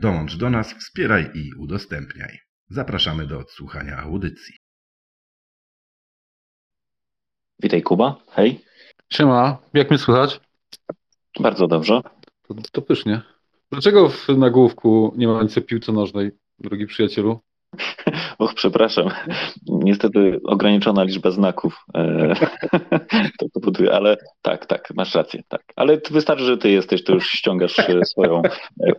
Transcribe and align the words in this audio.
Dołącz 0.00 0.36
do 0.36 0.50
nas, 0.50 0.74
wspieraj 0.74 1.30
i 1.34 1.54
udostępniaj. 1.54 2.38
Zapraszamy 2.68 3.26
do 3.26 3.38
odsłuchania 3.38 3.98
audycji. 3.98 4.54
Witaj 7.62 7.82
Kuba, 7.82 8.16
hej. 8.28 8.64
Siema, 9.12 9.58
jak 9.74 9.90
mnie 9.90 9.98
słychać? 9.98 10.40
Bardzo 11.40 11.66
dobrze. 11.66 12.00
To, 12.48 12.54
to 12.72 12.82
pysznie. 12.82 13.22
Dlaczego 13.70 14.08
w 14.08 14.28
nagłówku 14.28 15.14
nie 15.16 15.28
ma 15.28 15.42
nic 15.42 15.58
o 15.58 15.62
piłce 15.62 15.92
nożnej, 15.92 16.30
drogi 16.58 16.86
przyjacielu? 16.86 17.40
Och, 18.38 18.54
przepraszam. 18.54 19.08
Niestety 19.66 20.40
ograniczona 20.44 21.02
liczba 21.02 21.30
znaków 21.30 21.84
e, 21.94 22.34
to 23.38 23.46
powoduje, 23.54 23.92
ale 23.92 24.16
tak, 24.42 24.66
tak, 24.66 24.88
masz 24.94 25.14
rację, 25.14 25.42
tak. 25.48 25.62
Ale 25.76 26.00
wystarczy, 26.10 26.44
że 26.44 26.58
ty 26.58 26.70
jesteś, 26.70 27.04
to 27.04 27.14
już 27.14 27.30
ściągasz 27.30 27.78
e, 27.78 28.04
swoją 28.04 28.42
e, 28.44 28.92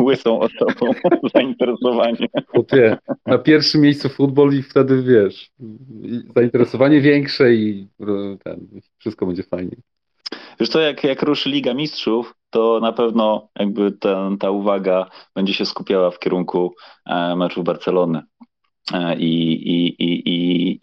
łysą 0.04 0.40
osobą 0.40 0.92
zainteresowanie. 1.34 2.26
Chłopie, 2.46 2.98
na 3.26 3.38
pierwszym 3.38 3.80
miejscu 3.80 4.08
futbol 4.08 4.54
i 4.54 4.62
wtedy 4.62 5.02
wiesz, 5.02 5.50
zainteresowanie 6.36 7.00
większe 7.00 7.54
i 7.54 7.88
ten, 8.44 8.80
wszystko 8.98 9.26
będzie 9.26 9.42
fajnie. 9.42 9.76
Wiesz 10.60 10.68
co, 10.68 10.80
jak, 10.80 11.04
jak 11.04 11.22
ruszy 11.22 11.48
Liga 11.50 11.74
Mistrzów, 11.74 12.34
to 12.56 12.80
na 12.80 12.92
pewno 12.92 13.48
jakby 13.58 13.92
ten, 13.92 14.38
ta 14.38 14.50
uwaga 14.50 15.06
będzie 15.34 15.54
się 15.54 15.66
skupiała 15.66 16.10
w 16.10 16.18
kierunku 16.18 16.74
meczu 17.36 17.62
Barcelony. 17.62 18.22
E, 18.92 19.16
i, 19.16 19.52
i, 19.52 20.02
i, 20.02 20.30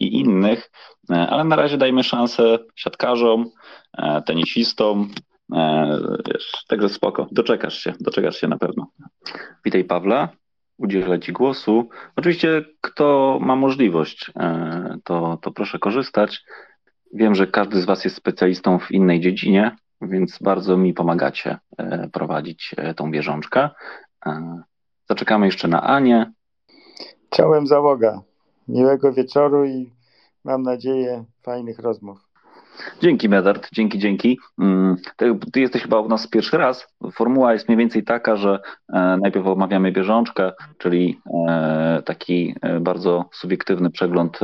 i, 0.04 0.20
innych, 0.20 0.70
e, 1.10 1.14
ale 1.14 1.44
na 1.44 1.56
razie 1.56 1.78
dajmy 1.78 2.02
szansę 2.04 2.58
siatkarzom, 2.76 3.50
e, 3.98 4.22
tenisistom, 4.22 5.10
wiesz, 6.32 6.64
także 6.68 6.88
spoko, 6.88 7.26
doczekasz 7.32 7.78
się, 7.78 7.92
doczekasz 8.00 8.40
się 8.40 8.48
na 8.48 8.58
pewno. 8.58 8.86
Witaj 9.64 9.84
Pawle, 9.84 10.28
udzielę 10.78 11.20
Ci 11.20 11.32
głosu. 11.32 11.88
Oczywiście 12.16 12.64
kto 12.80 13.38
ma 13.40 13.56
możliwość, 13.56 14.32
to, 15.04 15.38
to 15.42 15.50
proszę 15.50 15.78
korzystać. 15.78 16.44
Wiem, 17.14 17.34
że 17.34 17.46
każdy 17.46 17.82
z 17.82 17.84
Was 17.84 18.04
jest 18.04 18.16
specjalistą 18.16 18.78
w 18.78 18.90
innej 18.90 19.20
dziedzinie, 19.20 19.76
więc 20.00 20.38
bardzo 20.38 20.76
mi 20.76 20.94
pomagacie 20.94 21.58
prowadzić 22.12 22.74
tą 22.96 23.10
bieżączkę. 23.10 23.70
Zaczekamy 25.08 25.46
jeszcze 25.46 25.68
na 25.68 25.82
Anię, 25.82 26.32
Czołem 27.34 27.66
załoga. 27.66 28.22
Miłego 28.68 29.12
wieczoru 29.12 29.64
i 29.64 29.90
mam 30.44 30.62
nadzieję 30.62 31.24
fajnych 31.42 31.78
rozmów. 31.78 32.18
Dzięki 33.02 33.28
Medard, 33.28 33.68
dzięki, 33.72 33.98
dzięki. 33.98 34.38
Mm, 34.58 34.96
ty, 35.16 35.38
ty, 35.52 35.60
jesteś 35.60 35.82
chyba 35.82 36.00
u 36.00 36.08
nas 36.08 36.26
pierwszy 36.26 36.58
raz. 36.58 36.86
Formuła 37.12 37.52
jest 37.52 37.68
mniej 37.68 37.78
więcej 37.78 38.04
taka, 38.04 38.36
że 38.36 38.58
e, 38.92 39.18
najpierw 39.22 39.46
omawiamy 39.46 39.92
bieżączkę, 39.92 40.52
czyli 40.78 41.20
e, 41.48 42.02
taki 42.04 42.54
e, 42.62 42.80
bardzo 42.80 43.24
subiektywny 43.32 43.90
przegląd 43.90 44.40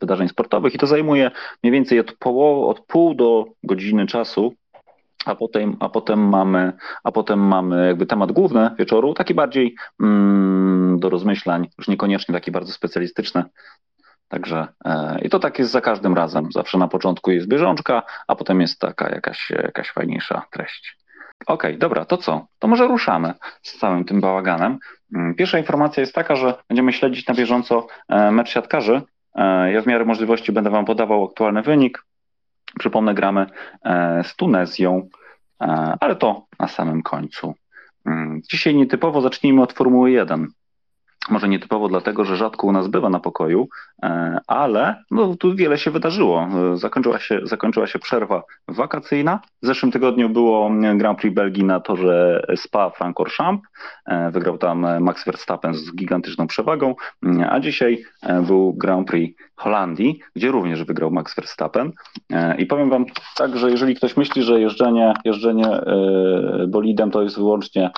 wydarzeń 0.00 0.28
sportowych 0.28 0.74
i 0.74 0.78
to 0.78 0.86
zajmuje 0.86 1.30
mniej 1.62 1.72
więcej 1.72 2.00
od, 2.00 2.12
połowy, 2.12 2.66
od 2.66 2.80
pół 2.80 3.14
do 3.14 3.44
godziny 3.62 4.06
czasu 4.06 4.54
a 5.24 5.34
potem, 5.34 5.76
a 5.80 5.88
potem 5.88 6.28
mamy, 6.28 6.72
a 7.04 7.12
potem 7.12 7.40
mamy 7.40 7.86
jakby 7.86 8.06
temat 8.06 8.32
główny 8.32 8.70
wieczoru, 8.78 9.14
taki 9.14 9.34
bardziej 9.34 9.74
mm, 10.00 10.98
do 11.00 11.10
rozmyślań, 11.10 11.68
już 11.78 11.88
niekoniecznie 11.88 12.34
taki 12.34 12.50
bardzo 12.50 12.72
specjalistyczny. 12.72 13.44
Także 14.28 14.68
e, 14.84 15.20
i 15.22 15.30
to 15.30 15.38
tak 15.38 15.58
jest 15.58 15.70
za 15.70 15.80
każdym 15.80 16.14
razem. 16.14 16.52
Zawsze 16.52 16.78
na 16.78 16.88
początku 16.88 17.30
jest 17.30 17.48
bieżączka, 17.48 18.02
a 18.28 18.36
potem 18.36 18.60
jest 18.60 18.80
taka 18.80 19.08
jakaś, 19.08 19.50
jakaś 19.50 19.90
fajniejsza 19.90 20.42
treść. 20.50 20.96
Okej, 21.46 21.70
okay, 21.70 21.78
dobra, 21.78 22.04
to 22.04 22.16
co? 22.16 22.46
To 22.58 22.68
może 22.68 22.86
ruszamy 22.86 23.34
z 23.62 23.78
całym 23.78 24.04
tym 24.04 24.20
bałaganem. 24.20 24.78
Mm, 25.14 25.34
pierwsza 25.34 25.58
informacja 25.58 26.00
jest 26.00 26.14
taka, 26.14 26.36
że 26.36 26.54
będziemy 26.68 26.92
śledzić 26.92 27.26
na 27.26 27.34
bieżąco 27.34 27.86
e, 28.08 28.30
mecz 28.30 28.48
siatkarzy. 28.48 29.02
E, 29.34 29.72
ja 29.72 29.82
w 29.82 29.86
miarę 29.86 30.04
możliwości 30.04 30.52
będę 30.52 30.70
Wam 30.70 30.84
podawał 30.84 31.24
aktualny 31.24 31.62
wynik. 31.62 32.04
Przypomnę, 32.78 33.14
gramy 33.14 33.46
e, 33.84 34.24
z 34.24 34.36
Tunezją, 34.36 35.08
e, 35.60 35.96
ale 36.00 36.16
to 36.16 36.46
na 36.58 36.68
samym 36.68 37.02
końcu. 37.02 37.54
Mm, 38.06 38.42
dzisiaj 38.50 38.74
nietypowo 38.74 39.20
zacznijmy 39.20 39.62
od 39.62 39.72
Formuły 39.72 40.10
1 40.10 40.46
może 41.30 41.48
nietypowo 41.48 41.88
dlatego, 41.88 42.24
że 42.24 42.36
rzadko 42.36 42.66
u 42.66 42.72
nas 42.72 42.88
bywa 42.88 43.10
na 43.10 43.20
pokoju, 43.20 43.68
e, 44.02 44.38
ale 44.46 45.04
no, 45.10 45.36
tu 45.36 45.56
wiele 45.56 45.78
się 45.78 45.90
wydarzyło. 45.90 46.48
Zakończyła 46.74 47.18
się, 47.18 47.40
zakończyła 47.42 47.86
się 47.86 47.98
przerwa 47.98 48.42
wakacyjna. 48.68 49.40
W 49.62 49.66
zeszłym 49.66 49.92
tygodniu 49.92 50.28
było 50.28 50.70
Grand 50.94 51.18
Prix 51.18 51.34
Belgii 51.34 51.64
na 51.64 51.80
torze 51.80 52.46
Spa-Francorchamps. 52.56 53.62
Wygrał 54.32 54.58
tam 54.58 55.02
Max 55.02 55.24
Verstappen 55.24 55.74
z 55.74 55.94
gigantyczną 55.94 56.46
przewagą, 56.46 56.94
a 57.50 57.60
dzisiaj 57.60 58.04
był 58.46 58.74
Grand 58.74 59.08
Prix 59.08 59.42
Holandii, 59.60 60.20
gdzie 60.36 60.50
również 60.50 60.84
wygrał 60.84 61.10
Max 61.10 61.34
Verstappen. 61.34 61.92
I 62.58 62.66
powiem 62.66 62.90
Wam 62.90 63.04
tak, 63.36 63.56
że 63.56 63.70
jeżeli 63.70 63.94
ktoś 63.94 64.16
myśli, 64.16 64.42
że 64.42 64.60
jeżdżenie, 64.60 65.14
jeżdżenie 65.24 65.80
bolidem 66.68 67.10
to 67.10 67.22
jest 67.22 67.36
wyłącznie 67.36 67.90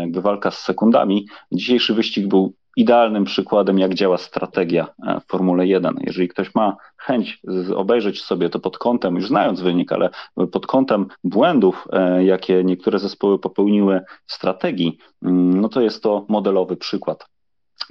jakby 0.00 0.20
walka 0.20 0.50
z 0.50 0.58
sekundami, 0.58 1.26
dzisiejszy 1.52 1.94
wyścig 1.94 2.28
był 2.28 2.54
idealnym 2.76 3.24
przykładem, 3.24 3.78
jak 3.78 3.94
działa 3.94 4.18
strategia 4.18 4.86
e, 5.06 5.20
w 5.20 5.26
Formule 5.26 5.66
1. 5.66 5.96
Jeżeli 6.00 6.28
ktoś 6.28 6.54
ma 6.54 6.76
chęć 6.96 7.42
obejrzeć 7.76 8.22
sobie 8.22 8.48
to 8.48 8.58
pod 8.60 8.78
kątem, 8.78 9.14
już 9.14 9.28
znając 9.28 9.60
wynik, 9.60 9.92
ale 9.92 10.10
pod 10.52 10.66
kątem 10.66 11.06
błędów, 11.24 11.88
e, 11.92 12.24
jakie 12.24 12.64
niektóre 12.64 12.98
zespoły 12.98 13.38
popełniły 13.38 14.00
w 14.26 14.32
strategii, 14.32 14.98
mm, 15.22 15.60
no 15.60 15.68
to 15.68 15.80
jest 15.80 16.02
to 16.02 16.26
modelowy 16.28 16.76
przykład. 16.76 17.26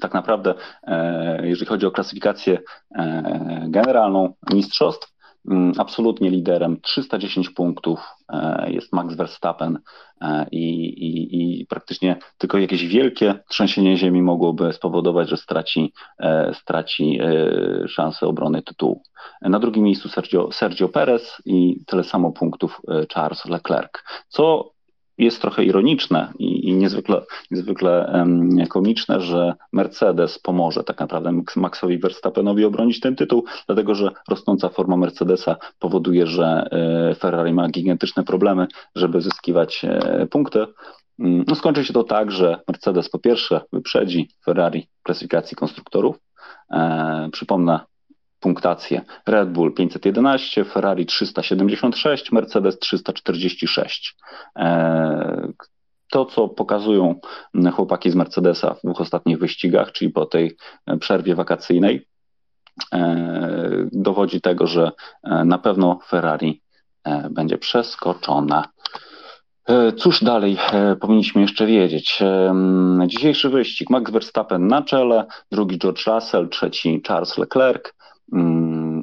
Tak 0.02 0.14
naprawdę, 0.14 0.54
e, 0.84 1.48
jeżeli 1.48 1.66
chodzi 1.66 1.86
o 1.86 1.92
klasyfikację 1.92 2.60
generalną 3.68 4.34
mistrzostw, 4.54 5.20
Mm, 5.48 5.74
absolutnie 5.78 6.30
liderem, 6.30 6.82
310 6.82 7.50
punktów 7.50 8.00
e, 8.30 8.72
jest 8.72 8.94
Max 8.94 9.16
Verstappen 9.16 9.80
e, 10.22 10.48
i, 10.52 10.86
i, 10.86 11.62
i, 11.62 11.66
praktycznie 11.66 12.18
tylko 12.38 12.58
jakieś 12.58 12.88
wielkie 12.88 13.36
trzęsienie 13.50 13.98
ziemi 13.98 14.22
mogłoby 14.22 14.74
spowodować, 14.74 15.30
że 15.30 15.38
straci, 15.38 15.94
e, 16.20 16.54
straci 16.54 17.20
szansę 17.88 18.28
obrony 18.28 18.62
tytułu. 18.62 19.04
Na 19.42 19.60
drugim 19.60 19.84
miejscu 19.84 20.10
Sergio, 20.10 20.52
Sergio 20.52 20.90
Perez 20.90 21.42
i 21.46 21.84
tyle 21.86 22.04
samo 22.04 22.32
punktów 22.32 22.82
Charles 23.14 23.46
Leclerc, 23.46 23.92
co 24.28 24.72
jest 25.20 25.42
trochę 25.42 25.64
ironiczne 25.64 26.34
i, 26.40 26.70
i 26.70 26.74
niezwykle, 26.74 27.22
niezwykle 27.52 28.12
um, 28.14 28.68
komiczne, 28.68 29.22
że 29.22 29.54
Mercedes 29.74 30.40
pomoże 30.40 30.84
tak 30.84 31.00
naprawdę 31.00 31.42
Maxowi 31.56 31.98
Verstappenowi 31.98 32.66
obronić 32.66 33.00
ten 33.00 33.16
tytuł, 33.16 33.46
dlatego 33.68 33.96
że 33.96 34.12
rosnąca 34.30 34.70
forma 34.70 34.98
Mercedesa 34.98 35.56
powoduje, 35.80 36.28
że 36.28 36.70
e, 37.12 37.16
Ferrari 37.16 37.54
ma 37.54 37.70
gigantyczne 37.70 38.24
problemy, 38.24 38.68
żeby 38.96 39.22
zyskiwać 39.22 39.86
e, 39.86 40.28
punkty. 40.28 40.66
Mm, 41.20 41.44
no, 41.48 41.56
skończy 41.56 41.86
się 41.86 41.94
to 41.94 42.04
tak, 42.04 42.32
że 42.32 42.60
Mercedes 42.68 43.10
po 43.10 43.20
pierwsze 43.20 43.62
wyprzedzi 43.74 44.30
Ferrari 44.46 44.88
w 45.00 45.04
klasyfikacji 45.04 45.58
konstruktorów. 45.58 46.16
E, 46.72 47.30
przypomnę, 47.32 47.80
punktację. 48.40 49.02
Red 49.28 49.52
Bull 49.52 49.74
511, 49.74 50.66
Ferrari 50.66 51.06
376, 51.06 52.32
Mercedes 52.32 52.80
346. 52.80 54.16
E, 54.56 55.52
to, 56.12 56.26
co 56.26 56.48
pokazują 56.48 57.20
chłopaki 57.74 58.12
z 58.12 58.16
Mercedesa 58.16 58.74
w 58.74 58.82
dwóch 58.82 59.02
ostatnich 59.02 59.40
wyścigach, 59.40 59.92
czyli 59.92 60.12
po 60.12 60.26
tej 60.26 60.58
przerwie 61.00 61.36
wakacyjnej, 61.36 62.08
e, 62.94 63.88
dowodzi 63.92 64.42
tego, 64.42 64.68
że 64.68 64.92
e, 65.24 65.46
na 65.46 65.58
pewno 65.58 66.00
Ferrari 66.08 66.62
będzie 67.30 67.58
przeskoczona. 67.58 68.66
Cóż 69.98 70.24
dalej 70.24 70.58
powinniśmy 71.02 71.42
jeszcze 71.42 71.66
wiedzieć? 71.66 72.20
Dzisiejszy 73.08 73.50
wyścig 73.50 73.90
Max 73.90 74.12
Verstappen 74.12 74.68
na 74.68 74.82
czele, 74.82 75.26
drugi 75.52 75.80
George 75.80 76.08
Russell, 76.08 76.50
trzeci 76.50 77.02
Charles 77.08 77.38
Leclerc, 77.38 77.94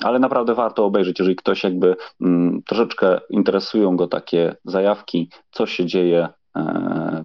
ale 0.02 0.18
naprawdę 0.18 0.54
warto 0.54 0.84
obejrzeć, 0.84 1.18
jeżeli 1.18 1.36
ktoś 1.36 1.64
jakby 1.64 1.96
mm, 2.20 2.62
troszeczkę 2.66 3.20
interesują 3.30 3.96
go 3.96 4.06
takie 4.08 4.56
zajawki, 4.64 5.30
co 5.50 5.66
się 5.66 5.86
dzieje 5.86 6.28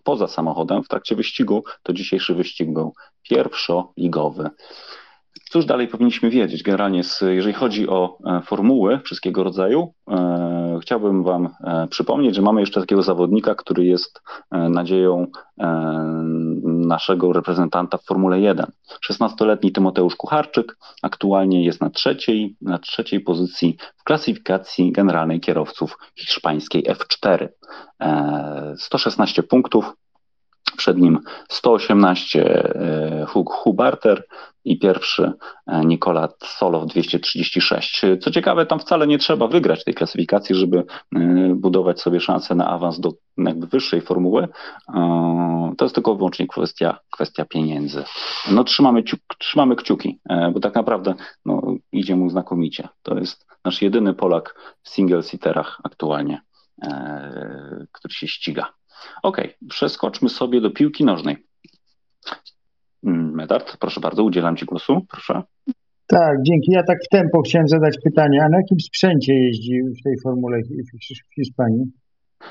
poza 0.04 0.28
samochodem 0.28 0.84
w 0.84 0.88
trakcie 0.88 1.16
wyścigu, 1.16 1.64
to 1.84 1.94
dzisiejszy 1.94 2.36
wyścig 2.36 2.74
był 2.74 2.94
pierwszoligowy. 3.30 4.50
Cóż 5.52 5.66
dalej 5.66 5.88
powinniśmy 5.88 6.30
wiedzieć? 6.30 6.64
Generalnie, 6.64 7.02
jeżeli 7.22 7.54
chodzi 7.54 7.90
o 7.90 8.18
e, 8.26 8.42
formuły 8.42 9.00
wszystkiego 9.00 9.44
rodzaju, 9.44 9.94
e, 10.12 10.80
chciałbym 10.82 11.24
Wam 11.24 11.50
e, 11.64 11.88
przypomnieć, 11.88 12.36
że 12.36 12.42
mamy 12.42 12.62
jeszcze 12.62 12.82
takiego 12.82 13.04
zawodnika, 13.04 13.56
który 13.56 13.86
jest 13.86 14.22
nadzieją 14.52 15.28
naszego 16.64 17.34
reprezentanta 17.34 17.98
w 17.98 18.06
Formule 18.06 18.40
1. 18.40 18.66
16-letni 19.10 19.72
Tymoteusz 19.72 20.16
Kucharczyk 20.16 20.78
aktualnie 21.02 21.66
jest 21.66 21.82
na 21.82 21.90
trzeciej, 21.90 22.56
na 22.62 22.80
trzeciej 22.80 23.20
pozycji 23.20 23.78
w 23.98 24.04
klasyfikacji 24.04 24.92
generalnej 24.92 25.40
kierowców 25.40 25.98
hiszpańskiej 26.16 26.84
F4. 26.84 27.48
116 28.78 29.44
punktów, 29.44 29.94
przed 30.78 30.98
nim 30.98 31.20
118 31.50 32.74
Hugh 33.28 33.50
Hubarter 33.54 34.24
i 34.66 34.80
pierwszy 34.80 35.32
e, 35.68 35.86
Nikola 35.86 36.30
Solow 36.44 36.86
236. 36.88 38.02
Co 38.22 38.32
ciekawe, 38.32 38.66
tam 38.66 38.80
wcale 38.80 39.08
nie 39.08 39.18
trzeba 39.18 39.48
wygrać 39.48 39.84
tej 39.84 39.94
klasyfikacji, 39.94 40.56
żeby 40.56 40.84
e, 41.16 41.20
budować 41.56 42.02
sobie 42.02 42.20
szansę 42.20 42.56
na 42.56 42.68
awans 42.68 43.00
do 43.00 43.12
jakby 43.38 43.68
wyższej 43.68 44.02
formuły. 44.02 44.48
E, 44.94 45.74
to 45.78 45.86
jest 45.86 45.96
tylko 45.96 46.16
wyłącznie 46.16 46.48
kwestia, 46.48 47.00
kwestia 47.12 47.46
pieniędzy. 47.46 48.04
No 48.52 48.64
trzymamy, 48.64 49.04
trzymamy 49.38 49.76
kciuki, 49.76 50.20
bo 50.54 50.60
tak 50.60 50.76
naprawdę 50.76 51.14
no, 51.46 51.62
idzie 51.92 52.16
mu 52.16 52.30
znakomicie. 52.30 52.88
To 53.04 53.18
jest 53.18 53.46
nasz 53.66 53.82
jedyny 53.82 54.14
Polak 54.14 54.56
w 54.84 54.90
single-seaterach 54.90 55.80
aktualnie, 55.84 56.42
który 57.92 58.14
się 58.14 58.28
ściga. 58.28 58.74
Ok, 59.24 59.42
przeskoczmy 59.70 60.30
sobie 60.30 60.62
do 60.62 60.72
piłki 60.72 61.06
nożnej. 61.06 61.38
Mm, 63.04 63.36
Medard, 63.36 63.78
proszę 63.78 64.00
bardzo, 64.00 64.24
udzielam 64.24 64.56
Ci 64.56 64.66
głosu, 64.66 65.06
proszę. 65.12 65.44
Tak, 66.08 66.38
dzięki. 66.44 66.72
Ja 66.72 66.84
tak 66.84 66.98
w 67.06 67.10
tempo 67.10 67.42
chciałem 67.42 67.68
zadać 67.68 67.98
pytanie, 68.04 68.44
a 68.44 68.50
na 68.50 68.58
jakim 68.58 68.80
sprzęcie 68.80 69.34
jeździ 69.34 69.82
w 69.82 70.04
tej 70.04 70.14
formule 70.24 70.58
w 70.62 71.36
Hiszpanii? 71.36 71.86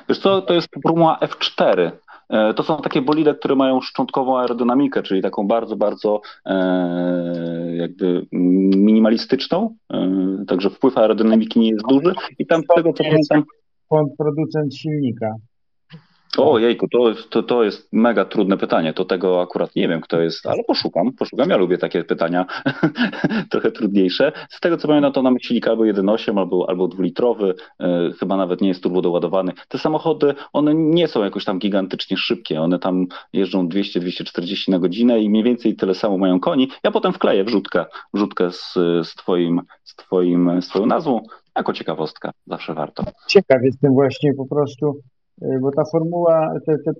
Wiesz 0.08 0.18
co, 0.18 0.42
to 0.42 0.54
jest 0.54 0.68
formuła 0.82 1.20
F4. 1.22 1.90
E, 2.30 2.54
to 2.54 2.62
są 2.62 2.76
takie 2.76 3.02
bolide, 3.02 3.34
które 3.34 3.54
mają 3.54 3.80
szczątkową 3.80 4.38
aerodynamikę, 4.38 5.02
czyli 5.02 5.22
taką 5.22 5.46
bardzo, 5.46 5.76
bardzo 5.76 6.20
e, 6.46 7.76
jakby 7.76 8.26
minimalistyczną, 8.76 9.76
e, 9.92 10.44
także 10.48 10.70
wpływ 10.70 10.98
aerodynamiki 10.98 11.60
nie 11.60 11.68
jest 11.68 11.86
duży 11.88 12.14
i 12.38 12.46
tam 12.46 12.62
z 12.62 12.66
tego 12.74 12.92
co 12.92 13.04
pamiętam... 13.04 13.44
Producent 14.18 14.74
silnika. 14.74 15.34
O 16.38 16.58
jejku, 16.58 16.88
to, 16.88 17.14
to, 17.30 17.42
to 17.42 17.64
jest 17.64 17.88
mega 17.92 18.24
trudne 18.24 18.56
pytanie. 18.56 18.92
To 18.92 19.04
tego 19.04 19.42
akurat 19.42 19.76
nie 19.76 19.88
wiem, 19.88 20.00
kto 20.00 20.20
jest, 20.20 20.46
ale 20.46 20.64
poszukam, 20.64 21.12
poszukam. 21.12 21.50
Ja 21.50 21.56
lubię 21.56 21.78
takie 21.78 22.04
pytania 22.04 22.46
trochę 23.50 23.70
trudniejsze. 23.70 24.32
Z 24.48 24.60
tego 24.60 24.76
co 24.76 24.88
pamiętam, 24.88 25.12
to 25.12 25.22
na 25.22 25.30
silnik 25.42 25.68
albo 25.68 25.82
1.8, 25.82 26.38
albo, 26.38 26.68
albo 26.68 26.88
dwulitrowy, 26.88 27.54
yy, 27.80 28.12
chyba 28.12 28.36
nawet 28.36 28.60
nie 28.60 28.68
jest 28.68 28.82
turbo 28.82 29.02
doładowany. 29.02 29.52
Te 29.68 29.78
samochody, 29.78 30.34
one 30.52 30.74
nie 30.74 31.08
są 31.08 31.24
jakoś 31.24 31.44
tam 31.44 31.58
gigantycznie 31.58 32.16
szybkie. 32.16 32.60
One 32.60 32.78
tam 32.78 33.06
jeżdżą 33.32 33.68
200-240 33.68 34.70
na 34.70 34.78
godzinę 34.78 35.20
i 35.20 35.30
mniej 35.30 35.44
więcej 35.44 35.76
tyle 35.76 35.94
samo 35.94 36.18
mają 36.18 36.40
koni. 36.40 36.68
Ja 36.84 36.90
potem 36.90 37.12
wkleję 37.12 37.44
wrzutkę, 37.44 37.84
wrzutkę 38.14 38.50
z, 38.52 38.74
z, 39.02 39.14
twoim, 39.14 39.62
z, 39.84 39.94
twoim, 39.96 40.62
z 40.62 40.68
twoją 40.68 40.86
nazwą. 40.86 41.20
Jako 41.56 41.72
ciekawostka, 41.72 42.30
zawsze 42.46 42.74
warto. 42.74 43.04
Ciekaw 43.26 43.62
jestem 43.62 43.92
właśnie 43.92 44.34
po 44.34 44.46
prostu 44.46 45.00
bo 45.60 45.70
ta 45.70 45.82
formuła, 45.92 46.54
te, 46.66 46.72
te, 46.84 46.92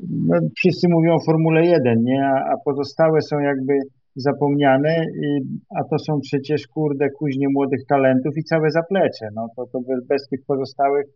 no, 0.00 0.38
wszyscy 0.56 0.88
mówią 0.88 1.14
o 1.14 1.24
Formule 1.26 1.66
1, 1.66 2.02
nie? 2.02 2.26
A, 2.26 2.52
a 2.52 2.54
pozostałe 2.64 3.22
są 3.22 3.38
jakby 3.38 3.78
zapomniane, 4.16 5.04
i, 5.22 5.40
a 5.78 5.84
to 5.90 5.98
są 5.98 6.20
przecież, 6.20 6.66
kurde, 6.66 7.10
kuźnie 7.10 7.46
młodych 7.48 7.86
talentów 7.88 8.36
i 8.36 8.44
całe 8.44 8.70
zaplecze. 8.70 9.28
No 9.34 9.48
to, 9.56 9.66
to 9.72 9.80
bez, 9.80 10.06
bez 10.06 10.28
tych 10.28 10.40
pozostałych 10.46 11.06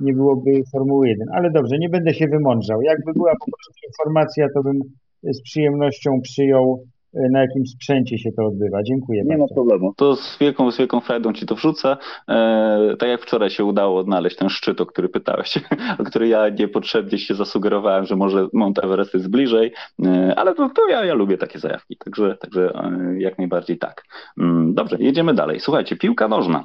nie 0.00 0.12
byłoby 0.12 0.50
Formuły 0.72 1.08
1. 1.08 1.28
Ale 1.32 1.50
dobrze, 1.50 1.78
nie 1.78 1.88
będę 1.88 2.14
się 2.14 2.26
wymądrzał. 2.28 2.82
Jakby 2.82 3.12
była 3.12 3.32
po 3.32 3.44
prostu 3.44 3.80
informacja, 3.88 4.46
to 4.54 4.62
bym 4.62 4.78
z 5.22 5.42
przyjemnością 5.42 6.20
przyjął 6.22 6.84
na 7.14 7.40
jakim 7.40 7.66
sprzęcie 7.66 8.18
się 8.18 8.30
to 8.36 8.46
odbywa. 8.46 8.82
Dziękuję 8.82 9.22
Nie 9.22 9.28
bardzo. 9.28 9.44
ma 9.44 9.54
problemu. 9.54 9.94
To 9.96 10.16
z 10.16 10.38
wielką, 10.38 10.70
z 10.70 10.78
wielką 10.78 11.00
frajdą 11.00 11.32
ci 11.32 11.46
to 11.46 11.54
wrzucę. 11.54 11.96
E, 12.28 12.96
tak 12.98 13.08
jak 13.08 13.22
wczoraj 13.22 13.50
się 13.50 13.64
udało 13.64 14.00
odnaleźć 14.00 14.36
ten 14.36 14.48
szczyt, 14.48 14.80
o 14.80 14.86
który 14.86 15.08
pytałeś, 15.08 15.58
o 16.00 16.04
który 16.04 16.28
ja 16.28 16.48
niepotrzebnie 16.48 17.18
się 17.18 17.34
zasugerowałem, 17.34 18.06
że 18.06 18.16
może 18.16 18.46
Mount 18.52 18.84
Everest 18.84 19.14
jest 19.14 19.30
bliżej, 19.30 19.72
e, 20.04 20.34
ale 20.36 20.54
to, 20.54 20.68
to 20.68 20.88
ja, 20.88 21.04
ja 21.04 21.14
lubię 21.14 21.38
takie 21.38 21.58
zajawki, 21.58 21.96
także, 22.04 22.36
także 22.40 22.72
e, 22.74 23.20
jak 23.20 23.38
najbardziej 23.38 23.78
tak. 23.78 24.04
Mm, 24.40 24.74
dobrze, 24.74 24.96
jedziemy 25.00 25.34
dalej. 25.34 25.60
Słuchajcie, 25.60 25.96
piłka 25.96 26.28
nożna. 26.28 26.64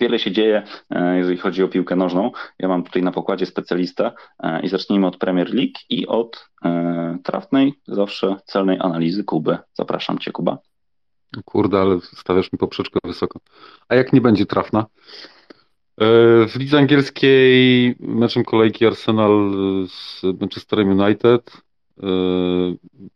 Wiele 0.00 0.18
się 0.18 0.32
dzieje, 0.32 0.62
e, 0.90 1.16
jeżeli 1.16 1.38
chodzi 1.38 1.62
o 1.62 1.68
piłkę 1.68 1.96
nożną. 1.96 2.30
Ja 2.58 2.68
mam 2.68 2.82
tutaj 2.82 3.02
na 3.02 3.12
pokładzie 3.12 3.46
specjalista 3.46 4.12
e, 4.42 4.60
i 4.62 4.68
zacznijmy 4.68 5.06
od 5.06 5.16
Premier 5.16 5.54
League 5.54 5.74
i 5.90 6.06
od 6.06 6.48
e, 6.64 7.18
trafnej, 7.24 7.74
zawsze 7.86 8.36
celnej 8.46 8.78
analizy 8.80 9.24
Kuby. 9.24 9.58
Zapraszam 9.74 10.18
Cię, 10.18 10.32
Kuba. 10.32 10.58
Kurde, 11.44 11.80
ale 11.80 12.00
stawiasz 12.00 12.52
mi 12.52 12.58
poprzeczkę 12.58 12.98
wysoko. 13.04 13.40
A 13.88 13.94
jak 13.94 14.12
nie 14.12 14.20
będzie 14.20 14.46
trafna? 14.46 14.86
W 16.48 16.52
lidze 16.56 16.78
angielskiej 16.78 17.96
meczem 18.00 18.44
kolejki 18.44 18.86
Arsenal 18.86 19.52
z 19.88 20.22
Manchesterem 20.40 21.00
United. 21.00 21.52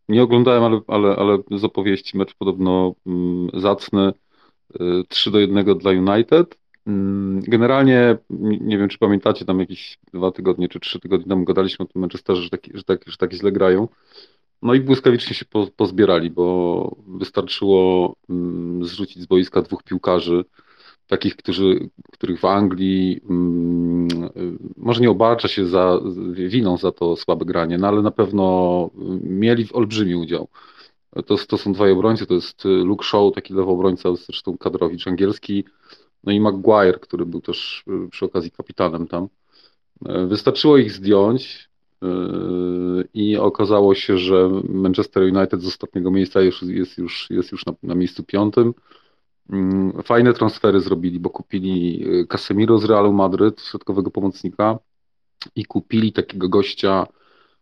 Nie 0.09 0.23
oglądałem, 0.23 0.65
ale, 0.65 0.81
ale, 0.87 1.17
ale 1.17 1.39
z 1.59 1.65
opowieści 1.65 2.19
mecz 2.19 2.35
podobno 2.35 2.95
mm, 3.07 3.49
zacny. 3.55 4.13
3 5.09 5.31
do 5.31 5.39
1 5.39 5.79
dla 5.79 5.91
United. 5.91 6.59
Mm, 6.87 7.41
generalnie, 7.41 8.19
nie 8.61 8.79
wiem 8.79 8.89
czy 8.89 8.99
pamiętacie, 8.99 9.45
tam 9.45 9.61
jakieś 9.61 9.99
dwa 10.13 10.31
tygodnie 10.31 10.69
czy 10.69 10.81
trzy 10.81 11.01
tygodnie 11.01 11.27
temu 11.27 11.45
gadaliśmy 11.45 11.85
o 11.85 11.89
tym 11.89 12.01
Manchesterze, 12.01 12.43
że, 12.43 12.51
taki, 12.51 12.71
że, 12.75 12.85
tak, 12.85 13.01
że 13.07 13.17
tak 13.17 13.33
źle 13.33 13.53
grają. 13.53 13.89
No 14.63 14.75
i 14.75 14.81
błyskawicznie 14.81 15.35
się 15.35 15.45
po, 15.45 15.67
pozbierali, 15.77 16.31
bo 16.31 16.97
wystarczyło 17.07 18.15
mm, 18.31 18.85
zrzucić 18.85 19.23
z 19.23 19.27
boiska 19.27 19.63
dwóch 19.63 19.83
piłkarzy, 19.83 20.45
takich, 21.07 21.37
którzy, 21.37 21.89
których 22.13 22.41
w 22.41 22.45
Anglii 22.45 23.21
mm, 23.31 24.09
może 24.77 25.01
nie 25.01 25.11
obarcza 25.11 25.49
się 25.49 25.67
za 25.67 26.01
winą 26.33 26.77
za 26.77 26.93
to 26.93 27.17
słabe 27.17 27.45
granie, 27.45 27.79
no 27.79 27.89
ale 27.89 28.03
na 28.03 28.11
pewno 28.11 28.91
mieli 29.23 29.67
olbrzymi 29.73 30.15
udział. 30.15 30.49
To, 31.26 31.37
to 31.49 31.59
są 31.59 31.73
dwaj 31.73 31.93
obrońcy, 31.93 32.26
to 32.26 32.35
jest 32.35 32.64
Luke 32.64 33.05
Shaw, 33.05 33.35
taki 33.35 33.55
lewy 33.55 33.71
obrońca, 33.71 34.17
zresztą 34.17 34.59
kadrowicz 34.59 35.07
angielski, 35.07 35.64
no 36.26 36.33
i 36.33 36.40
Maguire, 36.40 37.00
który 37.00 37.26
był 37.26 37.40
też 37.40 37.85
y, 38.07 38.11
przy 38.11 38.25
okazji 38.25 38.50
kapitanem 38.50 39.07
tam. 39.07 39.28
Y, 40.09 40.26
wystarczyło 40.26 40.76
ich 40.78 40.93
zdjąć 40.93 41.69
y, 42.02 42.07
i 43.14 43.37
okazało 43.37 43.95
się, 43.95 44.19
że 44.19 44.50
Manchester 44.69 45.23
United 45.23 45.62
z 45.62 45.66
ostatniego 45.66 46.11
miejsca 46.11 46.40
już, 46.40 46.62
jest 46.62 46.99
już, 46.99 47.31
jest 47.31 47.52
już 47.52 47.66
na, 47.66 47.75
na 47.83 47.95
miejscu 47.95 48.23
piątym. 48.23 48.75
Mm, 49.50 50.02
fajne 50.02 50.35
transfery 50.35 50.81
zrobili, 50.81 51.21
bo 51.21 51.31
kupili 51.31 52.04
Casemiro 52.28 52.78
z 52.78 52.85
Realu 52.85 53.12
Madryt, 53.12 53.61
środkowego 53.61 54.11
pomocnika 54.11 54.78
i 55.57 55.64
kupili 55.64 56.12
takiego 56.12 56.49
gościa, 56.49 57.07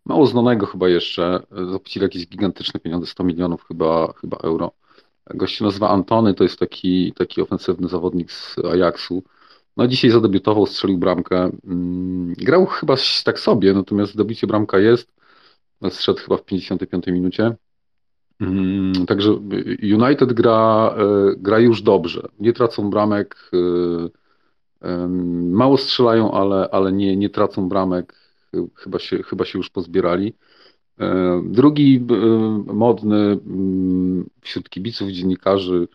mało 0.05 0.27
znanego 0.27 0.67
chyba 0.67 0.89
jeszcze, 0.89 1.43
zapłacili 1.73 2.03
jakieś 2.03 2.29
gigantyczne 2.29 2.81
pieniądze, 2.81 3.07
100 3.07 3.25
milionów 3.25 3.65
chyba, 3.69 4.13
chyba 4.13 4.37
euro 4.37 4.73
Gość 5.31 5.57
się 5.57 5.65
nazywa 5.65 5.89
Antony, 5.89 6.35
to 6.35 6.45
jest 6.45 6.59
taki, 6.59 7.13
taki 7.13 7.43
ofensywny 7.43 7.89
zawodnik 7.89 8.33
z 8.33 8.59
Ajaxu. 8.59 9.23
No 9.77 9.87
dzisiaj 9.87 10.11
zadebiutował, 10.11 10.67
strzelił 10.67 10.99
bramkę. 10.99 11.51
Mm, 11.65 12.33
grał 12.35 12.67
chyba 12.67 12.95
tak 13.25 13.39
sobie, 13.39 13.75
natomiast 13.75 14.13
zdobycie 14.13 14.47
bramka 14.47 14.79
jest. 14.79 15.13
Zszedł 15.91 16.19
chyba 16.19 16.37
w 16.37 16.45
55 16.45 17.07
minucie. 17.07 17.57
Mm, 18.41 19.07
także 19.07 19.33
United 19.83 20.33
gra, 20.33 20.95
e, 20.99 21.35
gra 21.37 21.59
już 21.59 21.83
dobrze. 21.83 22.29
Nie 22.41 22.53
tracą 22.53 22.91
bramek. 22.91 23.51
E, 23.53 24.23
mało 25.51 25.77
strzelają, 25.77 26.33
ale, 26.33 26.69
ale 26.73 26.93
nie, 26.93 27.17
nie 27.17 27.31
tracą 27.31 27.69
bramek. 27.69 28.15
Chyba 28.77 28.99
się, 28.99 29.23
chyba 29.23 29.45
się 29.45 29.59
już 29.59 29.71
pozbierali. 29.71 30.35
E, 31.03 31.43
drugi 31.45 32.07
e, 32.11 32.73
modny 32.73 33.17
mm, 33.17 34.31
wśród 34.41 34.69
kibiców, 34.71 35.11
dziennikarzy 35.11 35.89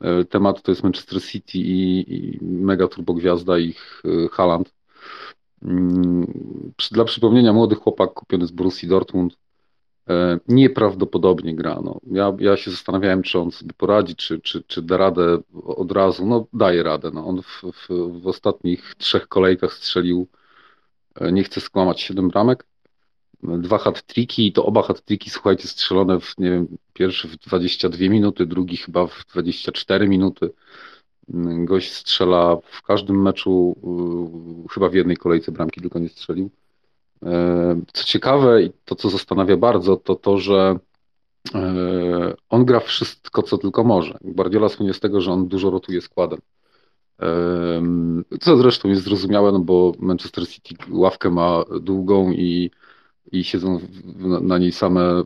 e, 0.00 0.24
temat 0.24 0.62
to 0.62 0.72
jest 0.72 0.82
Manchester 0.82 1.22
City 1.22 1.58
i, 1.58 2.14
i 2.14 2.38
mega 2.44 2.88
turbogwiazda 2.88 3.58
ich 3.58 4.02
Haaland. 4.32 4.74
Mm, 5.62 6.26
dla 6.90 7.04
przypomnienia, 7.04 7.52
młody 7.52 7.74
chłopak 7.74 8.12
kupiony 8.12 8.46
z 8.46 8.50
Borussii 8.50 8.88
Dortmund 8.88 9.36
nieprawdopodobnie 10.48 11.54
gra. 11.54 11.80
No. 11.84 12.00
Ja, 12.10 12.36
ja 12.38 12.56
się 12.56 12.70
zastanawiałem, 12.70 13.22
czy 13.22 13.38
on 13.38 13.50
sobie 13.50 13.72
poradzi, 13.76 14.16
czy, 14.16 14.40
czy, 14.40 14.62
czy 14.62 14.82
da 14.82 14.96
radę 14.96 15.38
od 15.64 15.92
razu. 15.92 16.26
No 16.26 16.46
daje 16.52 16.82
radę. 16.82 17.10
No. 17.14 17.26
On 17.26 17.42
w, 17.42 17.62
w, 17.72 17.88
w 18.22 18.26
ostatnich 18.26 18.94
trzech 18.98 19.28
kolejkach 19.28 19.72
strzelił 19.72 20.26
nie 21.32 21.44
chcę 21.44 21.60
skłamać, 21.60 22.00
7 22.00 22.28
bramek. 22.28 22.67
Dwa 23.42 23.78
hat-triki 23.78 24.46
i 24.46 24.52
to 24.52 24.66
oba 24.66 24.82
hat-triki, 24.82 25.30
słuchajcie, 25.30 25.68
strzelone 25.68 26.20
w, 26.20 26.38
nie 26.38 26.50
wiem, 26.50 26.78
pierwszy 26.92 27.28
w 27.28 27.36
22 27.36 28.08
minuty, 28.08 28.46
drugi 28.46 28.76
chyba 28.76 29.06
w 29.06 29.24
24 29.32 30.08
minuty. 30.08 30.50
Gość 31.64 31.92
strzela 31.92 32.56
w 32.70 32.82
każdym 32.82 33.22
meczu, 33.22 33.76
chyba 34.70 34.88
w 34.88 34.94
jednej 34.94 35.16
kolejce 35.16 35.52
bramki 35.52 35.80
tylko 35.80 35.98
nie 35.98 36.08
strzelił. 36.08 36.50
Co 37.92 38.04
ciekawe 38.04 38.62
i 38.62 38.70
to, 38.84 38.94
co 38.94 39.10
zastanawia 39.10 39.56
bardzo, 39.56 39.96
to 39.96 40.14
to, 40.14 40.38
że 40.38 40.78
on 42.48 42.64
gra 42.64 42.80
wszystko, 42.80 43.42
co 43.42 43.58
tylko 43.58 43.84
może. 43.84 44.18
Guardiola 44.20 44.68
słynie 44.68 44.94
z 44.94 45.00
tego, 45.00 45.20
że 45.20 45.32
on 45.32 45.48
dużo 45.48 45.70
rotuje 45.70 46.00
składem. 46.00 46.38
Co 48.40 48.56
zresztą 48.56 48.88
jest 48.88 49.02
zrozumiałe, 49.02 49.52
no 49.52 49.58
bo 49.58 49.92
Manchester 49.98 50.48
City 50.48 50.74
ławkę 50.90 51.30
ma 51.30 51.64
długą 51.80 52.30
i, 52.32 52.70
i 53.32 53.44
siedzą 53.44 53.80
na 54.40 54.58
niej 54.58 54.72
same 54.72 55.22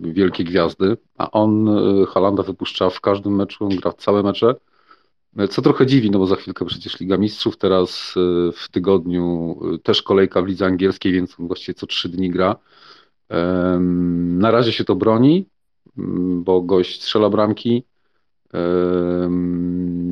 wielkie 0.00 0.44
gwiazdy, 0.44 0.96
a 1.18 1.30
on 1.30 1.68
e, 1.68 2.06
Halanda 2.06 2.42
wypuszcza 2.42 2.90
w 2.90 3.00
każdym 3.00 3.36
meczu, 3.36 3.64
on 3.64 3.76
gra 3.76 3.90
w 3.90 3.94
całe 3.94 4.22
mecze. 4.22 4.54
Co 5.50 5.62
trochę 5.62 5.86
dziwi, 5.86 6.10
no 6.10 6.18
bo 6.18 6.26
za 6.26 6.36
chwilkę 6.36 6.64
przecież 6.64 7.00
Liga 7.00 7.16
Mistrzów, 7.16 7.56
teraz 7.56 8.14
e, 8.16 8.52
w 8.52 8.68
tygodniu 8.70 9.56
e, 9.74 9.78
też 9.78 10.02
kolejka 10.02 10.42
w 10.42 10.46
lidze 10.46 10.66
angielskiej, 10.66 11.12
więc 11.12 11.40
on 11.40 11.46
właściwie 11.46 11.74
co 11.74 11.86
trzy 11.86 12.08
dni 12.08 12.30
gra. 12.30 12.56
Na 14.38 14.50
razie 14.50 14.72
się 14.72 14.84
to 14.84 14.94
broni, 14.94 15.46
bo 16.36 16.60
gość 16.60 17.02
strzela 17.02 17.30
bramki. 17.30 17.84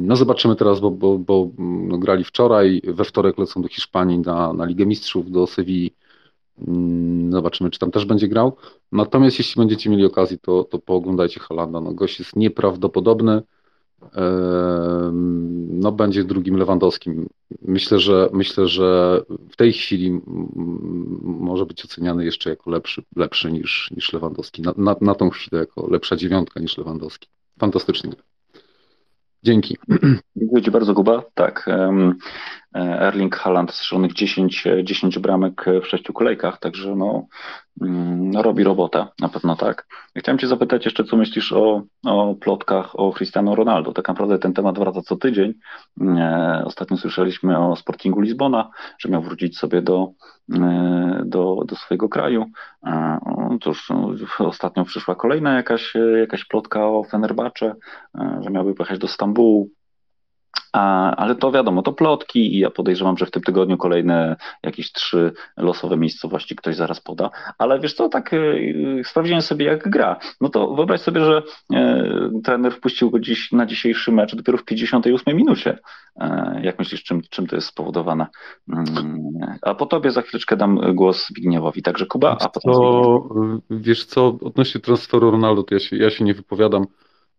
No 0.06 0.16
zobaczymy 0.16 0.56
teraz, 0.56 0.80
bo, 0.80 0.90
bo, 0.90 1.18
bo 1.18 1.50
no, 1.58 1.98
grali 1.98 2.24
wczoraj, 2.24 2.82
we 2.84 3.04
wtorek 3.04 3.38
lecą 3.38 3.62
do 3.62 3.68
Hiszpanii 3.68 4.18
na, 4.18 4.52
na 4.52 4.64
Ligę 4.64 4.86
Mistrzów, 4.86 5.30
do 5.30 5.46
Sewilli. 5.46 5.92
Mm, 6.68 7.32
zobaczymy, 7.32 7.70
czy 7.70 7.78
tam 7.78 7.90
też 7.90 8.04
będzie 8.04 8.28
grał. 8.28 8.56
Natomiast 8.92 9.38
jeśli 9.38 9.60
będziecie 9.60 9.90
mieli 9.90 10.04
okazję, 10.04 10.38
to, 10.38 10.64
to 10.64 10.78
pooglądajcie 10.78 11.40
Halanda. 11.40 11.80
No, 11.80 11.92
gość 11.92 12.18
jest 12.18 12.36
nieprawdopodobny. 12.36 13.42
No, 15.70 15.92
będzie 15.92 16.24
drugim 16.24 16.56
Lewandowskim. 16.56 17.28
Myślę, 17.62 17.98
że 17.98 18.28
myślę, 18.32 18.68
że 18.68 19.20
w 19.50 19.56
tej 19.56 19.72
chwili 19.72 20.20
może 21.22 21.66
być 21.66 21.84
oceniany 21.84 22.24
jeszcze 22.24 22.50
jako 22.50 22.70
lepszy, 22.70 23.02
lepszy 23.16 23.52
niż, 23.52 23.90
niż 23.96 24.12
Lewandowski. 24.12 24.62
Na, 24.62 24.74
na, 24.76 24.96
na 25.00 25.14
tą 25.14 25.30
chwilę 25.30 25.60
jako 25.60 25.90
lepsza 25.90 26.16
dziewiątka 26.16 26.60
niż 26.60 26.78
Lewandowski. 26.78 27.28
Fantastycznie. 27.60 28.12
Dzięki. 29.42 29.76
Dziękuję 30.36 30.62
Ci 30.62 30.70
bardzo, 30.70 30.94
Kuba. 30.94 31.22
Tak, 31.34 31.66
Erling 32.76 33.36
Haaland 33.36 33.72
strzelonych 33.72 34.12
10, 34.12 34.64
10 34.82 35.18
bramek 35.18 35.64
w 35.82 35.86
sześciu 35.86 36.12
kolejkach, 36.12 36.58
także 36.58 36.96
no, 36.96 37.26
mm, 37.82 38.30
no, 38.30 38.42
robi 38.42 38.64
robotę, 38.64 39.06
na 39.20 39.28
pewno 39.28 39.56
tak. 39.56 39.86
Chciałem 40.16 40.38
Cię 40.38 40.46
zapytać 40.46 40.84
jeszcze, 40.84 41.04
co 41.04 41.16
myślisz 41.16 41.52
o, 41.52 41.82
o 42.06 42.34
plotkach 42.34 43.00
o 43.00 43.12
Cristiano 43.12 43.54
Ronaldo. 43.54 43.92
Tak 43.92 44.08
naprawdę 44.08 44.38
ten 44.38 44.52
temat 44.52 44.78
wraca 44.78 45.00
co 45.02 45.16
tydzień. 45.16 45.54
E, 46.00 46.62
ostatnio 46.64 46.96
słyszeliśmy 46.96 47.58
o 47.58 47.76
Sportingu 47.76 48.20
Lizbona, 48.20 48.70
że 48.98 49.08
miał 49.08 49.22
wrócić 49.22 49.58
sobie 49.58 49.82
do, 49.82 50.10
e, 50.54 51.22
do, 51.24 51.62
do 51.66 51.76
swojego 51.76 52.08
kraju. 52.08 52.46
E, 52.86 53.18
cóż, 53.62 53.90
no, 53.90 54.14
ostatnio 54.38 54.84
przyszła 54.84 55.14
kolejna 55.14 55.54
jakaś, 55.54 55.94
jakaś 56.20 56.44
plotka 56.44 56.86
o 56.86 57.04
Fenerbahce, 57.04 57.74
że 58.40 58.50
miałby 58.50 58.74
pojechać 58.74 58.98
do 58.98 59.08
Stambułu. 59.08 59.70
Ale 61.16 61.34
to 61.34 61.52
wiadomo, 61.52 61.82
to 61.82 61.92
plotki 61.92 62.56
i 62.56 62.58
ja 62.58 62.70
podejrzewam, 62.70 63.16
że 63.18 63.26
w 63.26 63.30
tym 63.30 63.42
tygodniu 63.42 63.76
kolejne 63.76 64.36
jakieś 64.62 64.92
trzy 64.92 65.32
losowe 65.56 65.96
miejscowości 65.96 66.56
ktoś 66.56 66.76
zaraz 66.76 67.00
poda. 67.00 67.30
Ale 67.58 67.80
wiesz 67.80 67.94
co, 67.94 68.08
tak 68.08 68.32
y, 68.32 69.02
sprawdziłem 69.04 69.42
sobie 69.42 69.66
jak 69.66 69.88
gra. 69.88 70.16
No 70.40 70.48
to 70.48 70.74
wyobraź 70.74 71.00
sobie, 71.00 71.24
że 71.24 71.42
e, 71.74 72.30
trener 72.44 72.72
wpuścił 72.72 73.10
go 73.10 73.20
dziś 73.20 73.52
na 73.52 73.66
dzisiejszy 73.66 74.12
mecz 74.12 74.34
dopiero 74.34 74.58
w 74.58 74.64
58 74.64 75.36
minucie. 75.36 75.78
E, 76.20 76.60
jak 76.62 76.78
myślisz, 76.78 77.02
czym, 77.02 77.22
czym 77.30 77.46
to 77.46 77.56
jest 77.56 77.68
spowodowane? 77.68 78.26
Mm, 78.72 79.38
a 79.62 79.74
po 79.74 79.86
tobie 79.86 80.10
za 80.10 80.22
chwileczkę 80.22 80.56
dam 80.56 80.94
głos 80.94 81.26
Zbigniewowi. 81.26 81.82
Także 81.82 82.06
Kuba, 82.06 82.36
a 82.40 82.48
potem 82.48 82.72
to, 82.72 83.28
Wiesz 83.70 84.04
co, 84.04 84.38
odnośnie 84.42 84.80
transferu 84.80 85.30
Ronaldo, 85.30 85.62
to 85.62 85.74
ja 85.74 85.80
się, 85.80 85.96
ja 85.96 86.10
się 86.10 86.24
nie 86.24 86.34
wypowiadam. 86.34 86.86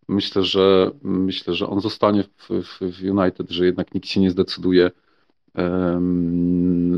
Myślę, 0.08 0.44
że 0.44 0.92
myślę, 1.02 1.54
że 1.54 1.68
on 1.68 1.82
zostanie 1.82 2.24
w, 2.24 2.50
w, 2.50 3.04
United, 3.04 3.50
że 3.50 3.66
jednak 3.66 3.94
nikt 3.94 4.08
się 4.08 4.20
nie 4.22 4.32
zdecyduje 4.32 4.92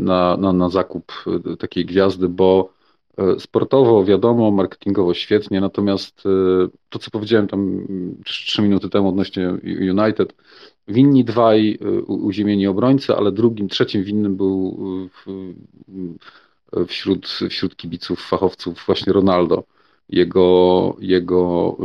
na, 0.01 0.37
na, 0.37 0.53
na 0.53 0.69
zakup 0.69 1.11
e, 1.53 1.57
takiej 1.57 1.85
gwiazdy, 1.85 2.29
bo 2.29 2.73
e, 3.17 3.39
sportowo 3.39 4.05
wiadomo, 4.05 4.51
marketingowo 4.51 5.13
świetnie, 5.13 5.61
natomiast 5.61 6.23
e, 6.25 6.29
to, 6.89 6.99
co 6.99 7.11
powiedziałem 7.11 7.47
tam 7.47 7.87
trzy 8.25 8.61
minuty 8.61 8.89
temu 8.89 9.09
odnośnie 9.09 9.57
United, 9.91 10.33
winni 10.87 11.23
dwaj 11.23 11.79
uziemieni 12.07 12.67
obrońcy, 12.67 13.15
ale 13.15 13.31
drugim, 13.31 13.67
trzecim 13.67 14.03
winnym 14.03 14.35
był 14.35 14.79
wśród, 16.87 17.27
wśród 17.49 17.75
kibiców, 17.75 18.21
fachowców 18.21 18.83
właśnie 18.87 19.13
Ronaldo 19.13 19.63
jego, 20.09 20.95
jego 20.99 21.77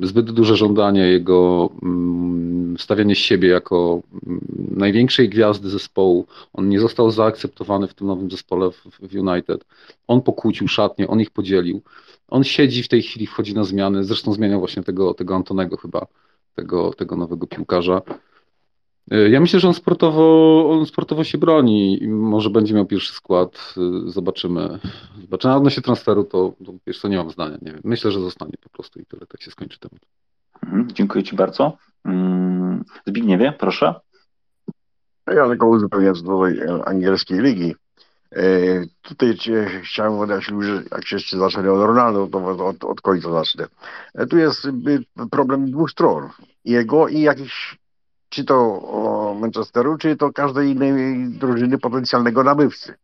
y, 0.00 0.06
zbyt 0.06 0.30
duże 0.30 0.56
żądanie, 0.56 1.00
jego 1.00 1.70
mm, 1.82 2.76
stawianie 2.78 3.14
siebie 3.16 3.48
jako 3.48 4.02
mm, 4.26 4.40
największej 4.76 5.28
gwiazdy 5.28 5.70
zespołu. 5.70 6.26
On 6.52 6.68
nie 6.68 6.80
został 6.80 7.10
zaakceptowany 7.10 7.86
w 7.86 7.94
tym 7.94 8.06
nowym 8.06 8.30
zespole 8.30 8.70
w 8.70 9.14
United. 9.14 9.64
On 10.06 10.22
pokłócił 10.22 10.68
szatnie, 10.68 11.08
on 11.08 11.20
ich 11.20 11.30
podzielił. 11.30 11.82
On 12.28 12.44
siedzi 12.44 12.82
w 12.82 12.88
tej 12.88 13.02
chwili, 13.02 13.26
wchodzi 13.26 13.54
na 13.54 13.64
zmiany. 13.64 14.04
Zresztą 14.04 14.32
zmieniał 14.32 14.58
właśnie 14.58 14.82
tego, 14.82 15.14
tego 15.14 15.34
Antonego 15.36 15.76
chyba, 15.76 16.06
tego, 16.54 16.92
tego 16.92 17.16
nowego 17.16 17.46
piłkarza. 17.46 18.02
E, 19.10 19.28
ja 19.28 19.40
myślę, 19.40 19.60
że 19.60 19.68
on 19.68 19.74
sportowo, 19.74 20.70
on 20.70 20.86
sportowo 20.86 21.24
się 21.24 21.38
broni 21.38 22.02
i 22.02 22.08
może 22.08 22.50
będzie 22.50 22.74
miał 22.74 22.86
pierwszy 22.86 23.12
skład. 23.12 23.74
E, 23.76 24.10
zobaczymy. 24.10 24.78
Zobaczymy. 25.20 25.54
A 25.54 25.56
odnośnie 25.56 25.82
transferu, 25.82 26.24
to, 26.24 26.52
to 26.66 26.72
wiesz 26.86 27.00
co, 27.00 27.08
nie 27.08 27.16
mam 27.16 27.30
zdania. 27.30 27.58
Nie 27.62 27.72
wiem. 27.72 27.80
Myślę, 27.84 28.10
że 28.10 28.20
zostanie 28.20 28.54
po 28.62 28.68
prostu 28.68 29.00
i 29.00 29.06
tyle. 29.06 29.26
Tak 29.26 29.42
się 29.42 29.50
skończy 29.50 29.78
temat. 29.78 30.00
Mhm, 30.62 30.88
dziękuję 30.92 31.24
Ci 31.24 31.36
bardzo. 31.36 31.76
Mm, 32.04 32.84
Zbigniewie, 33.06 33.52
proszę. 33.58 33.94
Ja 35.26 35.48
tylko 35.48 35.68
uzupełnię 35.68 36.14
z 36.14 36.22
nowej 36.22 36.60
angielskiej 36.84 37.40
ligi. 37.40 37.74
E, 38.32 38.42
tutaj 39.02 39.36
chciałem 39.82 40.30
że 40.62 40.82
jak 40.92 41.06
się 41.06 41.16
jeszcze 41.16 41.38
zaczęli 41.38 41.68
od 41.68 41.86
Ronaldo, 41.86 42.26
to 42.26 42.66
od, 42.66 42.84
od 42.84 43.00
końca 43.00 43.32
zacznę. 43.32 43.66
Tu 44.30 44.38
jest 44.38 44.68
problem 45.30 45.70
dwóch 45.70 45.90
stron. 45.90 46.28
Jego 46.64 47.08
i 47.08 47.20
jakichś 47.20 47.78
czy 48.34 48.44
to 48.44 49.36
Manchesteru, 49.40 49.98
czy 49.98 50.16
to 50.16 50.32
każdej 50.32 50.70
innej 50.70 51.28
drużyny 51.28 51.78
potencjalnego 51.78 52.42
nabywcy. 52.42 52.94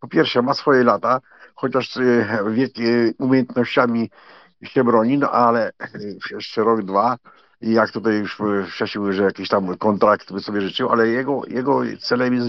Po 0.00 0.08
pierwsze, 0.08 0.42
ma 0.42 0.54
swoje 0.54 0.84
lata, 0.84 1.20
chociaż 1.54 1.96
e, 1.96 2.44
wiek 2.50 2.78
e, 2.78 2.82
umiejętnościami 3.18 4.10
się 4.62 4.84
broni, 4.84 5.18
no 5.18 5.30
ale 5.30 5.68
e, 5.68 5.88
jeszcze 6.30 6.64
rok, 6.64 6.82
dwa 6.82 7.16
i 7.60 7.72
jak 7.72 7.90
tutaj 7.90 8.14
już 8.14 8.38
wcześniej 8.70 9.12
że 9.12 9.22
jakiś 9.22 9.48
tam 9.48 9.76
kontrakt 9.76 10.32
by 10.32 10.40
sobie 10.40 10.60
życzył, 10.60 10.88
ale 10.88 11.08
jego, 11.08 11.42
jego 11.48 11.80
celem 12.00 12.34
jest, 12.34 12.48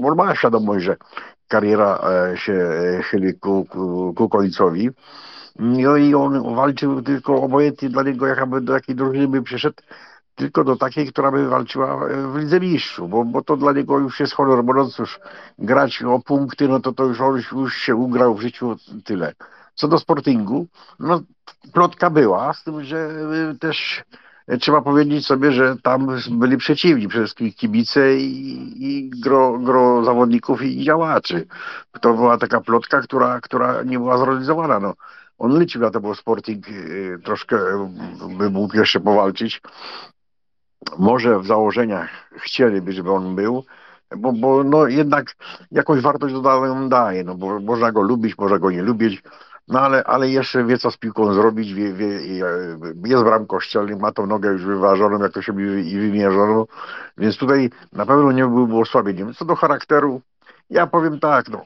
bo 0.00 0.14
ma 0.14 0.36
świadomość, 0.36 0.84
że 0.84 0.96
kariera 1.48 2.00
się 2.34 2.54
chyli 3.04 3.34
ku, 3.34 3.64
ku, 3.64 4.14
ku 4.16 4.28
końcowi. 4.28 4.90
No 5.58 5.96
i 5.96 6.14
on 6.14 6.54
walczył 6.54 7.02
tylko 7.02 7.42
obojętnie 7.42 7.88
dla 7.88 8.02
niego, 8.02 8.26
jakaby 8.26 8.60
do 8.60 8.72
jakiej 8.74 8.94
drużyny 8.94 9.28
by 9.28 9.42
przyszedł, 9.42 9.82
tylko 10.34 10.64
do 10.64 10.76
takiej, 10.76 11.06
która 11.06 11.30
by 11.30 11.48
walczyła 11.48 12.08
w 12.32 12.36
Lidze 12.36 12.60
Mistrzów, 12.60 13.10
bo, 13.10 13.24
bo 13.24 13.42
to 13.42 13.56
dla 13.56 13.72
niego 13.72 13.98
już 13.98 14.20
jest 14.20 14.32
honor, 14.32 14.64
bo 14.64 14.74
no 14.74 14.88
cóż, 14.88 15.20
grać 15.58 16.02
o 16.02 16.18
punkty, 16.18 16.68
no 16.68 16.80
to 16.80 16.92
to 16.92 17.04
już 17.04 17.20
on 17.20 17.42
już 17.52 17.74
się 17.74 17.94
ugrał 17.94 18.34
w 18.34 18.40
życiu 18.40 18.76
tyle. 19.04 19.32
Co 19.74 19.88
do 19.88 19.98
Sportingu, 19.98 20.66
no 20.98 21.20
plotka 21.72 22.10
była, 22.10 22.52
z 22.52 22.64
tym, 22.64 22.84
że 22.84 23.10
y, 23.54 23.58
też 23.58 24.04
trzeba 24.60 24.82
powiedzieć 24.82 25.26
sobie, 25.26 25.52
że 25.52 25.76
tam 25.82 26.16
byli 26.30 26.56
przeciwni, 26.56 27.08
przede 27.08 27.24
wszystkim 27.24 27.52
kibice 27.52 28.16
i, 28.16 28.72
i 28.78 29.10
gro, 29.10 29.58
gro 29.58 30.04
zawodników 30.04 30.62
i 30.62 30.84
działaczy. 30.84 31.46
To 32.00 32.14
była 32.14 32.38
taka 32.38 32.60
plotka, 32.60 33.00
która, 33.00 33.40
która 33.40 33.82
nie 33.82 33.98
była 33.98 34.18
zrealizowana. 34.18 34.80
No 34.80 34.94
on 35.38 35.60
liczył 35.60 35.82
na 35.82 35.90
to, 35.90 36.00
bo 36.00 36.14
Sporting 36.14 36.66
troszkę 37.24 37.58
by 38.38 38.50
mógł 38.50 38.76
jeszcze 38.76 39.00
powalczyć, 39.00 39.62
może 40.98 41.38
w 41.38 41.46
założeniach 41.46 42.10
chcieliby, 42.36 42.92
żeby 42.92 43.12
on 43.12 43.36
był, 43.36 43.64
bo, 44.16 44.32
bo 44.32 44.64
no 44.64 44.86
jednak 44.86 45.36
jakąś 45.70 46.00
wartość 46.00 46.34
dodaną 46.34 46.88
daje, 46.88 47.24
no 47.24 47.34
bo 47.34 47.60
można 47.60 47.92
go 47.92 48.02
lubić, 48.02 48.38
można 48.38 48.58
go 48.58 48.70
nie 48.70 48.82
lubić, 48.82 49.22
no 49.68 49.80
ale, 49.80 50.04
ale 50.04 50.30
jeszcze 50.30 50.64
wie, 50.64 50.78
co 50.78 50.90
z 50.90 50.96
piłką 50.96 51.34
zrobić, 51.34 51.74
wie, 51.74 51.92
wie, 51.92 52.06
jest 53.04 53.24
bramką 53.24 53.60
szczelny, 53.60 53.96
ma 53.96 54.12
tą 54.12 54.26
nogę 54.26 54.48
już 54.48 54.64
wyważoną, 54.64 55.22
jak 55.22 55.32
to 55.32 55.42
się 55.42 55.52
mówi, 55.52 55.92
i 55.92 55.98
wymierzoną, 55.98 56.66
więc 57.18 57.36
tutaj 57.36 57.70
na 57.92 58.06
pewno 58.06 58.32
nie 58.32 58.46
byłby 58.46 58.76
osłabieniem. 58.76 59.34
Co 59.34 59.44
do 59.44 59.56
charakteru, 59.56 60.20
Ja 60.70 60.86
powiem 60.86 61.20
tak, 61.20 61.48
no. 61.48 61.64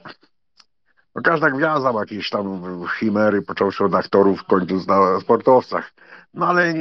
no 1.14 1.23
każda 1.23 1.50
gwiazda 1.50 1.92
ma 1.92 2.00
jakieś 2.00 2.30
tam 2.30 2.62
chimery, 2.99 3.42
począwszy 3.42 3.85
od 3.85 3.94
aktorów, 3.94 4.44
kończąc 4.44 4.87
na 4.87 5.21
sportowcach. 5.21 5.92
No 6.34 6.46
ale 6.46 6.74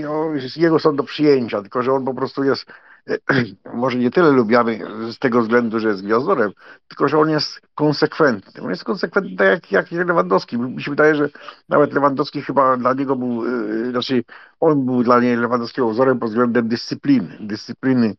jego 0.55 0.79
są 0.79 0.95
do 0.95 1.03
przyjęcia, 1.03 1.61
tylko 1.61 1.83
że 1.83 1.93
on 1.93 2.05
po 2.05 2.13
prostu 2.13 2.43
jest 2.43 2.65
może 3.73 3.97
nie 3.97 4.11
tyle 4.11 4.31
lubiany 4.31 4.79
z 5.11 5.19
tego 5.19 5.41
względu, 5.41 5.79
że 5.79 5.87
jest 5.87 6.03
gwiazdorem, 6.03 6.51
tylko 6.87 7.07
że 7.07 7.19
on 7.19 7.29
jest 7.29 7.61
konsekwentny. 7.75 8.63
On 8.63 8.69
jest 8.69 8.83
konsekwentny 8.83 9.35
tak 9.37 9.71
jak, 9.71 9.91
jak 9.91 10.07
Lewandowski. 10.07 10.57
Mi 10.57 10.83
się 10.83 10.91
wydaje, 10.91 11.15
że 11.15 11.29
nawet 11.69 11.93
Lewandowski 11.93 12.41
chyba 12.41 12.77
dla 12.77 12.93
niego 12.93 13.15
był, 13.15 13.45
yy, 13.45 13.91
znaczy 13.91 14.23
on 14.59 14.85
był 14.85 15.03
dla 15.03 15.19
niej 15.19 15.37
Lewandowskiego 15.37 15.89
wzorem 15.89 16.19
pod 16.19 16.29
względem 16.29 16.67
dyscypliny. 16.67 17.37
Dyscypliny, 17.39 18.15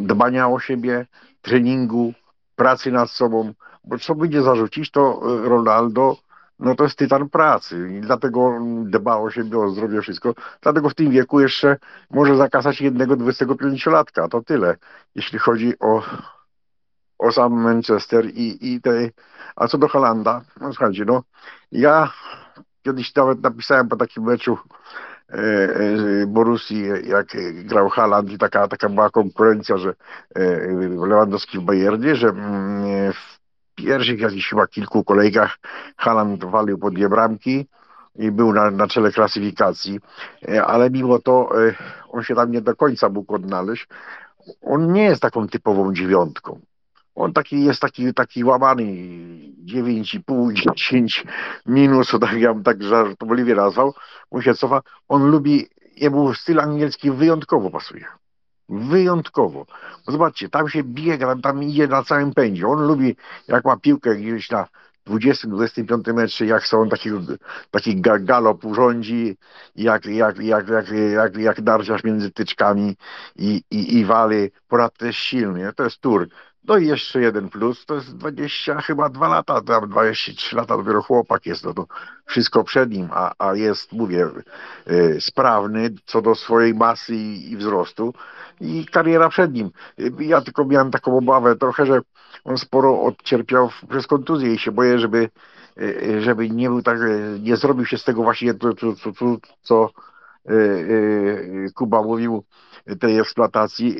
dbania 0.00 0.48
o 0.48 0.58
siebie, 0.58 1.06
treningu, 1.42 2.12
pracy 2.56 2.92
nad 2.92 3.10
sobą. 3.10 3.52
Bo 3.84 3.98
co 3.98 4.14
by 4.14 4.28
nie 4.28 4.42
zarzucić, 4.42 4.90
to 4.90 5.20
y, 5.44 5.48
Ronaldo 5.48 6.16
no 6.58 6.74
to 6.74 6.84
jest 6.84 6.98
tytan 6.98 7.28
pracy 7.28 7.90
i 7.98 8.00
dlatego 8.00 8.58
dba 8.84 9.16
o 9.16 9.30
siebie, 9.30 9.58
o 9.58 9.70
zdrowie, 9.70 10.02
wszystko. 10.02 10.34
Dlatego 10.60 10.90
w 10.90 10.94
tym 10.94 11.10
wieku 11.10 11.40
jeszcze 11.40 11.76
może 12.10 12.36
zakasać 12.36 12.80
jednego 12.80 13.16
25-latka, 13.16 14.28
to 14.28 14.42
tyle, 14.42 14.76
jeśli 15.14 15.38
chodzi 15.38 15.78
o, 15.78 16.02
o 17.18 17.32
sam 17.32 17.52
Manchester 17.52 18.26
i, 18.26 18.74
i 18.74 18.80
te... 18.80 19.10
A 19.56 19.68
co 19.68 19.78
do 19.78 19.88
Holanda, 19.88 20.44
no 20.60 20.72
słuchajcie, 20.72 21.04
no 21.04 21.22
ja 21.72 22.12
kiedyś 22.82 23.14
nawet 23.14 23.42
napisałem 23.42 23.88
po 23.88 23.96
takim 23.96 24.24
meczu 24.24 24.58
e, 25.28 25.36
e, 25.36 26.26
Borussii, 26.26 26.84
jak 27.04 27.26
grał 27.64 27.88
Haland 27.88 28.30
i 28.30 28.38
taka, 28.38 28.68
taka 28.68 28.88
była 28.88 29.10
konkurencja, 29.10 29.76
że 29.76 29.94
e, 30.34 30.42
Lewandowski 31.06 31.58
w 31.58 31.62
Bayernie, 31.62 32.16
że 32.16 32.28
mm, 32.28 33.12
w 33.12 33.36
pierwszych 33.76 34.20
jakichś 34.20 34.48
chyba 34.48 34.66
kilku 34.66 35.04
kolejkach 35.04 35.58
Haland 35.96 36.44
walił 36.44 36.78
po 36.78 36.90
dwie 36.90 37.08
bramki 37.08 37.66
i 38.18 38.30
był 38.30 38.52
na, 38.52 38.70
na 38.70 38.88
czele 38.88 39.12
klasyfikacji, 39.12 40.00
e, 40.48 40.64
ale 40.64 40.90
mimo 40.90 41.18
to 41.18 41.66
e, 41.68 41.74
on 42.08 42.22
się 42.22 42.34
tam 42.34 42.50
nie 42.50 42.60
do 42.60 42.76
końca 42.76 43.08
mógł 43.08 43.34
odnaleźć. 43.34 43.88
On 44.62 44.92
nie 44.92 45.02
jest 45.02 45.22
taką 45.22 45.48
typową 45.48 45.92
dziewiątką. 45.92 46.60
On 47.14 47.32
taki 47.32 47.64
jest 47.64 47.80
taki, 47.80 48.14
taki 48.14 48.44
łamany 48.44 48.82
9,5, 49.64 50.52
10 50.52 51.24
minus, 51.66 52.12
tak 52.20 52.32
ja 52.32 52.54
bym 52.54 52.62
tak 52.62 52.82
żartobliwie 52.82 53.54
nazwał, 53.54 53.94
mu 54.32 54.42
się 54.42 54.54
cofa. 54.54 54.82
On 55.08 55.30
lubi, 55.30 55.66
jemu 55.96 56.34
styl 56.34 56.60
angielski 56.60 57.10
wyjątkowo 57.10 57.70
pasuje. 57.70 58.04
Wyjątkowo. 58.68 59.66
Bo 60.06 60.12
zobaczcie, 60.12 60.48
tam 60.48 60.68
się 60.68 60.82
biega, 60.82 61.36
tam, 61.42 61.62
idzie 61.62 61.88
na 61.88 62.02
całym 62.02 62.34
pędzie. 62.34 62.66
On 62.66 62.86
lubi, 62.86 63.16
jak 63.48 63.64
ma 63.64 63.76
piłkę 63.76 64.16
gdzieś 64.16 64.50
na 64.50 64.68
20-25 65.06 66.14
metrze, 66.14 66.46
jak 66.46 66.66
są 66.66 66.88
taki, 66.88 67.10
taki 67.70 68.00
galop 68.00 68.64
urządzi, 68.64 69.36
jak, 69.76 70.06
jak, 70.06 70.38
jak, 70.38 70.68
jak, 70.68 70.86
jak, 71.14 71.36
jak 71.36 71.62
narciarz 71.62 72.04
między 72.04 72.30
tyczkami 72.30 72.96
i, 73.36 73.62
i, 73.70 73.98
i 73.98 74.04
wali. 74.04 74.50
Ponad 74.68 74.98
to 74.98 75.06
jest 75.06 75.18
silny, 75.18 75.72
to 75.72 75.84
jest 75.84 76.00
tur. 76.00 76.28
No 76.68 76.76
i 76.76 76.86
jeszcze 76.86 77.20
jeden 77.20 77.48
plus, 77.48 77.86
to 77.86 77.94
jest 77.94 78.16
20, 78.16 78.80
chyba 78.80 79.08
dwa 79.08 79.28
lata, 79.28 79.60
tam 79.60 79.88
23 79.88 80.56
lata 80.56 80.76
dopiero 80.76 81.02
chłopak 81.02 81.46
jest, 81.46 81.64
no 81.64 81.74
to 81.74 81.86
wszystko 82.26 82.64
przed 82.64 82.90
nim, 82.90 83.08
a, 83.12 83.32
a 83.38 83.54
jest, 83.54 83.92
mówię, 83.92 84.26
y, 84.90 85.20
sprawny 85.20 85.90
co 86.04 86.22
do 86.22 86.34
swojej 86.34 86.74
masy 86.74 87.14
i, 87.14 87.52
i 87.52 87.56
wzrostu 87.56 88.14
i 88.60 88.86
kariera 88.86 89.28
przed 89.28 89.52
nim. 89.52 89.70
Ja 90.18 90.40
tylko 90.40 90.64
miałem 90.64 90.90
taką 90.90 91.18
obawę 91.18 91.56
trochę, 91.56 91.86
że 91.86 92.00
on 92.44 92.58
sporo 92.58 93.02
odcierpiał 93.02 93.70
przez 93.88 94.06
kontuzję 94.06 94.54
i 94.54 94.58
się 94.58 94.72
boję, 94.72 94.98
żeby, 94.98 95.28
e, 95.80 96.20
żeby 96.20 96.50
nie 96.50 96.68
był 96.68 96.82
tak, 96.82 96.98
e, 96.98 97.38
nie 97.40 97.56
zrobił 97.56 97.86
się 97.86 97.98
z 97.98 98.04
tego 98.04 98.22
właśnie 98.22 98.54
to, 98.54 98.74
to, 98.74 98.92
to, 98.92 99.12
to 99.12 99.36
co 99.62 99.90
e, 100.46 100.52
Kuba 101.74 102.02
mówił, 102.02 102.44
tej 103.00 103.18
eksploatacji 103.18 103.96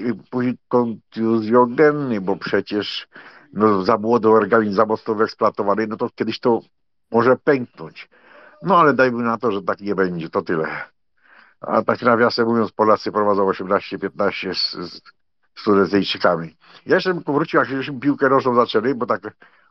kontuzjogenny, 0.69 2.21
bo 2.21 2.37
przecież 2.37 3.09
no, 3.53 3.83
za 3.85 3.99
młody 3.99 4.29
organizm, 4.29 4.75
za 4.75 4.87
mocno 4.87 5.15
wyeksploatowany, 5.15 5.87
no 5.87 5.97
to 5.97 6.11
kiedyś 6.15 6.41
to 6.41 6.61
może 7.11 7.37
pęknąć. 7.37 8.09
No 8.63 8.79
ale 8.79 8.95
dajmy 8.95 9.23
na 9.23 9.39
to, 9.39 9.53
że 9.53 9.63
tak 9.63 9.81
nie 9.81 9.95
będzie, 9.95 10.29
to 10.29 10.43
tyle. 10.43 10.69
A 11.67 11.83
tak 11.83 12.03
nawiasem 12.03 12.49
mówiąc, 12.49 12.73
Polacy 12.73 13.13
prowadzą 13.13 13.51
18-15 13.51 14.55
z, 14.55 14.73
z. 14.93 15.01
Ja 16.87 16.95
jeszcze 16.95 17.15
bym 17.15 17.23
powrócił, 17.23 17.61
jak 17.61 17.69
żeśmy 17.69 18.01
piłkę 18.01 18.29
nożną 18.29 18.55
zaczęli, 18.55 18.95
bo 18.95 19.07
tak 19.07 19.21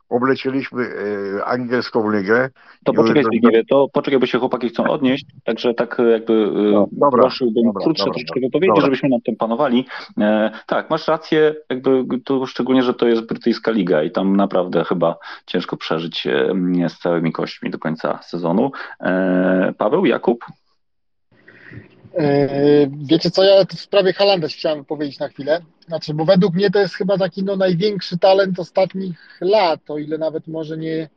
oblecieliśmy 0.08 0.84
e, 0.84 1.44
angielską 1.44 2.10
ligę. 2.10 2.50
To 2.84 2.92
poczekaj, 2.92 3.24
Zbigniewie, 3.24 3.64
to 3.64 3.86
poczekaj, 3.92 4.20
bo 4.20 4.26
się 4.26 4.38
chłopaki 4.38 4.68
chcą 4.68 4.84
odnieść, 4.84 5.26
także 5.44 5.74
tak 5.74 5.98
jakby 6.10 6.32
e, 6.32 6.72
no, 6.72 6.88
dobra, 6.92 7.22
prosiłbym 7.22 7.64
dobra, 7.64 7.84
krótsze 7.84 8.04
dobra, 8.04 8.14
troszeczkę 8.14 8.40
wypowiedzi, 8.40 8.80
żebyśmy 8.80 9.08
nad 9.08 9.22
tym 9.22 9.36
panowali. 9.36 9.86
E, 10.20 10.50
tak, 10.66 10.90
masz 10.90 11.08
rację, 11.08 11.54
jakby 11.70 12.04
to 12.24 12.46
szczególnie, 12.46 12.82
że 12.82 12.94
to 12.94 13.08
jest 13.08 13.26
brytyjska 13.26 13.70
liga 13.70 14.02
i 14.02 14.10
tam 14.10 14.36
naprawdę 14.36 14.84
chyba 14.84 15.16
ciężko 15.46 15.76
przeżyć 15.76 16.26
e, 16.26 16.88
z 16.88 16.98
całymi 16.98 17.32
kośćmi 17.32 17.70
do 17.70 17.78
końca 17.78 18.18
sezonu. 18.22 18.70
E, 19.00 19.74
Paweł, 19.78 20.06
Jakub? 20.06 20.44
E, 22.16 22.48
wiecie 23.02 23.30
co, 23.30 23.44
ja 23.44 23.64
w 23.64 23.80
sprawie 23.80 24.12
Halanda 24.12 24.48
chciałem 24.48 24.84
powiedzieć 24.84 25.18
na 25.18 25.28
chwilę. 25.28 25.60
Znaczy, 25.88 26.14
bo 26.14 26.24
według 26.24 26.54
mnie 26.54 26.70
to 26.70 26.78
jest 26.78 26.94
chyba 26.94 27.18
taki 27.18 27.44
no, 27.44 27.56
największy 27.56 28.18
talent 28.18 28.58
ostatnich 28.58 29.38
lat, 29.40 29.80
o 29.88 29.98
ile 29.98 30.18
nawet 30.18 30.46
może 30.46 30.76
nie, 30.76 31.08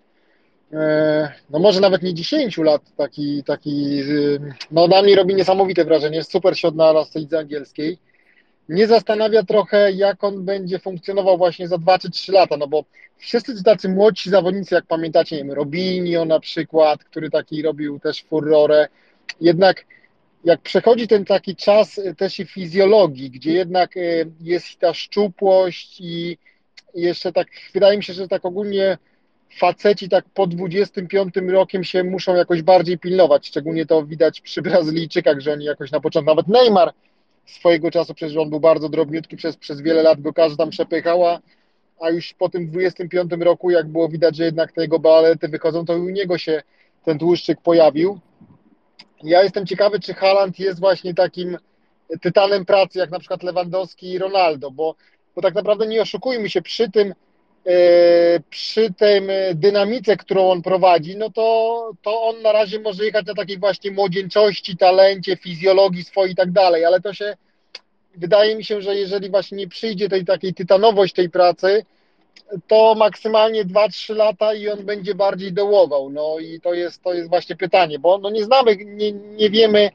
e, 0.73 1.31
no 1.49 1.59
może 1.59 1.79
nawet 1.79 2.03
nie 2.03 2.13
10 2.13 2.57
lat, 2.57 2.81
taki, 2.97 3.43
taki, 3.43 4.01
no 4.71 4.87
na 4.87 5.01
mnie 5.01 5.15
robi 5.15 5.35
niesamowite 5.35 5.85
wrażenie, 5.85 6.23
super 6.23 6.57
się 6.57 6.67
odnalazł 6.67 7.11
w 7.29 7.33
angielskiej. 7.33 7.97
Mnie 8.69 8.87
zastanawia 8.87 9.43
trochę, 9.43 9.91
jak 9.91 10.23
on 10.23 10.45
będzie 10.45 10.79
funkcjonował 10.79 11.37
właśnie 11.37 11.67
za 11.67 11.77
2 11.77 11.99
czy 11.99 12.09
3 12.09 12.31
lata, 12.31 12.57
no 12.57 12.67
bo 12.67 12.83
wszyscy 13.17 13.63
tacy 13.63 13.89
młodsi 13.89 14.29
zawodnicy, 14.29 14.75
jak 14.75 14.85
pamiętacie, 14.85 15.35
nie 15.35 15.43
wiem, 15.43 15.51
Robinho 15.51 16.25
na 16.25 16.39
przykład, 16.39 17.03
który 17.03 17.29
taki 17.29 17.61
robił 17.61 17.99
też 17.99 18.23
furorę, 18.23 18.87
jednak 19.41 19.85
jak 20.43 20.61
przechodzi 20.61 21.07
ten 21.07 21.25
taki 21.25 21.55
czas 21.55 21.99
e, 21.99 22.15
też 22.15 22.39
i 22.39 22.45
fizjologii, 22.45 23.29
gdzie 23.31 23.53
jednak 23.53 23.97
e, 23.97 24.01
jest 24.41 24.79
ta 24.79 24.93
szczupłość 24.93 26.01
i 26.01 26.37
jeszcze 26.95 27.31
tak, 27.31 27.47
wydaje 27.73 27.97
mi 27.97 28.03
się, 28.03 28.13
że 28.13 28.27
tak 28.27 28.45
ogólnie 28.45 28.97
faceci 29.59 30.09
tak 30.09 30.25
po 30.33 30.47
25 30.47 31.35
rokiem 31.47 31.83
się 31.83 32.03
muszą 32.03 32.35
jakoś 32.35 32.61
bardziej 32.61 32.97
pilnować, 32.97 33.47
szczególnie 33.47 33.85
to 33.85 34.05
widać 34.05 34.41
przy 34.41 34.61
Brazylijczykach, 34.61 35.39
że 35.39 35.53
oni 35.53 35.65
jakoś 35.65 35.91
na 35.91 35.99
początku, 35.99 36.31
nawet 36.31 36.47
Neymar 36.47 36.93
swojego 37.45 37.91
czasu, 37.91 38.13
przecież 38.13 38.37
on 38.37 38.49
był 38.49 38.59
bardzo 38.59 38.89
drobniutki, 38.89 39.37
przez, 39.37 39.57
przez 39.57 39.81
wiele 39.81 40.03
lat 40.03 40.21
go 40.21 40.33
każdy 40.33 40.57
tam 40.57 40.69
przepychała, 40.69 41.39
a 42.01 42.09
już 42.09 42.33
po 42.33 42.49
tym 42.49 42.67
25 42.67 43.31
roku, 43.39 43.71
jak 43.71 43.87
było 43.87 44.09
widać, 44.09 44.35
że 44.35 44.43
jednak 44.43 44.71
te 44.71 44.81
jego 44.81 44.99
balety 44.99 45.47
wychodzą, 45.47 45.85
to 45.85 45.93
u 45.93 46.09
niego 46.09 46.37
się 46.37 46.61
ten 47.05 47.19
tłuszczyk 47.19 47.61
pojawił. 47.61 48.19
Ja 49.23 49.43
jestem 49.43 49.65
ciekawy, 49.65 49.99
czy 49.99 50.13
Haaland 50.13 50.59
jest 50.59 50.79
właśnie 50.79 51.13
takim 51.13 51.57
tytanem 52.21 52.65
pracy, 52.65 52.99
jak 52.99 53.11
na 53.11 53.19
przykład 53.19 53.43
Lewandowski 53.43 54.11
i 54.11 54.17
Ronaldo, 54.17 54.71
bo, 54.71 54.95
bo 55.35 55.41
tak 55.41 55.55
naprawdę 55.55 55.87
nie 55.87 56.01
oszukujmy 56.01 56.49
się, 56.49 56.61
przy 56.61 56.91
tym 56.91 57.13
e, 57.65 57.73
przy 58.49 58.93
tej 58.93 59.21
dynamice, 59.55 60.17
którą 60.17 60.51
on 60.51 60.61
prowadzi, 60.61 61.17
no 61.17 61.29
to, 61.29 61.91
to 62.01 62.21
on 62.21 62.41
na 62.41 62.51
razie 62.51 62.79
może 62.79 63.05
jechać 63.05 63.25
na 63.25 63.33
takiej 63.33 63.59
właśnie 63.59 63.91
młodzieńczości, 63.91 64.77
talencie, 64.77 65.37
fizjologii 65.37 66.03
swojej 66.03 66.33
i 66.33 66.35
tak 66.35 66.51
dalej, 66.51 66.85
ale 66.85 67.01
to 67.01 67.13
się 67.13 67.35
wydaje 68.15 68.55
mi 68.55 68.63
się, 68.63 68.81
że 68.81 68.95
jeżeli 68.95 69.29
właśnie 69.29 69.57
nie 69.57 69.67
przyjdzie 69.67 70.09
tej 70.09 70.25
takiej 70.25 70.53
tytanowość 70.53 71.13
tej 71.13 71.29
pracy, 71.29 71.85
to 72.67 72.95
maksymalnie 72.95 73.65
2-3 73.65 74.15
lata 74.15 74.53
i 74.53 74.69
on 74.69 74.85
będzie 74.85 75.15
bardziej 75.15 75.53
dołował. 75.53 76.09
No 76.09 76.39
i 76.39 76.61
to 76.61 76.73
jest, 76.73 77.03
to 77.03 77.13
jest 77.13 77.29
właśnie 77.29 77.55
pytanie, 77.55 77.99
bo 77.99 78.17
no 78.17 78.29
nie 78.29 78.43
znamy, 78.43 78.77
nie, 78.85 79.11
nie 79.11 79.49
wiemy, 79.49 79.89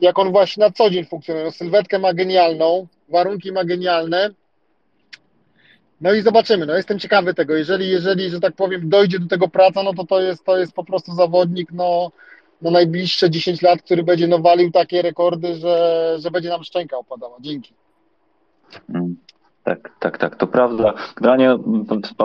jak 0.00 0.18
on 0.18 0.32
właśnie 0.32 0.60
na 0.60 0.70
co 0.70 0.90
dzień 0.90 1.04
funkcjonuje. 1.04 1.44
No, 1.44 1.52
sylwetkę 1.52 1.98
ma 1.98 2.14
genialną, 2.14 2.86
warunki 3.08 3.52
ma 3.52 3.64
genialne. 3.64 4.30
No 6.00 6.12
i 6.12 6.22
zobaczymy. 6.22 6.66
No 6.66 6.76
jestem 6.76 6.98
ciekawy 6.98 7.34
tego. 7.34 7.56
Jeżeli, 7.56 7.88
jeżeli, 7.88 8.30
że 8.30 8.40
tak 8.40 8.54
powiem, 8.54 8.88
dojdzie 8.88 9.18
do 9.18 9.28
tego 9.28 9.48
praca, 9.48 9.82
no 9.82 9.94
to 9.94 10.06
to 10.06 10.20
jest, 10.20 10.44
to 10.44 10.58
jest 10.58 10.72
po 10.72 10.84
prostu 10.84 11.14
zawodnik, 11.14 11.72
no, 11.72 12.12
no 12.62 12.70
najbliższe 12.70 13.30
10 13.30 13.62
lat, 13.62 13.82
który 13.82 14.02
będzie 14.02 14.26
no, 14.26 14.38
walił 14.38 14.70
takie 14.70 15.02
rekordy, 15.02 15.54
że, 15.54 16.16
że 16.18 16.30
będzie 16.30 16.48
nam 16.48 16.64
szczęka 16.64 16.98
opadała. 16.98 17.36
Dzięki. 17.40 17.74
Mm. 18.88 19.16
Tak, 19.64 19.90
tak, 20.00 20.18
tak, 20.18 20.36
to 20.36 20.46
prawda. 20.46 20.94
Generalnie 21.16 21.58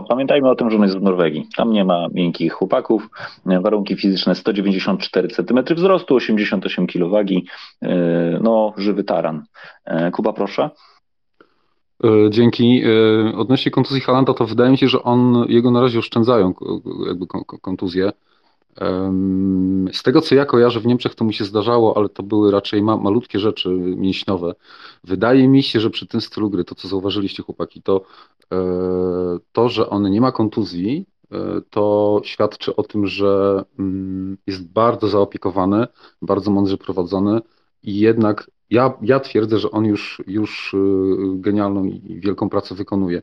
pamiętajmy 0.10 0.50
o 0.50 0.56
tym, 0.56 0.70
że 0.70 0.78
on 0.78 0.84
jest 0.84 0.98
w 0.98 1.02
Norwegii. 1.02 1.48
Tam 1.58 1.72
nie 1.72 1.86
ma 1.86 2.08
miękkich 2.14 2.54
chłopaków. 2.54 3.10
Warunki 3.46 3.96
fizyczne 3.96 4.36
194 4.36 5.28
cm 5.28 5.76
wzrostu, 5.76 6.16
88 6.16 6.88
kg. 6.88 7.30
E, 7.82 8.40
no, 8.42 8.74
żywy 8.78 9.04
taran. 9.04 9.44
E, 9.86 10.12
Kuba, 10.12 10.34
proszę. 10.34 10.70
E, 12.04 12.30
dzięki. 12.30 12.84
Odnośnie 13.36 13.72
kontuzji 13.72 14.02
Halanda, 14.02 14.34
to 14.34 14.46
wydaje 14.46 14.72
mi 14.72 14.78
się, 14.78 14.88
że 14.88 15.04
on, 15.04 15.46
jego 15.50 15.72
na 15.72 15.82
razie 15.82 16.00
oszczędzają 16.00 16.54
jakby 17.08 17.28
kontuzje. 17.62 18.12
Z 19.94 20.04
tego, 20.04 20.22
co 20.22 20.36
ja 20.36 20.46
kojarzę 20.46 20.80
w 20.80 20.86
Niemczech, 20.86 21.16
to 21.16 21.26
mi 21.26 21.34
się 21.34 21.46
zdarzało, 21.46 21.98
ale 21.98 22.10
to 22.10 22.24
były 22.24 22.52
raczej 22.52 22.82
ma, 22.82 22.98
malutkie 22.98 23.40
rzeczy 23.40 23.70
mięśniowe. 23.70 24.54
Wydaje 25.04 25.48
mi 25.48 25.64
się, 25.64 25.80
że 25.80 25.90
przy 25.90 26.08
tym 26.08 26.22
stylu 26.22 26.50
gry, 26.50 26.64
to 26.64 26.76
co 26.76 26.88
zauważyliście 26.88 27.44
chłopaki, 27.44 27.82
to 27.82 28.02
e, 28.54 28.58
to, 29.52 29.70
że 29.70 29.90
on 29.90 30.12
nie 30.12 30.22
ma 30.22 30.32
kontuzji, 30.32 31.06
to 31.70 32.22
świadczy 32.24 32.76
o 32.76 32.84
tym, 32.84 33.08
że 33.08 33.64
mm, 33.80 34.38
jest 34.48 34.72
bardzo 34.72 35.08
zaopiekowany, 35.08 35.88
bardzo 36.22 36.52
mądrze 36.52 36.78
prowadzony 36.78 37.42
i 37.84 38.00
jednak 38.00 38.52
ja, 38.70 38.94
ja 39.02 39.20
twierdzę, 39.20 39.60
że 39.60 39.72
on 39.72 39.86
już, 39.86 40.22
już 40.28 40.74
y, 40.74 40.78
genialną 41.36 41.86
i 41.86 42.20
wielką 42.20 42.50
pracę 42.50 42.76
wykonuje. 42.76 43.22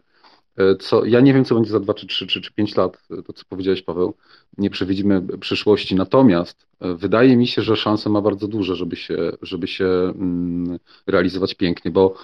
E, 0.56 0.76
co, 0.76 1.04
ja 1.04 1.20
nie 1.20 1.34
wiem, 1.34 1.44
co 1.44 1.54
będzie 1.54 1.70
za 1.70 1.80
2, 1.80 1.94
czy 1.94 2.06
3, 2.06 2.26
czy, 2.26 2.40
czy 2.40 2.52
5 2.52 2.76
lat, 2.76 3.02
e, 3.10 3.22
to 3.22 3.32
co 3.32 3.44
powiedziałeś, 3.48 3.82
Paweł. 3.82 4.14
Nie 4.58 4.70
przewidzimy 4.70 5.22
przyszłości. 5.40 5.94
Natomiast 5.94 6.66
e, 6.80 6.94
wydaje 6.94 7.36
mi 7.36 7.46
się, 7.46 7.62
że 7.62 7.76
szanse 7.76 8.10
ma 8.10 8.20
bardzo 8.20 8.48
duże, 8.48 8.76
żeby 8.76 8.96
się, 8.96 9.32
żeby 9.42 9.66
się 9.68 9.84
mm, 9.84 10.78
realizować 11.06 11.54
pięknie, 11.54 11.90
bo 11.90 12.14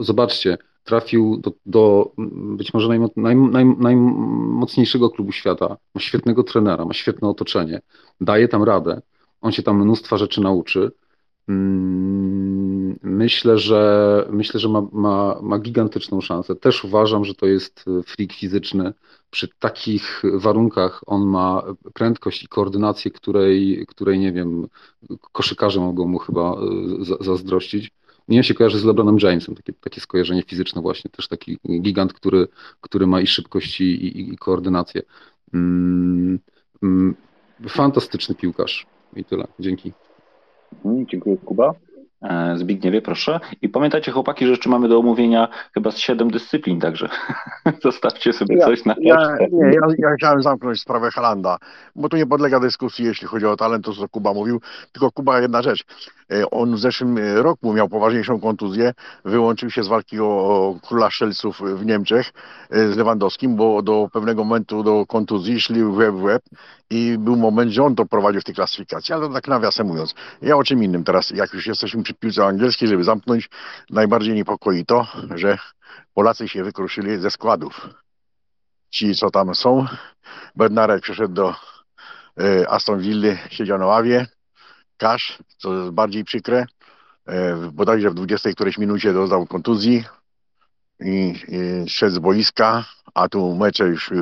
zobaczcie, 0.00 0.58
trafił 0.84 1.36
do, 1.36 1.52
do 1.66 2.12
być 2.56 2.74
może 2.74 2.88
naj, 2.88 3.00
naj, 3.16 3.36
naj, 3.36 3.66
najmocniejszego 3.66 5.10
klubu 5.10 5.32
świata, 5.32 5.76
ma 5.94 6.00
świetnego 6.00 6.42
trenera, 6.42 6.84
ma 6.84 6.92
świetne 6.92 7.28
otoczenie, 7.28 7.80
daje 8.20 8.48
tam 8.48 8.62
radę, 8.62 9.02
on 9.40 9.52
się 9.52 9.62
tam 9.62 9.82
mnóstwa 9.82 10.16
rzeczy 10.16 10.40
nauczy 10.40 10.90
Mm, 10.90 11.01
myślę, 13.02 13.58
że 13.58 14.26
myślę, 14.30 14.60
że 14.60 14.68
ma, 14.68 14.82
ma, 14.92 15.38
ma 15.42 15.58
gigantyczną 15.58 16.20
szansę. 16.20 16.54
Też 16.54 16.84
uważam, 16.84 17.24
że 17.24 17.34
to 17.34 17.46
jest 17.46 17.84
freak 18.06 18.32
fizyczny. 18.32 18.92
Przy 19.30 19.48
takich 19.48 20.22
warunkach 20.34 21.00
on 21.06 21.26
ma 21.26 21.62
prędkość 21.94 22.42
i 22.42 22.48
koordynację, 22.48 23.10
której, 23.10 23.86
której 23.88 24.18
nie 24.18 24.32
wiem, 24.32 24.66
koszykarze 25.32 25.80
mogą 25.80 26.06
mu 26.06 26.18
chyba 26.18 26.52
e, 26.52 27.24
zazdrościć. 27.24 27.90
Mnie 28.28 28.44
się 28.44 28.54
kojarzy 28.54 28.78
z 28.78 28.84
LeBronem 28.84 29.16
Jamesem, 29.22 29.54
takie, 29.54 29.72
takie 29.72 30.00
skojarzenie 30.00 30.42
fizyczne 30.42 30.82
właśnie, 30.82 31.10
też 31.10 31.28
taki 31.28 31.58
gigant, 31.80 32.12
który, 32.12 32.48
który 32.80 33.06
ma 33.06 33.20
i 33.20 33.26
szybkość 33.26 33.80
i, 33.80 33.84
i, 33.84 34.32
i 34.32 34.36
koordynację. 34.36 35.02
Mm, 35.54 36.38
mm, 36.82 37.14
fantastyczny 37.68 38.34
piłkarz 38.34 38.86
i 39.16 39.24
tyle. 39.24 39.46
Dzięki. 39.60 39.92
Mhm, 40.84 41.06
dziękuję, 41.06 41.36
Kuba. 41.36 41.74
E, 42.22 42.56
Zbigniewie, 42.56 43.02
proszę. 43.02 43.40
I 43.62 43.68
pamiętajcie, 43.68 44.12
chłopaki, 44.12 44.44
że 44.44 44.50
jeszcze 44.50 44.70
mamy 44.70 44.88
do 44.88 44.98
omówienia 44.98 45.48
chyba 45.74 45.90
z 45.90 45.98
siedem 45.98 46.30
dyscyplin, 46.30 46.80
także 46.80 47.08
zostawcie 47.82 48.32
sobie 48.32 48.56
ja, 48.56 48.66
coś 48.66 48.84
na 48.84 48.94
ja, 49.00 49.36
nie, 49.52 49.66
ja, 49.66 49.80
ja, 49.98 50.14
chciałem 50.16 50.42
zamknąć 50.42 50.80
sprawę 50.80 51.10
Halanda, 51.10 51.58
bo 51.96 52.08
tu 52.08 52.16
nie 52.16 52.26
podlega 52.26 52.60
dyskusji, 52.60 53.04
jeśli 53.04 53.26
chodzi 53.26 53.46
o 53.46 53.56
talent, 53.56 53.84
to 53.84 53.92
co 53.92 54.08
Kuba 54.08 54.34
mówił. 54.34 54.60
Tylko 54.92 55.10
Kuba, 55.12 55.40
jedna 55.40 55.62
rzecz. 55.62 55.84
E, 56.32 56.50
on 56.50 56.74
w 56.74 56.78
zeszłym 56.78 57.18
roku 57.36 57.72
miał 57.72 57.88
poważniejszą 57.88 58.40
kontuzję, 58.40 58.94
wyłączył 59.24 59.70
się 59.70 59.82
z 59.82 59.88
walki 59.88 60.20
o, 60.20 60.24
o 60.24 60.78
króla 60.88 61.10
strzelców 61.10 61.60
w 61.60 61.86
Niemczech 61.86 62.32
e, 62.70 62.92
z 62.92 62.96
Lewandowskim, 62.96 63.56
bo 63.56 63.82
do 63.82 64.08
pewnego 64.12 64.44
momentu 64.44 64.82
do 64.82 65.06
kontuzji 65.06 65.60
szli 65.60 65.84
w 65.84 65.96
łeb 65.96 66.14
w 66.14 66.22
łeb 66.22 66.42
i 66.90 67.18
był 67.18 67.36
moment, 67.36 67.72
że 67.72 67.82
on 67.82 67.94
to 67.94 68.06
prowadził 68.06 68.40
w 68.40 68.44
tej 68.44 68.54
klasyfikacji, 68.54 69.14
ale 69.14 69.28
tak 69.28 69.48
nawiasem 69.48 69.86
mówiąc. 69.86 70.14
Ja 70.42 70.56
o 70.56 70.64
czym 70.64 70.84
innym 70.84 71.04
teraz, 71.04 71.30
jak 71.30 71.52
już 71.54 71.66
jesteśmy 71.66 72.02
przy 72.02 72.14
piłce 72.14 72.46
angielskiej, 72.46 72.88
żeby 72.88 73.04
zamknąć, 73.04 73.50
najbardziej 73.90 74.34
niepokoi 74.34 74.84
to, 74.84 75.06
że 75.34 75.58
Polacy 76.14 76.48
się 76.48 76.64
wykruszyli 76.64 77.18
ze 77.18 77.30
składów. 77.30 77.88
Ci, 78.90 79.14
co 79.14 79.30
tam 79.30 79.54
są, 79.54 79.86
Bednarek 80.56 81.02
przeszedł 81.02 81.34
do 81.34 81.54
Aston 82.68 83.00
Villa, 83.00 83.36
siedział 83.50 83.78
na 83.78 83.86
ławie, 83.86 84.26
Kasz, 85.02 85.38
co 85.58 85.74
jest 85.74 85.90
bardziej 85.90 86.24
przykre, 86.24 86.66
y, 87.28 87.72
bodajże 87.72 88.10
w 88.10 88.14
20 88.14 88.52
którejś 88.52 88.78
minucie 88.78 89.12
dostał 89.12 89.46
kontuzji 89.46 90.04
i, 91.04 91.34
i 91.48 91.88
szedł 91.88 92.14
z 92.14 92.18
boiska, 92.18 92.84
a 93.14 93.28
tu 93.28 93.54
mecze 93.54 93.86
już 93.86 94.10
y, 94.10 94.14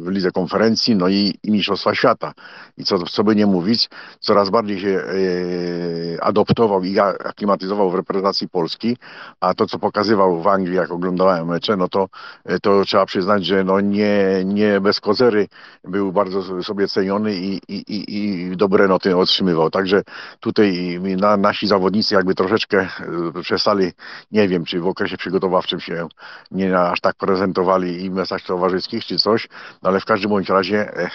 w 0.00 0.08
lidze 0.08 0.30
konferencji, 0.30 0.96
no 0.96 1.08
i, 1.08 1.34
i 1.42 1.50
mistrzostwa 1.50 1.94
świata. 1.94 2.32
I 2.76 2.84
co, 2.84 2.98
co 2.98 3.24
by 3.24 3.36
nie 3.36 3.46
mówić, 3.46 3.88
coraz 4.20 4.50
bardziej 4.50 4.80
się 4.80 4.88
e, 4.88 6.24
adoptował 6.24 6.84
i 6.84 6.98
aklimatyzował 6.98 7.90
w 7.90 7.94
reprezentacji 7.94 8.48
Polski, 8.48 8.96
a 9.40 9.54
to, 9.54 9.66
co 9.66 9.78
pokazywał 9.78 10.42
w 10.42 10.46
Anglii, 10.46 10.76
jak 10.76 10.90
oglądałem 10.90 11.46
mecze, 11.46 11.76
no 11.76 11.88
to, 11.88 12.08
e, 12.44 12.58
to 12.58 12.84
trzeba 12.84 13.06
przyznać, 13.06 13.46
że 13.46 13.64
no 13.64 13.80
nie, 13.80 14.42
nie 14.44 14.80
bez 14.80 15.00
kozery 15.00 15.48
był 15.84 16.12
bardzo 16.12 16.62
sobie 16.62 16.88
ceniony 16.88 17.34
i, 17.34 17.60
i, 17.68 17.76
i, 17.76 18.42
i 18.42 18.56
dobre 18.56 18.88
noty 18.88 19.16
otrzymywał. 19.16 19.70
Także 19.70 20.02
tutaj 20.40 21.00
na, 21.00 21.36
nasi 21.36 21.66
zawodnicy 21.66 22.14
jakby 22.14 22.34
troszeczkę 22.34 22.88
e, 23.36 23.42
przestali, 23.42 23.92
nie 24.32 24.48
wiem, 24.48 24.64
czy 24.64 24.80
w 24.80 24.86
okresie 24.86 25.16
przygotowawczym 25.16 25.80
się 25.80 26.01
nie 26.50 26.78
aż 26.78 27.00
tak 27.00 27.16
prezentowali 27.16 28.04
i 28.04 28.10
mesach 28.10 28.42
towarzyskich 28.42 29.04
czy 29.04 29.18
coś, 29.18 29.48
no 29.82 29.88
ale 29.88 30.00
w 30.00 30.04
każdym 30.04 30.30
bądź 30.30 30.48
razie, 30.48 30.96
e, 30.96 31.10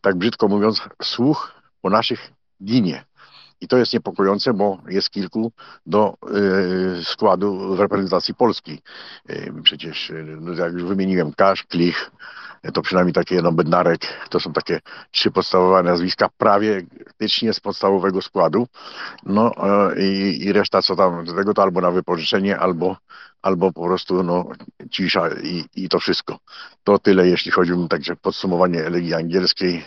tak 0.00 0.16
brzydko 0.16 0.48
mówiąc, 0.48 0.82
słuch 1.02 1.52
po 1.82 1.90
naszych 1.90 2.32
ginie. 2.64 3.04
I 3.60 3.68
to 3.68 3.76
jest 3.76 3.92
niepokojące, 3.92 4.54
bo 4.54 4.78
jest 4.88 5.10
kilku 5.10 5.52
do 5.86 6.16
y, 7.00 7.04
składu 7.04 7.76
w 7.76 7.80
reprezentacji 7.80 8.34
Polski. 8.34 8.82
Y, 9.30 9.52
przecież, 9.62 10.12
no, 10.40 10.52
jak 10.52 10.72
już 10.72 10.84
wymieniłem, 10.84 11.32
Kasz, 11.32 11.64
Klich, 11.64 12.10
to 12.74 12.82
przynajmniej 12.82 13.14
takie 13.14 13.42
no, 13.42 13.52
Bednarek, 13.52 14.00
to 14.30 14.40
są 14.40 14.52
takie 14.52 14.80
trzy 15.10 15.30
podstawowe 15.30 15.82
nazwiska 15.82 16.28
prawie 16.38 16.82
praktycznie 17.04 17.52
z 17.52 17.60
podstawowego 17.60 18.22
składu. 18.22 18.66
No 19.26 19.54
y, 19.96 20.02
i, 20.32 20.52
reszta 20.52 20.82
co 20.82 20.96
tam 20.96 21.24
do 21.24 21.34
tego 21.34 21.54
to 21.54 21.62
albo 21.62 21.80
na 21.80 21.90
wypożyczenie, 21.90 22.58
albo 22.58 22.96
albo 23.42 23.72
po 23.72 23.84
prostu 23.84 24.22
no, 24.22 24.48
cisza 24.90 25.28
i, 25.42 25.64
i 25.76 25.88
to 25.88 25.98
wszystko. 25.98 26.38
To 26.84 26.98
tyle, 26.98 27.28
jeśli 27.28 27.50
chodzi 27.50 27.72
o 27.72 27.88
także 27.88 28.16
podsumowanie 28.16 28.90
Legii 28.90 29.14
Angielskiej, 29.14 29.84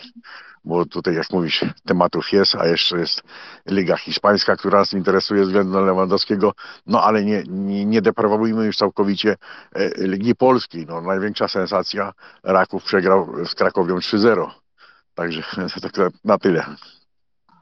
bo 0.64 0.86
tutaj, 0.86 1.14
jak 1.14 1.30
mówisz, 1.30 1.64
tematów 1.84 2.32
jest, 2.32 2.54
a 2.54 2.66
jeszcze 2.66 2.98
jest 2.98 3.22
Liga 3.70 3.96
Hiszpańska, 3.96 4.56
która 4.56 4.78
nas 4.78 4.92
interesuje 4.92 5.42
względem 5.42 5.86
Lewandowskiego, 5.86 6.52
no 6.86 7.02
ale 7.02 7.24
nie, 7.24 7.42
nie, 7.48 7.84
nie 7.84 8.02
deprawujmy 8.02 8.66
już 8.66 8.76
całkowicie 8.76 9.36
e, 9.74 10.06
Ligi 10.06 10.34
Polskiej. 10.34 10.86
No, 10.86 11.00
największa 11.00 11.48
sensacja, 11.48 12.12
Raków 12.42 12.84
przegrał 12.84 13.46
z 13.46 13.54
Krakowią 13.54 13.96
3-0. 13.96 14.50
Także 15.14 15.42
tak 15.82 15.92
na 16.24 16.38
tyle. 16.38 16.64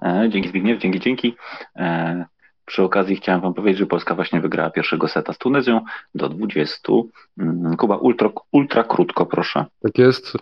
E, 0.02 0.28
dzięki 0.30 0.48
Zbigniew, 0.48 0.80
dzięki, 0.80 1.00
dzięki. 1.00 1.36
E, 1.76 2.24
przy 2.64 2.82
okazji 2.82 3.16
chciałem 3.16 3.40
Wam 3.40 3.54
powiedzieć, 3.54 3.78
że 3.78 3.86
Polska 3.86 4.14
właśnie 4.14 4.40
wygrała 4.40 4.70
pierwszego 4.70 5.08
seta 5.08 5.32
z 5.32 5.38
Tunezją 5.38 5.80
do 6.14 6.28
20. 6.28 6.92
Mm, 7.38 7.76
Kuba, 7.76 7.96
ultra, 7.96 8.30
ultra 8.52 8.84
krótko, 8.84 9.26
proszę. 9.26 9.64
Tak 9.82 9.98
jest. 9.98 10.32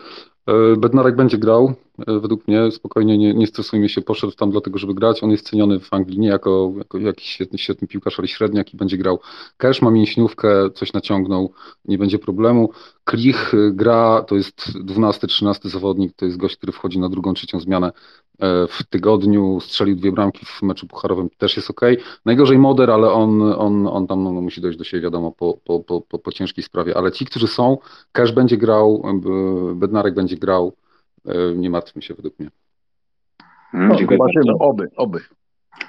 E, 0.50 0.76
Bednarek 0.76 1.16
będzie 1.16 1.38
grał, 1.38 1.74
e, 2.06 2.20
według 2.20 2.48
mnie 2.48 2.70
spokojnie, 2.70 3.18
nie, 3.18 3.34
nie 3.34 3.46
stresujmy 3.46 3.88
się, 3.88 4.02
poszedł 4.02 4.32
tam 4.32 4.50
dlatego, 4.50 4.78
żeby 4.78 4.94
grać. 4.94 5.22
On 5.22 5.30
jest 5.30 5.50
ceniony 5.50 5.80
w 5.80 5.92
Anglii 5.92 6.18
nie 6.18 6.28
jako, 6.28 6.72
jako 6.78 6.98
jakiś 6.98 7.28
świetny, 7.28 7.58
świetny 7.58 7.88
piłkarz, 7.88 8.18
ale 8.18 8.28
średniak 8.28 8.74
i 8.74 8.76
będzie 8.76 8.98
grał. 8.98 9.20
Cash 9.56 9.82
ma 9.82 9.90
mięśniówkę, 9.90 10.70
coś 10.74 10.92
naciągnął, 10.92 11.52
nie 11.84 11.98
będzie 11.98 12.18
problemu. 12.18 12.70
Klich 13.04 13.54
e, 13.54 13.70
gra, 13.72 14.24
to 14.28 14.36
jest 14.36 14.72
12-13 14.86 15.68
zawodnik, 15.68 16.12
to 16.16 16.24
jest 16.24 16.36
gość, 16.36 16.56
który 16.56 16.72
wchodzi 16.72 16.98
na 16.98 17.08
drugą, 17.08 17.34
trzecią 17.34 17.60
zmianę 17.60 17.92
w 18.68 18.82
tygodniu, 18.90 19.60
strzelił 19.60 19.96
dwie 19.96 20.12
bramki 20.12 20.46
w 20.46 20.62
meczu 20.62 20.86
pucharowym, 20.86 21.30
też 21.38 21.56
jest 21.56 21.70
ok. 21.70 21.80
Najgorzej 22.24 22.58
Moder, 22.58 22.90
ale 22.90 23.12
on, 23.12 23.42
on, 23.42 23.86
on 23.86 24.06
tam 24.06 24.24
no, 24.24 24.32
musi 24.32 24.60
dojść 24.60 24.78
do 24.78 24.84
siebie, 24.84 25.02
wiadomo, 25.02 25.32
po, 25.32 25.58
po, 25.64 25.80
po, 25.80 26.00
po, 26.00 26.18
po 26.18 26.32
ciężkiej 26.32 26.64
sprawie. 26.64 26.96
Ale 26.96 27.12
ci, 27.12 27.24
którzy 27.24 27.46
są, 27.46 27.78
Cash 28.12 28.32
będzie 28.32 28.56
grał, 28.56 29.02
Bednarek 29.74 30.14
będzie 30.14 30.36
grał, 30.36 30.72
e, 31.26 31.54
nie 31.54 31.70
martwmy 31.70 32.02
się 32.02 32.14
według 32.14 32.38
mnie. 32.38 32.50
Hmm, 33.70 33.88
no, 33.88 33.98
zobaczymy, 33.98 34.52
oby, 34.58 34.88
oby. 34.96 35.20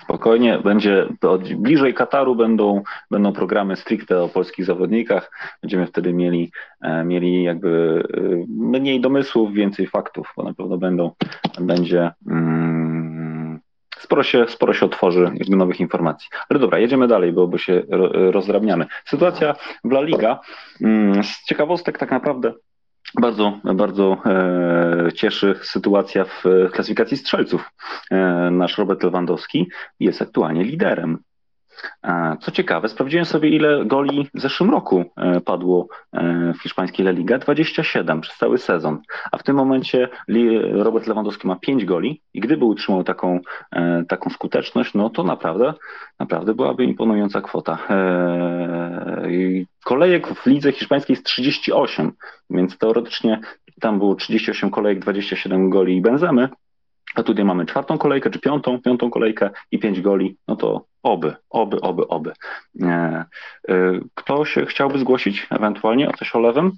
Spokojnie, 0.04 0.60
będzie 0.64 1.08
bliżej 1.56 1.94
Kataru 1.94 2.36
będą, 2.36 2.84
będą 3.12 3.34
programy 3.34 3.76
stricte 3.76 4.24
o 4.24 4.30
polskich 4.30 4.66
zawodnikach. 4.66 5.32
Będziemy 5.62 5.88
wtedy 5.88 6.14
mieli, 6.14 6.52
e, 6.82 7.04
mieli 7.04 7.44
jakby 7.44 8.04
e, 8.14 8.22
mniej 8.48 9.02
domysłów, 9.02 9.54
więcej 9.54 9.88
faktów, 9.88 10.34
bo 10.38 10.44
na 10.44 10.54
pewno 10.54 10.78
będą, 10.78 11.12
będzie 11.60 12.12
mm, 12.28 13.60
sporo, 14.00 14.24
się, 14.24 14.46
sporo 14.48 14.74
się 14.74 14.86
otworzy 14.86 15.32
jakby 15.34 15.56
nowych 15.56 15.80
informacji. 15.80 16.30
Ale 16.50 16.60
dobra, 16.60 16.80
jedziemy 16.80 17.08
dalej, 17.08 17.32
bo, 17.32 17.48
bo 17.48 17.58
się 17.58 17.84
rozdrabniamy. 18.32 18.86
Sytuacja 19.06 19.56
w 19.84 19.92
La 19.92 20.02
Liga. 20.02 20.40
Mm, 20.82 21.24
z 21.24 21.46
ciekawostek 21.46 21.98
tak 21.98 22.12
naprawdę 22.12 22.54
bardzo, 23.20 23.60
bardzo 23.64 24.18
e, 24.26 25.12
cieszy 25.16 25.56
sytuacja 25.62 26.24
w 26.26 26.44
klasyfikacji 26.72 27.18
strzelców. 27.18 27.72
E, 28.12 28.18
nasz 28.52 28.78
Robert 28.78 29.04
Lewandowski 29.04 29.70
jest 30.00 30.22
aktualnie 30.22 30.64
liderem. 30.64 31.18
E, 32.04 32.38
co 32.42 32.52
ciekawe, 32.52 32.90
sprawdziłem 32.90 33.26
sobie, 33.26 33.50
ile 33.50 33.86
goli 33.86 34.30
w 34.34 34.42
zeszłym 34.42 34.70
roku 34.70 35.04
e, 35.18 35.42
padło 35.42 35.88
e, 36.14 36.54
w 36.54 36.62
hiszpańskiej 36.64 37.06
La 37.06 37.12
Liga. 37.12 37.38
27 37.38 38.22
przez 38.22 38.38
cały 38.38 38.58
sezon. 38.58 39.02
A 39.32 39.38
w 39.38 39.44
tym 39.44 39.56
momencie 39.56 40.10
Robert 40.72 41.08
Lewandowski 41.08 41.48
ma 41.48 41.56
5 41.56 41.86
goli 41.86 42.22
i 42.34 42.40
gdyby 42.40 42.66
utrzymał 42.66 43.04
taką, 43.04 43.40
taką 44.08 44.30
skuteczność, 44.30 44.94
no 44.94 45.10
to 45.10 45.24
naprawdę, 45.24 45.74
naprawdę 46.20 46.54
byłaby 46.54 46.84
imponująca 46.84 47.42
kwota. 47.42 47.78
Kolejek 49.86 50.28
w 50.28 50.46
lidze 50.46 50.72
hiszpańskiej 50.72 51.14
jest 51.14 51.26
38, 51.26 52.12
więc 52.50 52.78
teoretycznie 52.78 53.40
tam 53.82 54.00
było 54.00 54.16
38 54.16 54.70
kolejek, 54.70 55.00
27 55.00 55.70
goli 55.70 55.98
i 55.98 56.02
benzemy, 56.02 56.50
a 57.16 57.24
tutaj 57.24 57.46
mamy 57.46 57.66
czwartą 57.66 57.98
kolejkę, 57.98 58.30
czy 58.30 58.40
piątą, 58.40 58.82
piątą 58.82 59.10
kolejkę 59.10 59.50
i 59.72 59.80
pięć 59.80 60.02
goli, 60.02 60.38
no 60.48 60.56
to 60.56 60.86
oby, 61.04 61.36
oby, 61.50 61.82
oby, 61.82 62.08
oby. 62.08 62.34
E, 62.82 63.26
ktoś 64.16 64.56
chciałby 64.68 65.00
zgłosić 65.00 65.48
ewentualnie 65.50 66.10
o 66.10 66.14
coś 66.14 66.36
o 66.36 66.40
lewym? 66.40 66.72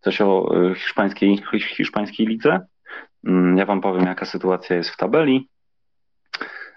Coś 0.00 0.20
o 0.20 0.54
e, 0.54 0.74
hiszpańskiej, 0.74 1.42
hiszpańskiej 1.76 2.26
lidze? 2.26 2.60
Mm, 3.26 3.56
ja 3.56 3.66
wam 3.66 3.80
powiem, 3.80 4.06
jaka 4.06 4.26
sytuacja 4.26 4.76
jest 4.76 4.90
w 4.90 4.96
tabeli. 4.96 5.48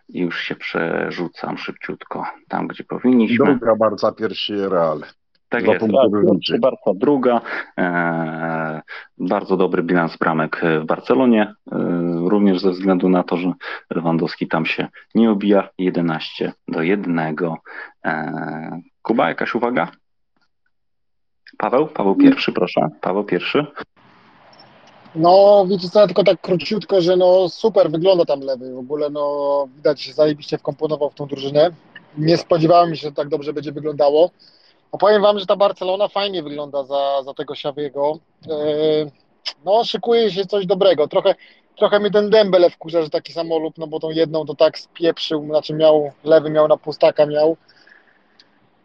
Już 0.09 0.41
się 0.41 0.55
przerzucam 0.55 1.57
szybciutko 1.57 2.25
tam, 2.47 2.67
gdzie 2.67 2.83
powinniśmy. 2.83 3.45
Druga 3.45 3.75
bardzo 3.75 4.11
pierwszy 4.11 4.69
Real. 4.69 5.03
Tak 5.53 5.67
jest, 5.67 5.79
tak, 5.79 6.59
Barca 6.59 6.91
druga, 6.95 7.41
e, 7.77 8.81
bardzo 9.17 9.57
dobry 9.57 9.83
bilans 9.83 10.17
bramek 10.17 10.61
w 10.81 10.85
Barcelonie, 10.85 11.41
e, 11.41 11.77
również 12.29 12.61
ze 12.61 12.71
względu 12.71 13.09
na 13.09 13.23
to, 13.23 13.37
że 13.37 13.53
Lewandowski 13.89 14.47
tam 14.47 14.65
się 14.65 14.87
nie 15.15 15.31
obija, 15.31 15.69
11 15.77 16.53
do 16.67 16.81
1. 16.81 17.57
E, 18.05 18.81
Kuba, 19.01 19.29
jakaś 19.29 19.55
uwaga? 19.55 19.91
Paweł? 21.57 21.87
Paweł 21.87 22.15
pierwszy, 22.15 22.51
proszę. 22.51 22.81
Paweł 23.01 23.23
pierwszy. 23.23 23.65
No, 25.15 25.65
wiecie 25.69 25.89
co, 25.89 26.05
tylko 26.05 26.23
tak 26.23 26.41
króciutko, 26.41 27.01
że 27.01 27.17
no 27.17 27.49
super 27.49 27.91
wygląda 27.91 28.25
tam 28.25 28.39
lewy. 28.39 28.73
W 28.73 28.77
ogóle 28.77 29.09
no 29.09 29.67
widać, 29.75 30.13
zajebiście 30.13 30.57
wkomponował 30.57 31.09
w 31.09 31.15
tą 31.15 31.25
drużynę. 31.25 31.69
Nie 32.17 32.37
spodziewałem 32.37 32.95
się, 32.95 33.01
że 33.01 33.11
tak 33.11 33.29
dobrze 33.29 33.53
będzie 33.53 33.71
wyglądało. 33.71 34.29
No 34.93 34.99
powiem 34.99 35.21
Wam, 35.21 35.39
że 35.39 35.45
ta 35.45 35.55
Barcelona 35.55 36.07
fajnie 36.07 36.43
wygląda 36.43 36.83
za, 36.83 37.23
za 37.23 37.33
tego 37.33 37.55
Siawiego. 37.55 38.19
E, 38.49 38.55
no, 39.65 39.83
szykuje 39.83 40.31
się 40.31 40.45
coś 40.45 40.65
dobrego. 40.65 41.07
Trochę, 41.07 41.35
trochę 41.77 41.99
mi 41.99 42.11
ten 42.11 42.29
Dembele 42.29 42.69
wkurza, 42.69 43.03
że 43.03 43.09
taki 43.09 43.33
samolub, 43.33 43.77
no 43.77 43.87
bo 43.87 43.99
tą 43.99 44.09
jedną 44.09 44.45
to 44.45 44.55
tak 44.55 44.79
spieprzył, 44.79 45.45
znaczy 45.45 45.73
miał, 45.73 46.11
lewy 46.23 46.49
miał 46.49 46.67
na 46.67 46.77
pustaka 46.77 47.25
miał. 47.25 47.57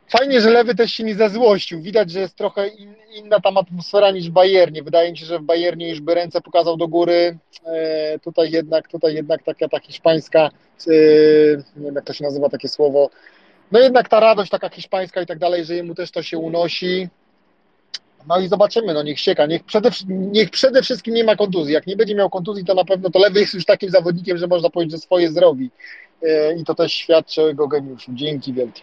Fajnie, 0.08 0.40
że 0.40 0.50
lewy 0.50 0.74
też 0.74 0.92
się 0.92 1.04
nie 1.04 1.14
zazłościł. 1.14 1.80
Widać, 1.82 2.10
że 2.10 2.20
jest 2.20 2.36
trochę 2.36 2.68
in, 2.68 2.94
inna 3.14 3.40
tam 3.40 3.56
atmosfera 3.56 4.10
niż 4.10 4.30
w 4.30 4.32
Bayernie. 4.32 4.82
Wydaje 4.82 5.10
mi 5.10 5.18
się, 5.18 5.26
że 5.26 5.38
w 5.38 5.42
Bayernie 5.42 5.88
już 5.88 6.00
by 6.00 6.14
ręce 6.14 6.40
pokazał 6.40 6.76
do 6.76 6.88
góry. 6.88 7.38
E, 7.64 8.18
tutaj 8.18 8.50
jednak, 8.50 8.88
tutaj 8.88 9.14
jednak 9.14 9.42
taka 9.42 9.68
ta 9.68 9.80
hiszpańska, 9.80 10.40
e, 10.86 10.90
nie 11.76 11.84
wiem 11.84 11.94
jak 11.94 12.04
to 12.04 12.12
się 12.12 12.24
nazywa 12.24 12.48
takie 12.48 12.68
słowo, 12.68 13.10
no 13.72 13.78
jednak 13.78 14.08
ta 14.08 14.20
radość 14.20 14.50
taka 14.50 14.68
hiszpańska 14.68 15.22
i 15.22 15.26
tak 15.26 15.38
dalej, 15.38 15.64
że 15.64 15.74
jemu 15.74 15.94
też 15.94 16.10
to 16.10 16.22
się 16.22 16.38
unosi. 16.38 17.08
No 18.28 18.40
i 18.40 18.48
zobaczymy, 18.48 18.94
no 18.94 19.02
niech 19.02 19.20
sieka, 19.20 19.46
niech 19.46 19.64
przede, 19.64 19.90
niech 20.08 20.50
przede 20.50 20.82
wszystkim 20.82 21.14
nie 21.14 21.24
ma 21.24 21.36
kontuzji. 21.36 21.74
Jak 21.74 21.86
nie 21.86 21.96
będzie 21.96 22.14
miał 22.14 22.30
kontuzji, 22.30 22.64
to 22.64 22.74
na 22.74 22.84
pewno 22.84 23.10
to 23.10 23.18
lewy 23.18 23.40
jest 23.40 23.54
już 23.54 23.64
takim 23.64 23.90
zawodnikiem, 23.90 24.38
że 24.38 24.46
można 24.46 24.70
powiedzieć, 24.70 24.92
że 24.92 24.98
swoje 24.98 25.30
zrobi. 25.30 25.70
E, 26.22 26.56
I 26.56 26.64
to 26.64 26.74
też 26.74 26.92
świadczy 26.92 27.42
o 27.42 27.48
jego 27.48 27.68
geniuszu. 27.68 28.12
Dzięki 28.14 28.52
wielkie. 28.52 28.82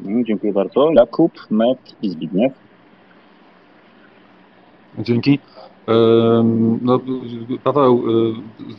Mm, 0.00 0.24
dziękuję 0.24 0.52
bardzo. 0.52 0.90
Jakub, 0.92 1.32
Met 1.50 1.78
i 2.02 2.10
Zbigniew. 2.10 2.52
Dzięki. 4.98 5.38
No, 6.82 7.00
Paweł, 7.64 8.04
y, 8.30 8.34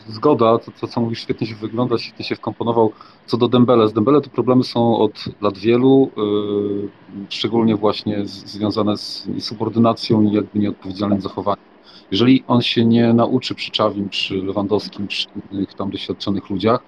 zgoda, 0.07 0.57
to, 0.57 0.71
to 0.81 0.87
co 0.87 1.01
mówisz, 1.01 1.19
świetnie 1.19 1.47
się 1.47 1.55
wygląda, 1.55 1.97
świetnie 1.97 2.25
się 2.25 2.35
wkomponował. 2.35 2.91
Co 3.25 3.37
do 3.37 3.47
Dembele, 3.47 3.87
z 3.87 3.93
Dembele 3.93 4.21
to 4.21 4.29
problemy 4.29 4.63
są 4.63 4.97
od 4.97 5.25
lat 5.41 5.57
wielu, 5.57 6.11
y, 6.17 7.29
szczególnie 7.29 7.75
właśnie 7.75 8.25
związane 8.25 8.97
z 8.97 9.27
subordynacją 9.39 10.21
i 10.21 10.31
jakby 10.31 10.59
nieodpowiedzialnym 10.59 11.21
zachowaniem. 11.21 11.65
Jeżeli 12.11 12.43
on 12.47 12.61
się 12.61 12.85
nie 12.85 13.13
nauczy 13.13 13.55
przy 13.55 13.71
Czawim, 13.71 14.09
przy 14.09 14.35
Lewandowskim, 14.35 15.07
przy 15.07 15.27
innych 15.51 15.73
tam 15.73 15.89
doświadczonych 15.89 16.49
ludziach, 16.49 16.79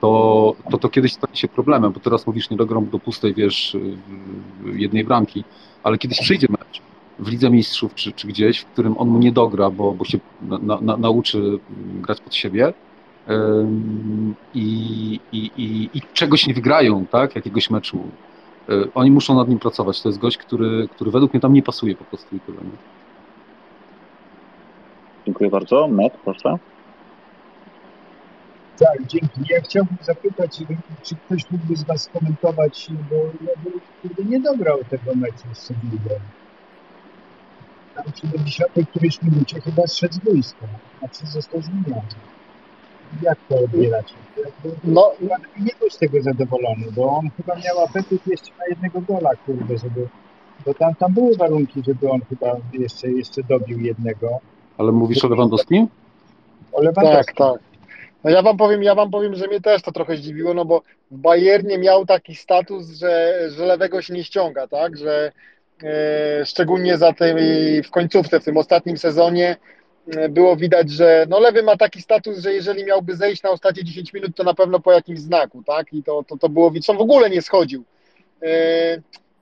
to, 0.00 0.54
to 0.70 0.78
to 0.78 0.88
kiedyś 0.88 1.12
stanie 1.12 1.36
się 1.36 1.48
problemem, 1.48 1.92
bo 1.92 2.00
teraz 2.00 2.26
mówisz, 2.26 2.50
nie 2.50 2.56
dogram 2.56 2.90
do 2.90 2.98
pustej, 2.98 3.34
wiesz, 3.34 3.76
jednej 4.64 5.04
bramki, 5.04 5.44
ale 5.82 5.98
kiedyś 5.98 6.20
przyjdzie 6.20 6.46
mecz, 6.50 6.82
w 7.22 7.28
Lidze 7.28 7.50
Mistrzów 7.50 7.94
czy, 7.94 8.12
czy 8.12 8.26
gdzieś, 8.26 8.58
w 8.58 8.66
którym 8.66 8.98
on 8.98 9.08
mu 9.08 9.18
nie 9.18 9.32
dogra, 9.32 9.70
bo, 9.70 9.92
bo 9.92 10.04
się 10.04 10.18
na, 10.42 10.80
na, 10.80 10.96
nauczy 10.96 11.58
grać 12.00 12.20
pod 12.20 12.34
siebie 12.34 12.72
i, 14.54 15.20
i, 15.32 15.50
i, 15.56 15.90
i 15.94 16.00
czegoś 16.12 16.46
nie 16.46 16.54
wygrają, 16.54 17.06
tak, 17.06 17.36
jakiegoś 17.36 17.70
meczu. 17.70 17.98
E, 18.68 18.72
oni 18.94 19.10
muszą 19.10 19.34
nad 19.34 19.48
nim 19.48 19.58
pracować. 19.58 20.02
To 20.02 20.08
jest 20.08 20.18
gość, 20.18 20.36
który, 20.38 20.88
który 20.88 21.10
według 21.10 21.32
mnie 21.32 21.40
tam 21.40 21.52
nie 21.52 21.62
pasuje 21.62 21.94
po 21.94 22.04
prostu? 22.04 22.36
Dziękuję 25.26 25.50
bardzo. 25.50 25.88
Matt, 25.88 26.12
proszę. 26.24 26.58
Tak, 28.78 29.06
dzięki. 29.06 29.40
Ja 29.50 29.60
chciałbym 29.60 29.96
zapytać, 30.02 30.62
czy 31.02 31.16
ktoś 31.16 31.50
mógłby 31.50 31.76
z 31.76 31.84
Was 31.84 32.02
skomentować, 32.02 32.90
bo 33.10 33.16
ja 33.16 34.10
bym 34.16 34.30
nie 34.30 34.40
dobrał 34.40 34.78
tego 34.90 35.14
meczu 35.14 35.48
z 35.52 35.58
Sewillą 35.58 36.20
w 38.12 38.18
70 38.18 38.70
którejś 38.90 39.22
minucie 39.22 39.60
chyba 39.60 39.86
zszedł 39.86 40.14
z 40.14 40.18
boiska, 40.18 40.66
znaczy 40.98 41.26
został 41.26 41.62
zmieniony. 41.62 42.02
Jak 43.22 43.38
to 43.48 43.58
odbieracie? 43.58 44.14
No, 44.84 45.12
nie 45.58 45.72
był 45.80 45.90
z 45.90 45.98
tego 45.98 46.22
zadowolony, 46.22 46.86
bo 46.96 47.08
on 47.08 47.30
chyba 47.36 47.54
miał 47.54 47.84
apetyt 47.84 48.26
jeszcze 48.26 48.50
na 48.58 48.66
jednego 48.66 49.00
gola, 49.00 49.30
kurde, 49.46 49.78
żeby, 49.78 50.08
bo 50.66 50.74
tam, 50.74 50.94
tam 50.94 51.14
były 51.14 51.36
warunki, 51.36 51.82
żeby 51.86 52.10
on 52.10 52.20
chyba 52.28 52.56
jeszcze, 52.72 53.10
jeszcze 53.10 53.42
dobił 53.42 53.80
jednego. 53.80 54.40
Ale 54.78 54.92
mówisz 54.92 55.24
o 55.24 55.28
Lewandowskim? 55.28 55.88
O 56.72 56.82
Lewandowskim. 56.82 57.34
Tak, 57.36 57.52
tak. 57.52 57.72
No 58.24 58.30
ja 58.30 58.42
wam 58.42 58.56
powiem, 58.56 58.82
ja 58.82 58.94
wam 58.94 59.10
powiem, 59.10 59.34
że 59.34 59.46
mnie 59.46 59.60
też 59.60 59.82
to 59.82 59.92
trochę 59.92 60.16
zdziwiło, 60.16 60.54
no 60.54 60.64
bo 60.64 60.82
w 61.10 61.16
Bayernie 61.16 61.78
miał 61.78 62.06
taki 62.06 62.34
status, 62.34 62.90
że, 62.90 63.38
że 63.50 63.66
lewego 63.66 64.02
się 64.02 64.14
nie 64.14 64.24
ściąga, 64.24 64.66
tak, 64.66 64.96
że 64.96 65.32
szczególnie 66.44 66.96
za 66.98 67.12
tym 67.12 67.36
w 67.84 67.90
końcówce, 67.90 68.40
w 68.40 68.44
tym 68.44 68.56
ostatnim 68.56 68.98
sezonie 68.98 69.56
e, 70.16 70.28
było 70.28 70.56
widać, 70.56 70.90
że 70.90 71.26
no 71.28 71.40
Lewy 71.40 71.62
ma 71.62 71.76
taki 71.76 72.02
status, 72.02 72.38
że 72.38 72.52
jeżeli 72.52 72.84
miałby 72.84 73.16
zejść 73.16 73.42
na 73.42 73.50
ostatnie 73.50 73.84
10 73.84 74.12
minut, 74.12 74.36
to 74.36 74.44
na 74.44 74.54
pewno 74.54 74.80
po 74.80 74.92
jakimś 74.92 75.18
znaku, 75.18 75.62
tak? 75.62 75.92
I 75.92 76.02
to, 76.02 76.24
to, 76.28 76.36
to 76.36 76.48
było 76.48 76.70
widać, 76.70 76.90
on 76.90 76.96
w 76.96 77.00
ogóle 77.00 77.30
nie 77.30 77.42
schodził. 77.42 77.84
E, 78.42 78.48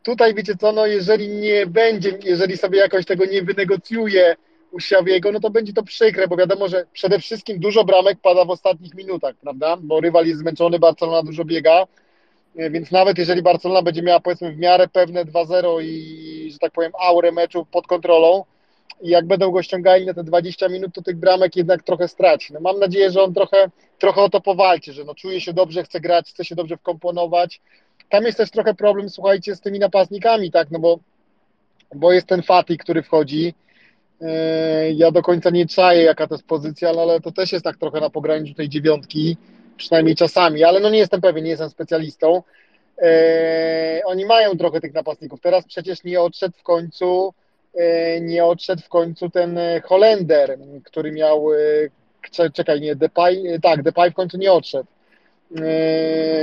tutaj 0.02 0.34
wiecie 0.34 0.56
co, 0.56 0.72
no 0.72 0.86
jeżeli 0.86 1.28
nie 1.28 1.66
będzie, 1.66 2.18
jeżeli 2.24 2.56
sobie 2.56 2.78
jakoś 2.78 3.06
tego 3.06 3.24
nie 3.26 3.42
wynegocjuje 3.42 4.36
u 4.70 4.80
Siawiego, 4.80 5.32
no 5.32 5.40
to 5.40 5.50
będzie 5.50 5.72
to 5.72 5.82
przykre, 5.82 6.28
bo 6.28 6.36
wiadomo, 6.36 6.68
że 6.68 6.86
przede 6.92 7.18
wszystkim 7.18 7.60
dużo 7.60 7.84
bramek 7.84 8.18
pada 8.22 8.44
w 8.44 8.50
ostatnich 8.50 8.94
minutach, 8.94 9.34
prawda? 9.36 9.76
Bo 9.80 10.00
rywal 10.00 10.26
jest 10.26 10.40
zmęczony, 10.40 10.78
Barcelona 10.78 11.22
dużo 11.22 11.44
biega, 11.44 11.86
E, 11.86 12.09
więc 12.54 12.90
nawet 12.90 13.18
jeżeli 13.18 13.42
Barcelona 13.42 13.82
będzie 13.82 14.02
miała 14.02 14.20
powiedzmy 14.20 14.52
w 14.52 14.58
miarę 14.58 14.88
pewne 14.88 15.24
2-0 15.24 15.82
i, 15.82 16.48
że 16.52 16.58
tak 16.58 16.72
powiem, 16.72 16.92
aurę 16.98 17.32
meczu 17.32 17.66
pod 17.70 17.86
kontrolą, 17.86 18.44
i 19.02 19.08
jak 19.08 19.26
będą 19.26 19.50
go 19.50 19.62
ściągali 19.62 20.06
na 20.06 20.14
te 20.14 20.24
20 20.24 20.68
minut, 20.68 20.94
to 20.94 21.02
tych 21.02 21.16
bramek 21.16 21.56
jednak 21.56 21.82
trochę 21.82 22.08
straci. 22.08 22.52
No 22.52 22.60
mam 22.60 22.78
nadzieję, 22.78 23.10
że 23.10 23.22
on 23.22 23.34
trochę, 23.34 23.70
trochę 23.98 24.20
o 24.20 24.28
to 24.28 24.40
powalczy, 24.40 24.92
że 24.92 25.04
no 25.04 25.14
czuje 25.14 25.40
się 25.40 25.52
dobrze, 25.52 25.84
chce 25.84 26.00
grać, 26.00 26.28
chce 26.28 26.44
się 26.44 26.54
dobrze 26.54 26.76
wkomponować. 26.76 27.60
Tam 28.08 28.24
jest 28.24 28.38
też 28.38 28.50
trochę 28.50 28.74
problem, 28.74 29.10
słuchajcie, 29.10 29.56
z 29.56 29.60
tymi 29.60 29.78
napastnikami, 29.78 30.50
tak, 30.50 30.70
no 30.70 30.78
bo, 30.78 30.98
bo 31.94 32.12
jest 32.12 32.26
ten 32.26 32.42
Fati, 32.42 32.78
który 32.78 33.02
wchodzi. 33.02 33.54
E, 34.20 34.92
ja 34.92 35.10
do 35.10 35.22
końca 35.22 35.50
nie 35.50 35.66
czaję, 35.66 36.02
jaka 36.02 36.26
to 36.26 36.34
jest 36.34 36.46
pozycja, 36.46 36.92
no 36.92 37.02
ale 37.02 37.20
to 37.20 37.32
też 37.32 37.52
jest 37.52 37.64
tak 37.64 37.76
trochę 37.76 38.00
na 38.00 38.10
pograniczu 38.10 38.54
tej 38.54 38.68
dziewiątki 38.68 39.36
przynajmniej 39.80 40.16
czasami, 40.16 40.64
ale 40.64 40.80
no 40.80 40.90
nie 40.90 40.98
jestem 40.98 41.20
pewien, 41.20 41.44
nie 41.44 41.50
jestem 41.50 41.70
specjalistą. 41.70 42.42
E, 43.02 44.02
oni 44.04 44.24
mają 44.24 44.56
trochę 44.56 44.80
tych 44.80 44.94
napastników. 44.94 45.40
Teraz 45.40 45.64
przecież 45.64 46.04
nie 46.04 46.20
odszedł 46.20 46.54
w 46.58 46.62
końcu, 46.62 47.34
e, 47.74 48.20
nie 48.20 48.44
odszedł 48.44 48.82
w 48.82 48.88
końcu 48.88 49.30
ten 49.30 49.58
Holender, 49.84 50.58
który 50.84 51.12
miał, 51.12 51.52
e, 51.52 52.50
czekaj, 52.52 52.80
nie, 52.80 52.96
Depay, 52.96 53.58
tak, 53.62 53.82
Depay 53.82 54.10
w 54.10 54.14
końcu 54.14 54.38
nie 54.38 54.52
odszedł. 54.52 54.88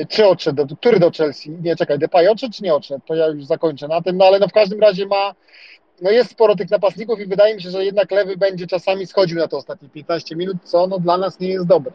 Czy 0.09 0.25
odszedł, 0.25 0.75
który 0.75 0.99
do 0.99 1.11
Chelsea? 1.11 1.49
Nie, 1.49 1.75
czekaj, 1.75 1.99
Depay 1.99 2.27
odszedł 2.27 2.53
czy 2.53 2.63
nie 2.63 2.73
odszedł? 2.73 3.01
To 3.05 3.15
ja 3.15 3.27
już 3.27 3.45
zakończę 3.45 3.87
na 3.87 4.01
tym, 4.01 4.17
no 4.17 4.25
ale 4.25 4.39
no 4.39 4.47
w 4.47 4.53
każdym 4.53 4.79
razie 4.79 5.05
ma, 5.05 5.35
no 6.01 6.11
jest 6.11 6.31
sporo 6.31 6.55
tych 6.55 6.69
napastników 6.69 7.19
i 7.19 7.25
wydaje 7.25 7.55
mi 7.55 7.61
się, 7.61 7.69
że 7.69 7.85
jednak 7.85 8.11
lewy 8.11 8.37
będzie 8.37 8.67
czasami 8.67 9.07
schodził 9.07 9.37
na 9.37 9.47
te 9.47 9.57
ostatnie 9.57 9.89
15 9.89 10.35
minut, 10.35 10.57
co 10.63 10.87
no 10.87 10.99
dla 10.99 11.17
nas 11.17 11.39
nie 11.39 11.49
jest 11.49 11.67
dobre. 11.67 11.91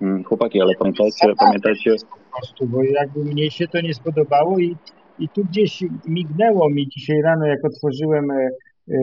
Mm, 0.00 0.24
chłopaki, 0.24 0.60
ale 0.60 0.74
pamiętajcie, 0.74 1.34
pamiętajcie. 1.38 1.94
Po 2.10 2.38
prostu, 2.38 2.66
bo 2.66 2.82
jakby 2.82 3.24
mnie 3.24 3.50
się 3.50 3.68
to 3.68 3.80
nie 3.80 3.94
spodobało 3.94 4.58
i, 4.58 4.76
i 5.18 5.28
tu 5.28 5.44
gdzieś 5.44 5.84
mignęło 6.08 6.70
mi 6.70 6.88
dzisiaj 6.88 7.22
rano, 7.22 7.46
jak 7.46 7.64
otworzyłem 7.64 8.30
e, 8.30 8.48
e, 8.88 8.96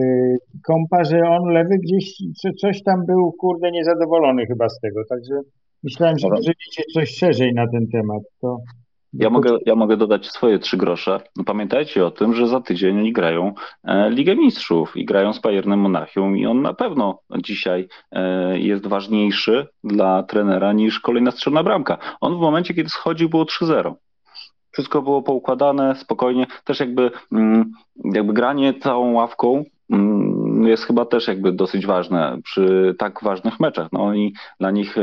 kompa, 0.66 1.04
że 1.04 1.20
on 1.28 1.52
lewy 1.52 1.78
gdzieś 1.78 2.14
co, 2.42 2.52
coś 2.52 2.82
tam 2.82 3.06
był, 3.06 3.32
kurde, 3.32 3.70
niezadowolony 3.70 4.46
chyba 4.46 4.68
z 4.68 4.80
tego. 4.80 5.00
Także 5.08 5.40
myślałem, 5.82 6.18
że 6.18 6.28
może 6.28 6.52
wiecie 6.66 6.82
coś 6.94 7.10
szerzej 7.10 7.54
na 7.54 7.66
ten 7.68 7.86
temat. 7.92 8.22
To, 8.40 8.58
Ja 9.18 9.30
mogę, 9.30 9.58
ja 9.66 9.74
mogę 9.74 9.96
dodać 9.96 10.26
swoje 10.26 10.58
trzy 10.58 10.76
grosze. 10.76 11.20
No 11.36 11.44
Pamiętajcie 11.44 12.06
o 12.06 12.10
tym, 12.10 12.34
że 12.34 12.48
za 12.48 12.60
tydzień 12.60 12.98
oni 12.98 13.12
grają 13.12 13.54
e, 13.84 14.10
Ligę 14.10 14.36
Mistrzów 14.36 14.96
i 14.96 15.04
grają 15.04 15.32
z 15.32 15.40
Bayernem 15.40 15.80
Monachium 15.80 16.36
i 16.36 16.46
on 16.46 16.62
na 16.62 16.74
pewno 16.74 17.18
dzisiaj 17.38 17.88
e, 18.12 18.58
jest 18.58 18.86
ważniejszy 18.86 19.66
dla 19.84 20.22
trenera 20.22 20.72
niż 20.72 21.00
kolejna 21.00 21.30
strzelna 21.30 21.62
bramka. 21.62 21.98
On 22.20 22.36
w 22.36 22.40
momencie, 22.40 22.74
kiedy 22.74 22.88
schodził, 22.88 23.28
było 23.28 23.44
3-0. 23.44 23.94
Wszystko 24.70 25.02
było 25.02 25.22
poukładane, 25.22 25.96
spokojnie. 25.96 26.46
Też 26.64 26.80
jakby, 26.80 27.10
mm, 27.32 27.72
jakby 28.04 28.32
granie 28.32 28.74
całą 28.74 29.12
ławką 29.12 29.64
mm, 29.90 30.37
jest 30.66 30.84
chyba 30.84 31.04
też 31.04 31.28
jakby 31.28 31.52
dosyć 31.52 31.86
ważne 31.86 32.38
przy 32.44 32.94
tak 32.98 33.22
ważnych 33.22 33.60
meczach. 33.60 33.88
No 33.92 34.14
i 34.14 34.34
dla 34.60 34.70
nich 34.70 34.98
e, 34.98 35.02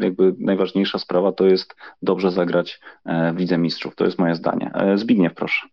jakby 0.00 0.34
najważniejsza 0.38 0.98
sprawa 0.98 1.32
to 1.32 1.46
jest 1.46 1.74
dobrze 2.02 2.30
zagrać 2.30 2.80
e, 3.04 3.32
w 3.32 3.36
Lidze 3.36 3.58
Mistrzów. 3.58 3.94
To 3.94 4.04
jest 4.04 4.18
moje 4.18 4.34
zdanie. 4.34 4.70
E, 4.74 4.98
Zbigniew, 4.98 5.34
proszę. 5.34 5.66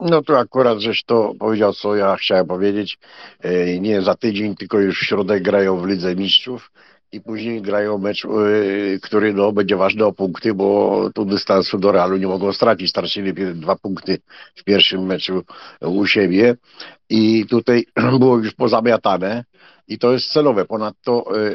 No 0.00 0.22
to 0.22 0.38
akurat 0.38 0.78
żeś 0.78 1.04
to 1.04 1.32
powiedział, 1.38 1.72
co 1.72 1.96
ja 1.96 2.16
chciałem 2.16 2.46
powiedzieć. 2.46 2.98
Nie 3.80 4.02
za 4.02 4.14
tydzień, 4.14 4.54
tylko 4.56 4.80
już 4.80 5.00
w 5.00 5.04
środę 5.04 5.40
grają 5.40 5.76
w 5.76 5.86
Lidze 5.86 6.16
Mistrzów 6.16 6.70
i 7.14 7.20
później 7.20 7.62
grają 7.62 7.98
mecz, 7.98 8.24
e, 8.24 8.28
który 9.02 9.34
no, 9.34 9.52
będzie 9.52 9.76
ważny 9.76 10.04
o 10.04 10.12
punkty, 10.12 10.54
bo 10.54 11.10
tu 11.14 11.24
dystansu 11.24 11.78
do 11.78 11.92
Realu 11.92 12.16
nie 12.16 12.26
mogą 12.26 12.52
stracić. 12.52 12.90
Stracili 12.90 13.32
dwa 13.54 13.76
punkty 13.76 14.18
w 14.54 14.64
pierwszym 14.64 15.06
meczu 15.06 15.42
u 15.80 16.06
siebie 16.06 16.56
i 17.08 17.46
tutaj 17.46 17.86
było 18.20 18.38
już 18.38 18.54
pozamiatane. 18.54 19.44
I 19.88 19.98
to 19.98 20.12
jest 20.12 20.32
celowe. 20.32 20.64
Ponadto 20.64 21.24
e, 21.36 21.50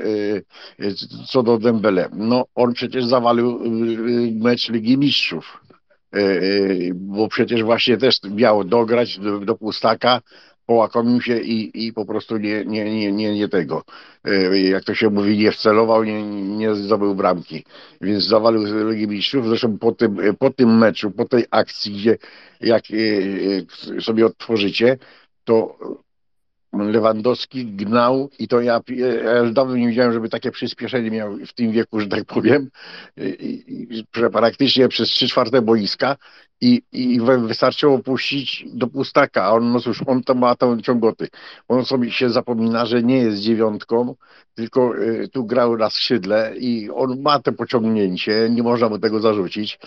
e, 0.79 0.93
co 1.27 1.43
do 1.43 1.57
Dembele, 1.57 2.09
no 2.13 2.45
on 2.55 2.73
przecież 2.73 3.05
zawalił 3.05 3.59
mecz 4.33 4.69
Ligi 4.69 4.97
Mistrzów. 4.97 5.61
Bo 6.93 7.27
przecież 7.27 7.63
właśnie 7.63 7.97
też 7.97 8.19
miał 8.23 8.63
dograć 8.63 9.19
do, 9.19 9.39
do 9.39 9.55
pustaka, 9.55 10.21
połakomił 10.69 11.21
się 11.21 11.39
i, 11.39 11.87
i 11.87 11.93
po 11.93 12.05
prostu 12.05 12.37
nie, 12.37 12.65
nie, 12.65 12.83
nie, 12.95 13.11
nie, 13.11 13.35
nie 13.35 13.47
tego, 13.49 13.83
e, 14.25 14.59
jak 14.59 14.83
to 14.83 14.95
się 14.95 15.09
mówi, 15.09 15.37
nie 15.37 15.51
wcelował, 15.51 16.03
nie, 16.03 16.23
nie 16.57 16.75
zdobył 16.75 17.15
bramki, 17.15 17.65
więc 18.01 18.23
zawalił 18.23 18.89
Ligi 18.89 19.07
Mistrzów, 19.07 19.47
zresztą 19.47 19.77
po 19.77 19.91
tym, 19.91 20.17
po 20.39 20.49
tym 20.49 20.77
meczu, 20.77 21.11
po 21.11 21.25
tej 21.25 21.45
akcji, 21.51 21.93
gdzie 21.93 22.17
jak 22.61 22.83
e, 22.91 22.95
e, 23.97 24.01
sobie 24.01 24.25
otworzycie, 24.25 24.97
to 25.43 25.77
Lewandowski 26.73 27.65
gnał 27.65 28.29
i 28.39 28.47
to 28.47 28.61
ja, 28.61 28.81
ja 29.23 29.37
już 29.37 29.51
dawno 29.51 29.75
nie 29.75 29.87
widziałem, 29.87 30.13
żeby 30.13 30.29
takie 30.29 30.51
przyspieszenie 30.51 31.11
miał 31.11 31.37
w 31.37 31.53
tym 31.53 31.71
wieku, 31.71 31.99
że 31.99 32.07
tak 32.07 32.25
powiem, 32.25 32.69
i, 33.17 33.63
i, 33.89 34.05
praktycznie 34.31 34.87
przez 34.87 35.09
trzy 35.09 35.27
czwarte 35.27 35.61
boiska 35.61 36.15
i, 36.61 36.81
i 36.91 37.19
wystarczyło 37.47 37.99
puścić 37.99 38.65
do 38.73 38.87
pustaka, 38.87 39.43
a 39.43 39.51
on, 39.51 39.71
no 39.71 39.79
cóż, 39.79 40.01
on 40.07 40.23
tam 40.23 40.39
ma 40.39 40.55
tą 40.55 40.81
ciągoty. 40.81 41.27
On 41.67 41.85
sobie 41.85 42.11
się 42.11 42.29
zapomina, 42.29 42.85
że 42.85 43.03
nie 43.03 43.17
jest 43.17 43.37
dziewiątką, 43.41 44.15
tylko 44.55 44.97
y, 44.97 45.29
tu 45.33 45.45
grał 45.45 45.77
na 45.77 45.89
skrzydle 45.89 46.53
i 46.57 46.89
on 46.89 47.21
ma 47.21 47.39
to 47.39 47.53
pociągnięcie, 47.53 48.47
nie 48.49 48.63
można 48.63 48.89
mu 48.89 48.99
tego 48.99 49.19
zarzucić 49.19 49.79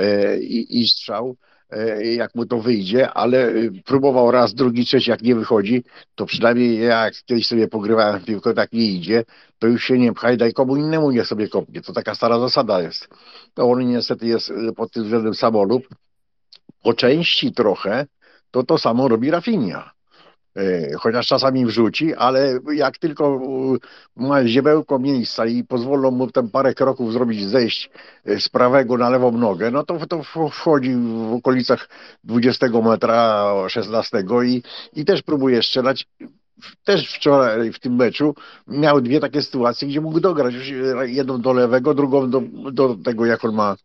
y, 0.00 0.40
i, 0.40 0.86
strzał 0.86 1.36
jak 2.16 2.34
mu 2.34 2.46
to 2.46 2.60
wyjdzie, 2.60 3.10
ale 3.10 3.48
y, 3.48 3.72
próbował 3.84 4.30
raz, 4.30 4.54
drugi, 4.54 4.84
trzeci, 4.84 5.10
jak 5.10 5.22
nie 5.22 5.34
wychodzi, 5.34 5.84
to 6.14 6.26
przynajmniej 6.26 6.78
ja 6.78 7.04
jak 7.04 7.14
kiedyś 7.14 7.46
sobie 7.46 7.68
pogrywałem 7.68 8.20
w 8.20 8.24
piłkę, 8.24 8.54
tak 8.54 8.72
nie 8.72 8.86
idzie, 8.86 9.24
to 9.58 9.66
już 9.66 9.84
się 9.84 9.98
nie 9.98 10.12
pchaj, 10.12 10.36
daj 10.36 10.52
komu 10.52 10.76
innemu 10.76 11.10
nie 11.10 11.24
sobie 11.24 11.48
kopnie. 11.48 11.82
To 11.82 11.92
taka 11.92 12.14
stara 12.14 12.38
zasada 12.38 12.82
jest. 12.82 13.08
To 13.54 13.70
on 13.70 13.86
niestety 13.86 14.26
jest 14.26 14.50
y, 14.50 14.72
pod 14.76 14.92
tym 14.92 15.04
względem 15.04 15.34
samolub. 15.34 15.88
Po 16.82 16.94
części 16.94 17.52
trochę 17.52 18.06
to 18.50 18.62
to 18.62 18.78
samo 18.78 19.08
robi 19.08 19.30
Rafinha. 19.30 19.95
E, 20.56 20.96
Chociaż 20.98 21.26
czasami 21.26 21.66
wrzuci, 21.66 22.14
ale 22.14 22.58
jak 22.74 22.98
tylko 22.98 23.40
ma 24.16 24.46
ziebełko 24.46 24.98
miejsca 24.98 25.46
i 25.46 25.64
pozwolą 25.64 26.10
mu 26.10 26.30
tam 26.30 26.50
parę 26.50 26.74
kroków 26.74 27.12
zrobić, 27.12 27.44
zejść 27.44 27.90
y, 28.28 28.40
z 28.40 28.48
prawego 28.48 28.96
na 28.96 29.10
lewą 29.10 29.32
nogę, 29.32 29.70
no 29.70 29.84
to, 29.84 30.06
to 30.06 30.22
wchodzi 30.50 30.94
w 30.94 31.32
okolicach 31.32 31.88
20 32.24 32.66
metra, 32.68 33.52
16 33.68 34.24
i, 34.44 34.62
i 34.92 35.04
też 35.04 35.22
próbuje 35.22 35.62
strzelać. 35.62 36.06
Też 36.84 37.14
wczoraj 37.14 37.72
w 37.72 37.78
tym 37.78 37.96
meczu 37.96 38.34
miał 38.66 39.00
dwie 39.00 39.20
takie 39.20 39.42
sytuacje, 39.42 39.88
gdzie 39.88 40.00
mógł 40.00 40.20
dograć 40.20 40.54
już 40.54 40.68
jedną 41.06 41.40
do 41.40 41.52
lewego, 41.52 41.94
drugą 41.94 42.30
do, 42.30 42.42
do 42.72 42.96
tego, 43.04 43.26
jak 43.26 43.44
on 43.44 43.54
ma, 43.54 43.76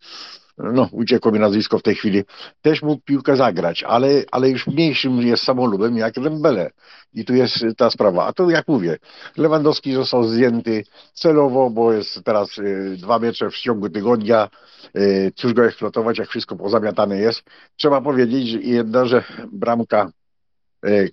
no 0.57 0.89
uciekło 0.91 1.31
mi 1.31 1.39
nazwisko 1.39 1.79
w 1.79 1.83
tej 1.83 1.95
chwili, 1.95 2.23
też 2.61 2.81
mógł 2.81 3.01
piłkę 3.01 3.35
zagrać, 3.35 3.83
ale, 3.83 4.07
ale 4.31 4.49
już 4.49 4.67
mniejszym 4.67 5.21
jest 5.21 5.43
samolubem 5.43 5.97
jak 5.97 6.13
Dembele. 6.13 6.71
I 7.13 7.25
tu 7.25 7.33
jest 7.33 7.65
ta 7.77 7.89
sprawa. 7.89 8.25
A 8.25 8.33
tu 8.33 8.49
jak 8.49 8.67
mówię, 8.67 8.97
Lewandowski 9.37 9.93
został 9.93 10.23
zdjęty 10.23 10.83
celowo, 11.13 11.69
bo 11.69 11.93
jest 11.93 12.23
teraz 12.23 12.57
y, 12.57 12.97
dwa 12.97 13.19
mecze 13.19 13.49
w 13.49 13.57
ciągu 13.57 13.89
tygodnia. 13.89 14.49
Y, 14.97 15.31
cóż 15.35 15.53
go 15.53 15.65
eksploatować, 15.65 16.17
jak 16.17 16.29
wszystko 16.29 16.55
pozamiatane 16.55 17.17
jest. 17.17 17.43
Trzeba 17.75 18.01
powiedzieć 18.01 18.65
jedna, 18.65 19.05
że 19.05 19.23
bramka 19.51 20.11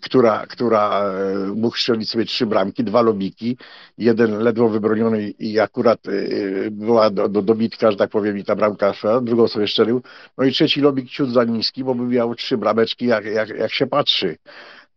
która, 0.03 0.47
która 0.47 1.03
e, 1.03 1.35
mógł 1.57 1.77
strzelić 1.77 2.11
sobie 2.11 2.25
trzy 2.25 2.47
bramki, 2.47 2.85
dwa 2.85 3.03
lobiki, 3.03 3.57
jeden 3.99 4.39
ledwo 4.39 4.69
wybroniony 4.69 5.31
i 5.31 5.61
akurat 5.61 5.99
e, 6.09 6.71
była 6.71 7.11
do, 7.11 7.29
do 7.29 7.43
dobitka, 7.43 7.91
że 7.91 7.97
tak 7.97 8.11
powiem, 8.11 8.39
i 8.39 8.45
ta 8.45 8.57
bramka 8.57 8.93
szła, 8.93 9.21
drugą 9.21 9.49
sobie 9.49 9.69
strzelił. 9.69 10.03
No 10.39 10.45
i 10.45 10.53
trzeci 10.53 10.81
lobik 10.81 11.11
ciut 11.11 11.31
za 11.31 11.45
niski, 11.45 11.85
bo 11.85 11.95
by 11.95 12.05
miał 12.05 12.35
trzy 12.35 12.59
brameczki, 12.59 13.07
jak, 13.07 13.25
jak, 13.25 13.49
jak 13.49 13.73
się 13.73 13.87
patrzy. 13.87 14.37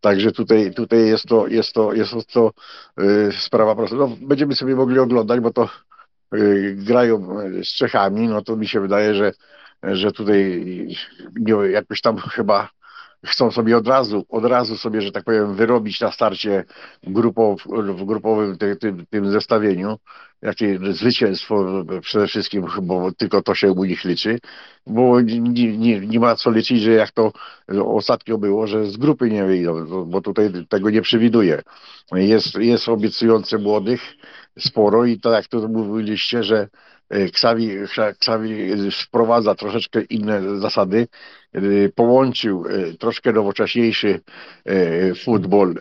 Także 0.01 0.31
tutaj, 0.31 0.73
tutaj 0.73 1.07
jest 1.07 1.25
to, 1.25 1.47
jest 1.47 1.73
to, 1.73 1.93
jest 1.93 2.11
to 2.33 2.51
e, 2.97 3.31
sprawa 3.31 3.75
prosta. 3.75 3.95
No, 3.95 4.17
będziemy 4.21 4.55
sobie 4.55 4.75
mogli 4.75 4.99
oglądać, 4.99 5.39
bo 5.39 5.53
to 5.53 5.63
e, 5.63 6.37
grają 6.75 7.39
e, 7.39 7.63
z 7.63 7.67
Czechami, 7.67 8.27
no 8.27 8.41
to 8.41 8.55
mi 8.55 8.67
się 8.67 8.79
wydaje, 8.79 9.15
że, 9.15 9.31
że 9.83 10.11
tutaj 10.11 10.61
nie, 11.39 11.53
jakoś 11.53 12.01
tam 12.01 12.17
chyba 12.17 12.69
chcą 13.25 13.51
sobie 13.51 13.77
od 13.77 13.87
razu, 13.87 14.25
od 14.29 14.45
razu 14.45 14.77
sobie, 14.77 15.01
że 15.01 15.11
tak 15.11 15.23
powiem, 15.23 15.55
wyrobić 15.55 16.01
na 16.01 16.11
starcie 16.11 16.65
w 17.03 18.05
grupowym 18.05 18.57
ty, 18.57 18.75
tym, 18.75 19.05
tym 19.05 19.31
zestawieniu, 19.31 19.97
jakie 20.41 20.79
zwycięstwo 20.91 21.85
przede 22.01 22.27
wszystkim, 22.27 22.65
bo 22.81 23.11
tylko 23.11 23.41
to 23.41 23.55
się 23.55 23.71
u 23.71 23.83
nich 23.83 24.05
liczy, 24.05 24.39
bo 24.87 25.21
nie, 25.21 25.39
nie, 25.77 25.99
nie 25.99 26.19
ma 26.19 26.35
co 26.35 26.51
liczyć, 26.51 26.81
że 26.81 26.91
jak 26.91 27.11
to 27.11 27.31
ostatnio 27.85 28.37
było, 28.37 28.67
że 28.67 28.85
z 28.85 28.97
grupy 28.97 29.29
nie 29.29 29.43
wyjdą, 29.43 30.05
bo 30.05 30.21
tutaj 30.21 30.51
tego 30.69 30.89
nie 30.89 31.01
przewiduję. 31.01 31.61
Jest, 32.11 32.55
jest 32.55 32.89
obiecujące 32.89 33.57
młodych 33.57 34.01
sporo 34.59 35.05
i 35.05 35.19
tak 35.19 35.33
jak 35.33 35.47
to 35.47 35.67
mówiliście, 35.67 36.43
że 36.43 36.67
Xavi, 37.11 37.77
Xavi 37.97 38.73
wprowadza 38.91 39.55
troszeczkę 39.55 40.01
inne 40.01 40.59
zasady, 40.59 41.07
y, 41.55 41.91
połączył 41.95 42.65
y, 42.65 42.97
troszkę 42.97 43.31
nowocześniejszy 43.31 44.19
y, 44.69 45.13
futbol 45.23 45.75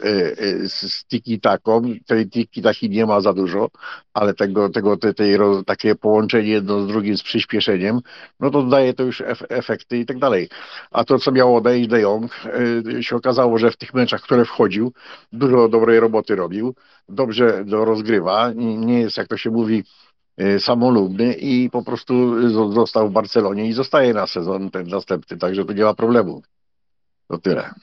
z 0.69 1.05
tiki-taką. 1.09 1.95
Tej 2.07 2.29
tiki-taki 2.29 2.90
nie 2.90 3.07
ma 3.07 3.21
za 3.21 3.33
dużo, 3.33 3.71
ale 4.14 4.35
tego, 4.35 4.69
tego 4.69 4.97
te, 4.97 5.14
tej, 5.14 5.38
takie 5.66 5.95
połączenie 5.95 6.49
jedno 6.49 6.83
z 6.83 6.87
drugim 6.87 7.16
z 7.16 7.23
przyspieszeniem, 7.23 8.01
no 8.40 8.51
to 8.51 8.62
daje 8.62 8.95
to 8.95 9.03
już 9.03 9.21
ef 9.21 9.43
efekty 9.49 9.99
i 9.99 10.07
tak 10.07 10.19
dalej. 10.19 10.49
A 10.91 11.05
to, 11.05 11.18
co 11.18 11.33
miało 11.33 11.57
odejść 11.57 11.89
De 11.89 12.01
Jong, 12.01 12.33
się 13.01 13.16
okazało, 13.16 13.59
że 13.59 13.70
w 13.70 13.76
tych 13.76 13.95
meczach, 13.95 14.22
które 14.22 14.45
wchodził, 14.45 14.93
dużo 15.33 15.68
dobrej 15.68 16.01
roboty 16.01 16.37
robił, 16.37 16.74
dobrze 17.09 17.64
do 17.64 17.85
rozgrywa, 17.85 18.53
nie 18.57 19.01
jest, 19.01 19.16
jak 19.16 19.28
to 19.28 19.37
się 19.37 19.51
mówi, 19.51 19.85
samolubny 20.59 21.32
i 21.32 21.70
po 21.70 21.82
prostu 21.82 22.14
zo- 22.49 22.72
został 22.72 23.09
w 23.09 23.12
Barcelonie 23.12 23.66
i 23.66 23.72
zostaje 23.72 24.14
na 24.14 24.26
sezon 24.26 24.70
ten 24.70 24.86
następny, 24.88 25.36
także 25.36 25.64
tu 25.64 25.72
nie 25.72 25.84
ma 25.84 25.95
problemu. 25.95 26.43
To 27.28 27.38
tyle. 27.38 27.74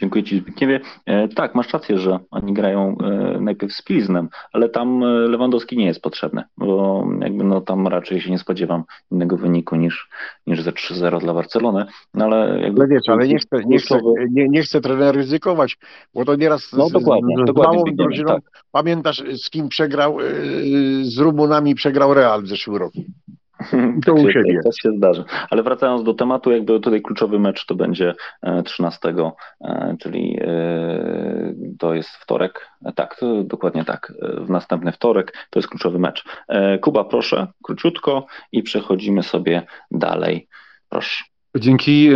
Dziękuję 0.00 0.24
Ci 0.24 0.38
Zbigniewie. 0.38 0.80
E, 1.06 1.28
tak, 1.28 1.54
masz 1.54 1.72
rację, 1.72 1.98
że 1.98 2.18
oni 2.30 2.52
grają 2.52 2.96
e, 2.98 3.40
najpierw 3.40 3.72
z 3.72 3.82
Pilznem, 3.82 4.28
ale 4.52 4.68
tam 4.68 5.02
e, 5.02 5.06
Lewandowski 5.06 5.76
nie 5.76 5.86
jest 5.86 6.02
potrzebny, 6.02 6.42
bo 6.56 7.04
jakby 7.20 7.44
no 7.44 7.60
tam 7.60 7.88
raczej 7.88 8.20
się 8.20 8.30
nie 8.30 8.38
spodziewam 8.38 8.84
innego 9.12 9.36
wyniku 9.36 9.76
niż, 9.76 10.08
niż 10.46 10.62
ze 10.62 10.72
3-0 10.72 11.20
dla 11.20 11.34
Barcelony, 11.34 11.84
no 12.14 12.24
ale 12.24 12.60
jakby... 12.60 12.80
Ale 12.80 12.88
wiesz, 12.88 13.08
ale 13.08 13.28
nie 13.28 13.38
chce, 13.38 13.64
nie, 13.66 13.78
chce, 13.78 14.00
nie, 14.30 14.48
nie 14.48 14.62
chce 14.62 14.80
trener 14.80 15.14
ryzykować, 15.14 15.78
bo 16.14 16.24
to 16.24 16.36
nieraz 16.36 16.72
no, 16.72 16.90
dokładnie, 16.90 17.36
z, 17.38 17.42
z 17.42 17.46
dokładnie, 17.46 17.78
małą 17.78 17.96
drużyną, 17.96 18.34
tak. 18.34 18.64
pamiętasz 18.72 19.22
z 19.44 19.50
kim 19.50 19.68
przegrał, 19.68 20.18
z 21.02 21.18
Rumunami 21.18 21.74
przegrał 21.74 22.14
Real 22.14 22.42
w 22.42 22.48
zeszłym 22.48 22.76
roku. 22.76 22.98
To 24.06 24.14
u 24.14 24.30
siebie. 24.30 24.60
Się 24.82 24.92
zdarzy. 24.96 25.24
Ale 25.50 25.62
wracając 25.62 26.02
do 26.02 26.14
tematu, 26.14 26.50
jakby 26.50 26.80
tutaj 26.80 27.02
kluczowy 27.02 27.38
mecz 27.38 27.66
to 27.66 27.74
będzie 27.74 28.14
13, 28.64 29.08
e, 29.08 29.32
e, 29.60 29.96
czyli 30.00 30.38
e, 30.40 31.54
to 31.78 31.94
jest 31.94 32.10
wtorek. 32.10 32.70
Tak, 32.94 33.20
dokładnie 33.44 33.84
tak. 33.84 34.12
W 34.38 34.50
następny 34.50 34.92
wtorek 34.92 35.32
to 35.50 35.58
jest 35.58 35.68
kluczowy 35.68 35.98
mecz. 35.98 36.24
Kuba, 36.80 37.04
proszę, 37.04 37.46
króciutko 37.62 38.26
i 38.52 38.62
przechodzimy 38.62 39.22
sobie 39.22 39.62
dalej. 39.90 40.48
Proszę. 40.88 41.24
Dzięki 41.56 42.10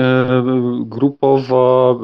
grupowa 0.81 1.95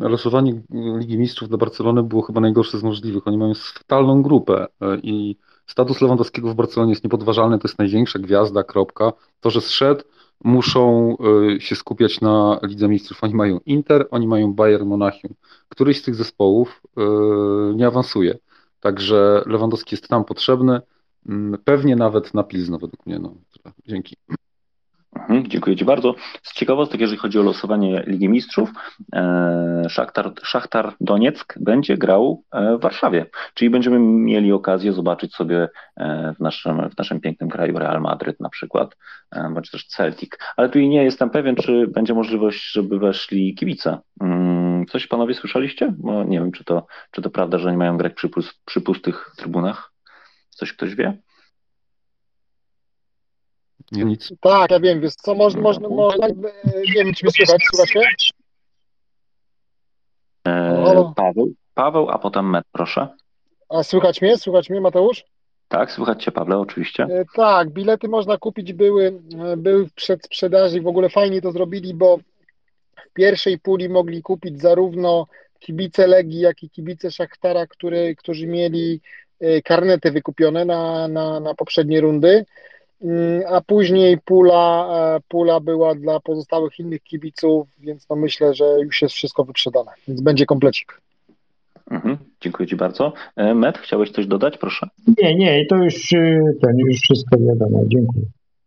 losowanie 0.00 0.62
Ligi 0.98 1.18
Mistrzów 1.18 1.48
dla 1.48 1.58
Barcelony 1.58 2.02
było 2.02 2.22
chyba 2.22 2.40
najgorsze 2.40 2.78
z 2.78 2.82
możliwych. 2.82 3.26
Oni 3.26 3.38
mają 3.38 3.52
fatalną 3.54 4.22
grupę 4.22 4.66
i 5.02 5.36
Status 5.66 6.00
Lewandowskiego 6.00 6.48
w 6.48 6.54
Barcelonie 6.54 6.92
jest 6.92 7.04
niepodważalny, 7.04 7.58
to 7.58 7.68
jest 7.68 7.78
największa 7.78 8.18
gwiazda, 8.18 8.64
kropka. 8.64 9.12
To, 9.40 9.50
że 9.50 9.60
zszedł, 9.60 10.02
muszą 10.44 11.16
y, 11.56 11.60
się 11.60 11.76
skupiać 11.76 12.20
na 12.20 12.60
Lidze 12.62 12.88
Mistrzów. 12.88 13.24
Oni 13.24 13.34
mają 13.34 13.60
Inter, 13.66 14.08
oni 14.10 14.26
mają 14.28 14.54
Bayern 14.54 14.88
Monachium. 14.88 15.34
Któryś 15.68 15.98
z 15.98 16.02
tych 16.02 16.14
zespołów 16.14 16.82
y, 16.98 17.74
nie 17.74 17.86
awansuje. 17.86 18.38
Także 18.80 19.42
Lewandowski 19.46 19.94
jest 19.94 20.08
tam 20.08 20.24
potrzebny, 20.24 20.80
mm, 21.28 21.58
pewnie 21.64 21.96
nawet 21.96 22.34
na 22.34 22.42
Pilzno 22.42 22.78
według 22.78 23.06
mnie. 23.06 23.18
No. 23.18 23.34
Dzięki. 23.86 24.16
Mhm, 25.16 25.46
dziękuję 25.46 25.76
Ci 25.76 25.84
bardzo. 25.84 26.14
Z 26.42 26.54
ciekawostek, 26.54 27.00
jeżeli 27.00 27.18
chodzi 27.18 27.38
o 27.38 27.42
losowanie 27.42 28.04
Ligi 28.06 28.28
Mistrzów, 28.28 28.70
e, 29.14 29.82
Szachtar, 29.88 30.32
Szachtar 30.42 30.94
Donieck 31.00 31.58
będzie 31.60 31.96
grał 31.96 32.44
e, 32.52 32.76
w 32.78 32.80
Warszawie, 32.80 33.26
czyli 33.54 33.70
będziemy 33.70 33.98
mieli 33.98 34.52
okazję 34.52 34.92
zobaczyć 34.92 35.34
sobie 35.34 35.68
e, 35.96 36.34
w 36.38 36.40
naszym, 36.40 36.90
w 36.90 36.98
naszym 36.98 37.20
pięknym 37.20 37.50
kraju 37.50 37.78
Real 37.78 38.00
Madryt 38.00 38.40
na 38.40 38.48
przykład, 38.48 38.96
bądź 39.54 39.70
też 39.70 39.86
Celtic. 39.86 40.30
Ale 40.56 40.68
tu 40.68 40.78
nie 40.78 41.04
jestem 41.04 41.30
pewien, 41.30 41.56
czy 41.56 41.86
będzie 41.86 42.14
możliwość, 42.14 42.72
żeby 42.72 42.98
weszli 42.98 43.54
kibice. 43.54 43.98
Mm, 44.20 44.86
coś 44.86 45.06
panowie 45.06 45.34
słyszeliście? 45.34 45.94
Bo 45.98 46.24
nie 46.24 46.38
wiem, 46.38 46.52
czy 46.52 46.64
to, 46.64 46.86
czy 47.10 47.22
to 47.22 47.30
prawda, 47.30 47.58
że 47.58 47.68
oni 47.68 47.76
mają 47.76 47.96
grać 47.96 48.12
przy, 48.12 48.28
przy 48.64 48.80
pustych 48.80 49.30
trybunach. 49.36 49.92
Coś 50.50 50.72
ktoś 50.72 50.94
wie? 50.94 51.18
Nie, 53.92 54.04
nic. 54.04 54.32
Tak, 54.40 54.70
ja 54.70 54.80
wiem, 54.80 55.00
wiesz 55.00 55.14
co, 55.14 55.34
można, 55.34 55.60
można, 55.60 55.88
można 55.88 56.28
nie 56.28 57.04
wiem, 57.04 57.14
czy 57.14 57.26
mnie 57.26 57.32
słychać, 57.32 57.62
słuchacie? 57.74 58.30
Eee, 60.44 61.12
Paweł, 61.16 61.52
Paweł, 61.74 62.10
a 62.10 62.18
potem 62.18 62.50
Met, 62.50 62.64
proszę. 62.72 63.08
A 63.68 63.82
słychać 63.82 64.22
mnie? 64.22 64.38
Słychać 64.38 64.70
mnie, 64.70 64.80
Mateusz? 64.80 65.24
Tak, 65.68 65.92
słychać 65.92 66.24
Cię, 66.24 66.32
Pawle, 66.32 66.58
oczywiście. 66.58 67.02
E, 67.02 67.24
tak, 67.34 67.70
bilety 67.70 68.08
można 68.08 68.38
kupić, 68.38 68.72
były, 68.72 69.20
e, 69.38 69.56
były 69.56 69.86
w 69.86 69.92
przedsprzedaży 69.94 70.78
i 70.78 70.80
w 70.80 70.86
ogóle 70.86 71.08
fajnie 71.08 71.42
to 71.42 71.52
zrobili, 71.52 71.94
bo 71.94 72.18
w 72.96 73.12
pierwszej 73.12 73.58
puli 73.58 73.88
mogli 73.88 74.22
kupić 74.22 74.60
zarówno 74.60 75.26
kibice 75.58 76.06
Legii, 76.06 76.40
jak 76.40 76.62
i 76.62 76.70
kibice 76.70 77.10
Szachtara, 77.10 77.66
który, 77.66 78.16
którzy 78.16 78.46
mieli 78.46 79.00
e, 79.40 79.62
karnety 79.62 80.10
wykupione 80.10 80.64
na, 80.64 81.08
na, 81.08 81.40
na 81.40 81.54
poprzednie 81.54 82.00
rundy. 82.00 82.44
Mm, 83.02 83.42
a 83.48 83.60
później 83.60 84.18
pula, 84.24 84.88
e, 85.16 85.20
pula 85.28 85.60
była 85.60 85.94
dla 85.94 86.20
pozostałych 86.20 86.78
innych 86.78 87.02
kibiców, 87.02 87.68
więc 87.78 88.08
no 88.10 88.16
myślę, 88.16 88.54
że 88.54 88.64
już 88.82 89.02
jest 89.02 89.14
wszystko 89.14 89.44
wyprzedane, 89.44 89.90
więc 90.08 90.20
będzie 90.20 90.46
komplecik. 90.46 91.00
Mhm, 91.90 92.18
dziękuję 92.40 92.66
Ci 92.66 92.76
bardzo. 92.76 93.12
E, 93.36 93.54
Met, 93.54 93.78
chciałeś 93.78 94.10
coś 94.10 94.26
dodać, 94.26 94.58
proszę? 94.58 94.88
Nie, 95.22 95.34
nie, 95.34 95.66
to 95.66 95.76
już, 95.76 96.12
e, 96.12 96.40
ten, 96.62 96.78
już 96.78 97.00
wszystko 97.00 97.36
wiadomo, 97.38 97.80
dziękuję. 97.86 98.24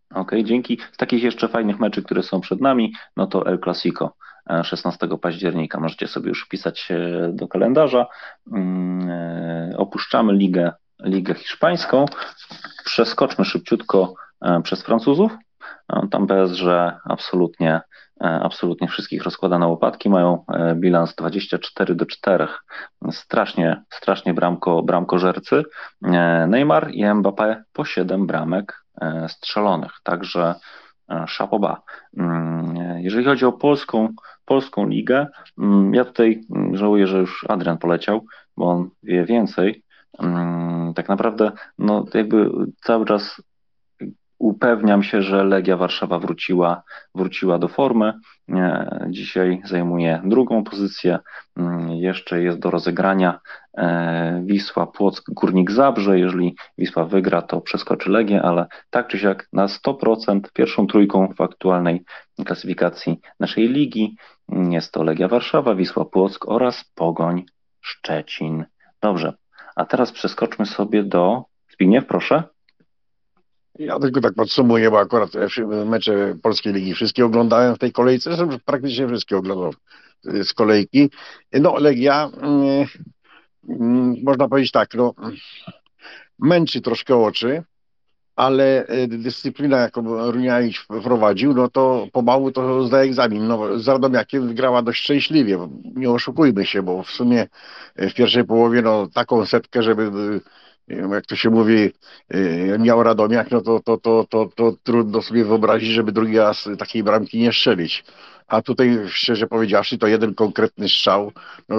Okej, 0.10 0.22
okay, 0.22 0.44
dzięki. 0.44 0.78
Z 0.92 0.98
takich 0.98 1.24
jeszcze 1.24 1.48
fajnych 1.48 1.80
meczy, 1.80 2.04
które 2.04 2.24
są 2.24 2.42
przed 2.42 2.62
nami, 2.62 2.94
no 3.18 3.28
to 3.28 3.48
El 3.48 3.60
Clasico 3.60 4.14
16 4.64 5.08
października. 5.22 5.80
Możecie 5.80 6.08
sobie 6.08 6.30
już 6.30 6.46
wpisać 6.46 6.90
do 7.30 7.48
kalendarza. 7.48 8.08
Mm, 8.52 9.76
opuszczamy 9.78 10.34
ligę 10.34 10.72
Ligę 11.04 11.34
Hiszpańską. 11.34 12.06
Przeskoczmy 12.86 13.46
szybciutko 13.46 14.14
e, 14.42 14.62
przez 14.62 14.84
Francuzów. 14.84 15.38
E, 15.94 16.08
tam 16.12 16.28
że 16.46 16.98
absolutnie, 17.06 17.82
e, 18.22 18.26
absolutnie 18.26 18.88
wszystkich 18.88 19.24
rozkłada 19.24 19.60
na 19.60 19.68
łopatki. 19.68 20.10
Mają 20.10 20.46
bilans 20.76 21.16
24 21.16 21.96
do 21.96 22.06
4. 22.06 22.48
Strasznie, 23.12 23.84
strasznie 23.94 24.34
bramko, 24.34 24.84
bramkożercy. 24.84 25.64
Neymar 26.48 26.92
i 26.92 27.06
Mbappé 27.06 27.64
po 27.74 27.86
7 27.86 28.28
bramek 28.28 28.86
strzelonych. 29.28 29.92
Także 30.04 30.56
szapoba. 31.28 31.82
Mm, 32.18 32.76
jeżeli 32.98 33.26
chodzi 33.26 33.46
o 33.46 33.52
polską, 33.52 34.10
polską 34.46 34.88
ligę, 34.88 35.28
mm, 35.58 35.94
ja 35.94 36.06
tutaj 36.06 36.42
żałuję, 36.74 37.08
że 37.08 37.18
już 37.18 37.46
Adrian 37.50 37.78
poleciał, 37.78 38.26
bo 38.58 38.66
on 38.66 38.90
wie 39.04 39.26
więcej. 39.26 39.84
Mm, 40.20 40.94
tak 40.94 41.10
naprawdę 41.10 41.52
no, 41.78 42.06
jakby 42.14 42.52
cały 42.84 43.06
czas 43.06 43.42
upewniam 44.40 45.04
się, 45.04 45.22
że 45.22 45.44
Legia 45.44 45.78
Warszawa 45.78 46.20
wróciła, 46.20 46.84
wróciła 47.16 47.60
do 47.60 47.68
formy. 47.68 48.14
Dzisiaj 49.10 49.62
zajmuje 49.66 50.22
drugą 50.26 50.64
pozycję. 50.64 51.20
Mm, 51.58 51.90
jeszcze 51.92 52.42
jest 52.42 52.60
do 52.60 52.72
rozegrania 52.72 53.40
e, 53.78 54.44
Wisła 54.46 54.88
Płock 54.88 55.32
Górnik 55.32 55.72
Zabrze. 55.72 56.20
Jeżeli 56.20 56.56
Wisła 56.78 57.06
wygra, 57.06 57.42
to 57.42 57.62
przeskoczy 57.62 58.10
Legię, 58.10 58.42
ale 58.42 58.68
tak 58.90 59.08
czy 59.08 59.20
siak 59.20 59.48
na 59.54 59.68
100% 59.68 60.42
pierwszą 60.54 60.88
trójką 60.88 61.34
w 61.38 61.42
aktualnej 61.42 62.04
klasyfikacji 62.46 63.20
naszej 63.40 63.68
ligi 63.70 64.16
jest 64.50 64.92
to 64.92 65.04
Legia 65.04 65.28
Warszawa, 65.28 65.76
Wisła 65.76 66.06
Płock 66.06 66.48
oraz 66.48 66.86
Pogoń 66.96 67.46
Szczecin. 67.82 68.66
Dobrze, 69.02 69.34
a 69.80 69.86
teraz 69.86 70.12
przeskoczmy 70.12 70.66
sobie 70.66 71.04
do. 71.04 71.44
Zbigniew, 71.74 72.06
proszę. 72.06 72.44
Ja 73.76 74.00
tylko 74.00 74.22
tak 74.22 74.34
podsumuję, 74.34 74.92
bo 74.92 75.00
akurat 75.00 75.30
mecze 75.86 76.36
Polskiej 76.44 76.74
Ligi 76.74 76.94
wszystkie 76.94 77.26
oglądałem 77.26 77.76
w 77.76 77.80
tej 77.80 77.92
kolejce, 77.92 78.48
praktycznie 78.66 79.08
wszystkie 79.08 79.38
oglądałem 79.38 79.74
z 80.24 80.54
kolejki. 80.54 81.10
No, 81.54 81.76
Legia, 81.78 82.30
mm, 82.42 82.86
mm, 83.70 84.16
można 84.24 84.50
powiedzieć 84.50 84.72
tak, 84.72 84.94
no, 84.94 85.14
męczy 86.40 86.82
troszkę 86.82 87.16
oczy, 87.16 87.64
ale 88.40 88.88
e, 88.88 89.08
dyscyplina, 89.08 89.78
jaką 89.78 90.32
Runiaić 90.32 90.78
wprowadził, 90.80 91.54
no 91.54 91.70
to 91.70 92.08
pomału 92.12 92.52
to 92.52 92.84
zdaje 92.84 93.10
egzamin. 93.10 93.48
No, 93.48 93.80
z 93.80 93.88
Radomiakiem 93.88 94.48
wygrała 94.48 94.82
dość 94.82 95.02
szczęśliwie, 95.04 95.58
nie 95.96 96.10
oszukujmy 96.10 96.66
się, 96.66 96.84
bo 96.84 97.04
w 97.04 97.10
sumie 97.10 97.48
w 97.96 98.14
pierwszej 98.14 98.44
połowie 98.44 98.82
no, 98.82 99.08
taką 99.14 99.46
setkę, 99.46 99.84
żeby 99.84 100.12
jak 100.90 101.26
to 101.26 101.36
się 101.36 101.50
mówi, 101.50 101.92
e, 102.30 102.80
miał 102.80 103.04
Radomiak, 103.04 103.52
no 103.52 103.62
to, 103.62 103.80
to, 103.80 103.98
to, 103.98 104.26
to, 104.30 104.50
to 104.56 104.74
trudno 104.84 105.22
sobie 105.22 105.46
wyobrazić, 105.46 105.90
żeby 105.90 106.12
drugi 106.12 106.38
raz 106.38 106.70
takiej 106.80 107.04
bramki 107.04 107.40
nie 107.40 107.54
strzelić. 107.54 108.04
A 108.48 108.62
tutaj, 108.62 109.00
szczerze 109.08 109.48
powiedziawszy, 109.48 109.98
to 109.98 110.08
jeden 110.08 110.36
konkretny 110.36 110.90
strzał 110.90 111.32
no, 111.70 111.78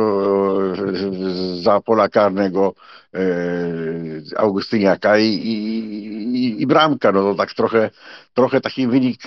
za 1.63 1.81
pola 1.81 2.09
karnego 2.09 2.75
e, 3.15 3.21
Augustyniaka 4.37 5.19
i, 5.19 5.27
i, 5.27 6.63
i, 6.63 6.67
bramka. 6.67 7.13
No 7.13 7.23
to 7.23 7.35
tak 7.35 7.55
trochę, 7.55 7.91
trochę 8.35 8.61
taki 8.61 8.87
wynik 8.87 9.21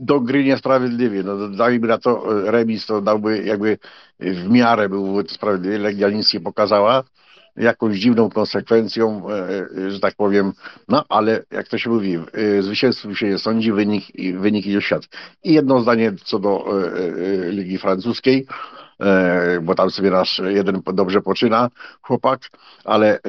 do 0.00 0.20
gry 0.20 0.44
niesprawiedliwie. 0.44 1.22
No, 1.22 1.48
dajmy 1.48 1.88
na 1.88 1.98
to 1.98 2.24
remis, 2.50 2.86
to 2.86 3.00
dałby 3.00 3.44
jakby 3.44 3.78
w 4.20 4.50
miarę 4.50 4.88
był 4.88 5.28
sprawiedliwy. 5.28 5.78
Legia 5.78 6.08
nic 6.08 6.34
nie 6.34 6.40
pokazała 6.40 7.04
jakąś 7.56 7.98
dziwną 7.98 8.30
konsekwencją, 8.30 9.30
e, 9.30 9.66
e, 9.86 9.90
że 9.90 10.00
tak 10.00 10.14
powiem, 10.14 10.52
no 10.88 11.04
ale 11.08 11.42
jak 11.50 11.68
to 11.68 11.78
się 11.78 11.90
mówi, 11.90 12.18
e, 12.32 12.62
zwycięstwo 12.62 13.14
się 13.14 13.28
nie 13.28 13.38
sądzi, 13.38 13.72
wynik, 13.72 14.04
wynik 14.38 14.66
idzie 14.66 14.82
świat. 14.82 15.02
I 15.44 15.52
jedno 15.52 15.80
zdanie 15.80 16.12
co 16.24 16.38
do 16.38 16.64
Ligi 17.48 17.78
Francuskiej, 17.78 18.46
bo 19.62 19.74
tam 19.74 19.90
sobie 19.90 20.10
nasz 20.10 20.42
jeden 20.44 20.80
dobrze 20.94 21.20
poczyna 21.20 21.70
chłopak, 22.02 22.50
ale 22.84 23.20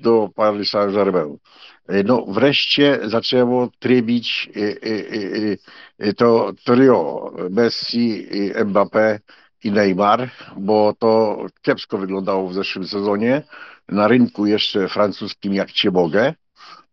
do 0.00 0.30
Paris 0.34 0.70
Saint-Germain. 0.70 1.36
No 2.04 2.26
wreszcie 2.28 2.98
zaczęło 3.04 3.68
trybić 3.78 4.50
to 6.16 6.52
trio 6.64 7.30
Messi, 7.50 8.28
Mbappé 8.64 9.18
i 9.64 9.72
Neymar, 9.72 10.30
bo 10.56 10.94
to 10.98 11.38
kiepsko 11.62 11.98
wyglądało 11.98 12.48
w 12.48 12.54
zeszłym 12.54 12.86
sezonie. 12.86 13.42
Na 13.88 14.08
rynku 14.08 14.46
jeszcze 14.46 14.88
francuskim 14.88 15.54
jak 15.54 15.72
cię 15.72 15.90
mogę, 15.90 16.34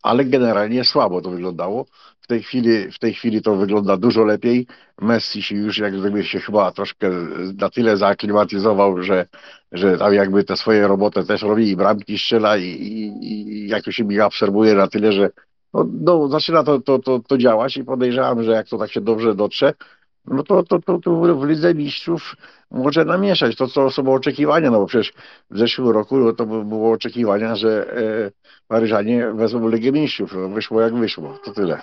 ale 0.03 0.26
generalnie 0.26 0.84
słabo 0.84 1.22
to 1.22 1.30
wyglądało. 1.30 1.86
W 2.22 2.28
tej 2.28 2.43
chwili, 2.43 2.91
w 2.91 2.99
tej 2.99 3.13
chwili 3.13 3.41
to 3.41 3.55
wygląda 3.55 3.97
dużo 3.97 4.24
lepiej. 4.24 4.68
Messi 5.01 5.43
się 5.43 5.55
już 5.55 5.78
jak 5.78 5.99
gdyby 5.99 6.24
się 6.24 6.39
chyba 6.39 6.72
troszkę 6.72 7.11
na 7.57 7.70
tyle 7.70 7.97
zaaklimatyzował, 7.97 9.03
że, 9.03 9.26
że 9.72 9.97
tam 9.97 10.13
jakby 10.13 10.43
te 10.43 10.57
swoje 10.57 10.88
roboty 10.88 11.26
też 11.26 11.41
robi 11.41 11.70
i 11.70 11.76
bramki 11.76 12.18
strzela 12.18 12.57
i, 12.57 12.63
i, 12.63 13.24
i 13.32 13.68
jakoś 13.68 13.95
się 13.95 14.03
mi 14.03 14.20
obserwuje 14.20 14.76
na 14.76 14.88
tyle, 14.88 15.11
że 15.11 15.30
no, 15.74 15.86
no, 16.01 16.28
zaczyna 16.28 16.63
to, 16.63 16.82
to, 16.82 16.99
to, 16.99 17.20
to 17.20 17.38
działać 17.38 17.78
i 17.78 17.84
podejrzewam, 17.84 18.43
że 18.43 18.51
jak 18.51 18.68
to 18.68 18.78
tak 18.78 18.91
się 18.91 19.01
dobrze 19.01 19.36
dotrze, 19.36 19.74
no 20.28 20.43
to, 20.43 20.63
to, 20.63 20.80
to, 20.80 20.99
to 20.99 21.36
w 21.36 21.45
Lidze 21.45 21.73
Mistrzów 21.73 22.36
może 22.71 23.05
namieszać 23.05 23.55
to, 23.55 23.67
co 23.67 23.91
są 23.91 24.13
oczekiwania, 24.13 24.71
no 24.71 24.80
bo 24.80 24.86
przecież 24.86 25.13
w 25.49 25.57
zeszłym 25.57 25.89
roku 25.89 26.17
no, 26.17 26.34
to 26.34 26.45
było 26.45 26.91
oczekiwania, 26.91 27.55
że 27.55 27.93
e, 27.97 28.32
Paryżanie 28.67 29.32
wezmą 29.34 29.69
Ligę 29.69 29.91
Mistrzów. 29.91 30.34
No, 30.36 30.49
wyszło 30.49 30.82
jak 30.82 30.95
wyszło. 30.95 31.38
To 31.45 31.51
tyle. 31.51 31.82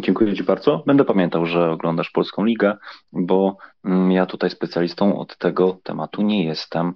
Dziękuję 0.00 0.34
Ci 0.34 0.44
bardzo. 0.44 0.82
Będę 0.86 1.04
pamiętał, 1.04 1.46
że 1.46 1.70
oglądasz 1.70 2.10
Polską 2.10 2.44
Ligę, 2.44 2.76
bo 3.12 3.56
mm, 3.84 4.12
ja 4.12 4.26
tutaj 4.26 4.50
specjalistą 4.50 5.18
od 5.18 5.38
tego 5.38 5.78
tematu 5.82 6.22
nie 6.22 6.44
jestem. 6.44 6.94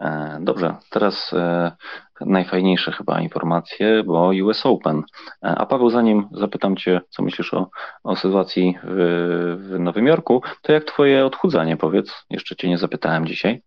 E, 0.00 0.38
dobrze, 0.40 0.76
teraz 0.90 1.32
e, 1.32 1.72
najfajniejsze 2.20 2.92
chyba 2.92 3.20
informacje, 3.20 4.02
bo 4.04 4.30
US 4.44 4.66
Open. 4.66 4.98
E, 4.98 5.02
a 5.42 5.66
Paweł, 5.66 5.90
zanim 5.90 6.28
zapytam 6.32 6.76
Cię, 6.76 7.00
co 7.10 7.22
myślisz 7.22 7.54
o, 7.54 7.70
o 8.04 8.16
sytuacji 8.16 8.78
w, 8.84 9.56
w 9.58 9.78
Nowym 9.78 10.06
Jorku, 10.06 10.42
to 10.62 10.72
jak 10.72 10.84
Twoje 10.84 11.26
odchudzanie, 11.26 11.76
powiedz? 11.76 12.12
Jeszcze 12.30 12.56
Cię 12.56 12.68
nie 12.68 12.78
zapytałem 12.78 13.26
dzisiaj. 13.26 13.62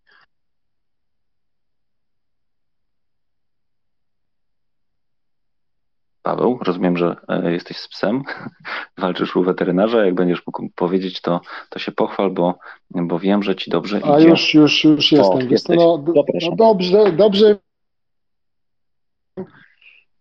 Paweł, 6.29 6.59
rozumiem, 6.61 6.97
że 6.97 7.15
jesteś 7.43 7.77
z 7.77 7.87
psem, 7.87 8.23
walczysz 8.97 9.35
u 9.35 9.43
weterynarza. 9.43 10.05
Jak 10.05 10.15
będziesz 10.15 10.47
mógł 10.47 10.69
powiedzieć, 10.75 11.21
to, 11.21 11.41
to 11.69 11.79
się 11.79 11.91
pochwal, 11.91 12.31
bo, 12.31 12.55
bo 12.91 13.19
wiem, 13.19 13.43
że 13.43 13.55
ci 13.55 13.71
dobrze 13.71 14.01
A 14.03 14.19
idzie. 14.19 14.29
już, 14.29 14.53
już, 14.53 14.83
już 14.83 15.11
jestem. 15.11 15.37
O, 15.37 15.41
jesteś. 15.41 15.77
no, 15.77 16.03
no 16.41 16.55
dobrze, 16.55 17.11
dobrze. 17.11 17.57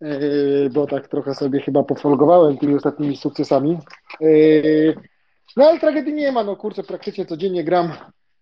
Yy, 0.01 0.69
bo 0.73 0.87
tak 0.87 1.07
trochę 1.07 1.33
sobie 1.35 1.61
chyba 1.61 1.83
pofolgowałem 1.83 2.57
tymi 2.57 2.75
ostatnimi 2.75 3.17
sukcesami. 3.17 3.77
Yy, 4.19 4.95
no 5.57 5.65
ale 5.65 5.79
tragedii 5.79 6.13
nie 6.13 6.31
ma, 6.31 6.43
no 6.43 6.55
kurczę, 6.55 6.83
praktycznie 6.83 7.25
codziennie 7.25 7.63
gram 7.63 7.91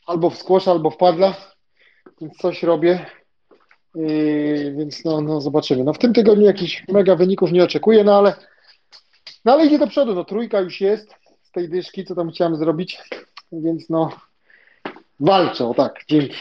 albo 0.05 0.29
w 0.29 0.37
squash, 0.37 0.67
albo 0.67 0.89
w 0.89 0.97
padla, 0.97 1.35
więc 2.21 2.37
coś 2.37 2.63
robię. 2.63 3.05
Yy, 3.95 4.75
więc 4.77 5.05
no, 5.05 5.21
no 5.21 5.41
zobaczymy. 5.41 5.83
No 5.83 5.93
w 5.93 5.97
tym 5.97 6.13
tygodniu 6.13 6.45
jakichś 6.45 6.83
mega 6.87 7.15
wyników 7.15 7.51
nie 7.51 7.63
oczekuję, 7.63 8.03
no 8.03 8.17
ale 8.17 8.33
no 9.45 9.53
ale 9.53 9.65
idzie 9.65 9.79
do 9.79 9.87
przodu, 9.87 10.15
no 10.15 10.25
trójka 10.25 10.59
już 10.59 10.81
jest 10.81 11.15
z 11.43 11.51
tej 11.51 11.69
dyszki, 11.69 12.05
co 12.05 12.15
tam 12.15 12.31
chciałem 12.31 12.55
zrobić, 12.55 12.99
więc 13.51 13.89
no 13.89 14.09
walczę, 15.19 15.67
o 15.67 15.73
tak, 15.73 15.93
dzięki. 16.07 16.35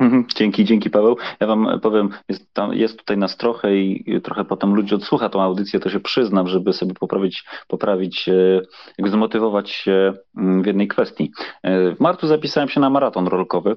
Mhm, 0.00 0.24
Dzięki, 0.36 0.64
dzięki 0.64 0.90
Paweł. 0.90 1.16
Ja 1.40 1.46
wam 1.46 1.80
powiem, 1.82 2.08
jest, 2.28 2.54
tam, 2.54 2.74
jest 2.74 2.98
tutaj 2.98 3.18
nas 3.18 3.36
trochę 3.36 3.76
i 3.76 4.20
trochę 4.20 4.44
potem 4.44 4.74
ludzi 4.74 4.94
odsłucha 4.94 5.28
tą 5.28 5.42
audycję, 5.42 5.80
to 5.80 5.90
się 5.90 6.00
przyznam, 6.00 6.48
żeby 6.48 6.72
sobie 6.72 6.94
poprawić, 6.94 7.44
poprawić, 7.68 8.28
e, 8.28 8.60
jakby 8.98 9.10
zmotywować 9.10 9.70
się 9.70 10.12
mm, 10.36 10.62
w 10.62 10.66
jednej 10.66 10.88
kwestii. 10.88 11.32
E, 11.62 11.94
W 11.94 12.00
marcu 12.00 12.26
zapisałem 12.26 12.68
się 12.68 12.80
na 12.80 12.90
maraton 12.90 13.26
rolkowy, 13.26 13.76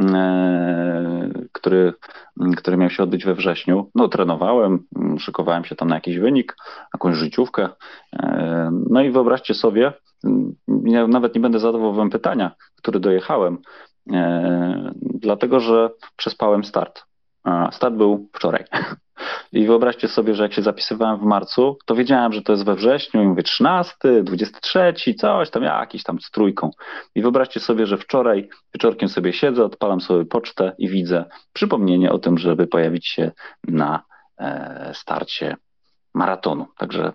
e, 0.00 1.30
który, 1.52 1.92
m, 2.40 2.54
który 2.54 2.76
miał 2.76 2.90
się 2.90 3.02
odbyć 3.02 3.24
we 3.24 3.34
wrześniu. 3.34 3.90
No 3.94 4.08
trenowałem, 4.08 4.78
m, 4.96 5.18
szykowałem 5.18 5.64
się 5.64 5.76
tam 5.76 5.88
na 5.88 5.94
jakiś 5.94 6.18
wynik, 6.18 6.56
jakąś 6.94 7.16
życiówkę. 7.16 7.68
E, 8.12 8.70
No 8.90 9.02
i 9.02 9.10
wyobraźcie 9.10 9.54
sobie, 9.54 9.92
nawet 11.08 11.34
nie 11.34 11.40
będę 11.40 11.58
zadawał 11.58 11.94
wam 11.94 12.10
pytania, 12.10 12.50
który 12.76 13.00
dojechałem, 13.00 13.58
E, 13.58 13.89
dlatego 15.00 15.60
że 15.60 15.90
przespałem 16.16 16.64
start. 16.64 17.04
Start 17.70 17.94
był 17.94 18.28
wczoraj. 18.32 18.64
I 19.52 19.66
wyobraźcie 19.66 20.08
sobie, 20.08 20.34
że 20.34 20.42
jak 20.42 20.52
się 20.52 20.62
zapisywałem 20.62 21.18
w 21.18 21.22
marcu, 21.22 21.78
to 21.86 21.94
wiedziałem, 21.94 22.32
że 22.32 22.42
to 22.42 22.52
jest 22.52 22.64
we 22.64 22.74
wrześniu, 22.74 23.22
i 23.22 23.26
mówię 23.26 23.42
13, 23.42 23.94
23, 24.22 24.94
coś 25.18 25.50
tam, 25.50 25.62
jakiś 25.62 26.02
tam 26.02 26.20
z 26.20 26.30
trójką. 26.30 26.70
I 27.14 27.22
wyobraźcie 27.22 27.60
sobie, 27.60 27.86
że 27.86 27.98
wczoraj 27.98 28.48
wieczorkiem 28.74 29.08
sobie 29.08 29.32
siedzę, 29.32 29.64
odpalam 29.64 30.00
sobie 30.00 30.24
pocztę 30.24 30.72
i 30.78 30.88
widzę 30.88 31.24
przypomnienie 31.52 32.12
o 32.12 32.18
tym, 32.18 32.38
żeby 32.38 32.66
pojawić 32.66 33.08
się 33.08 33.32
na 33.68 34.02
e, 34.38 34.90
starcie 34.94 35.56
maratonu. 36.14 36.66
Także 36.78 37.12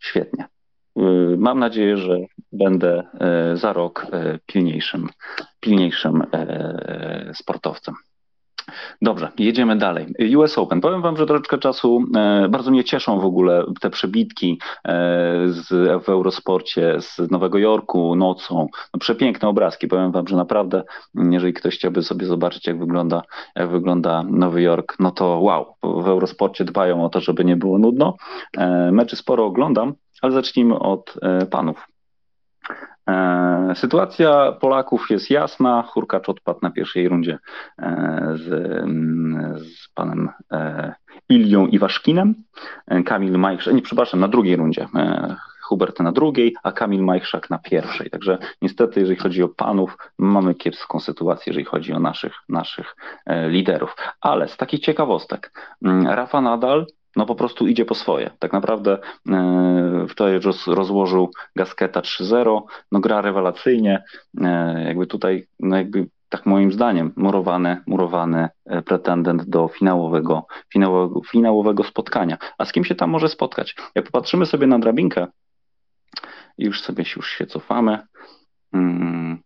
świetnie. 0.00 0.48
Y, 0.96 1.36
Mam 1.38 1.58
nadzieję, 1.58 1.96
że 1.96 2.18
będę 2.52 3.02
e, 3.20 3.56
za 3.56 3.72
rok 3.72 4.06
e, 4.12 4.38
pilniejszym, 4.46 5.08
pilniejszym 5.60 6.22
sportowcem. 7.34 7.94
Dobrze, 9.02 9.32
jedziemy 9.38 9.76
dalej. 9.76 10.06
US 10.36 10.58
Open. 10.58 10.80
Powiem 10.80 11.02
Wam, 11.02 11.16
że 11.16 11.26
troszeczkę 11.26 11.58
czasu 11.58 12.04
e, 12.16 12.48
bardzo 12.48 12.70
mnie 12.70 12.84
cieszą 12.84 13.20
w 13.20 13.24
ogóle 13.24 13.64
te 13.80 13.90
przebitki 13.90 14.60
e, 14.84 14.92
z, 15.48 15.68
w 16.04 16.08
Eurosporcie 16.08 16.96
z 17.00 17.30
Nowego 17.30 17.58
Jorku 17.58 18.16
nocą. 18.16 18.66
No, 18.94 19.00
przepiękne 19.00 19.48
obrazki. 19.48 19.88
Powiem 19.88 20.12
Wam, 20.12 20.28
że 20.28 20.36
naprawdę, 20.36 20.82
jeżeli 21.14 21.52
ktoś 21.52 21.74
chciałby 21.74 22.02
sobie 22.02 22.26
zobaczyć, 22.26 22.66
jak 22.66 22.78
wygląda, 22.78 23.22
jak 23.56 23.70
wygląda 23.70 24.22
Nowy 24.22 24.62
Jork, 24.62 24.96
no 25.00 25.10
to 25.10 25.26
wow. 25.26 25.74
W 25.82 26.08
Eurosporcie 26.08 26.64
dbają 26.64 27.04
o 27.04 27.08
to, 27.08 27.20
żeby 27.20 27.44
nie 27.44 27.56
było 27.56 27.78
nudno. 27.78 28.16
E, 28.58 28.92
meczy 28.92 29.16
sporo 29.16 29.44
oglądam, 29.44 29.94
ale 30.22 30.32
zacznijmy 30.32 30.78
od 30.78 31.14
e, 31.22 31.46
panów. 31.46 31.88
E, 33.08 33.72
Sytuacja 33.74 34.52
Polaków 34.52 35.10
jest 35.10 35.30
jasna. 35.30 35.82
Hurkacz 35.82 36.28
odpadł 36.28 36.58
na 36.62 36.70
pierwszej 36.70 37.08
rundzie 37.08 37.38
e, 37.78 38.32
z, 38.34 38.44
z 39.66 39.88
panem 39.94 40.28
Ilią 41.28 41.66
Iwaszkinem. 41.66 42.34
Kamil 43.04 43.38
Majchrzak, 43.38 43.74
nie 43.74 43.82
przepraszam, 43.82 44.20
na 44.20 44.28
drugiej 44.28 44.56
rundzie. 44.56 44.88
Hubert 45.62 46.00
na 46.00 46.12
drugiej, 46.12 46.56
a 46.62 46.72
Kamil 46.72 47.02
Majchrzak 47.02 47.50
na 47.50 47.58
pierwszej. 47.58 48.10
Także 48.10 48.38
niestety, 48.62 49.00
jeżeli 49.00 49.16
chodzi 49.16 49.42
o 49.42 49.48
panów, 49.48 49.96
mamy 50.18 50.54
kiepską 50.54 51.00
sytuację, 51.00 51.50
jeżeli 51.50 51.64
chodzi 51.64 51.92
o 51.92 52.00
naszych, 52.00 52.32
naszych 52.48 52.96
liderów. 53.48 53.96
Ale 54.20 54.48
z 54.48 54.56
takich 54.56 54.80
ciekawostek, 54.80 55.52
mm, 55.82 56.06
Rafa 56.06 56.40
Nadal 56.40 56.86
no 57.16 57.26
po 57.26 57.34
prostu 57.34 57.66
idzie 57.66 57.84
po 57.84 57.94
swoje. 57.94 58.30
Tak 58.38 58.52
naprawdę 58.52 58.98
e, 59.28 60.06
wczoraj 60.08 60.40
roz, 60.40 60.66
rozłożył 60.66 61.30
Gasketa 61.56 62.00
3-0, 62.00 62.60
no 62.92 63.00
gra 63.00 63.20
rewelacyjnie, 63.20 64.04
e, 64.40 64.84
jakby 64.86 65.06
tutaj, 65.06 65.46
no 65.60 65.76
jakby 65.76 66.08
tak 66.28 66.46
moim 66.46 66.72
zdaniem, 66.72 67.12
murowany, 67.16 67.82
murowany 67.86 68.48
e, 68.64 68.82
pretendent 68.82 69.44
do 69.44 69.68
finałowego, 69.68 70.46
finałowego, 70.72 71.20
finałowego 71.30 71.84
spotkania. 71.84 72.38
A 72.58 72.64
z 72.64 72.72
kim 72.72 72.84
się 72.84 72.94
tam 72.94 73.10
może 73.10 73.28
spotkać? 73.28 73.76
Jak 73.94 74.04
popatrzymy 74.04 74.46
sobie 74.46 74.66
na 74.66 74.78
drabinkę, 74.78 75.26
już 76.58 76.82
sobie 76.82 77.04
już 77.16 77.30
się 77.30 77.46
cofamy, 77.46 77.98
mm, 78.72 79.38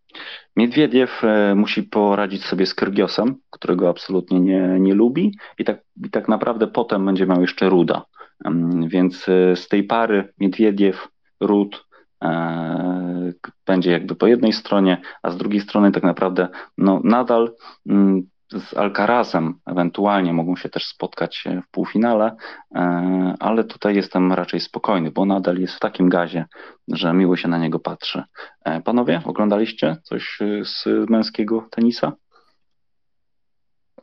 Miedwiediew 0.56 1.24
e, 1.24 1.54
musi 1.54 1.82
poradzić 1.82 2.44
sobie 2.44 2.66
z 2.66 2.74
Kyrgiosem, 2.74 3.36
którego 3.50 3.88
absolutnie 3.88 4.40
nie, 4.40 4.76
nie 4.80 4.94
lubi 4.94 5.34
i 5.58 5.64
tak, 5.64 5.82
i 6.04 6.10
tak 6.10 6.28
naprawdę 6.28 6.66
potem 6.66 7.06
będzie 7.06 7.26
miał 7.26 7.40
jeszcze 7.40 7.68
Ruda. 7.68 8.04
Em, 8.44 8.88
Więc 8.88 9.28
e, 9.28 9.56
z 9.56 9.68
tej 9.68 9.84
pary 9.84 10.32
Miedwiediew, 10.38 11.08
Rud 11.40 11.86
e, 12.24 13.32
będzie 13.66 13.90
jakby 13.92 14.14
po 14.16 14.26
jednej 14.26 14.52
stronie, 14.52 15.00
a 15.22 15.30
z 15.30 15.36
drugiej 15.36 15.60
strony 15.60 15.92
tak 15.92 16.02
naprawdę 16.02 16.48
no, 16.78 17.00
nadal 17.04 17.54
mm, 17.88 18.22
z 18.52 18.76
Alcarazem 18.76 19.54
ewentualnie 19.66 20.32
mogą 20.32 20.56
się 20.56 20.68
też 20.68 20.86
spotkać 20.86 21.44
e, 21.46 21.62
w 21.62 21.68
półfinale, 21.70 22.36
e, 22.74 23.34
ale 23.40 23.64
tutaj 23.64 23.96
jestem 23.96 24.32
raczej 24.32 24.60
spokojny, 24.60 25.10
bo 25.10 25.24
nadal 25.26 25.56
jest 25.58 25.74
w 25.74 25.80
takim 25.80 26.08
gazie, 26.08 26.44
że 26.88 27.12
miło 27.12 27.36
się 27.36 27.48
na 27.48 27.58
niego 27.58 27.78
patrzy. 27.78 28.22
E, 28.64 28.80
Panowie, 28.80 29.22
oglądaliście 29.24 29.96
coś 30.02 30.38
z 30.64 30.84
męskiego 31.10 31.68
tenisa? 31.70 32.12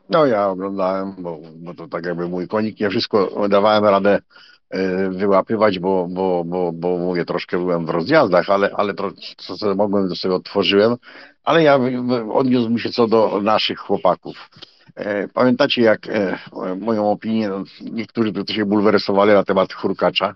No 0.09 0.25
ja 0.25 0.47
oglądałem, 0.47 1.15
bo, 1.17 1.39
bo 1.55 1.73
to 1.73 1.87
tak 1.87 2.05
jakby 2.05 2.27
mój 2.27 2.47
konik, 2.47 2.79
nie 2.79 2.89
wszystko 2.89 3.47
dawałem 3.49 3.85
radę 3.85 4.19
e, 4.69 5.09
wyłapywać, 5.09 5.79
bo, 5.79 6.07
bo, 6.09 6.43
bo, 6.45 6.71
bo 6.73 6.97
mówię, 6.97 7.25
troszkę 7.25 7.57
byłem 7.57 7.85
w 7.85 7.89
rozjazdach, 7.89 8.49
ale, 8.49 8.71
ale 8.75 8.93
to, 8.93 9.11
co 9.37 9.75
mogłem, 9.75 10.09
to 10.09 10.15
sobie 10.15 10.35
otworzyłem, 10.35 10.95
ale 11.43 11.63
ja 11.63 11.79
odniósłbym 12.33 12.79
się 12.79 12.89
co 12.89 13.07
do 13.07 13.41
naszych 13.41 13.79
chłopaków. 13.79 14.49
E, 14.95 15.27
Pamiętacie, 15.27 15.81
jak 15.81 16.07
e, 16.07 16.39
moją 16.79 17.11
opinię, 17.11 17.49
no, 17.49 17.63
niektórzy 17.81 18.33
tu 18.33 18.53
się 18.53 18.65
bulwersowali 18.65 19.31
na 19.31 19.43
temat 19.43 19.73
Hurkacza. 19.73 20.35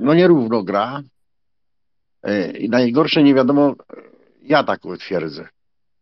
No 0.00 0.14
nierówno 0.14 0.62
gra, 0.62 1.02
I 2.58 2.68
najgorsze 2.68 3.22
nie 3.22 3.34
wiadomo, 3.34 3.74
ja 4.42 4.64
tak 4.64 4.80
twierdzę, 4.98 5.48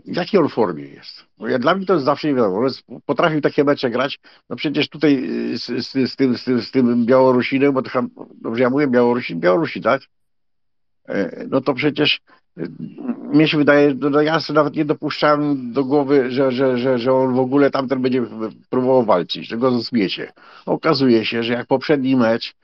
w 0.04 0.16
jakiej 0.16 0.40
on 0.40 0.48
formie 0.48 0.84
jest. 0.84 1.26
Bo 1.38 1.48
ja, 1.48 1.58
dla 1.58 1.74
mnie 1.74 1.86
to 1.86 1.92
jest 1.92 2.04
zawsze 2.04 2.28
nie 2.28 2.34
wiadomo. 2.34 2.66
Potrafił 3.06 3.40
takie 3.40 3.64
mecze 3.64 3.90
grać, 3.90 4.18
no 4.50 4.56
przecież 4.56 4.88
tutaj 4.88 5.28
z, 5.54 5.86
z, 5.86 6.10
z, 6.10 6.16
tym, 6.16 6.38
z, 6.38 6.44
tym, 6.44 6.62
z 6.62 6.70
tym 6.70 7.06
Białorusinem, 7.06 7.72
bo 7.72 7.82
to 7.82 7.90
dobrze 8.42 8.62
ja 8.62 8.70
mówię, 8.70 8.86
Białorusin, 8.86 9.40
Białorusi, 9.40 9.80
tak? 9.80 10.02
E, 11.08 11.46
no 11.50 11.60
to 11.60 11.74
przecież 11.74 12.20
e, 12.56 12.62
mnie 13.32 13.48
się 13.48 13.58
wydaje, 13.58 13.94
no 13.94 14.22
ja 14.22 14.40
sobie 14.40 14.56
nawet 14.56 14.76
nie 14.76 14.84
dopuszczałem 14.84 15.72
do 15.72 15.84
głowy, 15.84 16.30
że, 16.30 16.52
że, 16.52 16.78
że, 16.78 16.98
że 16.98 17.14
on 17.14 17.34
w 17.34 17.38
ogóle 17.38 17.70
tamten 17.70 18.02
będzie 18.02 18.26
próbował 18.70 19.04
walczyć, 19.04 19.48
że 19.48 19.56
go 19.56 19.80
zmiecie. 19.80 20.32
Okazuje 20.66 21.24
się, 21.24 21.42
że 21.42 21.52
jak 21.52 21.66
poprzedni 21.66 22.16
mecz 22.16 22.54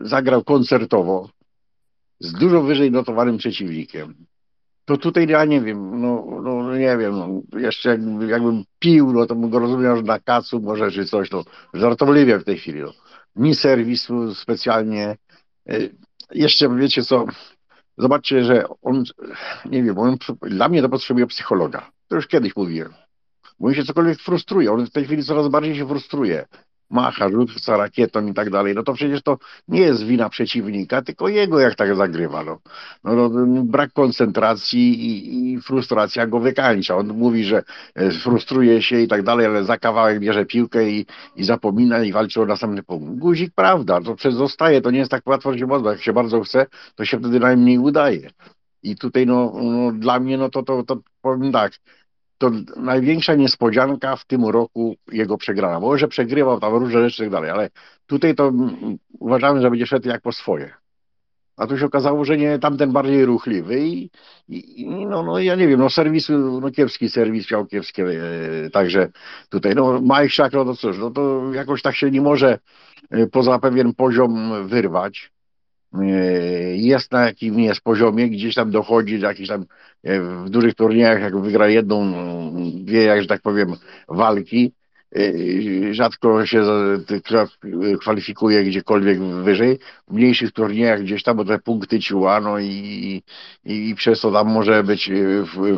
zagrał 0.00 0.44
koncertowo 0.44 1.28
z 2.20 2.32
dużo 2.32 2.62
wyżej 2.62 2.90
notowanym 2.90 3.38
przeciwnikiem, 3.38 4.14
to 4.84 4.96
tutaj 4.96 5.26
ja 5.28 5.44
nie 5.44 5.60
wiem, 5.60 6.00
no, 6.00 6.26
no 6.42 6.76
nie 6.76 6.96
wiem, 6.96 7.12
no, 7.12 7.58
jeszcze 7.60 7.88
jakbym, 7.88 8.28
jakbym 8.28 8.64
pił, 8.78 9.12
no 9.12 9.26
to 9.26 9.34
bym 9.34 9.50
go 9.50 9.58
rozumiał, 9.58 9.96
że 9.96 10.02
na 10.02 10.20
kacu 10.20 10.60
może 10.60 10.90
czy 10.90 11.04
coś, 11.04 11.30
no 11.30 11.44
żartobliwie 11.74 12.38
w 12.38 12.44
tej 12.44 12.58
chwili, 12.58 12.80
no. 12.80 12.92
Ni 13.36 13.54
serwisu 13.54 14.34
specjalnie, 14.34 15.16
jeszcze 16.30 16.76
wiecie 16.76 17.02
co, 17.02 17.26
Zobaczcie, 17.98 18.44
że 18.44 18.64
on, 18.82 19.04
nie 19.64 19.82
wiem, 19.82 19.98
on, 19.98 20.16
dla 20.42 20.68
mnie 20.68 20.82
to 20.82 20.88
potrzebuje 20.88 21.26
psychologa. 21.26 21.90
To 22.08 22.16
już 22.16 22.26
kiedyś 22.26 22.56
mówiłem. 22.56 22.94
Bo 23.60 23.68
on 23.68 23.74
się 23.74 23.84
cokolwiek 23.84 24.18
frustruje. 24.18 24.72
On 24.72 24.86
w 24.86 24.90
tej 24.90 25.04
chwili 25.04 25.24
coraz 25.24 25.48
bardziej 25.48 25.76
się 25.76 25.88
frustruje. 25.88 26.46
Macha, 26.94 27.28
rzuca 27.28 27.76
rakietą 27.76 28.26
i 28.26 28.34
tak 28.34 28.50
dalej. 28.50 28.74
No 28.74 28.82
to 28.82 28.92
przecież 28.92 29.22
to 29.22 29.38
nie 29.68 29.80
jest 29.80 30.04
wina 30.06 30.28
przeciwnika, 30.28 31.02
tylko 31.02 31.28
jego 31.28 31.60
jak 31.60 31.74
tak 31.74 31.96
zagrywa. 31.96 32.44
No. 32.44 32.58
No, 33.04 33.28
no 33.28 33.62
brak 33.62 33.92
koncentracji 33.92 34.80
i, 34.80 35.52
i, 35.52 35.60
frustracja 35.60 36.26
go 36.26 36.40
wykańcza. 36.40 36.96
On 36.96 37.06
mówi, 37.08 37.44
że 37.44 37.62
e, 37.94 38.10
frustruje 38.10 38.82
się 38.82 39.00
i 39.00 39.08
tak 39.08 39.22
dalej, 39.22 39.46
ale 39.46 39.64
za 39.64 39.78
kawałek 39.78 40.20
bierze 40.20 40.46
piłkę 40.46 40.90
i, 40.90 41.06
i 41.36 41.44
zapomina 41.44 42.04
i 42.04 42.12
walczy 42.12 42.40
o 42.40 42.46
następny 42.46 42.82
punkt. 42.82 43.18
Guzik, 43.18 43.52
prawda, 43.54 44.00
to 44.00 44.14
przecież 44.14 44.34
zostaje. 44.34 44.80
To 44.80 44.90
nie 44.90 44.98
jest 44.98 45.10
tak 45.10 45.26
łatwo, 45.26 45.58
że 45.58 45.66
można. 45.66 45.90
Jak 45.90 46.02
się 46.02 46.12
bardzo 46.12 46.40
chce, 46.40 46.66
to 46.94 47.04
się 47.04 47.18
wtedy 47.18 47.40
najmniej 47.40 47.78
udaje. 47.78 48.30
I 48.82 48.96
tutaj 48.96 49.26
no, 49.26 49.52
no 49.62 49.92
dla 49.92 50.20
mnie 50.20 50.38
no 50.38 50.48
to, 50.48 50.62
to, 50.62 50.82
to 50.82 50.98
powiem 51.22 51.52
tak, 51.52 51.72
to 52.50 52.80
największa 52.80 53.34
niespodzianka 53.34 54.16
w 54.16 54.24
tym 54.24 54.44
roku 54.44 54.96
jego 55.12 55.38
przegrana. 55.38 55.80
Może 55.80 56.08
przegrywał 56.08 56.60
tam 56.60 56.74
różne 56.74 57.10
rzeczy 57.10 57.22
i 57.22 57.26
tak 57.26 57.30
dalej, 57.30 57.50
ale 57.50 57.70
tutaj 58.06 58.34
to 58.34 58.52
uważamy, 59.18 59.60
że 59.60 59.70
będzie 59.70 59.86
szedł 59.86 60.08
jak 60.08 60.22
po 60.22 60.32
swoje. 60.32 60.74
A 61.56 61.66
tu 61.66 61.78
się 61.78 61.86
okazało, 61.86 62.24
że 62.24 62.36
nie 62.36 62.58
tamten 62.58 62.92
bardziej 62.92 63.24
ruchliwy 63.24 63.80
i, 63.80 64.10
i 64.48 65.06
no, 65.06 65.22
no 65.22 65.38
ja 65.38 65.54
nie 65.54 65.68
wiem, 65.68 65.80
no 65.80 65.90
serwis, 65.90 66.28
no 66.60 66.70
kiepski 66.70 67.08
serwis 67.08 67.50
miał 67.50 67.66
kiepskie, 67.66 68.04
e, 68.04 68.70
także 68.70 69.08
tutaj 69.48 69.74
no 69.74 70.00
Majszak, 70.00 70.52
no 70.52 70.64
to 70.64 70.76
cóż, 70.76 70.98
no 70.98 71.10
to 71.10 71.52
jakoś 71.52 71.82
tak 71.82 71.96
się 71.96 72.10
nie 72.10 72.20
może 72.20 72.58
e, 73.10 73.26
poza 73.26 73.58
pewien 73.58 73.94
poziom 73.94 74.52
wyrwać. 74.68 75.33
E, 76.02 76.76
jest 76.76 77.12
na 77.12 77.24
jakim 77.24 77.60
jest 77.60 77.80
poziomie, 77.80 78.28
gdzieś 78.28 78.54
tam 78.54 78.70
dochodzi 78.70 79.18
do 79.18 79.26
jakichś 79.26 79.48
tam 79.48 79.64
e, 80.04 80.20
w 80.20 80.50
dużych 80.50 80.74
turniejach, 80.74 81.20
jak 81.20 81.40
wygra 81.40 81.68
jedną, 81.68 82.12
dwie, 82.84 83.02
jak 83.02 83.22
że 83.22 83.28
tak 83.28 83.42
powiem, 83.42 83.76
walki, 84.08 84.72
e, 85.16 85.94
rzadko 85.94 86.46
się 86.46 86.62
kwalifikuje 88.00 88.64
gdziekolwiek 88.64 89.20
wyżej. 89.20 89.78
W 90.08 90.14
mniejszych 90.14 90.52
turniejach 90.52 91.02
gdzieś 91.02 91.22
tam, 91.22 91.36
bo 91.36 91.44
te 91.44 91.58
punkty 91.58 92.00
ciła, 92.00 92.40
no 92.40 92.58
i, 92.58 93.22
i, 93.64 93.88
i 93.88 93.94
przez 93.94 94.20
to 94.20 94.32
tam 94.32 94.48
może 94.48 94.84
być, 94.84 95.10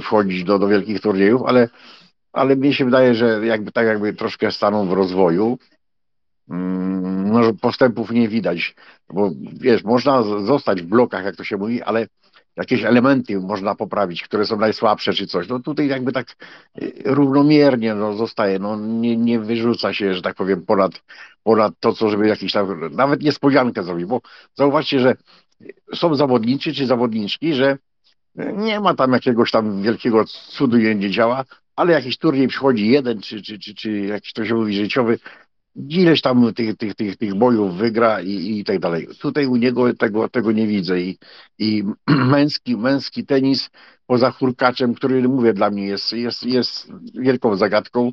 wchodzić 0.03 0.45
do, 0.45 0.59
do 0.59 0.69
wielkich 0.69 1.01
turniejów, 1.01 1.43
ale, 1.47 1.69
ale 2.33 2.57
mi 2.57 2.75
się 2.75 2.85
wydaje, 2.85 3.15
że 3.15 3.47
jakby 3.47 3.73
tak 3.73 3.87
jakby 3.87 4.13
troszkę 4.13 4.53
stanął 4.53 4.87
w 4.87 4.93
rozwoju 4.93 5.59
no, 6.49 7.55
postępów 7.61 8.11
nie 8.11 8.29
widać, 8.29 8.75
bo 9.13 9.31
wiesz, 9.53 9.85
można 9.85 10.23
zostać 10.23 10.83
w 10.83 10.87
blokach, 10.87 11.25
jak 11.25 11.37
to 11.37 11.45
się 11.45 11.57
mówi, 11.57 11.83
ale 11.83 12.07
jakieś 12.57 12.85
elementy 12.85 13.41
można 13.41 13.75
poprawić, 13.75 14.23
które 14.23 14.47
są 14.47 14.57
najsłabsze 14.57 15.13
czy 15.13 15.27
coś. 15.27 15.49
No 15.49 15.61
tutaj 15.61 15.89
jakby 15.89 16.13
tak 16.13 16.37
y, 16.83 16.93
równomiernie 17.05 17.95
no, 17.95 18.15
zostaje, 18.15 18.59
no 18.59 18.77
nie, 18.77 19.17
nie 19.17 19.41
wyrzuca 19.41 19.93
się, 19.93 20.15
że 20.15 20.23
tak 20.23 20.35
powiem, 20.35 20.67
ponad, 20.67 21.03
ponad 21.43 21.75
to, 21.81 21.93
co 21.93 22.11
żeby 22.11 22.29
jakiś 22.29 22.53
tam, 22.53 22.91
nawet 22.91 23.23
niespodziankę 23.23 23.83
zrobić, 23.83 24.07
bo 24.07 24.21
zauważcie, 24.55 25.01
że 25.01 25.17
są 25.95 26.15
zawodnicy 26.15 26.73
czy 26.73 26.87
zawodniczki, 26.87 27.55
że 27.55 27.79
nie 28.57 28.81
ma 28.81 28.95
tam 28.95 29.13
jakiegoś 29.13 29.51
tam 29.51 29.83
wielkiego 29.83 30.25
cudu 30.25 30.77
nie 30.77 31.11
działa, 31.11 31.45
ale 31.77 31.93
jakiś 31.93 32.19
turniej 32.19 32.49
przychodzi 32.49 32.89
jeden, 32.89 33.21
czy, 33.21 33.43
czy, 33.43 33.59
czy, 33.59 33.75
czy 33.75 33.91
jakiś 34.01 34.33
to 34.33 34.45
się 34.45 34.55
mówi 34.55 34.75
życiowy, 34.75 35.19
ileś 35.89 36.21
tam 36.23 36.55
tych, 36.55 36.77
tych, 36.77 36.95
tych, 36.95 37.17
tych 37.17 37.35
bojów 37.35 37.75
wygra 37.75 38.21
i, 38.21 38.59
i 38.59 38.65
tak 38.65 38.79
dalej. 38.79 39.09
Tutaj 39.21 39.47
u 39.47 39.57
niego 39.57 39.95
tego, 39.95 40.29
tego 40.29 40.53
nie 40.53 40.67
widzę 40.67 41.01
i, 41.01 41.19
i 41.59 41.85
męski, 42.07 42.77
męski 42.77 43.27
tenis 43.27 43.71
poza 44.07 44.31
Hurkaczem, 44.31 44.95
który 44.95 45.29
mówię 45.29 45.53
dla 45.53 45.71
mnie 45.71 45.87
jest, 45.87 46.13
jest, 46.13 46.43
jest 46.43 46.89
wielką 47.15 47.57
zagadką, 47.57 48.13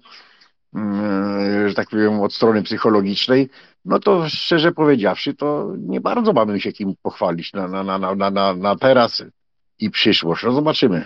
mm, 0.76 1.70
że 1.70 1.76
tak 1.76 1.90
powiem 1.90 2.20
od 2.20 2.34
strony 2.34 2.64
psychologicznej, 2.64 3.50
no 3.86 4.00
to 4.00 4.30
szczerze 4.30 4.72
powiedziawszy, 4.72 5.34
to 5.34 5.74
nie 5.78 6.02
bardzo 6.02 6.34
mamy 6.34 6.62
się 6.62 6.72
kim 6.72 6.94
pochwalić 7.02 7.54
na, 7.54 7.68
na, 7.68 7.84
na, 7.84 8.16
na, 8.16 8.32
na, 8.32 8.54
na 8.54 8.76
teraz 8.76 9.24
i 9.80 9.90
przyszłość. 9.90 10.44
No 10.44 10.52
zobaczymy. 10.52 11.06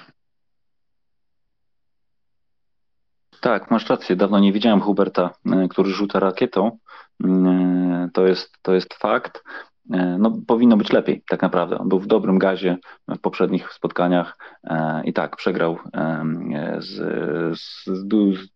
Tak, 3.42 3.72
masz 3.72 3.90
rację. 3.90 4.16
Dawno 4.16 4.40
nie 4.40 4.54
widziałem 4.54 4.82
Huberta, 4.82 5.34
e, 5.46 5.68
który 5.68 5.90
rzuca 5.90 6.20
rakietą. 6.20 6.78
E, 7.24 8.10
to 8.14 8.28
jest, 8.28 8.58
to 8.62 8.74
jest 8.74 8.94
fakt. 8.94 9.44
E, 9.94 10.18
no, 10.20 10.32
powinno 10.48 10.78
być 10.78 10.92
lepiej, 10.92 11.24
tak 11.30 11.42
naprawdę. 11.42 11.78
On 11.78 11.90
był 11.90 12.00
w 12.00 12.08
dobrym 12.08 12.40
gazie 12.40 12.78
w 13.08 13.20
poprzednich 13.20 13.74
spotkaniach 13.74 14.38
i 15.04 15.14
tak, 15.14 15.36
przegrał 15.36 15.78
z, 16.78 16.96
z, 17.60 17.86
z 17.86 18.08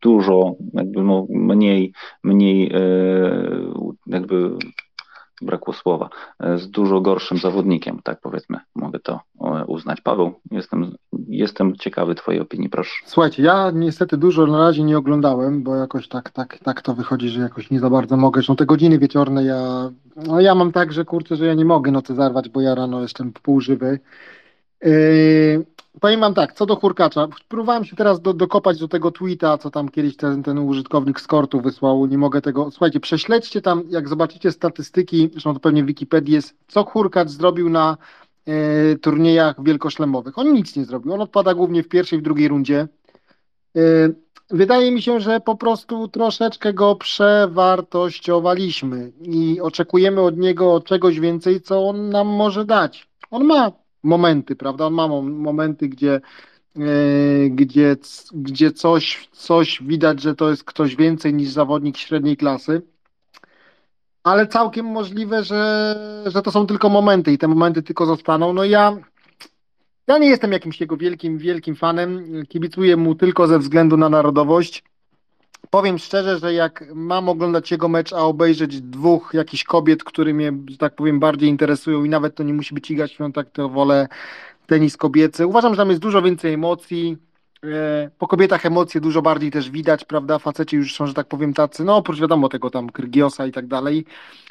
dużo 0.02 0.56
jakby 0.74 1.02
no, 1.02 1.26
mniej, 1.30 1.94
mniej 2.24 2.72
jakby 4.08 4.58
brakło 5.42 5.74
słowa, 5.74 6.10
e, 6.40 6.58
z 6.58 6.70
dużo 6.70 7.02
gorszym 7.02 7.38
zawodnikiem, 7.38 8.00
tak 8.04 8.20
powiedzmy, 8.22 8.60
mogę 8.76 9.00
to 9.00 9.20
e, 9.42 9.66
uznać. 9.66 10.02
Paweł, 10.02 10.34
jestem, 10.52 10.96
jestem 11.28 11.76
ciekawy 11.76 12.16
Twojej 12.16 12.42
opinii, 12.42 12.70
proszę. 12.70 12.92
Słuchajcie, 13.06 13.44
ja 13.44 13.72
niestety 13.74 14.18
dużo 14.18 14.48
na 14.48 14.58
razie 14.58 14.84
nie 14.84 14.98
oglądałem, 14.98 15.64
bo 15.64 15.76
jakoś 15.76 16.08
tak, 16.08 16.30
tak, 16.30 16.60
tak 16.64 16.82
to 16.82 16.94
wychodzi, 16.94 17.30
że 17.30 17.42
jakoś 17.42 17.72
nie 17.72 17.80
za 17.80 17.90
bardzo 17.90 18.18
mogę. 18.18 18.38
Zresztą 18.38 18.56
te 18.56 18.66
godziny 18.66 19.00
wieczorne 19.00 19.44
ja, 19.44 19.92
no 20.16 20.42
ja 20.42 20.56
mam 20.56 20.72
tak, 20.72 20.94
że 20.94 21.06
kurczę, 21.06 21.36
że 21.36 21.46
ja 21.46 21.54
nie 21.54 21.66
mogę 21.66 21.92
nocy 21.92 22.16
zarwać, 22.16 22.50
bo 22.50 22.62
ja 22.62 22.76
rano 22.76 23.02
jestem 23.02 23.34
półżywy. 23.34 24.00
Yy, 24.84 25.66
powiem 26.00 26.20
wam 26.20 26.34
tak, 26.34 26.54
co 26.54 26.66
do 26.66 26.76
Hurkacza, 26.76 27.28
próbowałem 27.48 27.86
się 27.86 27.96
teraz 27.96 28.22
do, 28.22 28.34
dokopać 28.34 28.80
do 28.80 28.88
tego 28.88 29.12
tweeta, 29.12 29.58
co 29.58 29.72
tam 29.72 29.90
kiedyś 29.90 30.18
ten, 30.18 30.44
ten 30.44 30.58
użytkownik 30.58 31.22
z 31.22 31.28
Kortu 31.28 31.62
wysłał, 31.62 32.06
nie 32.06 32.18
mogę 32.18 32.42
tego, 32.42 32.72
słuchajcie, 32.72 33.00
prześledźcie 33.00 33.62
tam, 33.62 33.84
jak 33.90 34.10
zobaczycie 34.10 34.52
statystyki, 34.52 35.30
zresztą 35.32 35.54
to 35.54 35.60
pewnie 35.60 35.84
w 35.84 35.86
Wikipedii 35.86 36.34
jest, 36.34 36.56
co 36.68 36.84
Hurkacz 36.84 37.30
zrobił 37.30 37.70
na 37.70 37.98
e, 38.46 38.96
turniejach 38.96 39.64
wielkoszlemowych. 39.64 40.38
On 40.38 40.54
nic 40.54 40.76
nie 40.76 40.86
zrobił, 40.86 41.14
on 41.14 41.22
odpada 41.22 41.54
głównie 41.54 41.84
w 41.84 41.88
pierwszej, 41.88 42.20
w 42.20 42.24
drugiej 42.24 42.48
rundzie. 42.48 42.88
E, 43.76 43.80
wydaje 44.50 44.92
mi 44.92 45.02
się, 45.02 45.20
że 45.20 45.40
po 45.40 45.56
prostu 45.56 46.08
troszeczkę 46.08 46.74
go 46.74 46.96
przewartościowaliśmy 46.96 49.12
i 49.22 49.62
oczekujemy 49.62 50.22
od 50.22 50.38
niego 50.38 50.82
czegoś 50.82 51.20
więcej, 51.20 51.62
co 51.62 51.88
on 51.88 52.10
nam 52.10 52.28
może 52.28 52.66
dać. 52.66 53.08
On 53.32 53.44
ma 53.44 53.72
momenty, 54.04 54.56
prawda? 54.56 54.86
On 54.86 54.94
ma 54.94 55.08
momenty, 55.22 55.90
gdzie, 55.90 56.22
e, 56.76 57.50
gdzie, 57.50 57.96
gdzie 58.34 58.72
coś, 58.72 59.30
coś 59.32 59.84
widać, 59.84 60.22
że 60.22 60.36
to 60.36 60.50
jest 60.50 60.64
ktoś 60.64 60.96
więcej 60.96 61.34
niż 61.34 61.50
zawodnik 61.50 61.98
średniej 61.98 62.38
klasy. 62.38 62.82
Ale 64.24 64.48
całkiem 64.48 64.86
możliwe, 64.86 65.44
że, 65.44 66.24
że 66.26 66.42
to 66.42 66.52
są 66.52 66.68
tylko 66.68 66.90
momenty 66.90 67.32
i 67.32 67.38
te 67.38 67.48
momenty 67.48 67.84
tylko 67.84 68.06
zostaną. 68.06 68.54
No 68.54 68.64
ja, 68.64 68.98
ja 70.08 70.18
nie 70.18 70.30
jestem 70.30 70.52
jakimś 70.52 70.82
jego 70.82 70.98
wielkim, 70.98 71.38
wielkim 71.38 71.76
fanem. 71.76 72.44
Kibicuję 72.50 72.98
mu 72.98 73.16
tylko 73.16 73.48
ze 73.48 73.60
względu 73.60 73.98
na 73.98 74.10
narodowość. 74.10 74.84
Powiem 75.70 76.00
szczerze, 76.00 76.40
że 76.40 76.54
jak 76.54 76.84
mam 76.96 77.30
oglądać 77.30 77.72
jego 77.72 77.88
mecz, 77.88 78.14
a 78.14 78.18
obejrzeć 78.18 78.82
dwóch 78.82 79.32
jakichś 79.34 79.64
kobiet, 79.64 80.04
które 80.04 80.34
mnie, 80.34 80.54
że 80.70 80.78
tak 80.78 80.96
powiem, 80.96 81.20
bardziej 81.20 81.50
interesują 81.50 82.04
i 82.04 82.10
nawet 82.10 82.36
to 82.36 82.44
nie 82.44 82.54
musi 82.54 82.74
być 82.74 82.92
Iga 82.92 83.08
Świątek, 83.08 83.50
to 83.50 83.70
wolę 83.70 84.08
tenis 84.68 84.98
kobiecy. 84.98 85.48
Uważam, 85.48 85.74
że 85.74 85.78
tam 85.78 85.90
jest 85.90 86.02
dużo 86.02 86.22
więcej 86.22 86.54
emocji, 86.54 87.18
E, 87.66 88.10
po 88.18 88.28
kobietach 88.28 88.66
emocje 88.66 89.02
dużo 89.02 89.22
bardziej 89.22 89.52
też 89.52 89.70
widać, 89.70 90.06
prawda? 90.06 90.40
Faceci 90.40 90.76
już 90.76 90.96
są, 90.96 91.08
że 91.08 91.14
tak 91.14 91.28
powiem, 91.28 91.54
tacy, 91.54 91.84
no 91.84 91.96
oprócz 91.96 92.20
wiadomo 92.20 92.50
tego 92.50 92.70
tam 92.70 92.90
Krygiosa 92.90 93.46
i 93.46 93.52
tak 93.52 93.68
dalej, 93.68 94.06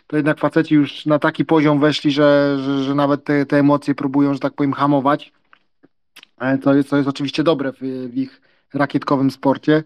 to 0.07 0.17
jednak 0.17 0.39
faceci 0.39 0.75
już 0.75 1.07
na 1.07 1.19
taki 1.19 1.45
poziom 1.45 1.81
weszli, 1.81 2.11
że, 2.11 2.57
że, 2.61 2.85
że 2.85 2.95
nawet 2.95 3.25
te, 3.25 3.47
te 3.47 3.59
emocje 3.59 3.95
próbują, 3.95 4.35
że 4.35 4.41
tak 4.41 4.53
powiem, 4.53 4.73
hamować. 4.73 5.33
E, 6.41 6.59
co 6.59 6.75
jest, 6.75 6.89
co 6.89 6.97
jest 6.97 7.09
oczywiście 7.09 7.43
dobre 7.43 7.73
w, 7.73 7.79
w 8.11 8.17
ich 8.17 8.41
rakietkowym 8.75 9.31
sporcie. 9.31 9.83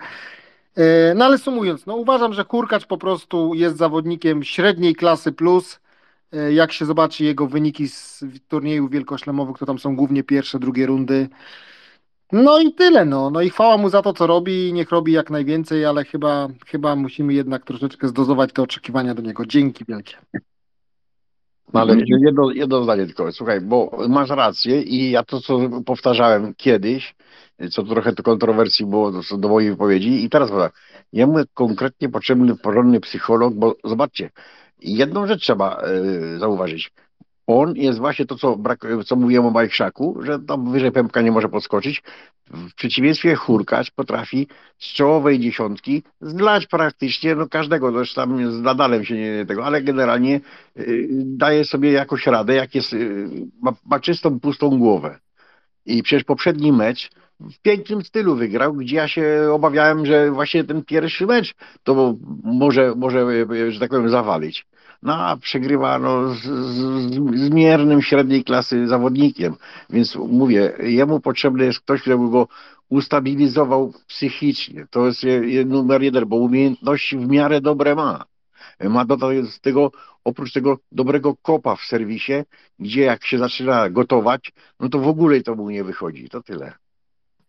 E, 0.76 1.14
no 1.14 1.24
ale 1.24 1.38
sumując, 1.38 1.86
no 1.86 1.96
uważam, 1.96 2.32
że 2.32 2.44
Hurkacz 2.44 2.86
po 2.86 2.98
prostu 2.98 3.54
jest 3.54 3.76
zawodnikiem 3.76 4.42
średniej 4.42 4.94
klasy 4.94 5.32
plus. 5.32 5.80
Jak 6.50 6.72
się 6.72 6.84
zobaczy 6.84 7.24
jego 7.24 7.46
wyniki 7.46 7.88
z 7.88 8.24
turniejów 8.48 8.90
wielkoszlemowych, 8.90 9.58
to 9.58 9.66
tam 9.66 9.78
są 9.78 9.96
głównie 9.96 10.22
pierwsze, 10.22 10.58
drugie 10.58 10.86
rundy. 10.86 11.28
No 12.32 12.60
i 12.60 12.74
tyle, 12.74 13.04
no. 13.04 13.30
No 13.30 13.40
i 13.40 13.50
chwała 13.50 13.76
mu 13.76 13.88
za 13.88 14.02
to, 14.02 14.12
co 14.12 14.26
robi. 14.26 14.72
Niech 14.72 14.90
robi 14.90 15.12
jak 15.12 15.30
najwięcej, 15.30 15.84
ale 15.84 16.04
chyba, 16.04 16.48
chyba 16.66 16.96
musimy 16.96 17.34
jednak 17.34 17.64
troszeczkę 17.64 18.08
zdozować 18.08 18.52
te 18.52 18.62
oczekiwania 18.62 19.14
do 19.14 19.22
niego. 19.22 19.46
Dzięki 19.46 19.84
wielkie. 19.88 20.16
No 21.72 21.80
ale 21.80 21.96
jedno, 22.06 22.50
jedno 22.50 22.84
zdanie 22.84 23.06
tylko, 23.06 23.32
słuchaj, 23.32 23.60
bo 23.60 23.98
masz 24.08 24.30
rację 24.30 24.82
i 24.82 25.10
ja 25.10 25.22
to, 25.22 25.40
co 25.40 25.58
powtarzałem 25.86 26.54
kiedyś, 26.54 27.14
co 27.70 27.82
trochę 27.82 28.12
to 28.12 28.22
kontrowersji 28.22 28.86
było 28.86 29.12
do, 29.12 29.20
do 29.38 29.48
mojej 29.48 29.70
wypowiedzi 29.70 30.24
i 30.24 30.30
teraz 30.30 30.50
powiem, 30.50 30.70
jemu 31.12 31.38
konkretnie 31.54 32.08
potrzebny 32.08 32.56
porządny 32.56 33.00
psycholog, 33.00 33.54
bo 33.54 33.76
zobaczcie, 33.84 34.30
jedną 34.78 35.26
rzecz 35.26 35.42
trzeba 35.42 35.82
y, 36.34 36.38
zauważyć 36.38 36.92
on 37.46 37.76
jest 37.76 37.98
właśnie 37.98 38.26
to, 38.26 38.36
co, 38.36 38.56
brak, 38.56 38.86
co 39.06 39.16
mówiłem 39.16 39.46
o 39.46 39.50
Majkrzaku, 39.50 40.18
że 40.22 40.38
tam 40.38 40.72
wyżej 40.72 40.92
pępka 40.92 41.20
nie 41.20 41.32
może 41.32 41.48
podskoczyć. 41.48 42.02
W 42.46 42.74
przeciwieństwie 42.74 43.34
Hurkacz 43.34 43.90
potrafi 43.90 44.48
z 44.78 44.86
czołowej 44.92 45.40
dziesiątki 45.40 46.02
zlać 46.20 46.66
praktycznie 46.66 47.34
no, 47.34 47.48
każdego, 47.48 47.92
zresztą 47.92 48.22
tam 48.22 48.52
z 48.52 48.60
nadalem 48.60 49.04
się 49.04 49.14
nie 49.14 49.46
tego, 49.46 49.64
ale 49.64 49.82
generalnie 49.82 50.40
y, 50.78 51.08
daje 51.24 51.64
sobie 51.64 51.92
jakoś 51.92 52.26
radę, 52.26 52.54
jak 52.54 52.74
jest, 52.74 52.92
y, 52.92 53.28
ma, 53.62 53.72
ma 53.86 54.00
czystą, 54.00 54.40
pustą 54.40 54.78
głowę. 54.78 55.18
I 55.86 56.02
przecież 56.02 56.24
poprzedni 56.24 56.72
mecz 56.72 57.10
w 57.40 57.58
pięknym 57.62 58.04
stylu 58.04 58.36
wygrał, 58.36 58.74
gdzie 58.74 58.96
ja 58.96 59.08
się 59.08 59.48
obawiałem, 59.52 60.06
że 60.06 60.30
właśnie 60.30 60.64
ten 60.64 60.84
pierwszy 60.84 61.26
mecz 61.26 61.54
to 61.82 62.14
może, 62.44 62.94
może 62.96 63.26
że 63.70 63.80
tak 63.80 63.90
powiem, 63.90 64.08
zawalić 64.08 64.66
no 65.04 65.16
a 65.16 65.36
przegrywa 65.36 65.98
no, 65.98 66.34
z, 66.34 66.42
z, 66.42 67.14
z 67.38 67.50
miernym 67.50 68.02
średniej 68.02 68.44
klasy 68.44 68.86
zawodnikiem. 68.86 69.54
Więc 69.90 70.16
mówię, 70.16 70.72
jemu 70.82 71.20
potrzebny 71.20 71.64
jest 71.64 71.80
ktoś, 71.80 72.02
kto 72.02 72.18
by 72.18 72.30
go 72.30 72.48
ustabilizował 72.88 73.92
psychicznie. 74.06 74.86
To 74.90 75.06
jest 75.06 75.22
numer 75.66 76.02
jeden, 76.02 76.26
bo 76.26 76.36
umiejętności 76.36 77.16
w 77.18 77.28
miarę 77.28 77.60
dobre 77.60 77.94
ma. 77.94 78.24
Ma 78.80 79.04
do 79.04 79.16
tego, 79.62 79.90
oprócz 80.24 80.52
tego 80.52 80.78
dobrego 80.92 81.36
kopa 81.42 81.76
w 81.76 81.80
serwisie, 81.80 82.32
gdzie 82.78 83.02
jak 83.02 83.24
się 83.24 83.38
zaczyna 83.38 83.90
gotować, 83.90 84.52
no 84.80 84.88
to 84.88 84.98
w 84.98 85.08
ogóle 85.08 85.40
to 85.40 85.54
mu 85.54 85.70
nie 85.70 85.84
wychodzi. 85.84 86.28
To 86.28 86.42
tyle. 86.42 86.72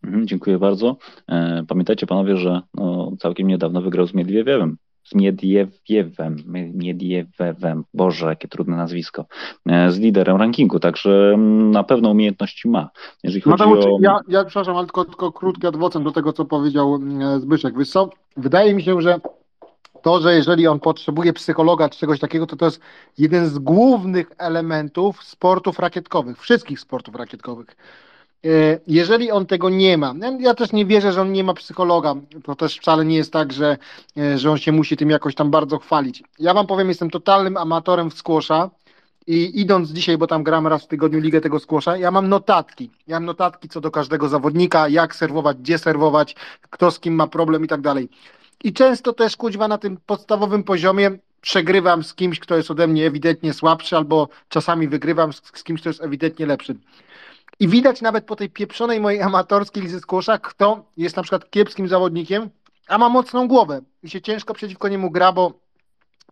Mhm, 0.06 0.26
dziękuję 0.26 0.58
bardzo. 0.58 0.96
E, 1.28 1.64
pamiętajcie 1.68 2.06
panowie, 2.06 2.36
że 2.36 2.60
no, 2.74 3.12
całkiem 3.18 3.48
niedawno 3.48 3.82
wygrał 3.82 4.06
z 4.06 4.14
Miedwiewem 4.14 4.76
z 5.06 5.14
Miediewem, 5.14 6.36
Miediewem, 6.74 7.84
Boże, 7.94 8.26
jakie 8.26 8.48
trudne 8.48 8.76
nazwisko, 8.76 9.26
e, 9.66 9.90
z 9.90 9.98
liderem 9.98 10.36
rankingu, 10.36 10.80
także 10.80 11.30
mm, 11.34 11.70
na 11.70 11.84
pewno 11.84 12.10
umiejętności 12.10 12.68
ma. 12.68 12.90
Jeżeli 13.22 13.40
chodzi 13.40 13.64
no 13.64 13.94
o... 13.94 13.98
ja, 14.00 14.20
ja 14.28 14.44
przepraszam, 14.44 14.76
ale 14.76 14.86
tylko, 14.86 15.04
tylko 15.04 15.32
krótki 15.32 15.66
adwocem 15.66 16.04
do 16.04 16.12
tego, 16.12 16.32
co 16.32 16.44
powiedział 16.44 16.94
mm, 16.94 17.40
Zbyszek. 17.40 17.78
Wiesz 17.78 17.90
co, 17.90 18.10
wydaje 18.36 18.74
mi 18.74 18.82
się, 18.82 19.02
że 19.02 19.20
to, 20.02 20.20
że 20.20 20.34
jeżeli 20.34 20.66
on 20.66 20.80
potrzebuje 20.80 21.32
psychologa 21.32 21.88
czy 21.88 21.98
czegoś 21.98 22.20
takiego, 22.20 22.46
to 22.46 22.56
to 22.56 22.64
jest 22.64 22.80
jeden 23.18 23.46
z 23.46 23.58
głównych 23.58 24.32
elementów 24.38 25.24
sportów 25.24 25.78
rakietkowych, 25.78 26.38
wszystkich 26.38 26.80
sportów 26.80 27.14
rakietkowych. 27.14 27.76
E, 28.44 28.48
jeżeli 28.86 29.30
on 29.30 29.46
tego 29.46 29.70
nie 29.70 29.98
ma, 29.98 30.14
ja 30.40 30.54
też 30.54 30.72
nie 30.72 30.86
wierzę, 30.86 31.12
że 31.12 31.20
on 31.20 31.32
nie 31.32 31.44
ma 31.44 31.54
psychologa, 31.54 32.14
to 32.44 32.54
też 32.54 32.78
wcale 32.78 33.04
nie 33.04 33.16
jest 33.16 33.32
tak, 33.32 33.52
że, 33.52 33.76
e, 34.18 34.38
że 34.38 34.50
on 34.50 34.58
się 34.58 34.72
musi 34.72 34.96
tym 34.96 35.10
jakoś 35.10 35.34
tam 35.34 35.50
bardzo 35.50 35.78
chwalić. 35.78 36.22
Ja 36.38 36.54
wam 36.54 36.66
powiem, 36.66 36.88
jestem 36.88 37.10
totalnym 37.10 37.56
amatorem 37.56 38.10
w 38.10 38.14
squasha 38.14 38.70
i 39.26 39.60
idąc 39.60 39.90
dzisiaj, 39.90 40.18
bo 40.18 40.26
tam 40.26 40.42
gramy 40.42 40.68
raz 40.68 40.84
w 40.84 40.86
tygodniu 40.86 41.20
ligę 41.20 41.40
tego 41.40 41.58
squasha, 41.58 41.96
ja 41.96 42.10
mam 42.10 42.28
notatki. 42.28 42.90
Ja 43.06 43.16
mam 43.16 43.24
notatki 43.24 43.68
co 43.68 43.80
do 43.80 43.90
każdego 43.90 44.28
zawodnika, 44.28 44.88
jak 44.88 45.16
serwować, 45.16 45.56
gdzie 45.56 45.78
serwować, 45.78 46.36
kto 46.70 46.90
z 46.90 47.00
kim 47.00 47.14
ma 47.14 47.26
problem 47.26 47.64
i 47.64 47.68
tak 47.68 47.80
dalej. 47.80 48.08
I 48.64 48.72
często 48.72 49.12
też 49.12 49.36
kuźwa 49.36 49.68
na 49.68 49.78
tym 49.78 49.98
podstawowym 50.06 50.64
poziomie 50.64 51.10
przegrywam 51.40 52.04
z 52.04 52.14
kimś, 52.14 52.40
kto 52.40 52.56
jest 52.56 52.70
ode 52.70 52.86
mnie 52.86 53.06
ewidentnie 53.06 53.52
słabszy, 53.52 53.96
albo 53.96 54.28
czasami 54.48 54.88
wygrywam 54.88 55.32
z, 55.32 55.42
z 55.54 55.64
kimś, 55.64 55.80
kto 55.80 55.90
jest 55.90 56.02
ewidentnie 56.02 56.46
lepszy. 56.46 56.76
I 57.60 57.68
widać 57.68 58.00
nawet 58.00 58.24
po 58.24 58.36
tej 58.36 58.50
pieprzonej 58.50 59.00
mojej 59.00 59.22
amatorskiej 59.22 59.82
lizy 59.82 60.00
skłosza, 60.00 60.38
kto 60.38 60.84
jest 60.96 61.16
na 61.16 61.22
przykład 61.22 61.50
kiepskim 61.50 61.88
zawodnikiem, 61.88 62.50
a 62.88 62.98
ma 62.98 63.08
mocną 63.08 63.48
głowę 63.48 63.80
i 64.02 64.10
się 64.10 64.20
ciężko 64.20 64.54
przeciwko 64.54 64.88
niemu 64.88 65.10
gra, 65.10 65.32
bo, 65.32 65.52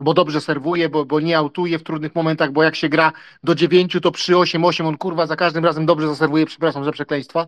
bo 0.00 0.14
dobrze 0.14 0.40
serwuje, 0.40 0.88
bo, 0.88 1.04
bo 1.04 1.20
nie 1.20 1.38
autuje 1.38 1.78
w 1.78 1.82
trudnych 1.82 2.14
momentach, 2.14 2.52
bo 2.52 2.62
jak 2.62 2.76
się 2.76 2.88
gra 2.88 3.12
do 3.44 3.54
dziewięciu, 3.54 4.00
to 4.00 4.10
przy 4.10 4.32
8-8 4.32 4.86
on 4.86 4.96
kurwa 4.96 5.26
za 5.26 5.36
każdym 5.36 5.64
razem 5.64 5.86
dobrze 5.86 6.08
zaserwuje, 6.08 6.46
przepraszam 6.46 6.84
za 6.84 6.92
przekleństwa. 6.92 7.46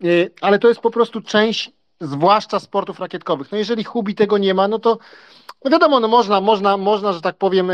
Yy, 0.00 0.30
ale 0.40 0.58
to 0.58 0.68
jest 0.68 0.80
po 0.80 0.90
prostu 0.90 1.20
część, 1.20 1.70
zwłaszcza 2.00 2.60
sportów 2.60 3.00
rakietkowych. 3.00 3.52
No 3.52 3.58
jeżeli 3.58 3.84
Hubi 3.84 4.14
tego 4.14 4.38
nie 4.38 4.54
ma, 4.54 4.68
no 4.68 4.78
to 4.78 4.98
no 5.64 5.70
wiadomo, 5.70 6.00
no 6.00 6.08
można, 6.08 6.40
można, 6.40 6.76
można, 6.76 7.12
że 7.12 7.20
tak 7.20 7.36
powiem, 7.36 7.70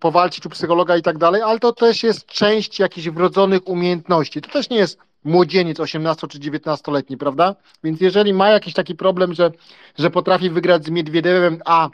powalczyć 0.00 0.46
u 0.46 0.48
psychologa 0.48 0.96
i 0.96 1.02
tak 1.02 1.18
dalej, 1.18 1.42
ale 1.42 1.58
to 1.58 1.72
też 1.72 2.02
jest 2.02 2.26
część 2.26 2.78
jakichś 2.78 3.08
wrodzonych 3.08 3.68
umiejętności. 3.68 4.40
To 4.40 4.50
też 4.50 4.70
nie 4.70 4.76
jest 4.76 4.98
młodzieniec 5.24 5.80
18 5.80 6.28
czy 6.28 6.38
19-letni, 6.38 7.16
prawda? 7.16 7.54
Więc 7.84 8.00
jeżeli 8.00 8.34
ma 8.34 8.48
jakiś 8.48 8.74
taki 8.74 8.94
problem, 8.94 9.34
że, 9.34 9.50
że 9.98 10.10
potrafi 10.10 10.50
wygrać 10.50 10.84
z 10.84 10.90
Miedwiedewem, 10.90 11.60
a 11.64 11.88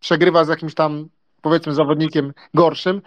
przegrywa 0.00 0.44
z 0.44 0.48
jakimś 0.48 0.74
tam 0.74 1.08
powiedzmy 1.42 1.74
zawodnikiem 1.74 2.32
gorszym, 2.54 3.02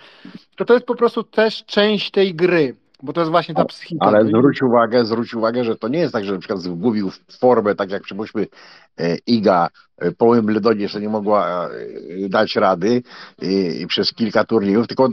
to 0.56 0.66
to 0.66 0.74
jest 0.74 0.86
po 0.86 0.96
prostu 0.96 1.24
też 1.24 1.66
część 1.66 2.12
tej 2.12 2.36
gry. 2.36 2.76
Bo 3.04 3.14
to 3.14 3.22
jest 3.22 3.32
właśnie 3.32 3.56
ta 3.56 3.66
psychika. 3.66 4.06
Ale 4.06 4.26
zwróć 4.26 4.62
uwagę, 4.62 5.06
zwróć 5.06 5.34
uwagę, 5.34 5.64
że 5.64 5.76
to 5.76 5.88
nie 5.88 6.00
jest 6.00 6.14
tak, 6.14 6.26
że 6.26 6.34
na 6.34 6.39
przykład 6.39 6.60
zgubił 6.60 7.12
formę, 7.39 7.76
tak 7.76 7.91
jak 7.91 8.04
przypuśćmy 8.04 8.47
e, 8.97 9.18
Iga 9.28 9.70
e, 9.97 10.12
po 10.12 10.36
Wimbledonie, 10.36 10.88
że 10.88 11.02
nie 11.02 11.10
mogła 11.10 11.70
e, 12.26 12.30
dać 12.30 12.56
rady 12.56 13.04
i 13.80 13.88
przez 13.88 14.14
kilka 14.14 14.43
turniejów, 14.43 14.88
tylko 14.88 15.10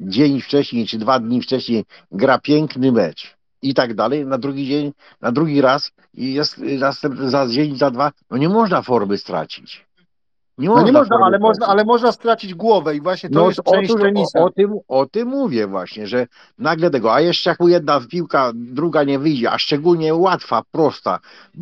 dzień 0.00 0.40
wcześniej 0.40 0.86
czy 0.86 0.98
dwa 0.98 1.18
dni 1.18 1.42
wcześniej 1.42 1.84
gra 2.12 2.38
piękny 2.38 2.92
mecz 2.92 3.36
i 3.62 3.74
tak 3.74 3.94
dalej, 3.94 4.26
na 4.26 4.38
drugi 4.38 4.66
dzień, 4.66 4.92
na 5.20 5.32
drugi 5.32 5.60
raz 5.60 5.92
i 6.14 6.34
jest 6.34 6.58
następny 6.58 7.30
za 7.30 7.48
dzień, 7.48 7.76
za 7.76 7.90
dwa, 7.90 8.12
no 8.30 8.36
nie 8.36 8.48
można 8.48 8.82
formy 8.82 9.18
stracić. 9.18 9.86
Nie 10.58 10.68
no 10.68 10.74
można, 10.74 10.86
nie 10.86 10.92
można 10.92 11.16
ale, 11.16 11.38
można, 11.38 11.66
ale 11.66 11.84
można 11.84 12.12
stracić 12.12 12.54
głowę 12.54 12.96
i 12.96 13.00
właśnie 13.00 13.30
to 13.30 13.38
no, 13.38 13.48
jest 13.48 13.60
część 13.72 13.90
o, 13.90 13.98
tenisa. 13.98 14.40
O, 14.40 14.44
o, 14.44 14.50
tym, 14.50 14.78
o 14.88 15.06
tym 15.06 15.28
mówię 15.28 15.66
właśnie, 15.66 16.06
że 16.06 16.26
nagle 16.58 16.90
tego, 16.90 17.14
a 17.14 17.20
jeszcze 17.20 17.50
jak 17.50 17.58
jedna 17.60 18.00
piłka, 18.00 18.52
druga 18.54 19.04
nie 19.04 19.18
wyjdzie, 19.18 19.50
a 19.50 19.58
szczególnie 19.58 20.14
łatwa, 20.14 20.62
prosta, 20.70 21.18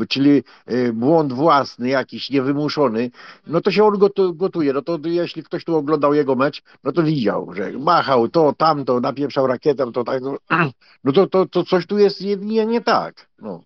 czyli 0.09 0.43
y, 0.71 0.93
błąd 0.93 1.33
własny 1.33 1.89
jakiś, 1.89 2.31
niewymuszony, 2.31 3.11
no 3.47 3.61
to 3.61 3.71
się 3.71 3.85
on 3.85 3.99
gotuje. 4.35 4.73
No 4.73 4.83
to 4.83 4.99
jeśli 5.05 5.43
ktoś 5.43 5.65
tu 5.65 5.77
oglądał 5.77 6.15
jego 6.15 6.35
mecz, 6.35 6.63
no 6.85 6.93
to 6.93 7.03
widział, 7.03 7.53
że 7.55 7.73
machał 7.73 8.29
to, 8.29 8.53
tamto, 8.53 9.01
napieprzał 9.01 9.47
rakietę, 9.47 9.93
to 9.93 10.05
tak, 10.05 10.23
no, 10.23 10.37
no 11.05 11.13
to, 11.13 11.27
to, 11.27 11.47
to 11.47 11.65
coś 11.65 11.87
tu 11.87 11.99
jest 11.99 12.21
nie, 12.21 12.37
nie, 12.37 12.67
nie 12.67 12.81
tak. 12.81 13.29
No. 13.39 13.61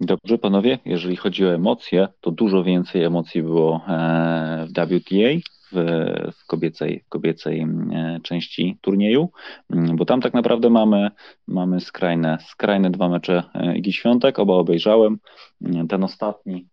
Dobrze, 0.00 0.38
panowie, 0.38 0.78
jeżeli 0.84 1.16
chodzi 1.16 1.46
o 1.46 1.54
emocje, 1.54 2.08
to 2.20 2.30
dużo 2.30 2.64
więcej 2.64 3.04
emocji 3.04 3.42
było 3.42 3.80
e, 3.88 4.66
w 4.66 4.70
WTA, 4.70 5.50
w, 5.72 5.76
w 6.32 6.46
kobiecej, 6.46 7.04
kobiecej 7.08 7.60
e, 7.60 8.20
części 8.22 8.78
turnieju, 8.80 9.30
bo 9.70 10.04
tam 10.04 10.20
tak 10.20 10.34
naprawdę 10.34 10.70
mamy, 10.70 11.10
mamy 11.46 11.80
skrajne, 11.80 12.38
skrajne 12.40 12.90
dwa 12.90 13.08
mecze 13.08 13.42
e, 13.54 13.76
Igi 13.78 13.92
Świątek, 13.92 14.38
oba 14.38 14.54
obejrzałem. 14.54 15.18
Ten 15.88 16.04
ostatni 16.04 16.66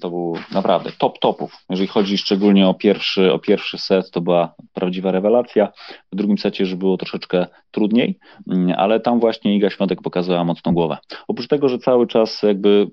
to 0.00 0.10
był 0.10 0.36
naprawdę 0.52 0.90
top 0.98 1.18
topów. 1.18 1.64
Jeżeli 1.70 1.88
chodzi 1.88 2.18
szczególnie 2.18 2.68
o 2.68 2.74
pierwszy, 2.74 3.32
o 3.32 3.38
pierwszy 3.38 3.78
set, 3.78 4.10
to 4.10 4.20
była 4.20 4.54
prawdziwa 4.74 5.10
rewelacja. 5.10 5.72
W 6.12 6.16
drugim 6.16 6.38
secie 6.38 6.64
już 6.64 6.74
było 6.74 6.96
troszeczkę 6.96 7.46
trudniej, 7.70 8.18
mm, 8.52 8.74
ale 8.78 9.00
tam 9.00 9.20
właśnie 9.20 9.56
Iga 9.56 9.70
Świątek 9.70 10.02
pokazała 10.02 10.44
mocną 10.44 10.74
głowę. 10.74 10.96
Oprócz 11.28 11.48
tego, 11.48 11.68
że 11.68 11.78
cały 11.78 12.06
czas 12.06 12.42
jakby 12.42 12.90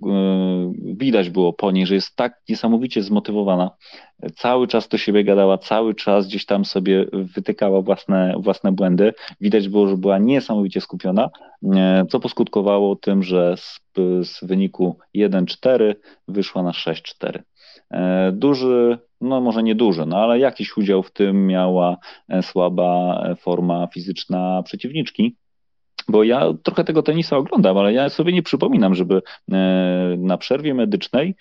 widać 0.83 1.29
było 1.29 1.53
po 1.53 1.71
niej, 1.71 1.85
że 1.88 1.95
jest 1.95 2.15
tak 2.15 2.41
niesamowicie 2.49 3.03
zmotywowana, 3.03 3.71
cały 4.36 4.68
czas 4.68 4.88
do 4.88 4.97
siebie 4.97 5.24
gadała, 5.24 5.57
cały 5.57 5.95
czas 5.95 6.28
gdzieś 6.28 6.45
tam 6.45 6.65
sobie 6.65 7.05
wytykała 7.13 7.82
własne, 7.82 8.36
własne 8.39 8.72
błędy. 8.72 9.13
Widać 9.41 9.70
było, 9.70 9.88
że 9.88 9.97
była 9.97 10.18
niesamowicie 10.18 10.82
skupiona, 10.82 11.30
co 12.09 12.20
poskutkowało 12.20 12.95
tym, 12.95 13.24
że 13.24 13.55
z, 13.57 13.80
z 14.24 14.43
wyniku 14.43 14.97
1-4 15.15 15.95
wyszła 16.28 16.63
na 16.63 16.72
6-4. 16.72 17.39
E, 17.91 18.32
duży, 18.32 18.97
no 19.22 19.41
może 19.41 19.63
nie 19.63 19.76
duży, 19.76 20.05
no 20.05 20.18
ale 20.18 20.39
jakiś 20.39 20.78
udział 20.78 21.03
w 21.03 21.11
tym 21.11 21.47
miała 21.47 21.97
e, 22.30 22.43
słaba 22.43 23.22
e, 23.24 23.36
forma 23.36 23.88
fizyczna 23.88 24.63
przeciwniczki. 24.63 25.36
Bo 26.09 26.23
ja 26.23 26.53
trochę 26.63 26.83
tego 26.83 27.03
tenisa 27.03 27.37
oglądam, 27.37 27.77
ale 27.77 27.93
ja 27.93 28.09
sobie 28.09 28.33
nie 28.33 28.43
przypominam, 28.43 28.95
żeby 28.95 29.21
na 30.17 30.37
przerwie 30.37 30.73
medycznej 30.73 31.35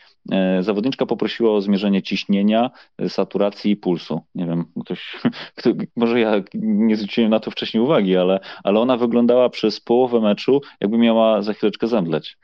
zawodniczka 0.60 1.06
poprosiła 1.06 1.50
o 1.50 1.60
zmierzenie 1.60 2.02
ciśnienia, 2.02 2.70
saturacji 3.08 3.70
i 3.70 3.76
pulsu. 3.76 4.20
Nie 4.34 4.46
wiem, 4.46 4.64
ktoś, 4.84 5.16
kto, 5.56 5.70
może 5.96 6.20
ja 6.20 6.32
nie 6.54 6.96
zwróciłem 6.96 7.30
na 7.30 7.40
to 7.40 7.50
wcześniej 7.50 7.82
uwagi, 7.82 8.16
ale, 8.16 8.40
ale 8.64 8.80
ona 8.80 8.96
wyglądała 8.96 9.48
przez 9.48 9.80
połowę 9.80 10.20
meczu, 10.20 10.60
jakby 10.80 10.98
miała 10.98 11.42
za 11.42 11.52
chwileczkę 11.52 11.86
zemdleć. 11.86 12.36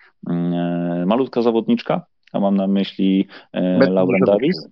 Malutka 1.06 1.42
zawodniczka, 1.42 2.06
a 2.32 2.40
mam 2.40 2.56
na 2.56 2.66
myśli 2.66 3.26
e, 3.52 3.90
Lauren 3.90 4.20
Davis. 4.26 4.68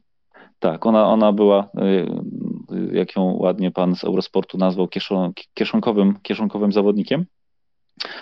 Tak, 0.59 0.87
ona, 0.87 1.07
ona 1.07 1.33
była, 1.33 1.69
e, 1.77 2.07
jak 2.93 3.17
ją 3.17 3.37
ładnie 3.39 3.71
pan 3.71 3.97
z 3.97 4.05
Eurosportu 4.05 4.59
nazwał, 4.59 4.89
kieszonkowym, 5.55 6.19
kieszonkowym 6.23 6.73
zawodnikiem 6.73 7.27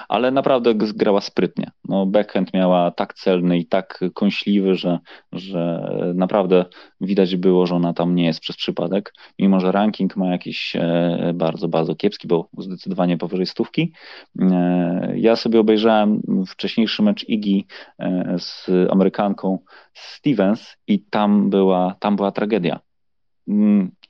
ale 0.08 0.30
naprawdę 0.30 0.74
grała 0.74 1.20
sprytnie. 1.20 1.70
No, 1.88 2.06
backhand 2.06 2.54
miała 2.54 2.90
tak 2.90 3.14
celny 3.14 3.58
i 3.58 3.66
tak 3.66 4.04
kąśliwy, 4.14 4.74
że, 4.74 4.98
że 5.32 5.90
naprawdę 6.14 6.64
widać 7.00 7.36
było, 7.36 7.66
że 7.66 7.74
ona 7.74 7.92
tam 7.92 8.14
nie 8.14 8.26
jest 8.26 8.40
przez 8.40 8.56
przypadek, 8.56 9.14
mimo 9.38 9.60
że 9.60 9.72
ranking 9.72 10.16
ma 10.16 10.26
jakiś 10.26 10.76
e, 10.76 11.32
bardzo, 11.34 11.68
bardzo 11.68 11.94
kiepski, 11.94 12.28
bo 12.28 12.48
zdecydowanie 12.58 13.18
powyżej 13.18 13.46
stówki. 13.46 13.92
E, 14.40 15.12
ja 15.16 15.36
sobie 15.36 15.60
obejrzałem 15.60 16.22
wcześniejszy 16.48 17.02
mecz 17.02 17.28
Igi 17.28 17.66
e, 17.98 18.36
z 18.38 18.70
Amerykanką 18.90 19.58
Stevens 19.94 20.76
i 20.86 21.04
tam 21.10 21.50
była, 21.50 21.96
tam 22.00 22.16
była 22.16 22.32
tragedia 22.32 22.87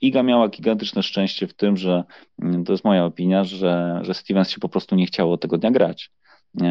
Iga 0.01 0.23
miała 0.23 0.49
gigantyczne 0.49 1.03
szczęście 1.03 1.47
w 1.47 1.53
tym, 1.53 1.77
że 1.77 2.03
mm, 2.41 2.63
to 2.63 2.71
jest 2.71 2.85
moja 2.85 3.05
opinia, 3.05 3.43
że, 3.43 3.99
że 4.03 4.13
Stevens 4.13 4.49
się 4.49 4.59
po 4.59 4.69
prostu 4.69 4.95
nie 4.95 5.05
chciało 5.05 5.37
tego 5.37 5.57
dnia 5.57 5.71
grać. 5.71 6.11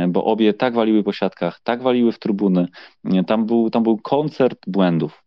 Bo 0.09 0.25
obie 0.25 0.55
tak 0.55 0.75
waliły 0.75 1.03
po 1.03 1.12
siatkach, 1.12 1.61
tak 1.61 1.83
waliły 1.83 2.12
w 2.12 2.19
trybuny. 2.19 2.69
Tam 3.27 3.47
był, 3.47 3.71
tam 3.71 3.83
był 3.83 3.99
koncert 3.99 4.59
błędów. 4.66 5.25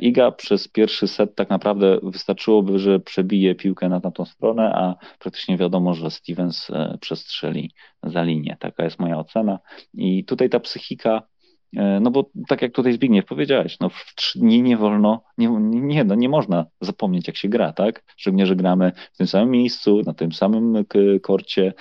Iga 0.00 0.32
przez 0.32 0.68
pierwszy 0.68 1.08
set 1.08 1.34
tak 1.34 1.50
naprawdę 1.50 1.98
wystarczyłoby, 2.02 2.78
że 2.78 3.00
przebije 3.00 3.54
piłkę 3.54 3.88
na 3.88 4.00
tamtą 4.00 4.24
stronę, 4.24 4.72
a 4.74 4.94
praktycznie 5.18 5.56
wiadomo, 5.56 5.94
że 5.94 6.10
Stevens 6.10 6.70
e, 6.70 6.98
przestrzeli 7.00 7.70
za 8.02 8.22
linię. 8.22 8.56
Taka 8.60 8.84
jest 8.84 8.98
moja 8.98 9.18
ocena. 9.18 9.58
I 9.94 10.24
tutaj 10.24 10.50
ta 10.50 10.60
psychika 10.60 11.22
E, 11.22 11.39
no 11.72 12.10
bo 12.10 12.30
tak 12.48 12.62
jak 12.62 12.72
tutaj 12.72 12.92
Zbigniew 12.92 13.26
powiedziałeś, 13.26 13.76
no 13.80 13.88
w 13.88 14.14
trzy 14.16 14.38
dni 14.38 14.62
nie 14.62 14.76
wolno, 14.76 15.22
nie, 15.38 15.48
nie, 15.60 16.04
no 16.04 16.14
nie 16.14 16.28
można 16.28 16.66
zapomnieć 16.80 17.26
jak 17.26 17.36
się 17.36 17.48
gra, 17.48 17.72
tak? 17.72 18.04
Szczególnie, 18.16 18.46
że 18.46 18.56
gramy 18.56 18.92
w 19.12 19.16
tym 19.16 19.26
samym 19.26 19.50
miejscu, 19.50 20.02
na 20.06 20.14
tym 20.14 20.32
samym 20.32 20.84
korcie, 21.22 21.72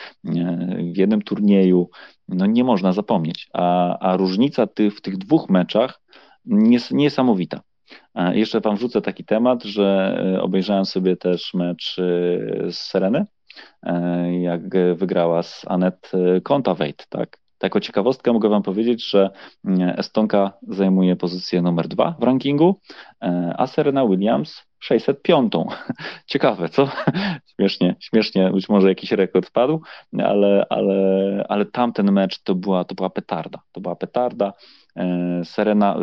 w 0.94 0.98
jednym 0.98 1.22
turnieju, 1.22 1.90
no 2.28 2.46
nie 2.46 2.64
można 2.64 2.94
zapomnieć. 2.94 3.50
A, 3.54 3.98
a 4.00 4.18
różnica 4.18 4.68
ty, 4.68 4.92
w 4.92 5.02
tych 5.02 5.18
dwóch 5.18 5.50
meczach 5.50 6.02
jest 6.46 6.92
niesamowita. 6.92 7.62
Jeszcze 8.32 8.62
wam 8.62 8.76
wrzucę 8.76 9.02
taki 9.02 9.26
temat, 9.26 9.64
że 9.64 10.18
e, 10.36 10.42
obejrzałem 10.42 10.86
sobie 10.86 11.18
też 11.18 11.54
mecz 11.54 12.00
e, 12.00 12.04
z 12.72 12.78
Sereny, 12.78 13.26
jak 14.42 14.62
wygrała 14.96 15.44
z 15.44 15.66
Anet 15.68 16.12
Kontaveit, 16.44 17.08
tak? 17.10 17.40
Jako 17.64 17.80
ciekawostkę 17.80 18.34
mogę 18.34 18.50
Wam 18.50 18.64
powiedzieć, 18.64 19.10
że 19.10 19.30
mm, 19.66 20.00
Estonka 20.00 20.54
zajmuje 20.68 21.16
pozycję 21.16 21.62
numer 21.62 21.88
dwa 21.88 22.16
w 22.20 22.24
rankingu, 22.24 22.80
e, 23.24 23.54
a 23.58 23.68
Serena 23.68 24.08
Williams 24.08 24.70
605. 24.80 25.54
Ciekawe, 26.32 26.70
co? 26.70 26.90
śmiesznie, 27.56 27.96
śmiesznie, 28.00 28.50
być 28.50 28.70
może 28.70 28.90
jakiś 28.90 29.12
rekord 29.12 29.52
padł, 29.52 29.82
ale, 30.24 30.66
ale, 30.70 31.46
ale 31.50 31.66
tamten 31.66 32.12
mecz 32.12 32.44
to 32.44 32.56
była, 32.56 32.84
to 32.84 32.96
była 32.96 33.10
petarda. 33.10 33.62
To 33.72 33.82
była 33.82 33.96
petarda. 33.96 34.54
E, 34.96 35.42
Serena 35.46 36.00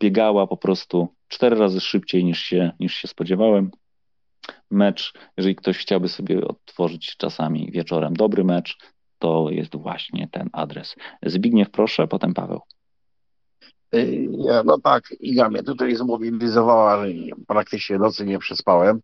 biegała 0.00 0.46
po 0.46 0.56
prostu 0.56 1.08
cztery 1.28 1.56
razy 1.56 1.80
szybciej 1.80 2.24
niż 2.24 2.38
się, 2.38 2.72
niż 2.80 2.94
się 2.94 3.08
spodziewałem. 3.08 3.70
Mecz, 4.70 5.12
jeżeli 5.36 5.56
ktoś 5.56 5.78
chciałby 5.78 6.08
sobie 6.08 6.44
odtworzyć 6.44 7.16
czasami 7.16 7.70
wieczorem 7.72 8.14
dobry 8.14 8.44
mecz, 8.44 8.78
to 9.18 9.46
jest 9.50 9.76
właśnie 9.76 10.28
ten 10.32 10.48
adres. 10.52 10.94
Zbigniew, 11.22 11.70
proszę, 11.70 12.08
potem 12.08 12.34
Paweł. 12.34 12.60
Y, 13.94 14.28
ja, 14.30 14.62
no 14.62 14.78
tak, 14.78 15.10
Iga 15.20 15.48
mnie 15.48 15.62
tutaj 15.62 15.96
zmobilizowała, 15.96 17.06
że 17.06 17.12
praktycznie 17.46 17.98
nocy 17.98 18.26
nie 18.26 18.38
przespałem. 18.38 19.00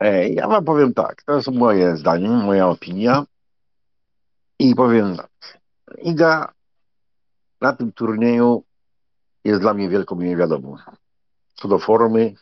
E, 0.00 0.28
ja 0.28 0.48
wam 0.48 0.64
powiem 0.64 0.94
tak, 0.94 1.22
to 1.22 1.36
jest 1.36 1.48
moje 1.48 1.96
zdanie, 1.96 2.28
moja 2.28 2.68
opinia 2.68 3.24
i 4.58 4.74
powiem 4.74 5.16
tak. 5.16 5.60
Iga 6.02 6.52
na 7.60 7.72
tym 7.72 7.92
turnieju 7.92 8.64
jest 9.44 9.60
dla 9.60 9.74
mnie 9.74 9.88
wielką 9.88 10.20
niewiadomą. 10.20 10.76
Co 11.54 11.68
do 11.68 11.78
formy, 11.78 12.34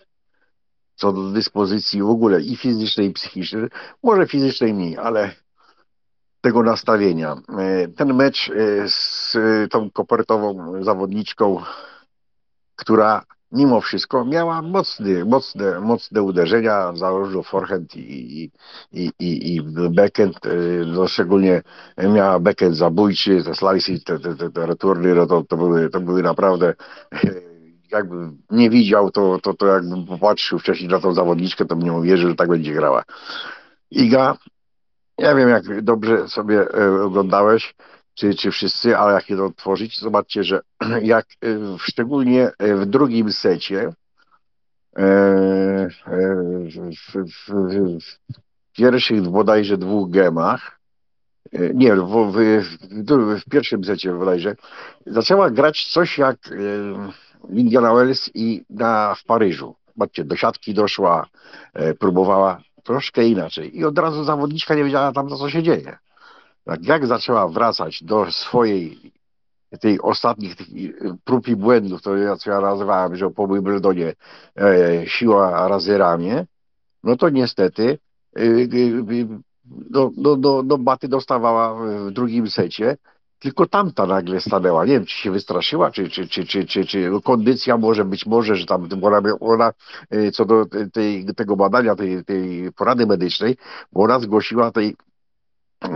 co 0.95 1.13
do 1.13 1.31
dyspozycji 1.31 2.03
w 2.03 2.11
ogóle 2.11 2.41
i 2.41 2.57
fizycznej, 2.57 3.07
i 3.07 3.13
psychicznej. 3.13 3.69
Może 4.03 4.27
fizycznej 4.27 4.75
mniej, 4.75 4.99
ale 4.99 5.35
tego 6.43 6.63
nastawienia. 6.63 7.37
E, 7.59 7.89
ten 7.89 8.15
mecz 8.15 8.51
e, 8.51 8.89
z 8.89 9.37
tą 9.71 9.91
kopertową 9.91 10.73
zawodniczką, 10.85 11.63
która 12.77 13.25
mimo 13.53 13.81
wszystko 13.81 14.25
miała 14.25 14.63
mocny, 14.63 15.25
mocne, 15.25 15.81
mocne 15.81 16.23
uderzenia, 16.23 16.93
zarówno 16.97 17.43
forehand 17.43 17.97
i, 17.97 18.51
i, 18.93 19.11
i, 19.19 19.55
i 19.55 19.63
backhand, 19.91 20.47
e, 20.47 20.51
no 20.87 21.09
szczególnie 21.09 21.63
miała 21.99 22.39
backhand 22.39 22.77
zabójczy, 22.77 23.45
te 23.45 23.55
slice, 23.55 24.05
te, 24.05 24.37
te, 24.37 24.51
te, 24.51 24.67
returny, 24.67 25.15
no 25.15 25.27
to, 25.27 25.43
to, 25.43 25.57
były, 25.57 25.91
to 25.91 26.01
były 26.01 26.23
naprawdę 26.23 26.75
jakby 27.93 28.17
nie 28.51 28.71
widział, 28.71 29.11
to, 29.11 29.39
to, 29.43 29.55
to 29.55 29.67
jakbym 29.67 30.07
popatrzył 30.07 30.59
wcześniej 30.59 30.89
na 30.89 31.01
tą 31.01 31.15
zawodniczkę, 31.15 31.65
to 31.65 31.77
bym 31.77 31.85
nie 31.85 31.93
uwierzył, 31.93 32.29
że 32.29 32.35
tak 32.35 32.49
będzie 32.49 32.75
grała. 32.75 33.05
Iga 33.91 34.37
nie 35.19 35.35
wiem, 35.35 35.49
jak 35.49 35.83
dobrze 35.83 36.29
sobie 36.29 36.75
e, 36.75 37.03
oglądałeś, 37.03 37.75
czy, 38.15 38.35
czy 38.35 38.51
wszyscy, 38.51 38.97
ale 38.97 39.15
jak 39.15 39.31
je 39.31 39.37
to 39.37 39.45
otworzyć, 39.45 40.01
zobaczcie, 40.01 40.45
że 40.45 40.61
jak 41.03 41.27
e, 41.27 41.79
szczególnie 41.79 42.51
e, 42.59 42.75
w 42.77 42.87
drugim 42.87 43.33
secie, 43.33 43.93
w, 47.07 48.17
pierwszych 48.73 49.23
bodajże 49.23 49.79
dwóch 49.79 50.11
gemach, 50.11 50.79
nie, 51.75 51.97
w, 51.97 52.33
w, 52.33 52.37
w, 53.41 53.51
pierwszym 53.51 53.85
secie 53.85 54.13
bodajże, 54.13 54.57
zaczęła 55.07 55.51
grać 55.51 55.93
coś 55.93 56.19
jak 56.19 56.37
Indiana 57.51 57.95
Wells 57.95 58.31
i 58.35 58.65
na, 58.71 59.15
w 59.15 59.25
Paryżu. 59.25 59.75
Zobaczcie, 59.87 60.25
do 60.25 60.37
siatki 60.37 60.75
doszła, 60.75 61.27
próbowała 61.99 62.63
troszkę 62.83 63.27
inaczej. 63.27 63.79
I 63.79 63.85
od 63.85 63.99
razu 63.99 64.25
zawodniczka 64.25 64.75
nie 64.75 64.85
wiedziała 64.85 65.13
tam, 65.13 65.29
co 65.29 65.51
się 65.51 65.63
dzieje. 65.63 65.99
Tak 66.65 66.85
jak 66.85 67.07
zaczęła 67.07 67.49
wracać 67.49 68.05
do 68.05 68.33
swojej 68.33 69.13
tej 69.81 70.01
ostatnich 70.01 70.57
tych 70.57 70.67
prób 71.25 71.49
i 71.49 71.57
błędów, 71.57 72.01
co 72.01 72.17
ja 72.17 72.61
nazywałem, 72.61 73.17
że 73.17 73.31
po 73.31 73.49
Wimbledonie 73.49 74.15
e, 74.57 75.07
siła 75.07 75.69
razy 75.69 75.99
ramię, 75.99 76.47
no 77.05 77.17
to 77.17 77.29
niestety 77.29 77.99
e, 78.37 78.43
e, 78.43 78.67
do, 79.65 80.11
do, 80.17 80.37
do, 80.37 80.63
do 80.63 80.79
baty 80.79 81.09
dostawała 81.09 81.75
w 81.75 82.11
drugim 82.11 82.51
secie 82.51 82.97
tylko 83.43 83.67
tamta 83.67 84.07
nagle 84.07 84.41
stanęła. 84.41 84.85
Nie 84.85 84.93
wiem, 84.93 85.07
czy 85.07 85.17
się 85.17 85.31
wystraszyła, 85.31 85.91
czy, 85.91 86.09
czy, 86.09 86.29
czy, 86.29 86.47
czy, 86.47 86.67
czy, 86.67 86.85
czy 86.85 87.11
kondycja 87.25 87.77
może 87.77 88.05
być 88.05 88.27
może, 88.27 88.57
że 88.57 88.67
tam 88.67 88.89
ona, 89.03 89.21
ona 89.41 89.73
y, 90.15 90.31
co 90.33 90.45
do 90.45 90.67
tej, 90.93 91.27
tego 91.37 91.57
badania, 91.57 91.95
tej, 91.95 92.25
tej 92.25 92.73
porady 92.73 93.07
medycznej, 93.07 93.57
bo 93.93 94.03
ona 94.03 94.21
zgłosiła 94.21 94.71
tej 94.71 94.97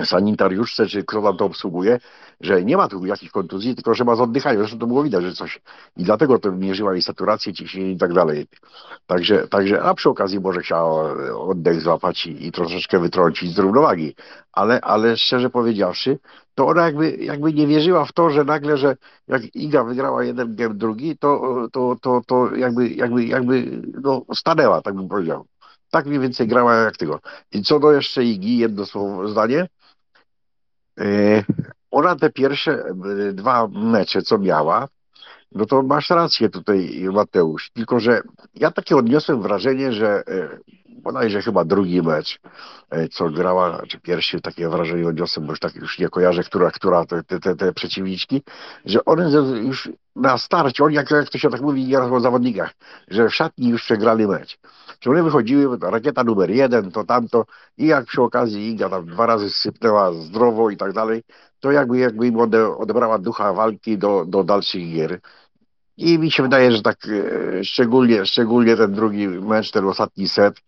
sanitariuszce, 0.04 0.86
czy 0.86 1.04
kto 1.04 1.22
tam 1.22 1.36
to 1.36 1.44
obsługuje, 1.44 1.98
że 2.40 2.64
nie 2.64 2.76
ma 2.76 2.88
tu 2.88 3.06
jakichś 3.06 3.32
kontuzji, 3.32 3.74
tylko 3.74 3.94
że 3.94 4.04
ma 4.04 4.16
z 4.16 4.20
oddychania. 4.20 4.58
Zresztą 4.58 4.78
to 4.78 4.86
było 4.86 5.02
widać, 5.02 5.24
że 5.24 5.32
coś. 5.32 5.60
I 5.96 6.04
dlatego 6.04 6.38
to 6.38 6.52
mierzyła 6.52 6.92
jej 6.92 7.02
saturację, 7.02 7.52
ciśnienie 7.52 7.90
i 7.92 7.96
tak 7.96 8.12
dalej. 8.12 8.46
Także, 9.06 9.48
także, 9.48 9.82
a 9.82 9.94
przy 9.94 10.08
okazji 10.08 10.40
może 10.40 10.60
chciała 10.60 11.14
oddech 11.34 11.80
złapać 11.80 12.26
i, 12.26 12.46
i 12.46 12.52
troszeczkę 12.52 12.98
wytrącić 12.98 13.54
z 13.54 13.58
równowagi. 13.58 14.14
Ale, 14.52 14.80
ale 14.80 15.16
szczerze 15.16 15.50
powiedziawszy, 15.50 16.18
to 16.56 16.66
ona 16.66 16.82
jakby, 16.82 17.16
jakby 17.16 17.52
nie 17.52 17.66
wierzyła 17.66 18.04
w 18.04 18.12
to, 18.12 18.30
że 18.30 18.44
nagle, 18.44 18.76
że 18.76 18.96
jak 19.28 19.54
Iga 19.54 19.84
wygrała 19.84 20.24
jeden 20.24 20.56
game 20.56 20.74
drugi, 20.74 21.18
to, 21.18 21.66
to, 21.72 21.96
to, 22.00 22.20
to 22.26 22.54
jakby, 22.54 22.88
jakby, 22.88 23.24
jakby 23.24 23.82
no, 24.02 24.22
stanęła, 24.34 24.82
tak 24.82 24.94
bym 24.94 25.08
powiedział. 25.08 25.46
Tak 25.90 26.06
mniej 26.06 26.20
więcej 26.20 26.48
grała 26.48 26.74
jak 26.74 26.96
tego. 26.96 27.20
I 27.52 27.62
co 27.62 27.78
do 27.80 27.92
jeszcze 27.92 28.24
Igi, 28.24 28.58
jedno 28.58 28.86
słowo, 28.86 29.28
zdanie. 29.28 29.68
E, 31.00 31.44
ona 31.90 32.16
te 32.16 32.30
pierwsze 32.30 32.72
e, 32.72 33.32
dwa 33.32 33.68
mecze, 33.68 34.22
co 34.22 34.38
miała, 34.38 34.88
no 35.52 35.66
to 35.66 35.82
masz 35.82 36.10
rację 36.10 36.48
tutaj, 36.48 37.08
Mateusz. 37.12 37.70
Tylko, 37.70 38.00
że 38.00 38.20
ja 38.54 38.70
takie 38.70 38.96
odniosłem 38.96 39.42
wrażenie, 39.42 39.92
że 39.92 40.22
e, 40.28 40.58
bodajże 41.06 41.42
chyba 41.42 41.64
drugi 41.64 42.02
mecz, 42.02 42.40
co 43.12 43.30
grała, 43.30 43.82
czy 43.88 44.00
pierwszy, 44.00 44.40
takie 44.40 44.68
wrażenie 44.68 45.08
odniosłem, 45.08 45.46
bo 45.46 45.52
już 45.52 45.60
tak 45.60 45.74
już 45.74 45.98
nie 45.98 46.08
kojarzę, 46.08 46.42
która, 46.42 46.70
która 46.70 47.06
te, 47.06 47.22
te, 47.22 47.56
te 47.56 47.72
przeciwniczki, 47.72 48.42
że 48.84 49.04
one 49.04 49.30
już 49.62 49.88
na 50.16 50.38
starcie, 50.38 50.84
oni 50.84 50.94
jak, 50.94 51.10
jak 51.10 51.30
to 51.30 51.38
się 51.38 51.50
tak 51.50 51.60
mówi 51.60 51.84
nieraz 51.84 52.12
o 52.12 52.20
zawodnikach, 52.20 52.70
że 53.08 53.28
w 53.28 53.34
szatni 53.34 53.68
już 53.68 53.82
przegrali 53.82 54.26
mecz. 54.26 54.58
Czy 54.98 55.10
one 55.10 55.22
wychodziły, 55.22 55.78
rakieta 55.82 56.24
numer 56.24 56.50
jeden, 56.50 56.90
to 56.90 57.04
tamto 57.04 57.44
i 57.78 57.86
jak 57.86 58.04
przy 58.04 58.22
okazji 58.22 58.70
Iga 58.70 58.88
tam 58.88 59.06
dwa 59.06 59.26
razy 59.26 59.50
sypnęła 59.50 60.12
zdrowo 60.12 60.70
i 60.70 60.76
tak 60.76 60.92
dalej, 60.92 61.22
to 61.60 61.72
jakby, 61.72 61.98
jakby 61.98 62.26
im 62.26 62.40
ode, 62.40 62.76
odebrała 62.76 63.18
ducha 63.18 63.52
walki 63.52 63.98
do, 63.98 64.24
do 64.24 64.44
dalszych 64.44 64.92
gier. 64.92 65.20
I 65.96 66.18
mi 66.18 66.30
się 66.30 66.42
wydaje, 66.42 66.72
że 66.72 66.82
tak 66.82 66.98
e, 67.08 67.64
szczególnie, 67.64 68.26
szczególnie 68.26 68.76
ten 68.76 68.92
drugi 68.92 69.28
mecz, 69.28 69.70
ten 69.70 69.84
ostatni 69.84 70.28
set, 70.28 70.60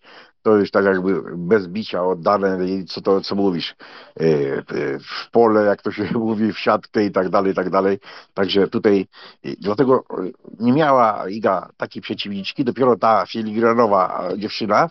to 0.42 0.56
już 0.56 0.70
tak 0.70 0.84
jakby 0.84 1.22
bez 1.36 1.66
bicia 1.66 2.04
oddane, 2.04 2.58
co 2.88 3.00
to, 3.00 3.20
co 3.20 3.34
mówisz, 3.34 3.76
e, 4.20 4.24
e, 4.24 4.64
w 4.98 5.30
pole, 5.30 5.64
jak 5.64 5.82
to 5.82 5.90
się 5.92 6.04
mówi, 6.18 6.52
w 6.52 6.58
siatkę 6.58 7.04
i 7.04 7.10
tak 7.10 7.28
dalej, 7.28 7.52
i 7.52 7.54
tak 7.54 7.70
dalej. 7.70 7.98
Także 8.34 8.68
tutaj, 8.68 9.06
dlatego 9.60 10.04
nie 10.60 10.72
miała 10.72 11.28
Iga 11.28 11.68
takiej 11.76 12.02
przeciwniczki, 12.02 12.64
dopiero 12.64 12.96
ta 12.96 13.26
filigranowa 13.26 14.28
dziewczyna, 14.36 14.90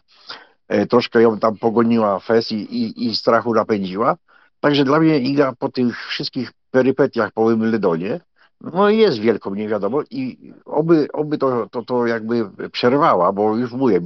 troszkę 0.90 1.22
ją 1.22 1.40
tam 1.40 1.58
pogoniła 1.58 2.20
fes 2.20 2.52
i, 2.52 2.56
i, 2.56 3.06
i 3.06 3.16
strachu 3.16 3.54
napędziła. 3.54 4.16
Także 4.60 4.84
dla 4.84 5.00
mnie 5.00 5.20
Iga 5.20 5.54
po 5.60 5.70
tych 5.70 6.08
wszystkich 6.08 6.52
perypetiach 6.72 7.32
po 7.32 7.50
Wimbledonie, 7.50 8.20
no 8.62 8.90
jest 8.90 9.20
wielką 9.20 9.56
niewiadomą 9.56 10.02
i 10.12 10.54
oby, 10.66 11.08
oby 11.14 11.38
to, 11.38 11.70
to, 11.70 11.84
to 11.84 12.08
jakby 12.08 12.50
przerwała, 12.72 13.32
bo 13.32 13.56
już 13.56 13.72
mówię, 13.72 14.02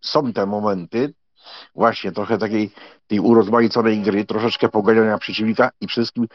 są 0.00 0.32
te 0.32 0.46
momenty 0.46 1.14
właśnie 1.74 2.12
trochę 2.12 2.38
takiej 2.38 2.70
tej 3.06 3.20
urozmaiconej 3.20 4.00
gry, 4.00 4.24
troszeczkę 4.24 4.68
poganiania 4.68 5.18
przeciwnika 5.18 5.70
i 5.80 5.86
wszystkim 5.86 6.28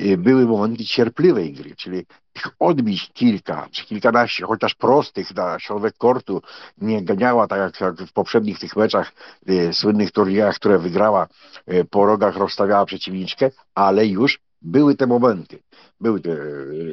y, 0.00 0.16
były 0.16 0.46
momenty 0.46 0.84
cierpliwej 0.84 1.52
gry, 1.52 1.76
czyli 1.76 2.06
tych 2.32 2.46
odbić 2.58 3.10
kilka 3.12 3.68
czy 3.70 3.84
kilkanaście, 3.84 4.46
chociaż 4.46 4.74
prostych 4.74 5.34
na 5.34 5.58
środek 5.58 5.96
kortu 5.98 6.42
nie 6.78 7.04
ganiała 7.04 7.46
tak 7.46 7.80
jak 7.80 7.98
w 7.98 8.12
poprzednich 8.12 8.58
tych 8.58 8.76
meczach, 8.76 9.12
y, 9.50 9.72
słynnych 9.72 10.12
turniejach, 10.12 10.54
które 10.54 10.78
wygrała, 10.78 11.26
y, 11.72 11.84
po 11.84 12.06
rogach 12.06 12.36
rozstawiała 12.36 12.86
przeciwniczkę, 12.86 13.50
ale 13.74 14.06
już 14.06 14.45
były 14.62 14.94
te 14.94 15.06
momenty. 15.06 15.58
Były 16.00 16.20
te 16.20 16.36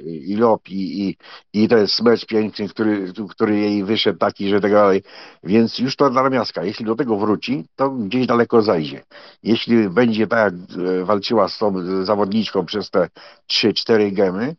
i 0.06 0.36
lop, 0.36 0.70
i, 0.70 1.08
i, 1.08 1.18
i 1.54 1.68
ten 1.68 1.88
smecz 1.88 2.26
piękny, 2.26 2.70
który, 2.70 3.14
który 3.30 3.60
jej 3.60 3.84
wyszedł 3.84 4.20
taki, 4.20 4.50
że 4.50 4.62
tak 4.62 4.72
dalej. 4.72 5.04
Więc 5.44 5.80
już 5.80 5.96
to 5.96 6.10
namiastka. 6.10 6.64
Jeśli 6.64 6.86
do 6.86 6.96
tego 6.96 7.18
wróci, 7.18 7.66
to 7.76 7.90
gdzieś 7.90 8.28
daleko 8.28 8.62
zajdzie. 8.62 9.04
Jeśli 9.44 9.90
będzie 9.90 10.28
tak, 10.28 10.54
jak 10.54 10.78
e, 10.80 11.06
walczyła 11.06 11.50
z 11.50 11.58
tą 11.58 11.74
zawodniczką 12.06 12.66
przez 12.66 12.90
te 12.90 13.10
3-4 13.52 14.14
gemy, 14.14 14.56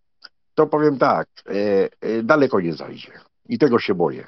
to 0.54 0.66
powiem 0.66 0.98
tak, 0.98 1.28
e, 1.46 1.52
e, 2.00 2.22
daleko 2.22 2.60
nie 2.60 2.74
zajdzie. 2.74 3.12
I 3.48 3.58
tego 3.58 3.78
się 3.78 3.94
boję. 3.94 4.26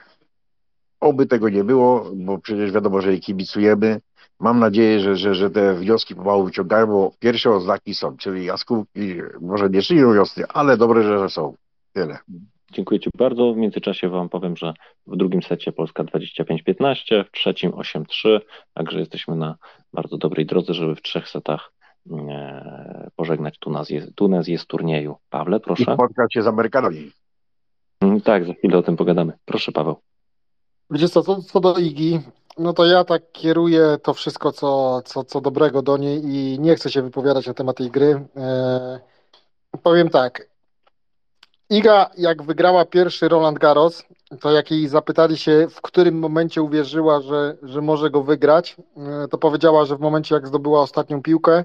Oby 1.01 1.27
tego 1.27 1.49
nie 1.49 1.65
było, 1.65 2.11
bo 2.15 2.39
przecież 2.39 2.73
wiadomo, 2.73 3.01
że 3.01 3.11
jej 3.11 3.21
kibicujemy, 3.21 4.01
Mam 4.41 4.61
nadzieję, 4.61 5.01
że, 5.01 5.17
że, 5.17 5.35
że 5.35 5.51
te 5.51 5.75
wnioski 5.75 6.15
pomału 6.15 6.45
wyciągają, 6.45 6.87
bo 6.87 7.13
pierwsze 7.19 7.51
oznaki 7.51 7.95
są, 7.95 8.17
czyli 8.17 8.45
jaskółki 8.45 9.15
może 9.41 9.71
nie 9.71 9.83
szyją 9.83 10.15
wiosny, 10.15 10.45
ale 10.49 10.77
dobre, 10.77 11.03
że 11.03 11.31
są. 11.31 11.55
Tyle. 11.93 12.19
Dziękuję 12.73 13.01
Ci 13.01 13.11
bardzo. 13.15 13.53
W 13.53 13.57
międzyczasie 13.57 14.09
Wam 14.09 14.29
powiem, 14.29 14.57
że 14.57 14.75
w 15.07 15.17
drugim 15.17 15.43
secie 15.43 15.73
Polska 15.73 16.05
25-15, 16.05 17.25
w 17.25 17.31
trzecim 17.31 17.71
8-3, 17.71 18.41
także 18.75 18.99
jesteśmy 19.01 19.37
na 19.37 19.57
bardzo 19.93 20.19
dobrej 20.19 20.47
drodze, 20.47 20.75
żeby 20.75 20.95
w 20.95 21.03
trzech 21.03 21.29
setach 21.29 21.73
e, 22.11 23.11
pożegnać 23.17 23.59
Tunezję, 23.59 24.07
Tunezję 24.15 24.59
z 24.59 24.67
turnieju. 24.67 25.17
Pawle, 25.31 25.61
proszę. 25.61 25.83
I 25.83 25.95
spotkać 25.95 26.35
się 26.35 26.43
z 26.43 26.47
Amerykanami. 26.47 27.11
Mm, 28.01 28.21
tak, 28.21 28.45
za 28.45 28.55
chwilę 28.55 28.79
o 28.79 28.83
tym 28.83 28.97
pogadamy. 28.97 29.33
Proszę, 29.45 29.73
Paweł. 29.73 29.97
Wiecie 30.91 31.09
co, 31.09 31.43
co 31.43 31.61
do 31.61 31.79
Igi, 31.79 32.21
no 32.59 32.73
to 32.73 32.87
ja 32.87 33.05
tak 33.05 33.23
kieruję 33.33 33.99
to 34.03 34.15
wszystko, 34.15 34.53
co, 34.53 35.03
co, 35.05 35.25
co 35.25 35.41
dobrego 35.41 35.83
do 35.83 35.97
niej 35.97 36.25
i 36.25 36.61
nie 36.61 36.75
chcę 36.75 36.91
się 36.91 37.03
wypowiadać 37.03 37.47
na 37.47 37.55
temat 37.55 37.77
tej 37.77 37.91
gry. 37.91 38.27
E, 38.37 39.01
powiem 39.83 40.09
tak. 40.09 40.49
Iga, 41.71 42.11
jak 42.19 42.43
wygrała 42.43 42.85
pierwszy 42.85 43.29
Roland 43.29 43.59
Garros, 43.59 44.05
to 44.41 44.53
jak 44.53 44.71
jej 44.71 44.89
zapytali 44.89 45.37
się, 45.39 45.67
w 45.71 45.81
którym 45.81 46.19
momencie 46.19 46.63
uwierzyła, 46.63 47.21
że, 47.21 47.57
że 47.63 47.81
może 47.81 48.11
go 48.11 48.23
wygrać, 48.23 48.77
e, 48.97 49.29
to 49.29 49.39
powiedziała, 49.39 49.85
że 49.85 49.97
w 49.97 50.01
momencie, 50.01 50.35
jak 50.35 50.49
zdobyła 50.49 50.81
ostatnią 50.81 51.23
piłkę. 51.23 51.65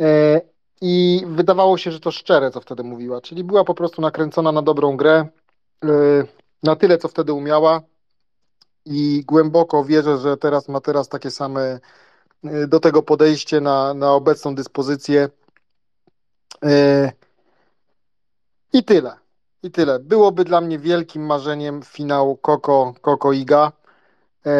E, 0.00 0.40
I 0.80 1.22
wydawało 1.26 1.78
się, 1.78 1.90
że 1.90 2.00
to 2.00 2.10
szczere, 2.10 2.50
co 2.50 2.60
wtedy 2.60 2.82
mówiła. 2.82 3.20
Czyli 3.20 3.44
była 3.44 3.64
po 3.64 3.74
prostu 3.74 4.02
nakręcona 4.02 4.52
na 4.52 4.62
dobrą 4.62 4.96
grę, 4.96 5.26
na 6.62 6.76
tyle, 6.76 6.98
co 6.98 7.08
wtedy 7.08 7.32
umiała 7.32 7.82
i 8.86 9.22
głęboko 9.26 9.84
wierzę, 9.84 10.18
że 10.18 10.36
teraz 10.36 10.68
ma 10.68 10.80
teraz 10.80 11.08
takie 11.08 11.30
same 11.30 11.80
y, 12.44 12.66
do 12.68 12.80
tego 12.80 13.02
podejście 13.02 13.60
na, 13.60 13.94
na 13.94 14.12
obecną 14.12 14.54
dyspozycję. 14.54 15.28
Y, 16.64 17.12
I 18.72 18.84
tyle. 18.84 19.16
I 19.62 19.70
tyle. 19.70 19.98
Byłoby 19.98 20.44
dla 20.44 20.60
mnie 20.60 20.78
wielkim 20.78 21.26
marzeniem 21.26 21.82
finał 21.82 22.36
Koko, 22.36 22.94
Koko 23.00 23.32
Iga. 23.32 23.72
Y, 24.46 24.50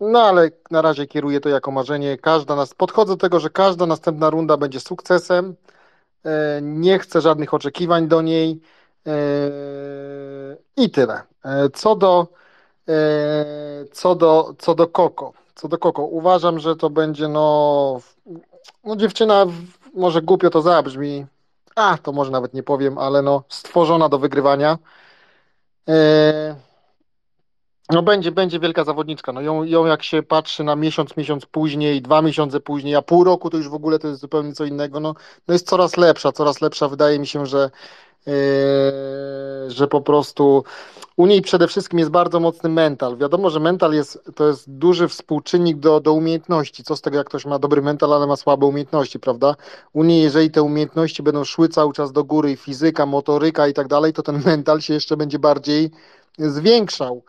no 0.00 0.22
ale 0.22 0.50
na 0.70 0.82
razie 0.82 1.06
kieruję 1.06 1.40
to 1.40 1.48
jako 1.48 1.70
marzenie. 1.70 2.18
Każda 2.18 2.56
nas, 2.56 2.74
podchodzę 2.74 3.12
do 3.12 3.16
tego, 3.16 3.40
że 3.40 3.50
każda 3.50 3.86
następna 3.86 4.30
runda 4.30 4.56
będzie 4.56 4.80
sukcesem. 4.80 5.56
Nie 6.62 6.98
chcę 6.98 7.20
żadnych 7.20 7.54
oczekiwań 7.54 8.08
do 8.08 8.22
niej. 8.22 8.60
I 10.76 10.90
tyle. 10.90 11.22
Co 11.74 11.96
do 11.96 12.28
co 13.92 14.14
do, 14.14 14.54
co 14.58 14.74
do 14.74 14.86
Koko, 14.86 15.32
co 15.54 15.68
do 15.68 15.78
Koko, 15.78 16.02
uważam, 16.02 16.58
że 16.58 16.76
to 16.76 16.90
będzie 16.90 17.28
no, 17.28 18.00
no 18.84 18.96
dziewczyna, 18.96 19.46
może 19.94 20.22
głupio 20.22 20.50
to 20.50 20.62
zabrzmi, 20.62 21.26
a 21.76 21.98
to 21.98 22.12
może 22.12 22.30
nawet 22.30 22.54
nie 22.54 22.62
powiem, 22.62 22.98
ale 22.98 23.22
no 23.22 23.42
stworzona 23.48 24.08
do 24.08 24.18
wygrywania. 24.18 24.78
E, 25.88 26.56
no 27.90 28.02
będzie, 28.02 28.32
będzie 28.32 28.60
wielka 28.60 28.84
zawodniczka. 28.84 29.32
No 29.32 29.40
ją, 29.40 29.64
ją 29.64 29.86
jak 29.86 30.02
się 30.02 30.22
patrzy 30.22 30.64
na 30.64 30.76
miesiąc, 30.76 31.16
miesiąc 31.16 31.46
później, 31.46 32.02
dwa 32.02 32.22
miesiące 32.22 32.60
później, 32.60 32.94
a 32.94 33.02
pół 33.02 33.24
roku 33.24 33.50
to 33.50 33.56
już 33.56 33.68
w 33.68 33.74
ogóle 33.74 33.98
to 33.98 34.08
jest 34.08 34.20
zupełnie 34.20 34.52
co 34.52 34.64
innego. 34.64 35.00
No, 35.00 35.14
no 35.48 35.52
jest 35.54 35.68
coraz 35.68 35.96
lepsza, 35.96 36.32
coraz 36.32 36.60
lepsza. 36.60 36.88
Wydaje 36.88 37.18
mi 37.18 37.26
się, 37.26 37.46
że, 37.46 37.70
że 39.68 39.88
po 39.90 40.00
prostu 40.00 40.64
u 41.16 41.26
niej 41.26 41.42
przede 41.42 41.68
wszystkim 41.68 41.98
jest 41.98 42.10
bardzo 42.10 42.40
mocny 42.40 42.70
mental. 42.70 43.16
Wiadomo, 43.16 43.50
że 43.50 43.60
mental 43.60 43.92
jest, 43.92 44.22
to 44.34 44.46
jest 44.46 44.70
duży 44.70 45.08
współczynnik 45.08 45.76
do, 45.78 46.00
do 46.00 46.12
umiejętności. 46.12 46.84
Co 46.84 46.96
z 46.96 47.00
tego, 47.00 47.16
jak 47.16 47.26
ktoś 47.26 47.44
ma 47.46 47.58
dobry 47.58 47.82
mental, 47.82 48.12
ale 48.12 48.26
ma 48.26 48.36
słabe 48.36 48.66
umiejętności, 48.66 49.20
prawda? 49.20 49.56
U 49.92 50.04
niej, 50.04 50.22
jeżeli 50.22 50.50
te 50.50 50.62
umiejętności 50.62 51.22
będą 51.22 51.44
szły 51.44 51.68
cały 51.68 51.92
czas 51.92 52.12
do 52.12 52.24
góry, 52.24 52.56
fizyka, 52.56 53.06
motoryka 53.06 53.68
i 53.68 53.74
tak 53.74 53.88
dalej, 53.88 54.12
to 54.12 54.22
ten 54.22 54.42
mental 54.44 54.80
się 54.80 54.94
jeszcze 54.94 55.16
będzie 55.16 55.38
bardziej 55.38 55.90
zwiększał. 56.38 57.22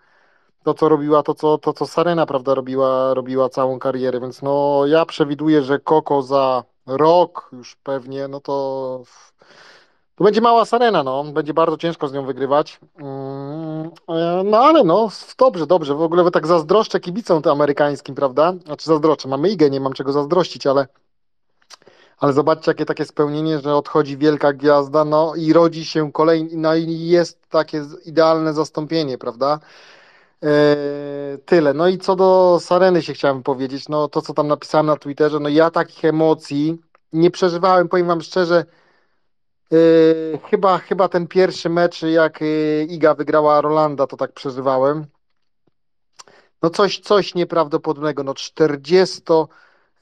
To, 0.64 0.74
co 0.74 0.90
robiła, 0.90 1.24
to, 1.24 1.36
co, 1.36 1.58
to, 1.58 1.74
co 1.74 1.88
Sarena, 1.88 2.26
prawda, 2.26 2.54
robiła, 2.54 3.14
robiła 3.14 3.50
całą 3.50 3.80
karierę, 3.80 4.20
więc 4.20 4.42
no 4.42 4.84
ja 4.88 5.06
przewiduję, 5.06 5.64
że 5.64 5.80
Koko 5.80 6.22
za 6.22 6.64
rok 6.86 7.50
już 7.54 7.76
pewnie, 7.76 8.28
no 8.28 8.40
to 8.40 9.04
to 10.20 10.24
będzie 10.24 10.42
mała 10.42 10.66
Sarena, 10.66 11.04
no. 11.04 11.24
Będzie 11.24 11.54
bardzo 11.54 11.78
ciężko 11.78 12.08
z 12.08 12.14
nią 12.14 12.26
wygrywać. 12.26 12.80
Mm, 12.98 13.92
e, 14.10 14.44
no 14.46 14.58
ale 14.58 14.84
no, 14.84 15.10
dobrze, 15.38 15.68
dobrze. 15.68 15.96
W 15.96 16.02
ogóle 16.02 16.32
tak 16.32 16.48
zazdroszczę 16.48 17.00
kibicom 17.00 17.42
tym 17.42 17.52
amerykańskim, 17.52 18.16
prawda? 18.16 18.54
Znaczy 18.66 18.86
zazdroszczę. 18.86 19.30
Mamy 19.30 19.50
Igę, 19.50 19.70
nie 19.70 19.80
mam 19.80 19.94
czego 19.94 20.12
zazdrościć, 20.12 20.68
ale 20.68 20.88
ale 22.18 22.34
zobaczcie, 22.34 22.72
jakie 22.72 22.86
takie 22.86 23.06
spełnienie, 23.06 23.60
że 23.60 23.76
odchodzi 23.76 24.18
wielka 24.18 24.54
gwiazda, 24.54 25.06
no 25.06 25.36
i 25.36 25.54
rodzi 25.54 25.86
się 25.86 26.12
kolejny, 26.12 26.50
no 26.54 26.76
i 26.76 27.00
jest 27.00 27.50
takie 27.50 27.86
idealne 28.06 28.54
zastąpienie, 28.54 29.18
prawda? 29.18 29.60
Eee, 30.42 30.50
tyle. 31.46 31.74
No 31.74 31.88
i 31.88 31.98
co 31.98 32.16
do 32.16 32.58
Sareny 32.62 33.02
się 33.02 33.14
chciałem 33.14 33.44
powiedzieć, 33.44 33.90
no 33.90 34.08
to 34.08 34.22
co 34.22 34.34
tam 34.34 34.48
napisałem 34.48 34.86
na 34.86 34.98
Twitterze, 34.98 35.40
no 35.40 35.50
ja 35.50 35.72
takich 35.72 36.06
emocji 36.06 36.82
nie 37.14 37.32
przeżywałem, 37.32 37.90
powiem 37.90 38.08
wam 38.08 38.22
szczerze, 38.22 38.66
chyba, 40.50 40.78
chyba 40.78 41.10
ten 41.10 41.28
pierwszy 41.28 41.70
mecz, 41.70 42.02
jak 42.02 42.42
e, 42.42 42.84
Iga 42.84 43.14
wygrała 43.16 43.62
Rolanda, 43.62 44.08
to 44.08 44.18
tak 44.18 44.34
przeżywałem. 44.34 45.06
No 46.62 46.70
coś, 46.70 47.00
coś 47.00 47.36
nieprawdopodobnego, 47.36 48.24
no 48.24 48.34
40 48.34 49.22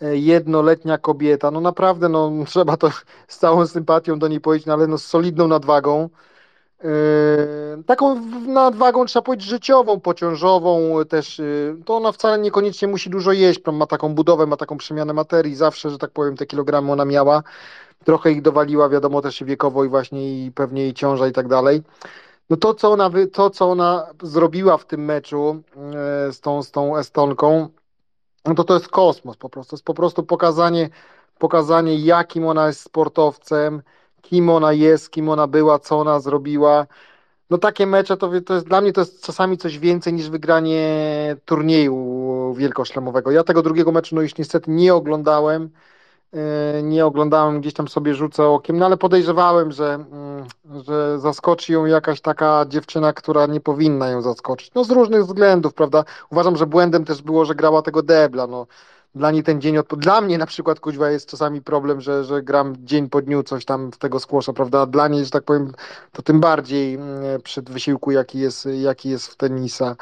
jednoletnia 0.02 0.98
kobieta, 0.98 1.52
no 1.52 1.62
naprawdę, 1.62 2.10
no 2.10 2.32
trzeba 2.48 2.78
to 2.78 2.92
z 3.28 3.38
całą 3.38 3.68
sympatią 3.68 4.20
do 4.20 4.28
niej 4.28 4.42
powiedzieć, 4.42 4.66
no, 4.68 4.74
ale 4.74 4.88
no 4.88 4.98
z 4.98 5.06
solidną 5.06 5.48
nadwagą, 5.48 6.10
Yy, 6.84 7.84
taką 7.84 8.22
nadwagą 8.48 9.06
trzeba 9.06 9.24
powiedzieć 9.24 9.48
życiową, 9.48 10.00
pociążową 10.00 11.06
też, 11.10 11.40
yy, 11.40 11.78
to 11.86 11.96
ona 11.96 12.12
wcale 12.12 12.40
niekoniecznie 12.40 12.88
musi 12.88 13.10
dużo 13.10 13.32
jeść, 13.32 13.60
ma 13.74 13.88
taką 13.88 14.16
budowę, 14.16 14.46
ma 14.46 14.58
taką 14.58 14.78
przemianę 14.78 15.14
materii, 15.14 15.56
zawsze, 15.56 15.90
że 15.90 15.98
tak 15.98 16.12
powiem, 16.12 16.38
te 16.38 16.46
kilogramy 16.46 16.92
ona 16.92 17.06
miała, 17.06 17.44
trochę 18.06 18.32
ich 18.32 18.42
dowaliła, 18.42 18.90
wiadomo 18.90 19.22
też 19.22 19.44
wiekowo 19.44 19.84
i 19.84 19.90
właśnie 19.90 20.46
i 20.46 20.52
pewnie 20.52 20.82
jej 20.82 20.94
ciąża 20.94 21.28
i 21.28 21.32
tak 21.32 21.48
dalej. 21.48 21.84
No 22.50 22.58
to, 22.58 22.74
co 22.74 22.92
ona, 22.92 23.10
to, 23.34 23.50
co 23.50 23.72
ona 23.72 24.08
zrobiła 24.24 24.78
w 24.78 24.86
tym 24.86 25.06
meczu 25.06 25.64
yy, 25.76 26.34
z 26.34 26.42
tą, 26.42 26.64
z 26.64 26.72
tą 26.72 26.98
Estonką, 26.98 27.70
no 28.46 28.56
to 28.56 28.64
to 28.64 28.74
jest 28.74 28.88
kosmos 28.88 29.38
po 29.38 29.50
prostu, 29.50 29.70
to 29.70 29.76
jest 29.76 29.86
po 29.86 29.94
prostu 29.94 30.24
pokazanie, 30.24 30.90
pokazanie 31.40 31.96
jakim 31.96 32.46
ona 32.48 32.68
jest 32.68 32.82
sportowcem, 32.82 33.82
kim 34.22 34.50
ona 34.50 34.74
jest, 34.74 35.10
kim 35.12 35.30
ona 35.30 35.48
była, 35.48 35.80
co 35.80 36.00
ona 36.00 36.20
zrobiła. 36.20 36.88
No 37.50 37.58
takie 37.58 37.88
mecze 37.88 38.18
to, 38.18 38.32
to 38.46 38.54
jest 38.54 38.68
dla 38.68 38.82
mnie 38.82 38.94
to 38.94 39.02
jest 39.02 39.24
czasami 39.26 39.58
coś 39.58 39.80
więcej 39.80 40.14
niż 40.14 40.30
wygranie 40.30 41.36
turnieju 41.46 42.54
wielkoszlemowego. 42.58 43.32
Ja 43.32 43.44
tego 43.44 43.62
drugiego 43.62 43.92
meczu 43.92 44.16
no 44.16 44.22
już 44.22 44.38
niestety 44.38 44.72
nie 44.72 44.94
oglądałem. 44.96 45.70
E, 46.34 46.84
nie 46.84 47.06
oglądałem, 47.06 47.62
gdzieś 47.62 47.74
tam 47.74 47.88
sobie 47.88 48.16
rzucę 48.16 48.48
okiem, 48.48 48.78
no 48.78 48.86
ale 48.86 48.98
podejrzewałem, 48.98 49.72
że, 49.72 49.94
mm, 49.94 50.46
że 50.86 51.20
zaskoczy 51.20 51.74
ją 51.74 51.86
jakaś 51.86 52.22
taka 52.22 52.66
dziewczyna, 52.70 53.14
która 53.14 53.46
nie 53.46 53.60
powinna 53.60 54.10
ją 54.10 54.22
zaskoczyć. 54.22 54.74
No 54.76 54.84
z 54.84 54.92
różnych 54.92 55.26
względów, 55.26 55.74
prawda? 55.74 56.04
Uważam, 56.30 56.58
że 56.58 56.66
błędem 56.66 57.06
też 57.06 57.22
było, 57.22 57.46
że 57.46 57.56
grała 57.56 57.82
tego 57.82 58.04
debla. 58.04 58.48
No 58.48 58.68
dla 59.16 59.32
niej 59.32 59.44
ten 59.44 59.62
dzień, 59.62 59.78
od... 59.78 59.88
dla 59.88 60.22
mnie 60.22 60.38
na 60.38 60.46
przykład 60.46 60.80
kuźwa 60.80 61.10
jest 61.10 61.30
czasami 61.30 61.62
problem, 61.62 62.02
że, 62.02 62.24
że 62.24 62.44
gram 62.44 62.76
dzień 62.80 63.10
po 63.10 63.22
dniu 63.22 63.44
coś 63.44 63.66
tam 63.66 63.92
w 63.92 63.98
tego 63.98 64.20
skłosza, 64.20 64.54
prawda? 64.54 64.86
Dla 64.86 65.08
niej, 65.08 65.26
że 65.26 65.32
tak 65.32 65.44
powiem, 65.44 65.74
to 66.12 66.22
tym 66.22 66.40
bardziej 66.40 66.96
mm, 66.96 67.42
przed 67.42 67.70
wysiłku, 67.70 68.12
jaki 68.12 68.40
jest, 68.40 68.70
jaki 68.82 69.10
jest 69.10 69.28
w 69.28 69.36
tenisa. 69.36 69.96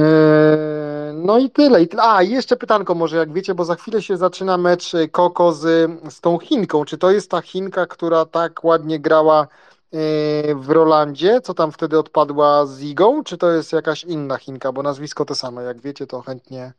Eee, 0.00 1.14
no 1.14 1.38
i 1.38 1.50
tyle. 1.50 1.86
A, 1.98 2.22
jeszcze 2.22 2.56
pytanko 2.56 2.94
może, 2.94 3.16
jak 3.16 3.32
wiecie, 3.32 3.54
bo 3.54 3.64
za 3.64 3.74
chwilę 3.74 4.02
się 4.02 4.16
zaczyna 4.16 4.58
mecz 4.58 4.92
Koko 5.10 5.52
z, 5.52 5.90
z 6.08 6.20
tą 6.20 6.38
Chinką. 6.38 6.84
Czy 6.84 6.98
to 6.98 7.10
jest 7.10 7.30
ta 7.30 7.40
Chinka, 7.42 7.86
która 7.86 8.24
tak 8.24 8.64
ładnie 8.64 9.00
grała 9.00 9.46
eee, 9.92 10.54
w 10.54 10.70
Rolandzie, 10.70 11.40
co 11.40 11.54
tam 11.54 11.72
wtedy 11.72 11.98
odpadła 11.98 12.66
z 12.66 12.82
Igą, 12.82 13.24
czy 13.24 13.38
to 13.38 13.50
jest 13.50 13.72
jakaś 13.72 14.04
inna 14.04 14.36
Chinka, 14.36 14.72
bo 14.72 14.82
nazwisko 14.82 15.24
to 15.24 15.34
samo, 15.34 15.60
jak 15.60 15.80
wiecie, 15.80 16.06
to 16.06 16.20
chętnie 16.20 16.72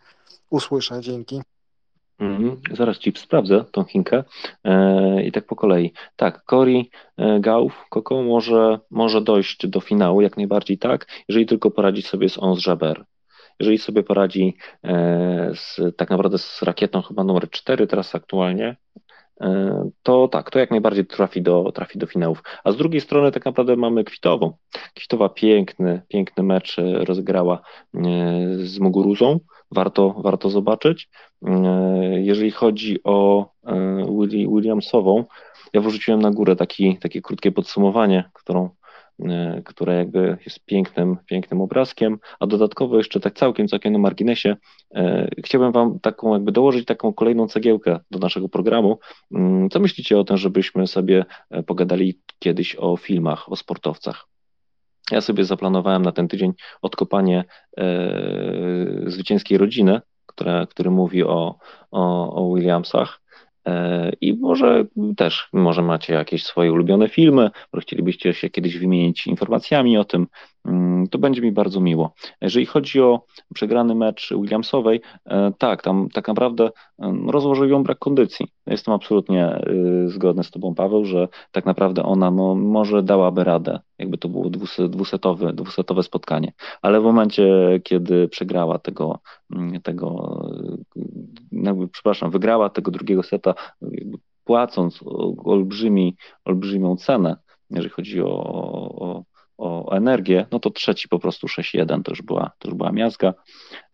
usłyszę. 0.49 1.01
Dzięki. 1.01 1.41
Mm, 2.21 2.61
zaraz 2.71 2.97
ci 2.97 3.13
sprawdzę 3.15 3.65
tą 3.71 3.83
Chinkę 3.83 4.23
e, 4.63 5.23
i 5.23 5.31
tak 5.31 5.45
po 5.45 5.55
kolei. 5.55 5.93
Tak, 6.15 6.43
Cory 6.45 6.85
e, 7.17 7.39
Gauf, 7.39 7.85
Koko 7.89 8.21
może, 8.21 8.79
może 8.91 9.21
dojść 9.21 9.67
do 9.67 9.79
finału, 9.79 10.21
jak 10.21 10.37
najbardziej 10.37 10.77
tak, 10.77 11.07
jeżeli 11.27 11.45
tylko 11.45 11.71
poradzi 11.71 12.01
sobie 12.01 12.29
z 12.29 12.37
Ons 12.37 12.65
Jaber. 12.65 13.05
Jeżeli 13.61 13.77
sobie 13.77 14.03
poradzi 14.03 14.55
e, 14.83 15.51
z, 15.55 15.79
tak 15.97 16.09
naprawdę 16.09 16.37
z 16.37 16.61
rakietą 16.63 17.01
chyba 17.01 17.23
numer 17.23 17.49
4 17.49 17.87
teraz 17.87 18.15
aktualnie, 18.15 18.75
e, 19.41 19.89
to 20.03 20.27
tak, 20.27 20.49
to 20.51 20.59
jak 20.59 20.71
najbardziej 20.71 21.05
trafi 21.05 21.41
do, 21.41 21.71
trafi 21.71 21.99
do 21.99 22.07
finałów. 22.07 22.43
A 22.63 22.71
z 22.71 22.77
drugiej 22.77 23.01
strony 23.01 23.31
tak 23.31 23.45
naprawdę 23.45 23.75
mamy 23.75 24.03
Kwitową. 24.03 24.53
Kwitowa 24.95 25.29
piękny, 25.29 26.01
piękny 26.07 26.43
mecz 26.43 26.79
e, 26.79 27.05
rozegrała 27.05 27.61
z 28.57 28.79
Muguruzą 28.79 29.39
warto, 29.71 30.15
warto 30.23 30.49
zobaczyć. 30.49 31.09
Jeżeli 32.11 32.51
chodzi 32.51 33.03
o 33.03 33.49
Williamsową, 34.55 35.25
ja 35.73 35.81
wrzuciłem 35.81 36.21
na 36.21 36.31
górę 36.31 36.55
taki, 36.55 36.97
takie 36.97 37.21
krótkie 37.21 37.51
podsumowanie, 37.51 38.29
którą, 38.33 38.69
które 39.65 39.95
jakby 39.95 40.37
jest 40.45 40.65
pięknym, 40.65 41.17
pięknym 41.25 41.61
obrazkiem, 41.61 42.19
a 42.39 42.47
dodatkowo 42.47 42.97
jeszcze 42.97 43.19
tak 43.19 43.33
całkiem, 43.33 43.67
całkiem 43.67 43.93
na 43.93 43.99
marginesie 43.99 44.55
chciałbym 45.45 45.71
Wam 45.71 45.99
taką 45.99 46.33
jakby 46.33 46.51
dołożyć 46.51 46.85
taką 46.85 47.13
kolejną 47.13 47.47
cegiełkę 47.47 47.99
do 48.11 48.19
naszego 48.19 48.49
programu. 48.49 48.99
Mm, 49.31 49.69
co 49.69 49.79
myślicie 49.79 50.19
o 50.19 50.23
tym, 50.23 50.37
żebyśmy 50.37 50.87
sobie 50.87 51.25
pogadali 51.67 52.19
kiedyś 52.39 52.75
o 52.75 52.97
filmach, 52.97 53.51
o 53.51 53.55
sportowcach? 53.55 54.27
Ja 55.11 55.21
sobie 55.21 55.45
zaplanowałem 55.45 56.01
na 56.01 56.11
ten 56.11 56.27
tydzień 56.27 56.53
odkopanie 56.81 57.43
e, 57.77 57.83
zwycięskiej 59.05 59.57
rodziny, 59.57 60.01
który 60.69 60.91
mówi 60.91 61.23
o, 61.23 61.57
o, 61.91 62.33
o 62.33 62.55
Williamsach. 62.55 63.20
E, 63.67 64.11
I 64.21 64.33
może 64.33 64.85
też, 65.17 65.49
może 65.53 65.81
macie 65.81 66.13
jakieś 66.13 66.43
swoje 66.43 66.71
ulubione 66.73 67.09
filmy, 67.09 67.51
może 67.73 67.81
chcielibyście 67.81 68.33
się 68.33 68.49
kiedyś 68.49 68.77
wymienić 68.77 69.27
informacjami 69.27 69.97
o 69.97 70.05
tym, 70.05 70.27
to 71.11 71.17
będzie 71.17 71.41
mi 71.41 71.51
bardzo 71.51 71.81
miło. 71.81 72.13
Jeżeli 72.41 72.65
chodzi 72.65 73.01
o 73.01 73.25
przegrany 73.53 73.95
mecz 73.95 74.33
Williamsowej, 74.33 75.01
e, 75.25 75.51
tak, 75.57 75.81
tam 75.81 76.09
tak 76.13 76.27
naprawdę 76.27 76.69
rozłożył 77.27 77.67
ją 77.67 77.83
brak 77.83 77.99
kondycji. 77.99 78.47
Jestem 78.67 78.93
absolutnie 78.93 79.61
y, 80.05 80.09
zgodny 80.09 80.43
z 80.43 80.51
Tobą, 80.51 80.75
Paweł, 80.75 81.05
że 81.05 81.27
tak 81.51 81.65
naprawdę 81.65 82.03
ona 82.03 82.31
no, 82.31 82.55
może 82.55 83.03
dałaby 83.03 83.43
radę, 83.43 83.79
jakby 83.99 84.17
to 84.17 84.29
było 84.29 84.49
dwusetowe, 84.89 85.53
dwusetowe 85.53 86.03
spotkanie, 86.03 86.53
ale 86.81 87.01
w 87.01 87.03
momencie, 87.03 87.79
kiedy 87.83 88.27
przegrała 88.27 88.79
tego, 88.79 89.19
mm, 89.55 89.81
tego 89.81 90.39
jakby, 91.51 91.87
przepraszam, 91.87 92.31
wygrała 92.31 92.69
tego 92.69 92.91
drugiego 92.91 93.23
seta, 93.23 93.53
płacąc 94.43 94.99
olbrzymi, 95.43 96.15
olbrzymią 96.45 96.95
cenę, 96.95 97.35
jeżeli 97.69 97.89
chodzi 97.89 98.21
o, 98.21 98.43
o, 98.99 99.23
o 99.61 99.95
energię, 99.95 100.45
no 100.51 100.59
to 100.59 100.69
trzeci 100.69 101.07
po 101.07 101.19
prostu 101.19 101.47
6-1 101.47 102.03
to 102.03 102.11
już 102.11 102.21
była, 102.21 102.51
to 102.59 102.67
już 102.67 102.77
była 102.77 102.91
miazga. 102.91 103.33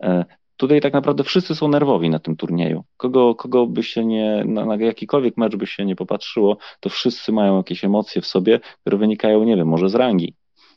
E, 0.04 0.26
tutaj 0.58 0.82
tak 0.82 0.94
naprawdę 0.94 1.24
wszyscy 1.24 1.56
są 1.56 1.68
nerwowi 1.68 2.10
na 2.10 2.20
tym 2.20 2.36
turnieju. 2.36 2.84
Kogo, 2.98 3.36
kogo 3.36 3.68
by 3.68 3.84
się 3.84 4.06
nie, 4.06 4.44
na, 4.46 4.66
na, 4.66 4.76
jakikolwiek 4.76 5.38
mecz 5.38 5.56
by 5.56 5.68
się 5.68 5.86
nie 5.86 5.96
popatrzyło, 5.96 6.58
to 6.80 6.90
wszyscy 6.90 7.32
mają 7.32 7.58
jakieś 7.58 7.84
emocje 7.84 8.22
w 8.22 8.26
sobie, 8.26 8.60
które 8.82 8.98
wynikają, 8.98 9.44
nie 9.44 9.56
wiem, 9.56 9.68
może 9.68 9.90
z 9.90 9.96
rangi. 9.96 10.36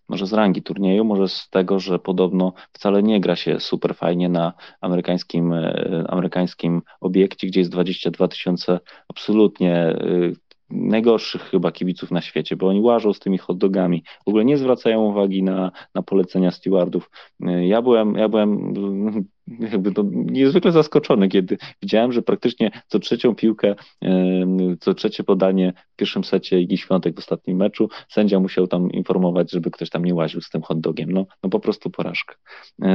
Może 0.08 0.26
z 0.26 0.32
rangi 0.32 0.62
turnieju, 0.62 1.04
może 1.04 1.28
z 1.28 1.48
tego, 1.50 1.80
że 1.80 1.98
podobno 1.98 2.52
wcale 2.72 3.02
nie 3.02 3.20
gra 3.20 3.36
się 3.36 3.60
super 3.60 3.94
fajnie 3.94 4.28
na 4.28 4.52
amerykańskim, 4.80 5.52
e, 5.52 6.04
amerykańskim 6.08 6.82
obiekcie, 7.00 7.46
gdzie 7.46 7.60
jest 7.60 7.70
22 7.70 8.28
tysiące 8.28 8.80
absolutnie 9.08 9.74
e, 9.74 9.96
najgorszych 10.70 11.42
chyba 11.42 11.72
kibiców 11.72 12.10
na 12.10 12.20
świecie, 12.20 12.56
bo 12.56 12.68
oni 12.68 12.80
łażą 12.80 13.12
z 13.12 13.18
tymi 13.18 13.38
hotdogami, 13.38 14.04
w 14.26 14.28
ogóle 14.28 14.44
nie 14.44 14.56
zwracają 14.56 15.00
uwagi 15.00 15.42
na, 15.42 15.72
na 15.94 16.02
polecenia 16.02 16.50
stewardów. 16.50 17.10
Ja 17.60 17.82
byłem, 17.82 18.14
ja 18.14 18.28
byłem 18.28 18.74
jakby 19.72 19.92
to 19.92 20.04
niezwykle 20.12 20.72
zaskoczony, 20.72 21.28
kiedy 21.28 21.58
widziałem, 21.82 22.12
że 22.12 22.22
praktycznie 22.22 22.70
co 22.86 22.98
trzecią 22.98 23.34
piłkę, 23.34 23.74
co 24.80 24.94
trzecie 24.94 25.24
podanie 25.24 25.72
w 25.92 25.96
pierwszym 25.96 26.24
secie 26.24 26.60
Igi 26.60 26.78
Świątek 26.78 27.16
w 27.16 27.18
ostatnim 27.18 27.56
meczu, 27.56 27.88
sędzia 28.08 28.40
musiał 28.40 28.66
tam 28.66 28.92
informować, 28.92 29.50
żeby 29.50 29.70
ktoś 29.70 29.90
tam 29.90 30.04
nie 30.04 30.14
łaził 30.14 30.40
z 30.40 30.50
tym 30.50 30.62
hotdogiem. 30.62 31.12
No, 31.12 31.26
no 31.42 31.50
po 31.50 31.60
prostu 31.60 31.90
porażka. 31.90 32.34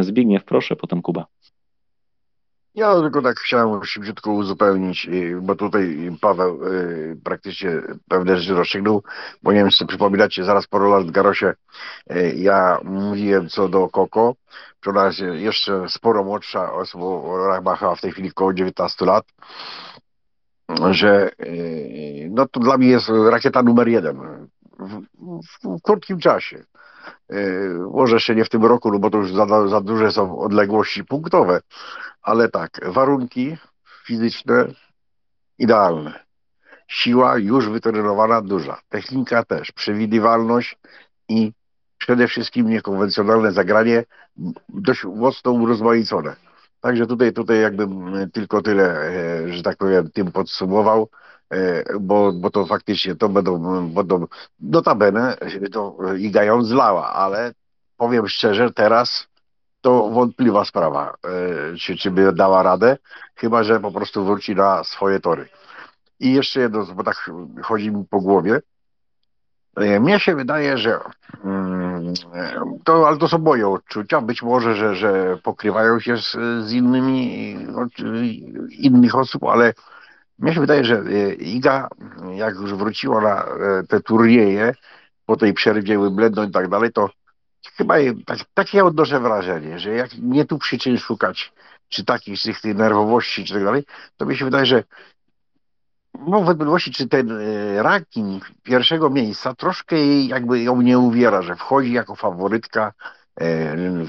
Zbigniew, 0.01 0.43
proszę, 0.43 0.75
potem 0.75 1.01
Kuba. 1.01 1.25
Ja 2.75 2.95
tylko 2.95 3.21
tak 3.21 3.39
chciałem 3.39 3.83
szybciutko 3.83 4.31
uzupełnić, 4.31 5.07
y, 5.07 5.39
bo 5.41 5.55
tutaj 5.55 6.11
Paweł 6.21 6.67
y, 6.67 7.17
praktycznie 7.23 7.71
pewne 8.09 8.37
rzeczy 8.37 8.53
rozstrzygnął, 8.53 9.03
bo 9.43 9.51
nie 9.51 9.57
wiem, 9.57 9.69
czy 9.69 9.85
przypominacie, 9.85 10.43
zaraz 10.43 10.67
po 10.67 10.79
Roland 10.79 11.11
Garosie 11.11 11.53
y, 12.11 12.33
ja 12.35 12.79
mówiłem 12.83 13.49
co 13.49 13.69
do 13.69 13.89
Koko, 13.89 14.35
że 14.85 14.91
ona 14.91 15.05
jest 15.05 15.19
jeszcze 15.19 15.89
sporo 15.89 16.23
młodsza 16.23 16.73
osoba, 16.73 17.75
chyba 17.75 17.95
w 17.95 18.01
tej 18.01 18.11
chwili 18.11 18.29
około 18.29 18.53
19 18.53 19.05
lat, 19.05 19.25
że 20.91 21.29
no 22.29 22.47
to 22.47 22.59
dla 22.59 22.77
mnie 22.77 22.87
jest 22.87 23.11
rakieta 23.29 23.63
numer 23.63 23.87
jeden 23.87 24.17
w, 24.79 25.01
w, 25.59 25.77
w 25.77 25.81
krótkim 25.81 26.19
czasie. 26.19 26.63
Może 27.91 28.15
jeszcze 28.15 28.35
nie 28.35 28.45
w 28.45 28.49
tym 28.49 28.65
roku, 28.65 28.91
no 28.91 28.99
bo 28.99 29.09
to 29.09 29.17
już 29.17 29.33
za, 29.33 29.67
za 29.67 29.81
duże 29.81 30.11
są 30.11 30.39
odległości 30.39 31.03
punktowe, 31.03 31.61
ale 32.21 32.49
tak, 32.49 32.79
warunki 32.83 33.57
fizyczne 34.05 34.65
idealne. 35.59 36.25
siła 36.87 37.37
już 37.37 37.69
wytrenowana 37.69 38.41
duża, 38.41 38.81
technika 38.89 39.43
też, 39.43 39.71
przewidywalność 39.71 40.77
i 41.29 41.51
przede 41.97 42.27
wszystkim 42.27 42.69
niekonwencjonalne 42.69 43.51
zagranie 43.51 44.03
dość 44.69 45.03
mocno 45.03 45.51
urozmaicone. 45.51 46.35
Także 46.81 47.07
tutaj, 47.07 47.33
tutaj 47.33 47.61
jakbym 47.61 48.13
tylko 48.31 48.61
tyle, 48.61 49.01
e, 49.01 49.53
że 49.53 49.63
tak 49.63 49.77
powiem, 49.77 50.11
tym 50.11 50.31
podsumował, 50.31 51.01
e, 51.03 51.34
bo, 51.99 52.31
bo 52.31 52.49
to 52.49 52.65
faktycznie 52.65 53.15
to 53.15 53.29
będą, 53.29 53.89
będą 53.89 54.25
notabene 54.59 55.37
to 55.71 55.97
Iga 56.17 56.43
ją 56.43 56.63
zlała, 56.63 57.13
ale 57.13 57.53
powiem 57.97 58.27
szczerze, 58.27 58.73
teraz 58.73 59.27
to 59.81 60.09
wątpliwa 60.09 60.65
sprawa, 60.65 61.13
e, 61.23 61.77
czy, 61.77 61.97
czy 61.97 62.11
by 62.11 62.33
dała 62.33 62.63
radę, 62.63 62.97
chyba 63.35 63.63
że 63.63 63.79
po 63.79 63.91
prostu 63.91 64.25
wróci 64.25 64.55
na 64.55 64.83
swoje 64.83 65.19
tory. 65.19 65.47
I 66.19 66.33
jeszcze 66.33 66.59
jedno, 66.59 66.85
bo 66.85 67.03
tak 67.03 67.31
chodzi 67.63 67.91
mi 67.91 68.05
po 68.09 68.21
głowie. 68.21 68.61
E, 69.77 69.99
mnie 69.99 70.19
się 70.19 70.35
wydaje, 70.35 70.77
że 70.77 70.99
mm, 71.43 72.13
to, 72.83 73.07
ale 73.07 73.17
to 73.17 73.27
są 73.27 73.37
moje 73.37 73.67
odczucia, 73.67 74.21
być 74.21 74.41
może, 74.41 74.75
że, 74.75 74.95
że 74.95 75.37
pokrywają 75.43 75.99
się 75.99 76.17
z, 76.17 76.31
z 76.65 76.71
innymi 76.71 77.53
innych 78.69 79.15
osób, 79.15 79.43
ale 79.43 79.73
mnie 80.39 80.53
się 80.53 80.59
wydaje, 80.59 80.83
że 80.85 80.95
e, 80.95 81.33
Iga, 81.33 81.87
jak 82.35 82.55
już 82.55 82.73
wróciła 82.73 83.21
na 83.21 83.45
te 83.89 84.01
turnieje 84.01 84.73
po 85.25 85.37
tej 85.37 85.53
przerwie 85.53 85.97
Wimbledon 85.97 86.49
i 86.49 86.51
tak 86.51 86.69
dalej, 86.69 86.91
to 86.91 87.09
chyba 87.77 87.95
tak, 88.25 88.39
takie 88.53 88.77
ja 88.77 88.85
odnoszę 88.85 89.19
wrażenie, 89.19 89.79
że 89.79 89.89
jak 89.89 90.09
nie 90.17 90.45
tu 90.45 90.57
przyczyn 90.57 90.97
szukać, 90.97 91.53
czy 91.89 92.05
takich, 92.05 92.39
czy 92.39 92.53
tych 92.53 92.75
nerwowości, 92.75 93.45
czy 93.45 93.53
tak 93.53 93.63
dalej, 93.63 93.83
to 94.17 94.25
mi 94.25 94.37
się 94.37 94.45
wydaje, 94.45 94.65
że 94.65 94.83
mam 96.13 96.45
wątpliwości, 96.45 96.91
czy 96.91 97.07
ten 97.07 97.31
e, 97.31 97.83
ranking 97.83 98.51
pierwszego 98.63 99.09
miejsca 99.09 99.55
troszkę 99.55 100.21
jakby 100.21 100.63
ją 100.63 100.81
nie 100.81 100.99
uwiera, 100.99 101.41
że 101.41 101.55
wchodzi 101.55 101.91
jako 101.91 102.15
faworytka 102.15 102.91
E, 102.91 103.24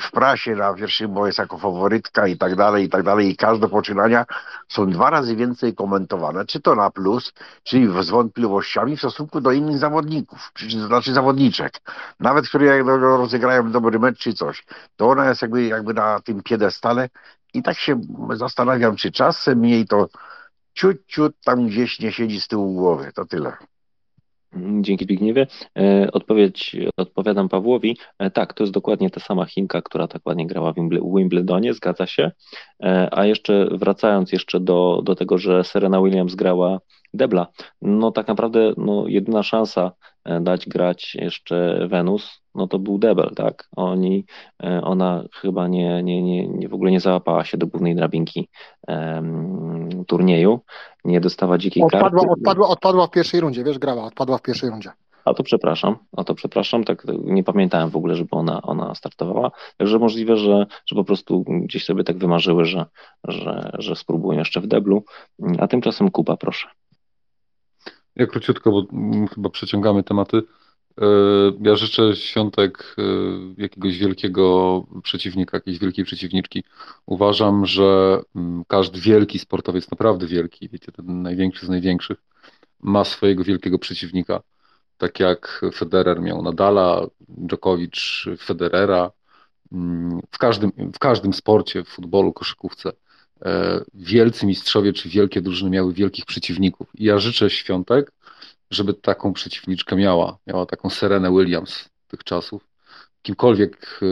w 0.00 0.10
prasie 0.12 0.56
na 0.56 0.74
pierwszym 0.74 1.16
jest 1.26 1.38
jako 1.38 1.58
faworytka 1.58 2.26
i 2.26 2.36
tak 2.38 2.56
dalej, 2.56 2.84
i 2.84 2.88
tak 2.88 3.02
dalej. 3.02 3.30
I 3.30 3.36
każde 3.36 3.68
poczynania 3.68 4.24
są 4.68 4.90
dwa 4.90 5.10
razy 5.10 5.36
więcej 5.36 5.74
komentowane, 5.74 6.46
czy 6.46 6.60
to 6.60 6.74
na 6.74 6.90
plus, 6.90 7.32
czyli 7.62 8.02
z 8.02 8.10
wątpliwościami 8.10 8.96
w 8.96 8.98
stosunku 8.98 9.40
do 9.40 9.52
innych 9.52 9.78
zawodników, 9.78 10.50
czy 10.54 10.86
znaczy 10.86 11.12
zawodniczek. 11.12 11.80
Nawet, 12.20 12.48
które 12.48 12.82
rozegrają 12.82 13.70
dobry 13.72 13.98
mecz 13.98 14.18
czy 14.18 14.32
coś, 14.32 14.64
to 14.96 15.08
ona 15.08 15.28
jest 15.28 15.42
jakby, 15.42 15.64
jakby 15.64 15.94
na 15.94 16.20
tym 16.20 16.42
piedestale 16.42 17.08
i 17.54 17.62
tak 17.62 17.78
się 17.78 18.00
zastanawiam, 18.34 18.96
czy 18.96 19.12
czasem 19.12 19.64
jej 19.64 19.86
to 19.86 20.08
ciut, 20.74 21.06
ciut 21.06 21.34
tam 21.44 21.66
gdzieś 21.66 22.00
nie 22.00 22.12
siedzi 22.12 22.40
z 22.40 22.48
tyłu 22.48 22.74
głowy. 22.74 23.12
To 23.14 23.24
tyle. 23.24 23.56
Dzięki 24.80 25.04
Zbigniewie. 25.04 25.46
E, 25.78 26.08
odpowiedź, 26.12 26.76
odpowiadam 26.96 27.48
Pawłowi. 27.48 27.96
E, 28.18 28.30
tak, 28.30 28.54
to 28.54 28.62
jest 28.62 28.72
dokładnie 28.72 29.10
ta 29.10 29.20
sama 29.20 29.44
Chinka, 29.44 29.82
która 29.82 30.08
tak 30.08 30.22
ładnie 30.26 30.46
grała 30.46 30.72
w 30.72 30.76
Wimbledonie, 31.16 31.74
zgadza 31.74 32.06
się. 32.06 32.30
E, 32.82 33.08
a 33.12 33.26
jeszcze 33.26 33.68
wracając 33.70 34.32
jeszcze 34.32 34.60
do, 34.60 35.02
do 35.04 35.14
tego, 35.14 35.38
że 35.38 35.64
Serena 35.64 36.02
Williams 36.02 36.34
grała 36.34 36.78
debla, 37.14 37.46
no 37.82 38.12
tak 38.12 38.28
naprawdę 38.28 38.72
no, 38.76 39.04
jedyna 39.08 39.42
szansa 39.42 39.92
dać 40.40 40.68
grać 40.68 41.14
jeszcze 41.14 41.88
Wenus, 41.88 42.42
no 42.54 42.68
to 42.68 42.78
był 42.78 42.98
debel, 42.98 43.30
tak? 43.36 43.68
Oni, 43.76 44.24
ona 44.82 45.24
chyba 45.32 45.68
nie, 45.68 46.02
nie, 46.02 46.22
nie, 46.22 46.48
nie 46.48 46.68
w 46.68 46.74
ogóle 46.74 46.90
nie 46.90 47.00
załapała 47.00 47.44
się 47.44 47.58
do 47.58 47.66
głównej 47.66 47.96
drabinki 47.96 48.48
um, 48.88 50.04
turnieju, 50.06 50.60
nie 51.04 51.20
dostała 51.20 51.58
dzikiej 51.58 51.82
odpadła, 51.82 52.10
karty. 52.10 52.26
Odpadła, 52.30 52.68
odpadła 52.68 53.06
w 53.06 53.10
pierwszej 53.10 53.40
rundzie, 53.40 53.64
wiesz, 53.64 53.78
grała, 53.78 54.04
odpadła 54.04 54.38
w 54.38 54.42
pierwszej 54.42 54.70
rundzie. 54.70 54.90
A 55.24 55.34
to 55.34 55.42
przepraszam, 55.42 55.96
a 56.16 56.24
to 56.24 56.34
przepraszam, 56.34 56.84
tak 56.84 57.06
nie 57.24 57.44
pamiętałem 57.44 57.90
w 57.90 57.96
ogóle, 57.96 58.14
żeby 58.14 58.30
ona, 58.30 58.62
ona 58.62 58.94
startowała. 58.94 59.50
Także 59.76 59.98
możliwe, 59.98 60.36
że, 60.36 60.66
że 60.86 60.96
po 60.96 61.04
prostu 61.04 61.44
gdzieś 61.46 61.84
sobie 61.84 62.04
tak 62.04 62.18
wymarzyły, 62.18 62.64
że, 62.64 62.86
że, 63.28 63.70
że 63.78 63.96
spróbują 63.96 64.38
jeszcze 64.38 64.60
w 64.60 64.66
deblu. 64.66 65.04
A 65.58 65.68
tymczasem 65.68 66.10
Kuba, 66.10 66.36
proszę. 66.36 66.68
Ja 68.16 68.26
króciutko, 68.26 68.70
bo 68.70 68.86
chyba 69.34 69.50
przeciągamy 69.50 70.02
tematy. 70.02 70.42
E, 71.00 71.06
ja 71.60 71.76
życzę 71.76 72.16
świątek 72.16 72.96
e, 72.98 73.02
jakiegoś 73.62 73.98
wielkiego 73.98 74.84
przeciwnika, 75.02 75.56
jakiejś 75.56 75.78
wielkiej 75.78 76.04
przeciwniczki. 76.04 76.64
Uważam, 77.06 77.66
że 77.66 78.20
mm, 78.36 78.64
każdy 78.68 79.00
wielki 79.00 79.38
sportowiec, 79.38 79.90
naprawdę 79.90 80.26
wielki, 80.26 80.68
wiecie, 80.68 80.92
ten 80.92 81.22
największy 81.22 81.66
z 81.66 81.68
największych, 81.68 82.18
ma 82.80 83.04
swojego 83.04 83.44
wielkiego 83.44 83.78
przeciwnika. 83.78 84.42
Tak 84.98 85.20
jak 85.20 85.64
Federer 85.74 86.20
miał 86.20 86.42
Nadala, 86.42 87.06
Djokovic 87.28 88.24
Federera. 88.38 89.10
Mm, 89.72 90.20
w 90.30 90.38
każdym, 90.38 90.72
w 90.94 90.98
każdym 90.98 91.32
sporcie, 91.32 91.84
w 91.84 91.88
futbolu, 91.88 92.32
koszykówce, 92.32 92.92
wielcy 93.94 94.46
mistrzowie 94.46 94.92
czy 94.92 95.08
wielkie 95.08 95.42
drużyny 95.42 95.70
miały 95.70 95.92
wielkich 95.92 96.24
przeciwników. 96.24 96.88
I 96.94 97.04
ja 97.04 97.18
życzę 97.18 97.50
świątek, 97.50 98.12
żeby 98.70 98.94
taką 98.94 99.32
przeciwniczkę 99.32 99.96
miała. 99.96 100.38
Miała 100.46 100.66
taką 100.66 100.90
Serenę 100.90 101.30
Williams 101.30 101.88
tych 102.08 102.24
czasów. 102.24 102.64
Kimkolwiek 103.22 104.00
y, 104.02 104.06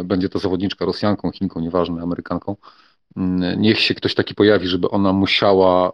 y, 0.00 0.04
będzie 0.04 0.28
to 0.28 0.38
zawodniczka 0.38 0.84
Rosjanką, 0.84 1.30
Chinką, 1.30 1.60
nieważne, 1.60 2.02
Amerykanką, 2.02 2.56
mm, 3.16 3.60
niech 3.60 3.80
się 3.80 3.94
ktoś 3.94 4.14
taki 4.14 4.34
pojawi, 4.34 4.68
żeby 4.68 4.90
ona 4.90 5.12
musiała 5.12 5.92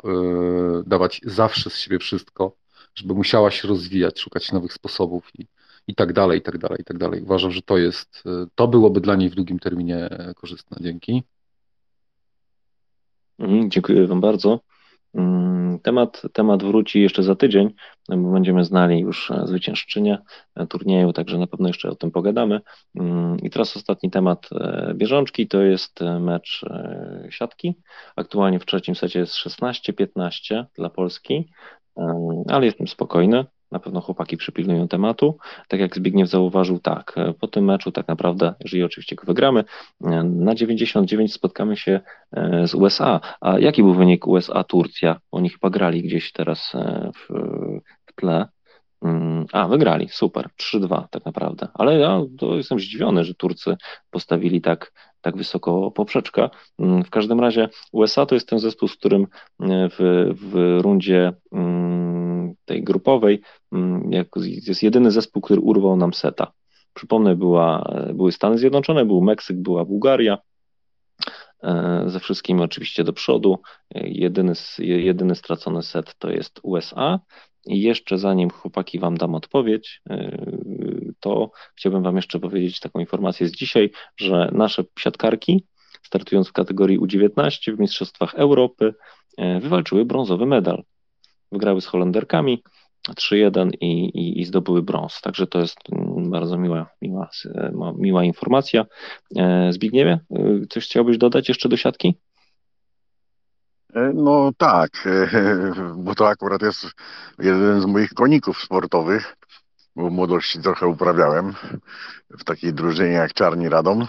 dawać 0.87 1.21
zawsze 1.25 1.71
z 1.71 1.77
siebie 1.77 1.99
wszystko, 1.99 2.57
żeby 2.95 3.15
musiała 3.15 3.51
się 3.51 3.69
rozwijać, 3.69 4.21
szukać 4.21 4.53
nowych 4.53 4.73
sposobów 4.73 5.31
i, 5.39 5.47
i 5.87 5.95
tak 5.95 6.13
dalej, 6.13 6.39
i 6.39 6.43
tak 6.43 6.59
dalej, 6.59 6.81
i 6.81 6.85
tak 6.85 6.99
dalej. 6.99 7.23
Uważam, 7.23 7.51
że 7.51 7.63
to 7.63 7.79
jest, 7.79 8.25
to 8.55 8.69
byłoby 8.69 9.01
dla 9.01 9.17
niej 9.17 9.31
w 9.31 9.35
długim 9.35 9.59
terminie 9.59 10.09
korzystne. 10.37 10.77
Dzięki. 10.81 11.23
Mhm, 13.41 13.71
dziękuję 13.71 14.07
Wam 14.07 14.21
bardzo. 14.21 14.61
Mm, 15.15 15.79
temat, 15.79 16.23
temat 16.33 16.63
wróci 16.65 17.03
jeszcze 17.03 17.23
za 17.23 17.35
tydzień, 17.35 17.75
bo 18.09 18.33
będziemy 18.33 18.65
znali 18.65 19.01
już 19.01 19.31
e, 19.31 19.47
zwyciężczynię 19.47 20.19
e, 20.55 20.67
turnieju, 20.67 21.13
także 21.13 21.39
na 21.39 21.47
pewno 21.47 21.69
jeszcze 21.69 21.91
o 21.91 21.95
tym 21.95 22.11
pogadamy. 22.11 22.61
Mm, 22.95 23.37
I 23.43 23.51
teraz 23.51 23.77
ostatni 23.77 24.11
temat 24.11 24.49
e, 24.53 24.93
bieżączki 24.95 25.49
to 25.49 25.63
jest 25.63 26.01
mecz 26.21 26.65
siatki. 27.31 27.75
Aktualnie 28.17 28.59
w 28.59 28.67
trzecim 28.67 28.95
secie 28.95 29.19
jest 29.19 29.35
16-15 29.35 30.65
dla 30.75 30.91
Polski, 30.91 31.51
ale 32.49 32.67
jestem 32.67 32.89
spokojny. 32.89 33.45
Na 33.73 33.79
pewno 33.79 34.01
chłopaki 34.01 34.37
przypilnują 34.37 34.89
tematu. 34.89 35.39
Tak 35.69 35.81
jak 35.81 35.97
Zbigniew 35.97 36.29
zauważył, 36.29 36.79
tak, 36.79 37.15
po 37.41 37.49
tym 37.49 37.65
meczu 37.65 37.93
tak 37.93 38.09
naprawdę, 38.09 38.55
jeżeli 38.61 38.85
oczywiście 38.85 39.17
go 39.17 39.25
wygramy, 39.27 39.65
na 40.25 40.55
99 40.55 41.33
spotkamy 41.33 41.77
się 41.77 42.01
e, 42.33 42.67
z 42.67 42.75
USA. 42.75 43.21
A 43.41 43.59
jaki 43.59 43.83
był 43.83 43.95
wynik 43.95 44.27
USA-Turcja? 44.27 45.21
Oni 45.31 45.51
chyba 45.51 45.71
grali 45.71 46.03
gdzieś 46.03 46.33
teraz 46.33 46.75
e, 46.75 47.11
w, 47.15 47.35
w 48.07 48.15
tle. 48.15 48.49
Mm, 49.03 49.47
a, 49.53 49.69
wygrali, 49.69 50.09
super, 50.09 50.49
3-2 50.57 51.09
tak 51.11 51.25
naprawdę. 51.25 51.69
Ale 51.75 51.99
ja 51.99 52.21
to 52.39 52.57
jestem 52.57 52.81
zdziwiony, 52.81 53.25
że 53.25 53.35
Turcy 53.35 53.77
postawili 54.11 54.61
tak, 54.61 54.93
tak 55.21 55.37
wysoko 55.37 55.91
poprzeczka. 55.91 56.51
Mm, 56.79 57.05
w 57.05 57.11
każdym 57.11 57.41
razie 57.41 57.69
USA 57.93 58.27
to 58.27 58.35
jest 58.35 58.49
ten 58.49 58.59
zespół, 58.59 58.89
z 58.89 58.97
którym 58.97 59.23
e, 59.23 59.89
w, 59.89 59.97
w 60.35 60.79
rundzie 60.83 61.33
mm, 61.53 62.55
tej 62.65 62.83
grupowej 62.85 63.43
jest 64.67 64.83
jedyny 64.83 65.11
zespół, 65.11 65.43
który 65.43 65.61
urwał 65.61 65.97
nam 65.97 66.15
seta. 66.15 66.53
Przypomnę, 66.95 67.37
była, 67.37 67.93
były 68.15 68.33
Stany 68.33 68.59
Zjednoczone, 68.59 69.05
był 69.05 69.23
Meksyk, 69.23 69.57
była 69.57 69.85
Bułgaria, 69.85 70.39
e, 71.63 72.05
ze 72.07 72.21
wszystkimi 72.21 72.63
oczywiście 72.63 73.05
do 73.05 73.13
przodu. 73.13 73.59
Jedyny, 73.95 74.53
jedyny 74.79 75.35
stracony 75.35 75.83
set 75.83 76.19
to 76.19 76.31
jest 76.31 76.61
USA. 76.63 77.21
I 77.67 77.81
jeszcze 77.81 78.19
zanim 78.19 78.51
chłopaki 78.51 78.99
Wam 78.99 79.17
dam 79.17 79.35
odpowiedź, 79.35 80.03
e, 80.11 80.47
to 81.21 81.51
chciałbym 81.77 82.03
Wam 82.03 82.17
jeszcze 82.17 82.41
powiedzieć 82.41 82.81
taką 82.81 83.01
informację 83.01 83.49
z 83.49 83.53
dzisiaj, 83.53 83.91
że 84.17 84.51
nasze 84.53 84.85
siatkarki, 84.99 85.65
startując 86.03 86.49
w 86.49 86.53
kategorii 86.53 86.99
U19 86.99 87.77
w 87.77 87.81
Mistrzostwach 87.81 88.35
Europy, 88.35 88.95
e, 89.39 89.61
wywalczyły 89.61 90.05
brązowy 90.05 90.47
medal. 90.47 90.83
Wygrały 91.53 91.81
z 91.81 91.87
Holenderkami 91.87 92.63
3-1 93.09 93.71
i, 93.81 93.87
i, 93.87 94.41
i 94.41 94.45
zdobyły 94.45 94.83
brąz. 94.83 95.21
Także 95.21 95.47
to 95.47 95.59
jest 95.59 95.79
bardzo 96.17 96.59
miła, 96.59 96.87
miła, 97.03 97.31
miła 97.97 98.25
informacja. 98.25 98.87
E, 99.37 99.73
Zbigniewie, 99.73 100.21
coś 100.71 100.85
chciałbyś 100.85 101.19
dodać 101.19 101.49
jeszcze 101.49 101.69
do 101.69 101.77
siatki? 101.77 102.15
No 104.15 104.51
tak, 104.59 104.91
bo 106.05 106.15
to 106.15 106.29
akurat 106.29 106.63
jest 106.63 106.87
jeden 107.39 107.81
z 107.81 107.85
moich 107.85 108.15
koników 108.15 108.63
sportowych 108.63 109.37
bo 109.97 110.09
w 110.09 110.13
młodości 110.13 110.61
trochę 110.61 110.87
uprawiałem 110.87 111.55
w 112.31 112.45
takiej 112.45 112.73
drużynie 112.73 113.13
jak 113.13 113.33
Czarni 113.33 113.69
Radom, 113.69 114.07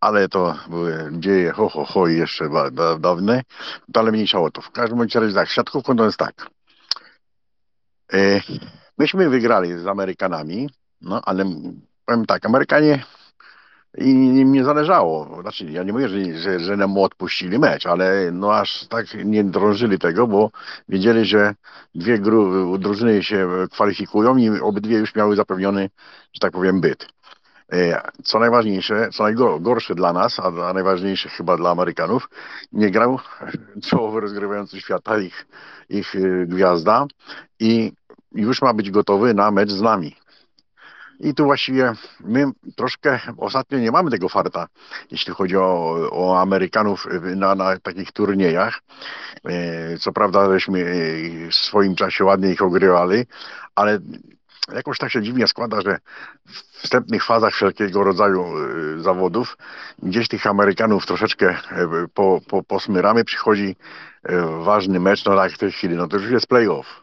ale 0.00 0.28
to 0.28 0.58
były 0.68 1.10
dzieje 1.12 1.52
ho, 1.52 1.68
ho, 1.68 1.84
ho 1.84 2.08
i 2.08 2.16
jeszcze 2.16 2.48
da, 2.72 2.98
dawne, 2.98 3.42
ale 3.94 4.12
mniejsza 4.12 4.40
o 4.40 4.50
to. 4.50 4.60
W 4.60 4.70
każdym 4.70 5.00
razie 5.00 5.34
tak, 5.34 5.48
siatkówką 5.48 5.96
to 5.96 6.04
jest 6.04 6.18
tak. 6.18 6.46
E, 8.12 8.40
myśmy 8.98 9.30
wygrali 9.30 9.78
z 9.78 9.86
Amerykanami, 9.86 10.70
no 11.00 11.20
ale 11.24 11.44
powiem 12.06 12.26
tak, 12.26 12.46
Amerykanie 12.46 13.04
i 13.98 14.10
im 14.10 14.52
nie 14.52 14.64
zależało. 14.64 15.40
Znaczy, 15.42 15.64
ja 15.64 15.82
nie 15.82 15.92
mówię, 15.92 16.08
że, 16.08 16.38
że, 16.38 16.60
że 16.60 16.76
nam 16.76 16.98
odpuścili 16.98 17.58
mecz, 17.58 17.86
ale 17.86 18.30
no 18.32 18.54
aż 18.54 18.86
tak 18.86 19.06
nie 19.24 19.44
drążyli 19.44 19.98
tego, 19.98 20.26
bo 20.26 20.50
wiedzieli, 20.88 21.24
że 21.24 21.54
dwie 21.94 22.18
gru, 22.18 22.78
drużyny 22.78 23.22
się 23.22 23.48
kwalifikują 23.70 24.36
i 24.36 24.60
obydwie 24.60 24.98
już 24.98 25.14
miały 25.14 25.36
zapewniony, 25.36 25.90
że 26.32 26.40
tak 26.40 26.52
powiem, 26.52 26.80
byt. 26.80 27.08
E, 27.72 28.02
co 28.24 28.38
najważniejsze, 28.38 29.08
co 29.12 29.22
najgorsze 29.22 29.94
dla 29.94 30.12
nas, 30.12 30.40
a 30.40 30.72
najważniejsze 30.72 31.28
chyba 31.28 31.56
dla 31.56 31.70
Amerykanów, 31.70 32.28
nie 32.72 32.90
grał 32.90 33.18
czołowy 33.88 34.20
rozgrywający 34.20 34.80
świata 34.80 35.18
ich, 35.18 35.46
ich 35.88 36.16
e, 36.16 36.46
gwiazda 36.46 37.06
i 37.60 37.92
już 38.34 38.62
ma 38.62 38.74
być 38.74 38.90
gotowy 38.90 39.34
na 39.34 39.50
mecz 39.50 39.70
z 39.70 39.80
nami. 39.80 40.16
I 41.22 41.34
tu 41.34 41.44
właściwie 41.44 41.92
my 42.20 42.44
troszkę 42.76 43.20
ostatnio 43.36 43.78
nie 43.78 43.90
mamy 43.90 44.10
tego 44.10 44.28
farta, 44.28 44.66
jeśli 45.10 45.34
chodzi 45.34 45.56
o, 45.56 45.94
o 46.12 46.40
Amerykanów 46.40 47.06
na, 47.36 47.54
na 47.54 47.78
takich 47.78 48.12
turniejach. 48.12 48.80
E, 49.44 49.98
co 49.98 50.12
prawda, 50.12 50.52
żeśmy 50.52 50.84
w 51.50 51.54
swoim 51.54 51.94
czasie 51.94 52.24
ładnie 52.24 52.52
ich 52.52 52.62
ogrywali, 52.62 53.24
ale 53.74 53.98
jakoś 54.74 54.98
tak 54.98 55.12
się 55.12 55.22
dziwnie 55.22 55.48
składa, 55.48 55.80
że 55.80 55.98
w 56.46 56.82
wstępnych 56.82 57.24
fazach 57.24 57.54
wszelkiego 57.54 58.04
rodzaju 58.04 58.44
e, 58.44 59.02
zawodów 59.02 59.56
gdzieś 60.02 60.28
tych 60.28 60.46
Amerykanów 60.46 61.06
troszeczkę 61.06 61.50
e, 61.50 61.58
po, 62.14 62.40
po, 62.48 62.78
przychodzi 63.24 63.76
ważny 64.60 65.00
mecz, 65.00 65.24
no 65.24 65.36
tak 65.36 65.52
w 65.52 65.58
tej 65.58 65.72
chwili, 65.72 65.96
no 65.96 66.08
to 66.08 66.16
już 66.16 66.30
jest 66.30 66.46
playoff 66.46 67.01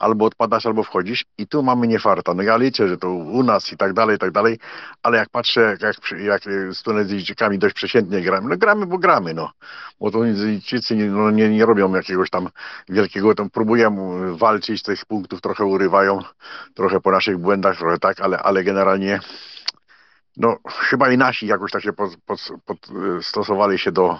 albo 0.00 0.24
odpadasz, 0.24 0.66
albo 0.66 0.82
wchodzisz 0.82 1.24
i 1.38 1.46
tu 1.46 1.62
mamy 1.62 1.86
niefarta. 1.86 2.34
No 2.34 2.42
ja 2.42 2.56
liczę, 2.56 2.88
że 2.88 2.96
to 2.98 3.10
u 3.10 3.42
nas 3.42 3.72
i 3.72 3.76
tak 3.76 3.92
dalej, 3.92 4.16
i 4.16 4.18
tak 4.18 4.30
dalej, 4.30 4.58
ale 5.02 5.18
jak 5.18 5.28
patrzę, 5.28 5.76
jak, 5.80 5.96
jak 6.24 6.42
z 6.74 6.82
Tunezyjczykami 6.82 7.58
dość 7.58 7.74
przeciętnie 7.74 8.20
gramy, 8.20 8.48
no 8.48 8.56
gramy, 8.56 8.86
bo 8.86 8.98
gramy, 8.98 9.34
no. 9.34 9.50
Bo 10.00 10.10
Tunezyjczycy 10.10 10.96
nie, 10.96 11.06
no, 11.06 11.30
nie, 11.30 11.48
nie 11.48 11.66
robią 11.66 11.94
jakiegoś 11.94 12.30
tam 12.30 12.48
wielkiego, 12.88 13.34
tam 13.34 13.50
próbują 13.50 13.96
walczyć, 14.36 14.82
tych 14.82 15.06
punktów 15.06 15.40
trochę 15.40 15.64
urywają, 15.64 16.18
trochę 16.74 17.00
po 17.00 17.10
naszych 17.10 17.38
błędach, 17.38 17.78
trochę 17.78 17.98
tak, 17.98 18.20
ale, 18.20 18.38
ale 18.38 18.64
generalnie 18.64 19.20
no 20.36 20.56
chyba 20.66 21.10
i 21.10 21.18
nasi 21.18 21.46
jakoś 21.46 21.70
tak 21.70 21.82
się 21.82 21.92
pod, 21.92 22.16
pod, 22.26 22.40
pod, 22.66 22.78
stosowali 23.22 23.78
się 23.78 23.92
do, 23.92 24.18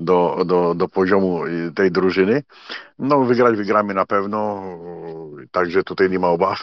do, 0.00 0.44
do, 0.46 0.74
do 0.74 0.88
poziomu 0.88 1.46
y, 1.46 1.72
tej 1.74 1.90
drużyny. 1.90 2.42
No 2.98 3.24
wygrać 3.24 3.56
wygramy 3.56 3.94
na 3.94 4.06
pewno, 4.06 4.62
także 5.50 5.82
tutaj 5.84 6.10
nie 6.10 6.18
ma 6.18 6.28
obaw. 6.28 6.62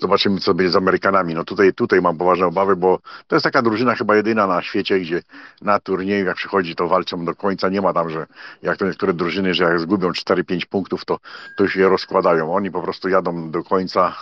Zobaczymy 0.00 0.40
co 0.40 0.54
będzie 0.54 0.72
z 0.72 0.76
Amerykanami. 0.76 1.34
No 1.34 1.44
tutaj, 1.44 1.74
tutaj 1.74 2.00
mam 2.00 2.18
poważne 2.18 2.46
obawy, 2.46 2.76
bo 2.76 2.98
to 3.26 3.36
jest 3.36 3.44
taka 3.44 3.62
drużyna 3.62 3.94
chyba 3.94 4.16
jedyna 4.16 4.46
na 4.46 4.62
świecie, 4.62 5.00
gdzie 5.00 5.22
na 5.62 5.80
turnieju 5.80 6.26
jak 6.26 6.36
przychodzi 6.36 6.74
to 6.74 6.88
walczą 6.88 7.24
do 7.24 7.34
końca. 7.34 7.68
Nie 7.68 7.80
ma 7.80 7.92
tam, 7.92 8.10
że 8.10 8.26
jak 8.62 8.76
to 8.76 8.86
niektóre 8.86 9.14
drużyny, 9.14 9.54
że 9.54 9.64
jak 9.64 9.80
zgubią 9.80 10.10
4-5 10.10 10.66
punktów, 10.66 11.04
to, 11.04 11.18
to 11.56 11.68
się 11.68 11.88
rozkładają. 11.88 12.54
Oni 12.54 12.70
po 12.70 12.82
prostu 12.82 13.08
jadą 13.08 13.50
do 13.50 13.64
końca 13.64 14.16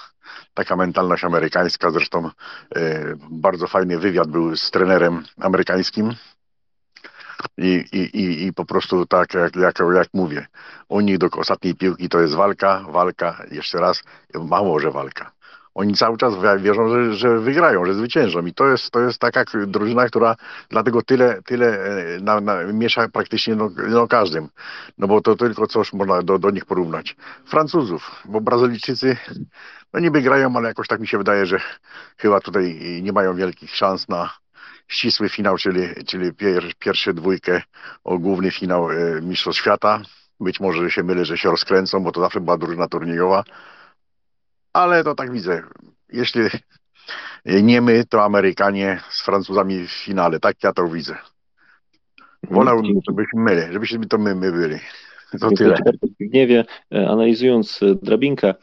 taka 0.55 0.77
mentalność 0.77 1.24
amerykańska. 1.24 1.91
Zresztą 1.91 2.31
e, 2.77 3.15
bardzo 3.31 3.66
fajny 3.66 3.99
wywiad 3.99 4.28
był 4.28 4.57
z 4.57 4.70
trenerem 4.70 5.23
amerykańskim 5.41 6.15
i, 7.58 7.84
i, 7.92 8.46
i, 8.46 8.52
po 8.52 8.64
prostu 8.64 9.06
tak, 9.06 9.34
jak, 9.34 9.56
jak, 9.56 9.78
jak 9.94 10.08
mówię, 10.14 10.46
u 10.88 11.00
nich 11.00 11.18
do 11.18 11.28
ostatniej 11.36 11.74
piłki 11.74 12.08
to 12.08 12.20
jest 12.20 12.34
walka, 12.34 12.84
walka, 12.88 13.42
jeszcze 13.50 13.78
raz, 13.78 14.02
mało, 14.34 14.80
że 14.80 14.90
walka. 14.90 15.32
Oni 15.74 15.94
cały 15.94 16.16
czas 16.16 16.34
wierzą, 16.58 16.88
że, 16.88 17.14
że 17.14 17.38
wygrają, 17.38 17.84
że 17.84 17.94
zwyciężą 17.94 18.46
i 18.46 18.54
to 18.54 18.68
jest, 18.68 18.90
to 18.90 19.00
jest 19.00 19.18
taka 19.18 19.44
drużyna, 19.66 20.06
która 20.06 20.36
dlatego 20.68 21.02
tyle, 21.02 21.42
tyle 21.42 21.84
e, 21.84 22.20
na, 22.20 22.40
na, 22.40 22.64
miesza 22.64 23.08
praktycznie 23.08 23.54
no, 23.54 23.70
no 23.88 24.08
każdym, 24.08 24.48
no 24.98 25.08
bo 25.08 25.20
to 25.20 25.36
tylko 25.36 25.66
coś 25.66 25.92
można 25.92 26.22
do, 26.22 26.38
do 26.38 26.50
nich 26.50 26.64
porównać. 26.64 27.16
Francuzów, 27.46 28.22
bo 28.24 28.40
Brazylijczycy 28.40 29.16
no 29.92 30.00
niby 30.00 30.22
grają, 30.22 30.56
ale 30.56 30.68
jakoś 30.68 30.88
tak 30.88 31.00
mi 31.00 31.06
się 31.06 31.18
wydaje, 31.18 31.46
że 31.46 31.60
chyba 32.16 32.40
tutaj 32.40 33.00
nie 33.02 33.12
mają 33.12 33.34
wielkich 33.34 33.76
szans 33.76 34.08
na, 34.08 34.30
ścisły 34.89 35.28
finał, 35.28 35.56
czyli, 35.56 36.05
czyli 36.06 36.32
pier, 36.32 36.74
pierwszy 36.78 37.15
dwójkę 37.15 37.62
o 38.05 38.19
główny 38.19 38.51
finał 38.51 38.90
e, 38.90 39.20
Mistrzostw 39.23 39.61
Świata. 39.61 40.02
Być 40.40 40.61
może 40.61 40.90
się 40.90 41.02
mylę, 41.02 41.24
że 41.24 41.39
się 41.39 41.51
rozkręcą, 41.51 42.05
bo 42.05 42.12
to 42.12 42.20
zawsze 42.20 42.40
była 42.40 42.59
drużyna 42.59 42.89
turniejowa. 42.89 43.44
Ale 44.73 45.05
to 45.05 45.15
tak 45.15 45.32
widzę. 45.32 45.62
Jeśli 46.09 46.43
nie 47.44 47.81
my, 47.81 48.05
to 48.05 48.24
Amerykanie 48.24 49.01
z 49.11 49.24
Francuzami 49.24 49.86
w 49.86 49.90
finale. 49.90 50.40
Tak 50.40 50.62
ja 50.62 50.73
to 50.73 50.89
widzę. 50.89 51.16
Wolałbym, 52.51 53.01
żebyśmy 53.09 53.43
my, 53.43 53.73
żebyśmy 53.73 54.06
to 54.06 54.19
my, 54.19 54.35
my 54.35 54.52
byli. 54.52 54.78
To 55.40 55.51
tyle. 55.51 55.77
Zbigniewie, 56.02 56.65
e, 56.93 57.09
analizując 57.09 57.82
e, 57.82 57.94
drabinkę, 57.94 58.55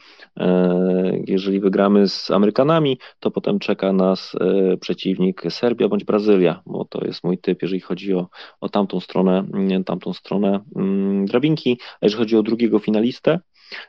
jeżeli 1.26 1.60
wygramy 1.60 2.08
z 2.08 2.30
Amerykanami, 2.30 2.98
to 3.20 3.30
potem 3.30 3.58
czeka 3.58 3.92
nas 3.92 4.32
przeciwnik 4.80 5.42
Serbia 5.48 5.88
bądź 5.88 6.04
Brazylia, 6.04 6.62
bo 6.66 6.84
to 6.84 7.04
jest 7.04 7.24
mój 7.24 7.38
typ, 7.38 7.62
jeżeli 7.62 7.80
chodzi 7.80 8.14
o, 8.14 8.28
o 8.60 8.68
tamtą 8.68 9.00
stronę, 9.00 9.44
tamtą 9.86 10.12
stronę 10.12 10.60
mm, 10.76 11.26
drabinki. 11.26 11.78
A 11.94 12.06
jeżeli 12.06 12.18
chodzi 12.18 12.36
o 12.36 12.42
drugiego 12.42 12.78
finalistę, 12.78 13.40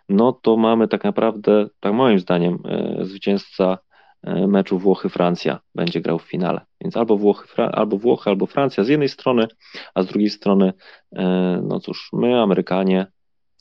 no 0.09 0.31
to 0.31 0.57
mamy 0.57 0.87
tak 0.87 1.03
naprawdę, 1.03 1.67
tak 1.79 1.93
moim 1.93 2.19
zdaniem, 2.19 2.63
zwycięzca 3.01 3.77
E, 4.23 4.47
meczu 4.47 4.79
Włochy-Francja 4.79 5.59
będzie 5.75 6.01
grał 6.01 6.19
w 6.19 6.23
finale. 6.23 6.61
Więc 6.81 6.97
albo 6.97 7.17
Włochy, 7.17 7.63
albo 7.63 7.97
Włochy, 7.97 8.29
albo 8.29 8.45
Francja 8.45 8.83
z 8.83 8.87
jednej 8.87 9.09
strony, 9.09 9.47
a 9.93 10.03
z 10.03 10.07
drugiej 10.07 10.29
strony, 10.29 10.73
e, 11.15 11.23
no 11.63 11.79
cóż, 11.79 12.09
my, 12.13 12.41
Amerykanie, 12.41 13.07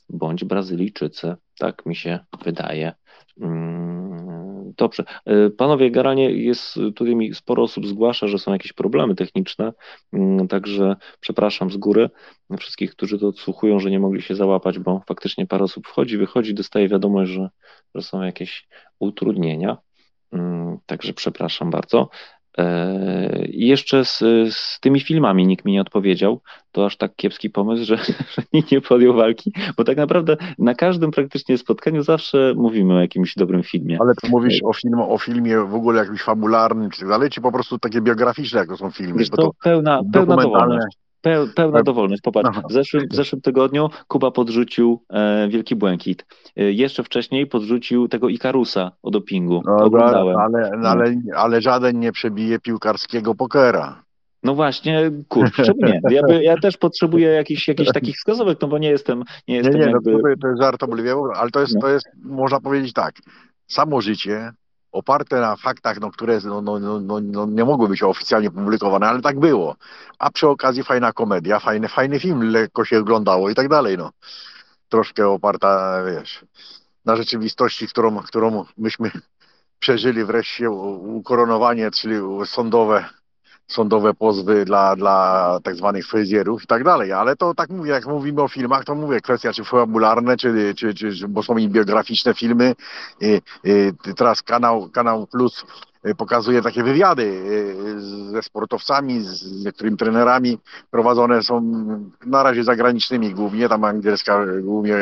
bądź 0.09 0.43
Brazylijczycy, 0.43 1.35
tak 1.59 1.85
mi 1.85 1.95
się 1.95 2.19
wydaje. 2.43 2.93
Mm, 3.41 4.73
dobrze. 4.77 5.03
E, 5.25 5.49
panowie, 5.49 5.91
generalnie 5.91 6.31
jest 6.31 6.73
tutaj 6.95 7.15
mi 7.15 7.33
sporo 7.33 7.63
osób 7.63 7.87
zgłasza, 7.87 8.27
że 8.27 8.39
są 8.39 8.53
jakieś 8.53 8.73
problemy 8.73 9.15
techniczne, 9.15 9.73
mm, 10.13 10.47
także 10.47 10.95
przepraszam 11.19 11.71
z 11.71 11.77
góry 11.77 12.09
wszystkich, 12.59 12.91
którzy 12.91 13.19
to 13.19 13.27
odsłuchują, 13.27 13.79
że 13.79 13.91
nie 13.91 13.99
mogli 13.99 14.21
się 14.21 14.35
załapać, 14.35 14.79
bo 14.79 15.01
faktycznie 15.07 15.47
parę 15.47 15.63
osób 15.63 15.87
wchodzi, 15.87 16.17
wychodzi, 16.17 16.53
dostaje 16.53 16.89
wiadomość, 16.89 17.31
że, 17.31 17.49
że 17.95 18.01
są 18.01 18.21
jakieś 18.21 18.67
utrudnienia. 18.99 19.77
Mm, 20.31 20.77
także 20.85 21.13
przepraszam 21.13 21.71
bardzo. 21.71 22.09
E, 22.57 23.45
I 23.45 23.67
jeszcze 23.67 24.05
z, 24.05 24.19
z, 24.53 24.79
tymi 24.79 24.99
filmami 24.99 25.47
nikt 25.47 25.65
mi 25.65 25.71
nie 25.71 25.81
odpowiedział. 25.81 26.41
To 26.71 26.85
aż 26.85 26.97
tak 26.97 27.15
kiepski 27.15 27.49
pomysł, 27.49 27.85
że, 27.85 27.97
że 28.33 28.41
nikt 28.53 28.71
nie 28.71 28.81
podjął 28.81 29.13
walki, 29.13 29.53
bo 29.77 29.83
tak 29.83 29.97
naprawdę 29.97 30.37
na 30.59 30.75
każdym 30.75 31.11
praktycznie 31.11 31.57
spotkaniu 31.57 32.03
zawsze 32.03 32.53
mówimy 32.55 32.93
o 32.93 32.99
jakimś 32.99 33.35
dobrym 33.35 33.63
filmie. 33.63 33.97
Ale 34.01 34.13
to 34.21 34.27
mówisz 34.27 34.59
o, 34.63 34.73
film, 34.73 34.99
o 34.99 35.17
filmie 35.17 35.57
w 35.57 35.75
ogóle 35.75 35.99
jakimś 35.99 36.21
fabularnym, 36.21 36.89
czy 36.89 37.07
dalej, 37.07 37.29
czy 37.29 37.41
po 37.41 37.51
prostu 37.51 37.79
takie 37.79 38.01
biograficzne, 38.01 38.59
jak 38.59 38.69
to 38.69 38.77
są 38.77 38.91
filmy? 38.91 39.19
Wiesz, 39.19 39.29
to, 39.29 39.37
to 39.37 39.51
pełna, 39.63 40.01
pełna 40.13 40.35
dowolność. 40.35 40.97
Pełna 41.55 41.77
tak. 41.77 41.83
dowolność. 41.83 42.21
Popatrz, 42.21 42.59
w 42.69 42.73
zeszłym, 42.73 43.07
w 43.11 43.15
zeszłym 43.15 43.41
tygodniu 43.41 43.89
Kuba 44.07 44.31
podrzucił 44.31 45.03
e, 45.09 45.47
Wielki 45.47 45.75
Błękit. 45.75 46.25
E, 46.57 46.71
jeszcze 46.71 47.03
wcześniej 47.03 47.47
podrzucił 47.47 48.07
tego 48.07 48.29
Ikarusa 48.29 48.91
o 49.03 49.11
dopingu. 49.11 49.61
No, 49.65 49.75
oglądałem. 49.75 50.37
Ale, 50.37 50.71
no. 50.77 50.89
ale, 50.89 51.15
ale 51.35 51.61
żaden 51.61 51.99
nie 51.99 52.11
przebije 52.11 52.59
piłkarskiego 52.59 53.35
pokera. 53.35 54.03
No 54.43 54.55
właśnie, 54.55 55.11
kurczę, 55.27 55.63
nie. 55.77 56.01
Ja, 56.09 56.21
by, 56.21 56.43
ja 56.43 56.57
też 56.57 56.77
potrzebuję 56.77 57.27
jakichś, 57.27 57.67
jakichś 57.67 57.91
takich 57.99 58.15
wskazówek, 58.15 58.57
no 58.61 58.67
bo 58.67 58.77
nie 58.77 58.89
jestem, 58.89 59.23
nie 59.47 59.55
jestem 59.55 59.73
nie, 59.73 59.79
nie, 59.79 59.85
no 59.85 59.91
jakby... 59.91 60.11
No, 60.11 60.17
to, 60.17 60.41
to 60.41 60.47
jest 60.47 60.61
żartobliwie, 60.61 61.15
ale 61.35 61.51
to 61.51 61.61
jest, 61.61 61.75
no. 61.75 61.81
to 61.81 61.89
jest, 61.89 62.07
można 62.23 62.59
powiedzieć 62.59 62.93
tak, 62.93 63.15
samo 63.67 64.01
życie 64.01 64.51
oparte 64.93 65.41
na 65.41 65.55
faktach, 65.55 65.99
no, 65.99 66.11
które 66.11 66.39
no, 66.43 66.61
no, 66.61 66.79
no, 66.79 67.19
no, 67.21 67.45
nie 67.45 67.65
mogły 67.65 67.89
być 67.89 68.03
oficjalnie 68.03 68.51
publikowane, 68.51 69.07
ale 69.07 69.21
tak 69.21 69.39
było. 69.39 69.75
A 70.19 70.31
przy 70.31 70.47
okazji 70.47 70.83
fajna 70.83 71.13
komedia, 71.13 71.59
fajny, 71.59 71.87
fajny 71.87 72.19
film, 72.19 72.51
lekko 72.51 72.85
się 72.85 72.99
oglądało 72.99 73.49
i 73.49 73.55
tak 73.55 73.67
dalej. 73.67 73.97
No. 73.97 74.11
Troszkę 74.89 75.27
oparta, 75.27 76.03
wiesz, 76.03 76.45
na 77.05 77.15
rzeczywistości, 77.15 77.87
którą, 77.87 78.19
którą 78.19 78.65
myśmy 78.77 79.11
przeżyli 79.79 80.25
wreszcie 80.25 80.69
ukoronowanie, 80.69 81.91
czyli 81.91 82.15
sądowe 82.45 83.05
sądowe 83.73 84.13
pozwy 84.13 84.65
dla, 84.65 84.95
dla 84.95 85.59
tak 85.63 85.75
zwanych 85.75 86.07
fryzjerów 86.07 86.63
i 86.63 86.67
tak 86.67 86.83
dalej, 86.83 87.11
ale 87.11 87.35
to 87.35 87.53
tak 87.53 87.69
mówię, 87.69 87.91
jak 87.91 88.07
mówimy 88.07 88.41
o 88.41 88.47
filmach, 88.47 88.85
to 88.85 88.95
mówię, 88.95 89.21
kwestia 89.21 89.53
czy 89.53 89.63
fabularne, 89.63 90.37
czy, 90.37 90.73
czy, 90.77 90.93
czy 90.93 91.27
bo 91.27 91.43
są 91.43 91.57
i 91.57 91.69
biograficzne 91.69 92.33
filmy, 92.33 92.75
I, 93.21 93.41
i 93.63 93.93
teraz 94.15 94.41
Kanał, 94.41 94.89
Kanał 94.89 95.27
Plus 95.27 95.65
pokazuje 96.17 96.61
takie 96.61 96.83
wywiady 96.83 97.43
ze 98.31 98.41
sportowcami, 98.41 99.21
z 99.21 99.65
niektórymi 99.65 99.97
trenerami. 99.97 100.59
Prowadzone 100.91 101.43
są 101.43 101.61
na 102.25 102.43
razie 102.43 102.63
zagranicznymi 102.63 103.33
głównie, 103.33 103.69
tam 103.69 103.83
angielska 103.83 104.45
głównie 104.61 104.95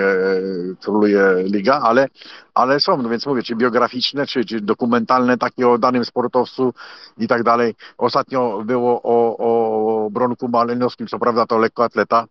króluje 0.81 1.35
liga, 1.43 1.79
ale, 1.83 2.07
ale 2.53 2.79
są, 2.79 3.01
no 3.01 3.09
więc 3.09 3.25
mówię, 3.25 3.43
czy 3.43 3.55
biograficzne, 3.55 4.25
czy, 4.27 4.45
czy 4.45 4.61
dokumentalne 4.61 5.37
takie 5.37 5.69
o 5.69 5.77
danym 5.77 6.05
sportowcu 6.05 6.73
i 7.17 7.27
tak 7.27 7.43
dalej. 7.43 7.75
Ostatnio 7.97 8.63
było 8.65 9.01
o, 9.03 9.37
o 9.37 10.09
Bronku 10.09 10.47
Malinowskim, 10.47 11.07
co 11.07 11.19
prawda 11.19 11.45
to 11.45 11.57
lekkoatleta, 11.57 12.25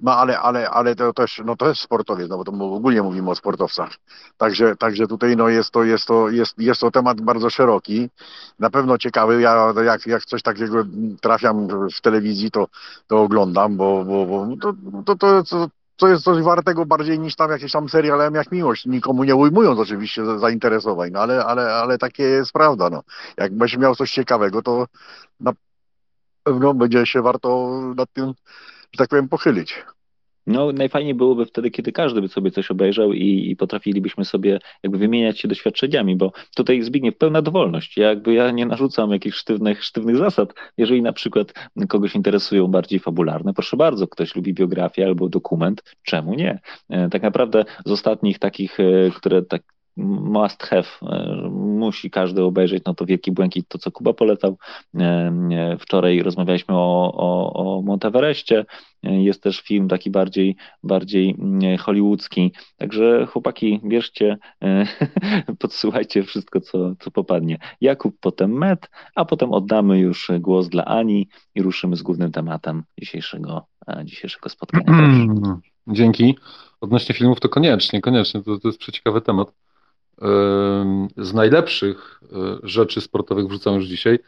no 0.00 0.12
ale, 0.12 0.38
ale, 0.38 0.70
ale 0.70 0.94
to 0.94 1.12
też, 1.12 1.42
no 1.44 1.56
to 1.56 1.68
jest 1.68 1.80
sportowiec, 1.80 2.28
no 2.28 2.36
bo 2.36 2.44
to 2.44 2.52
ogólnie 2.52 3.02
mówimy 3.02 3.30
o 3.30 3.34
sportowcach. 3.34 3.90
Także, 4.36 4.76
także 4.76 5.06
tutaj 5.06 5.36
no 5.36 5.48
jest 5.48 5.70
to, 5.70 5.84
jest 5.84 6.06
to, 6.06 6.30
jest, 6.30 6.58
jest 6.58 6.80
to 6.80 6.90
temat 6.90 7.20
bardzo 7.20 7.50
szeroki, 7.50 8.10
na 8.58 8.70
pewno 8.70 8.98
ciekawy. 8.98 9.40
Ja 9.40 9.72
jak, 9.84 10.06
jak 10.06 10.24
coś 10.24 10.42
takiego 10.42 10.84
trafiam 11.20 11.68
w 11.90 12.00
telewizji, 12.00 12.50
to, 12.50 12.66
to 13.06 13.22
oglądam, 13.22 13.76
bo, 13.76 14.04
bo, 14.04 14.26
bo 14.26 14.56
to, 14.56 14.72
to, 15.04 15.16
to, 15.16 15.42
to 15.44 15.68
to 15.96 16.08
jest 16.08 16.24
coś 16.24 16.42
wartego 16.42 16.86
bardziej 16.86 17.18
niż 17.18 17.36
tam 17.36 17.50
jakieś 17.50 17.72
tam 17.72 17.88
seriale 17.88 18.30
jak 18.34 18.52
Miłość, 18.52 18.86
nikomu 18.86 19.24
nie 19.24 19.36
ujmując 19.36 19.78
oczywiście 19.78 20.38
zainteresowań, 20.38 21.10
no 21.10 21.20
ale, 21.20 21.44
ale, 21.44 21.74
ale 21.74 21.98
takie 21.98 22.22
jest 22.22 22.52
prawda, 22.52 22.90
no. 22.90 23.02
Jak 23.36 23.54
będziesz 23.54 23.78
miał 23.78 23.94
coś 23.94 24.10
ciekawego, 24.10 24.62
to 24.62 24.86
na 25.40 25.52
pewno 26.42 26.74
będzie 26.74 27.06
się 27.06 27.22
warto 27.22 27.80
nad 27.96 28.12
tym 28.12 28.34
tak 28.96 29.08
powiem, 29.08 29.28
pochylić. 29.28 29.84
No, 30.46 30.72
najfajniej 30.72 31.14
byłoby 31.14 31.46
wtedy, 31.46 31.70
kiedy 31.70 31.92
każdy 31.92 32.20
by 32.20 32.28
sobie 32.28 32.50
coś 32.50 32.70
obejrzał 32.70 33.12
i, 33.12 33.50
i, 33.50 33.56
potrafilibyśmy 33.56 34.24
sobie 34.24 34.58
jakby 34.82 34.98
wymieniać 34.98 35.40
się 35.40 35.48
doświadczeniami, 35.48 36.16
bo 36.16 36.32
tutaj 36.56 36.82
Zbigniew 36.82 37.16
pełna 37.16 37.42
dowolność. 37.42 37.96
Ja 37.96 38.08
jakby 38.08 38.34
ja 38.34 38.50
nie 38.50 38.66
narzucam 38.66 39.10
jakichś 39.10 39.36
sztywnych, 39.36 39.84
sztywnych 39.84 40.16
zasad. 40.16 40.54
Jeżeli 40.76 41.02
na 41.02 41.12
przykład 41.12 41.52
kogoś 41.88 42.14
interesują 42.14 42.66
bardziej 42.68 43.00
fabularne, 43.00 43.54
proszę 43.54 43.76
bardzo, 43.76 44.08
ktoś 44.08 44.36
lubi 44.36 44.54
biografię 44.54 45.06
albo 45.06 45.28
dokument, 45.28 45.82
czemu 46.02 46.34
nie? 46.34 46.60
E, 46.88 47.08
tak 47.08 47.22
naprawdę 47.22 47.64
z 47.86 47.90
ostatnich 47.90 48.38
takich, 48.38 48.80
e, 48.80 49.10
które 49.16 49.42
tak 49.42 49.62
must 49.96 50.62
have, 50.62 50.88
e, 51.02 51.48
musi 51.50 52.10
każdy 52.10 52.44
obejrzeć, 52.44 52.82
no 52.86 52.94
to 52.94 53.06
Wielki 53.06 53.32
Błękit, 53.32 53.68
to 53.68 53.78
co 53.78 53.90
Kuba 53.90 54.12
polecał. 54.12 54.58
E, 54.94 55.76
wczoraj 55.80 56.22
rozmawialiśmy 56.22 56.74
o, 56.74 57.12
o, 57.14 57.52
o 57.52 57.82
Monteverestie, 57.82 58.64
e, 59.02 59.22
jest 59.22 59.42
też 59.42 59.60
film 59.60 59.88
taki 59.88 60.10
bardziej, 60.10 60.56
bardziej 60.82 61.36
hollywoodzki, 61.80 62.52
także 62.76 63.26
chłopaki, 63.26 63.80
bierzcie, 63.84 64.36
podsłuchajcie 65.58 66.22
wszystko, 66.22 66.60
co, 66.60 66.94
co 67.00 67.10
popadnie. 67.10 67.58
Jakub, 67.80 68.16
potem 68.20 68.52
Met, 68.52 68.90
a 69.14 69.24
potem 69.24 69.52
oddamy 69.52 69.98
już 69.98 70.30
głos 70.40 70.68
dla 70.68 70.84
Ani 70.84 71.28
i 71.54 71.62
ruszymy 71.62 71.96
z 71.96 72.02
głównym 72.02 72.32
tematem 72.32 72.82
dzisiejszego, 73.00 73.66
dzisiejszego 74.04 74.48
spotkania. 74.48 74.92
Dzięki. 75.88 76.38
Odnośnie 76.80 77.14
filmów 77.14 77.40
to 77.40 77.48
koniecznie, 77.48 78.00
koniecznie, 78.00 78.42
to, 78.42 78.58
to 78.58 78.68
jest 78.68 78.78
przeciekawy 78.78 79.20
temat 79.20 79.52
z 81.16 81.34
najlepszych 81.34 82.20
e, 82.22 82.58
rzeczy 82.62 83.00
sportowych 83.00 83.46
wrzucam 83.46 83.74
już 83.74 83.84
dzisiaj, 83.84 84.18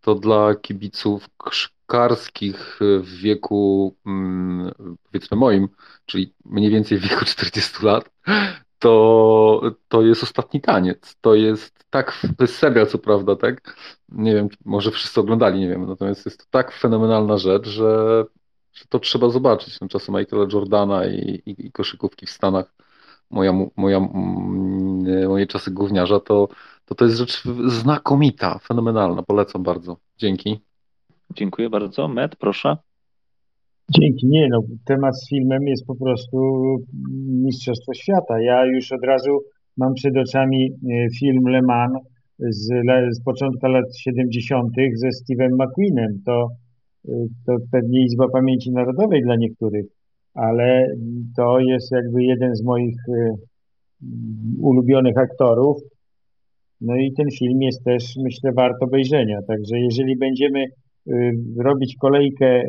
to 0.00 0.14
dla 0.14 0.54
kibiców 0.54 1.28
szkarskich 1.50 2.78
w 2.80 3.16
wieku, 3.20 3.96
mm, 4.06 4.72
powiedzmy 5.02 5.36
moim, 5.36 5.68
czyli 6.06 6.34
mniej 6.44 6.70
więcej 6.70 6.98
w 6.98 7.02
wieku 7.02 7.24
40 7.24 7.84
lat, 7.84 8.10
to, 8.78 9.62
to 9.88 10.02
jest 10.02 10.22
ostatni 10.22 10.60
taniec. 10.60 11.16
To 11.20 11.34
jest 11.34 11.84
tak, 11.90 12.20
to 12.36 12.44
jest 12.44 12.56
serial 12.56 12.86
co 12.86 12.98
prawda, 12.98 13.36
tak? 13.36 13.76
Nie 14.08 14.34
wiem, 14.34 14.48
może 14.64 14.90
wszyscy 14.90 15.20
oglądali, 15.20 15.60
nie 15.60 15.68
wiem, 15.68 15.86
natomiast 15.86 16.26
jest 16.26 16.38
to 16.38 16.44
tak 16.50 16.72
fenomenalna 16.72 17.38
rzecz, 17.38 17.68
że, 17.68 18.24
że 18.72 18.84
to 18.88 18.98
trzeba 18.98 19.28
zobaczyć. 19.30 19.80
No, 19.80 19.88
czasem 19.88 20.14
Michaela 20.14 20.46
Jordana 20.52 21.06
i, 21.06 21.42
i, 21.46 21.66
i 21.66 21.72
koszykówki 21.72 22.26
w 22.26 22.30
Stanach 22.30 22.74
moja, 23.30 23.52
moja, 23.76 24.00
moje 25.28 25.46
czasy 25.46 25.70
gówniarza, 25.70 26.20
to, 26.20 26.48
to 26.86 26.94
to 26.94 27.04
jest 27.04 27.16
rzecz 27.16 27.42
znakomita, 27.66 28.58
fenomenalna. 28.58 29.22
Polecam 29.22 29.62
bardzo. 29.62 29.96
Dzięki. 30.18 30.60
Dziękuję 31.34 31.70
bardzo. 31.70 32.08
Met, 32.08 32.36
proszę. 32.36 32.76
Dzięki. 33.90 34.26
Nie, 34.26 34.48
no, 34.48 34.60
temat 34.84 35.20
z 35.20 35.28
filmem 35.28 35.62
jest 35.62 35.86
po 35.86 35.96
prostu 35.96 36.38
Mistrzostwo 37.28 37.94
Świata. 37.94 38.40
Ja 38.40 38.66
już 38.66 38.92
od 38.92 39.04
razu 39.04 39.30
mam 39.76 39.94
przed 39.94 40.16
oczami 40.16 40.66
e, 40.66 41.06
film 41.18 41.48
Le 41.48 41.62
Mans 41.62 41.98
z, 42.38 42.68
z 43.10 43.24
początku 43.24 43.66
lat 43.66 43.96
70. 43.96 44.72
ze 44.94 45.08
Steve'em 45.08 45.52
McQueenem. 45.52 46.22
To, 46.26 46.48
e, 47.08 47.12
to 47.46 47.56
pewnie 47.72 48.04
Izba 48.04 48.28
Pamięci 48.28 48.72
Narodowej 48.72 49.22
dla 49.22 49.36
niektórych 49.36 49.86
ale 50.38 50.86
to 51.36 51.58
jest 51.58 51.92
jakby 51.92 52.24
jeden 52.24 52.54
z 52.54 52.64
moich 52.64 52.96
y, 53.08 53.30
ulubionych 54.62 55.18
aktorów. 55.18 55.76
No 56.80 56.96
i 56.96 57.12
ten 57.16 57.26
film 57.38 57.62
jest 57.62 57.84
też, 57.84 58.16
myślę, 58.24 58.52
wart 58.52 58.82
obejrzenia. 58.82 59.38
Także 59.48 59.78
jeżeli 59.78 60.16
będziemy 60.16 60.64
y, 60.64 61.32
robić 61.64 61.96
kolejkę, 62.00 62.62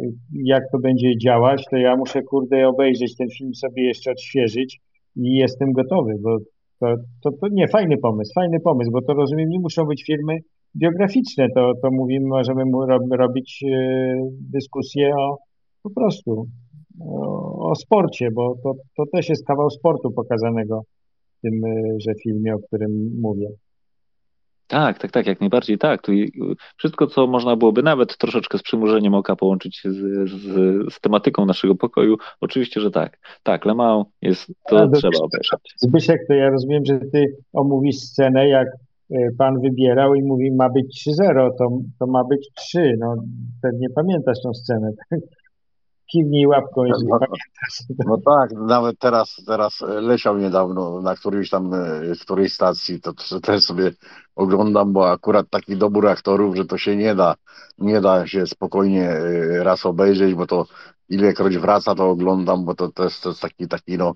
jak 0.46 0.64
to 0.72 0.80
będzie 0.80 1.18
działać, 1.18 1.66
to 1.72 1.78
ja 1.78 1.96
muszę, 1.96 2.22
kurde, 2.22 2.68
obejrzeć 2.68 3.16
ten 3.16 3.28
film 3.38 3.54
sobie 3.56 3.84
jeszcze 3.84 4.12
odświeżyć 4.12 4.80
i 5.16 5.36
jestem 5.36 5.72
gotowy, 5.72 6.14
bo 6.22 6.38
to, 6.80 6.96
to, 7.24 7.30
to 7.42 7.48
nie, 7.52 7.68
fajny 7.68 7.98
pomysł, 7.98 8.32
fajny 8.36 8.60
pomysł, 8.60 8.92
bo 8.92 9.02
to 9.02 9.14
rozumiem, 9.14 9.50
nie 9.50 9.60
muszą 9.60 9.86
być 9.86 10.04
filmy 10.08 10.38
biograficzne, 10.78 11.48
to, 11.56 11.72
to 11.82 11.92
mówimy, 11.92 12.26
możemy 12.28 12.64
robić 13.18 13.64
y, 13.64 14.16
dyskusję 14.54 15.16
o 15.16 15.38
po 15.84 15.90
prostu 15.90 16.46
o, 17.00 17.70
o 17.70 17.76
sporcie, 17.76 18.32
bo 18.32 18.56
to, 18.64 18.74
to 18.98 19.04
też 19.14 19.30
jest 19.30 19.48
kawał 19.48 19.70
sportu 19.70 20.12
pokazanego 20.12 20.84
w 21.38 21.42
tym 21.42 21.62
że 21.98 22.14
filmie, 22.24 22.56
o 22.56 22.60
którym 22.60 23.12
mówię. 23.22 23.48
Tak, 24.70 25.00
tak, 25.00 25.12
tak, 25.12 25.28
jak 25.28 25.40
najbardziej 25.40 25.78
tak. 25.78 26.02
Tu 26.02 26.12
wszystko, 26.78 27.08
co 27.08 27.28
można 27.28 27.56
byłoby 27.56 27.84
nawet 27.84 28.18
troszeczkę 28.18 28.58
z 28.58 28.62
przymurzeniem 28.62 29.14
oka 29.14 29.36
połączyć 29.36 29.82
z, 29.86 30.30
z, 30.30 30.94
z 30.94 31.00
tematyką 31.02 31.46
naszego 31.46 31.76
pokoju, 31.76 32.18
oczywiście, 32.42 32.82
że 32.82 32.92
tak. 32.92 33.20
Tak, 33.44 33.66
Lemał 33.66 34.06
jest, 34.22 34.52
to 34.68 34.80
A, 34.80 34.88
trzeba 34.88 35.18
obejrzeć. 35.20 35.60
Zbyszek, 35.78 36.22
to 36.28 36.34
ja 36.34 36.50
rozumiem, 36.50 36.86
że 36.86 37.00
ty 37.00 37.36
omówisz 37.54 37.96
scenę, 37.96 38.48
jak 38.48 38.68
e, 39.12 39.16
pan 39.38 39.62
wybierał 39.62 40.16
i 40.16 40.24
mówi 40.24 40.52
ma 40.52 40.70
być 40.70 41.08
3-0, 41.22 41.50
to, 41.58 41.70
to 42.00 42.08
ma 42.08 42.24
być 42.24 42.50
3. 42.56 42.96
No, 43.00 43.16
pewnie 43.62 43.88
pamiętasz 43.96 44.38
tą 44.44 44.54
scenę. 44.54 44.92
Tak? 45.10 45.20
Kiwnij 46.12 46.48
łapką, 46.48 46.84
jeżeli 46.86 47.08
no, 47.08 47.20
pamiętasz. 47.20 47.84
No 48.06 48.18
tak, 48.26 48.52
nawet 48.52 49.00
teraz, 49.00 49.42
teraz 49.48 49.82
leciał 49.82 50.38
niedawno 50.38 51.02
na 51.02 51.16
którejś 51.16 51.50
tam, 51.50 51.74
e, 51.74 52.02
którejś 52.22 52.54
stacji, 52.54 53.02
to 53.02 53.14
też 53.42 53.64
sobie 53.64 53.92
oglądam, 54.36 54.94
bo 54.94 55.12
akurat 55.12 55.50
taki 55.50 55.78
dobór 55.78 56.08
aktorów, 56.08 56.56
że 56.56 56.66
to 56.66 56.78
się 56.78 56.96
nie 56.96 57.16
da, 57.16 57.36
nie 57.78 58.02
da 58.02 58.28
się 58.28 58.48
spokojnie 58.48 59.10
e, 59.10 59.64
raz 59.64 59.86
obejrzeć, 59.86 60.36
bo 60.36 60.48
to 60.48 60.66
ilekroć 61.10 61.58
wraca, 61.58 61.96
to 61.96 62.10
oglądam, 62.10 62.66
bo 62.66 62.76
to, 62.76 62.92
to, 62.92 63.04
jest, 63.04 63.24
to 63.24 63.30
jest 63.30 63.42
taki, 63.42 63.68
taki 63.68 63.98
no 63.98 64.14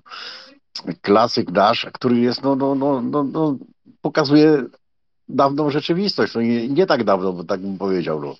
klasyk 1.02 1.50
dash, 1.50 1.86
który 1.92 2.20
jest, 2.20 2.42
no, 2.42 2.56
no, 2.56 2.74
no, 2.74 3.02
no, 3.02 3.24
no 3.24 3.56
pokazuje 4.00 4.64
dawną 5.28 5.70
rzeczywistość, 5.70 6.34
no 6.34 6.40
nie, 6.40 6.68
nie 6.68 6.86
tak 6.86 7.04
dawno, 7.04 7.32
bo 7.32 7.44
tak 7.44 7.60
bym 7.60 7.78
powiedział, 7.78 8.20
no. 8.20 8.34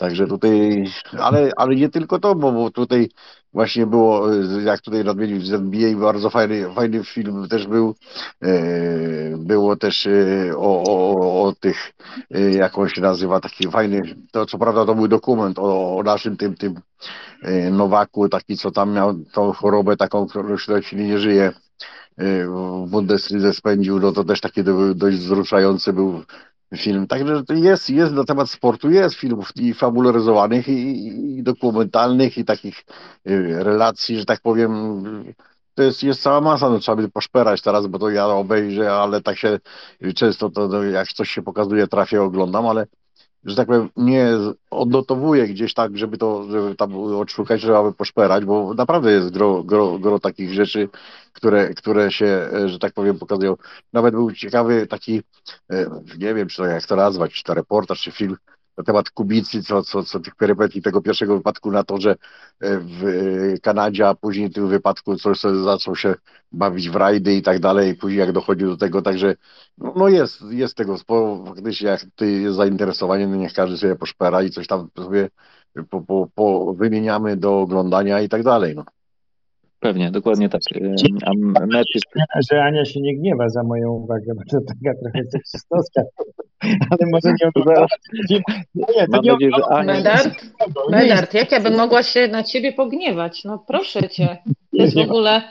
Także 0.00 0.26
tutaj, 0.26 0.84
ale, 1.18 1.52
ale 1.56 1.76
nie 1.76 1.88
tylko 1.88 2.18
to, 2.18 2.34
bo, 2.34 2.52
bo 2.52 2.70
tutaj 2.70 3.08
właśnie 3.52 3.86
było, 3.86 4.32
jak 4.64 4.80
tutaj 4.80 5.04
nadmienił 5.04 5.40
z 5.40 5.52
NBA, 5.52 5.96
bardzo 5.96 6.30
fajny, 6.30 6.74
fajny 6.74 7.04
film 7.04 7.48
też 7.48 7.66
był. 7.66 7.94
E, 8.42 8.52
było 9.36 9.76
też 9.76 10.06
e, 10.06 10.10
o, 10.56 10.82
o, 10.82 11.42
o 11.42 11.52
tych, 11.52 11.92
e, 12.30 12.40
jak 12.50 12.78
on 12.78 12.88
się 12.88 13.00
nazywa, 13.00 13.40
taki 13.40 13.68
fajny, 13.70 14.00
to 14.30 14.46
co 14.46 14.58
prawda 14.58 14.86
to 14.86 14.94
był 14.94 15.08
dokument 15.08 15.58
o, 15.58 15.96
o 15.96 16.02
naszym 16.02 16.36
tym, 16.36 16.54
tym 16.54 16.74
Nowaku, 17.70 18.28
taki 18.28 18.56
co 18.56 18.70
tam 18.70 18.92
miał 18.92 19.14
tą 19.32 19.52
chorobę 19.52 19.96
taką, 19.96 20.26
którą 20.26 20.56
się 20.56 20.96
nie 20.96 21.18
żyje 21.18 21.52
w 22.18 22.86
Bundeslidze 22.90 23.52
spędził, 23.52 24.00
no 24.00 24.12
to 24.12 24.24
też 24.24 24.40
taki 24.40 24.64
dość 24.94 25.16
wzruszający 25.16 25.92
był 25.92 26.22
film. 26.76 27.06
Także 27.06 27.42
jest, 27.54 27.90
jest 27.90 28.12
na 28.12 28.24
temat 28.24 28.50
sportu, 28.50 28.90
jest 28.90 29.14
filmów 29.14 29.56
i 29.56 29.74
fabularyzowanych, 29.74 30.68
i, 30.68 31.06
i 31.38 31.42
dokumentalnych, 31.42 32.38
i 32.38 32.44
takich 32.44 32.84
y, 33.28 33.64
relacji, 33.64 34.18
że 34.18 34.24
tak 34.24 34.40
powiem. 34.40 35.04
To 35.74 35.82
jest, 35.82 36.02
jest 36.02 36.22
cała 36.22 36.40
masa, 36.40 36.70
no 36.70 36.78
trzeba 36.78 37.02
by 37.02 37.08
poszperać 37.08 37.62
teraz, 37.62 37.86
bo 37.86 37.98
to 37.98 38.10
ja 38.10 38.26
obejrzę, 38.26 38.92
ale 38.92 39.20
tak 39.20 39.38
się 39.38 39.58
często 40.14 40.50
to, 40.50 40.84
jak 40.84 41.08
coś 41.08 41.30
się 41.30 41.42
pokazuje, 41.42 41.86
trafię, 41.86 42.22
oglądam, 42.22 42.66
ale 42.66 42.86
że 43.44 43.56
tak 43.56 43.66
powiem, 43.66 43.88
nie 43.96 44.28
odnotowuję 44.70 45.48
gdzieś 45.48 45.74
tak, 45.74 45.98
żeby 45.98 46.18
to, 46.18 46.44
żeby 46.50 46.74
tam 46.74 46.96
odszukać, 46.96 47.60
żeby 47.60 47.92
poszperać, 47.92 48.44
bo 48.44 48.74
naprawdę 48.74 49.12
jest 49.12 49.30
gro, 49.30 49.62
gro, 49.62 49.98
gro 49.98 50.18
takich 50.18 50.52
rzeczy, 50.52 50.88
które, 51.32 51.74
które 51.74 52.12
się, 52.12 52.50
że 52.66 52.78
tak 52.78 52.92
powiem, 52.92 53.18
pokazują. 53.18 53.56
Nawet 53.92 54.14
był 54.14 54.32
ciekawy 54.32 54.86
taki, 54.86 55.22
nie 56.18 56.34
wiem, 56.34 56.48
czy 56.48 56.56
to 56.56 56.64
jak 56.64 56.86
to 56.86 56.96
nazwać, 56.96 57.32
czy 57.32 57.44
to 57.44 57.54
reportaż, 57.54 58.00
czy 58.02 58.10
film, 58.10 58.36
na 58.78 58.84
temat 58.84 59.10
Kubicy, 59.10 59.62
co, 59.62 59.82
co, 59.82 60.02
co 60.04 60.20
tych 60.20 60.34
perypetii 60.34 60.82
tego 60.82 61.02
pierwszego 61.02 61.36
wypadku 61.36 61.70
na 61.70 61.84
torze 61.84 62.10
e, 62.60 62.78
w 62.78 63.04
e, 63.04 63.58
Kanadzie, 63.58 64.08
a 64.08 64.14
później 64.14 64.50
tym 64.50 64.68
wypadku 64.68 65.16
coś 65.16 65.40
zaczął 65.40 65.96
się 65.96 66.14
bawić 66.52 66.90
w 66.90 66.96
rajdy 66.96 67.34
i 67.34 67.42
tak 67.42 67.58
dalej, 67.60 67.94
później 67.94 68.18
jak 68.20 68.32
dochodził 68.32 68.70
do 68.70 68.76
tego, 68.76 69.02
także 69.02 69.34
no, 69.78 69.92
no 69.96 70.08
jest, 70.08 70.42
jest 70.50 70.76
tego 70.76 70.98
sporo, 70.98 71.44
faktycznie 71.46 71.88
jak 71.88 72.00
ty 72.16 72.30
jest 72.30 72.56
zainteresowanie, 72.56 73.26
no 73.26 73.36
niech 73.36 73.52
każdy 73.52 73.78
sobie 73.78 73.96
poszpera 73.96 74.42
i 74.42 74.50
coś 74.50 74.66
tam 74.66 74.88
sobie 74.96 75.28
po, 75.90 76.00
po, 76.00 76.28
po 76.34 76.74
wymieniamy 76.74 77.36
do 77.36 77.60
oglądania 77.60 78.20
i 78.20 78.28
tak 78.28 78.42
dalej, 78.42 78.74
no. 78.76 78.84
Pewnie, 79.80 80.10
dokładnie 80.10 80.48
tak. 80.48 80.60
A 81.26 81.30
mecz 81.66 81.94
jest... 81.94 82.06
Że 82.50 82.62
Ania 82.62 82.84
się 82.84 83.00
nie 83.00 83.16
gniewa 83.16 83.48
za 83.48 83.62
moją 83.62 83.90
uwagę, 83.90 84.32
bo 84.34 84.42
to 84.50 84.58
taka 84.66 84.98
trochę 84.98 85.30
seksistowska, 85.30 86.02
ale 86.62 87.10
może 87.12 87.34
nie 87.40 87.48
oglądała. 87.48 87.86
Nie, 88.74 89.06
to 89.06 89.22
nie 89.22 89.32
nadzieję, 89.32 89.50
że 89.56 89.64
Ania... 89.76 89.94
Medard, 89.94 90.28
Medard, 90.90 91.34
jak 91.34 91.52
ja 91.52 91.60
bym 91.60 91.76
mogła 91.76 92.02
się 92.02 92.28
na 92.28 92.42
ciebie 92.42 92.72
pogniewać? 92.72 93.44
No 93.44 93.64
proszę 93.68 94.08
cię. 94.08 94.38
To 94.46 94.82
jest 94.82 94.94
w 94.94 94.98
ogóle 94.98 95.42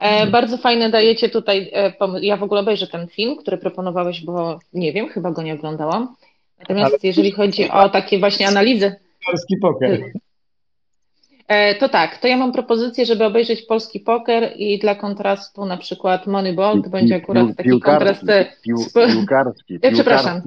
e, 0.00 0.26
bardzo 0.26 0.58
fajne 0.58 0.90
dajecie 0.90 1.28
tutaj, 1.28 1.70
e, 1.74 1.92
ja 2.20 2.36
w 2.36 2.42
ogóle 2.42 2.60
obejrzę 2.60 2.86
ten 2.86 3.08
film, 3.08 3.36
który 3.36 3.58
proponowałeś, 3.58 4.24
bo 4.24 4.58
nie 4.72 4.92
wiem, 4.92 5.08
chyba 5.08 5.30
go 5.30 5.42
nie 5.42 5.54
oglądałam. 5.54 6.14
Natomiast 6.58 6.92
ale... 6.92 6.98
jeżeli 7.02 7.32
chodzi 7.32 7.70
o 7.70 7.88
takie 7.88 8.18
właśnie 8.18 8.48
analizy... 8.48 8.94
Polski 9.26 9.56
poker. 9.62 10.00
E, 11.52 11.74
to 11.74 11.88
tak, 11.88 12.18
to 12.18 12.28
ja 12.28 12.36
mam 12.36 12.52
propozycję, 12.52 13.06
żeby 13.06 13.24
obejrzeć 13.24 13.62
polski 13.62 14.00
poker 14.00 14.52
i 14.56 14.78
dla 14.78 14.94
kontrastu 14.94 15.64
na 15.64 15.76
przykład 15.76 16.26
Moneyball, 16.26 16.82
to 16.82 16.90
będzie 16.90 17.16
akurat 17.16 17.56
taki 17.56 17.80
kontrast. 17.80 18.28
E, 18.28 18.52
piłkarski, 18.62 19.78
ja, 19.82 19.92
przepraszam. 19.92 20.42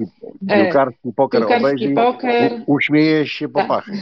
Piłkarski 0.48 1.12
poker 1.16 1.40
piłkarski 1.40 1.64
obejrzyj, 1.64 1.94
poker. 1.94 2.52
uśmiejesz 2.66 3.32
się 3.32 3.48
po 3.48 3.64
tak. 3.64 3.84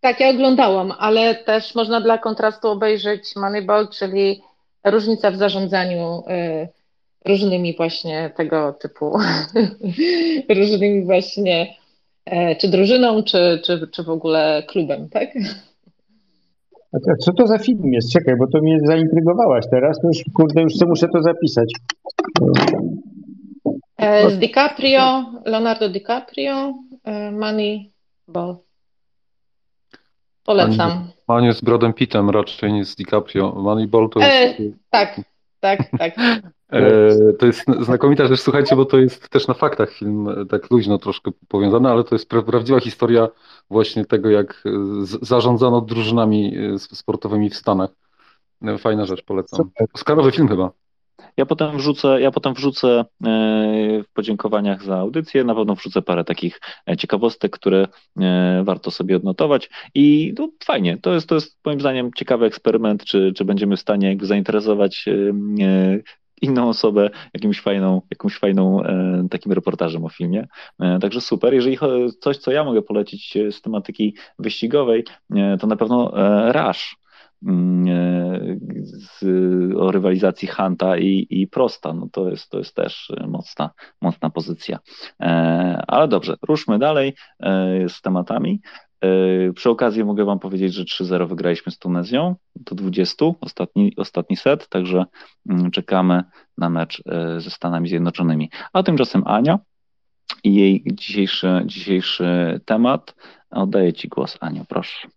Tak, 0.00 0.20
ja 0.20 0.28
oglądałam, 0.28 0.92
ale 0.98 1.34
też 1.34 1.74
można 1.74 2.00
dla 2.00 2.18
kontrastu 2.18 2.68
obejrzeć 2.68 3.36
Moneyball, 3.36 3.88
czyli 3.88 4.42
różnica 4.84 5.30
w 5.30 5.36
zarządzaniu 5.36 6.22
y, 6.30 6.68
różnymi 7.24 7.76
właśnie 7.76 8.30
tego 8.36 8.72
typu, 8.72 9.18
różnymi 10.60 11.04
właśnie, 11.04 11.74
czy 12.58 12.68
drużyną, 12.68 13.22
czy, 13.22 13.60
czy, 13.64 13.88
czy 13.92 14.02
w 14.02 14.10
ogóle 14.10 14.62
klubem, 14.66 15.08
tak? 15.08 15.28
A 16.92 17.16
co 17.20 17.32
to 17.32 17.46
za 17.46 17.58
film 17.58 17.92
jest? 17.92 18.12
Czekaj, 18.12 18.34
bo 18.38 18.46
to 18.46 18.62
mnie 18.62 18.78
zaintrygowałaś 18.84 19.64
teraz, 19.70 19.98
już, 20.04 20.34
kurde, 20.34 20.62
już 20.62 20.76
sobie 20.76 20.88
muszę 20.88 21.08
to 21.08 21.22
zapisać. 21.22 21.72
E, 23.96 24.30
z 24.30 24.38
DiCaprio, 24.38 25.24
Leonardo 25.44 25.88
DiCaprio, 25.88 26.74
e, 27.04 27.30
Moneyball. 27.32 28.56
Polecam. 30.44 31.08
Manie 31.28 31.52
z 31.52 31.60
Brodem 31.60 31.92
Pittem 31.92 32.30
raczej 32.30 32.72
nie 32.72 32.84
z 32.84 32.96
DiCaprio. 32.96 33.52
Moneyball 33.52 34.08
to 34.10 34.20
jest... 34.20 34.60
E, 34.60 34.62
tak, 34.90 35.20
tak, 35.66 35.98
tak. 35.98 36.14
E, 36.72 37.32
to 37.38 37.46
jest 37.46 37.64
znakomita 37.80 38.26
rzecz, 38.26 38.40
słuchajcie, 38.40 38.76
bo 38.76 38.84
to 38.84 38.98
jest 38.98 39.28
też 39.28 39.48
na 39.48 39.54
faktach 39.54 39.92
film, 39.92 40.28
e, 40.28 40.46
tak 40.46 40.70
luźno 40.70 40.98
troszkę 40.98 41.30
powiązany, 41.48 41.88
ale 41.88 42.04
to 42.04 42.14
jest 42.14 42.28
pra 42.28 42.42
prawdziwa 42.42 42.80
historia 42.80 43.28
właśnie 43.70 44.04
tego, 44.04 44.30
jak 44.30 44.62
e, 44.66 44.70
zarządzano 45.22 45.80
drużynami 45.80 46.56
sportowymi 46.78 47.50
w 47.50 47.56
Stanach. 47.56 47.90
Fajna 48.78 49.06
rzecz, 49.06 49.22
polecam. 49.22 49.70
Oscarowy 49.94 50.32
film 50.32 50.48
chyba. 50.48 50.70
Ja 51.36 51.46
potem 51.46 51.76
wrzucę, 51.76 52.20
ja 52.20 52.30
potem 52.30 52.54
wrzucę 52.54 53.04
w 54.04 54.12
podziękowaniach 54.14 54.82
za 54.82 54.96
audycję, 54.96 55.44
na 55.44 55.54
pewno 55.54 55.74
wrzucę 55.74 56.02
parę 56.02 56.24
takich 56.24 56.60
ciekawostek, 56.98 57.52
które 57.52 57.88
warto 58.64 58.90
sobie 58.90 59.16
odnotować 59.16 59.70
i 59.94 60.34
no, 60.38 60.48
fajnie, 60.64 60.98
to 60.98 61.14
jest, 61.14 61.28
to 61.28 61.34
jest 61.34 61.58
moim 61.64 61.80
zdaniem 61.80 62.10
ciekawy 62.16 62.46
eksperyment, 62.46 63.04
czy, 63.04 63.32
czy 63.36 63.44
będziemy 63.44 63.76
w 63.76 63.80
stanie 63.80 64.08
jakby 64.08 64.26
zainteresować 64.26 65.04
inną 66.42 66.68
osobę 66.68 67.10
jakimś 67.34 67.60
fajną, 67.60 68.02
jakąś 68.10 68.38
fajną 68.38 68.82
e, 68.82 69.26
takim 69.30 69.52
reportażem 69.52 70.04
o 70.04 70.08
filmie. 70.08 70.48
E, 70.80 70.98
także 70.98 71.20
super. 71.20 71.54
Jeżeli 71.54 71.78
coś, 72.20 72.36
co 72.36 72.52
ja 72.52 72.64
mogę 72.64 72.82
polecić 72.82 73.34
z 73.50 73.60
tematyki 73.60 74.16
wyścigowej, 74.38 75.04
e, 75.36 75.56
to 75.60 75.66
na 75.66 75.76
pewno 75.76 76.12
Rush 76.52 76.96
z, 78.82 79.24
o 79.76 79.90
rywalizacji 79.90 80.48
Hunta 80.48 80.98
i, 80.98 81.26
i 81.30 81.46
Prosta. 81.46 81.92
No 81.92 82.08
to, 82.12 82.30
jest, 82.30 82.50
to 82.50 82.58
jest 82.58 82.74
też 82.74 83.12
mocna, 83.28 83.70
mocna 84.02 84.30
pozycja. 84.30 84.78
Ale 85.88 86.08
dobrze, 86.08 86.36
ruszmy 86.42 86.78
dalej 86.78 87.14
z 87.88 88.00
tematami. 88.02 88.60
E, 89.00 89.52
przy 89.52 89.70
okazji 89.70 90.04
mogę 90.04 90.24
Wam 90.24 90.38
powiedzieć, 90.38 90.74
że 90.74 90.84
3-0 90.84 91.28
wygraliśmy 91.28 91.72
z 91.72 91.78
Tunezją 91.78 92.34
do 92.56 92.74
20, 92.74 93.26
ostatni, 93.40 93.92
ostatni 93.96 94.36
set, 94.36 94.68
także 94.68 95.04
mm, 95.50 95.70
czekamy 95.70 96.24
na 96.58 96.70
mecz 96.70 97.02
e, 97.06 97.40
ze 97.40 97.50
Stanami 97.50 97.88
Zjednoczonymi. 97.88 98.50
A 98.72 98.82
tymczasem 98.82 99.22
Ania 99.26 99.58
i 100.44 100.54
jej 100.54 100.84
dzisiejszy, 100.92 101.62
dzisiejszy 101.66 102.60
temat. 102.64 103.14
Oddaję 103.50 103.92
Ci 103.92 104.08
głos, 104.08 104.38
Aniu, 104.40 104.64
proszę. 104.68 105.08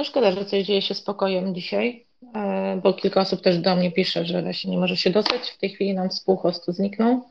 No 0.00 0.04
szkoda, 0.04 0.32
że 0.32 0.44
coś 0.44 0.64
dzieje 0.64 0.82
się 0.82 0.94
spokojem 0.94 1.54
dzisiaj, 1.54 2.06
e, 2.34 2.80
bo 2.82 2.92
kilka 2.92 3.20
osób 3.20 3.40
też 3.40 3.58
do 3.58 3.76
mnie 3.76 3.92
pisze, 3.92 4.24
że 4.24 4.42
właśnie 4.42 4.70
nie 4.70 4.78
może 4.78 4.96
się 4.96 5.10
dostać. 5.10 5.50
W 5.50 5.58
tej 5.58 5.70
chwili 5.70 5.94
nam 5.94 6.08
współhost 6.08 6.66
zniknął. 6.68 7.28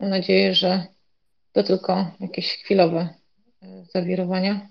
Mam 0.00 0.10
nadzieję, 0.10 0.54
że 0.54 0.86
to 1.52 1.62
tylko 1.62 2.06
jakieś 2.20 2.56
chwilowe 2.56 3.08
zawirowania. 3.94 4.68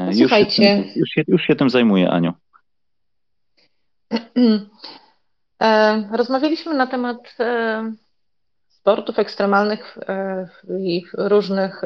No 0.00 0.12
słuchajcie. 0.12 0.76
Już 0.76 0.86
się, 0.86 0.98
już, 1.00 1.08
się, 1.08 1.22
już 1.28 1.42
się 1.42 1.56
tym 1.56 1.70
zajmuję, 1.70 2.10
Aniu. 2.10 2.32
E, 5.62 6.02
rozmawialiśmy 6.16 6.74
na 6.74 6.86
temat 6.86 7.36
e, 7.40 7.92
sportów 8.68 9.18
ekstremalnych 9.18 9.98
e, 10.08 10.48
i 10.80 11.04
różnych 11.14 11.82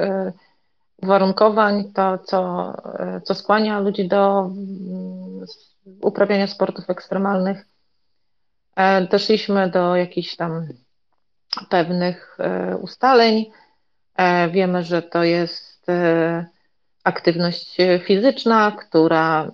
uwarunkowań, 1.02 1.93
to 1.93 2.18
co, 2.18 2.72
co 3.24 3.35
skłania 3.35 3.81
ludzi 3.81 4.09
do 4.09 4.40
mm, 4.40 5.47
uprawiania 6.02 6.47
sportów 6.47 6.90
ekstremalnych. 6.90 7.66
Doszliśmy 9.10 9.70
do 9.70 9.97
jakichś 9.97 10.36
tam 10.36 10.68
pewnych 11.68 12.39
ustaleń. 12.81 13.51
Wiemy, 14.52 14.82
że 14.82 15.02
to 15.02 15.24
jest 15.24 15.70
E, 15.90 16.47
aktywność 17.05 17.77
fizyczna, 18.06 18.72
która 18.72 19.51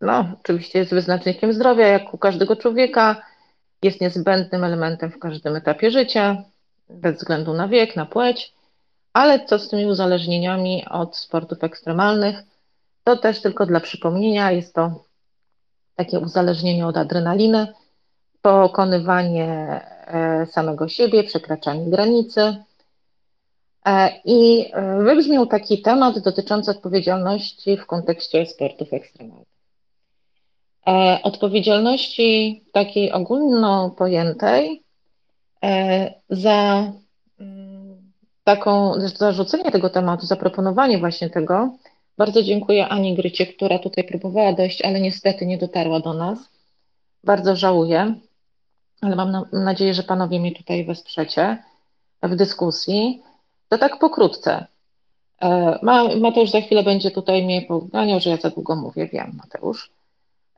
no, 0.00 0.24
oczywiście 0.40 0.78
jest 0.78 0.94
wyznacznikiem 0.94 1.52
zdrowia, 1.52 1.86
jak 1.86 2.14
u 2.14 2.18
każdego 2.18 2.56
człowieka, 2.56 3.22
jest 3.82 4.00
niezbędnym 4.00 4.64
elementem 4.64 5.10
w 5.10 5.18
każdym 5.18 5.56
etapie 5.56 5.90
życia, 5.90 6.44
bez 6.88 7.16
względu 7.16 7.54
na 7.54 7.68
wiek, 7.68 7.96
na 7.96 8.06
płeć, 8.06 8.52
ale 9.12 9.46
co 9.46 9.58
z 9.58 9.68
tymi 9.68 9.86
uzależnieniami 9.86 10.84
od 10.90 11.16
sportów 11.16 11.64
ekstremalnych, 11.64 12.42
to 13.04 13.16
też 13.16 13.42
tylko 13.42 13.66
dla 13.66 13.80
przypomnienia, 13.80 14.52
jest 14.52 14.74
to 14.74 15.04
takie 15.96 16.18
uzależnienie 16.18 16.86
od 16.86 16.96
adrenaliny, 16.96 17.74
pokonywanie 18.42 19.80
e, 20.06 20.46
samego 20.46 20.88
siebie, 20.88 21.24
przekraczanie 21.24 21.90
granicy, 21.90 22.56
E, 23.86 24.20
I 24.24 24.70
e, 24.72 25.02
wybrzmiał 25.02 25.46
taki 25.46 25.82
temat 25.82 26.18
dotyczący 26.18 26.70
odpowiedzialności 26.70 27.76
w 27.76 27.86
kontekście 27.86 28.46
sportów 28.46 28.92
ekstremalnych. 28.92 29.50
Odpowiedzialności 31.22 32.64
takiej 32.72 33.12
ogólno 33.12 33.90
pojętej 33.90 34.82
za 36.30 36.92
taką, 38.56 38.94
zarzucenie 39.16 39.70
tego 39.70 39.90
tematu, 39.90 40.26
zaproponowanie 40.26 40.98
właśnie 40.98 41.30
tego. 41.30 41.70
Bardzo 42.18 42.42
dziękuję 42.42 42.88
Ani 42.88 43.14
Grycie, 43.14 43.46
która 43.46 43.78
tutaj 43.78 44.04
próbowała 44.04 44.52
dojść, 44.52 44.82
ale 44.82 45.00
niestety 45.00 45.46
nie 45.46 45.58
dotarła 45.58 46.00
do 46.00 46.14
nas. 46.14 46.38
Bardzo 47.24 47.56
żałuję, 47.56 48.14
ale 49.00 49.16
mam 49.16 49.30
na, 49.30 49.44
nadzieję, 49.52 49.94
że 49.94 50.02
panowie 50.02 50.40
mnie 50.40 50.52
tutaj 50.52 50.84
wesprzecie 50.84 51.62
w 52.22 52.36
dyskusji. 52.36 53.22
To 53.68 53.78
tak 53.78 53.98
pokrótce. 53.98 54.66
E, 55.42 55.78
Mateusz 56.20 56.50
za 56.50 56.60
chwilę 56.60 56.82
będzie 56.82 57.10
tutaj 57.10 57.44
mnie 57.44 57.62
poganiał, 57.62 58.20
że 58.20 58.30
ja 58.30 58.36
za 58.36 58.50
długo 58.50 58.76
mówię, 58.76 59.08
wiem, 59.12 59.38
Mateusz. 59.42 59.90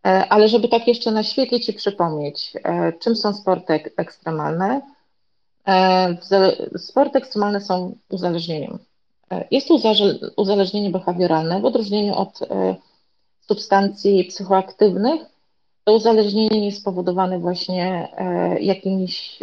E, 0.07 0.29
ale 0.29 0.49
żeby 0.49 0.69
tak 0.69 0.89
jeszcze 0.89 1.11
naświetlić 1.11 1.69
i 1.69 1.73
przypomnieć, 1.73 2.53
e, 2.65 2.93
czym 2.93 3.17
są 3.17 3.35
sporty 3.35 3.81
ekstremalne. 3.97 4.81
Sporty 6.77 7.19
ekstremalne 7.19 7.61
są 7.61 7.95
uzależnieniem. 8.11 8.79
jest 9.51 9.69
to 9.69 9.79
uzależnienie 10.37 10.91
behawioralne 10.91 11.61
w 11.61 11.65
odróżnieniu 11.65 12.15
od 12.15 12.39
substancji 13.41 14.25
psychoaktywnych. 14.25 15.21
To 15.85 15.95
uzależnienie 15.95 16.65
jest 16.67 16.81
spowodowane 16.81 17.39
właśnie 17.39 18.09
jakimś 18.61 19.39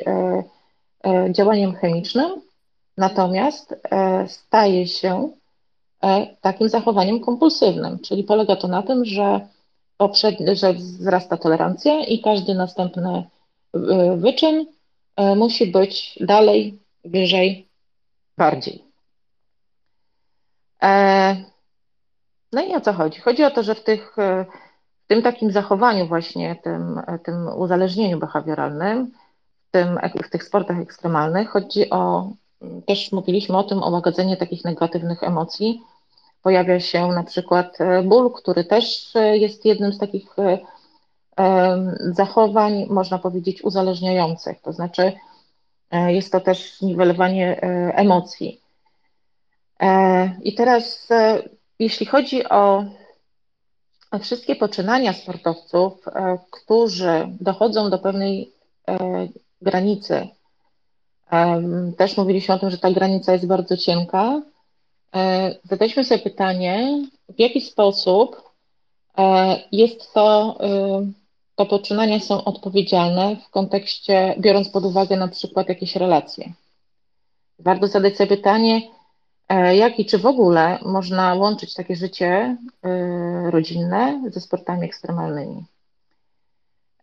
działaniem 1.30 1.76
chemicznym, 1.76 2.41
natomiast 2.98 3.76
staje 4.28 4.88
się 4.88 5.30
takim 6.41 6.70
zachowaniem 6.70 7.20
kompulsywnym, 7.20 8.00
czyli 8.00 8.24
polega 8.24 8.56
to 8.56 8.68
na 8.68 8.84
tym, 8.84 9.06
że, 9.06 9.48
poprzedni, 9.98 10.56
że 10.56 10.74
wzrasta 10.74 11.38
tolerancja 11.38 12.06
i 12.06 12.20
każdy 12.20 12.54
następny 12.54 13.24
wyczyn 14.16 14.66
musi 15.20 15.68
być 15.68 16.20
dalej, 16.22 16.80
wyżej, 17.06 17.68
bardziej. 18.38 18.84
E, 20.84 21.36
no 22.54 22.62
i 22.62 22.76
o 22.76 22.82
co 22.82 22.94
chodzi? 22.94 23.20
Chodzi 23.20 23.44
o 23.44 23.52
to, 23.52 23.64
że 23.64 23.76
w, 23.76 23.84
tych, 23.84 24.20
e, 24.20 24.46
w 25.06 25.08
tym 25.08 25.22
takim 25.22 25.52
zachowaniu 25.52 26.08
właśnie, 26.08 26.56
tym, 26.64 27.02
tym 27.24 27.48
uzależnieniu 27.56 28.20
behawioralnym, 28.20 29.12
w, 29.68 29.72
tym, 29.72 30.00
w 30.26 30.30
tych 30.30 30.44
sportach 30.44 30.80
ekstremalnych 30.80 31.50
chodzi 31.50 31.90
o, 31.90 32.30
też 32.88 33.12
mówiliśmy 33.12 33.58
o 33.58 33.64
tym, 33.64 33.84
o 33.84 33.90
łagodzenie 33.90 34.38
takich 34.38 34.66
negatywnych 34.66 35.24
emocji. 35.24 35.82
Pojawia 36.44 36.80
się 36.80 37.08
na 37.08 37.24
przykład 37.24 37.82
e, 37.82 38.04
ból, 38.04 38.32
który 38.32 38.64
też 38.64 39.14
jest 39.34 39.66
jednym 39.66 39.94
z 39.94 39.98
takich 39.98 40.36
zachowań, 42.11 42.86
można 42.90 43.20
powiedzieć, 43.20 43.64
uzależniających. 43.64 44.61
To 44.61 44.74
znaczy, 44.74 45.11
jest 45.91 46.32
to 46.32 46.40
też 46.40 46.82
niwelowanie 46.82 47.61
emocji. 47.95 48.61
E, 49.80 50.32
I 50.44 50.56
teraz, 50.56 51.11
e, 51.11 51.44
jeśli 51.80 52.06
chodzi 52.06 52.49
o 52.49 52.84
wszystkie 54.22 54.56
poczynania 54.56 55.14
sportowców, 55.14 56.07
e, 56.07 56.38
którzy 56.52 57.28
dochodzą 57.41 57.90
do 57.90 57.99
pewnej 57.99 58.52
granicy, 59.61 60.28
też 61.98 62.18
mówiliśmy 62.18 62.56
o 62.56 62.60
tym, 62.60 62.70
że 62.70 62.78
ta 62.78 62.91
granica 62.91 63.34
jest 63.34 63.48
bardzo 63.48 63.78
cienka, 63.78 64.41
zadaliśmy 65.64 66.03
sobie 66.03 66.24
pytanie, 66.24 67.02
w 67.30 67.40
jaki 67.40 67.61
sposób 67.61 68.52
jest 69.72 70.14
to, 70.14 70.57
to 71.60 71.65
poczynania 71.65 72.19
są 72.19 72.44
odpowiedzialne 72.44 73.36
w 73.36 73.49
kontekście, 73.49 74.36
biorąc 74.40 74.69
pod 74.69 74.86
uwagę 74.86 75.18
na 75.18 75.27
przykład 75.27 75.69
jakieś 75.69 75.95
relacje. 75.95 76.53
Warto 77.60 77.88
zadać 77.88 78.18
sobie 78.18 78.38
pytanie, 78.38 78.81
E, 79.49 79.76
jak 79.76 79.99
i 79.99 80.06
czy 80.06 80.18
w 80.18 80.26
ogóle 80.26 80.80
można 80.86 81.34
łączyć 81.34 81.73
takie 81.73 81.95
życie 81.95 82.57
e, 82.84 83.52
rodzinne 83.52 84.23
ze 84.27 84.41
sportami 84.41 84.86
ekstremalnymi. 84.86 85.65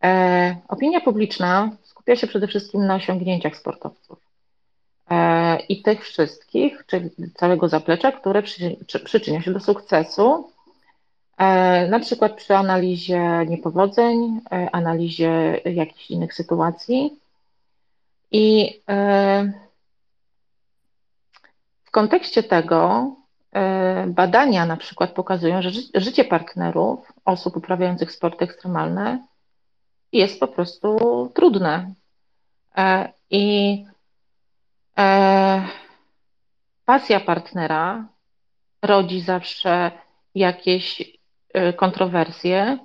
E, 0.05 0.57
opinia 0.69 1.01
publiczna 1.01 1.71
skupia 1.83 2.17
się 2.17 2.27
przede 2.27 2.47
wszystkim 2.47 2.87
na 2.87 2.95
osiągnięciach 2.95 3.57
sportowców 3.57 4.27
i 5.69 5.83
tych 5.83 6.05
wszystkich, 6.05 6.85
czyli 6.87 7.11
całego 7.35 7.69
zaplecza, 7.69 8.13
które 8.13 8.43
przyczynia 9.05 9.43
się 9.43 9.53
do 9.53 9.61
sukcesu, 9.61 10.51
na 11.89 12.01
przykład 12.01 12.37
przy 12.37 12.57
analizie 12.57 13.47
niepowodzeń, 13.49 14.41
analizie 14.73 15.61
jakichś 15.65 16.11
innych 16.11 16.35
sytuacji. 16.35 17.21
I 18.31 18.81
kontekście 21.97 22.43
tego 22.43 23.11
e, 23.53 24.07
badania 24.07 24.67
na 24.67 24.77
przykład 24.77 25.11
pokazują, 25.11 25.63
że 25.63 25.71
życie 25.95 26.25
partnerów, 26.25 27.13
osób 27.25 27.57
uprawiających 27.57 28.13
sporty 28.13 28.45
ekstremalne 28.45 29.27
jest 30.13 30.41
po 30.41 30.49
prostu 30.49 30.99
trudne. 31.35 31.95
E, 32.77 33.13
I 33.31 33.85
e, 34.99 35.63
pasja 36.85 37.21
partnera 37.21 38.09
rodzi 38.83 39.21
zawsze 39.21 39.91
jakieś 40.35 41.16
kontrowersje. 41.77 42.79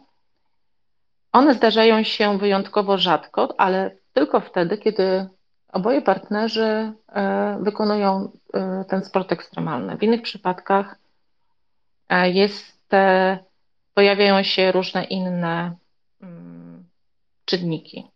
One 1.32 1.54
zdarzają 1.54 2.04
się 2.04 2.38
wyjątkowo 2.38 2.98
rzadko, 2.98 3.56
ale 3.58 3.98
tylko 4.14 4.40
wtedy, 4.40 4.78
kiedy 4.78 5.30
Oboje 5.72 6.02
partnerzy 6.02 6.94
e, 7.08 7.58
wykonują 7.62 8.32
e, 8.54 8.86
ten 8.90 9.06
sport 9.06 9.32
ekstremalny. 9.32 9.98
W 9.98 10.04
innych 10.04 10.22
przypadkach 10.22 10.96
jest, 12.24 12.90
pojawiają 13.94 14.44
się 14.44 14.72
różne 14.72 15.04
inne 15.04 15.76
mm, 16.22 16.86
czynniki. 17.46 18.08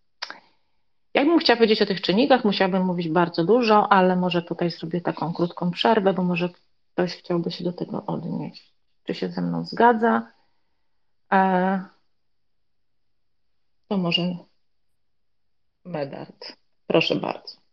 Jakbym 1.14 1.40
chciała 1.40 1.58
powiedzieć 1.58 1.82
o 1.82 1.86
tych 1.86 2.02
czynnikach, 2.02 2.46
musiałabym 2.46 2.86
mówić 2.86 3.10
bardzo 3.10 3.44
dużo, 3.44 3.92
ale 3.92 4.16
może 4.16 4.42
tutaj 4.42 4.72
zrobię 4.72 5.02
taką 5.02 5.34
krótką 5.34 5.72
przerwę, 5.72 6.14
bo 6.14 6.24
może 6.24 6.50
ktoś 6.94 7.16
chciałby 7.16 7.52
się 7.52 7.64
do 7.64 7.74
tego 7.74 8.04
odnieść. 8.06 8.74
Czy 9.04 9.14
się 9.14 9.30
ze 9.30 9.42
mną 9.42 9.66
zgadza? 9.66 10.28
To 13.88 13.98
może 13.98 14.22
Medard. 15.86 16.58
Proszę 16.88 17.16
bardzo. 17.16 17.66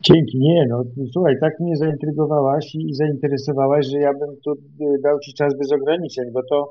Dzięki, 0.00 0.38
nie 0.38 0.66
no, 0.68 0.84
słuchaj, 1.12 1.34
tak 1.40 1.60
mnie 1.60 1.76
zaintrygowałaś 1.76 2.74
i 2.74 2.94
zainteresowałaś, 2.94 3.86
że 3.86 3.98
ja 3.98 4.12
bym 4.12 4.36
tu 4.44 4.52
y, 4.52 5.00
dał 5.02 5.18
Ci 5.18 5.34
czas 5.34 5.58
bez 5.58 5.72
ograniczeń, 5.72 6.24
bo 6.32 6.40
to 6.50 6.70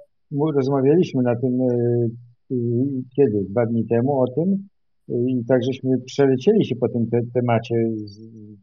rozmawialiśmy 0.56 1.24
na 1.24 1.36
tym 1.36 1.62
y, 1.62 2.10
y, 2.52 2.56
kiedy, 3.16 3.46
dwa 3.50 3.66
dni 3.66 3.86
temu 3.86 4.22
o 4.22 4.26
tym 4.28 4.68
i 5.10 5.46
tak 5.48 5.64
żeśmy 5.64 6.02
przelecieli 6.06 6.66
się 6.66 6.76
po 6.76 6.90
tym 6.90 7.10
te 7.10 7.20
temacie, 7.34 7.76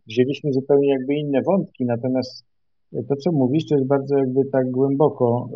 wzięliśmy 0.07 0.53
zupełnie 0.53 0.89
jakby 0.89 1.15
inne 1.15 1.43
wątki, 1.43 1.85
natomiast 1.85 2.45
to, 3.09 3.17
co 3.17 3.33
mówisz, 3.33 3.67
to 3.69 3.75
jest 3.75 3.87
bardzo 3.87 4.19
jakby 4.19 4.41
tak 4.53 4.71
głęboko 4.71 5.49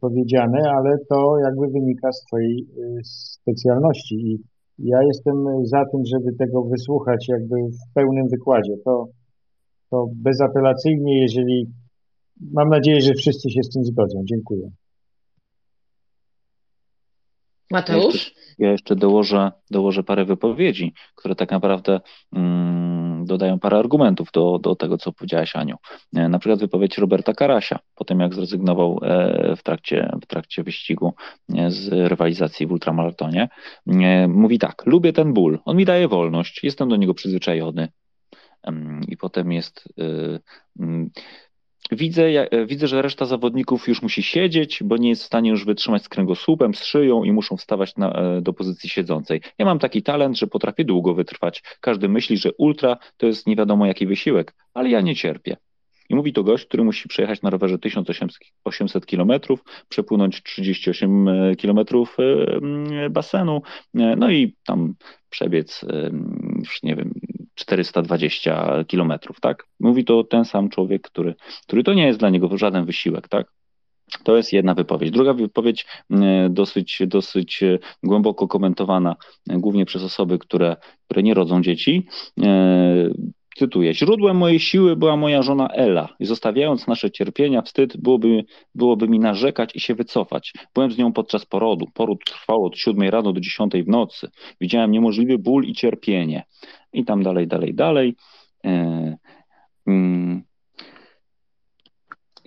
powiedziane, 0.00 0.70
ale 0.70 0.98
to 1.08 1.38
jakby 1.44 1.68
wynika 1.68 2.12
z 2.12 2.24
Twojej 2.24 2.66
specjalności 3.04 4.14
i 4.14 4.38
ja 4.78 5.02
jestem 5.02 5.36
za 5.64 5.84
tym, 5.92 6.00
żeby 6.04 6.36
tego 6.38 6.62
wysłuchać 6.64 7.28
jakby 7.28 7.56
w 7.56 7.94
pełnym 7.94 8.28
wykładzie. 8.28 8.72
To, 8.84 9.08
to 9.90 10.08
bezapelacyjnie, 10.14 11.22
jeżeli 11.22 11.66
mam 12.52 12.68
nadzieję, 12.68 13.00
że 13.00 13.14
wszyscy 13.14 13.50
się 13.50 13.62
z 13.62 13.70
tym 13.70 13.84
zgodzą. 13.84 14.22
Dziękuję. 14.24 14.70
Mateusz? 17.72 18.34
Ja 18.58 18.70
jeszcze 18.70 18.96
dołożę, 18.96 19.52
dołożę 19.70 20.02
parę 20.02 20.24
wypowiedzi, 20.24 20.94
które 21.14 21.34
tak 21.34 21.50
naprawdę 21.50 22.00
mm, 22.32 23.24
dodają 23.24 23.58
parę 23.58 23.78
argumentów 23.78 24.28
do, 24.32 24.58
do 24.58 24.76
tego, 24.76 24.98
co 24.98 25.12
powiedziałaś, 25.12 25.56
Aniu. 25.56 25.76
E, 26.16 26.28
na 26.28 26.38
przykład 26.38 26.60
wypowiedź 26.60 26.98
Roberta 26.98 27.32
Karasia, 27.32 27.78
po 27.94 28.04
tym 28.04 28.20
jak 28.20 28.34
zrezygnował 28.34 29.00
e, 29.02 29.56
w 29.56 29.62
trakcie, 29.62 30.12
w 30.22 30.26
trakcie 30.26 30.62
wyścigu 30.62 31.14
e, 31.54 31.70
z 31.70 31.92
rywalizacji 31.92 32.66
w 32.66 32.72
ultramaratonie. 32.72 33.48
Mówi 34.28 34.58
tak, 34.58 34.82
lubię 34.86 35.12
ten 35.12 35.32
ból, 35.32 35.58
on 35.64 35.76
mi 35.76 35.84
daje 35.84 36.08
wolność, 36.08 36.64
jestem 36.64 36.88
do 36.88 36.96
niego 36.96 37.14
przyzwyczajony. 37.14 37.88
I 39.08 39.16
potem 39.16 39.52
jest 39.52 39.88
Widzę, 41.90 42.22
e, 42.50 42.66
widzę, 42.66 42.86
że 42.86 43.02
reszta 43.02 43.26
zawodników 43.26 43.88
już 43.88 44.02
musi 44.02 44.22
siedzieć, 44.22 44.82
bo 44.82 44.96
nie 44.96 45.08
jest 45.08 45.22
w 45.22 45.26
stanie 45.26 45.50
już 45.50 45.64
wytrzymać 45.64 46.04
z 46.04 46.08
kręgosłupem, 46.08 46.74
z 46.74 46.84
szyją 46.84 47.24
i 47.24 47.32
muszą 47.32 47.56
wstawać 47.56 47.96
na, 47.96 48.12
e, 48.12 48.40
do 48.40 48.52
pozycji 48.52 48.90
siedzącej. 48.90 49.40
Ja 49.58 49.64
mam 49.64 49.78
taki 49.78 50.02
talent, 50.02 50.38
że 50.38 50.46
potrafię 50.46 50.84
długo 50.84 51.14
wytrwać. 51.14 51.62
Każdy 51.80 52.08
myśli, 52.08 52.36
że 52.36 52.50
ultra 52.58 52.96
to 53.16 53.26
jest 53.26 53.46
nie 53.46 53.56
wiadomo 53.56 53.86
jaki 53.86 54.06
wysiłek, 54.06 54.54
ale 54.74 54.90
ja 54.90 55.00
nie 55.00 55.16
cierpię. 55.16 55.56
I 56.08 56.14
mówi 56.14 56.32
to 56.32 56.44
gość, 56.44 56.66
który 56.66 56.84
musi 56.84 57.08
przejechać 57.08 57.42
na 57.42 57.50
rowerze 57.50 57.78
1800 57.78 59.06
km, 59.06 59.32
przepłynąć 59.88 60.42
38 60.42 61.26
km 61.62 61.78
basenu, 63.10 63.62
e, 63.94 64.16
no 64.16 64.30
i 64.30 64.54
tam 64.66 64.94
przebiec, 65.30 65.84
już 66.58 66.82
nie 66.82 66.96
wiem, 66.96 67.12
420 67.62 68.84
kilometrów, 68.84 69.40
tak? 69.40 69.66
Mówi 69.80 70.04
to 70.04 70.24
ten 70.24 70.44
sam 70.44 70.68
człowiek, 70.68 71.02
który, 71.02 71.34
który 71.66 71.82
to 71.82 71.94
nie 71.94 72.06
jest 72.06 72.18
dla 72.18 72.30
niego 72.30 72.58
żaden 72.58 72.84
wysiłek, 72.84 73.28
tak? 73.28 73.46
To 74.24 74.36
jest 74.36 74.52
jedna 74.52 74.74
wypowiedź. 74.74 75.10
Druga 75.10 75.34
wypowiedź 75.34 75.86
dosyć, 76.50 77.02
dosyć 77.06 77.62
e, 77.62 77.78
głęboko 78.02 78.48
komentowana, 78.48 79.16
e, 79.50 79.58
głównie 79.58 79.84
przez 79.84 80.02
osoby, 80.02 80.38
które, 80.38 80.76
które 81.04 81.22
nie 81.22 81.34
rodzą 81.34 81.62
dzieci. 81.62 82.06
E, 82.42 83.10
cytuję, 83.56 83.94
źródłem 83.94 84.36
mojej 84.36 84.60
siły 84.60 84.96
była 84.96 85.16
moja 85.16 85.42
żona 85.42 85.68
Ela 85.68 86.08
i 86.20 86.26
zostawiając 86.26 86.86
nasze 86.86 87.10
cierpienia, 87.10 87.62
wstyd, 87.62 87.96
byłoby, 87.96 88.44
byłoby 88.74 89.08
mi 89.08 89.18
narzekać 89.18 89.76
i 89.76 89.80
się 89.80 89.94
wycofać. 89.94 90.52
Byłem 90.74 90.92
z 90.92 90.98
nią 90.98 91.12
podczas 91.12 91.46
porodu. 91.46 91.86
Poród 91.94 92.24
trwał 92.24 92.64
od 92.64 92.76
7 92.78 93.08
rano 93.08 93.32
do 93.32 93.40
10 93.40 93.72
w 93.84 93.88
nocy. 93.88 94.28
Widziałem 94.60 94.90
niemożliwy 94.90 95.38
ból 95.38 95.64
i 95.64 95.72
cierpienie. 95.72 96.44
I 96.92 97.04
tam 97.04 97.22
dalej, 97.22 97.46
dalej, 97.46 97.74
dalej. 97.74 98.16
E, 98.64 99.16
mm, 99.86 100.42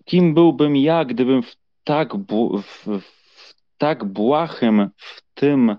kim 0.06 0.34
byłbym 0.34 0.76
ja, 0.76 1.06
gdybym 1.06 1.44
w 1.44 1.56
tak, 1.84 2.16
w, 2.16 3.02
w 3.02 3.54
tak 3.78 4.06
błahym 4.06 4.90
w 4.98 5.22
tym 5.34 5.78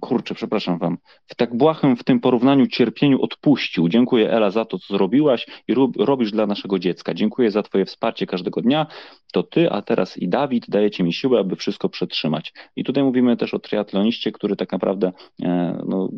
kurczę, 0.00 0.34
przepraszam 0.34 0.78
wam, 0.78 0.98
w 1.26 1.34
tak 1.34 1.56
błahym 1.56 1.96
w 1.96 2.04
tym 2.04 2.20
porównaniu 2.20 2.66
cierpieniu 2.66 3.22
odpuścił. 3.22 3.88
Dziękuję 3.88 4.30
Ela 4.30 4.50
za 4.50 4.64
to, 4.64 4.78
co 4.78 4.96
zrobiłaś 4.96 5.46
i 5.68 5.74
robisz 5.98 6.30
dla 6.32 6.46
naszego 6.46 6.78
dziecka. 6.78 7.14
Dziękuję 7.14 7.50
za 7.50 7.62
twoje 7.62 7.84
wsparcie 7.84 8.26
każdego 8.26 8.60
dnia. 8.60 8.86
To 9.32 9.42
ty, 9.42 9.70
a 9.70 9.82
teraz 9.82 10.18
i 10.18 10.28
Dawid 10.28 10.64
dajecie 10.68 11.04
mi 11.04 11.12
siłę, 11.12 11.40
aby 11.40 11.56
wszystko 11.56 11.88
przetrzymać. 11.88 12.52
I 12.76 12.84
tutaj 12.84 13.04
mówimy 13.04 13.36
też 13.36 13.54
o 13.54 13.58
triatloniście, 13.58 14.32
który 14.32 14.56
tak 14.56 14.72
naprawdę 14.72 15.12
e, 15.42 15.78
no, 15.88 16.08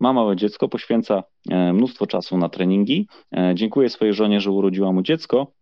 ma 0.00 0.12
małe 0.12 0.36
dziecko, 0.36 0.68
poświęca 0.68 1.22
e, 1.50 1.72
mnóstwo 1.72 2.06
czasu 2.06 2.38
na 2.38 2.48
treningi. 2.48 3.08
E, 3.36 3.52
dziękuję 3.54 3.88
swojej 3.88 4.14
żonie, 4.14 4.40
że 4.40 4.50
urodziła 4.50 4.92
mu 4.92 5.02
dziecko 5.02 5.59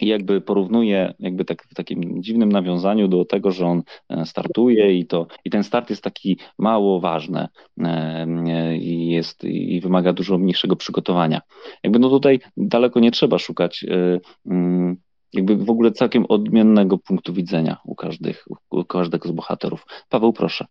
i 0.00 0.06
jakby 0.06 0.40
porównuje 0.40 1.14
jakby 1.18 1.44
tak 1.44 1.62
w 1.70 1.74
takim 1.74 2.22
dziwnym 2.22 2.52
nawiązaniu 2.52 3.08
do 3.08 3.24
tego, 3.24 3.50
że 3.50 3.66
on 3.66 3.82
e, 4.08 4.26
startuje 4.26 4.98
i 4.98 5.06
to 5.06 5.26
i 5.44 5.50
ten 5.50 5.64
start 5.64 5.90
jest 5.90 6.02
taki 6.02 6.38
mało 6.58 7.00
ważny 7.00 7.48
e, 7.78 8.76
i 8.76 9.10
jest 9.10 9.44
i 9.44 9.80
wymaga 9.80 10.12
dużo 10.12 10.38
mniejszego 10.38 10.76
przygotowania. 10.76 11.40
Jakby 11.82 11.98
no 11.98 12.08
tutaj 12.08 12.40
daleko 12.56 13.00
nie 13.00 13.10
trzeba 13.10 13.38
szukać 13.38 13.84
e, 13.84 14.20
mm, 14.46 14.96
jakby 15.32 15.56
w 15.56 15.70
ogóle 15.70 15.92
całkiem 15.92 16.26
odmiennego 16.28 16.98
punktu 16.98 17.32
widzenia 17.32 17.76
u, 17.84 17.94
każdych, 17.94 18.44
u 18.70 18.84
każdego 18.84 19.28
z 19.28 19.32
bohaterów. 19.32 19.86
Paweł, 20.08 20.32
proszę. 20.32 20.66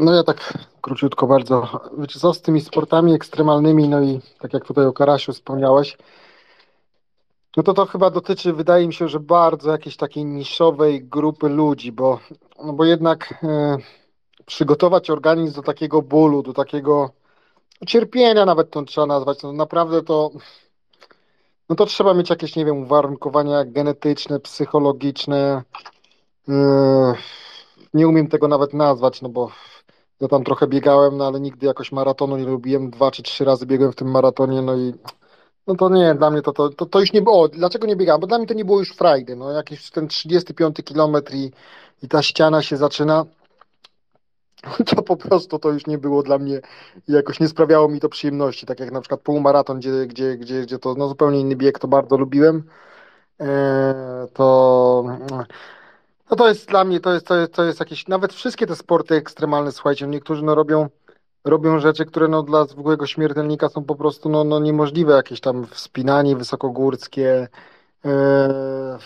No 0.00 0.14
ja 0.14 0.22
tak 0.22 0.58
króciutko 0.80 1.26
bardzo. 1.26 1.80
Wiecie 1.98 2.20
co, 2.20 2.34
z 2.34 2.42
tymi 2.42 2.60
sportami 2.60 3.14
ekstremalnymi, 3.14 3.88
no 3.88 4.02
i 4.02 4.20
tak 4.40 4.52
jak 4.52 4.64
tutaj 4.64 4.86
o 4.86 4.92
Karasiu 4.92 5.32
wspomniałeś, 5.32 5.96
no 7.56 7.62
to 7.62 7.74
to 7.74 7.86
chyba 7.86 8.10
dotyczy, 8.10 8.52
wydaje 8.52 8.86
mi 8.86 8.94
się, 8.94 9.08
że 9.08 9.20
bardzo 9.20 9.70
jakiejś 9.70 9.96
takiej 9.96 10.24
niszowej 10.24 11.04
grupy 11.04 11.48
ludzi, 11.48 11.92
bo, 11.92 12.18
no 12.64 12.72
bo 12.72 12.84
jednak 12.84 13.34
e, 13.42 13.76
przygotować 14.46 15.10
organizm 15.10 15.54
do 15.54 15.62
takiego 15.62 16.02
bólu, 16.02 16.42
do 16.42 16.52
takiego 16.52 17.10
cierpienia 17.86 18.44
nawet 18.44 18.70
to 18.70 18.82
trzeba 18.82 19.06
nazwać, 19.06 19.42
no 19.42 19.52
naprawdę 19.52 20.02
to 20.02 20.30
no 21.68 21.76
to 21.76 21.86
trzeba 21.86 22.14
mieć 22.14 22.30
jakieś, 22.30 22.56
nie 22.56 22.64
wiem, 22.64 22.82
uwarunkowania 22.82 23.64
genetyczne, 23.64 24.40
psychologiczne. 24.40 25.62
E, 26.48 27.14
nie 27.94 28.08
umiem 28.08 28.28
tego 28.28 28.48
nawet 28.48 28.74
nazwać, 28.74 29.22
no 29.22 29.28
bo 29.28 29.50
ja 30.20 30.28
tam 30.28 30.44
trochę 30.44 30.66
biegałem, 30.66 31.16
no 31.16 31.26
ale 31.26 31.40
nigdy 31.40 31.66
jakoś 31.66 31.92
maratonu 31.92 32.36
nie 32.36 32.44
lubiłem. 32.44 32.90
Dwa 32.90 33.10
czy 33.10 33.22
trzy 33.22 33.44
razy 33.44 33.66
biegłem 33.66 33.92
w 33.92 33.96
tym 33.96 34.10
maratonie, 34.10 34.62
no 34.62 34.76
i 34.76 34.94
no 35.66 35.74
to 35.74 35.88
nie, 35.88 36.14
dla 36.14 36.30
mnie 36.30 36.42
to, 36.42 36.52
to, 36.52 36.68
to, 36.68 36.86
to 36.86 37.00
już 37.00 37.12
nie 37.12 37.22
było. 37.22 37.48
Dlaczego 37.48 37.86
nie 37.86 37.96
biegałem? 37.96 38.20
Bo 38.20 38.26
dla 38.26 38.38
mnie 38.38 38.46
to 38.46 38.54
nie 38.54 38.64
było 38.64 38.78
już 38.78 38.92
frajdy. 38.92 39.36
No 39.36 39.52
jakiś 39.52 39.90
ten 39.90 40.08
35 40.08 40.76
kilometr 40.84 41.34
i, 41.34 41.52
i 42.02 42.08
ta 42.08 42.22
ściana 42.22 42.62
się 42.62 42.76
zaczyna, 42.76 43.24
to 44.86 45.02
po 45.02 45.16
prostu 45.16 45.58
to 45.58 45.70
już 45.70 45.86
nie 45.86 45.98
było 45.98 46.22
dla 46.22 46.38
mnie, 46.38 46.60
jakoś 47.08 47.40
nie 47.40 47.48
sprawiało 47.48 47.88
mi 47.88 48.00
to 48.00 48.08
przyjemności, 48.08 48.66
tak 48.66 48.80
jak 48.80 48.92
na 48.92 49.00
przykład 49.00 49.20
półmaraton, 49.20 49.78
gdzie, 49.78 50.06
gdzie, 50.06 50.36
gdzie, 50.36 50.62
gdzie 50.62 50.78
to 50.78 50.94
no, 50.94 51.08
zupełnie 51.08 51.40
inny 51.40 51.56
bieg, 51.56 51.78
to 51.78 51.88
bardzo 51.88 52.16
lubiłem, 52.16 52.62
e, 53.40 54.26
to 54.34 55.04
no 56.30 56.36
to 56.36 56.48
jest 56.48 56.68
dla 56.68 56.84
mnie, 56.84 57.00
to 57.00 57.14
jest, 57.14 57.26
to 57.26 57.36
jest, 57.36 57.52
to 57.52 57.64
jest 57.64 57.80
jakieś, 57.80 58.08
nawet 58.08 58.32
wszystkie 58.32 58.66
te 58.66 58.76
sporty 58.76 59.14
ekstremalne, 59.14 59.72
słuchajcie, 59.72 60.06
niektórzy 60.06 60.42
no 60.42 60.54
robią 60.54 60.88
robią 61.46 61.78
rzeczy, 61.78 62.04
które 62.04 62.28
no, 62.28 62.42
dla 62.42 62.64
zwykłego 62.64 63.06
śmiertelnika 63.06 63.68
są 63.68 63.84
po 63.84 63.94
prostu 63.94 64.28
no, 64.28 64.44
no, 64.44 64.60
niemożliwe, 64.60 65.12
jakieś 65.12 65.40
tam 65.40 65.66
wspinanie 65.66 66.36
wysokogórskie. 66.36 67.48
E, 68.04 68.98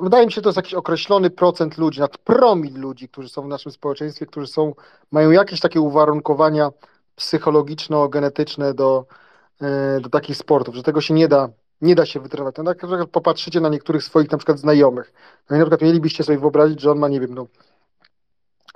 wydaje 0.00 0.26
mi 0.26 0.32
się, 0.32 0.42
to 0.42 0.48
jest 0.48 0.56
jakiś 0.56 0.74
określony 0.74 1.30
procent 1.30 1.78
ludzi, 1.78 2.00
nad 2.00 2.18
promil 2.18 2.80
ludzi, 2.80 3.08
którzy 3.08 3.28
są 3.28 3.42
w 3.42 3.48
naszym 3.48 3.72
społeczeństwie, 3.72 4.26
którzy 4.26 4.46
są, 4.46 4.74
mają 5.12 5.30
jakieś 5.30 5.60
takie 5.60 5.80
uwarunkowania 5.80 6.70
psychologiczno-genetyczne 7.16 8.74
do, 8.74 9.06
e, 9.60 10.00
do 10.00 10.08
takich 10.08 10.36
sportów, 10.36 10.74
że 10.74 10.82
tego 10.82 11.00
się 11.00 11.14
nie 11.14 11.28
da, 11.28 11.48
nie 11.80 11.94
da 11.94 12.06
się 12.06 12.20
wytrenować. 12.20 12.54
No, 12.58 12.64
tak, 12.64 12.82
jak 12.90 13.08
popatrzycie 13.08 13.60
na 13.60 13.68
niektórych 13.68 14.04
swoich 14.04 14.30
na 14.30 14.38
przykład 14.38 14.58
znajomych. 14.58 15.12
No 15.50 15.56
i 15.56 15.58
na 15.58 15.64
przykład 15.64 15.82
mielibyście 15.82 16.24
sobie 16.24 16.38
wyobrazić, 16.38 16.80
że 16.80 16.90
on 16.90 16.98
ma, 16.98 17.08
nie 17.08 17.20
wiem, 17.20 17.34
no 17.34 17.46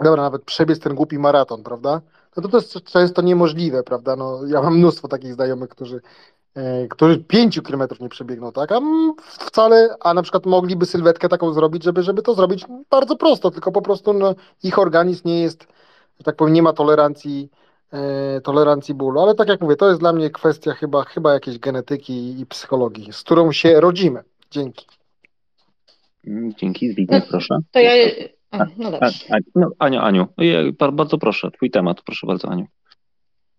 dobra, 0.01 0.23
nawet 0.23 0.45
przebiec 0.45 0.81
ten 0.81 0.95
głupi 0.95 1.19
maraton, 1.19 1.63
prawda? 1.63 2.01
no 2.37 2.43
to 2.43 2.49
to 2.49 2.57
jest 2.57 2.85
często 2.85 3.23
niemożliwe, 3.23 3.83
prawda? 3.83 4.17
No, 4.17 4.47
ja 4.47 4.63
mam 4.63 4.79
mnóstwo 4.79 5.09
takich 5.09 5.35
znajomych, 5.35 5.69
którzy, 5.69 6.01
e, 6.55 6.89
którzy 6.89 7.19
pięciu 7.19 7.63
kilometrów 7.63 8.01
nie 8.01 8.09
przebiegną, 8.09 8.53
tak? 8.53 8.73
A 8.73 8.81
wcale, 9.29 9.97
a 10.01 10.15
na 10.15 10.23
przykład 10.23 10.47
mogliby 10.47 10.87
sylwetkę 10.87 11.29
taką 11.29 11.53
zrobić, 11.53 11.85
żeby, 11.85 12.03
żeby 12.03 12.23
to 12.23 12.35
zrobić 12.35 12.65
bardzo 12.91 13.17
prosto, 13.17 13.51
tylko 13.51 13.73
po 13.73 13.83
prostu 13.83 14.13
no, 14.13 14.35
ich 14.63 14.79
organizm 14.79 15.29
nie 15.29 15.41
jest, 15.41 15.67
że 16.19 16.25
tak 16.25 16.37
powiem, 16.37 16.55
nie 16.55 16.63
ma 16.63 16.73
tolerancji, 16.73 17.51
e, 17.93 18.41
tolerancji 18.41 18.95
bólu. 18.95 19.21
Ale 19.21 19.35
tak 19.35 19.49
jak 19.49 19.61
mówię, 19.61 19.77
to 19.77 19.89
jest 19.89 20.01
dla 20.01 20.13
mnie 20.13 20.31
kwestia 20.31 20.73
chyba, 20.73 21.05
chyba 21.05 21.33
jakiejś 21.33 21.59
genetyki 21.59 22.41
i 22.41 22.47
psychologii, 22.47 23.13
z 23.13 23.23
którą 23.23 23.53
się 23.53 23.81
rodzimy. 23.81 24.23
Dzięki. 24.51 24.87
Dzięki, 26.57 26.93
Zbigniew, 26.93 27.29
proszę. 27.29 27.59
To 27.73 27.79
ja 27.79 27.93
no 28.79 28.91
dobrze. 28.91 29.25
A, 29.31 29.37
no, 29.55 29.71
Aniu, 29.79 30.01
Aniu, 30.01 30.29
bardzo 30.93 31.19
proszę, 31.19 31.51
twój 31.51 31.71
temat, 31.71 32.03
proszę 32.03 32.27
bardzo, 32.27 32.49
Aniu. 32.49 32.67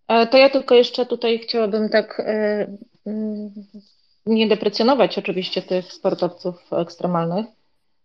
E, 0.08 0.26
to 0.26 0.38
ja 0.38 0.50
tylko 0.50 0.74
jeszcze 0.74 1.06
tutaj 1.06 1.38
chciałabym 1.38 1.88
tak 1.88 2.20
e, 2.20 2.66
mm, 3.06 3.50
nie 4.26 4.48
deprecjonować 4.48 5.18
oczywiście 5.18 5.62
tych 5.62 5.92
sportowców 5.92 6.72
ekstremalnych, 6.72 7.46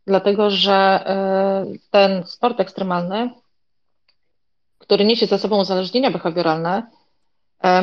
dlatego 0.08 0.50
że 0.50 0.74
e, 0.74 1.66
ten 1.92 2.24
sport 2.24 2.60
ekstremalny, 2.60 3.30
który 4.78 5.06
niesie 5.06 5.26
za 5.26 5.38
sobą 5.38 5.60
uzależnienia 5.60 6.12
behawioralne, 6.12 6.84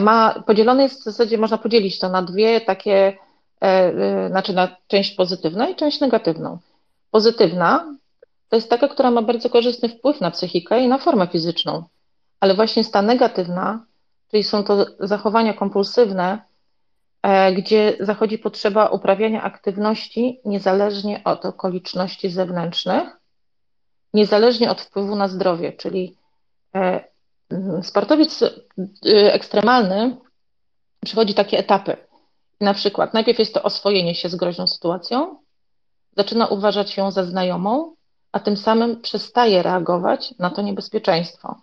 ma 0.01 0.43
podzielony 0.47 0.83
jest 0.83 1.01
w 1.01 1.05
zasadzie, 1.05 1.39
można 1.39 1.59
podzielić 1.59 1.99
to 1.99 2.09
na 2.09 2.23
dwie 2.23 2.61
takie, 2.61 3.19
znaczy 4.31 4.53
na 4.53 4.77
część 4.87 5.15
pozytywną 5.15 5.69
i 5.69 5.75
część 5.75 6.01
negatywną. 6.01 6.59
Pozytywna 7.11 7.96
to 8.49 8.57
jest 8.57 8.71
taka, 8.71 8.89
która 8.89 9.11
ma 9.11 9.23
bardzo 9.23 9.51
korzystny 9.51 9.89
wpływ 9.89 10.21
na 10.21 10.31
psychikę 10.31 10.85
i 10.85 10.89
na 10.89 10.99
formę 10.99 11.27
fizyczną. 11.27 11.85
Ale 12.41 12.55
właśnie 12.55 12.85
ta 12.85 13.03
negatywna, 13.03 13.87
czyli 14.31 14.45
są 14.45 14.65
to 14.65 14.87
zachowania 15.01 15.55
kompulsywne, 15.55 16.43
e, 17.23 17.53
gdzie 17.53 17.97
zachodzi 18.01 18.39
potrzeba 18.39 18.89
uprawiania 18.89 19.43
aktywności 19.43 20.41
niezależnie 20.45 21.25
od 21.25 21.45
okoliczności 21.45 22.31
zewnętrznych, 22.31 23.09
niezależnie 24.15 24.71
od 24.71 24.81
wpływu 24.81 25.17
na 25.17 25.29
zdrowie, 25.29 25.73
czyli 25.73 26.17
e, 26.75 27.05
sportowiec 27.83 28.43
e, 28.43 29.35
ekstremalny 29.35 30.17
przechodzi 31.05 31.35
takie 31.35 31.59
etapy. 31.59 31.97
Na 32.61 32.75
przykład 32.75 33.15
najpierw 33.15 33.39
jest 33.39 33.55
to 33.55 33.63
oswojenie 33.63 34.15
się 34.15 34.29
z 34.29 34.37
groźną 34.37 34.67
sytuacją, 34.67 35.39
zaczyna 36.17 36.47
uważać 36.47 36.97
ją 36.97 37.11
za 37.11 37.25
znajomą, 37.25 37.96
a 38.37 38.41
tym 38.41 38.57
samym 38.57 39.01
przestaje 39.01 39.63
reagować 39.63 40.35
na 40.39 40.51
to 40.51 40.63
niebezpieczeństwo. 40.63 41.55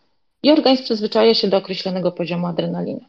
I 0.43 0.51
organizm 0.51 0.83
przyzwyczaja 0.83 1.33
się 1.33 1.47
do 1.47 1.57
określonego 1.57 2.11
poziomu 2.11 2.47
adrenaliny. 2.47 3.05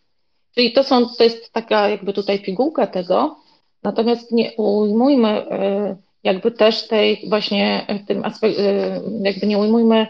Czyli 0.55 0.73
to, 0.73 0.85
są, 0.85 1.09
to 1.09 1.25
jest 1.25 1.53
taka 1.53 1.89
jakby 1.89 2.13
tutaj 2.13 2.43
pigułka 2.43 2.87
tego, 2.87 3.37
natomiast 3.83 4.33
nie 4.33 4.53
ujmujmy 4.57 5.29
e, 5.29 5.97
jakby 6.25 6.51
też 6.51 6.89
tej 6.89 7.25
właśnie 7.29 7.87
tym 8.07 8.25
aspekt, 8.25 8.59
e, 8.59 9.01
jakby 9.21 9.47
nie 9.47 9.59
ujmujmy 9.59 10.07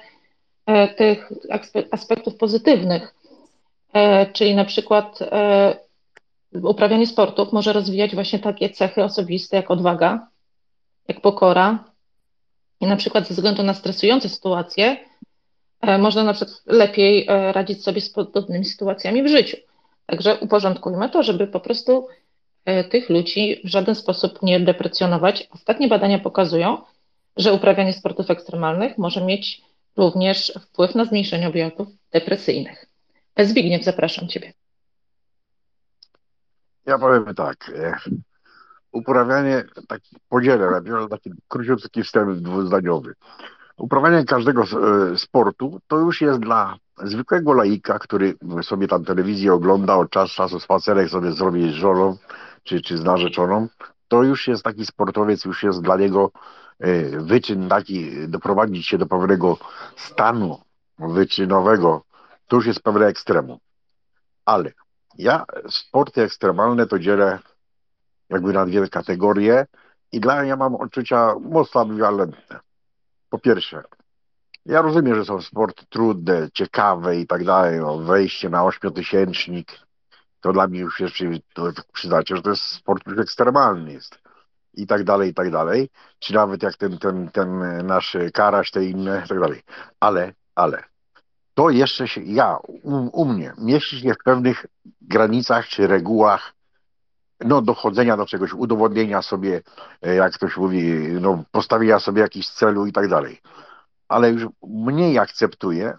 e, 0.67 0.89
tych 0.89 1.33
aspektów 1.91 2.37
pozytywnych, 2.37 3.15
czyli 4.33 4.55
na 4.55 4.65
przykład 4.65 5.19
uprawianie 6.63 7.07
sportów 7.07 7.53
może 7.53 7.73
rozwijać 7.73 8.15
właśnie 8.15 8.39
takie 8.39 8.71
cechy 8.71 9.05
osobiste 9.05 9.57
jak 9.57 9.71
odwaga, 9.71 10.29
jak 11.09 11.21
pokora, 11.21 11.94
i 12.81 12.87
na 12.87 12.97
przykład 12.97 13.29
ze 13.29 13.35
względu 13.35 13.63
na 13.63 13.75
stresujące 13.75 14.29
sytuacje 14.29 14.97
e, 15.81 15.99
można 15.99 16.25
na 16.25 16.33
przykład 16.33 16.63
lepiej 16.67 17.27
e, 17.29 17.53
radzić 17.53 17.83
sobie 17.83 18.01
z 18.01 18.11
podobnymi 18.11 18.65
sytuacjami 18.65 19.23
w 19.23 19.29
życiu. 19.29 19.57
Także 20.07 20.39
uporządkujmy 20.39 21.11
to, 21.11 21.23
żeby 21.23 21.47
po 21.47 21.61
prostu 21.61 22.09
e, 22.65 22.85
tych 22.85 23.11
ludzi 23.11 23.61
w 23.65 23.69
żaden 23.69 23.95
sposób 23.95 24.43
nie 24.43 24.61
deprecjonować. 24.61 25.49
Ostatnie 25.51 25.89
badania 25.89 26.19
pokazują, 26.19 26.79
że 27.37 27.53
uprawianie 27.53 27.93
sportów 27.93 28.31
ekstremalnych 28.31 28.99
może 28.99 29.21
mieć 29.21 29.63
również 29.97 30.53
wpływ 30.63 30.95
na 30.95 31.05
zmniejszenie 31.05 31.49
objawów 31.49 31.89
depresyjnych. 32.13 32.87
Zbigniew, 33.39 33.85
zapraszam 33.85 34.29
Ciebie. 34.29 34.53
Ja 36.87 36.99
powiem 36.99 37.35
tak 37.35 37.73
uprawianie, 38.95 39.65
taki 39.89 40.17
podzielę 40.29 40.71
najpierw, 40.71 41.11
taki 41.11 41.31
króciutki 41.49 42.03
wstęp 42.03 42.39
dwuzdaniowy. 42.39 43.15
Uprawianie 43.77 44.25
każdego 44.25 44.63
e, 44.63 45.19
sportu 45.19 45.81
to 45.87 45.99
już 45.99 46.21
jest 46.21 46.41
dla 46.41 46.77
zwykłego 47.03 47.53
laika, 47.53 47.99
który 47.99 48.35
sobie 48.63 48.89
tam 48.89 49.05
telewizję 49.05 49.53
ogląda, 49.53 49.97
od 49.97 50.11
czasu 50.11 50.35
czasu 50.35 50.61
spacerek 50.61 51.09
sobie 51.09 51.33
zrobi 51.33 51.73
z 51.73 51.75
żoną 51.75 52.17
czy, 52.63 52.81
czy 52.81 52.99
z 52.99 53.05
narzeczoną, 53.05 53.69
to 54.09 54.23
już 54.23 54.49
jest 54.49 54.63
taki 54.63 54.87
sportowiec, 54.87 55.45
już 55.45 55.63
jest 55.63 55.83
dla 55.83 55.97
niego 55.97 56.31
e, 56.79 57.21
wyczyn 57.21 57.69
taki, 57.69 58.29
doprowadzić 58.29 58.87
się 58.87 58.99
do 58.99 59.07
pewnego 59.07 59.59
stanu 59.97 60.59
wyczynowego, 60.99 62.03
to 62.49 62.57
już 62.57 62.67
jest 62.67 62.83
pewne 62.83 63.07
ekstremum. 63.07 63.59
Ale 64.45 64.73
ja 65.19 65.45
sporty 65.69 66.23
ekstremalne 66.23 66.87
to 66.87 66.99
dzielę 66.99 67.39
jakby 68.35 68.53
na 68.53 68.67
dwie 68.67 68.89
kategorie 68.89 69.67
i 70.13 70.21
dla 70.21 70.43
mnie 70.43 70.57
mam 70.57 70.75
odczucia 70.75 71.35
mocno 71.41 71.81
ambiwalentne. 71.81 72.61
Po 73.31 73.39
pierwsze, 73.39 73.83
ja 74.67 74.83
rozumiem, 74.83 75.15
że 75.15 75.25
są 75.25 75.43
sporty 75.43 75.85
trudne, 75.89 76.49
ciekawe 76.53 77.17
i 77.17 77.27
tak 77.27 77.45
dalej, 77.45 77.81
no, 77.81 77.99
wejście 77.99 78.49
na 78.49 78.65
ośmiotysięcznik, 78.65 79.73
to 80.41 80.53
dla 80.53 80.67
mnie 80.67 80.81
już 80.81 81.01
jest, 81.01 81.15
to 81.55 81.73
przyznacie, 81.93 82.37
że 82.37 82.43
to 82.43 82.51
jest 82.51 82.63
sport 82.63 83.07
już 83.07 83.19
ekstremalny 83.19 83.93
jest 83.93 84.19
i 84.75 84.87
tak 84.87 85.05
dalej, 85.05 85.31
i 85.31 85.35
tak 85.35 85.51
dalej, 85.51 85.91
czy 86.19 86.35
nawet 86.35 86.63
jak 86.63 86.77
ten, 86.77 86.99
ten, 86.99 87.29
ten 87.29 87.59
nasz 87.87 88.17
karaś, 88.33 88.71
te 88.71 88.85
inne, 88.85 89.23
i 89.25 89.29
tak 89.29 89.41
dalej. 89.41 89.63
Ale, 90.01 90.33
ale, 90.55 90.85
to 91.55 91.71
jeszcze 91.71 92.09
się, 92.09 92.21
ja, 92.23 92.59
u, 92.83 93.21
u 93.23 93.25
mnie, 93.25 93.53
mieści 93.59 94.01
się 94.01 94.15
w 94.15 94.25
pewnych 94.25 94.67
granicach 95.01 95.69
czy 95.69 95.87
regułach 95.87 96.54
no, 97.41 97.63
dochodzenia 97.63 98.17
do 98.17 98.27
czegoś, 98.27 98.53
udowodnienia 98.53 99.23
sobie, 99.23 99.63
e, 100.03 100.15
jak 100.15 100.33
ktoś 100.33 100.57
mówi, 100.57 100.83
no, 101.21 101.45
postawienia 101.51 101.99
sobie 102.01 102.23
jakiś 102.23 102.49
celu 102.49 102.87
i 102.87 102.93
tak 102.93 103.09
dalej. 103.09 103.41
Ale 104.09 104.31
już 104.31 104.47
mniej 104.63 105.19
akceptuję, 105.19 105.99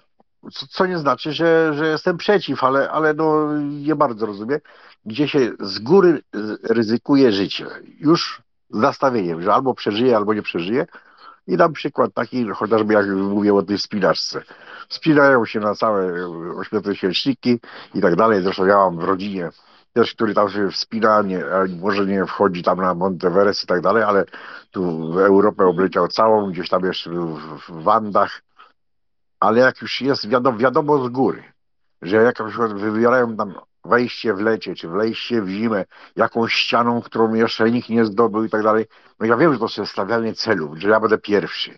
co, 0.53 0.67
co, 0.67 0.85
nie 0.85 0.97
znaczy, 0.97 1.33
że, 1.33 1.73
że 1.73 1.87
jestem 1.87 2.17
przeciw, 2.17 2.63
ale, 2.63 2.91
ale 2.91 3.13
no, 3.13 3.57
nie 3.61 3.95
bardzo 3.95 4.25
rozumiem, 4.25 4.59
gdzie 5.05 5.27
się 5.27 5.51
z 5.59 5.79
góry 5.79 6.21
ryzykuje 6.63 7.31
życie. 7.31 7.65
Już 7.99 8.41
z 8.69 8.77
nastawieniem, 8.77 9.41
że 9.41 9.53
albo 9.53 9.73
przeżyje, 9.73 10.15
albo 10.15 10.33
nie 10.33 10.41
przeżyje. 10.41 10.85
I 11.47 11.57
dam 11.57 11.73
przykład 11.73 12.13
taki, 12.13 12.49
chociażby 12.49 12.93
jak 12.93 13.07
mówię 13.07 13.53
o 13.53 13.63
tej 13.63 13.79
spinaczce. 13.79 14.41
Spinają 14.89 15.45
się 15.45 15.59
na 15.59 15.75
całe 15.75 16.27
ośmiotysięczniki 16.57 17.59
i 17.93 18.01
tak 18.01 18.15
dalej. 18.15 18.43
Zresztą 18.43 18.65
ja 18.65 18.77
mam 18.77 18.99
w 18.99 19.03
rodzinie 19.03 19.49
też, 19.95 20.13
który 20.13 20.33
tam 20.33 20.49
się 20.49 20.71
wspina, 20.71 21.21
nie, 21.21 21.43
może 21.81 22.05
nie 22.05 22.25
wchodzi 22.25 22.63
tam 22.63 22.77
na 22.77 22.93
Monteverest 22.93 23.63
i 23.63 23.67
tak 23.67 23.81
dalej, 23.81 24.03
ale 24.03 24.25
tu 24.71 25.11
w 25.13 25.17
Europę 25.17 25.65
obleciał 25.65 26.07
całą, 26.07 26.51
gdzieś 26.51 26.69
tam 26.69 26.85
jeszcze 26.85 27.09
w, 27.09 27.39
w 27.69 27.83
Wandach, 27.83 28.41
ale 29.39 29.59
jak 29.59 29.81
już 29.81 30.01
jest 30.01 30.29
wiadomo, 30.29 30.57
wiadomo 30.57 31.05
z 31.05 31.09
góry, 31.09 31.43
że 32.01 32.15
jak 32.15 32.39
na 32.39 32.47
przykład 32.47 32.73
wybierają 32.73 33.35
tam 33.35 33.53
wejście 33.85 34.33
w 34.33 34.39
lecie, 34.39 34.75
czy 34.75 34.87
wejście 34.87 35.41
w 35.41 35.49
zimę, 35.49 35.85
jakąś 36.15 36.53
ścianą, 36.53 37.01
którą 37.01 37.33
jeszcze 37.33 37.71
nikt 37.71 37.89
nie 37.89 38.05
zdobył 38.05 38.43
i 38.43 38.49
tak 38.49 38.63
dalej, 38.63 38.85
no 39.19 39.25
ja 39.25 39.37
wiem, 39.37 39.53
że 39.53 39.59
to 39.59 39.67
jest 39.77 39.91
stawianie 39.91 40.33
celów, 40.33 40.77
że 40.77 40.89
ja 40.89 40.99
będę 40.99 41.17
pierwszy. 41.17 41.77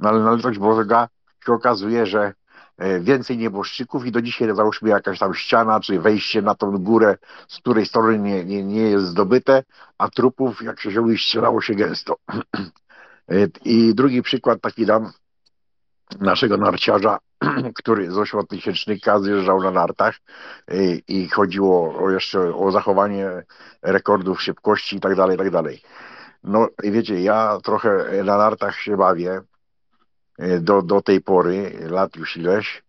No 0.00 0.08
ale 0.08 0.20
na 0.20 0.34
litość 0.34 0.58
Boga 0.58 1.08
się 1.46 1.52
okazuje, 1.52 2.06
że 2.06 2.32
więcej 3.00 3.38
nieboszczyków 3.38 4.06
i 4.06 4.12
do 4.12 4.22
dzisiaj 4.22 4.54
załóżmy 4.54 4.88
jakaś 4.88 5.18
tam 5.18 5.34
ściana, 5.34 5.80
czy 5.80 6.00
wejście 6.00 6.42
na 6.42 6.54
tą 6.54 6.78
górę, 6.78 7.18
z 7.48 7.58
której 7.58 7.86
strony 7.86 8.18
nie, 8.18 8.44
nie, 8.44 8.64
nie 8.64 8.82
jest 8.82 9.06
zdobyte, 9.06 9.64
a 9.98 10.08
trupów, 10.08 10.62
jak 10.62 10.80
się 10.80 10.88
wzięło, 10.88 11.08
strzelało 11.18 11.60
się 11.60 11.74
gęsto. 11.74 12.16
E, 13.28 13.48
I 13.64 13.94
drugi 13.94 14.22
przykład 14.22 14.60
taki 14.60 14.86
dam 14.86 15.12
naszego 16.20 16.56
narciarza, 16.56 17.18
który 17.78 18.10
z 18.10 18.18
ośmiotysięcznika 18.18 19.20
zjeżdżał 19.20 19.62
na 19.62 19.70
nartach 19.70 20.16
i, 20.72 20.74
e, 20.74 20.96
i 21.08 21.28
chodziło 21.28 22.04
o 22.04 22.10
jeszcze 22.10 22.54
o 22.54 22.70
zachowanie 22.70 23.28
rekordów 23.82 24.42
szybkości 24.42 24.96
i 24.96 25.00
tak 25.00 25.16
dalej, 25.16 25.38
tak 25.38 25.50
dalej. 25.50 25.82
No 26.44 26.68
i 26.82 26.90
wiecie, 26.90 27.22
ja 27.22 27.58
trochę 27.62 28.22
na 28.24 28.38
nartach 28.38 28.76
się 28.80 28.96
bawię, 28.96 29.40
E, 29.40 29.55
do, 30.60 30.82
do 30.82 31.02
tej 31.02 31.20
pory, 31.20 31.78
lat 31.90 32.16
już 32.16 32.36
ileś. 32.36 32.86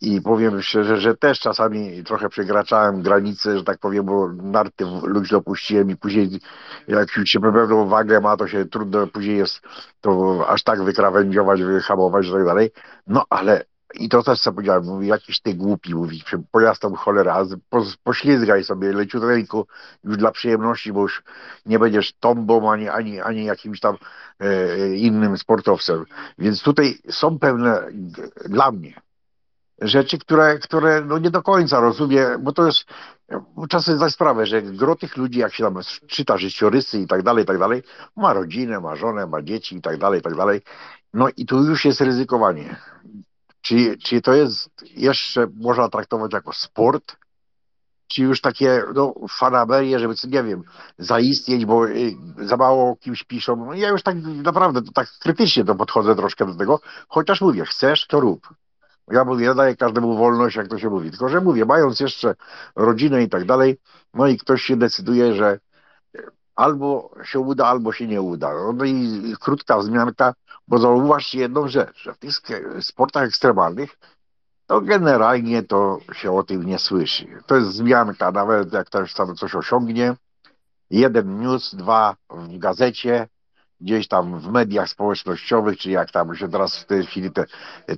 I 0.00 0.20
powiem 0.20 0.62
szczerze, 0.62 0.96
że 0.96 1.16
też 1.16 1.40
czasami 1.40 2.04
trochę 2.04 2.28
przekraczałem 2.28 3.02
granice, 3.02 3.58
że 3.58 3.64
tak 3.64 3.78
powiem, 3.78 4.04
bo 4.04 4.28
narty 4.32 4.84
ludzi 5.02 5.30
dopuściłem 5.30 5.90
i 5.90 5.96
później 5.96 6.40
jak 6.88 7.16
już 7.16 7.28
się 7.28 7.40
pewną 7.40 7.88
wagę 7.88 8.20
ma, 8.20 8.36
to 8.36 8.48
się 8.48 8.64
trudno 8.64 9.06
później 9.06 9.38
jest 9.38 9.60
to 10.00 10.44
aż 10.48 10.62
tak 10.62 10.82
wykrawędziować, 10.82 11.62
wyhamować 11.62 12.26
i 12.26 12.32
tak 12.32 12.44
dalej. 12.44 12.70
No 13.06 13.24
ale 13.30 13.64
i 13.94 14.08
to 14.08 14.22
też 14.22 14.40
co 14.40 14.52
powiedziałem, 14.52 14.84
mówi, 14.84 15.06
jakiś 15.06 15.40
ty 15.40 15.54
głupi, 15.54 15.94
mówi, 15.94 16.22
pojazd 16.50 16.82
tam 16.82 16.94
cholera, 16.94 17.44
po, 17.68 17.84
poślizgaj 18.02 18.64
sobie 18.64 18.92
leciuteńko 18.92 19.66
już 20.04 20.16
dla 20.16 20.30
przyjemności, 20.30 20.92
bo 20.92 21.00
już 21.02 21.22
nie 21.66 21.78
będziesz 21.78 22.12
tombą 22.12 22.72
ani, 22.72 22.88
ani, 22.88 23.20
ani 23.20 23.44
jakimś 23.44 23.80
tam 23.80 23.96
e, 24.40 24.96
innym 24.96 25.38
sportowcem. 25.38 26.04
Więc 26.38 26.62
tutaj 26.62 26.98
są 27.10 27.38
pewne 27.38 27.88
dla 28.44 28.72
mnie 28.72 29.00
rzeczy, 29.80 30.18
które, 30.18 30.58
które 30.58 31.00
no 31.00 31.18
nie 31.18 31.30
do 31.30 31.42
końca 31.42 31.80
rozumiem, 31.80 32.44
bo 32.44 32.52
to 32.52 32.66
jest 32.66 32.84
czasem 33.68 33.96
zdać 33.96 34.12
sprawę, 34.12 34.46
że 34.46 34.62
gro 34.62 34.96
tych 34.96 35.16
ludzi, 35.16 35.38
jak 35.38 35.54
się 35.54 35.64
tam 35.64 35.78
czyta 36.06 36.38
życiorysy 36.38 36.98
i 36.98 37.06
tak 37.06 37.22
dalej, 37.22 37.44
i 37.44 37.46
tak 37.46 37.58
dalej, 37.58 37.82
ma 38.16 38.32
rodzinę, 38.32 38.80
ma 38.80 38.96
żonę, 38.96 39.26
ma 39.26 39.42
dzieci 39.42 39.76
i 39.76 39.80
tak 39.80 39.98
dalej, 39.98 40.20
i 40.20 40.22
tak 40.22 40.36
dalej. 40.36 40.60
No 41.14 41.28
i 41.36 41.46
tu 41.46 41.64
już 41.64 41.84
jest 41.84 42.00
ryzykowanie. 42.00 42.76
Czy, 43.60 43.96
czy 43.98 44.22
to 44.22 44.34
jest 44.34 44.70
jeszcze 44.82 45.46
można 45.54 45.88
traktować 45.88 46.32
jako 46.32 46.52
sport? 46.52 47.16
Czy 48.06 48.22
już 48.22 48.40
takie 48.40 48.82
no, 48.94 49.14
fanaberie, 49.30 49.98
żeby, 49.98 50.14
nie 50.24 50.42
wiem, 50.42 50.62
zaistnieć, 50.98 51.66
bo 51.66 51.88
y, 51.88 52.16
za 52.38 52.56
mało 52.56 52.96
kimś 52.96 53.24
piszą. 53.24 53.56
No, 53.56 53.74
ja 53.74 53.88
już 53.88 54.02
tak 54.02 54.16
naprawdę 54.22 54.82
to 54.82 54.92
tak 54.92 55.08
krytycznie 55.20 55.64
to 55.64 55.74
podchodzę 55.74 56.16
troszkę 56.16 56.46
do 56.46 56.54
tego, 56.54 56.80
chociaż 57.08 57.40
mówię, 57.40 57.64
chcesz, 57.64 58.06
to 58.06 58.20
rób. 58.20 58.48
Ja 59.10 59.24
mówię, 59.24 59.44
ja 59.44 59.54
daję 59.54 59.76
każdemu 59.76 60.16
wolność, 60.16 60.56
jak 60.56 60.68
to 60.68 60.78
się 60.78 60.90
mówi. 60.90 61.10
Tylko, 61.10 61.28
że 61.28 61.40
mówię, 61.40 61.64
mając 61.64 62.00
jeszcze 62.00 62.34
rodzinę 62.76 63.22
i 63.22 63.28
tak 63.28 63.44
dalej, 63.44 63.78
no 64.14 64.26
i 64.26 64.38
ktoś 64.38 64.62
się 64.62 64.76
decyduje, 64.76 65.34
że 65.34 65.58
albo 66.54 67.10
się 67.24 67.40
uda, 67.40 67.66
albo 67.66 67.92
się 67.92 68.06
nie 68.06 68.22
uda. 68.22 68.50
No 68.74 68.84
i 68.84 69.34
krótka 69.40 69.78
wzmianka, 69.78 70.34
bo 70.70 70.78
zauważcie 70.78 71.38
jedną 71.38 71.68
rzecz, 71.68 72.02
że 72.02 72.14
w 72.14 72.18
tych 72.18 72.34
sportach 72.80 73.24
ekstremalnych 73.24 73.98
to 74.66 74.80
generalnie 74.80 75.62
to 75.62 75.98
się 76.12 76.32
o 76.32 76.42
tym 76.42 76.66
nie 76.66 76.78
słyszy. 76.78 77.26
To 77.46 77.56
jest 77.56 77.68
wzmianka, 77.68 78.32
nawet 78.32 78.72
jak 78.72 78.86
ktoś 78.86 79.14
tam 79.14 79.36
coś 79.36 79.54
osiągnie, 79.54 80.14
jeden 80.90 81.40
news, 81.40 81.74
dwa 81.74 82.16
w 82.30 82.58
gazecie, 82.58 83.28
gdzieś 83.80 84.08
tam 84.08 84.40
w 84.40 84.50
mediach 84.50 84.88
społecznościowych, 84.88 85.78
czy 85.78 85.90
jak 85.90 86.10
tam 86.10 86.36
się 86.36 86.48
teraz 86.48 86.78
w 86.78 86.86
tej 86.86 87.06
chwili 87.06 87.30
te, 87.30 87.44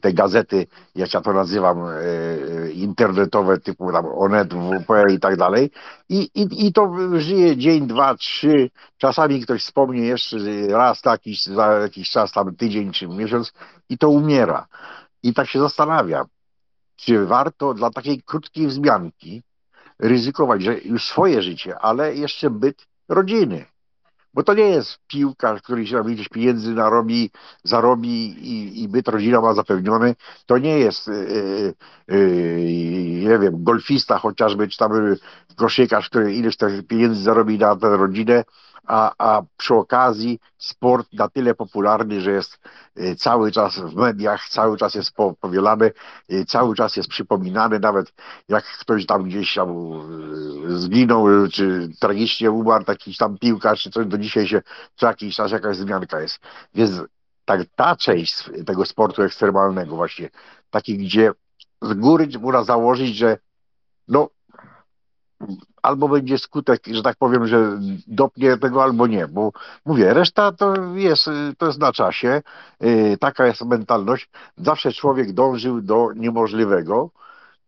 te 0.00 0.12
gazety, 0.12 0.66
jak 0.94 1.14
ja 1.14 1.20
to 1.20 1.32
nazywam, 1.32 1.86
e, 1.86 1.92
e 1.92 2.70
internetowe, 2.70 3.58
typu 3.58 3.92
tam 3.92 4.06
Onet, 4.06 4.54
WP 4.54 4.90
i 5.10 5.20
tak 5.20 5.36
dalej. 5.36 5.70
I, 6.08 6.30
i, 6.34 6.66
I 6.66 6.72
to 6.72 6.92
żyje 7.18 7.56
dzień, 7.56 7.86
dwa, 7.86 8.14
trzy, 8.14 8.70
czasami 8.98 9.40
ktoś 9.40 9.62
wspomni 9.62 10.06
jeszcze 10.06 10.36
raz 10.68 11.04
jakiś, 11.04 11.42
za 11.42 11.66
jakiś 11.66 12.10
czas, 12.10 12.32
tam 12.32 12.56
tydzień 12.56 12.92
czy 12.92 13.08
miesiąc 13.08 13.52
i 13.88 13.98
to 13.98 14.08
umiera. 14.08 14.66
I 15.22 15.34
tak 15.34 15.48
się 15.48 15.60
zastanawiam, 15.60 16.26
czy 16.96 17.26
warto 17.26 17.74
dla 17.74 17.90
takiej 17.90 18.22
krótkiej 18.22 18.66
wzmianki 18.66 19.42
ryzykować, 19.98 20.62
że 20.62 20.78
już 20.78 21.04
swoje 21.04 21.42
życie, 21.42 21.78
ale 21.78 22.14
jeszcze 22.14 22.50
byt 22.50 22.86
rodziny 23.08 23.71
bo 24.34 24.42
to 24.42 24.54
nie 24.54 24.68
jest 24.68 24.98
piłkarz, 25.06 25.62
który 25.62 25.86
się 25.86 25.96
tam 25.96 26.12
ileś 26.12 26.28
pieniędzy 26.28 26.74
narobi, 26.74 27.30
zarobi 27.64 28.26
i, 28.48 28.82
i 28.82 28.88
byt 28.88 29.08
rodzina 29.08 29.40
ma 29.40 29.54
zapewniony. 29.54 30.14
To 30.46 30.58
nie 30.58 30.78
jest, 30.78 31.08
yy, 31.08 31.74
yy, 32.08 33.22
nie 33.30 33.38
wiem, 33.38 33.64
golfista 33.64 34.18
chociażby, 34.18 34.68
czy 34.68 34.78
tam 34.78 34.92
koszykarz, 35.56 36.08
który 36.08 36.34
ileś 36.34 36.56
tych 36.56 36.86
pieniędzy 36.86 37.22
zarobi 37.22 37.58
na 37.58 37.76
tę 37.76 37.96
rodzinę, 37.96 38.44
a, 38.86 39.12
a 39.18 39.42
przy 39.56 39.74
okazji 39.74 40.38
sport 40.58 41.12
na 41.12 41.28
tyle 41.28 41.54
popularny, 41.54 42.20
że 42.20 42.30
jest 42.30 42.58
y, 42.98 43.16
cały 43.16 43.52
czas 43.52 43.78
w 43.78 43.94
mediach, 43.94 44.48
cały 44.48 44.76
czas 44.76 44.94
jest 44.94 45.12
powielany, 45.40 45.92
y, 46.32 46.44
cały 46.44 46.74
czas 46.74 46.96
jest 46.96 47.08
przypominany, 47.08 47.80
nawet 47.80 48.12
jak 48.48 48.64
ktoś 48.64 49.06
tam 49.06 49.22
gdzieś 49.24 49.54
tam 49.54 49.70
y, 50.70 50.78
zginął, 50.78 51.26
czy 51.52 51.88
tragicznie 52.00 52.50
umarł 52.50 52.84
jakiś 52.88 53.16
tam 53.16 53.38
piłkarz, 53.38 53.82
czy 53.82 53.90
coś, 53.90 54.06
do 54.06 54.18
dzisiaj 54.18 54.48
się 54.48 54.62
co 54.96 55.06
jakiś 55.06 55.36
czas 55.36 55.52
jakaś 55.52 55.76
zmianka 55.76 56.20
jest. 56.20 56.38
Więc 56.74 56.90
tak, 57.44 57.60
ta 57.76 57.96
część 57.96 58.50
tego 58.66 58.86
sportu 58.86 59.22
ekstremalnego 59.22 59.96
właśnie, 59.96 60.28
taki 60.70 60.98
gdzie 60.98 61.32
z 61.82 61.94
góry 61.94 62.28
można 62.40 62.64
założyć, 62.64 63.16
że 63.16 63.38
no 64.08 64.28
albo 65.82 66.08
będzie 66.08 66.38
skutek, 66.38 66.82
że 66.86 67.02
tak 67.02 67.16
powiem, 67.16 67.46
że 67.46 67.78
dopnie 68.06 68.56
tego, 68.56 68.82
albo 68.82 69.06
nie, 69.06 69.28
bo 69.28 69.52
mówię, 69.84 70.14
reszta 70.14 70.52
to 70.52 70.74
jest, 70.94 71.30
to 71.58 71.66
jest 71.66 71.78
na 71.78 71.92
czasie, 71.92 72.42
yy, 72.80 73.16
taka 73.18 73.46
jest 73.46 73.64
mentalność, 73.64 74.30
zawsze 74.56 74.92
człowiek 74.92 75.32
dążył 75.32 75.80
do 75.80 76.08
niemożliwego 76.16 77.10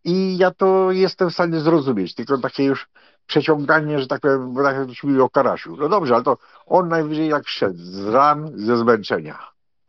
i 0.04 0.36
ja 0.38 0.50
to 0.50 0.92
jestem 0.92 1.30
w 1.30 1.34
stanie 1.34 1.60
zrozumieć, 1.60 2.14
tylko 2.14 2.38
takie 2.38 2.64
już 2.64 2.88
przeciąganie, 3.26 3.98
że 3.98 4.06
tak 4.06 4.20
powiem, 4.20 4.54
tak 4.54 4.76
jak 4.76 5.02
mówili 5.02 5.20
o 5.20 5.30
Karasiu. 5.30 5.76
No 5.76 5.88
dobrze, 5.88 6.14
ale 6.14 6.24
to 6.24 6.38
on 6.66 6.88
najwyżej 6.88 7.28
jak 7.28 7.48
szedł 7.48 7.78
z 7.78 8.06
ran, 8.06 8.50
ze 8.54 8.76
zmęczenia. 8.76 9.38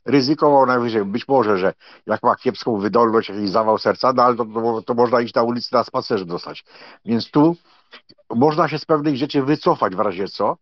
Ryzykował 0.06 0.66
najwyżej, 0.66 1.06
być 1.06 1.28
może, 1.28 1.58
że 1.58 1.74
jak 2.06 2.24
ma 2.24 2.36
kiepską 2.36 2.80
wydolność, 2.80 3.30
jakiś 3.30 3.50
zawał 3.50 3.78
serca, 3.78 4.14
no 4.14 4.24
ale 4.24 4.36
to, 4.36 4.46
to, 4.46 4.82
to 4.82 4.94
można 4.94 5.22
iść 5.22 5.34
na 5.34 5.44
ulicy 5.44 5.74
na 5.74 5.84
spacerze 5.84 6.26
dostać. 6.26 6.66
Więc 7.06 7.32
tu 7.32 7.56
można 8.30 8.68
się 8.68 8.80
z 8.80 8.86
pewnych 8.86 9.18
rzeczy 9.18 9.44
wycofać 9.44 9.96
w 9.96 10.00
razie 10.00 10.28
co, 10.28 10.58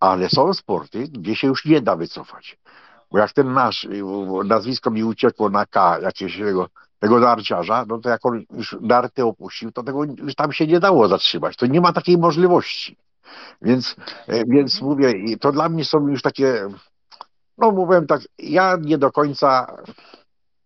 ale 0.00 0.28
są 0.28 0.54
sporty, 0.54 1.08
gdzie 1.08 1.36
się 1.36 1.46
już 1.46 1.64
nie 1.64 1.80
da 1.80 1.96
wycofać. 1.96 2.58
Bo 3.10 3.18
jak 3.18 3.32
ten 3.32 3.52
nasz, 3.52 3.88
nazwisko 4.44 4.90
mi 4.90 5.04
uciekło 5.04 5.50
na 5.50 5.66
K, 5.66 5.98
jakiegoś 6.02 6.38
tego, 6.38 6.68
tego 6.98 7.20
narciarza, 7.20 7.84
no 7.88 7.98
to 7.98 8.08
jak 8.08 8.26
on 8.26 8.44
już 8.50 8.76
narty 8.80 9.24
opuścił, 9.24 9.72
to 9.72 9.82
tego 9.82 10.04
już 10.04 10.34
tam 10.34 10.52
się 10.52 10.66
nie 10.66 10.80
dało 10.80 11.08
zatrzymać. 11.08 11.56
To 11.56 11.66
nie 11.66 11.80
ma 11.80 11.92
takiej 11.92 12.18
możliwości. 12.18 12.96
Więc, 13.62 13.96
e, 14.26 14.44
więc 14.44 14.80
mówię, 14.80 15.12
to 15.40 15.52
dla 15.52 15.68
mnie 15.68 15.84
są 15.84 16.08
już 16.08 16.22
takie, 16.22 16.68
no 17.58 17.70
mówiłem 17.70 18.06
tak, 18.06 18.20
ja 18.38 18.76
nie 18.80 18.98
do 18.98 19.12
końca 19.12 19.76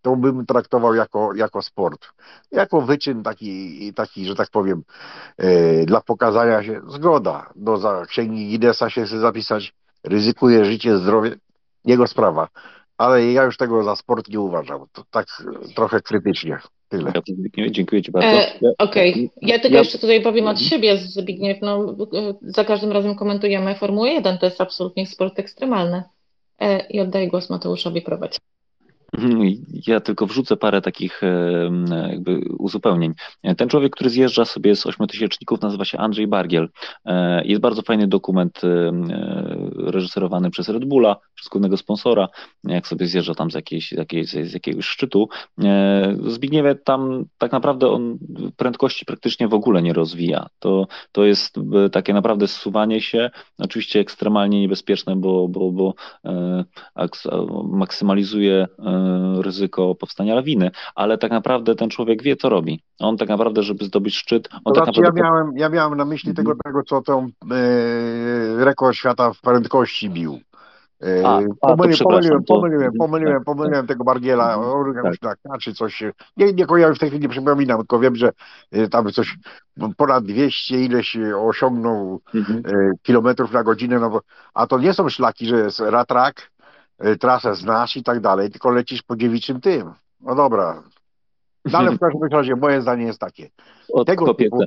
to 0.01 0.15
bym 0.15 0.45
traktował 0.45 0.95
jako, 0.95 1.35
jako 1.35 1.61
sport. 1.61 2.07
Jako 2.51 2.81
wyczyn 2.81 3.23
taki, 3.23 3.93
taki 3.93 4.25
że 4.25 4.35
tak 4.35 4.49
powiem, 4.49 4.83
yy, 5.37 5.85
dla 5.85 6.01
pokazania 6.01 6.63
się, 6.63 6.81
zgoda, 6.87 7.49
do 7.55 7.77
za 7.77 8.05
księgi 8.05 8.47
Guinnessa 8.47 8.89
się 8.89 9.05
chce 9.05 9.19
zapisać, 9.19 9.73
ryzykuje 10.03 10.65
życie, 10.65 10.97
zdrowie, 10.97 11.35
jego 11.85 12.07
sprawa. 12.07 12.47
Ale 12.97 13.31
ja 13.31 13.43
już 13.43 13.57
tego 13.57 13.83
za 13.83 13.95
sport 13.95 14.29
nie 14.29 14.39
uważam. 14.39 14.85
To 14.91 15.03
tak 15.11 15.27
trochę 15.75 16.01
krytycznie. 16.01 16.59
Tyle. 16.89 17.11
Dziękuję 17.71 18.01
Ci 18.01 18.11
bardzo. 18.11 18.39
E, 18.39 18.53
Okej, 18.77 19.11
okay. 19.11 19.29
ja 19.41 19.59
tylko 19.59 19.75
ja... 19.75 19.79
jeszcze 19.79 19.99
tutaj 19.99 20.21
powiem 20.21 20.47
od 20.47 20.59
siebie, 20.59 20.97
Zbigniew. 20.97 21.61
No, 21.61 21.95
za 22.41 22.65
każdym 22.65 22.91
razem 22.91 23.15
komentujemy 23.15 23.75
Formułę 23.75 24.09
1, 24.09 24.37
to 24.37 24.45
jest 24.45 24.61
absolutnie 24.61 25.07
sport 25.07 25.39
ekstremalny. 25.39 26.03
E, 26.59 26.87
I 26.87 26.99
oddaję 26.99 27.27
głos 27.27 27.49
Mateuszowi 27.49 28.01
prowadź. 28.01 28.39
Mhm, 29.17 29.51
ja 29.87 29.99
tylko 29.99 30.27
wrzucę 30.27 30.57
parę 30.57 30.81
takich 30.81 31.21
jakby 32.09 32.41
uzupełnień. 32.57 33.13
Ten 33.57 33.69
człowiek, 33.69 33.95
który 33.95 34.09
zjeżdża 34.09 34.45
sobie 34.45 34.75
z 34.75 34.85
ośmiotysięczników, 34.85 35.61
nazywa 35.61 35.85
się 35.85 35.97
Andrzej 35.97 36.27
Bargiel. 36.27 36.69
E, 37.05 37.45
jest 37.45 37.61
bardzo 37.61 37.81
fajny 37.81 38.07
dokument 38.07 38.61
e, 38.63 38.91
reżyserowany 39.91 40.51
przez 40.51 40.69
Red 40.69 40.85
Bulla, 40.85 41.15
przez 41.35 41.49
głównego 41.49 41.77
sponsora, 41.77 42.27
jak 42.63 42.87
sobie 42.87 43.07
zjeżdża 43.07 43.35
tam 43.35 43.51
z, 43.51 43.53
jakiejś, 43.53 43.93
z, 44.23 44.53
jakiegoś 44.53 44.85
szczytu. 44.85 45.29
E, 45.63 46.17
Zbigniewie 46.27 46.75
tam 46.75 47.25
tak 47.37 47.51
naprawdę 47.51 47.87
on 47.87 48.17
prędkości 48.57 49.05
praktycznie 49.05 49.47
w 49.47 49.53
ogóle 49.53 49.81
nie 49.81 49.93
rozwija. 49.93 50.47
To, 50.59 50.87
to 51.11 51.25
jest 51.25 51.55
takie 51.91 52.13
naprawdę 52.13 52.47
zsuwanie 52.47 53.01
się, 53.01 53.29
oczywiście 53.57 53.99
ekstremalnie 53.99 54.61
niebezpieczne, 54.61 55.15
bo, 55.15 55.47
bo, 55.47 55.71
bo 55.71 55.93
maksymalizuje 57.63 58.67
ryzyko 59.41 59.95
powstania 59.95 60.35
lawiny, 60.35 60.71
ale 60.95 61.17
tak 61.17 61.31
naprawdę 61.31 61.75
ten 61.75 61.89
człowiek 61.89 62.23
wie, 62.23 62.35
co 62.35 62.49
robi. 62.49 62.83
On 62.99 63.17
tak 63.17 63.29
naprawdę, 63.29 63.63
żeby 63.63 63.85
zdobyć 63.85 64.15
szczyt, 64.15 64.49
on 64.65 64.73
to 64.73 64.79
tak 64.79 64.83
znaczy, 64.83 65.01
naprawdę... 65.01 65.21
Ja 65.21 65.31
miałem, 65.31 65.57
ja 65.57 65.69
miałem 65.69 65.97
na 65.97 66.05
myśli 66.05 66.33
tego, 66.33 66.51
mhm. 66.51 66.59
tego 66.65 66.83
co 66.83 67.01
tą 67.01 67.29
e, 67.51 68.65
rekord 68.65 68.95
świata 68.95 69.33
w 69.33 69.41
prędkości 69.41 70.09
bił. 70.09 70.39
E, 71.03 71.27
a, 71.27 71.39
pomyliłem, 71.61 71.99
pomyliłem, 72.03 72.43
pomyliłem, 72.43 72.91
pomyliłem, 72.99 73.43
pomyliłem 73.43 73.87
tego 73.87 74.03
Bargiela, 74.03 74.55
mhm, 74.55 75.13
tak. 75.21 75.39
tak, 75.43 75.59
czy 75.61 75.73
coś. 75.73 76.03
Nie, 76.37 76.53
nie 76.53 76.65
kojarzę 76.65 76.95
w 76.95 76.99
tej 76.99 77.09
chwili, 77.09 77.23
nie 77.23 77.29
przypominam, 77.29 77.77
tylko 77.77 77.99
wiem, 77.99 78.15
że 78.15 78.31
e, 78.71 78.87
tam 78.87 79.11
coś 79.11 79.37
ponad 79.97 80.25
200 80.25 80.85
ileś 80.85 81.17
osiągnął 81.37 82.21
mhm. 82.35 82.63
kilometrów 83.01 83.51
na 83.51 83.63
godzinę, 83.63 83.99
no 83.99 84.09
bo, 84.09 84.21
a 84.53 84.67
to 84.67 84.79
nie 84.79 84.93
są 84.93 85.09
szlaki, 85.09 85.45
że 85.45 85.57
jest 85.57 85.79
ratrak, 85.79 86.51
trasę 87.19 87.55
znasz 87.55 87.97
i 87.97 88.03
tak 88.03 88.19
dalej, 88.19 88.51
tylko 88.51 88.69
lecisz 88.69 89.01
po 89.01 89.15
dziewiczym 89.15 89.61
tym. 89.61 89.93
No 90.21 90.35
dobra. 90.35 90.83
Ale 91.73 91.91
w 91.91 91.99
każdym 91.99 92.29
razie 92.31 92.55
moje 92.55 92.81
zdanie 92.81 93.05
jest 93.05 93.19
takie. 93.19 93.49
Od 93.93 94.07
Tego 94.07 94.33
typu 94.33 94.63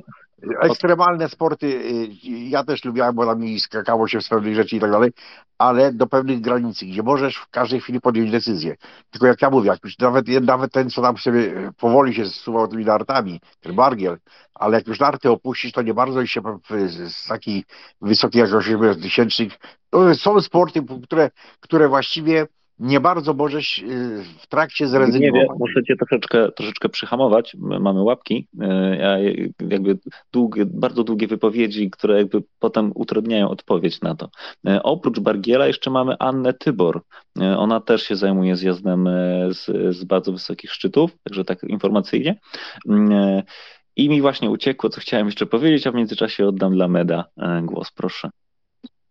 ekstremalne 0.61 1.29
sporty 1.29 1.67
y, 1.67 2.09
ja 2.27 2.63
też 2.63 2.85
lubiłem, 2.85 3.15
bo 3.15 3.25
tam 3.25 3.39
mi 3.39 3.59
skakało 3.59 4.07
się 4.07 4.21
z 4.21 4.29
pewnych 4.29 4.55
rzeczy 4.55 4.75
i 4.75 4.79
tak 4.79 4.91
dalej, 4.91 5.11
ale 5.57 5.93
do 5.93 6.07
pewnych 6.07 6.41
granicy, 6.41 6.85
gdzie 6.85 7.03
możesz 7.03 7.37
w 7.37 7.49
każdej 7.49 7.81
chwili 7.81 8.01
podjąć 8.01 8.31
decyzję. 8.31 8.75
Tylko 9.11 9.27
jak 9.27 9.41
ja 9.41 9.49
mówię, 9.49 9.67
jak 9.67 9.83
już 9.83 9.99
nawet, 9.99 10.27
nawet 10.27 10.71
ten, 10.71 10.89
co 10.89 11.01
tam 11.01 11.17
sobie 11.17 11.71
powoli 11.77 12.13
się 12.13 12.25
zsuwał 12.25 12.67
tymi 12.67 12.85
nartami, 12.85 13.41
ten 13.61 13.75
bargiel, 13.75 14.17
ale 14.53 14.77
jak 14.77 14.87
już 14.87 14.99
narty 14.99 15.29
opuścisz, 15.29 15.71
to 15.71 15.81
nie 15.81 15.93
bardzo 15.93 16.25
się 16.25 16.41
z 17.09 17.27
takiej 17.27 17.63
wysokiej 18.01 18.41
jak 18.41 18.53
8 18.53 19.01
tysięcznych. 19.01 19.53
Są 20.13 20.41
sporty, 20.41 20.83
które, 21.03 21.31
które 21.59 21.87
właściwie 21.87 22.47
nie 22.79 22.99
bardzo 22.99 23.33
możesz 23.33 23.77
y, 23.77 24.23
w 24.39 24.47
trakcie 24.47 24.87
zrezygnować. 24.87 25.49
Nie 25.49 25.55
muszę 25.59 25.83
cię 25.83 25.95
troszeczkę, 25.95 26.51
troszeczkę 26.51 26.89
przyhamować. 26.89 27.55
Mamy 27.59 28.03
łapki, 28.03 28.47
y, 28.53 28.65
ja 28.97 29.17
jakby 29.69 29.99
długie, 30.31 30.65
bardzo 30.65 31.03
długie 31.03 31.27
wypowiedzi, 31.27 31.89
które 31.89 32.17
jakby 32.17 32.43
potem 32.59 32.91
utrudniają 32.95 33.49
odpowiedź 33.49 34.01
na 34.01 34.15
to. 34.15 34.29
Y, 34.69 34.83
oprócz 34.83 35.19
Bargiela 35.19 35.67
jeszcze 35.67 35.91
mamy 35.91 36.15
Annę 36.19 36.53
Tybor. 36.53 37.01
Ona 37.57 37.79
też 37.79 38.03
się 38.03 38.15
zajmuje 38.15 38.55
zjazdem 38.55 39.09
z, 39.51 39.65
z 39.95 40.03
bardzo 40.03 40.31
wysokich 40.31 40.71
szczytów, 40.71 41.11
także 41.23 41.45
tak 41.45 41.63
informacyjnie. 41.63 42.39
I 43.95 44.09
mi 44.09 44.21
właśnie 44.21 44.49
uciekło, 44.49 44.89
co 44.89 45.01
chciałem 45.01 45.25
jeszcze 45.25 45.45
powiedzieć, 45.45 45.87
a 45.87 45.91
w 45.91 45.95
międzyczasie 45.95 46.47
oddam 46.47 46.73
dla 46.73 46.87
Meda 46.87 47.25
głos, 47.63 47.91
proszę. 47.91 48.29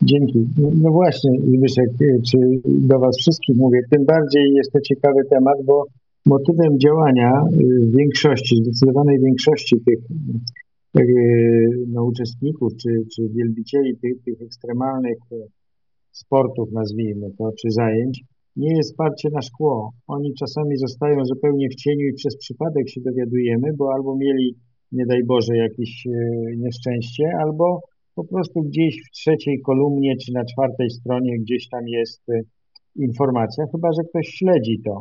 Dzięki. 0.02 0.46
No 0.82 0.90
właśnie, 0.90 1.30
Zbyszek, 1.56 1.88
czy 2.30 2.38
do 2.64 2.98
Was 2.98 3.16
wszystkich 3.18 3.56
mówię, 3.56 3.80
tym 3.90 4.04
bardziej 4.04 4.52
jest 4.52 4.72
to 4.72 4.80
ciekawy 4.80 5.20
temat, 5.30 5.56
bo 5.64 5.86
motywem 6.26 6.78
działania 6.78 7.44
y, 7.52 7.90
większości, 7.96 8.56
zdecydowanej 8.56 9.20
większości 9.20 9.76
tych 9.86 9.98
y, 10.98 11.68
no, 11.88 12.04
uczestników 12.04 12.72
czy, 12.82 12.88
czy 13.16 13.28
wielbicieli 13.28 13.96
tych, 14.02 14.22
tych 14.24 14.42
ekstremalnych 14.42 15.18
y, 15.32 15.36
sportów, 16.12 16.72
nazwijmy 16.72 17.30
to, 17.38 17.50
czy 17.60 17.70
zajęć, 17.70 18.24
nie 18.56 18.76
jest 18.76 18.90
wsparcie 18.90 19.28
na 19.32 19.42
szkło. 19.42 19.92
Oni 20.06 20.34
czasami 20.34 20.76
zostają 20.76 21.24
zupełnie 21.24 21.68
w 21.68 21.74
cieniu 21.74 22.06
i 22.06 22.14
przez 22.14 22.36
przypadek 22.36 22.88
się 22.88 23.00
dowiadujemy, 23.00 23.68
bo 23.78 23.92
albo 23.94 24.16
mieli, 24.16 24.54
nie 24.92 25.06
daj 25.06 25.24
Boże, 25.24 25.56
jakieś 25.56 26.04
nieszczęście, 26.56 27.24
albo 27.44 27.80
po 28.14 28.24
prostu 28.24 28.62
gdzieś 28.62 28.96
w 29.06 29.10
trzeciej 29.10 29.60
kolumnie 29.60 30.16
czy 30.16 30.32
na 30.32 30.44
czwartej 30.44 30.90
stronie 30.90 31.38
gdzieś 31.38 31.68
tam 31.68 31.88
jest 31.88 32.28
y, 32.28 32.42
informacja, 32.96 33.64
chyba 33.72 33.88
że 33.92 34.02
ktoś 34.08 34.26
śledzi 34.26 34.80
to. 34.84 35.00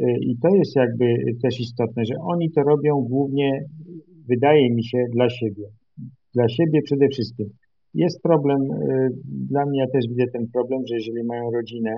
Y, 0.00 0.16
I 0.20 0.36
to 0.42 0.48
jest 0.48 0.76
jakby 0.76 1.14
też 1.42 1.60
istotne, 1.60 2.04
że 2.04 2.14
oni 2.20 2.50
to 2.50 2.62
robią 2.62 3.00
głównie, 3.00 3.64
wydaje 4.28 4.74
mi 4.74 4.84
się, 4.84 4.98
dla 5.14 5.28
siebie. 5.30 5.66
Dla 6.34 6.48
siebie 6.48 6.80
przede 6.82 7.08
wszystkim. 7.08 7.46
Jest 7.94 8.22
problem, 8.22 8.60
y, 8.62 9.08
dla 9.24 9.66
mnie 9.66 9.80
ja 9.80 9.86
też 9.86 10.04
widzę 10.08 10.24
ten 10.32 10.46
problem, 10.52 10.80
że 10.88 10.94
jeżeli 10.94 11.24
mają 11.24 11.50
rodzinę, 11.50 11.94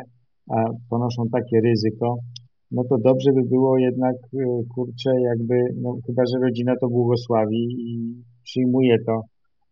a 0.50 0.64
ponoszą 0.90 1.22
takie 1.32 1.60
ryzyko, 1.60 2.16
no 2.70 2.82
to 2.88 2.96
dobrze 2.98 3.32
by 3.32 3.42
było 3.42 3.78
jednak, 3.78 4.16
kurczę, 4.74 5.10
jakby, 5.20 5.54
no 5.82 5.96
chyba, 6.06 6.22
że 6.26 6.38
rodzina 6.38 6.74
to 6.80 6.88
błogosławi 6.88 7.66
i 7.78 8.14
przyjmuje 8.44 8.96
to 9.06 9.20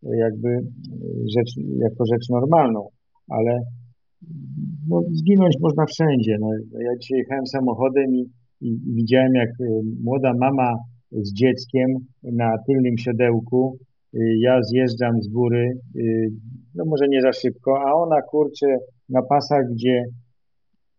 jakby 0.02 0.48
rzecz, 1.36 1.52
jako 1.78 2.04
rzecz 2.12 2.28
normalną, 2.30 2.88
ale 3.28 3.58
no, 4.88 5.02
zginąć 5.10 5.54
można 5.60 5.84
wszędzie. 5.86 6.36
No, 6.40 6.48
ja 6.80 6.96
dzisiaj 7.00 7.18
jechałem 7.18 7.46
samochodem 7.46 8.14
i, 8.14 8.30
i 8.60 8.78
widziałem, 8.94 9.34
jak 9.34 9.48
y, 9.60 9.80
młoda 10.04 10.32
mama 10.40 10.74
z 11.12 11.32
dzieckiem 11.34 11.86
na 12.22 12.56
tylnym 12.66 12.98
siodełku, 12.98 13.76
y, 14.14 14.18
ja 14.40 14.62
zjeżdżam 14.62 15.22
z 15.22 15.28
góry, 15.28 15.72
y, 15.96 16.28
no 16.74 16.84
może 16.84 17.08
nie 17.08 17.22
za 17.22 17.32
szybko, 17.32 17.80
a 17.86 17.92
ona 17.94 18.22
kurczę 18.22 18.66
na 19.08 19.22
pasach, 19.22 19.64
gdzie 19.72 20.04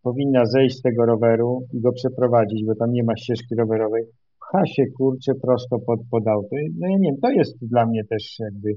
powinna 0.03 0.45
zejść 0.45 0.77
z 0.77 0.81
tego 0.81 1.05
roweru 1.05 1.59
i 1.73 1.81
go 1.81 1.91
przeprowadzić, 1.91 2.65
bo 2.65 2.75
tam 2.75 2.91
nie 2.91 3.03
ma 3.03 3.15
ścieżki 3.17 3.55
rowerowej, 3.55 4.03
pcha 4.39 4.65
się 4.65 4.83
kurczę 4.97 5.31
prosto 5.41 5.79
pod, 5.79 5.99
pod 6.11 6.27
auto. 6.27 6.55
No 6.79 6.87
ja 6.89 6.97
nie 6.97 7.09
wiem, 7.09 7.19
to 7.21 7.29
jest 7.29 7.57
dla 7.61 7.85
mnie 7.85 8.01
też 8.09 8.35
jakby 8.39 8.69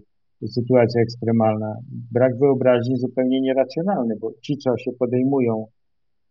sytuacja 0.47 1.03
ekstremalna. 1.03 1.75
Brak 2.13 2.39
wyobraźni 2.39 2.97
zupełnie 2.97 3.41
nieracjonalny, 3.41 4.15
bo 4.21 4.33
ci, 4.43 4.57
co 4.57 4.79
się 4.79 4.91
podejmują 4.99 5.67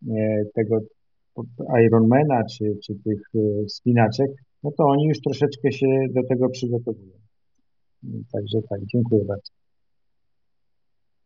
e, 0.08 0.42
tego 0.54 0.78
Ironmana 1.86 2.42
czy, 2.44 2.64
czy 2.84 2.94
tych 3.04 3.20
e, 3.34 3.68
spinaczek, 3.68 4.30
no 4.62 4.70
to 4.78 4.84
oni 4.84 5.04
już 5.04 5.20
troszeczkę 5.20 5.72
się 5.72 5.86
do 6.14 6.20
tego 6.28 6.48
przygotowują. 6.48 7.12
Także 8.32 8.58
tak, 8.70 8.80
dziękuję 8.94 9.24
bardzo. 9.24 9.52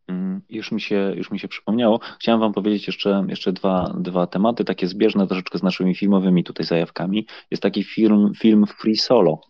Mm, 0.07 0.41
już 0.49 0.71
mi, 0.71 0.81
się, 0.81 1.13
już 1.15 1.31
mi 1.31 1.39
się 1.39 1.47
przypomniało. 1.47 1.99
Chciałem 2.19 2.41
Wam 2.41 2.53
powiedzieć 2.53 2.87
jeszcze, 2.87 3.25
jeszcze 3.29 3.53
dwa, 3.53 3.95
dwa 3.99 4.27
tematy, 4.27 4.65
takie 4.65 4.87
zbieżne 4.87 5.27
troszeczkę 5.27 5.57
z 5.57 5.63
naszymi 5.63 5.95
filmowymi 5.95 6.43
tutaj 6.43 6.65
zajawkami. 6.65 7.27
Jest 7.51 7.63
taki 7.63 7.83
film, 7.83 8.31
film 8.41 8.65
Free 8.81 8.95
Solo 8.95 9.41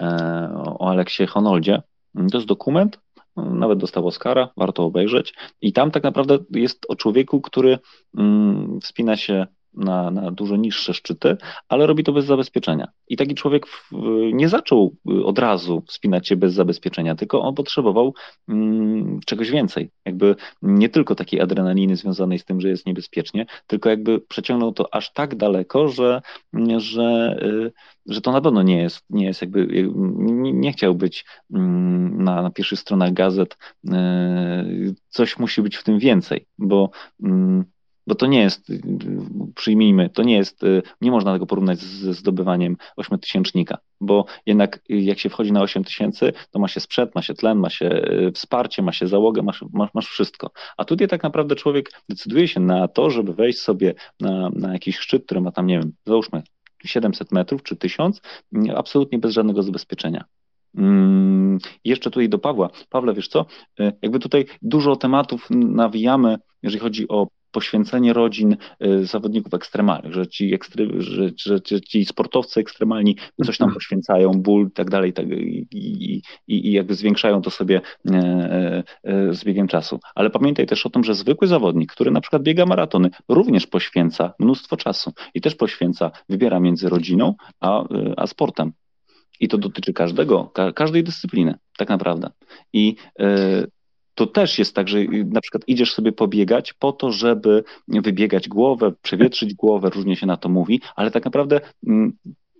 e, 0.00 0.06
o 0.54 0.90
Aleksie 0.90 1.26
Honoldzie, 1.26 1.82
To 2.14 2.38
jest 2.38 2.46
dokument, 2.46 3.00
nawet 3.36 3.78
dostał 3.78 4.06
Oscara, 4.06 4.48
warto 4.56 4.84
obejrzeć. 4.84 5.34
I 5.60 5.72
tam 5.72 5.90
tak 5.90 6.02
naprawdę 6.02 6.38
jest 6.50 6.86
o 6.88 6.96
człowieku, 6.96 7.40
który 7.40 7.78
mm, 8.18 8.80
wspina 8.80 9.16
się 9.16 9.46
na, 9.78 10.10
na 10.10 10.30
dużo 10.30 10.56
niższe 10.56 10.94
szczyty, 10.94 11.36
ale 11.68 11.86
robi 11.86 12.04
to 12.04 12.12
bez 12.12 12.24
zabezpieczenia. 12.24 12.88
I 13.08 13.16
taki 13.16 13.34
człowiek 13.34 13.66
w, 13.66 13.90
nie 14.32 14.48
zaczął 14.48 14.96
od 15.24 15.38
razu 15.38 15.82
wspinać 15.86 16.28
się 16.28 16.36
bez 16.36 16.54
zabezpieczenia, 16.54 17.14
tylko 17.14 17.42
on 17.42 17.54
potrzebował 17.54 18.14
mm, 18.48 19.20
czegoś 19.26 19.50
więcej. 19.50 19.90
Jakby 20.04 20.36
nie 20.62 20.88
tylko 20.88 21.14
takiej 21.14 21.40
adrenaliny 21.40 21.96
związanej 21.96 22.38
z 22.38 22.44
tym, 22.44 22.60
że 22.60 22.68
jest 22.68 22.86
niebezpiecznie, 22.86 23.46
tylko 23.66 23.90
jakby 23.90 24.20
przeciągnął 24.20 24.72
to 24.72 24.94
aż 24.94 25.12
tak 25.12 25.36
daleko, 25.36 25.88
że, 25.88 26.22
że, 26.78 27.38
y, 27.42 27.72
że 28.06 28.20
to 28.20 28.32
na 28.32 28.40
pewno 28.40 28.62
nie 28.62 28.82
jest, 28.82 29.04
nie 29.10 29.26
jest 29.26 29.40
jakby, 29.40 29.60
y, 29.60 29.90
nie, 30.18 30.52
nie 30.52 30.72
chciał 30.72 30.94
być 30.94 31.24
mm, 31.54 32.22
na, 32.24 32.42
na 32.42 32.50
pierwszych 32.50 32.80
stronach 32.80 33.12
gazet. 33.12 33.58
Y, 33.84 34.94
coś 35.08 35.38
musi 35.38 35.62
być 35.62 35.76
w 35.76 35.84
tym 35.84 35.98
więcej, 35.98 36.46
bo 36.58 36.90
mm, 37.22 37.64
bo 38.08 38.14
to 38.14 38.26
nie 38.26 38.40
jest, 38.40 38.72
przyjmijmy, 39.54 40.10
to 40.10 40.22
nie 40.22 40.36
jest, 40.36 40.62
nie 41.00 41.10
można 41.10 41.32
tego 41.32 41.46
porównać 41.46 41.78
ze 41.78 42.14
zdobywaniem 42.14 42.76
ośmiotysięcznika, 42.96 43.78
bo 44.00 44.24
jednak 44.46 44.80
jak 44.88 45.18
się 45.18 45.28
wchodzi 45.28 45.52
na 45.52 45.62
8 45.62 45.84
tysięcy, 45.84 46.32
to 46.50 46.58
ma 46.58 46.68
się 46.68 46.80
sprzęt, 46.80 47.14
ma 47.14 47.22
się 47.22 47.34
tlen, 47.34 47.58
ma 47.58 47.70
się 47.70 47.86
e, 47.86 48.32
wsparcie, 48.32 48.82
ma 48.82 48.92
się 48.92 49.06
załogę, 49.06 49.42
masz, 49.42 49.64
masz, 49.72 49.94
masz 49.94 50.06
wszystko. 50.06 50.50
A 50.76 50.84
tutaj 50.84 51.08
tak 51.08 51.22
naprawdę 51.22 51.54
człowiek 51.54 51.90
decyduje 52.08 52.48
się 52.48 52.60
na 52.60 52.88
to, 52.88 53.10
żeby 53.10 53.34
wejść 53.34 53.58
sobie 53.58 53.94
na, 54.20 54.50
na 54.50 54.72
jakiś 54.72 54.98
szczyt, 54.98 55.24
który 55.24 55.40
ma 55.40 55.52
tam, 55.52 55.66
nie 55.66 55.78
wiem, 55.78 55.92
załóżmy 56.06 56.42
700 56.84 57.32
metrów 57.32 57.62
czy 57.62 57.76
1000, 57.76 58.20
absolutnie 58.76 59.18
bez 59.18 59.32
żadnego 59.32 59.62
zabezpieczenia. 59.62 60.24
Hmm, 60.76 61.58
jeszcze 61.84 62.10
tutaj 62.10 62.28
do 62.28 62.38
Pawła. 62.38 62.70
Pawle, 62.90 63.14
wiesz 63.14 63.28
co? 63.28 63.46
E, 63.80 63.92
jakby 64.02 64.18
tutaj 64.18 64.46
dużo 64.62 64.96
tematów 64.96 65.46
nawijamy, 65.50 66.38
jeżeli 66.62 66.80
chodzi 66.80 67.08
o 67.08 67.28
poświęcenie 67.50 68.12
rodzin 68.12 68.56
y, 68.84 69.06
zawodników 69.06 69.54
ekstremalnych, 69.54 70.12
że 70.12 70.26
ci, 70.26 70.54
ekstry, 70.54 70.88
że, 70.98 71.30
że, 71.36 71.58
że 71.66 71.80
ci 71.80 72.04
sportowcy 72.04 72.60
ekstremalni 72.60 73.16
coś 73.46 73.58
tam 73.58 73.74
poświęcają, 73.74 74.32
ból 74.32 74.66
i 74.68 74.70
tak 74.70 74.90
dalej, 74.90 75.12
tak, 75.12 75.26
i, 75.28 76.22
i, 76.48 76.72
jakby 76.72 76.94
zwiększają 76.94 77.42
to 77.42 77.50
sobie 77.50 77.80
e, 78.10 78.14
e, 78.14 78.82
e, 79.04 79.34
z 79.34 79.44
biegiem 79.44 79.68
czasu. 79.68 80.00
Ale 80.14 80.30
pamiętaj 80.30 80.66
też 80.66 80.86
o 80.86 80.90
tym, 80.90 81.04
że 81.04 81.14
zwykły 81.14 81.48
zawodnik, 81.48 81.92
który 81.92 82.10
na 82.10 82.20
przykład 82.20 82.42
biega 82.42 82.66
maratony, 82.66 83.10
również 83.28 83.66
poświęca 83.66 84.34
mnóstwo 84.38 84.76
czasu 84.76 85.12
i 85.34 85.40
też 85.40 85.54
poświęca, 85.54 86.10
wybiera 86.28 86.60
między 86.60 86.88
rodziną 86.88 87.34
a, 87.60 87.84
a 88.16 88.26
sportem. 88.26 88.72
I 89.40 89.48
to 89.48 89.58
dotyczy 89.58 89.92
każdego, 89.92 90.44
ka 90.44 90.72
każdej 90.72 91.04
dyscypliny, 91.04 91.54
tak 91.76 91.88
naprawdę. 91.88 92.30
I 92.72 92.96
to 94.14 94.26
też 94.26 94.58
jest 94.58 94.74
tak, 94.74 94.88
że 94.88 94.98
na 95.24 95.40
przykład 95.40 95.62
idziesz 95.66 95.92
sobie 95.92 96.12
pobiegać 96.12 96.72
po 96.72 96.92
to, 96.92 97.12
żeby 97.12 97.64
wybiegać 97.88 98.48
głowę, 98.48 98.92
przewietrzyć 99.02 99.54
głowę, 99.54 99.90
różnie 99.90 100.16
się 100.16 100.26
na 100.26 100.36
to 100.36 100.48
mówi, 100.48 100.80
ale 100.96 101.10
tak 101.10 101.24
naprawdę 101.24 101.60
mm, 101.86 102.12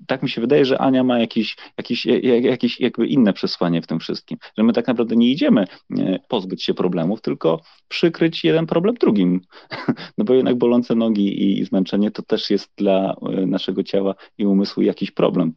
tak 0.07 0.23
mi 0.23 0.29
się 0.29 0.41
wydaje, 0.41 0.65
że 0.65 0.79
Ania 0.79 1.05
ma 1.05 1.19
jakieś, 1.19 1.57
jakieś, 1.79 2.07
jakieś 2.43 2.81
jakby 2.81 3.07
inne 3.07 3.33
przesłanie 3.33 3.83
w 3.83 3.87
tym 3.87 3.99
wszystkim, 3.99 4.39
że 4.59 4.65
my 4.65 4.73
tak 4.73 4.87
naprawdę 4.87 5.17
nie 5.17 5.31
idziemy 5.31 5.65
e, 5.99 6.19
pozbyć 6.29 6.65
się 6.65 6.75
problemów, 6.75 7.21
tylko 7.21 7.61
przykryć 7.89 8.45
jeden 8.45 8.67
problem 8.67 8.95
drugim. 8.95 9.41
No 10.19 10.25
bo 10.25 10.35
jednak 10.35 10.59
bolące 10.59 10.95
nogi 10.95 11.61
i 11.61 11.65
zmęczenie 11.65 12.11
to 12.11 12.23
też 12.23 12.51
jest 12.51 12.71
dla 12.77 13.15
e, 13.15 13.47
naszego 13.47 13.83
ciała 13.83 14.15
i 14.39 14.47
umysłu 14.47 14.83
jakiś 14.83 15.11
problem, 15.11 15.53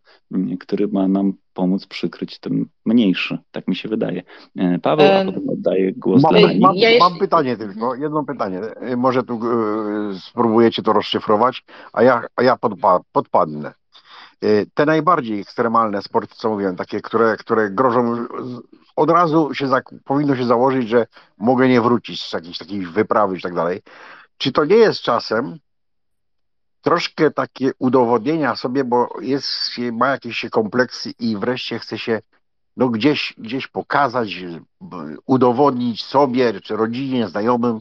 który 0.59 0.87
ma 0.87 1.07
nam 1.07 1.33
pomóc 1.53 1.87
przykryć 1.87 2.39
ten 2.39 2.65
mniejszy, 2.85 3.37
tak 3.51 3.67
mi 3.67 3.75
się 3.75 3.89
wydaje. 3.89 4.23
E, 4.57 4.79
Paweł, 4.79 5.07
a 5.11 5.25
potem 5.25 5.49
oddaję 5.49 5.91
głos 5.91 6.23
mam, 6.23 6.31
dla 6.35 6.49
Ani. 6.49 6.59
Mam, 6.59 6.75
mam, 6.99 7.19
pytanie 7.19 7.57
tylko, 7.57 7.95
jedno 7.95 8.23
pytanie. 8.23 8.61
Może 8.97 9.23
tu 9.23 9.39
spróbujecie 10.19 10.81
to 10.81 10.93
rozszyfrować, 10.93 11.63
a 11.93 12.03
ja, 12.03 12.23
a 12.35 12.43
ja 12.43 12.57
podpa 12.57 12.99
podpadnę. 13.11 13.80
Y, 14.43 14.69
te 14.73 14.85
najbardziej 14.85 15.41
ekstremalne 15.41 16.01
sporty, 16.01 16.35
co 16.35 16.49
mówiłem, 16.49 16.75
takie, 16.75 17.01
które, 17.01 17.37
które 17.37 17.69
grożą, 17.69 18.27
od 18.95 19.09
razu 19.09 19.53
się 19.53 19.67
za, 19.67 19.81
powinno 20.05 20.35
się 20.35 20.45
założyć, 20.45 20.89
że 20.89 21.07
mogę 21.37 21.67
nie 21.67 21.81
wrócić 21.81 22.29
z 22.29 22.33
jakiejś 22.33 22.57
takiej 22.57 22.85
wyprawy 22.85 23.37
i 23.37 23.41
tak 23.41 23.55
dalej. 23.55 23.81
Czy 24.37 24.51
to 24.51 24.65
nie 24.65 24.75
jest 24.75 25.01
czasem 25.01 25.57
troszkę 26.81 27.31
takie 27.31 27.71
udowodnienia 27.79 28.55
sobie, 28.55 28.83
bo 28.83 29.09
jest, 29.21 29.49
ma 29.91 30.07
jakieś 30.07 30.45
kompleksy 30.51 31.11
i 31.19 31.37
wreszcie 31.37 31.79
chce 31.79 31.97
się 31.97 32.21
no 32.77 32.89
gdzieś, 32.89 33.33
gdzieś 33.37 33.67
pokazać, 33.67 34.35
udowodnić 35.25 36.05
sobie, 36.05 36.61
czy 36.61 36.75
rodzinie, 36.75 37.27
znajomym. 37.27 37.79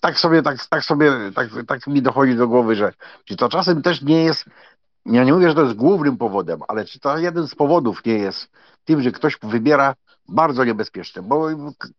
Tak 0.00 0.18
sobie, 0.18 0.42
tak, 0.42 0.66
tak 0.66 0.84
sobie, 0.84 1.12
tak, 1.34 1.48
tak 1.66 1.86
mi 1.86 2.02
dochodzi 2.02 2.36
do 2.36 2.48
głowy, 2.48 2.76
że 2.76 2.92
czy 3.24 3.36
to 3.36 3.48
czasem 3.48 3.82
też 3.82 4.02
nie 4.02 4.24
jest 4.24 4.44
ja 5.06 5.24
nie 5.24 5.32
mówię, 5.32 5.48
że 5.48 5.54
to 5.54 5.62
jest 5.62 5.74
głównym 5.74 6.16
powodem, 6.16 6.60
ale 6.68 6.84
czy 6.84 7.00
to 7.00 7.18
jeden 7.18 7.48
z 7.48 7.54
powodów 7.54 8.04
nie 8.06 8.18
jest 8.18 8.48
tym, 8.84 9.02
że 9.02 9.12
ktoś 9.12 9.38
wybiera 9.42 9.94
bardzo 10.28 10.64
niebezpieczne, 10.64 11.22
bo 11.22 11.48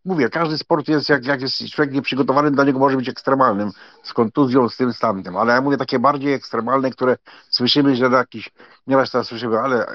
mówię, 0.04 0.28
każdy 0.28 0.58
sport 0.58 0.88
jest, 0.88 1.08
jak, 1.08 1.26
jak 1.26 1.40
jest 1.40 1.68
człowiek 1.68 1.94
nieprzygotowany, 1.94 2.50
dla 2.50 2.64
niego 2.64 2.78
może 2.78 2.96
być 2.96 3.08
ekstremalnym, 3.08 3.70
z 4.02 4.12
kontuzją, 4.12 4.68
z 4.68 4.76
tym, 4.76 4.92
z 4.92 4.98
tamtym, 4.98 5.36
ale 5.36 5.52
ja 5.52 5.60
mówię 5.60 5.76
takie 5.76 5.98
bardziej 5.98 6.32
ekstremalne, 6.32 6.90
które 6.90 7.16
słyszymy, 7.50 7.96
że 7.96 8.08
na 8.08 8.18
jakiś, 8.18 8.50
nieraz 8.86 9.10
teraz 9.10 9.26
słyszymy, 9.26 9.58
ale 9.58 9.86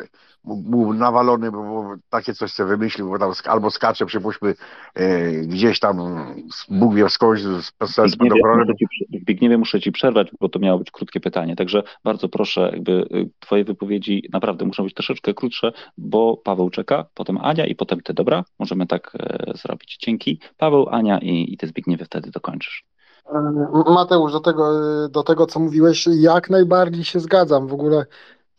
był 0.55 0.93
nawalony, 0.93 1.51
bo 1.51 1.95
takie 2.09 2.33
coś 2.33 2.51
sobie 2.51 2.69
wymyślił, 2.69 3.09
bo 3.09 3.19
tam 3.19 3.31
albo 3.45 3.71
skacze, 3.71 4.05
przypuśćmy, 4.05 4.55
e, 4.95 5.31
gdzieś 5.31 5.79
tam, 5.79 5.97
Bóg 6.69 6.95
wie 6.95 7.09
skądś, 7.09 7.41
z 7.41 7.65
spadochrony. 8.11 8.73
Zbigniewie, 9.21 9.57
muszę 9.57 9.81
ci 9.81 9.91
przerwać, 9.91 10.31
bo 10.39 10.49
to 10.49 10.59
miało 10.59 10.79
być 10.79 10.91
krótkie 10.91 11.19
pytanie, 11.19 11.55
także 11.55 11.83
bardzo 12.03 12.29
proszę, 12.29 12.69
jakby 12.73 12.91
y, 12.91 13.29
twoje 13.39 13.63
wypowiedzi 13.63 14.29
naprawdę 14.33 14.65
muszą 14.65 14.83
być 14.83 14.93
troszeczkę 14.93 15.33
krótsze, 15.33 15.71
bo 15.97 16.37
Paweł 16.37 16.69
czeka, 16.69 17.05
potem 17.13 17.37
Ania 17.37 17.65
i 17.65 17.75
potem 17.75 18.01
ty, 18.01 18.13
dobra? 18.13 18.43
Możemy 18.59 18.87
tak 18.87 19.11
e, 19.19 19.53
zrobić. 19.57 19.97
Dzięki. 19.97 20.39
Paweł, 20.57 20.89
Ania 20.89 21.19
i, 21.19 21.53
i 21.53 21.57
ty 21.57 21.67
Zbigniewie 21.67 22.05
wtedy 22.05 22.31
dokończysz. 22.31 22.85
E, 23.25 23.91
Mateusz, 23.93 24.31
do 24.31 24.39
tego, 24.39 24.69
do 25.09 25.23
tego, 25.23 25.45
co 25.45 25.59
mówiłeś, 25.59 26.07
jak 26.07 26.49
najbardziej 26.49 27.03
się 27.03 27.19
zgadzam. 27.19 27.67
W 27.67 27.73
ogóle 27.73 28.05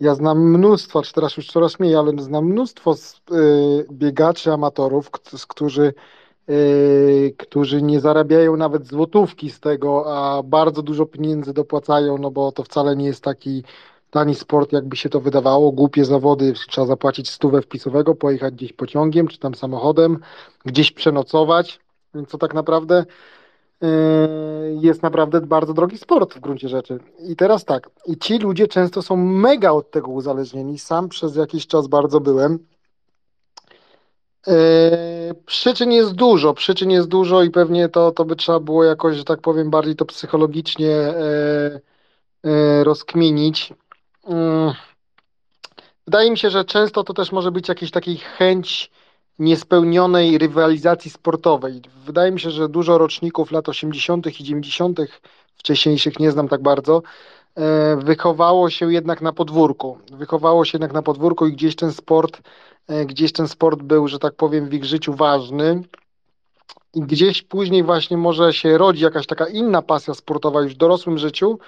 ja 0.01 0.14
znam 0.14 0.51
mnóstwo, 0.51 1.02
czy 1.02 1.12
teraz 1.12 1.36
już 1.36 1.47
coraz 1.47 1.81
mniej, 1.81 1.94
ale 1.94 2.12
znam 2.18 2.44
mnóstwo 2.44 2.94
y, 2.94 3.86
biegaczy, 3.93 4.52
amatorów, 4.52 5.10
którzy, 5.48 5.94
y, 6.51 7.35
którzy 7.39 7.82
nie 7.82 8.01
zarabiają 8.01 8.56
nawet 8.56 8.86
złotówki 8.86 9.51
z 9.51 9.60
tego, 9.60 10.16
a 10.16 10.43
bardzo 10.43 10.82
dużo 10.82 11.06
pieniędzy 11.06 11.52
dopłacają, 11.52 12.18
no 12.18 12.31
bo 12.31 12.52
to 12.52 12.62
wcale 12.64 12.97
nie 12.97 13.06
jest 13.06 13.24
taki 13.24 13.62
tani 14.10 14.35
sport, 14.35 14.72
jakby 14.72 14.97
się 14.97 15.09
to 15.09 15.20
wydawało. 15.20 15.72
Głupie 15.72 16.05
zawody, 16.05 16.52
trzeba 16.68 16.86
zapłacić 16.86 17.31
stówę 17.31 17.62
wpisowego, 17.62 18.14
pojechać 18.14 18.55
gdzieś 18.55 18.72
pociągiem 18.72 19.28
czy 19.28 19.39
tam 19.39 19.55
samochodem, 19.55 20.18
gdzieś 20.64 20.93
przenocować, 20.93 21.81
więc 22.14 22.31
tak 22.39 22.55
naprawdę 22.55 23.05
jest 24.81 25.02
naprawdę 25.02 25.40
bardzo 25.40 25.74
drogi 25.74 25.98
sport 25.98 26.35
w 26.35 26.40
gruncie 26.40 26.69
rzeczy. 26.69 26.98
I 27.19 27.36
teraz 27.36 27.65
tak, 27.65 27.90
i 28.07 28.16
ci 28.16 28.39
ludzie 28.39 28.69
często 28.69 29.02
są 29.02 29.16
mega 29.16 29.70
od 29.70 29.90
tego 29.90 30.11
uzależnieni. 30.11 30.78
Sam 30.78 31.09
przez 31.09 31.36
jakiś 31.36 31.66
czas 31.66 31.86
bardzo 31.86 32.20
byłem. 32.20 32.59
Yy, 34.47 34.55
przyczyn 35.47 35.93
jest 35.93 36.12
dużo, 36.12 36.55
przyczyn 36.55 36.90
jest 36.90 37.09
dużo 37.09 37.43
i 37.43 37.51
pewnie 37.51 37.89
to, 37.89 38.12
to 38.12 38.24
by 38.24 38.36
trzeba 38.36 38.61
było 38.61 38.85
jakoś, 38.85 39.16
że 39.16 39.24
tak 39.24 39.40
powiem, 39.40 39.70
bardziej 39.70 39.97
to 39.97 40.05
psychologicznie 40.05 41.15
yy, 42.43 42.85
rozkminić. 42.85 43.73
Wydaje 46.07 46.31
mi 46.31 46.39
się, 46.39 46.51
że 46.51 46.65
często 46.65 47.05
to 47.05 47.15
też 47.15 47.32
może 47.32 47.52
być 47.52 47.69
jakiś 47.69 47.90
taki 47.90 48.16
chęć 48.16 48.90
niespełnionej 49.40 50.38
rywalizacji 50.38 51.10
sportowej. 51.10 51.82
Wydaje 52.06 52.32
mi 52.32 52.40
się, 52.40 52.50
że 52.50 52.68
dużo 52.68 52.98
roczników 52.98 53.50
lat 53.50 53.68
80. 53.68 54.40
i 54.40 54.44
90., 54.44 55.00
wcześniejszych 55.56 56.18
nie 56.18 56.30
znam 56.30 56.48
tak 56.48 56.62
bardzo, 56.62 57.02
e, 57.54 57.96
wychowało 57.96 58.70
się 58.70 58.92
jednak 58.92 59.22
na 59.22 59.32
podwórku. 59.32 59.98
Wychowało 60.12 60.64
się 60.64 60.76
jednak 60.76 60.92
na 60.92 61.02
podwórku 61.02 61.46
i 61.46 61.52
gdzieś 61.52 61.76
ten 61.76 61.92
sport, 61.92 62.40
e, 62.88 63.06
gdzieś 63.06 63.32
ten 63.32 63.48
sport 63.48 63.82
był, 63.82 64.08
że 64.08 64.18
tak 64.18 64.34
powiem, 64.34 64.68
w 64.68 64.74
ich 64.74 64.84
życiu 64.84 65.14
ważny. 65.14 65.82
I 66.94 67.00
gdzieś 67.00 67.42
później 67.42 67.82
właśnie 67.82 68.16
może 68.16 68.52
się 68.52 68.78
rodzi 68.78 69.04
jakaś 69.04 69.26
taka 69.26 69.46
inna 69.46 69.82
pasja 69.82 70.14
sportowa 70.14 70.62
już 70.62 70.74
w 70.74 70.76
dorosłym 70.76 71.18
życiu, 71.18 71.58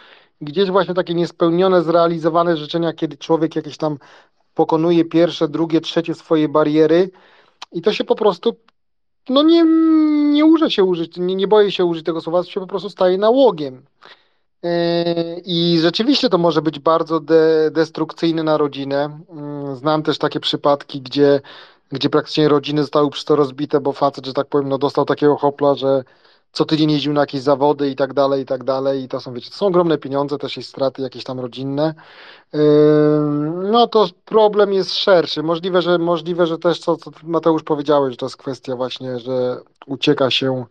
gdzieś 0.41 0.71
właśnie 0.71 0.95
takie 0.95 1.15
niespełnione, 1.15 1.83
zrealizowane 1.83 2.57
życzenia, 2.57 2.93
kiedy 2.93 3.17
człowiek 3.17 3.57
jakieś 3.57 3.77
tam 3.77 3.99
pokonuje 4.55 5.05
pierwsze, 5.05 5.49
drugie, 5.49 5.81
trzecie 5.81 6.15
swoje 6.15 6.49
bariery, 6.49 7.11
i 7.73 7.83
to 7.83 7.93
się 7.93 8.05
po 8.05 8.15
prostu, 8.15 8.57
no 9.29 9.43
nie, 9.43 9.65
nie 10.33 10.45
uże 10.45 10.71
się 10.71 10.85
użyć, 10.85 11.17
nie, 11.17 11.35
nie 11.35 11.49
boję 11.49 11.73
się 11.73 11.85
użyć 11.85 12.07
tego 12.07 12.21
słowa, 12.21 12.45
się 12.45 12.61
po 12.61 12.67
prostu 12.67 12.91
staje 12.91 13.19
nałogiem. 13.19 13.83
E, 14.65 15.41
I 15.45 15.79
rzeczywiście 15.81 16.29
to 16.29 16.39
może 16.39 16.63
być 16.63 16.79
bardzo 16.79 17.21
de, 17.21 17.71
destrukcyjne 17.71 18.43
na 18.43 18.57
rodzinę. 18.57 19.21
Mm, 19.31 19.77
znam 19.77 20.03
też 20.03 20.19
takie 20.19 20.41
przypadki, 20.41 21.01
gdzie 21.01 21.41
gdzie 21.93 22.11
praktycznie 22.11 22.49
rodziny 22.49 22.83
zostały 22.83 23.11
przez 23.11 23.25
to 23.25 23.37
rozbite, 23.37 23.81
bo 23.81 23.93
facet, 23.93 24.27
że 24.27 24.33
tak 24.33 24.47
powiem, 24.47 24.69
no 24.69 24.79
dostał 24.79 25.05
takiego 25.05 25.37
hopla, 25.37 25.75
że 25.75 26.05
co 26.53 26.65
tydzień 26.65 26.91
jeździł 26.91 27.13
na 27.13 27.21
jakieś 27.21 27.41
zawody 27.41 27.91
i 27.91 27.97
tak 27.97 28.15
dalej, 28.15 28.43
i 28.43 28.47
tak 28.47 28.65
dalej. 28.65 29.03
I 29.03 29.09
to 29.09 29.21
są, 29.21 29.35
wiecie, 29.35 29.51
to 29.51 29.57
są 29.57 29.67
ogromne 29.67 29.99
pieniądze, 29.99 30.39
też 30.39 30.57
jest 30.57 30.69
straty 30.69 31.03
jakieś 31.03 31.25
tam 31.25 31.41
rodzinne. 31.41 31.95
No 33.71 33.87
to 33.87 34.09
problem 34.25 34.73
jest 34.73 34.95
szerszy. 34.95 35.43
Możliwe, 35.43 35.83
że 35.83 35.99
możliwe, 35.99 36.47
że 36.47 36.59
też 36.59 36.79
co, 36.79 36.97
co 36.97 37.11
Mateusz 37.23 37.63
powiedziałeś, 37.63 38.11
że 38.11 38.17
to 38.17 38.27
jest 38.27 38.37
kwestia 38.37 38.77
właśnie, 38.77 39.19
że 39.19 39.61
ucieka 39.87 40.31
się 40.31 40.65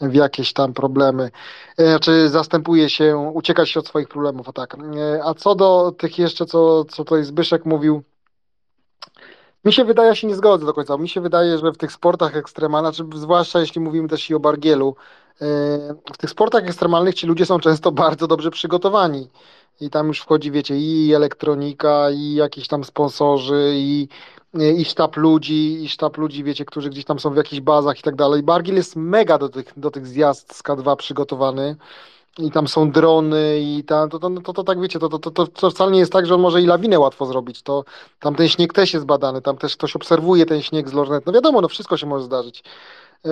w 0.00 0.14
jakieś 0.14 0.52
tam 0.52 0.72
problemy, 0.74 1.30
e, 1.78 1.86
znaczy 1.86 2.28
zastępuje 2.28 2.90
się, 2.90 3.16
ucieka 3.34 3.66
się 3.66 3.80
od 3.80 3.86
swoich 3.86 4.08
problemów, 4.08 4.48
a 4.48 4.52
tak. 4.52 4.74
E, 4.74 5.24
a 5.24 5.34
co 5.34 5.54
do 5.54 5.92
tych 5.98 6.18
jeszcze, 6.18 6.46
co, 6.46 6.84
co 6.84 7.04
tutaj 7.04 7.24
Zbyszek 7.24 7.66
mówił, 7.66 8.02
mi 9.64 9.72
się 9.72 9.84
wydaje, 9.84 10.08
ja 10.08 10.14
się 10.14 10.26
nie 10.26 10.34
zgodzę 10.34 10.66
do 10.66 10.74
końca. 10.74 10.96
Mi 10.96 11.08
się 11.08 11.20
wydaje, 11.20 11.58
że 11.58 11.72
w 11.72 11.76
tych 11.76 11.92
sportach 11.92 12.36
ekstremalnych, 12.36 12.94
znaczy 12.94 13.18
zwłaszcza 13.18 13.60
jeśli 13.60 13.80
mówimy 13.80 14.08
też 14.08 14.30
i 14.30 14.34
o 14.34 14.40
bargielu, 14.40 14.96
e, 15.40 15.46
w 16.12 16.18
tych 16.18 16.30
sportach 16.30 16.64
ekstremalnych 16.64 17.14
ci 17.14 17.26
ludzie 17.26 17.46
są 17.46 17.58
często 17.58 17.92
bardzo 18.02 18.26
dobrze 18.26 18.50
przygotowani. 18.50 19.28
I 19.80 19.90
tam 19.90 20.08
już 20.08 20.20
wchodzi, 20.20 20.50
wiecie, 20.50 20.78
i 20.78 21.14
elektronika, 21.14 22.10
i 22.10 22.34
jakieś 22.34 22.68
tam 22.68 22.84
sponsorzy, 22.84 23.72
i, 23.74 24.08
i 24.76 24.84
sztab 24.84 25.16
ludzi, 25.16 25.84
i 25.84 25.88
sztab 25.88 26.16
ludzi, 26.16 26.44
wiecie, 26.44 26.64
którzy 26.64 26.90
gdzieś 26.90 27.04
tam 27.04 27.18
są 27.18 27.30
w 27.30 27.36
jakichś 27.36 27.60
bazach 27.60 27.98
i 27.98 28.02
tak 28.02 28.16
dalej. 28.16 28.42
Bargiel 28.42 28.76
jest 28.76 28.96
mega 28.96 29.38
do 29.38 29.48
tych, 29.48 29.72
do 29.76 29.90
tych 29.90 30.06
zjazd 30.06 30.56
z 30.56 30.62
K2 30.62 30.96
przygotowany 30.96 31.76
i 32.38 32.50
tam 32.50 32.68
są 32.68 32.90
drony 32.90 33.60
i 33.60 33.84
tam, 33.84 34.10
to, 34.10 34.18
to, 34.18 34.30
to, 34.30 34.52
to 34.52 34.64
tak 34.64 34.80
wiecie, 34.80 34.98
to, 34.98 35.08
to, 35.08 35.30
to, 35.30 35.46
to 35.46 35.70
wcale 35.70 35.92
nie 35.92 35.98
jest 35.98 36.12
tak, 36.12 36.26
że 36.26 36.34
on 36.34 36.40
może 36.40 36.62
i 36.62 36.66
lawinę 36.66 36.98
łatwo 36.98 37.26
zrobić, 37.26 37.62
to 37.62 37.84
tam 38.20 38.34
ten 38.34 38.48
śnieg 38.48 38.72
też 38.72 38.94
jest 38.94 39.06
badany, 39.06 39.42
tam 39.42 39.56
też 39.56 39.76
ktoś 39.76 39.96
obserwuje 39.96 40.46
ten 40.46 40.62
śnieg 40.62 40.88
z 40.88 40.92
lornet, 40.92 41.26
no 41.26 41.32
wiadomo, 41.32 41.60
no 41.60 41.68
wszystko 41.68 41.96
się 41.96 42.06
może 42.06 42.24
zdarzyć, 42.24 42.62
yy, 43.24 43.30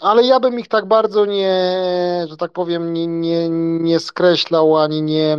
ale 0.00 0.22
ja 0.22 0.40
bym 0.40 0.58
ich 0.60 0.68
tak 0.68 0.86
bardzo 0.86 1.26
nie, 1.26 1.80
że 2.28 2.36
tak 2.36 2.52
powiem, 2.52 2.92
nie, 2.92 3.06
nie, 3.06 3.48
nie 3.80 4.00
skreślał, 4.00 4.76
ani 4.76 5.02
nie, 5.02 5.38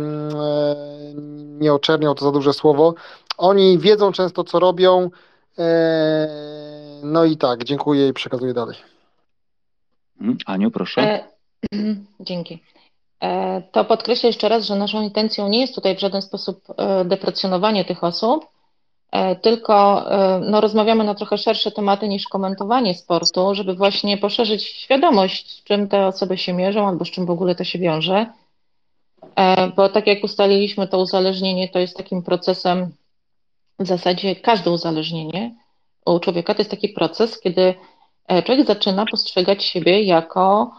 nie 1.60 1.72
oczerniał, 1.74 2.14
to 2.14 2.24
za 2.24 2.32
duże 2.32 2.52
słowo, 2.52 2.94
oni 3.38 3.78
wiedzą 3.78 4.12
często, 4.12 4.44
co 4.44 4.58
robią, 4.58 5.10
yy, 5.58 5.64
no 7.02 7.24
i 7.24 7.36
tak, 7.36 7.64
dziękuję 7.64 8.08
i 8.08 8.12
przekazuję 8.12 8.54
dalej. 8.54 8.76
Mhm. 10.20 10.38
Aniu, 10.46 10.70
proszę. 10.70 11.02
E, 11.02 11.28
dzięki. 12.20 12.62
E, 13.22 13.62
to 13.72 13.84
podkreślę 13.84 14.26
jeszcze 14.26 14.48
raz, 14.48 14.66
że 14.66 14.76
naszą 14.76 15.02
intencją 15.02 15.48
nie 15.48 15.60
jest 15.60 15.74
tutaj 15.74 15.96
w 15.96 16.00
żaden 16.00 16.22
sposób 16.22 16.64
e, 16.76 17.04
deprecjonowanie 17.04 17.84
tych 17.84 18.04
osób, 18.04 18.46
e, 19.12 19.36
tylko 19.36 20.04
no, 20.40 20.60
rozmawiamy 20.60 21.04
na 21.04 21.14
trochę 21.14 21.38
szersze 21.38 21.70
tematy 21.70 22.08
niż 22.08 22.28
komentowanie 22.28 22.94
sportu, 22.94 23.54
żeby 23.54 23.74
właśnie 23.74 24.18
poszerzyć 24.18 24.64
świadomość, 24.64 25.50
z 25.50 25.64
czym 25.64 25.88
te 25.88 26.06
osoby 26.06 26.38
się 26.38 26.52
mierzą 26.52 26.88
albo 26.88 27.04
z 27.04 27.10
czym 27.10 27.26
w 27.26 27.30
ogóle 27.30 27.54
to 27.54 27.64
się 27.64 27.78
wiąże. 27.78 28.26
Bo 29.76 29.88
tak 29.88 30.06
jak 30.06 30.24
ustaliliśmy, 30.24 30.88
to 30.88 30.98
uzależnienie 30.98 31.68
to 31.68 31.78
jest 31.78 31.96
takim 31.96 32.22
procesem, 32.22 32.92
w 33.78 33.86
zasadzie 33.86 34.36
każde 34.36 34.70
uzależnienie 34.70 35.54
u 36.06 36.18
człowieka 36.18 36.54
to 36.54 36.60
jest 36.60 36.70
taki 36.70 36.88
proces, 36.88 37.40
kiedy 37.40 37.74
człowiek 38.44 38.66
zaczyna 38.66 39.04
postrzegać 39.10 39.64
siebie 39.64 40.02
jako 40.02 40.72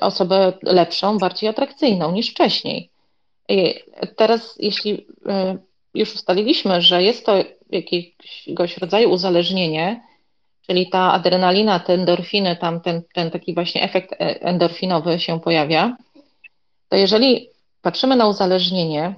osobę 0.00 0.52
lepszą, 0.62 1.18
bardziej 1.18 1.48
atrakcyjną 1.48 2.12
niż 2.12 2.30
wcześniej. 2.30 2.90
Teraz, 4.16 4.54
jeśli 4.58 5.06
e, 5.26 5.58
już 5.94 6.14
ustaliliśmy, 6.14 6.82
że 6.82 7.02
jest 7.02 7.26
to 7.26 7.32
jakiegoś 7.70 8.78
rodzaju 8.78 9.10
uzależnienie, 9.10 10.02
czyli 10.66 10.90
ta 10.90 11.12
adrenalina, 11.12 11.80
te 11.80 11.92
endorfiny, 11.92 12.56
tam 12.56 12.80
ten, 12.80 13.02
ten 13.14 13.30
taki 13.30 13.54
właśnie 13.54 13.82
efekt 13.82 14.12
e, 14.12 14.16
endorfinowy 14.42 15.20
się 15.20 15.40
pojawia, 15.40 15.96
to 16.88 16.96
jeżeli 16.96 17.48
patrzymy 17.82 18.16
na 18.16 18.28
uzależnienie 18.28 19.14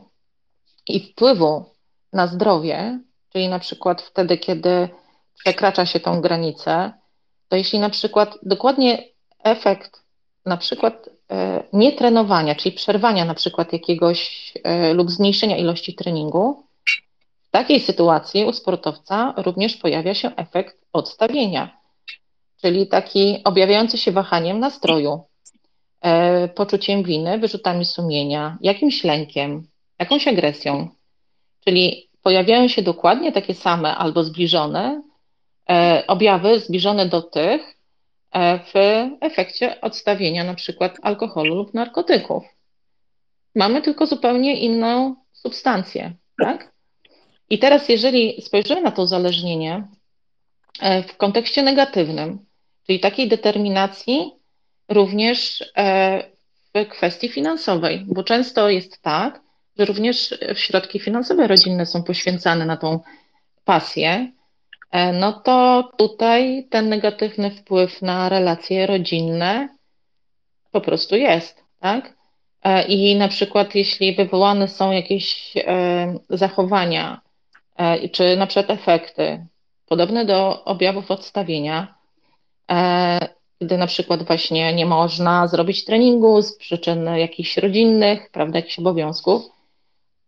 i 0.87 1.01
wpływu 1.01 1.65
na 2.13 2.27
zdrowie, 2.27 3.01
czyli 3.33 3.49
na 3.49 3.59
przykład 3.59 4.03
wtedy, 4.03 4.39
kiedy 4.39 4.89
przekracza 5.39 5.87
się 5.87 6.01
tą 6.01 6.21
granicę, 6.21 6.93
to 7.49 7.57
jeśli 7.57 7.79
na 7.79 7.91
przykład 7.91 8.39
dokładnie 8.43 9.16
efekt 9.47 10.03
na 10.47 10.57
przykład 10.57 11.09
e, 11.31 11.63
nietrenowania, 11.73 12.55
czyli 12.55 12.75
przerwania 12.75 13.25
na 13.25 13.35
przykład 13.35 13.73
jakiegoś 13.73 14.53
e, 14.65 14.95
lub 14.95 15.11
zmniejszenia 15.11 15.57
ilości 15.57 15.95
treningu, 15.95 16.63
w 17.43 17.51
takiej 17.51 17.81
sytuacji 17.81 18.45
u 18.45 18.53
sportowca 18.53 19.35
również 19.37 19.77
pojawia 19.77 20.15
się 20.15 20.37
efekt 20.37 20.77
odstawienia, 20.93 21.79
czyli 22.63 22.87
taki 22.87 23.41
objawiający 23.45 23.99
się 23.99 24.13
wahaniem 24.13 24.59
nastroju, 24.59 25.21
e, 26.01 26.49
poczuciem 26.49 27.03
winy, 27.03 27.39
wyrzutami 27.39 27.85
sumienia, 27.85 28.59
jakimś 28.61 29.05
lękiem, 29.05 29.69
jakąś 29.99 30.29
agresją. 30.29 30.89
Czyli 31.65 32.09
pojawiają 32.23 32.69
się 32.69 32.83
dokładnie 32.83 33.33
takie 33.33 33.55
same 33.55 33.97
albo 33.97 34.25
zbliżone 34.25 35.03
objawy, 36.07 36.61
zbliżone 36.61 37.07
do 37.07 37.23
tych, 37.23 37.76
w 38.39 38.73
efekcie 39.21 39.81
odstawienia 39.81 40.45
na 40.45 40.55
przykład 40.55 40.99
alkoholu 41.03 41.55
lub 41.55 41.75
narkotyków. 41.75 42.45
Mamy 43.55 43.83
tylko 43.83 44.07
zupełnie 44.07 44.61
inną 44.61 45.17
substancję, 45.33 46.13
tak? 46.43 46.73
I 47.51 47.59
teraz, 47.59 47.89
jeżeli 47.89 48.43
spojrzymy 48.43 48.81
na 48.81 48.91
to 48.91 49.03
uzależnienie 49.03 49.89
e, 50.81 51.03
w 51.03 51.17
kontekście 51.17 51.63
negatywnym, 51.63 52.47
czyli 52.87 53.01
takiej 53.01 53.29
determinacji 53.29 54.33
również 54.89 55.65
e, 55.77 56.23
w 56.75 56.89
kwestii 56.89 57.29
finansowej, 57.29 58.05
bo 58.07 58.25
często 58.25 58.71
jest 58.71 59.03
tak, 59.03 59.41
że 59.79 59.85
również 59.85 60.35
środki 60.55 61.01
finansowe 61.01 61.47
rodzinne 61.47 61.87
są 61.87 62.03
poświęcane 62.03 62.67
na 62.67 62.77
tą 62.77 63.01
pasję, 63.65 64.33
E, 64.36 64.36
no 65.13 65.33
to 65.33 65.89
tutaj 65.97 66.67
ten 66.71 66.89
negatywny 66.89 67.51
wpływ 67.51 68.03
na 68.03 68.29
relacje 68.29 68.87
rodzinne 68.87 69.69
po 70.73 70.81
prostu 70.81 71.17
jest, 71.17 71.65
tak? 71.81 72.17
E, 72.63 72.83
I 72.87 73.17
na 73.17 73.29
przykład 73.29 73.75
jeśli 73.75 74.15
wywołane 74.15 74.69
są 74.69 74.93
jakieś 74.93 75.57
e, 75.57 76.19
zachowania, 76.31 77.21
czy 78.13 78.37
na 78.37 78.47
przykład 78.47 78.79
efekty 78.79 79.47
podobne 79.87 80.25
do 80.25 80.65
objawów 80.65 81.11
odstawienia, 81.11 81.95
gdy 83.61 83.79
na 83.79 83.87
przykład 83.87 84.23
właśnie 84.23 84.75
nie 84.75 84.87
można 84.87 85.49
zrobić 85.49 85.85
treningu 85.85 86.43
z 86.43 86.57
przyczyn 86.57 87.05
jakichś 87.17 87.57
rodzinnych, 87.57 88.31
prawda, 88.33 88.59
jakichś 88.59 88.79
obowiązków, 88.79 89.43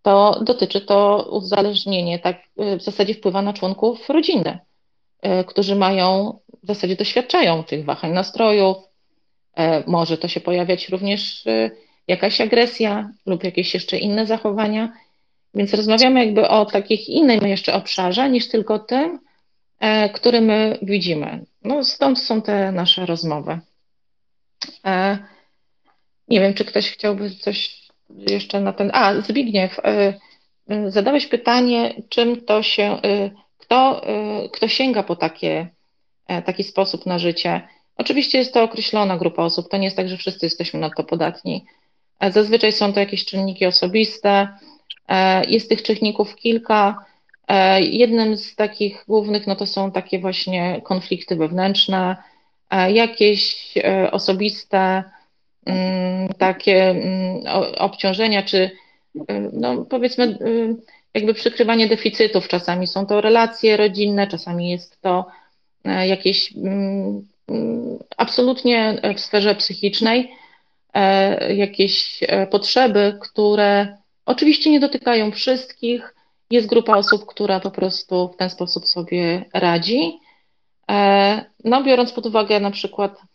to 0.08 0.40
dotyczy 0.44 0.80
to 0.80 1.28
uzależnienie, 1.30 2.18
tak 2.18 2.36
w 2.56 2.82
zasadzie 2.82 3.14
wpływa 3.14 3.42
na 3.42 3.52
członków 3.52 4.08
rodziny, 4.08 4.58
e, 5.22 5.44
którzy 5.44 5.76
mają, 5.76 6.38
w 6.62 6.66
zasadzie 6.66 6.96
doświadczają 6.96 7.64
tych 7.64 7.84
wahań 7.84 8.12
nastrojów. 8.12 8.76
E, 9.56 9.82
może 9.86 10.18
to 10.18 10.28
się 10.28 10.40
pojawiać 10.40 10.88
również 10.88 11.44
jakaś 12.08 12.40
agresja 12.40 13.10
lub 13.26 13.44
jakieś 13.44 13.74
jeszcze 13.74 13.98
inne 13.98 14.26
zachowania. 14.26 14.92
Więc 15.54 15.74
rozmawiamy 15.74 16.24
jakby 16.24 16.48
o 16.48 16.66
takich 16.66 17.08
innym 17.08 17.46
jeszcze 17.46 17.74
obszarze 17.74 18.30
niż 18.30 18.48
tylko 18.48 18.78
tym, 18.78 19.18
który 20.12 20.40
my 20.40 20.78
widzimy. 20.82 21.44
No 21.64 21.84
stąd 21.84 22.18
są 22.18 22.42
te 22.42 22.72
nasze 22.72 23.06
rozmowy. 23.06 23.58
Nie 26.28 26.40
wiem, 26.40 26.54
czy 26.54 26.64
ktoś 26.64 26.90
chciałby 26.90 27.30
coś 27.30 27.87
jeszcze 28.10 28.60
na 28.60 28.72
ten. 28.72 28.90
A, 28.94 29.20
Zbigniew, 29.20 29.78
y, 29.78 29.82
y, 30.74 30.90
zadałeś 30.90 31.26
pytanie, 31.26 31.94
czym 32.08 32.44
to 32.44 32.62
się, 32.62 32.98
y, 33.04 33.30
kto, 33.68 34.02
kto 34.52 34.68
sięga 34.68 35.02
po 35.02 35.16
takie, 35.16 35.68
e, 36.28 36.42
taki 36.42 36.64
sposób 36.64 37.06
na 37.06 37.18
życie. 37.18 37.68
Oczywiście 37.96 38.38
jest 38.38 38.54
to 38.54 38.62
określona 38.62 39.16
grupa 39.16 39.42
osób, 39.42 39.68
to 39.68 39.76
nie 39.76 39.84
jest 39.84 39.96
tak, 39.96 40.08
że 40.08 40.16
wszyscy 40.16 40.46
jesteśmy 40.46 40.80
na 40.80 40.90
to 40.90 41.04
podatni. 41.04 41.64
E, 42.20 42.32
zazwyczaj 42.32 42.72
są 42.72 42.92
to 42.92 43.00
jakieś 43.00 43.24
czynniki 43.24 43.66
osobiste, 43.66 44.48
e, 45.08 45.44
jest 45.44 45.68
tych 45.68 45.82
czynników 45.82 46.36
kilka. 46.36 47.04
Jednym 47.80 48.36
z 48.36 48.56
takich 48.56 49.04
głównych 49.08 49.46
no 49.46 49.56
to 49.56 49.66
są 49.66 49.92
takie 49.92 50.18
właśnie 50.18 50.80
konflikty 50.84 51.36
wewnętrzne, 51.36 52.16
jakieś 52.88 53.74
osobiste 54.12 54.78
Mm, 54.78 55.17
takie 56.38 56.90
mm, 56.90 57.42
obciążenia, 57.78 58.42
czy 58.42 58.70
y, 59.16 59.50
no 59.52 59.84
powiedzmy 59.84 60.38
jakby 61.14 61.34
przykrywanie 61.34 61.88
deficytów. 61.88 62.48
Czasami 62.48 62.86
są 62.86 63.06
to 63.06 63.20
relacje 63.20 63.76
rodzinne, 63.76 64.26
czasami 64.26 64.70
jest 64.70 65.00
to 65.00 65.26
e, 65.84 66.08
jakieś 66.08 66.56
mm, 66.56 67.26
absolutnie 68.16 69.00
w 69.16 69.20
sferze 69.20 69.54
psychicznej 69.54 70.32
e, 70.94 71.54
jakieś 71.54 72.20
e, 72.22 72.46
potrzeby, 72.46 73.18
które 73.20 73.96
oczywiście 74.26 74.70
nie 74.70 74.80
dotykają 74.80 75.32
wszystkich 75.32 76.14
jest 76.50 76.66
grupa 76.66 76.96
osób, 76.96 77.26
która 77.26 77.60
po 77.60 77.70
prostu 77.70 78.30
w 78.34 78.36
ten 78.36 78.50
sposób 78.50 78.86
sobie 78.86 79.44
radzi. 79.54 80.18
No, 81.64 81.82
biorąc 81.82 82.12
pod 82.12 82.26
uwagę 82.26 82.60
na 82.60 82.70
przykład 82.70 83.20
mm, 83.20 83.27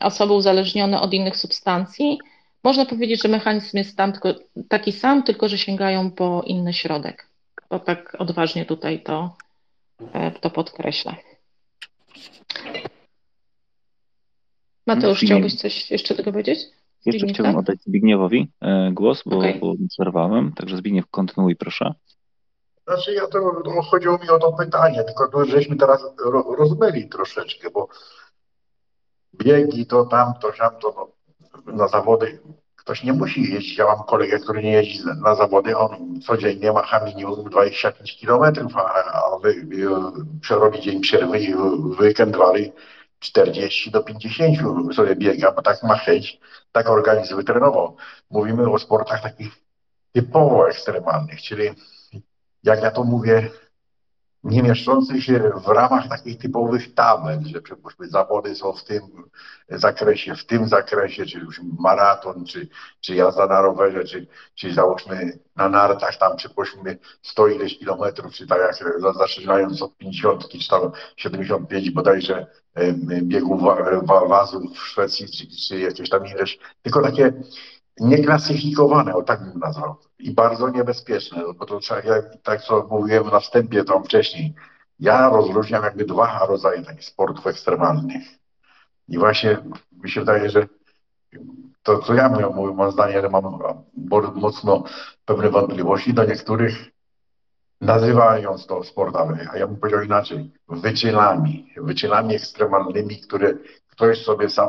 osoby 0.00 0.32
uzależnione 0.32 1.00
od 1.00 1.14
innych 1.14 1.36
substancji, 1.36 2.18
można 2.64 2.86
powiedzieć, 2.86 3.22
że 3.22 3.28
mechanizm 3.28 3.76
jest 3.76 3.96
tam 3.96 4.12
tylko, 4.12 4.34
taki 4.68 4.92
sam, 4.92 5.22
tylko 5.22 5.48
że 5.48 5.58
sięgają 5.58 6.10
po 6.10 6.42
inny 6.46 6.72
środek. 6.72 7.26
To 7.68 7.78
tak 7.78 8.16
odważnie 8.18 8.64
tutaj 8.64 9.02
to, 9.02 9.36
e, 10.12 10.30
to 10.30 10.50
podkreślę. 10.50 11.14
Mateusz, 14.86 15.20
chciałbyś 15.20 15.54
coś 15.54 15.90
jeszcze 15.90 16.14
tego 16.14 16.32
powiedzieć? 16.32 16.58
Jeszcze 17.06 17.18
Zbigniew, 17.18 17.34
chciałbym 17.34 17.52
tak? 17.52 17.60
oddać 17.60 17.82
Zbigniewowi 17.82 18.48
e, 18.60 18.90
głos, 18.92 19.22
bo, 19.26 19.42
bo 19.60 19.74
przerwałem. 19.88 20.52
Także 20.52 20.76
Zbigniew, 20.76 21.06
kontynuuj 21.10 21.56
proszę. 21.56 21.94
Znaczy 22.86 23.14
ja 23.14 23.26
to, 23.26 23.62
to 23.64 23.82
chodziło 23.82 24.18
mi 24.18 24.28
o 24.28 24.38
to 24.38 24.52
pytanie, 24.52 25.04
tylko 25.04 25.28
tu 25.28 25.44
żeśmy 25.44 25.76
teraz 25.76 26.04
ro, 26.24 26.56
rozmyli 26.58 27.08
troszeczkę, 27.08 27.70
bo 27.70 27.88
biegi 29.34 29.86
to 29.86 30.04
tamto, 30.04 30.52
tamto, 30.52 31.12
no, 31.66 31.72
na 31.72 31.88
zawody 31.88 32.40
ktoś 32.76 33.04
nie 33.04 33.12
musi 33.12 33.54
jeździć. 33.54 33.78
Ja 33.78 33.84
mam 33.84 34.04
kolegę, 34.04 34.38
który 34.38 34.62
nie 34.62 34.72
jeździ 34.72 35.00
na 35.22 35.34
zawody, 35.34 35.76
on 35.76 36.20
codziennie 36.20 36.72
macha 36.72 37.04
minimum 37.04 37.50
25 37.50 38.16
kilometrów, 38.16 38.76
a, 38.76 39.04
a 39.12 39.38
wy, 39.38 39.54
wy, 39.54 39.86
przerobi 40.40 40.80
dzień 40.80 41.00
przerwy 41.00 41.38
i 41.38 41.54
weekend 42.00 42.36
wali 42.36 42.72
40 43.18 43.90
do 43.90 44.02
50 44.02 44.58
sobie 44.94 45.16
biega, 45.16 45.52
bo 45.52 45.62
tak 45.62 45.82
ma 45.82 45.96
chęć, 45.96 46.40
tak 46.72 46.90
organizm 46.90 47.36
wytrenował. 47.36 47.96
Mówimy 48.30 48.70
o 48.70 48.78
sportach 48.78 49.22
takich 49.22 49.52
typowo 50.12 50.68
ekstremalnych, 50.68 51.42
czyli 51.42 51.70
jak 52.62 52.82
ja 52.82 52.90
to 52.90 53.04
mówię, 53.04 53.50
nie 54.44 54.62
mieszczących 54.62 55.24
się 55.24 55.50
w 55.64 55.68
ramach 55.68 56.08
takich 56.08 56.38
typowych 56.38 56.94
tabel, 56.94 57.38
że 57.44 57.60
przypuśćmy 57.60 58.08
zawody 58.08 58.54
są 58.54 58.72
w 58.72 58.84
tym 58.84 59.02
zakresie, 59.68 60.34
w 60.36 60.44
tym 60.46 60.68
zakresie, 60.68 61.26
czy 61.26 61.38
już 61.38 61.60
maraton, 61.78 62.44
czy, 62.46 62.68
czy 63.00 63.14
jazda 63.14 63.46
na 63.46 63.60
rowerze, 63.60 64.04
czy, 64.04 64.26
czy 64.54 64.74
załóżmy 64.74 65.38
na 65.56 65.68
nartach 65.68 66.16
tam 66.18 66.36
przypuśćmy 66.36 66.98
100 67.22 67.48
ileś 67.48 67.78
kilometrów, 67.78 68.32
czy 68.34 68.46
tak 68.46 68.58
jak 68.60 69.00
za- 69.00 69.12
zaczynając 69.12 69.82
od 69.82 69.96
50 69.96 70.48
czy 70.48 70.68
tam 70.68 70.90
75 71.16 71.90
bodajże 71.90 72.46
biegów 73.22 73.62
wa- 73.62 74.00
wa- 74.02 74.26
wazów 74.26 74.62
w 74.74 74.78
Szwecji, 74.78 75.26
czy, 75.30 75.46
czy 75.68 75.78
jakieś 75.78 76.08
tam 76.10 76.26
ileś, 76.26 76.58
tylko 76.82 77.02
takie 77.02 77.32
nieklasyfikowane, 78.00 79.14
o 79.14 79.22
tak 79.22 79.44
bym 79.44 79.58
nazwał, 79.58 79.96
i 80.18 80.34
bardzo 80.34 80.68
niebezpieczne, 80.68 81.42
no 81.42 81.54
bo 81.54 81.66
to 81.66 81.78
trzeba, 81.78 82.00
jak, 82.00 82.24
tak 82.42 82.62
co 82.62 82.86
mówiłem 82.90 83.26
na 83.26 83.40
wstępie 83.40 83.84
tam 83.84 84.04
wcześniej, 84.04 84.54
ja 85.00 85.28
rozróżniam 85.28 85.84
jakby 85.84 86.04
dwa 86.04 86.46
rodzaje 86.46 86.82
takich 86.82 87.04
sportów 87.04 87.46
ekstremalnych. 87.46 88.22
I 89.08 89.18
właśnie 89.18 89.58
mi 90.02 90.10
się 90.10 90.20
wydaje, 90.20 90.50
że 90.50 90.66
to, 91.82 91.98
co 91.98 92.14
ja 92.14 92.28
mówię, 92.28 92.46
mówię, 92.46 92.74
mam 92.74 92.92
zdanie, 92.92 93.20
że 93.20 93.28
mam 93.28 93.58
mocno 94.34 94.84
pewne 95.24 95.50
wątpliwości 95.50 96.14
do 96.14 96.24
niektórych, 96.24 96.90
nazywając 97.80 98.66
to 98.66 98.84
sportami, 98.84 99.38
a 99.52 99.58
ja 99.58 99.66
bym 99.66 99.76
powiedział 99.76 100.02
inaczej, 100.02 100.50
wyczynami, 100.68 101.72
wyczynami 101.76 102.34
ekstremalnymi, 102.34 103.20
które 103.20 103.54
ktoś 103.88 104.24
sobie 104.24 104.50
sam 104.50 104.68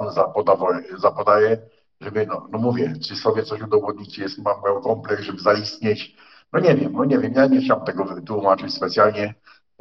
zapodaje, 0.97 1.57
żeby, 2.01 2.25
no, 2.25 2.47
no 2.51 2.59
mówię, 2.59 2.93
czy 3.07 3.15
sobie 3.15 3.43
coś 3.43 3.61
udowodnić, 3.61 4.15
czy 4.15 4.21
jest, 4.21 4.37
mam 4.37 4.63
miał 4.65 4.81
kompleks, 4.81 5.23
żeby 5.23 5.39
zaistnieć, 5.39 6.15
no 6.53 6.59
nie 6.59 6.75
wiem, 6.75 6.93
no 6.93 7.05
nie 7.05 7.19
wiem, 7.19 7.33
ja 7.35 7.45
nie 7.45 7.61
chciałem 7.61 7.85
tego 7.85 8.05
wytłumaczyć 8.05 8.73
specjalnie, 8.73 9.33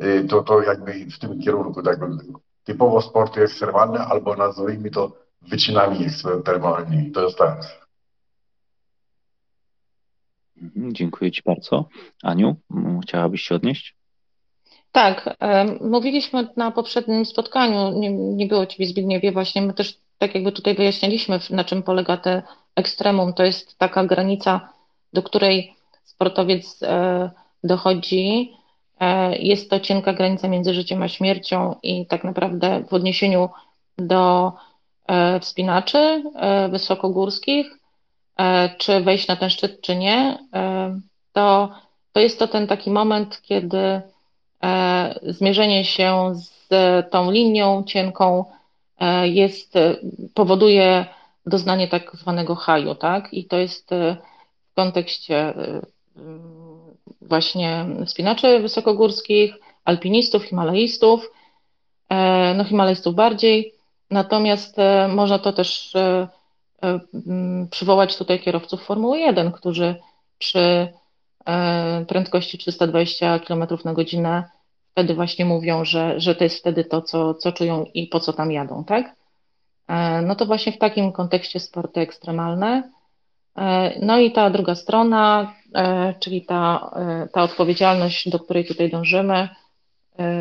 Y, 0.05 0.29
to, 0.29 0.43
to 0.43 0.63
jakby 0.63 0.93
w 0.93 1.19
tym 1.19 1.41
kierunku, 1.41 1.83
tak 1.83 1.99
typowo 2.65 3.03
sporty 3.03 3.43
ekstremalne, 3.43 3.99
albo 3.99 4.37
nazwijmy 4.37 4.91
to 4.91 5.13
wyczynami 5.43 6.05
ekstremalnymi, 6.05 7.11
to 7.11 7.25
jest 7.25 7.39
tak. 7.39 7.81
Mhm, 10.63 10.95
Dziękuję 10.95 11.31
Ci 11.31 11.43
bardzo. 11.47 11.89
Aniu, 12.23 12.57
chciałabyś 13.03 13.43
się 13.43 13.55
odnieść? 13.55 13.97
Tak, 14.93 15.37
mówiliśmy 15.81 16.49
na 16.57 16.71
poprzednim 16.71 17.25
spotkaniu, 17.25 17.99
nie, 17.99 18.11
nie 18.13 18.47
było 18.47 18.67
Ciebie 18.67 18.87
Zbigniewie, 18.87 19.33
właśnie 19.33 19.63
my 19.63 19.75
też 19.75 19.99
tak 20.21 20.35
jakby 20.35 20.53
tutaj 20.53 20.75
wyjaśniliśmy, 20.75 21.39
na 21.51 21.65
czym 21.65 21.83
polega 21.83 22.17
te 22.17 22.43
ekstremum. 22.77 23.33
To 23.33 23.45
jest 23.45 23.79
taka 23.79 24.05
granica, 24.05 24.69
do 25.13 25.23
której 25.23 25.75
sportowiec 26.05 26.83
e, 26.83 27.31
dochodzi. 27.65 28.55
E, 29.01 29.37
Jest 29.39 29.71
to 29.71 29.81
cienka 29.81 30.13
granica 30.13 30.49
między 30.49 30.75
życiem 30.75 31.03
a 31.03 31.09
śmiercią 31.09 31.75
i 31.83 32.07
tak 32.07 32.25
naprawdę 32.25 32.85
w 32.89 32.95
odniesieniu 32.95 33.49
do 33.99 34.53
e, 35.09 35.41
wspinaczy 35.41 36.23
wysokogórskich, 36.71 37.67
czy 38.79 39.01
wejść 39.01 39.29
na 39.29 39.37
ten 39.37 39.51
szczyt, 39.51 39.81
czy 39.81 39.97
nie, 39.97 40.39
to, 41.33 41.69
to 42.13 42.21
jest 42.21 42.39
to 42.39 42.49
ten 42.49 42.67
taki 42.67 42.91
moment, 42.91 43.43
kiedy 43.43 44.03
zmierzenie 45.23 45.85
się 45.85 46.33
z 46.35 46.69
tą 47.11 47.31
linią 47.31 47.85
cienką 47.85 48.45
jest, 49.25 49.77
e, 49.77 49.97
powoduje 50.35 51.07
doznanie 51.47 51.89
tak 51.89 52.17
zwanego 52.17 52.55
haju, 52.55 52.95
tak? 52.95 53.35
I 53.35 53.45
to 53.45 53.57
jest 53.57 53.93
e, 53.93 54.17
w 54.73 54.75
kontekście 54.75 55.37
e, 55.37 55.81
właśnie 57.23 57.87
wspinaczy 58.07 58.61
wysokogórskich, 58.61 59.55
alpinistów, 59.85 60.45
himalajistów, 60.45 61.31
e, 62.09 62.55
no 62.55 62.65
himalajstów 62.65 63.15
bardziej, 63.15 63.75
natomiast 64.11 64.79
e, 64.79 65.09
można 65.09 65.39
to 65.39 65.53
też 65.53 65.97
e, 65.97 66.29
e, 66.83 67.01
przywołać 67.71 68.17
tutaj 68.17 68.41
kierowców 68.41 68.83
Formuły 68.83 69.19
1, 69.19 69.53
którzy 69.53 69.95
przy 70.39 70.93
e, 71.47 72.05
prędkości 72.09 72.59
320 72.59 73.39
km 73.39 73.67
na 73.85 73.95
godzinę 73.95 74.45
wtedy 75.01 75.15
właśnie 75.15 75.45
mówią, 75.45 75.85
że, 75.85 76.21
że 76.21 76.35
to 76.35 76.45
jest 76.45 76.59
wtedy 76.59 76.85
to, 76.85 77.03
co, 77.03 77.35
co 77.35 77.53
czują 77.53 77.85
i 77.95 78.07
po 78.07 78.21
co 78.21 78.33
tam 78.33 78.53
jadą, 78.53 78.85
tak? 78.85 79.17
E, 79.89 80.23
No 80.23 80.35
to 80.35 80.47
właśnie 80.47 80.73
w 80.73 80.79
takim 80.79 81.13
kontekście 81.13 81.61
sporty 81.61 82.01
ekstremalne. 82.01 82.91
E, 83.57 83.93
No 84.07 84.19
i 84.19 84.33
ta 84.33 84.51
druga 84.51 84.75
strona, 84.75 85.55
e, 85.75 86.15
czyli 86.21 86.43
ta, 86.43 86.91
ta 87.33 87.43
odpowiedzialność, 87.43 88.29
do 88.29 88.39
której 88.39 88.65
tutaj 88.65 88.91
dążymy, 88.91 89.49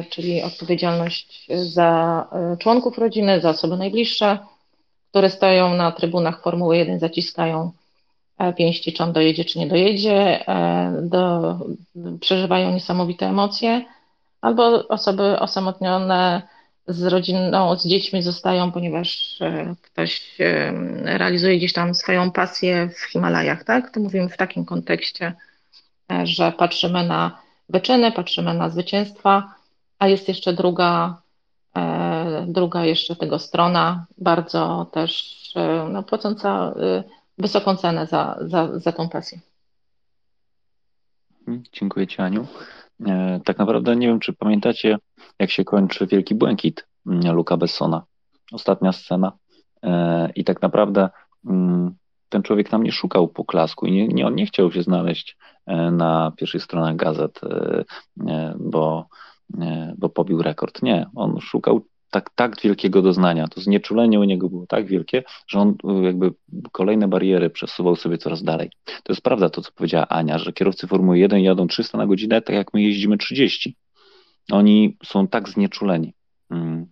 czyli 0.09 0.43
odpowiedzialność 0.43 1.47
za 1.49 2.27
członków 2.59 2.97
rodziny, 2.97 3.41
za 3.41 3.49
osoby 3.49 3.77
najbliższe, 3.77 4.37
które 5.09 5.29
stoją 5.29 5.73
na 5.73 5.91
trybunach 5.91 6.41
Formuły 6.41 6.77
1, 6.77 6.99
zaciskają 6.99 7.71
pięści, 8.57 8.93
czy 8.93 9.03
on 9.03 9.13
dojedzie, 9.13 9.45
czy 9.45 9.59
nie 9.59 9.67
dojedzie, 9.67 10.45
do, 11.01 11.55
przeżywają 12.19 12.71
niesamowite 12.73 13.27
emocje, 13.27 13.85
albo 14.41 14.87
osoby 14.87 15.39
osamotnione 15.39 16.41
z 16.87 17.03
rodziną, 17.03 17.77
z 17.77 17.87
dziećmi 17.87 18.23
zostają, 18.23 18.71
ponieważ 18.71 19.37
e, 19.41 19.75
ktoś 19.81 20.35
e, 20.39 20.71
realizuje 21.17 21.57
gdzieś 21.57 21.73
tam 21.73 21.95
swoją 21.95 22.31
pasję 22.31 22.89
w 22.89 22.99
Himalajach, 23.11 23.63
tak? 23.63 23.91
To 23.91 23.99
mówimy 23.99 24.29
w 24.29 24.37
takim 24.37 24.65
kontekście, 24.65 25.33
e, 26.11 26.27
że 26.27 26.51
patrzymy 26.51 27.03
na 27.03 27.41
wyczyny, 27.69 28.11
patrzymy 28.11 28.53
na 28.53 28.69
zwycięstwa, 28.69 29.55
a 29.99 30.07
jest 30.07 30.27
jeszcze 30.27 30.53
druga, 30.53 31.21
druga 32.47 32.85
jeszcze 32.85 33.15
tego 33.15 33.39
strona, 33.39 34.05
bardzo 34.17 34.87
też 34.91 35.35
no, 35.89 36.03
płacąca 36.03 36.73
wysoką 37.37 37.75
cenę 37.75 38.07
za, 38.07 38.37
za, 38.41 38.79
za 38.79 38.91
tą 38.91 39.09
pasję. 39.09 39.39
Dziękuję 41.73 42.07
Ci, 42.07 42.21
Aniu. 42.21 42.47
E, 43.07 43.39
Tak 43.45 43.57
naprawdę 43.57 43.95
nie 43.95 44.07
wiem, 44.07 44.19
czy 44.19 44.33
pamiętacie, 44.33 44.97
jak 45.39 45.51
się 45.51 45.63
kończy 45.63 46.07
Wielki 46.07 46.35
Błękit 46.35 46.87
mm, 47.07 47.35
Luka 47.35 47.57
Bessona. 47.57 48.03
Ostatnia 48.51 48.91
scena. 48.91 49.31
E, 49.83 50.29
I 50.35 50.43
tak 50.43 50.61
naprawdę 50.61 51.09
mm, 51.45 51.95
ten 52.29 52.43
człowiek 52.43 52.69
tam 52.69 52.83
nie 52.83 52.91
szukał 52.91 53.27
poklasku 53.27 53.85
i 53.85 53.91
nie, 53.91 54.07
nie, 54.07 54.27
on 54.27 54.35
nie 54.35 54.45
chciał 54.45 54.71
się 54.71 54.83
znaleźć 54.83 55.37
e, 55.65 55.91
na 55.91 56.31
pierwszych 56.37 56.63
stronach 56.63 56.95
gazet, 56.95 57.41
bo, 58.59 59.07
bo 59.97 60.09
pobił 60.09 60.41
rekord. 60.41 60.81
Nie, 60.81 61.05
on 61.15 61.39
szukał 61.39 61.81
tak, 62.09 62.29
tak 62.35 62.61
wielkiego 62.61 63.01
doznania. 63.01 63.47
To 63.47 63.61
znieczulenie 63.61 64.19
u 64.19 64.23
niego 64.23 64.49
było 64.49 64.67
tak 64.67 64.85
wielkie, 64.85 65.23
że 65.47 65.59
on 65.59 65.75
e, 65.83 66.03
jakby 66.03 66.31
kolejne 66.71 67.07
bariery 67.07 67.49
przesuwał 67.49 67.95
sobie 67.95 68.17
coraz 68.17 68.43
dalej. 68.43 68.69
To 68.85 69.13
jest 69.13 69.21
prawda 69.21 69.49
to, 69.49 69.61
co 69.61 69.71
powiedziała 69.71 70.07
Ania, 70.07 70.37
że 70.37 70.53
kierowcy 70.53 70.87
Formuły 70.87 71.19
1 71.19 71.39
jadą 71.39 71.67
300 71.67 71.97
na 71.97 72.07
godzinę, 72.07 72.41
tak 72.41 72.55
jak 72.55 72.73
my 72.73 72.81
jeździmy 72.81 73.17
30. 73.17 73.75
Oni 74.51 74.97
są 75.05 75.27
tak 75.27 75.49
znieczuleni. 75.49 76.13
Mm. 76.49 76.85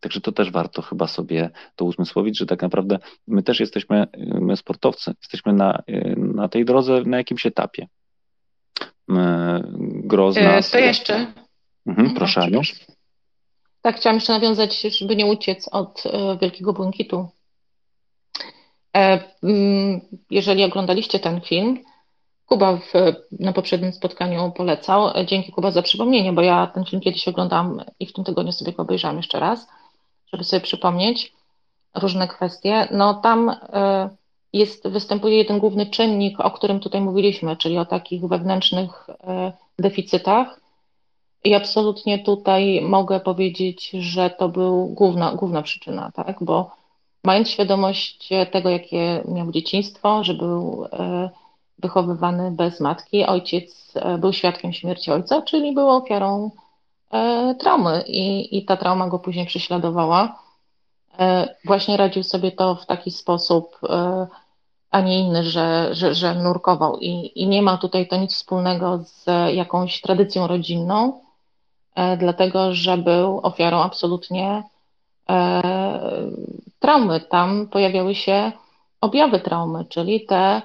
Także 0.00 0.20
to 0.20 0.32
też 0.32 0.50
warto 0.50 0.82
chyba 0.82 1.06
sobie 1.06 1.50
to 1.76 1.84
uzmysłowić, 1.84 2.38
że 2.38 2.46
tak 2.46 2.62
naprawdę 2.62 2.98
my 3.26 3.42
też 3.42 3.60
jesteśmy, 3.60 4.02
y, 4.02 4.40
my 4.40 4.56
sportowcy, 4.56 5.14
jesteśmy 5.22 5.52
na, 5.52 5.82
y, 5.90 6.14
na 6.16 6.48
tej 6.48 6.64
drodze 6.64 7.02
na 7.06 7.16
jakimś 7.16 7.46
etapie. 7.46 7.86
grozna. 10.04 10.62
To 10.72 10.78
jeszcze. 10.78 11.26
Mhm, 11.86 12.14
proszę, 12.14 12.40
Aniu. 12.40 12.60
Tak, 13.82 13.96
chciałam 13.96 14.16
jeszcze 14.16 14.32
nawiązać, 14.32 14.80
żeby 14.80 15.16
nie 15.16 15.26
uciec 15.26 15.68
od 15.72 16.02
Wielkiego 16.40 16.72
Błękitu. 16.72 17.28
Mm, 19.42 20.00
jeżeli 20.30 20.64
oglądaliście 20.64 21.18
ten 21.18 21.40
film, 21.40 21.84
Kuba 22.46 22.76
w, 22.76 22.92
na 23.40 23.52
poprzednim 23.52 23.92
spotkaniu 23.92 24.52
polecał. 24.56 25.24
Dzięki 25.26 25.52
Kuba 25.52 25.70
za 25.70 25.82
przypomnienie, 25.82 26.32
bo 26.32 26.42
ja 26.42 26.66
ten 26.66 26.84
film 26.84 27.02
kiedyś 27.02 27.28
oglądam 27.28 27.84
i 28.00 28.06
w 28.06 28.12
tym 28.12 28.24
tygodniu 28.24 28.52
sobie 28.52 28.72
go 28.72 28.82
obejrzałam 28.82 29.16
jeszcze 29.16 29.40
raz, 29.40 29.68
żeby 30.32 30.44
sobie 30.44 30.60
przypomnieć 30.60 31.32
różne 31.94 32.28
kwestie. 32.28 32.88
No 32.90 33.14
tam 33.14 33.48
e, 33.48 34.08
jest, 34.52 34.88
występuje 34.88 35.36
jeden 35.36 35.58
główny 35.58 35.86
czynnik, 35.86 36.40
o 36.40 36.50
którym 36.50 36.80
tutaj 36.80 37.00
mówiliśmy, 37.00 37.56
czyli 37.56 37.78
o 37.78 37.86
takich 37.86 38.26
wewnętrznych 38.26 39.06
e, 39.10 39.52
deficytach. 39.78 40.60
I 41.44 41.54
absolutnie 41.54 42.18
tutaj 42.18 42.80
mogę 42.82 43.20
powiedzieć, 43.20 43.90
że 43.90 44.30
to 44.30 44.48
był 44.48 44.86
główna, 44.86 45.34
główna 45.34 45.62
przyczyna, 45.62 46.10
tak? 46.14 46.36
Bo 46.40 46.70
mając 47.24 47.50
świadomość 47.50 48.28
tego, 48.52 48.68
jakie 48.68 49.22
miał 49.28 49.52
dzieciństwo, 49.52 50.24
że 50.24 50.34
był 50.34 50.86
e, 50.92 51.30
wychowywany 51.78 52.50
bez 52.50 52.80
matki. 52.80 53.24
Ojciec 53.26 53.92
e, 53.94 54.18
był 54.18 54.32
świadkiem 54.32 54.72
śmierci 54.72 55.10
ojca, 55.10 55.42
czyli 55.42 55.74
był 55.74 55.88
ofiarą 55.88 56.50
e, 57.10 57.54
traumy 57.54 58.04
i, 58.06 58.58
i 58.58 58.64
ta 58.64 58.76
trauma 58.76 59.08
go 59.08 59.18
później 59.18 59.46
prześladowała. 59.46 60.48
Właśnie 61.64 61.96
radził 61.96 62.22
sobie 62.22 62.52
to 62.52 62.74
w 62.74 62.86
taki 62.86 63.10
sposób, 63.10 63.78
a 64.90 65.00
nie 65.00 65.20
inny, 65.20 65.44
że, 65.44 65.88
że, 65.92 66.14
że 66.14 66.34
nurkował. 66.34 66.98
I, 66.98 67.32
I 67.34 67.48
nie 67.48 67.62
ma 67.62 67.78
tutaj 67.78 68.08
to 68.08 68.16
nic 68.16 68.34
wspólnego 68.34 68.98
z 68.98 69.26
jakąś 69.54 70.00
tradycją 70.00 70.46
rodzinną, 70.46 71.20
dlatego 72.18 72.74
że 72.74 72.98
był 72.98 73.40
ofiarą 73.42 73.82
absolutnie 73.82 74.62
traumy. 76.78 77.20
Tam 77.20 77.66
pojawiały 77.66 78.14
się 78.14 78.52
objawy 79.00 79.40
traumy, 79.40 79.84
czyli 79.84 80.26
te 80.26 80.62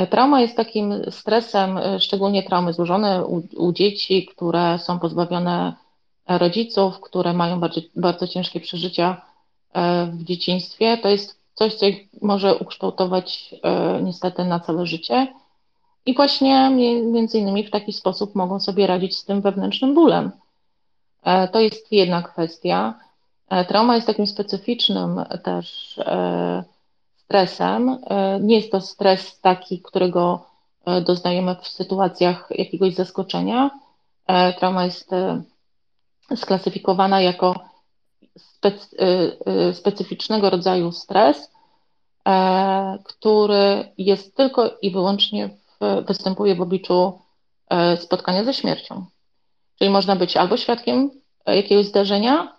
E, 0.00 0.06
trauma 0.06 0.40
jest 0.40 0.56
takim 0.56 0.94
stresem, 1.10 1.78
e, 1.78 2.00
szczególnie 2.00 2.42
traumy 2.42 2.72
złożone 2.72 3.24
u, 3.24 3.42
u 3.56 3.72
dzieci, 3.72 4.26
które 4.26 4.78
są 4.78 4.98
pozbawione 4.98 5.74
e, 6.26 6.38
rodziców, 6.38 7.00
które 7.00 7.32
mają 7.32 7.60
bardzo, 7.60 7.80
bardzo 7.96 8.26
ciężkie 8.26 8.60
przeżycia 8.60 9.22
w 10.12 10.24
dzieciństwie. 10.24 10.98
To 10.98 11.08
jest 11.08 11.40
coś, 11.54 11.74
co 11.74 11.86
ich 11.86 12.08
może 12.22 12.54
ukształtować 12.54 13.54
niestety 14.02 14.44
na 14.44 14.60
całe 14.60 14.86
życie. 14.86 15.26
I 16.06 16.14
właśnie 16.14 16.70
między 17.04 17.38
innymi 17.38 17.66
w 17.66 17.70
taki 17.70 17.92
sposób 17.92 18.34
mogą 18.34 18.60
sobie 18.60 18.86
radzić 18.86 19.16
z 19.16 19.24
tym 19.24 19.40
wewnętrznym 19.40 19.94
bólem. 19.94 20.30
To 21.52 21.60
jest 21.60 21.92
jedna 21.92 22.22
kwestia. 22.22 22.94
Trauma 23.68 23.94
jest 23.94 24.06
takim 24.06 24.26
specyficznym 24.26 25.24
też 25.42 25.98
stresem. 27.30 27.88
E, 27.88 28.40
nie 28.40 28.56
jest 28.56 28.72
to 28.72 28.80
stres 28.80 29.40
taki, 29.40 29.82
którego 29.82 30.46
e, 30.86 31.00
doznajemy 31.00 31.56
w 31.62 31.68
sytuacjach 31.68 32.48
jakiegoś 32.50 32.94
zaskoczenia. 32.94 33.70
E, 34.26 34.52
trauma 34.52 34.84
jest 34.84 35.10
sklasyfikowana 36.36 37.20
jako 37.20 37.54
specyficznego 39.72 40.50
rodzaju 40.50 40.92
stres, 40.92 41.50
który 43.04 43.92
jest 43.98 44.36
tylko 44.36 44.70
i 44.82 44.90
wyłącznie 44.90 45.50
występuje 46.08 46.54
w 46.54 46.60
obliczu 46.60 47.18
spotkania 47.96 48.44
ze 48.44 48.54
śmiercią. 48.54 49.06
Czyli 49.80 49.90
można 49.90 50.16
być 50.16 50.36
albo 50.36 50.56
świadkiem 50.56 51.10
jakiegoś 51.46 51.86
zdarzenia, 51.86 52.52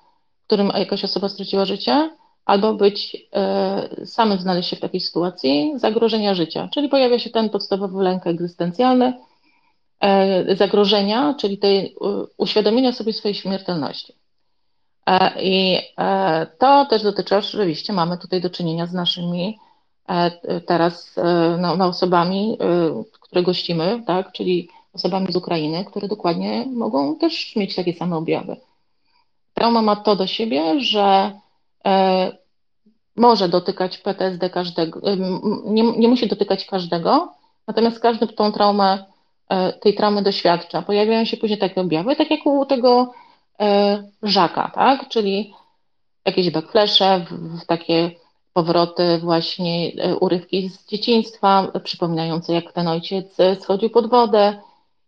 w 0.44 0.46
którym 0.46 0.72
jakaś 0.76 1.04
osoba 1.04 1.30
straciła 1.30 1.66
życie, 1.66 2.10
albo 2.46 2.74
być 2.74 3.18
e, 3.34 4.06
samym 4.06 4.40
znaleźć 4.40 4.70
się 4.70 4.76
w 4.76 4.80
takiej 4.80 5.02
sytuacji 5.02 5.74
zagrożenia 5.76 6.34
życia, 6.34 6.70
czyli 6.74 6.90
pojawia 6.90 7.20
się 7.20 7.30
ten 7.30 7.50
podstawowy 7.50 8.04
lęk 8.04 8.28
egzystencjalny, 8.28 9.14
e, 10.00 10.56
zagrożenia, 10.56 11.36
czyli 11.40 11.58
tej 11.58 11.96
uświadomienia 12.38 12.92
sobie 12.92 13.14
swojej 13.14 13.36
śmiertelności. 13.36 14.16
E, 15.08 15.42
I 15.42 15.80
to 16.60 16.86
też 16.86 17.04
dotyczy, 17.04 17.38
oczywiście 17.38 17.94
mamy 17.94 18.18
tutaj 18.18 18.42
do 18.42 18.50
czynienia 18.50 18.86
z 18.86 18.94
naszymi 18.94 19.60
teraz 20.68 21.16
no, 21.60 21.76
no 21.76 21.86
osobami, 21.86 22.58
które 23.22 23.44
gościmy, 23.44 24.04
tak, 24.08 24.32
czyli 24.32 24.70
osobami 24.94 25.32
z 25.32 25.36
Ukrainy, 25.36 25.86
które 25.86 26.08
dokładnie 26.08 26.66
mogą 26.66 27.16
też 27.16 27.56
mieć 27.56 27.76
takie 27.76 27.94
same 27.94 28.18
objawy. 28.18 28.58
Trauma 29.54 29.82
ma 29.82 29.96
to 29.96 30.16
do 30.16 30.28
siebie, 30.28 30.80
że 30.80 31.32
E, 31.86 32.32
może 33.16 33.50
dotykać 33.50 33.98
PTSD 33.98 34.50
każdego, 34.50 35.12
e, 35.12 35.18
nie, 35.66 35.84
nie 35.84 36.08
musi 36.08 36.28
dotykać 36.28 36.66
każdego, 36.66 37.34
natomiast 37.68 38.00
każdy 38.00 38.28
tą 38.28 38.52
traumę, 38.52 39.06
e, 39.50 39.74
tej 39.74 39.94
traumy 39.94 40.22
doświadcza. 40.22 40.82
Pojawiają 40.82 41.26
się 41.26 41.38
później 41.38 41.60
takie 41.60 41.82
objawy, 41.82 42.16
tak 42.16 42.32
jak 42.32 42.46
u 42.46 42.66
tego 42.66 43.14
żaka, 44.24 44.72
tak? 44.76 45.10
Czyli 45.10 45.54
jakieś 46.26 46.52
backflashe, 46.52 47.26
takie 47.68 48.12
powroty, 48.54 49.18
właśnie 49.18 49.92
urywki 50.20 50.70
z 50.70 50.88
dzieciństwa, 50.88 51.72
przypominające 51.84 52.54
jak 52.54 52.74
ten 52.74 52.88
ojciec 52.88 53.38
schodził 53.60 53.90
pod 53.90 54.10
wodę. 54.10 54.62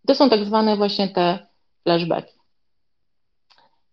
To 0.07 0.15
są 0.15 0.30
tak 0.30 0.45
zwane 0.45 0.77
właśnie 0.77 1.09
te 1.09 1.47
flashbacki. 1.84 2.39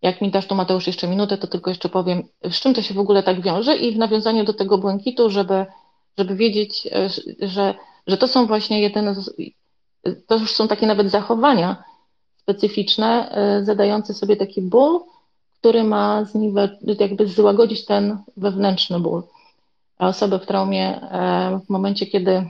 Jak 0.01 0.21
mi 0.21 0.31
dasz 0.31 0.47
tu 0.47 0.55
Mateusz 0.55 0.87
jeszcze 0.87 1.07
minutę, 1.07 1.37
to 1.37 1.47
tylko 1.47 1.69
jeszcze 1.69 1.89
powiem, 1.89 2.23
z 2.51 2.59
czym 2.59 2.73
to 2.73 2.81
się 2.81 2.93
w 2.93 2.99
ogóle 2.99 3.23
tak 3.23 3.41
wiąże 3.41 3.77
i 3.77 3.95
w 3.95 3.97
nawiązaniu 3.97 4.43
do 4.43 4.53
tego 4.53 4.77
błękitu, 4.77 5.29
żeby, 5.29 5.65
żeby 6.17 6.35
wiedzieć, 6.35 6.87
e, 6.91 7.09
że, 7.47 7.75
że 8.07 8.17
to 8.17 8.27
są 8.27 8.47
właśnie 8.47 8.81
jedyne, 8.81 9.15
to 10.27 10.37
już 10.37 10.51
są 10.51 10.67
takie 10.67 10.87
nawet 10.87 11.11
zachowania 11.11 11.83
specyficzne, 12.37 13.31
e, 13.31 13.65
zadające 13.65 14.13
sobie 14.13 14.35
taki 14.35 14.61
ból, 14.61 14.99
który 15.59 15.83
ma 15.83 16.25
zniwe, 16.25 16.77
jakby 16.99 17.27
złagodzić 17.27 17.85
ten 17.85 18.17
wewnętrzny 18.37 18.99
ból. 18.99 19.23
A 19.97 20.07
osoby 20.07 20.39
w 20.39 20.45
traumie 20.45 21.01
e, 21.01 21.59
w 21.65 21.69
momencie, 21.69 22.05
kiedy, 22.05 22.49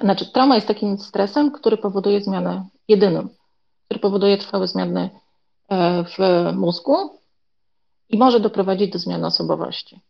znaczy 0.00 0.32
trauma 0.32 0.54
jest 0.54 0.68
takim 0.68 0.98
stresem, 0.98 1.52
który 1.52 1.76
powoduje 1.76 2.20
zmianę, 2.20 2.64
jedynym, 2.88 3.28
który 3.84 4.00
powoduje 4.00 4.38
trwałe 4.38 4.68
zmiany 4.68 5.10
E, 5.68 6.04
w 6.04 6.18
mózgu 6.56 7.20
i 8.08 8.18
może 8.18 8.40
doprowadzić 8.40 8.92
do 8.92 8.98
zmiany 8.98 9.26
osobowości. 9.26 10.00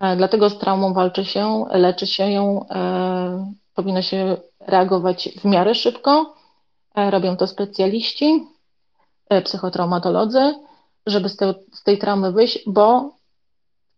E, 0.00 0.16
dlatego 0.16 0.50
z 0.50 0.58
traumą 0.58 0.94
walczy 0.94 1.24
się, 1.24 1.64
leczy 1.70 2.06
się 2.06 2.30
ją, 2.30 2.68
e, 2.68 3.52
powinno 3.74 4.02
się 4.02 4.36
reagować 4.60 5.28
w 5.40 5.44
miarę 5.44 5.74
szybko. 5.74 6.34
Robią 7.10 7.36
to 7.36 7.46
specjaliści, 7.46 8.44
psychotraumatolodzy, 9.44 10.54
żeby 11.06 11.28
z, 11.28 11.36
z 11.72 11.82
tej 11.82 11.98
traumy 11.98 12.32
wyjść, 12.32 12.58
bo 12.66 13.14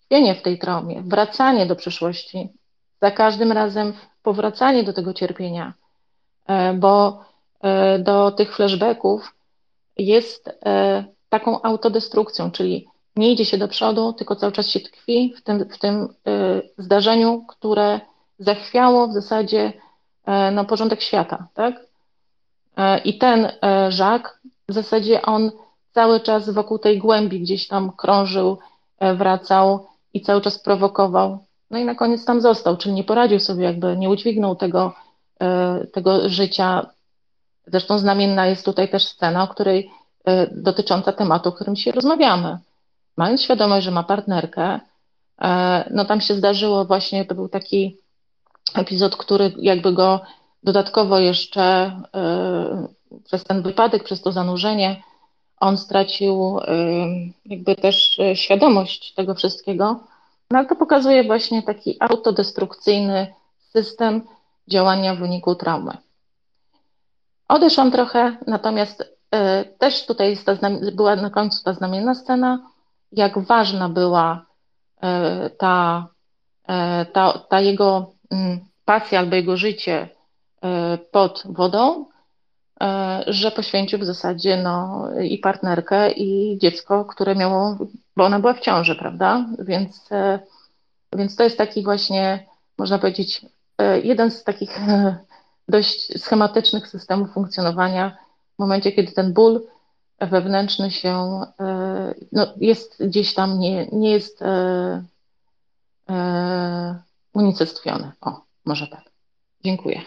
tkwienie 0.05 0.35
w 0.35 0.43
tej 0.43 0.59
traumie, 0.59 1.03
wracanie 1.03 1.67
do 1.67 1.77
przyszłości, 1.77 2.49
za 3.03 3.11
każdym 3.11 3.53
razem 3.53 3.93
powracanie 4.23 4.85
do 4.85 4.93
tego 4.93 5.15
cierpienia, 5.15 5.73
bo 6.75 7.25
do 7.99 8.31
tych 8.31 8.57
flashbacków 8.57 9.35
jest 9.97 10.49
e, 10.67 11.05
taką 11.29 11.63
autodestrukcją, 11.63 12.51
czyli 12.51 12.89
nie 13.17 13.33
idzie 13.33 13.45
się 13.45 13.59
do 13.59 13.69
przodu, 13.69 14.13
tylko 14.13 14.37
cały 14.37 14.53
czas 14.53 14.69
się 14.69 14.81
tkwi 14.81 15.35
w 15.37 15.43
tym, 15.43 15.69
w 15.69 15.79
tym 15.79 16.09
e, 16.27 16.63
zdarzeniu, 16.79 17.45
które 17.49 18.01
zachwiało 18.39 19.09
w 19.09 19.13
zasadzie 19.13 19.73
e, 20.27 20.51
no, 20.51 20.65
porządek 20.65 21.03
świata, 21.03 21.49
tak? 21.55 21.75
I 23.05 23.19
ten 23.19 23.53
żak, 23.89 24.41
w 24.69 24.73
zasadzie 24.73 25.23
on 25.23 25.51
cały 25.91 26.21
czas 26.21 26.51
wokół 26.51 26.79
tej 26.79 26.99
głębi 26.99 27.41
gdzieś 27.41 27.69
tam 27.69 27.93
krążył, 27.97 28.59
wracał 29.15 29.87
i 30.15 30.21
cały 30.21 30.41
czas 30.41 30.59
prowokował. 30.59 31.45
No 31.73 31.79
i 31.79 31.85
na 31.85 31.95
koniec 31.95 32.25
tam 32.25 32.41
został, 32.41 32.77
czyli 32.77 32.95
nie 32.95 33.05
poradził 33.05 33.41
sobie, 33.41 33.65
jakby 33.65 33.97
nie 33.97 34.11
udźwignął 34.11 34.57
tego, 34.57 34.95
tego 35.93 36.29
życia 36.29 36.87
Zresztą 37.67 37.99
znamienna 37.99 38.47
jest 38.47 38.65
tutaj 38.65 38.89
też 38.89 39.05
scena, 39.05 39.43
o 39.43 39.49
której 39.49 39.91
e, 40.25 40.47
dotycząca 40.63 41.13
tematu, 41.13 41.49
o 41.49 41.53
którym 41.53 41.77
dzisiaj 41.77 41.93
rozmawiamy. 41.93 42.59
Mając 43.17 43.43
świadomość, 43.43 43.85
że 43.85 43.91
ma 43.91 44.03
partnerkę, 44.03 44.81
e, 45.43 45.91
no 45.91 46.05
tam 46.05 46.21
się 46.21 46.35
zdarzyło 46.35 46.85
właśnie, 46.85 47.25
to 47.25 47.35
był 47.35 47.49
taki 47.49 47.97
epizod, 48.75 49.17
który 49.17 49.53
jakby 49.57 49.93
go 49.93 50.21
dodatkowo 50.63 51.19
jeszcze 51.19 51.63
e, 52.15 52.87
przez 53.25 53.45
ten 53.45 53.63
wypadek, 53.63 54.05
przez 54.05 54.23
to 54.23 54.33
zanurzenie, 54.33 55.03
on 55.61 55.79
stracił 55.79 56.59
jakby 57.47 57.77
też 57.77 58.21
świadomość 58.35 59.15
tego 59.15 59.35
wszystkiego. 59.35 60.01
No 60.53 60.59
ale 60.59 60.69
to 60.69 60.77
pokazuje 60.77 61.25
właśnie 61.25 61.63
taki 61.63 61.97
autodestrukcyjny 62.01 63.35
system 63.71 64.23
działania 64.69 65.15
w 65.15 65.19
wyniku 65.19 65.55
traumy. 65.55 65.97
Odeszłam 67.49 67.91
trochę, 67.91 68.37
natomiast 68.47 69.05
też 69.79 70.07
tutaj 70.07 70.39
ta, 70.45 70.71
była 70.93 71.17
na 71.17 71.31
końcu 71.31 71.65
ta 71.65 71.73
znamienna 71.73 72.15
scena, 72.15 72.71
jak 73.13 73.39
ważna 73.39 73.89
była 73.89 74.47
ta, 75.59 76.07
ta, 77.13 77.39
ta 77.49 77.61
jego 77.61 78.13
mm, 78.31 78.61
pasja 78.85 79.19
albo 79.19 79.37
jego 79.37 79.57
życie 79.57 80.09
pod 81.11 81.43
wodą, 81.45 82.07
że 83.27 83.51
poświęcił 83.51 83.99
w 83.99 84.05
zasadzie 84.05 84.57
no, 84.57 85.07
i 85.23 85.39
partnerkę, 85.39 86.11
i 86.13 86.59
dziecko, 86.59 87.05
które 87.05 87.35
miało, 87.35 87.77
bo 88.17 88.25
ona 88.25 88.41
była 88.41 88.55
w 88.55 88.61
ciąży, 88.61 88.95
prawda? 88.95 89.47
Więc, 89.59 90.13
e, 90.13 90.39
więc 91.17 91.37
to 91.37 91.45
jest 91.45 91.59
taki 91.59 91.83
właśnie, 91.83 92.47
można 92.79 92.99
powiedzieć, 92.99 93.47
e, 93.79 94.01
jeden 94.01 94.31
z 94.31 94.45
takich 94.45 94.79
dość 95.69 96.23
schematycznych 96.23 96.89
systemów 96.89 97.33
funkcjonowania 97.33 98.17
w 98.57 98.59
momencie, 98.59 98.93
kiedy 98.93 99.13
ten 99.13 99.33
ból 99.33 99.67
wewnętrzny 100.21 100.91
się 100.91 101.41
no, 102.33 102.47
jest 102.57 103.07
gdzieś 103.07 103.35
tam, 103.35 103.59
nie, 103.59 103.87
nie 103.93 104.11
jest 104.11 104.43
e, 104.43 105.05
e, 106.11 107.03
unicestwiony. 107.33 108.13
O, 108.21 108.41
może 108.65 108.87
tak. 108.87 109.05
Dziękuję. 109.65 110.03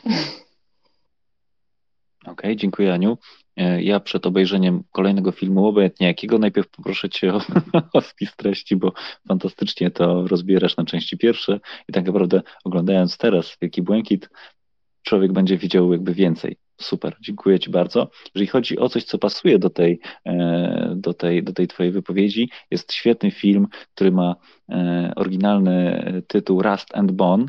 Okej, 2.21 2.33
okay, 2.33 2.55
dziękuję 2.55 2.93
Aniu. 2.93 3.17
E, 3.57 3.83
ja 3.83 3.99
przed 3.99 4.25
obejrzeniem 4.25 4.83
kolejnego 4.91 5.31
filmu, 5.31 5.67
obojętnie 5.67 6.07
jakiego, 6.07 6.37
najpierw 6.37 6.69
poproszę 6.69 7.09
Cię 7.09 7.33
o, 7.33 7.41
o 7.93 8.01
spis 8.01 8.35
treści, 8.35 8.75
bo 8.75 8.93
fantastycznie 9.27 9.91
to 9.91 10.27
rozbierasz 10.27 10.77
na 10.77 10.85
części 10.85 11.17
pierwsze 11.17 11.59
i 11.89 11.93
tak 11.93 12.05
naprawdę 12.05 12.41
oglądając 12.63 13.17
teraz 13.17 13.57
Wielki 13.61 13.81
Błękit, 13.81 14.29
człowiek 15.03 15.33
będzie 15.33 15.57
widział 15.57 15.91
jakby 15.91 16.13
więcej. 16.13 16.57
Super, 16.81 17.15
dziękuję 17.21 17.59
Ci 17.59 17.69
bardzo. 17.69 18.09
Jeżeli 18.35 18.47
chodzi 18.47 18.79
o 18.79 18.89
coś, 18.89 19.03
co 19.03 19.17
pasuje 19.17 19.59
do 19.59 19.69
tej, 19.69 19.99
e, 20.25 20.93
do 20.95 21.13
tej, 21.13 21.43
do 21.43 21.53
tej 21.53 21.67
Twojej 21.67 21.91
wypowiedzi, 21.91 22.49
jest 22.71 22.93
świetny 22.93 23.31
film, 23.31 23.67
który 23.95 24.11
ma 24.11 24.35
e, 24.69 25.13
oryginalny 25.15 26.03
tytuł 26.27 26.61
Rust 26.61 26.97
and 26.97 27.11
Bone, 27.11 27.45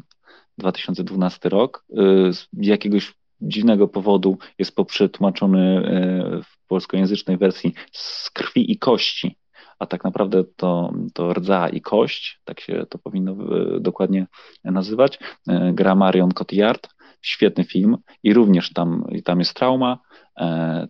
2012 0.59 1.49
rok. 1.49 1.85
Z 2.31 2.47
jakiegoś 2.53 3.15
dziwnego 3.41 3.89
powodu 3.89 4.39
jest 4.59 4.77
poprzetłumaczony 4.77 5.61
e, 5.61 6.43
w 6.43 6.67
polskojęzycznej 6.67 7.37
wersji 7.37 7.75
z 7.93 8.31
krwi 8.31 8.73
i 8.73 8.79
kości, 8.79 9.37
a 9.79 9.87
tak 9.87 10.05
naprawdę 10.05 10.45
to, 10.57 10.93
to 11.15 11.33
rdza 11.33 11.69
i 11.69 11.81
kość, 11.81 12.41
tak 12.45 12.61
się 12.61 12.87
to 12.89 12.99
powinno 12.99 13.33
e, 13.33 13.81
dokładnie 13.81 14.27
nazywać. 14.65 15.19
E, 15.49 15.73
gra 15.73 15.95
Marion 15.95 16.33
Cotillard, 16.33 16.89
świetny 17.23 17.65
film 17.65 17.97
i 18.23 18.35
również 18.35 18.73
tam, 18.73 19.05
tam 19.25 19.39
jest 19.39 19.55
trauma, 19.55 19.99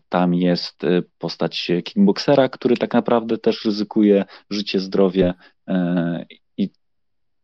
tam 0.09 0.35
jest 0.35 0.83
postać 1.19 1.71
kickboxera, 1.85 2.49
który 2.49 2.77
tak 2.77 2.95
naprawdę 2.95 3.39
też 3.39 3.65
ryzykuje 3.65 4.25
życie, 4.51 4.81
zdrowie 4.81 5.35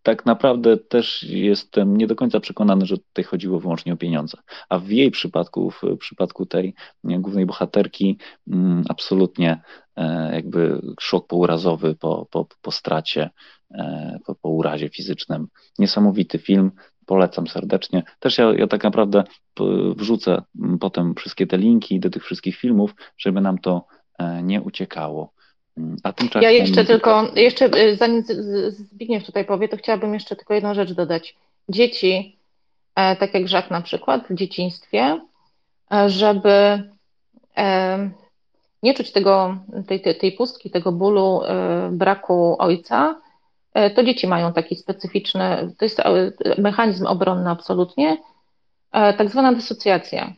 tak 0.02 0.26
naprawdę 0.26 0.76
też 0.76 1.22
jestem 1.22 1.96
nie 1.96 2.06
do 2.06 2.16
końca 2.16 2.40
przekonany, 2.40 2.86
że 2.86 2.98
tutaj 2.98 3.24
chodziło 3.24 3.60
wyłącznie 3.60 3.92
o 3.92 3.96
pieniądze. 3.96 4.38
A 4.68 4.78
w 4.78 4.88
jej 4.88 5.10
przypadku, 5.10 5.70
w 5.70 5.96
przypadku 5.98 6.46
tej 6.46 6.74
głównej 7.04 7.46
bohaterki, 7.46 8.18
mm, 8.48 8.84
absolutnie 8.88 9.62
e, 9.96 10.34
jakby 10.34 10.80
szok 11.00 11.26
pourazowy 11.26 11.94
po, 11.94 12.26
po, 12.30 12.46
po 12.62 12.70
stracie, 12.70 13.30
e, 13.70 14.18
po, 14.26 14.34
po 14.34 14.48
urazie 14.48 14.88
fizycznym. 14.88 15.48
Niesamowity 15.78 16.38
film, 16.38 16.70
polecam 17.06 17.46
serdecznie. 17.46 18.02
Też 18.20 18.38
ja, 18.38 18.52
ja 18.52 18.66
tak 18.66 18.84
naprawdę 18.84 19.24
wrzucę 19.96 20.42
potem 20.80 21.14
wszystkie 21.14 21.46
te 21.46 21.58
linki 21.58 22.00
do 22.00 22.10
tych 22.10 22.24
wszystkich 22.24 22.56
filmów, 22.56 22.94
żeby 23.18 23.40
nam 23.40 23.58
to 23.58 23.86
e, 24.18 24.42
nie 24.42 24.62
uciekało. 24.62 25.32
A 26.02 26.12
tymczasem... 26.12 26.42
Ja 26.42 26.50
jeszcze 26.50 26.84
tylko, 26.84 27.30
jeszcze 27.34 27.78
y, 27.78 27.96
zanim 27.96 28.22
Zbigniew 28.68 29.26
tutaj 29.26 29.44
powie, 29.44 29.68
to 29.68 29.76
chciałabym 29.76 30.14
jeszcze 30.14 30.36
tylko 30.36 30.54
jedną 30.54 30.74
rzecz 30.74 30.92
dodać. 30.92 31.36
Dzieci, 31.68 32.36
e, 32.94 33.16
tak 33.16 33.34
jak 33.34 33.48
Żak 33.48 33.70
na 33.70 33.80
przykład 33.80 34.26
w 34.30 34.34
dzieciństwie, 34.34 35.20
e, 35.92 36.10
żeby 36.10 36.82
e, 37.56 38.10
nie 38.82 38.94
czuć 38.94 39.12
tego, 39.12 39.56
tej, 39.86 40.00
tej 40.00 40.32
pustki, 40.32 40.70
tego 40.70 40.92
bólu, 40.92 41.40
braku 41.90 42.56
ojca, 42.58 43.20
to 43.94 44.04
dzieci 44.04 44.26
mają 44.26 44.52
taki 44.52 44.76
specyficzny, 44.76 45.74
to 45.78 45.84
jest 45.84 46.02
mechanizm 46.58 47.06
obronny 47.06 47.50
absolutnie, 47.50 48.16
tak 48.90 49.30
zwana 49.30 49.52
dysocjacja, 49.52 50.32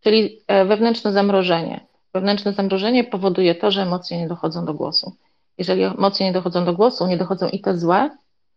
czyli 0.00 0.40
wewnętrzne 0.66 1.12
zamrożenie. 1.12 1.85
Wewnętrzne 2.16 2.52
zamrożenie 2.52 3.04
powoduje 3.04 3.54
to, 3.54 3.70
że 3.70 3.82
emocje 3.82 4.18
nie 4.18 4.28
dochodzą 4.28 4.64
do 4.64 4.74
głosu. 4.74 5.12
Jeżeli 5.58 5.82
emocje 5.82 6.26
nie 6.26 6.32
dochodzą 6.32 6.64
do 6.64 6.72
głosu, 6.72 7.06
nie 7.06 7.16
dochodzą 7.16 7.48
i 7.48 7.60
te 7.60 7.78
złe, 7.78 8.10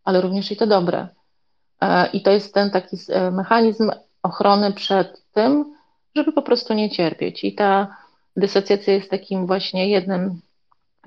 ale 0.03 0.21
również 0.21 0.51
i 0.51 0.57
te 0.57 0.67
dobre. 0.67 1.07
E, 1.81 2.07
I 2.07 2.21
to 2.21 2.31
jest 2.31 2.53
ten 2.53 2.71
taki 2.71 2.97
e, 3.09 3.31
mechanizm 3.31 3.91
ochrony 4.23 4.73
przed 4.73 5.23
tym, 5.31 5.75
żeby 6.15 6.33
po 6.33 6.41
prostu 6.41 6.73
nie 6.73 6.89
cierpieć. 6.89 7.43
I 7.43 7.55
ta 7.55 7.97
dysocjacja 8.35 8.93
jest 8.93 9.09
takim 9.09 9.47
właśnie 9.47 9.89
jednym 9.89 10.41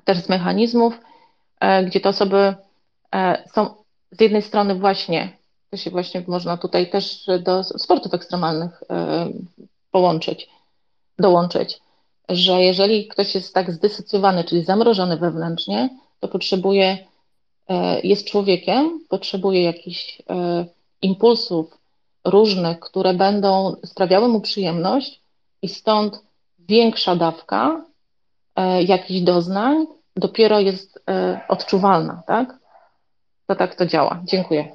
też 0.05 0.19
z 0.19 0.29
mechanizmów, 0.29 1.01
e, 1.61 1.85
gdzie 1.85 2.01
te 2.01 2.09
osoby 2.09 2.55
są 3.55 3.75
z 4.11 4.21
jednej 4.21 4.43
strony 4.43 4.75
właśnie, 4.75 5.37
to 5.71 5.77
się 5.77 5.91
właśnie 5.91 6.25
można 6.27 6.57
tutaj 6.57 6.91
też 6.91 7.27
do 7.41 7.65
sportów 7.65 8.15
ekstremalnych 8.15 8.83
połączyć, 9.91 10.49
dołączyć 11.19 11.82
że 12.29 12.63
jeżeli 12.63 13.09
ktoś 13.09 13.35
jest 13.35 13.55
tak 13.55 13.73
zdysocjowany, 13.73 14.45
czyli 14.45 14.65
zamrożony 14.65 15.17
wewnętrznie, 15.17 15.89
to 16.21 16.29
potrzebuje, 16.29 17.07
e, 17.69 18.01
jest 18.01 18.27
człowiekiem, 18.27 19.01
potrzebuje 19.09 19.63
jakichś 19.63 20.23
e, 20.31 20.65
impulsów 21.03 21.79
różnych, 22.25 22.81
które 22.81 23.15
będą 23.15 23.77
sprawiały 23.85 24.29
mu 24.29 24.41
przyjemność 24.41 25.21
i 25.63 25.69
stąd 25.69 26.23
większa 26.59 27.17
dawka 27.17 27.85
e, 28.57 28.83
jakichś 28.83 29.21
doznań 29.21 29.87
dopiero 30.17 30.61
jest 30.61 31.05
odczuwalna, 31.49 32.23
tak? 32.27 32.59
To 33.47 33.55
tak 33.55 33.75
to 33.75 33.87
działa. 33.87 34.21
Dziękuję. 34.25 34.73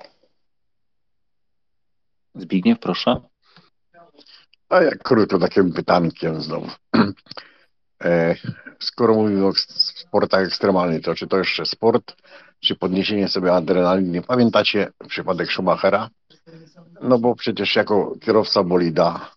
Zbigniew, 2.36 2.80
proszę. 2.80 3.22
A 4.69 4.81
jak 4.81 5.03
krótko 5.03 5.39
takim 5.39 5.73
pytankiem 5.73 6.41
znowu. 6.41 6.68
E, 8.03 8.35
skoro 8.80 9.14
mówimy 9.14 9.45
o 9.45 9.53
sportach 9.56 10.41
ekstremalnych, 10.41 11.02
to 11.02 11.15
czy 11.15 11.27
to 11.27 11.38
jeszcze 11.38 11.65
sport, 11.65 12.15
czy 12.60 12.76
podniesienie 12.76 13.27
sobie 13.27 13.53
adrenaliny? 13.53 14.22
Pamiętacie 14.22 14.91
przypadek 15.07 15.52
Schumachera? 15.52 16.10
No 17.02 17.19
bo 17.19 17.35
przecież 17.35 17.76
jako 17.76 18.14
kierowca 18.22 18.64
bolida, 18.64 19.31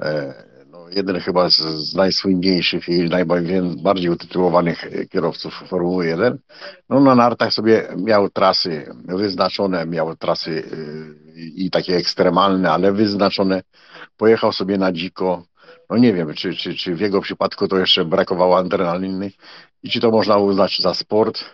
e, 0.00 0.34
no 0.66 0.88
jeden 0.88 1.20
chyba 1.20 1.50
z, 1.50 1.56
z 1.58 1.94
najsłynniejszych 1.94 2.88
i 2.88 3.08
najbardziej 3.08 4.10
utytułowanych 4.10 5.08
kierowców 5.10 5.64
Formuły 5.68 6.06
1, 6.06 6.38
no 6.88 7.00
na 7.00 7.14
nartach 7.14 7.52
sobie 7.52 7.88
miał 7.96 8.30
trasy 8.30 8.86
wyznaczone, 9.04 9.86
miał 9.86 10.16
trasy 10.16 10.50
y, 10.50 11.22
i 11.36 11.70
takie 11.70 11.96
ekstremalne, 11.96 12.70
ale 12.70 12.92
wyznaczone. 12.92 13.62
Pojechał 14.22 14.52
sobie 14.52 14.78
na 14.78 14.92
dziko, 14.92 15.44
no 15.90 15.96
nie 15.96 16.14
wiem, 16.14 16.34
czy, 16.34 16.54
czy, 16.54 16.74
czy 16.74 16.94
w 16.94 17.00
jego 17.00 17.20
przypadku 17.20 17.68
to 17.68 17.78
jeszcze 17.78 18.04
brakowało 18.04 18.58
adrenaliny 18.58 19.30
i 19.82 19.90
czy 19.90 20.00
to 20.00 20.10
można 20.10 20.36
uznać 20.36 20.78
za 20.80 20.94
sport, 20.94 21.44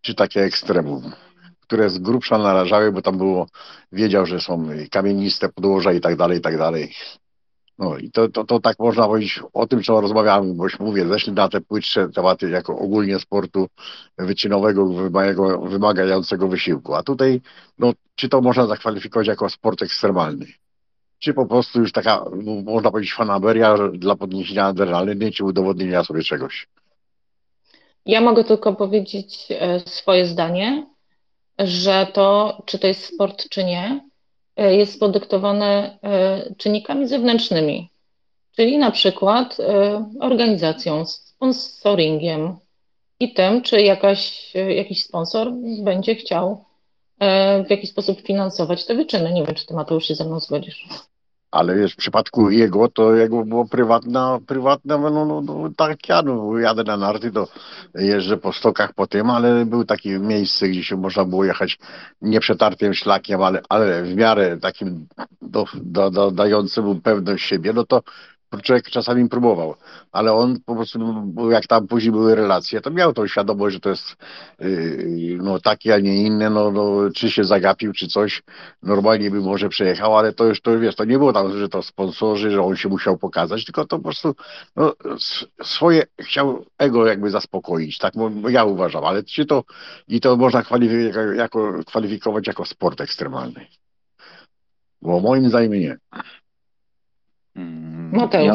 czy 0.00 0.14
takie 0.14 0.42
ekstremum, 0.42 1.12
które 1.60 1.90
z 1.90 1.98
grubsza 1.98 2.38
narażały, 2.38 2.92
bo 2.92 3.02
tam 3.02 3.18
było, 3.18 3.46
wiedział, 3.92 4.26
że 4.26 4.40
są 4.40 4.68
kamieniste 4.90 5.48
podłoża 5.48 5.92
i 5.92 6.00
tak 6.00 6.16
dalej, 6.16 6.38
i 6.38 6.40
tak 6.40 6.58
dalej. 6.58 6.94
No 7.78 7.98
i 7.98 8.10
to, 8.10 8.28
to, 8.28 8.44
to 8.44 8.60
tak 8.60 8.78
można 8.78 9.06
powiedzieć 9.06 9.40
o 9.52 9.66
tym, 9.66 9.82
co 9.82 10.00
rozmawiamy, 10.00 10.54
bo 10.54 10.64
mówię, 10.80 11.08
zeszli 11.08 11.32
na 11.32 11.48
te 11.48 11.60
płytsze 11.60 12.08
tematy 12.08 12.50
jako 12.50 12.78
ogólnie 12.78 13.18
sportu 13.18 13.68
wyczynowego, 14.18 15.10
wymagającego 15.68 16.48
wysiłku. 16.48 16.94
A 16.94 17.02
tutaj, 17.02 17.40
no, 17.78 17.92
czy 18.14 18.28
to 18.28 18.40
można 18.40 18.66
zakwalifikować 18.66 19.26
jako 19.26 19.50
sport 19.50 19.82
ekstremalny? 19.82 20.46
Czy 21.24 21.34
po 21.34 21.46
prostu 21.46 21.80
już 21.80 21.92
taka, 21.92 22.24
można 22.64 22.90
powiedzieć, 22.90 23.14
fanaberia 23.14 23.76
dla 23.92 24.16
podniesienia 24.16 24.64
adrenaliny, 24.64 25.32
czy 25.32 25.44
udowodnienia 25.44 26.04
sobie 26.04 26.22
czegoś? 26.22 26.68
Ja 28.06 28.20
mogę 28.20 28.44
tylko 28.44 28.74
powiedzieć 28.74 29.46
e, 29.50 29.80
swoje 29.80 30.26
zdanie, 30.26 30.86
że 31.58 32.06
to, 32.12 32.58
czy 32.66 32.78
to 32.78 32.86
jest 32.86 33.14
sport, 33.14 33.48
czy 33.48 33.64
nie, 33.64 34.00
e, 34.56 34.76
jest 34.76 35.00
podyktowane 35.00 35.98
e, 36.02 36.54
czynnikami 36.54 37.08
zewnętrznymi, 37.08 37.90
czyli 38.56 38.78
na 38.78 38.90
przykład 38.90 39.56
organizacją, 40.20 41.06
sponsoringiem 41.06 42.56
i 43.20 43.34
tym, 43.34 43.62
czy 43.62 43.82
jakaś, 43.82 44.52
jakiś 44.54 45.04
sponsor 45.04 45.52
będzie 45.84 46.14
chciał 46.14 46.64
w 47.66 47.70
jakiś 47.70 47.90
sposób 47.90 48.20
finansować 48.20 48.86
te 48.86 48.94
wyczyny. 48.94 49.32
Nie 49.32 49.44
wiem, 49.44 49.54
czy 49.54 49.66
ty 49.66 49.74
Mateusz 49.74 50.08
się 50.08 50.14
ze 50.14 50.24
mną 50.24 50.40
zgodzisz. 50.40 50.86
Ale 51.54 51.88
w 51.88 51.96
przypadku 51.96 52.50
jego, 52.50 52.88
to 52.88 53.14
jego 53.14 53.44
było 53.44 53.68
prywatna, 53.68 54.38
prywatna, 54.46 54.98
no, 54.98 55.10
no, 55.10 55.40
no 55.40 55.70
tak 55.76 56.08
ja, 56.08 56.22
no, 56.22 56.58
jadę 56.58 56.84
na 56.84 56.96
narty, 56.96 57.30
to 57.30 57.48
jeżdżę 57.94 58.36
po 58.36 58.52
stokach 58.52 58.92
po 58.92 59.06
tym, 59.06 59.30
ale 59.30 59.66
był 59.66 59.84
takie 59.84 60.18
miejsce, 60.18 60.68
gdzie 60.68 60.84
się 60.84 60.96
można 60.96 61.24
było 61.24 61.44
jechać 61.44 61.78
nieprzetartym 62.22 62.94
szlakiem, 62.94 63.42
ale, 63.42 63.62
ale 63.68 64.02
w 64.02 64.16
miarę 64.16 64.56
takim 64.56 65.06
do, 65.42 65.64
do, 65.74 66.10
do, 66.10 66.30
dającym 66.30 67.00
pewność 67.00 67.44
siebie, 67.44 67.72
no 67.72 67.84
to 67.84 68.02
człowiek 68.62 68.90
czasami 68.90 69.28
próbował, 69.28 69.74
ale 70.12 70.32
on 70.32 70.60
po 70.66 70.74
prostu, 70.74 70.98
jak 71.50 71.66
tam 71.66 71.86
później 71.86 72.12
były 72.12 72.34
relacje, 72.34 72.80
to 72.80 72.90
miał 72.90 73.12
tą 73.12 73.26
świadomość, 73.26 73.74
że 73.74 73.80
to 73.80 73.90
jest 73.90 74.16
yy, 74.58 75.38
no 75.42 75.60
takie, 75.60 75.94
a 75.94 75.98
nie 75.98 76.22
inne, 76.22 76.50
no, 76.50 76.70
no 76.70 77.10
czy 77.14 77.30
się 77.30 77.44
zagapił, 77.44 77.92
czy 77.92 78.08
coś, 78.08 78.42
normalnie 78.82 79.30
by 79.30 79.40
może 79.40 79.68
przejechał, 79.68 80.18
ale 80.18 80.32
to 80.32 80.44
już, 80.44 80.60
to 80.60 80.78
wiesz, 80.78 80.94
to 80.94 81.04
nie 81.04 81.18
było 81.18 81.32
tam, 81.32 81.58
że 81.58 81.68
to 81.68 81.82
sponsorzy, 81.82 82.50
że 82.50 82.62
on 82.62 82.76
się 82.76 82.88
musiał 82.88 83.18
pokazać, 83.18 83.64
tylko 83.64 83.84
to 83.84 83.96
po 83.96 84.02
prostu 84.02 84.34
no, 84.76 84.94
swoje 85.62 86.02
chciał 86.20 86.64
ego 86.78 87.06
jakby 87.06 87.30
zaspokoić, 87.30 87.98
tak 87.98 88.14
ja 88.48 88.64
uważam, 88.64 89.04
ale 89.04 89.22
czy 89.22 89.46
to 89.46 89.64
i 90.08 90.20
to 90.20 90.36
można 90.36 90.62
jako, 91.34 91.84
kwalifikować 91.86 92.46
jako 92.46 92.64
sport 92.64 93.00
ekstremalny. 93.00 93.66
Bo 95.02 95.20
moim 95.20 95.48
zdaniem 95.48 95.72
nie. 95.72 95.98
No 98.12 98.28
to 98.28 98.40
ja, 98.40 98.52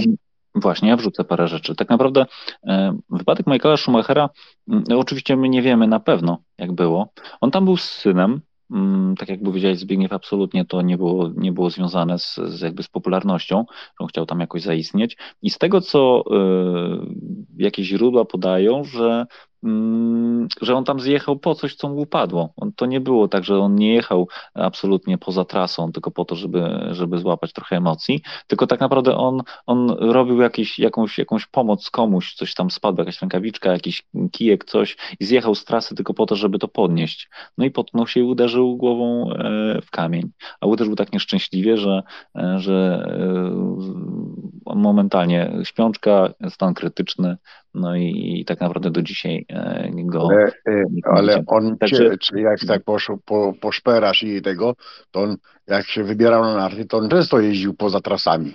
Właśnie, 0.55 0.89
ja 0.89 0.95
wrzucę 0.95 1.23
parę 1.23 1.47
rzeczy. 1.47 1.75
Tak 1.75 1.89
naprawdę 1.89 2.25
e, 2.67 2.97
wypadek 3.09 3.47
Michaela 3.47 3.77
Schumachera, 3.77 4.29
mm, 4.69 4.83
oczywiście 4.97 5.37
my 5.37 5.49
nie 5.49 5.61
wiemy 5.61 5.87
na 5.87 5.99
pewno, 5.99 6.37
jak 6.57 6.71
było. 6.71 7.13
On 7.41 7.51
tam 7.51 7.65
był 7.65 7.77
z 7.77 7.83
synem, 7.83 8.41
mm, 8.71 9.15
tak 9.15 9.29
jak 9.29 9.43
powiedziałeś 9.43 9.79
Zbigniew, 9.79 10.13
absolutnie 10.13 10.65
to 10.65 10.81
nie 10.81 10.97
było, 10.97 11.29
nie 11.35 11.51
było 11.51 11.69
związane 11.69 12.19
z, 12.19 12.35
z 12.35 12.61
jakby 12.61 12.83
z 12.83 12.87
popularnością, 12.87 13.65
że 13.69 13.95
on 13.99 14.07
chciał 14.07 14.25
tam 14.25 14.39
jakoś 14.39 14.61
zaistnieć. 14.61 15.17
I 15.41 15.49
z 15.49 15.57
tego, 15.57 15.81
co 15.81 16.23
y, 17.57 17.63
jakieś 17.63 17.87
źródła 17.87 18.25
podają, 18.25 18.83
że 18.83 19.01
Mm, 19.01 19.25
że 20.61 20.75
on 20.75 20.83
tam 20.83 20.99
zjechał 20.99 21.39
po 21.39 21.55
coś, 21.55 21.75
co 21.75 21.89
mu 21.89 22.01
upadło. 22.01 22.53
On, 22.57 22.73
to 22.73 22.85
nie 22.85 23.01
było 23.01 23.27
tak, 23.27 23.43
że 23.43 23.59
on 23.59 23.75
nie 23.75 23.93
jechał 23.93 24.27
absolutnie 24.53 25.17
poza 25.17 25.45
trasą, 25.45 25.91
tylko 25.91 26.11
po 26.11 26.25
to, 26.25 26.35
żeby, 26.35 26.87
żeby 26.91 27.17
złapać 27.17 27.53
trochę 27.53 27.77
emocji, 27.77 28.21
tylko 28.47 28.67
tak 28.67 28.79
naprawdę 28.79 29.15
on, 29.15 29.43
on 29.65 29.89
robił 29.89 30.41
jakiś, 30.41 30.79
jakąś, 30.79 31.17
jakąś 31.17 31.45
pomoc 31.45 31.89
komuś, 31.89 32.33
coś 32.33 32.53
tam 32.53 32.71
spadło, 32.71 33.01
jakaś 33.01 33.21
rękawiczka, 33.21 33.71
jakiś 33.71 34.03
kijek, 34.31 34.65
coś 34.65 34.97
i 35.19 35.25
zjechał 35.25 35.55
z 35.55 35.65
trasy 35.65 35.95
tylko 35.95 36.13
po 36.13 36.25
to, 36.25 36.35
żeby 36.35 36.59
to 36.59 36.67
podnieść. 36.67 37.29
No 37.57 37.65
i 37.65 37.71
potknął 37.71 38.07
się 38.07 38.19
i 38.19 38.23
uderzył 38.23 38.77
głową 38.77 39.31
e, 39.31 39.81
w 39.81 39.91
kamień. 39.91 40.31
A 40.61 40.67
uderzył 40.67 40.95
tak 40.95 41.13
nieszczęśliwie, 41.13 41.77
że, 41.77 42.03
e, 42.35 42.59
że 42.59 43.05
e, 43.07 44.29
momentalnie 44.75 45.51
śpiączka, 45.63 46.29
stan 46.49 46.73
krytyczny, 46.73 47.37
no 47.73 47.95
i, 47.95 48.39
i 48.39 48.45
tak 48.45 48.61
naprawdę 48.61 48.91
do 48.91 49.01
dzisiaj 49.01 49.45
e, 49.49 49.89
go. 49.95 50.27
Ale, 50.31 50.51
e, 50.67 50.83
ale 51.03 51.43
on, 51.47 51.77
Także... 51.77 52.17
czy 52.17 52.39
jak 52.39 52.59
tak 52.67 52.83
poszło, 52.83 53.17
po, 53.25 53.53
poszperasz 53.61 54.23
i 54.23 54.41
tego, 54.41 54.75
to 55.11 55.21
on 55.21 55.37
jak 55.67 55.87
się 55.87 56.03
wybierał 56.03 56.43
na 56.43 56.55
narty, 56.55 56.85
to 56.85 56.97
on 56.97 57.09
często 57.09 57.39
jeździł 57.39 57.73
poza 57.73 58.01
trasami. 58.01 58.53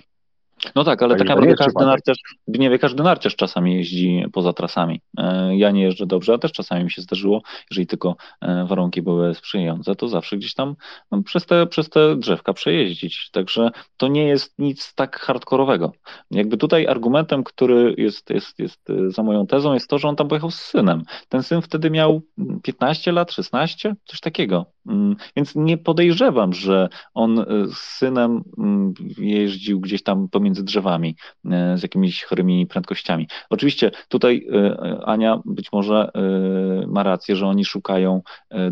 No 0.75 0.83
tak, 0.83 1.03
ale 1.03 1.15
tak 1.15 1.27
naprawdę 1.27 1.55
każdy 1.55 1.85
narciarz, 1.85 2.17
nie 2.47 2.79
każdy 2.79 3.03
narciarz 3.03 3.35
czasami 3.35 3.75
jeździ 3.75 4.25
poza 4.33 4.53
trasami. 4.53 5.01
E, 5.17 5.57
ja 5.57 5.71
nie 5.71 5.83
jeżdżę 5.83 6.05
dobrze, 6.05 6.33
a 6.33 6.37
też 6.37 6.51
czasami 6.51 6.83
mi 6.83 6.91
się 6.91 7.01
zdarzyło, 7.01 7.41
jeżeli 7.71 7.87
tylko 7.87 8.15
e, 8.41 8.65
warunki 8.65 9.01
były 9.01 9.35
sprzyjające, 9.35 9.95
to 9.95 10.07
zawsze 10.07 10.37
gdzieś 10.37 10.53
tam 10.53 10.75
no, 11.11 11.23
przez, 11.23 11.45
te, 11.45 11.67
przez 11.67 11.89
te 11.89 12.15
drzewka 12.15 12.53
przejeździć. 12.53 13.29
Także 13.31 13.69
to 13.97 14.07
nie 14.07 14.27
jest 14.27 14.59
nic 14.59 14.93
tak 14.95 15.19
hardkorowego. 15.19 15.91
Jakby 16.31 16.57
tutaj 16.57 16.87
argumentem, 16.87 17.43
który 17.43 17.95
jest, 17.97 18.29
jest, 18.29 18.59
jest 18.59 18.89
e, 18.89 19.11
za 19.11 19.23
moją 19.23 19.47
tezą, 19.47 19.73
jest 19.73 19.89
to, 19.89 19.97
że 19.97 20.07
on 20.07 20.15
tam 20.15 20.27
pojechał 20.27 20.51
z 20.51 20.59
synem. 20.61 21.03
Ten 21.29 21.43
syn 21.43 21.61
wtedy 21.61 21.91
miał 21.91 22.21
15 22.63 23.11
lat, 23.11 23.31
16, 23.31 23.95
coś 24.05 24.19
takiego. 24.19 24.74
Mm, 24.87 25.15
więc 25.35 25.55
nie 25.55 25.77
podejrzewam, 25.77 26.53
że 26.53 26.89
on 27.13 27.45
z 27.73 27.77
synem 27.77 28.43
mm, 28.57 28.93
jeździł 29.17 29.79
gdzieś 29.79 30.03
tam 30.03 30.29
pomiędzy 30.29 30.55
między 30.55 30.63
drzewami 30.63 31.15
e, 31.45 31.77
z 31.77 31.83
jakimiś 31.83 32.23
chorymi 32.23 32.67
prędkościami. 32.67 33.27
Oczywiście 33.49 33.91
tutaj 34.09 34.47
e, 34.53 35.05
Ania 35.05 35.41
być 35.45 35.71
może 35.71 36.11
e, 36.13 36.87
ma 36.87 37.03
rację, 37.03 37.35
że 37.35 37.47
oni 37.47 37.65
szukają 37.65 38.21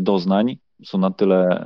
doznań, 0.00 0.58
są 0.84 0.98
na 0.98 1.10
tyle 1.10 1.64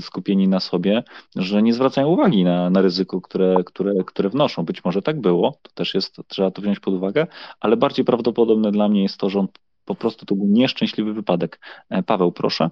skupieni 0.00 0.48
na 0.48 0.60
sobie, 0.60 1.04
że 1.36 1.62
nie 1.62 1.74
zwracają 1.74 2.08
uwagi 2.08 2.44
na, 2.44 2.70
na 2.70 2.82
ryzyko, 2.82 3.20
które, 3.20 3.56
które, 3.64 3.92
które 4.06 4.28
wnoszą. 4.28 4.64
Być 4.64 4.84
może 4.84 5.02
tak 5.02 5.20
było, 5.20 5.58
to 5.62 5.70
też 5.74 5.94
jest, 5.94 6.16
trzeba 6.28 6.50
to 6.50 6.62
wziąć 6.62 6.80
pod 6.80 6.94
uwagę, 6.94 7.26
ale 7.60 7.76
bardziej 7.76 8.04
prawdopodobne 8.04 8.72
dla 8.72 8.88
mnie 8.88 9.02
jest 9.02 9.18
to, 9.18 9.30
że 9.30 9.38
on 9.38 9.48
po 9.84 9.94
prostu 9.94 10.26
to 10.26 10.34
był 10.34 10.46
nieszczęśliwy 10.48 11.14
wypadek. 11.14 11.60
Paweł, 12.06 12.32
proszę. 12.32 12.70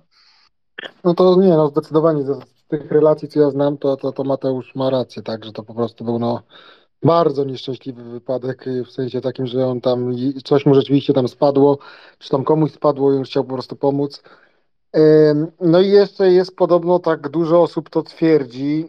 No 1.05 1.15
to 1.15 1.37
nie, 1.37 1.49
no 1.49 1.69
zdecydowanie 1.69 2.23
z 2.23 2.69
tych 2.69 2.93
relacji, 2.93 3.29
co 3.29 3.41
ja 3.41 3.51
znam, 3.51 3.79
to, 3.79 3.97
to, 3.97 4.13
to 4.13 4.25
Mateusz 4.25 4.75
ma 4.75 4.91
rację, 4.91 5.23
tak, 5.23 5.45
że 5.45 5.53
to 5.53 5.63
po 5.63 5.75
prostu 5.75 6.05
był 6.05 6.19
no 6.19 6.43
bardzo 7.03 7.45
nieszczęśliwy 7.45 8.05
wypadek, 8.05 8.65
w 8.87 8.91
sensie 8.91 9.21
takim, 9.21 9.47
że 9.47 9.67
on 9.67 9.81
tam, 9.81 10.15
coś 10.45 10.67
mu 10.67 10.75
rzeczywiście 10.75 11.13
tam 11.13 11.29
spadło, 11.29 11.79
czy 12.19 12.31
tam 12.31 12.45
komuś 12.45 12.73
spadło 12.73 13.13
i 13.13 13.17
on 13.17 13.23
chciał 13.23 13.45
po 13.45 13.55
prostu 13.55 13.77
pomóc. 13.77 14.23
No 15.61 15.81
i 15.81 15.91
jeszcze 15.91 16.33
jest 16.33 16.57
podobno 16.57 16.99
tak 16.99 17.29
dużo 17.29 17.63
osób 17.63 17.91
to 17.91 18.03
twierdzi. 18.03 18.89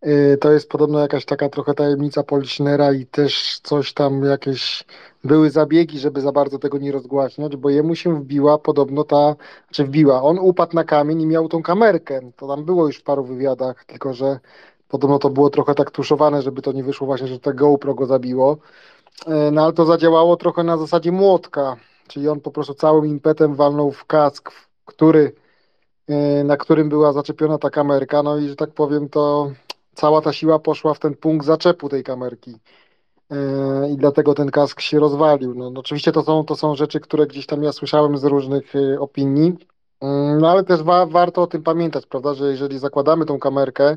E, 0.00 0.36
to 0.36 0.52
jest 0.52 0.68
podobno 0.68 0.98
jakaś 0.98 1.24
taka 1.24 1.48
trochę 1.48 1.74
tajemnica 1.74 2.22
Poliśnera 2.22 2.92
i 2.92 3.06
też 3.06 3.60
coś 3.62 3.92
tam 3.92 4.24
jakieś 4.24 4.84
były 5.24 5.50
zabiegi, 5.50 5.98
żeby 5.98 6.20
za 6.20 6.32
bardzo 6.32 6.58
tego 6.58 6.78
nie 6.78 6.92
rozgłaśniać, 6.92 7.56
bo 7.56 7.70
jemu 7.70 7.94
się 7.94 8.20
wbiła 8.20 8.58
podobno 8.58 9.04
ta, 9.04 9.36
czy 9.70 9.84
wbiła, 9.84 10.22
on 10.22 10.38
upadł 10.38 10.76
na 10.76 10.84
kamień 10.84 11.20
i 11.20 11.26
miał 11.26 11.48
tą 11.48 11.62
kamerkę. 11.62 12.20
To 12.36 12.48
tam 12.48 12.64
było 12.64 12.86
już 12.86 12.96
w 12.98 13.02
paru 13.02 13.24
wywiadach, 13.24 13.84
tylko 13.84 14.14
że 14.14 14.40
Podobno 14.88 15.18
to 15.18 15.30
było 15.30 15.50
trochę 15.50 15.74
tak 15.74 15.90
tuszowane, 15.90 16.42
żeby 16.42 16.62
to 16.62 16.72
nie 16.72 16.84
wyszło 16.84 17.06
właśnie, 17.06 17.26
że 17.26 17.38
to 17.38 17.54
GoPro 17.54 17.94
go 17.94 18.06
zabiło. 18.06 18.56
E, 19.26 19.50
no 19.50 19.64
ale 19.64 19.72
to 19.72 19.84
zadziałało 19.84 20.36
trochę 20.36 20.64
na 20.64 20.76
zasadzie 20.76 21.12
młotka, 21.12 21.76
czyli 22.08 22.28
on 22.28 22.40
po 22.40 22.50
prostu 22.50 22.74
całym 22.74 23.06
impetem 23.06 23.54
walnął 23.54 23.92
w 23.92 24.04
kask, 24.04 24.50
który, 24.84 25.32
e, 26.08 26.44
na 26.44 26.56
którym 26.56 26.88
była 26.88 27.12
zaczepiona 27.12 27.58
ta 27.58 27.70
kamerka. 27.70 28.22
No 28.22 28.38
i 28.38 28.48
że 28.48 28.56
tak 28.56 28.70
powiem, 28.70 29.08
to 29.08 29.50
cała 29.98 30.20
ta 30.22 30.32
siła 30.32 30.58
poszła 30.58 30.94
w 30.94 30.98
ten 30.98 31.14
punkt 31.14 31.46
zaczepu 31.46 31.88
tej 31.88 32.04
kamerki. 32.04 32.58
E, 33.30 33.90
I 33.90 33.96
dlatego 33.96 34.34
ten 34.34 34.50
kask 34.50 34.80
się 34.80 35.00
rozwalił. 35.00 35.54
No, 35.54 35.70
no, 35.70 35.80
oczywiście 35.80 36.12
to 36.12 36.22
są, 36.22 36.44
to 36.44 36.56
są 36.56 36.76
rzeczy, 36.76 37.00
które 37.00 37.26
gdzieś 37.26 37.46
tam 37.46 37.62
ja 37.62 37.72
słyszałem 37.72 38.18
z 38.18 38.24
różnych 38.24 38.72
opinii, 38.98 39.56
mm, 40.00 40.40
no 40.40 40.50
ale 40.50 40.64
też 40.64 40.82
wa 40.82 41.06
warto 41.06 41.42
o 41.42 41.46
tym 41.46 41.62
pamiętać, 41.62 42.06
prawda, 42.06 42.34
że 42.34 42.50
jeżeli 42.50 42.78
zakładamy 42.78 43.26
tą 43.26 43.38
kamerkę, 43.38 43.96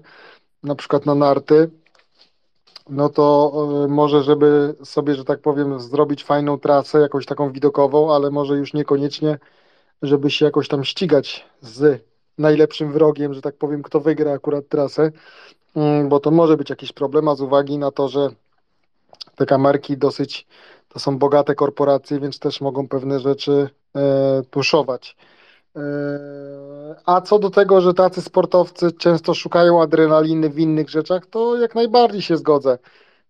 na 0.64 0.76
przykład 0.76 1.06
na 1.06 1.16
narty, 1.16 1.70
no 2.90 3.10
to 3.10 3.54
e, 3.86 3.88
może, 3.88 4.24
żeby 4.24 4.76
sobie, 4.84 5.16
że 5.16 5.26
tak 5.26 5.42
powiem, 5.42 5.80
zrobić 5.80 6.24
fajną 6.24 6.60
trasę, 6.60 7.00
jakąś 7.00 7.26
taką 7.26 7.52
widokową, 7.52 8.14
ale 8.16 8.32
może 8.32 8.56
już 8.58 8.74
niekoniecznie, 8.74 9.40
żeby 10.02 10.32
się 10.32 10.46
jakoś 10.46 10.68
tam 10.68 10.84
ścigać 10.84 11.46
z 11.62 12.04
najlepszym 12.38 12.92
wrogiem, 12.92 13.34
że 13.34 13.42
tak 13.42 13.58
powiem, 13.58 13.84
kto 13.84 14.00
wygra 14.00 14.32
akurat 14.34 14.68
trasę, 14.70 15.12
bo 16.10 16.20
to 16.20 16.32
może 16.32 16.58
być 16.58 16.70
jakiś 16.70 16.92
problem, 16.92 17.28
a 17.28 17.36
z 17.36 17.42
uwagi 17.42 17.78
na 17.78 17.92
to, 17.92 18.10
że 18.10 18.30
te 19.36 19.46
kamerki 19.46 19.98
dosyć 19.98 20.48
to 20.90 21.00
są 21.00 21.18
bogate 21.18 21.56
korporacje, 21.56 22.20
więc 22.20 22.40
też 22.40 22.62
mogą 22.62 22.88
pewne 22.88 23.20
rzeczy 23.20 23.70
e, 23.96 24.42
tuszować. 24.50 25.16
E, 25.76 25.82
a 27.06 27.22
co 27.22 27.40
do 27.40 27.50
tego, 27.50 27.82
że 27.82 27.94
tacy 27.94 28.22
sportowcy 28.22 28.92
często 28.92 29.34
szukają 29.34 29.82
adrenaliny 29.82 30.50
w 30.50 30.60
innych 30.60 30.90
rzeczach, 30.90 31.26
to 31.26 31.58
jak 31.58 31.76
najbardziej 31.76 32.22
się 32.22 32.38
zgodzę. 32.38 32.78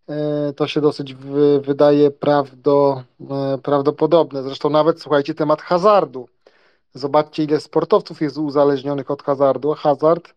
E, 0.10 0.54
to 0.54 0.68
się 0.68 0.82
dosyć 0.82 1.16
wydaje 1.62 2.12
prawdo, 2.12 3.04
e, 3.32 3.58
prawdopodobne. 3.58 4.44
Zresztą 4.44 4.70
nawet 4.70 5.02
słuchajcie, 5.02 5.34
temat 5.34 5.62
hazardu. 5.62 6.28
Zobaczcie, 6.94 7.44
ile 7.44 7.60
sportowców 7.60 8.22
jest 8.22 8.38
uzależnionych 8.38 9.12
od 9.12 9.24
hazardu. 9.24 9.74
Hazard, 9.74 10.34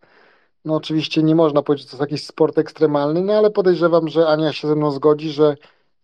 no 0.65 0.75
oczywiście 0.75 1.23
nie 1.23 1.35
można 1.35 1.63
powiedzieć, 1.63 1.87
że 1.87 1.91
to 1.91 2.03
jest 2.03 2.11
jakiś 2.11 2.27
sport 2.27 2.59
ekstremalny, 2.59 3.21
no 3.21 3.33
ale 3.33 3.51
podejrzewam, 3.51 4.09
że 4.09 4.29
Ania 4.29 4.53
się 4.53 4.69
ze 4.69 4.77
mną 4.77 4.91
zgodzi, 4.91 5.31
że 5.31 5.57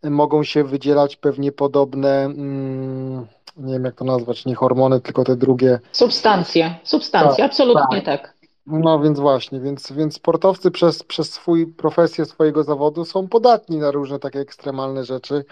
mogą 0.02 0.44
się 0.44 0.64
wydzielać 0.64 1.16
pewnie 1.16 1.52
podobne. 1.52 2.24
Mm, 2.24 3.26
nie 3.56 3.72
wiem 3.72 3.84
jak 3.84 3.94
to 3.94 4.04
nazwać, 4.04 4.44
nie 4.46 4.54
hormony, 4.54 5.00
tylko 5.00 5.24
te 5.24 5.36
drugie. 5.36 5.78
Substancje, 5.92 6.74
substancje, 6.84 7.44
tak, 7.44 7.50
absolutnie 7.50 8.02
tak. 8.02 8.22
tak. 8.22 8.40
No 8.66 9.00
więc 9.00 9.20
właśnie, 9.20 9.60
więc, 9.60 9.92
więc 9.92 10.14
sportowcy 10.14 10.70
przez, 10.70 11.02
przez 11.02 11.32
swój 11.32 11.66
profesję 11.66 12.24
swojego 12.24 12.64
zawodu 12.64 13.04
są 13.04 13.28
podatni 13.28 13.76
na 13.76 13.90
różne 13.90 14.18
takie 14.18 14.38
ekstremalne 14.38 15.04
rzeczy. 15.04 15.44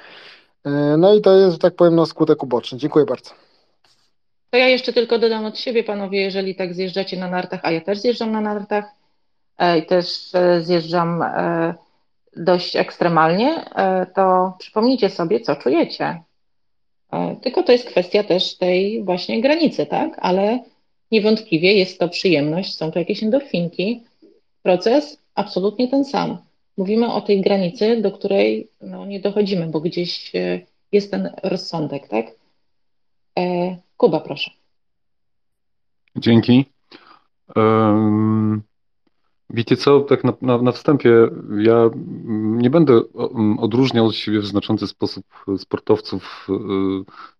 E, 0.64 0.70
no 0.98 1.14
i 1.14 1.20
to 1.20 1.36
jest, 1.36 1.52
że 1.52 1.58
tak 1.58 1.74
powiem, 1.74 1.94
no, 1.94 2.06
skutek 2.06 2.42
uboczny. 2.42 2.78
Dziękuję 2.78 3.04
bardzo. 3.04 3.30
To 4.50 4.58
ja 4.58 4.68
jeszcze 4.68 4.92
tylko 4.92 5.18
dodam 5.18 5.44
od 5.44 5.58
siebie, 5.58 5.84
panowie, 5.84 6.20
jeżeli 6.20 6.54
tak 6.54 6.74
zjeżdżacie 6.74 7.16
na 7.16 7.30
nartach, 7.30 7.60
a 7.62 7.70
ja 7.70 7.80
też 7.80 7.98
zjeżdżam 7.98 8.32
na 8.32 8.40
nartach, 8.40 8.84
i 9.78 9.86
też 9.86 10.32
zjeżdżam 10.60 11.24
dość 12.36 12.76
ekstremalnie, 12.76 13.64
to 14.14 14.52
przypomnijcie 14.58 15.10
sobie, 15.10 15.40
co 15.40 15.56
czujecie. 15.56 16.22
Tylko 17.42 17.62
to 17.62 17.72
jest 17.72 17.86
kwestia 17.86 18.24
też 18.24 18.56
tej 18.56 19.04
właśnie 19.04 19.40
granicy, 19.40 19.86
tak? 19.86 20.18
Ale 20.18 20.60
niewątpliwie 21.10 21.72
jest 21.72 21.98
to 21.98 22.08
przyjemność, 22.08 22.76
są 22.76 22.92
to 22.92 22.98
jakieś 22.98 23.22
endorfinki. 23.22 24.04
Proces 24.62 25.22
absolutnie 25.34 25.88
ten 25.88 26.04
sam. 26.04 26.38
Mówimy 26.76 27.12
o 27.12 27.20
tej 27.20 27.40
granicy, 27.40 28.02
do 28.02 28.12
której 28.12 28.68
no, 28.80 29.06
nie 29.06 29.20
dochodzimy, 29.20 29.66
bo 29.66 29.80
gdzieś 29.80 30.32
jest 30.92 31.10
ten 31.10 31.30
rozsądek, 31.42 32.08
tak? 32.08 32.26
Kuba, 33.96 34.20
proszę. 34.20 34.50
Dzięki. 36.16 36.64
Wiecie 39.50 39.76
co, 39.76 40.00
tak 40.00 40.24
na, 40.24 40.32
na, 40.42 40.62
na, 40.62 40.72
wstępie 40.72 41.10
ja 41.58 41.90
nie 42.34 42.70
będę 42.70 43.02
odróżniał 43.58 44.06
od 44.06 44.14
siebie 44.14 44.40
w 44.40 44.46
znaczący 44.46 44.86
sposób 44.86 45.26
sportowców 45.58 46.46
y, 46.50 46.52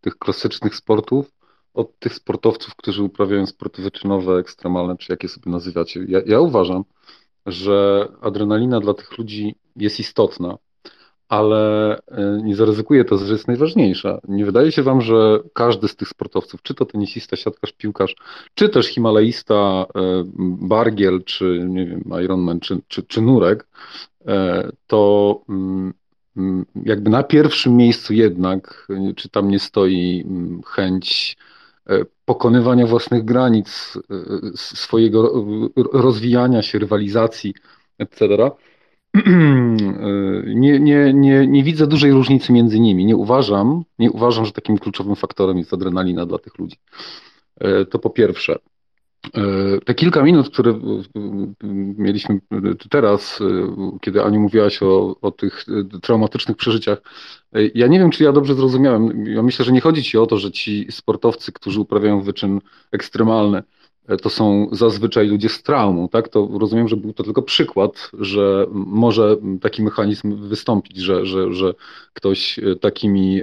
tych 0.01 0.19
klasycznych 0.19 0.75
sportów 0.75 1.31
od 1.75 1.99
tych 1.99 2.15
sportowców, 2.15 2.77
którzy 2.77 3.03
uprawiają 3.03 3.47
sporty 3.47 3.83
wyczynowe, 3.83 4.39
ekstremalne, 4.39 4.97
czy 4.97 5.13
jakie 5.13 5.29
sobie 5.29 5.53
nazywacie. 5.53 6.05
Ja, 6.09 6.21
ja 6.27 6.41
uważam, 6.41 6.85
że 7.47 8.09
adrenalina 8.21 8.81
dla 8.81 8.95
tych 8.95 9.19
ludzi 9.19 9.55
jest 9.77 10.01
istotna 10.01 10.59
ale 11.29 11.95
e, 12.07 12.41
nie 12.43 12.57
zaryzykuję 12.57 13.05
to, 13.05 13.19
że 13.19 13.33
jest 13.33 13.49
najważniejsza. 13.49 14.21
Nie 14.29 14.45
wydaje 14.45 14.73
się 14.73 14.83
wam, 14.83 15.01
że 15.01 15.41
każdy 15.53 15.89
z 15.89 15.97
tych 15.97 16.09
sportowców, 16.09 16.63
czy 16.63 16.75
to 16.75 16.85
tenisista, 16.85 17.37
siatkarz, 17.37 17.73
piłkarz, 17.73 18.15
czy 18.55 18.69
też 18.69 18.87
himalaista, 18.87 19.55
e, 19.55 20.25
bargiel, 20.61 21.25
czy 21.25 21.65
nie 21.69 21.87
wiem, 21.87 22.05
Ironman, 22.25 22.61
czy, 22.61 22.81
czy, 22.89 23.03
czy 23.03 23.21
nurek, 23.21 23.67
e, 24.27 24.69
to 24.87 25.41
mm, 25.49 25.95
mm, 26.37 26.67
jakby 26.85 27.11
na 27.11 27.23
pierwszym 27.23 27.77
miejscu 27.77 28.15
jednak, 28.15 28.89
czy 29.17 29.29
tam 29.29 29.49
nie 29.49 29.59
stoi 29.59 30.25
mm, 30.27 30.63
chęć 30.63 31.37
pokonywania 32.25 32.87
własnych 32.87 33.25
granic, 33.25 33.99
swojego 34.55 35.33
rozwijania 35.93 36.63
się, 36.63 36.79
rywalizacji, 36.79 37.55
etc., 37.99 38.51
nie, 40.55 40.81
nie, 40.81 41.15
nie, 41.15 41.47
nie 41.47 41.65
widzę 41.65 41.87
dużej 41.87 42.13
różnicy 42.13 42.53
między 42.53 42.81
nimi. 42.81 43.07
Nie 43.07 43.17
uważam, 43.17 43.85
nie 43.99 44.11
uważam, 44.11 44.47
że 44.47 44.53
takim 44.53 44.79
kluczowym 44.79 45.17
faktorem 45.17 45.59
jest 45.59 45.75
adrenalina 45.75 46.27
dla 46.27 46.39
tych 46.39 46.59
ludzi. 46.59 46.77
E, 47.61 47.85
to 47.85 47.99
po 47.99 48.11
pierwsze. 48.11 48.59
E, 49.35 49.41
te 49.85 49.95
kilka 49.95 50.23
minut, 50.23 50.51
które 50.51 50.81
mieliśmy 51.99 52.41
teraz, 52.91 53.41
e, 53.41 53.99
kiedy 54.01 54.23
Aniu 54.23 54.41
mówiłaś 54.41 54.83
o, 54.83 55.17
o 55.21 55.31
tych 55.31 55.65
traumatycznych 56.03 56.57
przeżyciach, 56.57 56.99
ja 57.75 57.87
nie 57.87 57.99
wiem, 57.99 58.11
czy 58.11 58.25
ja 58.25 58.33
dobrze 58.33 58.55
zrozumiałem. 58.55 59.27
Ja 59.27 59.43
myślę, 59.43 59.65
że 59.65 59.73
nie 59.73 59.81
chodzi 59.81 60.03
ci 60.03 60.19
o 60.19 60.27
to, 60.27 60.39
że 60.39 60.51
ci 60.51 60.87
sportowcy, 60.91 61.53
którzy 61.53 61.81
uprawiają 61.81 62.23
wyczyn 62.23 62.61
ekstremalny, 62.93 63.63
to 64.23 64.31
są 64.31 64.69
zazwyczaj 64.73 65.29
ludzie 65.29 65.49
z 65.49 65.63
traumą, 65.63 66.09
tak? 66.09 66.29
To 66.29 66.49
rozumiem, 66.61 66.89
że 66.89 66.97
był 66.97 67.13
to 67.13 67.23
tylko 67.23 67.43
przykład, 67.43 68.11
że 68.13 68.67
może 68.73 69.37
taki 69.61 69.83
mechanizm 69.83 70.49
wystąpić, 70.49 70.99
że, 70.99 71.27
że, 71.27 71.53
że 71.55 71.75
ktoś 72.15 72.59
e, 72.59 72.77
takimi 72.77 73.43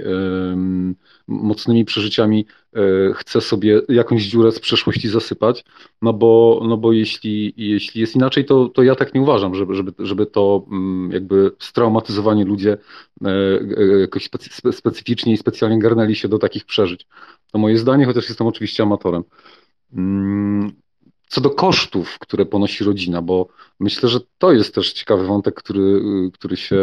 mocnymi 1.26 1.84
przeżyciami 1.84 2.46
um, 2.72 3.14
chce 3.14 3.40
sobie 3.40 3.82
jakąś 3.88 4.22
dziurę 4.22 4.52
z 4.52 4.60
przeszłości 4.60 5.08
zasypać, 5.08 5.64
no 6.02 6.12
bo, 6.12 6.60
no 6.68 6.76
bo 6.76 6.92
jeśli, 6.92 7.54
jeśli 7.56 8.00
jest 8.00 8.16
inaczej, 8.16 8.44
to, 8.44 8.68
to 8.68 8.82
ja 8.82 8.94
tak 8.94 9.14
nie 9.14 9.20
uważam, 9.20 9.54
żeby, 9.54 9.74
żeby, 9.74 9.92
żeby 9.98 10.26
to 10.26 10.66
um, 10.70 11.10
jakby 11.12 11.50
straumatyzowani 11.58 12.44
ludzie 12.44 12.78
e, 13.24 14.00
jakoś 14.00 14.24
specy, 14.24 14.72
specyficznie 14.72 15.32
i 15.32 15.36
specjalnie 15.36 15.78
garnęli 15.78 16.14
się 16.14 16.28
do 16.28 16.38
takich 16.38 16.64
przeżyć. 16.64 17.06
To 17.52 17.58
moje 17.58 17.78
zdanie, 17.78 18.06
chociaż 18.06 18.28
jestem 18.28 18.46
oczywiście 18.46 18.82
amatorem. 18.82 19.24
Mm, 19.92 20.72
co 21.28 21.40
do 21.40 21.50
kosztów, 21.50 22.18
które 22.18 22.46
ponosi 22.46 22.84
rodzina, 22.84 23.22
bo 23.22 23.48
myślę, 23.80 24.08
że 24.08 24.20
to 24.38 24.52
jest 24.52 24.74
też 24.74 24.92
ciekawy 24.92 25.26
wątek, 25.26 25.54
który, 25.54 26.02
który 26.32 26.56
się 26.56 26.76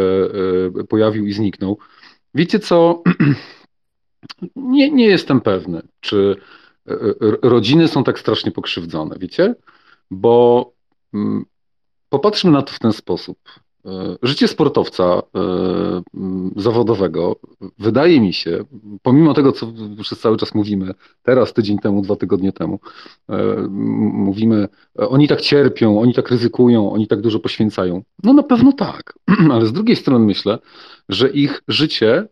e, 0.80 0.84
pojawił 0.84 1.26
i 1.26 1.32
zniknął. 1.32 1.78
Wiecie 2.34 2.58
co? 2.58 3.02
Nie, 4.56 4.90
nie 4.90 5.06
jestem 5.06 5.40
pewny, 5.40 5.82
czy 6.00 6.36
e, 6.88 6.94
rodziny 7.42 7.88
są 7.88 8.04
tak 8.04 8.18
strasznie 8.18 8.52
pokrzywdzone, 8.52 9.16
wiecie? 9.18 9.54
Bo 10.10 10.72
mm, 11.14 11.44
popatrzmy 12.08 12.50
na 12.50 12.62
to 12.62 12.72
w 12.72 12.78
ten 12.78 12.92
sposób. 12.92 13.38
E, 13.86 14.16
życie 14.22 14.48
sportowca 14.48 15.04
e, 15.04 15.22
zawodowego 16.56 17.36
wydaje 17.78 18.20
mi 18.20 18.32
się, 18.32 18.64
pomimo 19.02 19.34
tego, 19.34 19.52
co 19.52 19.72
przez 20.02 20.18
cały 20.18 20.36
czas 20.36 20.54
mówimy, 20.54 20.94
teraz, 21.22 21.52
tydzień 21.52 21.78
temu, 21.78 22.02
dwa 22.02 22.16
tygodnie 22.16 22.52
temu, 22.52 22.80
e, 23.28 23.56
mówimy, 24.12 24.68
oni 24.96 25.28
tak 25.28 25.40
cierpią, 25.40 26.00
oni 26.00 26.14
tak 26.14 26.30
ryzykują, 26.30 26.92
oni 26.92 27.06
tak 27.06 27.20
dużo 27.20 27.38
poświęcają. 27.38 28.02
No 28.22 28.32
na 28.32 28.42
pewno 28.42 28.72
tak, 28.72 29.18
ale 29.52 29.66
z 29.66 29.72
drugiej 29.72 29.96
strony 29.96 30.26
myślę, 30.26 30.58
że 31.08 31.28
ich 31.28 31.62
życie 31.68 32.28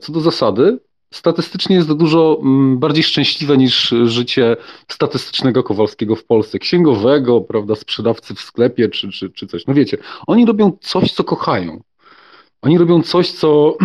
co 0.00 0.12
do 0.12 0.20
zasady 0.20 0.78
statystycznie 1.14 1.76
jest 1.76 1.92
dużo 1.92 2.38
mm, 2.42 2.78
bardziej 2.78 3.04
szczęśliwe 3.04 3.56
niż 3.56 3.94
życie 4.04 4.56
statystycznego 4.88 5.62
Kowalskiego 5.62 6.16
w 6.16 6.24
Polsce, 6.24 6.58
księgowego, 6.58 7.40
prawda, 7.40 7.74
sprzedawcy 7.74 8.34
w 8.34 8.40
sklepie 8.40 8.88
czy, 8.88 9.08
czy, 9.12 9.30
czy 9.30 9.46
coś. 9.46 9.66
No 9.66 9.74
wiecie, 9.74 9.98
oni 10.26 10.46
robią 10.46 10.72
coś, 10.80 11.12
co 11.12 11.24
kochają. 11.24 11.82
Oni 12.62 12.78
robią 12.78 13.02
coś, 13.02 13.32
co, 13.32 13.76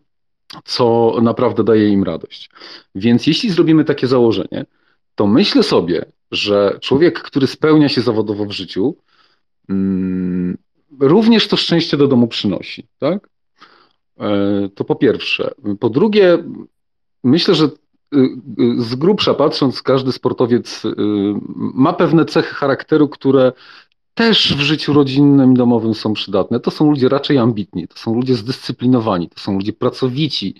co 0.64 1.16
naprawdę 1.22 1.64
daje 1.64 1.88
im 1.88 2.02
radość. 2.02 2.50
Więc 2.94 3.26
jeśli 3.26 3.50
zrobimy 3.50 3.84
takie 3.84 4.06
założenie, 4.06 4.66
to 5.14 5.26
myślę 5.26 5.62
sobie, 5.62 6.04
że 6.30 6.78
człowiek, 6.80 7.22
który 7.22 7.46
spełnia 7.46 7.88
się 7.88 8.00
zawodowo 8.00 8.44
w 8.44 8.52
życiu, 8.52 8.96
mm, 9.68 10.58
również 11.00 11.48
to 11.48 11.56
szczęście 11.56 11.96
do 11.96 12.08
domu 12.08 12.28
przynosi, 12.28 12.86
tak? 12.98 13.33
E, 14.20 14.68
to 14.74 14.84
po 14.84 14.94
pierwsze. 14.94 15.50
Po 15.80 15.90
drugie, 15.90 16.38
myślę, 17.24 17.54
że 17.54 17.64
y, 17.64 17.68
y, 18.18 18.82
z 18.82 18.94
grubsza 18.94 19.34
patrząc, 19.34 19.82
każdy 19.82 20.12
sportowiec 20.12 20.84
y, 20.84 20.94
ma 21.56 21.92
pewne 21.92 22.24
cechy 22.24 22.54
charakteru, 22.54 23.08
które 23.08 23.52
też 24.14 24.56
w 24.56 24.60
życiu 24.60 24.92
rodzinnym 24.92 25.52
i 25.52 25.56
domowym 25.56 25.94
są 25.94 26.12
przydatne. 26.12 26.60
To 26.60 26.70
są 26.70 26.90
ludzie 26.90 27.08
raczej 27.08 27.38
ambitni, 27.38 27.88
to 27.88 27.98
są 27.98 28.14
ludzie 28.14 28.34
zdyscyplinowani, 28.34 29.28
to 29.28 29.40
są 29.40 29.54
ludzie 29.54 29.72
pracowici, 29.72 30.54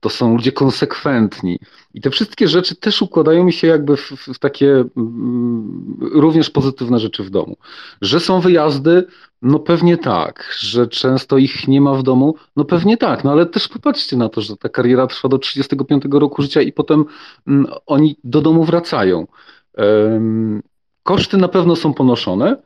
to 0.00 0.08
są 0.10 0.34
ludzie 0.36 0.52
konsekwentni. 0.52 1.58
I 1.94 2.00
te 2.00 2.10
wszystkie 2.10 2.48
rzeczy 2.48 2.76
też 2.76 3.02
układają 3.02 3.44
mi 3.44 3.52
się 3.52 3.66
jakby 3.66 3.96
w, 3.96 4.10
w 4.34 4.38
takie 4.38 4.84
mm, 4.96 5.96
również 6.00 6.50
pozytywne 6.50 6.98
rzeczy 6.98 7.22
w 7.22 7.30
domu. 7.30 7.56
Że 8.00 8.20
są 8.20 8.40
wyjazdy, 8.40 9.06
no 9.42 9.58
pewnie 9.58 9.98
tak. 9.98 10.54
Że 10.58 10.86
często 10.86 11.38
ich 11.38 11.68
nie 11.68 11.80
ma 11.80 11.94
w 11.94 12.02
domu, 12.02 12.34
no 12.56 12.64
pewnie 12.64 12.96
tak. 12.96 13.24
No 13.24 13.32
ale 13.32 13.46
też 13.46 13.68
popatrzcie 13.68 14.16
na 14.16 14.28
to, 14.28 14.40
że 14.40 14.56
ta 14.56 14.68
kariera 14.68 15.06
trwa 15.06 15.28
do 15.28 15.38
35 15.38 16.02
roku 16.12 16.42
życia 16.42 16.62
i 16.62 16.72
potem 16.72 17.04
mm, 17.46 17.66
oni 17.86 18.16
do 18.24 18.40
domu 18.40 18.64
wracają. 18.64 19.26
Koszty 21.02 21.36
na 21.36 21.48
pewno 21.48 21.76
są 21.76 21.94
ponoszone, 21.94 22.56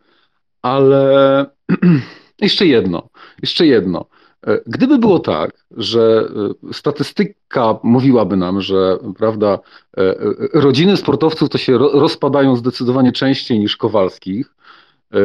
ale 0.63 1.47
jeszcze 2.41 2.67
jedno, 2.67 3.09
jeszcze 3.43 3.67
jedno. 3.67 4.07
E, 4.47 4.61
gdyby 4.67 4.99
było 4.99 5.19
tak, 5.19 5.65
że 5.77 6.29
e, 6.71 6.73
statystyka 6.73 7.79
mówiłaby 7.83 8.37
nam, 8.37 8.61
że 8.61 8.99
prawda, 9.17 9.59
e, 9.97 10.15
rodziny 10.55 10.97
sportowców 10.97 11.49
to 11.49 11.59
się 11.59 11.79
rozpadają 11.79 12.57
zdecydowanie 12.57 13.13
częściej 13.13 13.59
niż 13.59 13.77
Kowalskich, 13.77 14.55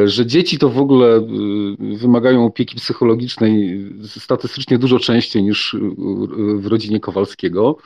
że 0.06 0.26
dzieci 0.26 0.58
to 0.58 0.70
w 0.70 0.78
ogóle 0.78 1.28
wymagają 1.98 2.46
opieki 2.46 2.76
psychologicznej 2.76 3.86
statystycznie 4.08 4.78
dużo 4.78 5.00
częściej 5.00 5.44
niż 5.44 5.76
w 6.58 6.68
rodzinie 6.68 7.00
Kowalskiego, 7.00 7.78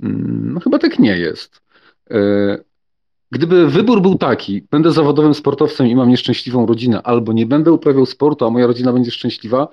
mm, 0.00 0.52
no 0.54 0.60
chyba 0.60 0.78
tak 0.78 0.98
nie 0.98 1.18
jest. 1.18 1.62
Gdyby 3.30 3.70
wybór 3.70 4.02
był 4.02 4.14
taki, 4.18 4.62
będę 4.70 4.92
zawodowym 4.92 5.34
sportowcem 5.34 5.86
i 5.86 5.96
mam 5.96 6.08
nieszczęśliwą 6.08 6.66
rodzinę, 6.66 7.02
albo 7.02 7.32
nie 7.32 7.46
będę 7.46 7.72
uprawiał 7.72 8.06
sportu, 8.06 8.44
a 8.44 8.50
moja 8.50 8.66
rodzina 8.66 8.92
będzie 8.92 9.10
szczęśliwa, 9.10 9.68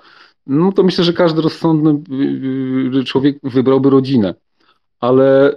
no 0.46 0.72
to 0.72 0.82
myślę, 0.82 1.04
że 1.04 1.12
każdy 1.12 1.42
rozsądny 1.42 1.90
y, 1.90 2.98
y, 2.98 3.04
człowiek 3.04 3.38
wybrałby 3.42 3.90
rodzinę. 3.90 4.34
Ale 5.00 5.56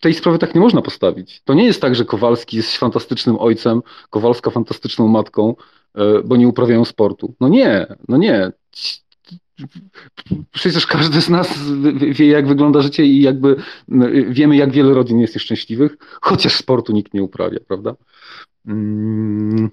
tej 0.00 0.14
sprawy 0.14 0.38
tak 0.38 0.54
nie 0.54 0.60
można 0.60 0.82
postawić. 0.82 1.42
To 1.44 1.54
nie 1.54 1.64
jest 1.64 1.80
tak, 1.80 1.94
że 1.94 2.04
Kowalski 2.04 2.56
jest 2.56 2.76
fantastycznym 2.76 3.36
ojcem, 3.38 3.82
Kowalska 4.10 4.50
fantastyczną 4.50 5.08
matką, 5.08 5.54
bo 6.24 6.36
nie 6.36 6.48
uprawiają 6.48 6.84
sportu. 6.84 7.34
No 7.40 7.48
nie, 7.48 7.86
no 8.08 8.16
nie. 8.16 8.52
Przecież 10.50 10.86
każdy 10.86 11.20
z 11.20 11.28
nas 11.28 11.58
wie, 12.10 12.26
jak 12.26 12.46
wygląda 12.46 12.80
życie 12.80 13.04
i 13.04 13.22
jakby 13.22 13.56
wiemy, 14.28 14.56
jak 14.56 14.72
wiele 14.72 14.94
rodzin 14.94 15.20
jest 15.20 15.34
nieszczęśliwych, 15.34 15.96
chociaż 16.20 16.56
sportu 16.56 16.92
nikt 16.92 17.14
nie 17.14 17.22
uprawia, 17.22 17.58
prawda? 17.68 17.94
Mm. 18.66 19.70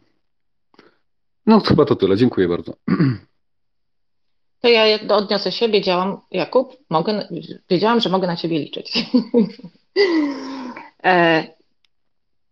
No 1.45 1.59
chyba 1.59 1.85
to 1.85 1.95
tyle. 1.95 2.17
Dziękuję 2.17 2.48
bardzo. 2.48 2.74
To 4.61 4.67
ja 4.67 4.99
odniosę 5.09 5.51
się, 5.51 5.69
wiedziałam, 5.69 6.17
Jakub, 6.32 6.77
mogę, 6.90 7.27
wiedziałam, 7.69 7.99
że 7.99 8.09
mogę 8.09 8.27
na 8.27 8.35
ciebie 8.35 8.59
liczyć. 8.59 8.93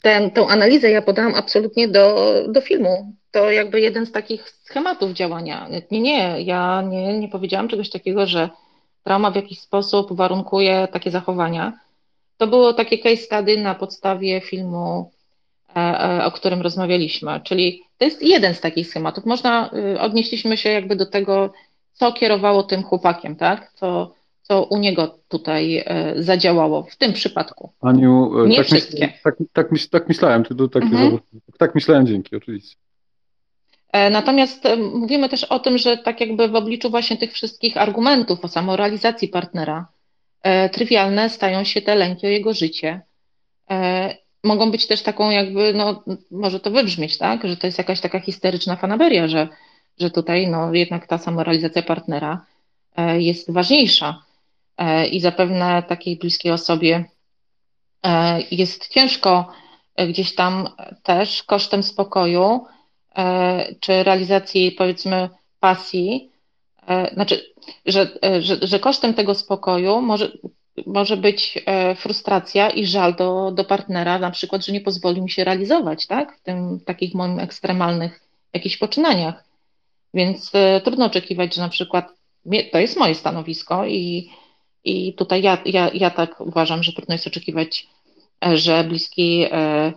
Ten, 0.06 0.32
tą 0.32 0.48
analizę 0.48 0.92
ja 0.92 1.01
podałam 1.01 1.35
absolutnie 1.35 1.88
do, 1.88 2.32
do 2.48 2.61
filmu. 2.61 3.14
To 3.32 3.51
jakby 3.51 3.82
jeden 3.82 4.06
z 4.06 4.11
takich 4.11 4.50
schematów 4.50 5.11
działania. 5.11 5.67
Nie, 5.92 6.01
nie, 6.01 6.42
ja 6.42 6.82
nie, 6.82 7.19
nie 7.19 7.30
powiedziałam 7.30 7.67
czegoś 7.67 7.90
takiego, 7.90 8.25
że 8.25 8.50
trauma 9.03 9.32
w 9.32 9.35
jakiś 9.35 9.59
sposób 9.59 10.16
warunkuje 10.16 10.88
takie 10.92 11.11
zachowania. 11.11 11.80
To 12.38 12.48
było 12.48 12.74
takie 12.74 12.98
case 12.98 13.17
study 13.17 13.58
na 13.58 13.75
podstawie 13.75 14.42
filmu, 14.42 15.11
e, 15.75 15.80
e, 15.80 16.25
o 16.25 16.32
którym 16.32 16.61
rozmawialiśmy, 16.61 17.42
czyli 17.43 17.84
to 17.98 18.06
jest 18.06 18.24
jeden 18.24 18.53
z 18.53 18.61
takich 18.61 18.88
schematów. 18.88 19.25
Można, 19.25 19.69
y, 19.95 20.00
odnieśliśmy 20.00 20.58
się 20.58 20.69
jakby 20.69 20.95
do 20.95 21.06
tego, 21.06 21.53
co 21.93 22.11
kierowało 22.11 22.64
tym 22.64 22.84
chłopakiem, 22.84 23.35
tak? 23.35 23.72
Co, 23.74 24.14
co 24.48 24.64
u 24.64 24.78
niego 24.78 25.20
tutaj 25.28 25.84
e, 25.86 26.14
zadziałało 26.24 26.84
w 26.84 26.96
tym 26.96 27.14
przypadku. 27.14 27.72
Aniu, 27.82 28.32
Nie 28.48 28.58
tak, 28.58 28.66
wszystkie. 28.66 29.08
Myśl, 29.08 29.20
tak, 29.24 29.36
tak, 29.54 29.72
myśl, 29.72 29.90
tak 29.90 30.08
myślałem, 30.08 30.44
to, 30.44 30.56
to 30.56 30.68
takie 30.68 30.86
Mhm. 30.86 31.20
tak 31.58 31.76
myślałem, 31.76 32.08
dzięki, 32.08 32.36
oczywiście. 32.36 32.76
E, 33.92 34.10
Natomiast 34.10 34.66
e, 34.66 34.76
mówimy 34.76 35.30
też 35.30 35.44
o 35.44 35.60
tym, 35.60 35.78
że 35.78 35.98
tak 35.98 36.22
jakby 36.22 36.48
w 36.48 36.56
obliczu 36.56 36.90
właśnie 36.90 37.18
tych 37.18 37.34
wszystkich 37.34 37.78
argumentów 37.78 38.46
o 38.46 38.48
samorealizacji 38.48 39.28
partnera, 39.28 39.88
e, 40.42 40.70
trywialne 40.70 41.30
stają 41.30 41.64
się 41.64 41.82
te 41.82 41.96
lęki 41.96 42.28
o 42.28 42.30
jego 42.30 42.54
życie. 42.54 43.02
E, 43.72 44.16
Mogą 44.44 44.72
być 44.72 44.88
też 44.88 45.02
taką 45.02 45.30
jakby, 45.30 45.74
no 45.74 46.04
może 46.32 46.60
to 46.60 46.72
wybrzmieć, 46.72 47.18
tak, 47.18 47.48
że 47.48 47.58
to 47.58 47.68
jest 47.68 47.78
jakaś 47.78 48.02
taka 48.02 48.20
histeryczna 48.20 48.76
fanaberia, 48.76 49.28
że, 49.28 49.48
że 50.00 50.10
tutaj 50.12 50.48
no 50.48 50.74
jednak 50.74 51.08
ta 51.08 51.18
samorealizacja 51.18 51.82
partnera 51.82 52.46
e, 52.96 53.22
jest 53.22 53.52
ważniejsza 53.52 54.22
E, 54.22 54.25
i 55.12 55.22
zapewne 55.22 55.84
takiej 55.84 56.18
bliskiej 56.18 56.52
osobie 56.52 57.06
e, 58.06 58.42
jest 58.52 58.88
ciężko 58.88 59.48
e, 59.95 60.08
gdzieś 60.08 60.36
tam 60.36 60.70
też 61.04 61.44
kosztem 61.44 61.84
spokoju 61.84 62.66
e, 63.16 63.76
czy 63.80 64.04
realizacji 64.04 64.72
powiedzmy 64.72 65.30
pasji, 65.60 66.32
e, 66.88 67.14
znaczy, 67.14 67.54
że, 67.86 68.10
e, 68.26 68.42
że, 68.42 68.58
że 68.62 68.80
kosztem 68.80 69.14
tego 69.14 69.36
spokoju 69.36 70.02
może, 70.02 70.32
może 70.86 71.18
być 71.18 71.64
e, 71.66 71.95
frustracja 71.95 72.70
i 72.70 72.86
żal 72.86 73.16
do, 73.16 73.52
do 73.52 73.64
partnera, 73.64 74.20
na 74.20 74.32
przykład, 74.32 74.66
że 74.66 74.72
nie 74.74 74.82
pozwoli 74.82 75.22
mi 75.22 75.30
się 75.30 75.44
realizować, 75.44 76.08
tak, 76.08 76.38
w 76.38 76.42
tym 76.42 76.80
takich 76.86 77.14
moim 77.14 77.40
ekstremalnych 77.40 78.22
jakichś 78.54 78.78
poczynaniach. 78.78 79.44
Więc 80.14 80.52
e, 80.54 80.82
trudno 80.82 81.06
oczekiwać, 81.06 81.56
że 81.56 81.62
na 81.62 81.70
przykład 81.70 82.14
to 82.72 82.80
jest 82.80 82.98
moje 82.98 83.16
stanowisko 83.16 83.86
i, 83.86 84.30
i 84.86 85.14
tutaj 85.14 85.42
ja, 85.42 85.58
ja, 85.66 85.90
ja 85.94 86.10
tak 86.10 86.42
uważam, 86.42 86.84
że 86.84 86.94
trudno 86.94 87.16
jest 87.16 87.28
oczekiwać, 87.28 87.88
e, 88.46 88.58
że 88.58 88.84
bliski 88.84 89.46
e, 89.52 89.94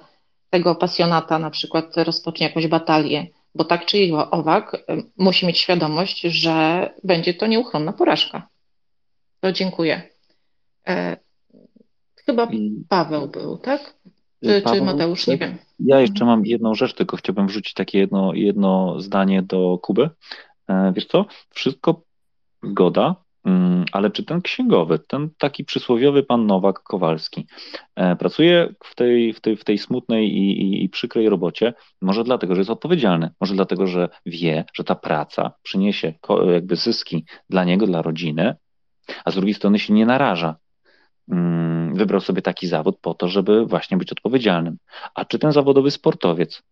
tego 0.50 0.74
pasjonata 0.74 1.38
na 1.38 1.50
przykład 1.50 1.96
rozpocznie 1.96 2.46
jakąś 2.46 2.66
batalię, 2.66 3.26
bo 3.54 3.64
tak 3.64 3.86
czy 3.86 3.98
owak 4.30 4.74
e, 4.74 4.96
musi 5.16 5.46
mieć 5.46 5.58
świadomość, 5.58 6.20
że 6.20 6.90
będzie 7.04 7.34
to 7.34 7.46
nieuchronna 7.46 7.92
porażka. 7.92 8.48
To 9.40 9.52
dziękuję. 9.52 10.02
Chyba 12.26 12.48
Paweł 12.88 13.28
był, 13.28 13.58
tak? 13.58 13.94
Czy, 14.44 14.50
czy 14.50 14.62
Paweł, 14.62 14.84
Mateusz, 14.84 15.26
nie 15.26 15.38
tak? 15.38 15.48
wiem. 15.48 15.58
Ja 15.80 16.00
jeszcze 16.00 16.24
mam 16.24 16.46
jedną 16.46 16.74
rzecz, 16.74 16.94
tylko 16.94 17.16
chciałbym 17.16 17.46
wrzucić 17.46 17.74
takie 17.74 17.98
jedno, 17.98 18.34
jedno 18.34 19.00
zdanie 19.00 19.42
do 19.42 19.78
Kuby. 19.82 20.10
Wiesz 20.92 21.06
co? 21.06 21.26
Wszystko 21.50 22.02
zgoda, 22.62 23.02
mm, 23.02 23.14
ale 23.92 24.10
czy 24.10 24.24
ten 24.24 24.42
księgowy, 24.42 24.98
ten 24.98 25.30
taki 25.38 25.64
przysłowiowy 25.64 26.22
pan 26.22 26.46
Nowak 26.46 26.82
Kowalski, 26.82 27.46
e, 27.96 28.16
pracuje 28.16 28.74
w 28.84 28.94
tej, 28.94 29.32
w 29.32 29.40
tej, 29.40 29.56
w 29.56 29.64
tej 29.64 29.78
smutnej 29.78 30.36
i, 30.36 30.60
i, 30.60 30.84
i 30.84 30.88
przykrej 30.88 31.28
robocie, 31.28 31.74
może 32.02 32.24
dlatego, 32.24 32.54
że 32.54 32.60
jest 32.60 32.70
odpowiedzialny, 32.70 33.30
może 33.40 33.54
dlatego, 33.54 33.86
że 33.86 34.08
wie, 34.26 34.64
że 34.74 34.84
ta 34.84 34.94
praca 34.94 35.52
przyniesie 35.62 36.14
jakby 36.52 36.76
zyski 36.76 37.24
dla 37.50 37.64
niego, 37.64 37.86
dla 37.86 38.02
rodziny, 38.02 38.54
a 39.24 39.30
z 39.30 39.34
drugiej 39.34 39.54
strony 39.54 39.78
się 39.78 39.92
nie 39.92 40.06
naraża. 40.06 40.56
Mm, 41.32 41.94
Wybrał 41.94 42.20
sobie 42.20 42.42
taki 42.42 42.66
zawód 42.66 42.98
po 43.00 43.14
to, 43.14 43.28
żeby 43.28 43.66
właśnie 43.66 43.96
być 43.96 44.12
odpowiedzialnym. 44.12 44.76
A 45.14 45.24
czy 45.24 45.38
ten 45.38 45.52
zawodowy 45.52 45.90
sportowiec, 45.90 46.62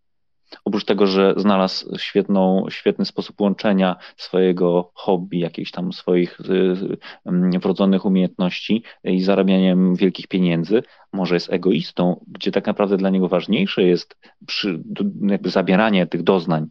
oprócz 0.65 0.85
tego, 0.85 1.07
że 1.07 1.35
znalazł 1.37 1.99
świetną, 1.99 2.67
świetny 2.71 3.05
sposób 3.05 3.41
łączenia 3.41 3.97
swojego 4.17 4.91
hobby, 4.95 5.39
jakichś 5.39 5.71
tam 5.71 5.93
swoich 5.93 6.41
y, 6.41 6.99
y, 7.55 7.59
wrodzonych 7.59 8.05
umiejętności 8.05 8.83
i 9.05 9.23
zarabianiem 9.23 9.95
wielkich 9.95 10.27
pieniędzy, 10.27 10.83
może 11.13 11.35
jest 11.35 11.53
egoistą, 11.53 12.25
gdzie 12.29 12.51
tak 12.51 12.67
naprawdę 12.67 12.97
dla 12.97 13.11
niego 13.11 13.29
ważniejsze 13.29 13.83
jest 13.83 14.17
przy, 14.47 14.83
jakby 15.21 15.51
zabieranie 15.51 16.07
tych 16.07 16.23
doznań, 16.23 16.67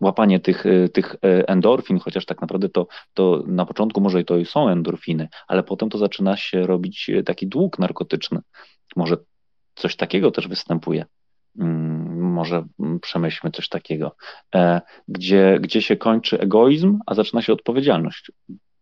łapanie 0.00 0.40
tych, 0.40 0.66
y, 0.66 0.88
tych 0.88 1.16
endorfin, 1.22 1.98
chociaż 1.98 2.26
tak 2.26 2.40
naprawdę 2.40 2.68
to, 2.68 2.86
to 3.14 3.42
na 3.46 3.66
początku 3.66 4.00
może 4.00 4.24
to 4.24 4.36
i 4.36 4.46
są 4.46 4.68
endorfiny, 4.68 5.28
ale 5.48 5.62
potem 5.62 5.90
to 5.90 5.98
zaczyna 5.98 6.36
się 6.36 6.66
robić 6.66 7.10
taki 7.26 7.46
dług 7.46 7.78
narkotyczny. 7.78 8.40
Może 8.96 9.16
coś 9.74 9.96
takiego 9.96 10.30
też 10.30 10.48
występuje. 10.48 11.04
Mm, 11.58 12.32
Może 12.32 12.64
przemyślmy 13.02 13.50
coś 13.50 13.68
takiego, 13.68 14.16
e, 14.54 14.80
gdzie, 15.08 15.58
gdzie 15.60 15.82
się 15.82 15.96
kończy 15.96 16.40
egoizm, 16.40 16.98
a 17.06 17.14
zaczyna 17.14 17.42
się 17.42 17.52
odpowiedzialność. 17.52 18.32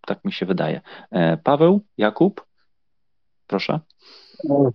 Tak 0.06 0.24
mi 0.24 0.32
się 0.32 0.46
wydaje. 0.46 0.80
E, 1.10 1.36
Paweł, 1.36 1.80
Jakub, 1.98 2.46
proszę. 3.46 3.80
E, 4.50 4.70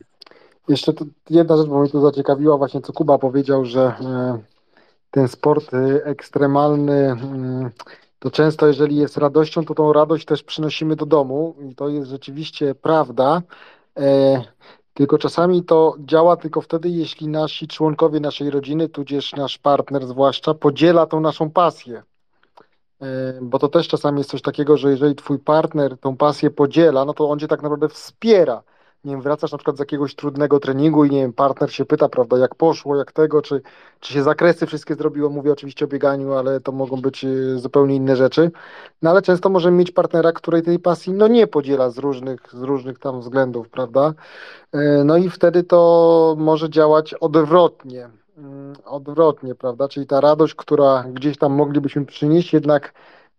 Jeszcze 0.67 0.93
jedna 1.29 1.57
rzecz, 1.57 1.67
bo 1.67 1.79
mnie 1.79 1.89
tu 1.89 2.01
zaciekawiła 2.01 2.57
właśnie, 2.57 2.81
co 2.81 2.93
Kuba 2.93 3.17
powiedział, 3.17 3.65
że 3.65 3.93
ten 5.11 5.27
sport 5.27 5.73
e, 5.73 6.05
ekstremalny 6.05 7.11
mm, 7.11 7.69
to 8.19 8.31
często, 8.31 8.67
jeżeli 8.67 8.95
jest 8.95 9.17
radością, 9.17 9.65
to 9.65 9.75
tą 9.75 9.93
radość 9.93 10.25
też 10.25 10.43
przynosimy 10.43 10.95
do 10.95 11.05
domu 11.05 11.55
i 11.69 11.75
to 11.75 11.89
jest 11.89 12.09
rzeczywiście 12.09 12.75
prawda. 12.75 13.41
Tylko 14.93 15.17
czasami 15.17 15.63
to 15.63 15.95
działa 15.99 16.37
tylko 16.37 16.61
wtedy, 16.61 16.89
jeśli 16.89 17.27
nasi 17.27 17.67
członkowie 17.67 18.19
naszej 18.19 18.49
rodziny, 18.49 18.89
tudzież 18.89 19.33
nasz 19.33 19.57
partner 19.57 20.07
zwłaszcza, 20.07 20.53
podziela 20.53 21.05
tą 21.05 21.19
naszą 21.19 21.49
pasję. 21.49 22.03
E, 23.01 23.39
Bo 23.41 23.59
to 23.59 23.67
też 23.67 23.87
czasami 23.87 24.17
jest 24.17 24.29
coś 24.29 24.41
takiego, 24.41 24.77
że 24.77 24.91
jeżeli 24.91 25.15
twój 25.15 25.39
partner 25.39 25.97
tą 25.97 26.17
pasję 26.17 26.49
podziela, 26.49 27.05
no 27.05 27.13
to 27.13 27.29
on 27.29 27.39
cię 27.39 27.47
tak 27.47 27.61
naprawdę 27.61 27.89
wspiera. 27.89 28.63
Nie 29.03 29.11
wiem, 29.11 29.21
wracasz 29.21 29.51
na 29.51 29.57
przykład 29.57 29.77
z 29.77 29.79
jakiegoś 29.79 30.15
trudnego 30.15 30.59
treningu 30.59 31.05
i 31.05 31.09
nie 31.09 31.21
wiem, 31.21 31.33
partner 31.33 31.73
się 31.73 31.85
pyta, 31.85 32.09
prawda, 32.09 32.37
jak 32.37 32.55
poszło, 32.55 32.95
jak 32.95 33.11
tego, 33.11 33.41
czy, 33.41 33.61
czy 33.99 34.13
się 34.13 34.23
zakresy 34.23 34.65
wszystkie 34.67 34.95
zrobiło. 34.95 35.29
Mówię 35.29 35.51
oczywiście 35.51 35.85
o 35.85 35.87
bieganiu, 35.87 36.33
ale 36.33 36.59
to 36.61 36.71
mogą 36.71 37.01
być 37.01 37.25
e, 37.25 37.59
zupełnie 37.59 37.95
inne 37.95 38.15
rzeczy. 38.15 38.51
No 39.01 39.09
ale 39.09 39.21
często 39.21 39.49
możemy 39.49 39.77
mieć 39.77 39.91
partnera, 39.91 40.31
której 40.31 40.61
tej 40.63 40.79
pasji 40.79 41.13
no 41.13 41.27
nie 41.27 41.47
podziela 41.47 41.89
z 41.89 41.97
różnych, 41.97 42.41
z 42.53 42.61
różnych 42.61 42.99
tam 42.99 43.19
względów, 43.19 43.69
prawda? 43.69 44.13
E, 44.71 45.03
No 45.03 45.17
i 45.17 45.29
wtedy 45.29 45.63
to 45.63 46.35
może 46.39 46.69
działać 46.69 47.13
odwrotnie. 47.13 48.09
Mm, 48.37 48.73
Odwrotnie, 48.85 49.55
prawda? 49.55 49.87
Czyli 49.87 50.07
ta 50.07 50.21
radość, 50.21 50.55
która 50.55 51.03
gdzieś 51.13 51.37
tam 51.37 51.53
moglibyśmy 51.53 52.05
przynieść, 52.05 52.53
jednak 52.53 52.93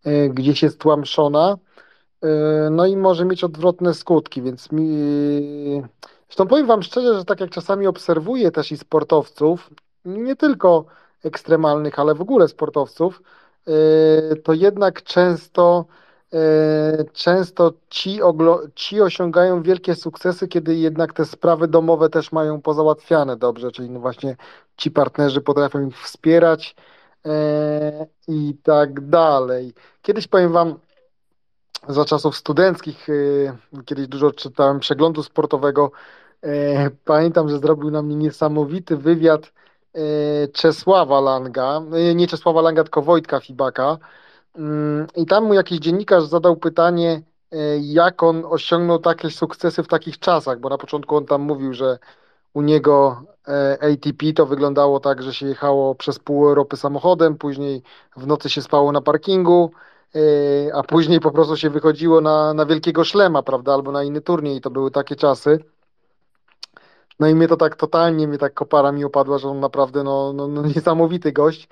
e, 0.04 0.28
gdzieś 0.28 0.62
jest 0.62 0.80
tłamszona, 0.80 1.56
no 2.70 2.86
i 2.86 2.96
może 2.96 3.24
mieć 3.24 3.44
odwrotne 3.44 3.94
skutki, 3.94 4.42
więc 4.42 4.72
mi... 4.72 5.82
Zresztą 6.26 6.46
powiem 6.46 6.66
Wam 6.66 6.82
szczerze, 6.82 7.14
że 7.14 7.24
tak 7.24 7.40
jak 7.40 7.50
czasami 7.50 7.86
obserwuję 7.86 8.50
też 8.50 8.72
i 8.72 8.76
sportowców, 8.76 9.70
nie 10.04 10.36
tylko 10.36 10.84
ekstremalnych, 11.24 11.98
ale 11.98 12.14
w 12.14 12.20
ogóle 12.20 12.48
sportowców, 12.48 13.22
e, 13.66 14.36
to 14.36 14.52
jednak 14.52 15.02
często 15.02 15.84
E, 16.34 17.04
Często 17.12 17.72
ci, 17.88 18.20
ci 18.74 19.00
osiągają 19.00 19.62
wielkie 19.62 19.94
sukcesy, 19.94 20.48
kiedy 20.48 20.74
jednak 20.76 21.12
te 21.12 21.24
sprawy 21.24 21.68
domowe 21.68 22.08
też 22.08 22.32
mają 22.32 22.60
pozałatwiane 22.60 23.36
dobrze, 23.36 23.72
czyli 23.72 23.90
no 23.90 24.00
właśnie 24.00 24.36
ci 24.76 24.90
partnerzy 24.90 25.40
potrafią 25.40 25.88
ich 25.88 25.98
wspierać 26.00 26.76
i 28.28 28.54
tak 28.62 29.08
dalej. 29.08 29.74
Kiedyś 30.02 30.28
powiem 30.28 30.52
Wam, 30.52 30.78
za 31.88 32.04
czasów 32.04 32.36
studenckich, 32.36 33.08
e, 33.08 33.82
kiedyś 33.84 34.06
dużo 34.06 34.32
czytałem 34.32 34.80
przeglądu 34.80 35.22
sportowego. 35.22 35.90
E, 36.42 36.90
Pamiętam, 37.04 37.48
że 37.48 37.58
zrobił 37.58 37.90
na 37.90 38.02
mnie 38.02 38.16
niesamowity 38.16 38.96
wywiad 38.96 39.52
e, 39.94 40.00
Czesława 40.48 41.20
Langa, 41.20 41.82
nie 42.14 42.26
Czesława 42.26 42.60
Langa, 42.60 42.82
tylko 42.82 43.02
Wojtka 43.02 43.40
Fibaka. 43.40 43.98
Mm, 44.54 45.06
I 45.16 45.26
tam 45.26 45.44
mu 45.44 45.54
jakiś 45.54 45.78
dziennikarz 45.78 46.24
zadał 46.24 46.56
pytanie, 46.56 47.22
jak 47.80 48.22
on 48.22 48.44
osiągnął 48.44 48.98
takie 48.98 49.30
sukcesy 49.30 49.82
w 49.82 49.88
takich 49.88 50.18
czasach, 50.18 50.60
bo 50.60 50.68
na 50.68 50.78
początku 50.78 51.16
on 51.16 51.26
tam 51.26 51.42
mówił, 51.42 51.74
że 51.74 51.98
u 52.54 52.62
niego 52.62 53.22
ATP 53.80 54.32
to 54.36 54.46
wyglądało 54.46 55.00
tak, 55.00 55.22
że 55.22 55.34
się 55.34 55.46
jechało 55.46 55.94
przez 55.94 56.18
pół 56.18 56.48
Europy 56.48 56.76
samochodem, 56.76 57.38
później 57.38 57.82
w 58.16 58.26
nocy 58.26 58.50
się 58.50 58.62
spało 58.62 58.92
na 58.92 59.00
parkingu, 59.00 59.70
a 60.74 60.82
później 60.82 61.20
po 61.20 61.30
prostu 61.30 61.56
się 61.56 61.70
wychodziło 61.70 62.20
na, 62.20 62.54
na 62.54 62.66
wielkiego 62.66 63.04
szlema, 63.04 63.42
prawda, 63.42 63.74
albo 63.74 63.92
na 63.92 64.02
inny 64.02 64.20
turniej. 64.20 64.56
I 64.56 64.60
to 64.60 64.70
były 64.70 64.90
takie 64.90 65.16
czasy. 65.16 65.58
No 67.20 67.28
i 67.28 67.34
mnie 67.34 67.48
to 67.48 67.56
tak 67.56 67.76
totalnie, 67.76 68.28
mnie 68.28 68.38
tak 68.38 68.54
kopara 68.54 68.92
mi 68.92 69.04
opadła, 69.04 69.38
że 69.38 69.48
on 69.48 69.60
naprawdę 69.60 70.02
no, 70.02 70.32
no, 70.32 70.48
no 70.48 70.62
niesamowity 70.74 71.32
gość. 71.32 71.68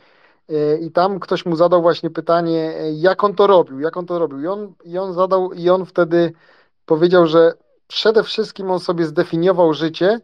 E, 0.48 0.78
I 0.78 0.90
tam 0.90 1.20
ktoś 1.20 1.46
mu 1.46 1.56
zadał 1.56 1.82
właśnie 1.82 2.10
pytanie, 2.10 2.74
jak 2.92 3.24
on 3.24 3.34
to 3.34 3.46
robił, 3.46 3.80
jak 3.80 3.96
on 3.96 4.06
to 4.06 4.18
robił. 4.18 4.40
I 4.40 4.46
on, 4.46 4.74
i 4.84 4.98
on 4.98 5.12
zadał, 5.14 5.52
i 5.52 5.70
on 5.70 5.86
wtedy 5.86 6.32
powiedział, 6.86 7.26
że 7.26 7.52
przede 7.86 8.22
wszystkim 8.22 8.70
on 8.70 8.80
sobie 8.80 9.06
zdefiniował 9.06 9.74
życie 9.74 10.20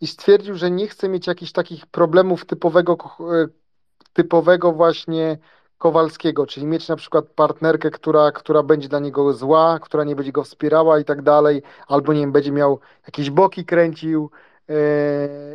i 0.00 0.06
stwierdził, 0.06 0.54
że 0.54 0.70
nie 0.70 0.88
chce 0.88 1.08
mieć 1.08 1.26
jakichś 1.26 1.52
takich 1.52 1.86
problemów 1.86 2.44
typowego, 2.44 2.96
typowego 4.12 4.72
właśnie 4.72 5.38
Kowalskiego, 5.82 6.46
czyli 6.46 6.66
mieć 6.66 6.88
na 6.88 6.96
przykład 6.96 7.24
partnerkę, 7.24 7.90
która, 7.90 8.32
która 8.32 8.62
będzie 8.62 8.88
dla 8.88 8.98
niego 8.98 9.32
zła, 9.32 9.78
która 9.82 10.04
nie 10.04 10.16
będzie 10.16 10.32
go 10.32 10.44
wspierała 10.44 10.98
i 10.98 11.04
tak 11.04 11.22
dalej, 11.22 11.62
albo 11.88 12.12
nie 12.12 12.20
wiem, 12.20 12.32
będzie 12.32 12.52
miał 12.52 12.78
jakieś 13.06 13.30
boki 13.30 13.64
kręcił 13.64 14.30
yy, 14.68 14.76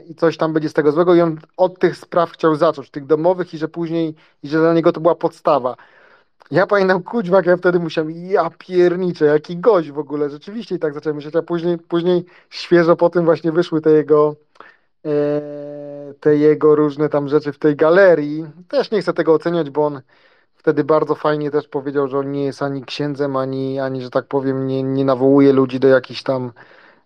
i 0.10 0.16
coś 0.16 0.38
tam 0.38 0.54
będzie 0.54 0.70
z 0.70 0.74
tego 0.74 0.92
złego 0.92 1.16
i 1.16 1.22
on 1.22 1.40
od 1.58 1.80
tych 1.80 1.98
spraw 1.98 2.32
chciał 2.32 2.56
zacząć, 2.56 2.90
tych 2.90 3.06
domowych 3.06 3.54
i 3.54 3.58
że 3.58 3.68
później, 3.68 4.16
i 4.44 4.48
że 4.48 4.60
dla 4.60 4.74
niego 4.74 4.92
to 4.92 5.00
była 5.00 5.16
podstawa. 5.16 5.76
Ja 6.52 6.68
pamiętam 6.68 7.04
kućmak, 7.04 7.46
ja 7.46 7.58
wtedy 7.58 7.80
musiałem, 7.80 8.12
ja 8.12 8.50
pierniczę, 8.58 9.26
jaki 9.26 9.58
gość 9.58 9.92
w 9.92 10.00
ogóle, 10.00 10.30
rzeczywiście 10.30 10.76
i 10.76 10.80
tak 10.80 10.94
zacząłem 10.94 11.16
myśleć, 11.16 11.36
a 11.36 11.42
później, 11.42 11.78
później 11.78 12.26
świeżo 12.50 12.96
po 12.96 13.10
tym 13.10 13.26
właśnie 13.26 13.52
wyszły 13.52 13.82
te 13.82 13.92
jego 13.92 14.36
te 16.20 16.36
jego 16.36 16.76
różne 16.76 17.10
tam 17.10 17.28
rzeczy 17.28 17.52
w 17.54 17.60
tej 17.60 17.76
galerii. 17.76 18.46
Też 18.68 18.92
nie 18.92 19.02
chcę 19.02 19.14
tego 19.14 19.34
oceniać, 19.34 19.70
bo 19.70 19.86
on 19.86 20.02
wtedy 20.68 20.84
bardzo 20.84 21.16
fajnie 21.16 21.52
też 21.52 21.68
powiedział, 21.68 22.08
że 22.08 22.20
on 22.20 22.32
nie 22.32 22.46
jest 22.46 22.62
ani 22.62 22.84
księdzem, 22.84 23.36
ani, 23.36 23.80
ani 23.80 24.02
że 24.02 24.10
tak 24.10 24.26
powiem, 24.26 24.68
nie, 24.68 24.84
nie 24.84 25.06
nawołuje 25.06 25.54
ludzi 25.54 25.80
do 25.80 25.88
jakichś 25.88 26.24
tam 26.24 26.52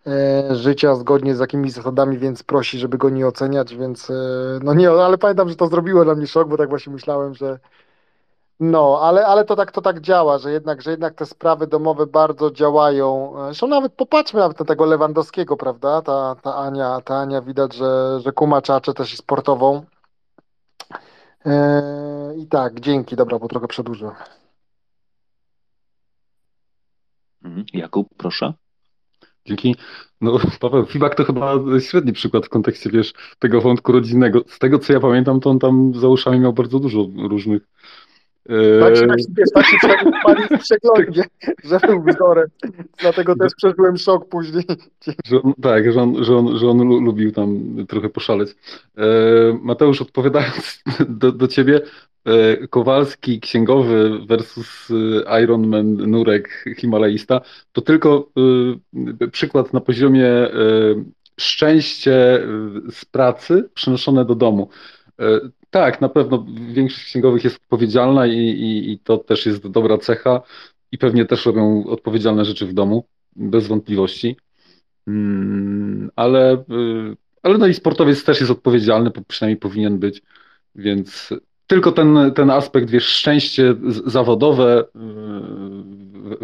e, 0.07 0.55
życia 0.55 0.95
zgodnie 0.95 1.35
z 1.35 1.39
jakimiś 1.39 1.71
zasadami, 1.71 2.17
więc 2.17 2.43
prosi, 2.43 2.79
żeby 2.79 2.97
go 2.97 3.09
nie 3.09 3.27
oceniać, 3.27 3.75
więc 3.75 4.09
e, 4.09 4.13
no 4.63 4.73
nie, 4.73 4.91
ale 4.91 5.17
pamiętam, 5.17 5.49
że 5.49 5.55
to 5.55 5.67
zrobiło 5.67 6.03
dla 6.05 6.15
mnie 6.15 6.27
szok, 6.27 6.47
bo 6.47 6.57
tak 6.57 6.69
właśnie 6.69 6.93
myślałem, 6.93 7.33
że 7.33 7.59
no, 8.61 8.99
ale, 9.01 9.25
ale 9.25 9.45
to 9.45 9.55
tak 9.55 9.71
to 9.71 9.81
tak 9.81 10.01
działa, 10.01 10.37
że 10.37 10.51
jednak, 10.51 10.81
że 10.81 10.91
jednak 10.91 11.13
te 11.13 11.25
sprawy 11.25 11.67
domowe 11.67 12.07
bardzo 12.07 12.51
działają. 12.51 13.33
Zresztą 13.45 13.67
nawet 13.67 13.93
popatrzmy 13.93 14.39
nawet 14.39 14.59
na 14.59 14.65
tego 14.65 14.85
Lewandowskiego, 14.85 15.57
prawda? 15.57 16.01
Ta, 16.01 16.35
ta 16.35 16.55
Ania, 16.55 17.01
ta 17.01 17.15
Ania 17.17 17.41
widać, 17.41 17.75
że, 17.75 18.19
że 18.23 18.31
kuma 18.31 18.61
czacze 18.61 18.93
też 18.93 19.13
i 19.13 19.17
sportową. 19.17 19.85
Eee, 21.45 22.41
I 22.41 22.47
tak, 22.47 22.79
dzięki, 22.79 23.15
dobra, 23.15 23.39
bo 23.39 23.47
trochę 23.47 23.67
przedłużyłem. 23.67 24.15
Mhm. 27.43 27.65
Jakub, 27.73 28.07
proszę. 28.17 28.53
Dzięki. 29.45 29.75
No, 30.21 30.39
Paweł 30.59 30.85
Fibak 30.85 31.15
to 31.15 31.23
chyba 31.23 31.53
średni 31.79 32.13
przykład 32.13 32.45
w 32.45 32.49
kontekście, 32.49 32.89
wiesz, 32.89 33.13
tego 33.39 33.61
wątku 33.61 33.91
rodzinnego. 33.91 34.41
Z 34.47 34.59
tego, 34.59 34.79
co 34.79 34.93
ja 34.93 34.99
pamiętam, 34.99 35.39
to 35.39 35.49
on 35.49 35.59
tam 35.59 35.93
za 35.95 36.07
uszami 36.07 36.39
miał 36.39 36.53
bardzo 36.53 36.79
dużo 36.79 37.07
różnych 37.29 37.67
tak 38.79 38.95
się, 38.95 39.07
tak 39.53 39.65
się, 39.65 39.77
tak 39.81 40.59
w 40.59 40.63
przeglądzie, 40.63 41.23
że 41.69 41.79
był 41.79 42.03
wzorem. 42.03 42.47
Dlatego 42.99 43.35
też 43.35 43.51
przeżyłem 43.57 43.97
szok 43.97 44.29
później. 44.29 44.63
Że 45.25 45.41
on, 45.41 45.53
tak, 45.61 45.91
że 45.91 46.01
on, 46.01 46.23
że, 46.23 46.37
on, 46.37 46.57
że 46.57 46.69
on 46.69 46.77
lubił 46.77 47.31
tam 47.31 47.75
trochę 47.87 48.09
poszaleć. 48.09 48.49
E, 48.97 49.03
Mateusz, 49.61 50.01
odpowiadając 50.01 50.83
do, 51.21 51.31
do 51.31 51.47
ciebie, 51.47 51.81
e, 52.25 52.67
Kowalski 52.67 53.39
księgowy 53.39 54.19
versus 54.27 54.91
e, 55.25 55.43
Ironman 55.43 55.93
Nurek 55.95 56.65
Himalajista, 56.77 57.41
to 57.71 57.81
tylko 57.81 58.29
przykład 59.31 59.73
na 59.73 59.81
poziomie 59.81 60.31
szczęście 61.39 62.47
z 62.91 63.05
pracy 63.05 63.69
przenoszone 63.73 64.25
do 64.25 64.35
domu. 64.35 64.69
Tak, 65.71 66.01
na 66.01 66.09
pewno 66.09 66.45
większość 66.73 67.05
księgowych 67.05 67.43
jest 67.43 67.55
odpowiedzialna 67.55 68.27
i, 68.27 68.37
i, 68.37 68.91
i 68.91 68.99
to 68.99 69.17
też 69.17 69.45
jest 69.45 69.67
dobra 69.67 69.97
cecha 69.97 70.41
i 70.91 70.97
pewnie 70.97 71.25
też 71.25 71.45
robią 71.45 71.85
odpowiedzialne 71.85 72.45
rzeczy 72.45 72.65
w 72.65 72.73
domu, 72.73 73.05
bez 73.35 73.67
wątpliwości. 73.67 74.37
Mm, 75.07 76.11
ale, 76.15 76.53
y, 76.53 77.17
ale 77.43 77.57
no 77.57 77.67
i 77.67 77.73
sportowiec 77.73 78.23
też 78.23 78.39
jest 78.39 78.51
odpowiedzialny, 78.51 79.11
przynajmniej 79.27 79.59
powinien 79.59 79.99
być, 79.99 80.21
więc 80.75 81.29
tylko 81.67 81.91
ten, 81.91 82.31
ten 82.35 82.49
aspekt, 82.49 82.89
wiesz, 82.89 83.05
szczęście 83.05 83.75
zawodowe 84.05 84.83
y, 84.83 84.85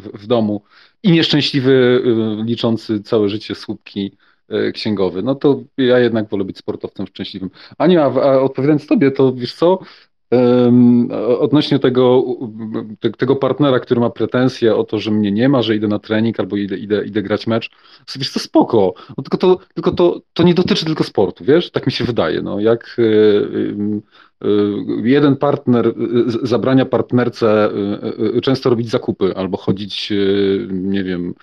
w, 0.02 0.22
w 0.24 0.28
domu 0.28 0.64
i 1.04 1.12
nieszczęśliwy, 1.12 1.72
y, 2.42 2.44
liczący 2.44 3.02
całe 3.04 3.30
życie 3.30 3.56
słupki 3.56 4.18
księgowy, 4.74 5.24
no 5.24 5.36
to 5.36 5.64
ja 5.78 6.00
jednak 6.00 6.30
wolę 6.30 6.44
być 6.44 6.58
sportowcem 6.58 7.08
szczęśliwym. 7.08 7.50
Ania, 7.78 8.06
a, 8.06 8.22
a 8.22 8.42
odpowiadając 8.42 8.88
tobie, 8.88 9.12
to 9.12 9.34
wiesz 9.34 9.54
co, 9.54 9.80
odnośnie 11.40 11.80
tego, 11.80 12.24
te, 13.00 13.10
tego 13.10 13.36
partnera, 13.36 13.80
który 13.80 14.00
ma 14.00 14.10
pretensje 14.10 14.76
o 14.76 14.84
to, 14.84 15.00
że 15.00 15.12
mnie 15.12 15.32
nie 15.32 15.50
ma, 15.50 15.62
że 15.62 15.76
idę 15.76 15.88
na 15.88 16.00
trening 16.00 16.40
albo 16.40 16.58
idę, 16.58 16.78
idę, 16.78 17.06
idę 17.06 17.22
grać 17.22 17.48
mecz, 17.48 17.70
to 18.14 18.20
wiesz 18.20 18.30
co, 18.30 18.40
spoko, 18.40 18.94
no, 19.18 19.24
tylko, 19.24 19.38
to, 19.38 19.60
tylko 19.74 19.92
to, 19.92 20.22
to 20.34 20.44
nie 20.44 20.54
dotyczy 20.54 20.86
tylko 20.86 21.04
sportu, 21.04 21.44
wiesz, 21.46 21.72
tak 21.72 21.86
mi 21.86 21.92
się 21.92 22.04
wydaje, 22.04 22.42
no. 22.42 22.60
Jak 22.60 22.96
y, 23.00 23.04
y, 24.46 24.48
jeden 25.04 25.36
partner 25.36 25.94
zabrania 26.44 26.86
partnerce 26.86 27.70
często 28.42 28.70
robić 28.70 28.90
zakupy 28.90 29.36
albo 29.36 29.58
chodzić, 29.58 30.14
nie 30.70 31.04
wiem, 31.04 31.34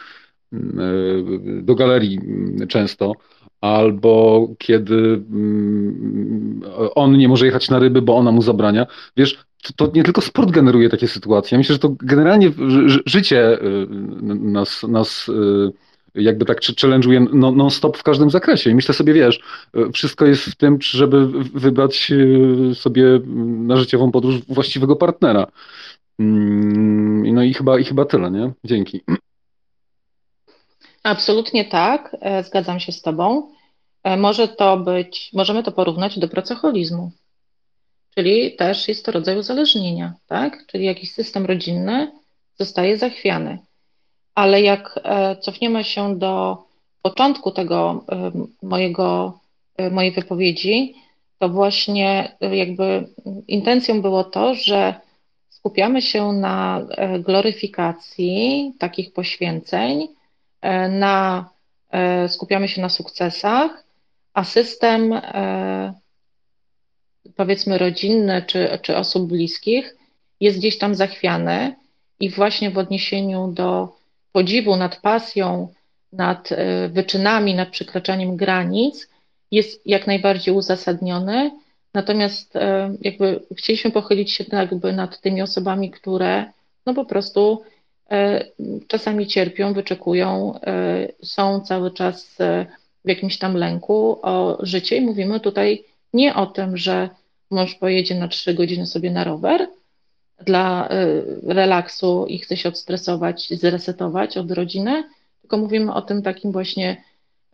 do 1.62 1.74
galerii 1.74 2.20
często, 2.68 3.12
albo 3.60 4.48
kiedy 4.58 4.94
mm, 4.94 6.60
on 6.94 7.18
nie 7.18 7.28
może 7.28 7.46
jechać 7.46 7.70
na 7.70 7.78
ryby, 7.78 8.02
bo 8.02 8.16
ona 8.16 8.32
mu 8.32 8.42
zabrania. 8.42 8.86
Wiesz, 9.16 9.44
to, 9.76 9.90
nie 9.94 10.02
tylko 10.04 10.20
sport 10.20 10.50
generuje 10.50 10.88
takie 10.88 11.08
sytuacje. 11.08 11.58
Myślę, 11.58 11.72
że 11.72 11.78
to 11.78 11.96
generalnie 12.00 12.50
życie 13.06 13.62
y, 13.62 13.86
nas, 14.34 14.82
nas 14.82 15.28
y, 15.28 15.72
jakby 16.14 16.44
tak 16.44 16.60
challenge'uje 16.60 17.34
non-stop 17.34 17.96
w 17.96 18.02
każdym 18.02 18.30
zakresie. 18.30 18.70
I 18.70 18.74
myślę 18.74 18.94
sobie, 18.94 19.12
wiesz, 19.12 19.40
wszystko 19.94 20.26
jest 20.26 20.42
w 20.42 20.56
tym, 20.56 20.78
żeby 20.80 21.26
wybrać 21.54 22.12
y, 22.12 22.74
sobie 22.74 23.20
na 23.44 23.76
życiową 23.76 24.10
podróż 24.10 24.38
właściwego 24.48 24.96
partnera. 24.96 25.46
Mm, 26.18 27.34
no 27.34 27.42
i 27.42 27.54
chyba, 27.54 27.78
i 27.78 27.84
chyba 27.84 28.04
tyle, 28.04 28.30
nie? 28.30 28.52
Dzięki. 28.64 29.00
Absolutnie 31.04 31.64
tak, 31.64 32.16
e, 32.20 32.42
zgadzam 32.42 32.80
się 32.80 32.92
z 32.92 33.02
Tobą. 33.02 33.50
E, 34.02 34.16
może 34.16 34.48
to 34.48 34.76
być, 34.76 35.30
możemy 35.32 35.62
to 35.62 35.72
porównać 35.72 36.18
do 36.18 36.28
pracoholizmu, 36.28 37.10
czyli 38.14 38.56
też 38.56 38.88
jest 38.88 39.04
to 39.04 39.12
rodzaj 39.12 39.38
uzależnienia, 39.38 40.14
tak? 40.26 40.66
Czyli 40.66 40.84
jakiś 40.84 41.12
system 41.12 41.46
rodzinny 41.46 42.12
zostaje 42.58 42.98
zachwiany. 42.98 43.58
Ale 44.34 44.62
jak 44.62 45.00
e, 45.02 45.36
cofniemy 45.36 45.84
się 45.84 46.18
do 46.18 46.64
początku 47.02 47.50
tego 47.50 48.04
mojego, 48.62 49.38
mojej 49.90 50.12
wypowiedzi, 50.12 50.94
to 51.38 51.48
właśnie 51.48 52.36
jakby 52.40 53.08
intencją 53.48 54.02
było 54.02 54.24
to, 54.24 54.54
że 54.54 54.94
skupiamy 55.48 56.02
się 56.02 56.32
na 56.32 56.86
gloryfikacji 57.18 58.72
takich 58.78 59.12
poświęceń, 59.12 60.08
na, 60.88 61.48
e, 61.90 62.28
skupiamy 62.28 62.68
się 62.68 62.82
na 62.82 62.88
sukcesach, 62.88 63.84
a 64.34 64.44
system 64.44 65.12
e, 65.12 65.94
powiedzmy 67.36 67.78
rodzinny 67.78 68.42
czy, 68.46 68.78
czy 68.82 68.96
osób 68.96 69.28
bliskich 69.28 69.96
jest 70.40 70.58
gdzieś 70.58 70.78
tam 70.78 70.94
zachwiany 70.94 71.74
i 72.20 72.30
właśnie 72.30 72.70
w 72.70 72.78
odniesieniu 72.78 73.48
do 73.48 73.96
podziwu 74.32 74.76
nad 74.76 75.00
pasją, 75.00 75.68
nad 76.12 76.48
wyczynami, 76.88 77.54
nad 77.54 77.68
przekraczaniem 77.68 78.36
granic 78.36 79.08
jest 79.50 79.86
jak 79.86 80.06
najbardziej 80.06 80.54
uzasadniony. 80.54 81.50
Natomiast 81.94 82.54
jakby 83.00 83.40
chcieliśmy 83.56 83.90
pochylić 83.90 84.32
się 84.32 84.44
jakby 84.52 84.92
nad 84.92 85.20
tymi 85.20 85.42
osobami, 85.42 85.90
które 85.90 86.52
no 86.86 86.94
po 86.94 87.04
prostu 87.04 87.62
E, 87.62 87.73
czasami 88.86 89.26
cierpią, 89.26 89.72
wyczekują, 89.72 90.60
e, 90.60 91.08
są 91.22 91.60
cały 91.60 91.90
czas 91.90 92.40
e, 92.40 92.66
w 93.04 93.08
jakimś 93.08 93.38
tam 93.38 93.56
lęku 93.56 94.18
o 94.22 94.58
życie 94.62 94.96
i 94.96 95.00
mówimy 95.00 95.40
tutaj 95.40 95.84
nie 96.12 96.34
o 96.34 96.46
tym, 96.46 96.76
że 96.76 97.08
mąż 97.50 97.74
pojedzie 97.74 98.14
na 98.14 98.28
trzy 98.28 98.54
godziny 98.54 98.86
sobie 98.86 99.10
na 99.10 99.24
rower 99.24 99.68
dla 100.44 100.88
relaksu 101.42 102.26
i 102.26 102.38
chce 102.38 102.56
się 102.56 102.68
odstresować, 102.68 103.48
zresetować 103.50 104.36
od 104.36 104.50
rodziny, 104.50 105.04
tylko 105.40 105.56
mówimy 105.56 105.94
o 105.94 106.02
tym 106.02 106.22
takim 106.22 106.52
właśnie 106.52 107.02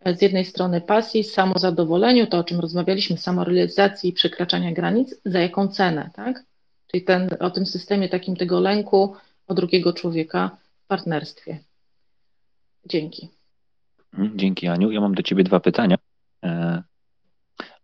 z 0.05 0.21
jednej 0.21 0.45
strony 0.45 0.81
pasji, 0.81 1.23
samozadowoleniu, 1.23 2.27
to 2.27 2.37
o 2.37 2.43
czym 2.43 2.59
rozmawialiśmy, 2.59 3.17
samorealizacji 3.17 4.09
i 4.09 4.13
przekraczania 4.13 4.71
granic, 4.71 5.15
za 5.25 5.39
jaką 5.39 5.67
cenę, 5.67 6.09
tak? 6.15 6.43
Czyli 6.87 7.03
ten, 7.03 7.29
o 7.39 7.49
tym 7.49 7.65
systemie 7.65 8.09
takim 8.09 8.35
tego 8.35 8.59
lęku 8.59 9.15
o 9.51 9.53
drugiego 9.53 9.93
człowieka 9.93 10.57
w 10.83 10.87
partnerstwie. 10.87 11.59
Dzięki. 12.85 13.29
Mhm, 14.13 14.37
dzięki 14.39 14.67
Aniu. 14.67 14.91
Ja 14.91 15.01
mam 15.01 15.15
do 15.15 15.23
Ciebie 15.23 15.43
dwa 15.43 15.59
pytania. 15.59 15.97
E, 16.43 16.83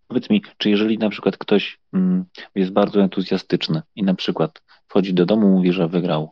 powiedz 0.07 0.29
mi, 0.29 0.41
czy 0.57 0.69
jeżeli 0.69 0.97
na 0.97 1.09
przykład 1.09 1.37
ktoś 1.37 1.79
mm, 1.93 2.25
jest 2.55 2.71
bardzo 2.71 3.01
entuzjastyczny 3.01 3.81
i 3.95 4.03
na 4.03 4.13
przykład 4.13 4.61
wchodzi 4.87 5.13
do 5.13 5.25
domu, 5.25 5.47
mówi, 5.49 5.73
że 5.73 5.87
wygrał 5.87 6.31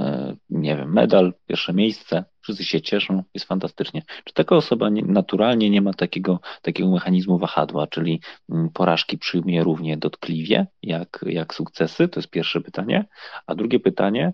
E, 0.00 0.36
nie 0.50 0.76
wiem, 0.76 0.92
medal, 0.92 1.34
pierwsze 1.46 1.72
miejsce, 1.72 2.24
wszyscy 2.40 2.64
się 2.64 2.80
cieszą, 2.80 3.22
jest 3.34 3.46
fantastycznie. 3.46 4.02
Czy 4.24 4.34
taka 4.34 4.56
osoba 4.56 4.88
nie, 4.88 5.02
naturalnie 5.02 5.70
nie 5.70 5.82
ma 5.82 5.92
takiego, 5.92 6.40
takiego 6.62 6.90
mechanizmu 6.90 7.38
wahadła, 7.38 7.86
czyli 7.86 8.20
mm, 8.52 8.70
porażki 8.70 9.18
przyjmuje 9.18 9.62
równie 9.62 9.96
dotkliwie 9.96 10.66
jak, 10.82 11.24
jak 11.26 11.54
sukcesy? 11.54 12.08
To 12.08 12.20
jest 12.20 12.30
pierwsze 12.30 12.60
pytanie. 12.60 13.04
A 13.46 13.54
drugie 13.54 13.80
pytanie, 13.80 14.32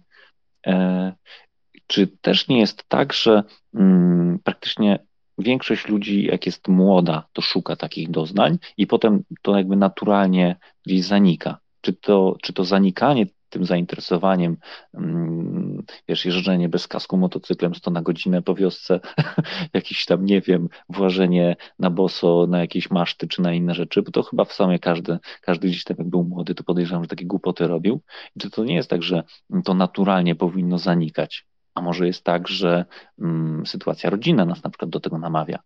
czy 1.87 2.07
też 2.07 2.49
nie 2.49 2.61
jest 2.61 2.89
tak, 2.89 3.13
że 3.13 3.43
mm, 3.75 4.39
praktycznie 4.45 4.99
większość 5.39 5.89
ludzi, 5.89 6.25
jak 6.25 6.47
jest 6.47 6.69
młoda, 6.69 7.29
to 7.33 7.43
szuka 7.43 7.77
takich 7.77 8.11
doznań 8.11 8.59
i 8.77 8.87
potem 8.87 9.25
to 9.43 9.57
jakby 9.57 9.77
naturalnie 9.77 10.57
gdzieś 10.87 11.05
zanika? 11.05 11.59
Czy 11.81 11.93
to, 11.93 12.37
czy 12.43 12.53
to 12.53 12.65
zanikanie 12.65 13.27
tym 13.53 13.65
zainteresowaniem, 13.65 14.57
mm, 14.95 15.83
wiesz, 16.09 16.25
jeżdżenie 16.25 16.69
bez 16.69 16.89
kasku 16.89 17.17
motocyklem 17.17 17.75
100 17.75 17.91
na 17.91 18.03
godzinę 18.03 18.43
po 18.43 18.55
wiosce, 18.55 19.01
jakieś 19.75 20.07
tam, 20.07 20.25
nie 20.25 20.41
wiem, 20.41 20.69
włażenie 20.89 21.57
na 21.79 21.91
boso, 21.91 22.47
na 22.47 22.61
jakieś 22.61 22.91
maszty 22.91 23.29
czy 23.29 23.43
na 23.43 23.53
inne 23.53 23.75
rzeczy, 23.75 24.03
bo 24.03 24.11
to 24.11 24.23
chyba 24.23 24.45
w 24.45 24.53
sumie 24.53 24.79
każdy, 24.79 25.19
każdy 25.41 25.69
gdzieś 25.69 25.85
tam 25.85 25.97
jak 25.99 26.09
był 26.09 26.25
młody, 26.25 26.55
to 26.55 26.65
podejrzewam, 26.65 27.05
że 27.05 27.09
takie 27.09 27.27
głupoty 27.27 27.67
robił. 27.67 28.01
I 28.37 28.41
to, 28.41 28.51
to 28.51 28.65
nie 28.65 28.75
jest 28.75 28.91
tak, 28.91 29.03
że 29.03 29.23
to 29.65 29.75
naturalnie 29.75 30.35
powinno 30.35 30.79
zanikać, 30.79 31.47
a 31.75 31.83
może 31.83 32.07
jest 32.07 32.25
tak, 32.25 32.49
że 32.49 32.85
mm, 33.19 33.67
sytuacja 33.67 34.11
rodzinna 34.11 34.45
nas 34.45 34.65
na 34.65 34.71
przykład 34.71 34.91
do 34.91 35.01
tego 35.01 35.19
namawia. 35.19 35.59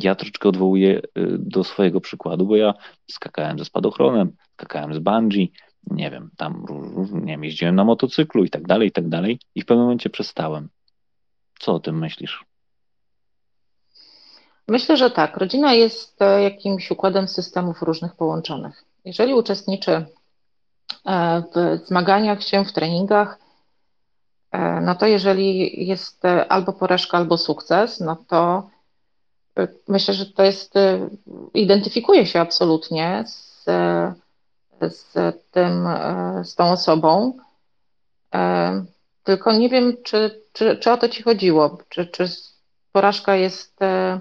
Ja 0.00 0.14
troszeczkę 0.14 0.48
odwołuję 0.48 0.98
y, 0.98 1.02
do 1.38 1.64
swojego 1.64 2.00
przykładu, 2.00 2.46
bo 2.46 2.56
ja 2.56 2.74
skakałem 3.10 3.58
ze 3.58 3.64
spadochronem, 3.64 4.32
skakałem 4.52 4.94
z 4.94 4.98
bungee, 4.98 5.52
nie 5.90 6.10
wiem, 6.10 6.30
tam 6.36 6.66
nie 7.12 7.32
wiem, 7.32 7.44
jeździłem 7.44 7.74
na 7.74 7.84
motocyklu 7.84 8.44
i 8.44 8.50
tak 8.50 8.66
dalej, 8.66 8.88
i 8.88 8.92
tak 8.92 9.08
dalej 9.08 9.40
i 9.54 9.62
w 9.62 9.66
pewnym 9.66 9.84
momencie 9.84 10.10
przestałem. 10.10 10.68
Co 11.58 11.74
o 11.74 11.80
tym 11.80 11.98
myślisz? 11.98 12.44
Myślę, 14.68 14.96
że 14.96 15.10
tak. 15.10 15.36
Rodzina 15.36 15.74
jest 15.74 16.22
e, 16.22 16.42
jakimś 16.42 16.90
układem 16.90 17.28
systemów 17.28 17.82
różnych 17.82 18.16
połączonych. 18.16 18.84
Jeżeli 19.04 19.34
uczestniczy 19.34 19.92
e, 19.92 21.42
w 21.54 21.86
zmaganiach 21.86 22.42
się, 22.42 22.64
w 22.64 22.72
treningach, 22.72 23.38
e, 24.52 24.80
no 24.80 24.94
to 24.94 25.06
jeżeli 25.06 25.86
jest 25.86 26.22
albo 26.48 26.72
porażka, 26.72 27.18
albo 27.18 27.38
sukces, 27.38 28.00
no 28.00 28.16
to 28.28 28.70
myślę, 29.88 30.14
że 30.14 30.26
to 30.26 30.42
jest, 30.42 30.74
identyfikuje 31.54 32.26
się 32.26 32.40
absolutnie 32.40 33.24
z 33.26 33.64
z 34.90 35.14
tym, 35.50 35.86
e, 35.86 36.42
z 36.44 36.54
tą 36.54 36.70
osobą. 36.70 37.36
E, 38.34 38.84
tylko 39.24 39.52
nie 39.52 39.68
wiem, 39.68 39.96
czy, 40.04 40.42
czy, 40.52 40.76
czy 40.76 40.90
o 40.90 40.96
to 40.96 41.08
ci 41.08 41.22
chodziło, 41.22 41.78
czy, 41.88 42.06
czy 42.06 42.24
porażka 42.92 43.36
jest 43.36 43.82
e, 43.82 44.20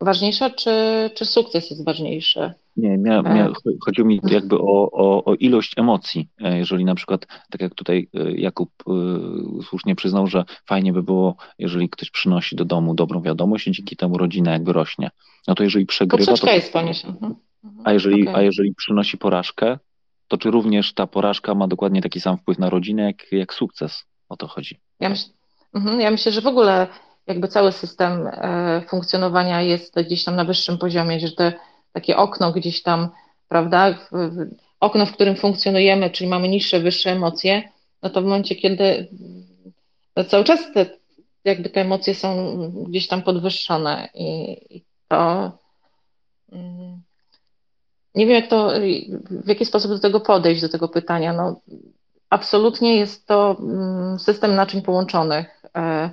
ważniejsza, 0.00 0.50
czy, 0.50 0.70
czy 1.14 1.24
sukces 1.24 1.70
jest 1.70 1.84
ważniejszy? 1.84 2.52
Nie, 2.76 2.98
mia, 2.98 3.22
mia, 3.22 3.52
chodziło 3.84 4.08
mi 4.08 4.20
jakby 4.22 4.56
o, 4.58 4.90
o, 4.92 5.24
o, 5.24 5.34
ilość 5.34 5.78
emocji. 5.78 6.28
Jeżeli 6.38 6.84
na 6.84 6.94
przykład, 6.94 7.26
tak 7.50 7.60
jak 7.60 7.74
tutaj 7.74 8.08
Jakub 8.34 8.70
słusznie 9.68 9.96
przyznał, 9.96 10.26
że 10.26 10.44
fajnie 10.66 10.92
by 10.92 11.02
było, 11.02 11.36
jeżeli 11.58 11.88
ktoś 11.88 12.10
przynosi 12.10 12.56
do 12.56 12.64
domu 12.64 12.94
dobrą 12.94 13.22
wiadomość 13.22 13.66
i 13.66 13.72
dzięki 13.72 13.96
temu 13.96 14.18
rodzina 14.18 14.52
jakby 14.52 14.72
rośnie. 14.72 15.10
No 15.48 15.54
to 15.54 15.62
jeżeli 15.62 15.86
przegrywa. 15.86 16.26
Poprzeczka 16.26 16.46
to... 16.46 16.54
jest 16.54 16.72
poniesiona. 16.72 17.14
Mhm. 17.14 17.34
A 17.84 17.92
jeżeli, 17.92 18.22
okay. 18.22 18.36
a 18.36 18.42
jeżeli 18.42 18.74
przynosi 18.74 19.18
porażkę, 19.18 19.78
to 20.28 20.38
czy 20.38 20.50
również 20.50 20.94
ta 20.94 21.06
porażka 21.06 21.54
ma 21.54 21.68
dokładnie 21.68 22.02
taki 22.02 22.20
sam 22.20 22.36
wpływ 22.38 22.58
na 22.58 22.70
rodzinę, 22.70 23.02
jak, 23.02 23.32
jak 23.32 23.54
sukces? 23.54 24.04
O 24.28 24.36
to 24.36 24.46
chodzi. 24.46 24.80
Ja, 25.00 25.08
myśl, 25.08 25.24
mhm, 25.74 26.00
ja 26.00 26.10
myślę, 26.10 26.32
że 26.32 26.40
w 26.40 26.46
ogóle 26.46 26.86
jakby 27.26 27.48
cały 27.48 27.72
system 27.72 28.26
e, 28.26 28.82
funkcjonowania 28.88 29.62
jest 29.62 29.94
gdzieś 30.00 30.24
tam 30.24 30.36
na 30.36 30.44
wyższym 30.44 30.78
poziomie, 30.78 31.20
że 31.20 31.32
te 31.32 31.52
takie 31.92 32.16
okno 32.16 32.52
gdzieś 32.52 32.82
tam, 32.82 33.08
prawda, 33.48 33.98
okno, 34.80 35.06
w 35.06 35.12
którym 35.12 35.36
funkcjonujemy, 35.36 36.10
czyli 36.10 36.30
mamy 36.30 36.48
niższe, 36.48 36.80
wyższe 36.80 37.10
emocje, 37.10 37.62
no 38.02 38.10
to 38.10 38.20
w 38.20 38.24
momencie, 38.24 38.54
kiedy 38.56 39.08
no 40.16 40.24
cały 40.24 40.44
czas 40.44 40.72
te, 40.74 40.86
jakby 41.44 41.70
te 41.70 41.80
emocje 41.80 42.14
są 42.14 42.56
gdzieś 42.88 43.08
tam 43.08 43.22
podwyższone 43.22 44.08
i, 44.14 44.56
i 44.76 44.84
to 45.08 45.52
mm, 46.52 47.02
nie 48.18 48.26
wiem, 48.26 48.34
jak 48.34 48.46
to, 48.46 48.70
w 49.30 49.48
jaki 49.48 49.64
sposób 49.64 49.90
do 49.90 49.98
tego 49.98 50.20
podejść, 50.20 50.62
do 50.62 50.68
tego 50.68 50.88
pytania. 50.88 51.32
No, 51.32 51.60
absolutnie 52.30 52.96
jest 52.96 53.26
to 53.26 53.56
mm, 53.60 54.18
system 54.18 54.54
naczyń 54.54 54.82
połączonych. 54.82 55.62
E, 55.76 56.10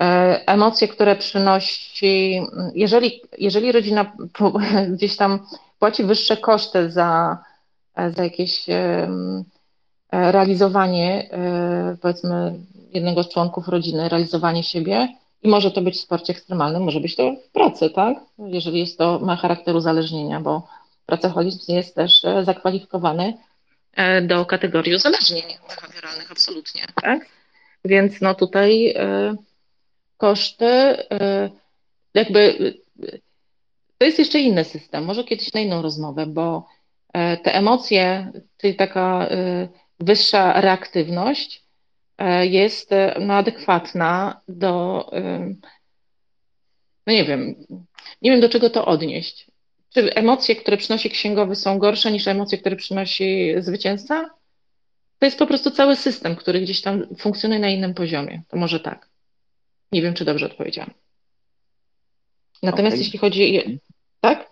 e, 0.00 0.40
emocje, 0.46 0.88
które 0.88 1.16
przynosi, 1.16 2.40
jeżeli, 2.74 3.22
jeżeli 3.38 3.72
rodzina 3.72 4.12
gdzieś 4.94 5.16
tam 5.16 5.46
płaci 5.78 6.04
wyższe 6.04 6.36
koszty 6.36 6.90
za, 6.90 7.38
za 8.16 8.24
jakieś 8.24 8.66
realizowanie, 10.12 11.30
e, 11.32 11.96
powiedzmy, 12.00 12.54
jednego 12.92 13.22
z 13.22 13.28
członków 13.28 13.68
rodziny, 13.68 14.08
realizowanie 14.08 14.62
siebie, 14.62 15.08
i 15.42 15.48
może 15.48 15.70
to 15.70 15.80
być 15.80 15.96
w 15.96 16.00
sporcie 16.00 16.32
ekstremalnym, 16.32 16.82
może 16.82 17.00
być 17.00 17.16
to 17.16 17.34
w 17.48 17.50
pracy, 17.50 17.90
tak? 17.90 18.18
Jeżeli 18.38 18.78
jest 18.78 18.98
to, 18.98 19.18
ma 19.18 19.36
charakter 19.36 19.76
uzależnienia, 19.76 20.40
bo 20.40 20.68
pracoholizm 21.06 21.72
jest 21.72 21.94
też 21.94 22.24
e, 22.24 22.44
zakwalifikowany 22.44 23.34
e, 23.92 24.22
do 24.22 24.46
kategorii 24.46 24.94
uzależnień 24.94 25.42
behawioralnych, 25.68 26.32
absolutnie, 26.32 26.82
tak? 27.02 27.26
Więc 27.84 28.20
no 28.20 28.34
tutaj 28.34 28.88
e, 28.96 29.34
koszty, 30.16 30.96
jakby 32.14 32.74
to 33.98 34.04
jest 34.04 34.18
jeszcze 34.18 34.38
inny 34.38 34.64
system, 34.64 35.04
może 35.04 35.24
kiedyś 35.24 35.52
na 35.52 35.60
inną 35.60 35.82
rozmowę, 35.82 36.26
bo 36.26 36.66
te 37.12 37.54
emocje, 37.54 38.32
czyli 38.56 38.74
taka 38.74 39.28
wyższa 40.00 40.60
reaktywność, 40.60 41.64
jest 42.42 42.92
e, 42.92 43.16
no, 43.20 43.34
adekwatna 43.34 44.40
do, 44.48 45.06
no 47.06 47.12
nie 47.12 47.24
wiem, 47.24 47.54
nie 48.22 48.30
wiem 48.30 48.40
do 48.40 48.48
czego 48.48 48.70
to 48.70 48.86
odnieść. 48.86 49.46
Czy 49.94 50.14
emocje, 50.14 50.56
które 50.56 50.76
przynosi 50.76 51.10
księgowy 51.10 51.56
są 51.56 51.78
gorsze 51.78 52.12
niż 52.12 52.28
emocje, 52.28 52.58
które 52.58 52.76
przynosi 52.76 53.54
zwycięzca? 53.58 54.30
To 55.18 55.26
jest 55.26 55.38
po 55.38 55.46
prostu 55.46 55.70
cały 55.70 55.96
system, 55.96 56.36
który 56.36 56.60
gdzieś 56.60 56.80
tam 56.80 57.16
funkcjonuje 57.18 57.60
na 57.60 57.68
innym 57.68 57.94
poziomie. 57.94 58.42
To 58.48 58.56
może 58.56 58.80
tak. 58.80 59.08
Nie 59.92 60.02
wiem, 60.02 60.14
czy 60.14 60.24
dobrze 60.24 60.46
odpowiedziałam. 60.46 60.90
Natomiast 62.62 62.94
okay. 62.94 63.04
jeśli 63.04 63.18
chodzi. 63.18 63.80
Tak? 64.20 64.49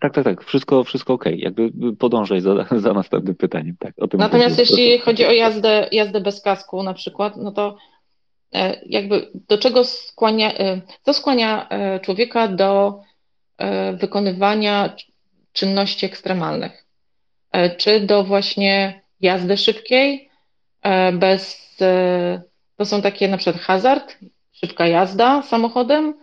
Tak, 0.00 0.14
tak, 0.14 0.24
tak. 0.24 0.44
Wszystko, 0.44 0.84
wszystko 0.84 1.12
ok. 1.12 1.24
Jakby 1.36 1.70
podążaj 1.98 2.40
za, 2.40 2.66
za 2.76 2.92
następnym 2.92 3.34
pytaniem. 3.34 3.76
Tak, 3.78 3.94
Natomiast 4.12 4.58
jeśli 4.58 4.98
chodzi 4.98 5.26
o 5.26 5.32
jazdę, 5.32 5.88
jazdę 5.92 6.20
bez 6.20 6.40
kasku 6.40 6.82
na 6.82 6.94
przykład, 6.94 7.36
no 7.36 7.52
to 7.52 7.76
e, 8.54 8.80
jakby 8.86 9.30
do 9.48 9.58
czego 9.58 9.84
skłania, 9.84 10.54
e, 10.54 10.80
co 11.02 11.14
skłania 11.14 11.68
e, 11.68 12.00
człowieka 12.00 12.48
do 12.48 13.00
wykonywania 14.00 14.96
czynności 15.52 16.06
ekstremalnych? 16.06 16.84
Czy 17.76 18.00
do 18.00 18.24
właśnie 18.24 19.02
jazdy 19.20 19.56
szybkiej, 19.56 20.30
bez, 21.12 21.76
to 22.76 22.84
są 22.84 23.02
takie 23.02 23.28
na 23.28 23.36
przykład 23.36 23.62
hazard, 23.62 24.18
szybka 24.52 24.86
jazda 24.86 25.42
samochodem, 25.42 26.14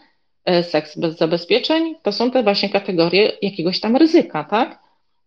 seks 0.64 0.98
bez 0.98 1.18
zabezpieczeń, 1.18 1.96
to 2.04 2.12
są 2.12 2.32
te 2.32 2.44
właśnie 2.44 2.70
kategorie 2.70 3.32
jakiegoś 3.42 3.80
tam 3.80 3.96
ryzyka, 3.96 4.44
tak? 4.44 4.80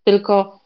Tylko 0.05 0.60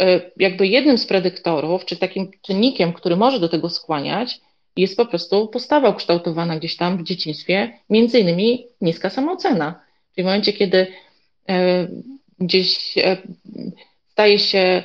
e, 0.00 0.20
jakby 0.36 0.66
jednym 0.66 0.98
z 0.98 1.06
predyktorów, 1.06 1.84
czy 1.84 1.96
takim 1.96 2.30
czynnikiem, 2.42 2.92
który 2.92 3.16
może 3.16 3.40
do 3.40 3.48
tego 3.48 3.70
skłaniać, 3.70 4.40
jest 4.76 4.96
po 4.96 5.06
prostu 5.06 5.48
postawa 5.48 5.88
ukształtowana 5.88 6.56
gdzieś 6.56 6.76
tam 6.76 6.98
w 6.98 7.02
dzieciństwie, 7.02 7.78
między 7.90 8.18
innymi 8.18 8.66
niska 8.80 9.10
samoocena. 9.10 9.80
Czyli 10.14 10.22
w 10.22 10.26
momencie, 10.26 10.52
kiedy 10.52 10.86
e, 11.48 11.88
gdzieś 12.38 12.94
staje 14.08 14.38
się, 14.38 14.82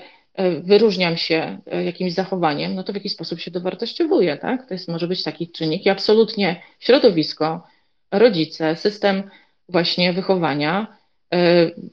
wyróżniam 0.64 1.18
się 1.18 1.58
jakimś 1.86 2.14
zachowaniem, 2.14 2.76
no 2.76 2.84
to 2.84 2.92
w 2.92 2.96
jakiś 2.96 3.14
sposób 3.14 3.40
się 3.40 3.52
dowartościowuje, 3.52 4.38
tak? 4.38 4.68
To 4.68 4.74
jest, 4.74 4.88
może 4.88 5.08
być 5.08 5.24
taki 5.24 5.52
czynnik 5.52 5.86
i 5.86 5.90
absolutnie 5.90 6.62
środowisko, 6.80 7.64
rodzice, 8.12 8.76
system 8.76 9.24
właśnie 9.70 10.14
wychowania, 10.14 10.98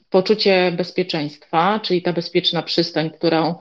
poczucie 0.09 0.71
bezpieczeństwa, 0.77 1.79
czyli 1.83 2.01
ta 2.01 2.13
bezpieczna 2.13 2.63
przystań, 2.63 3.09
którą, 3.09 3.55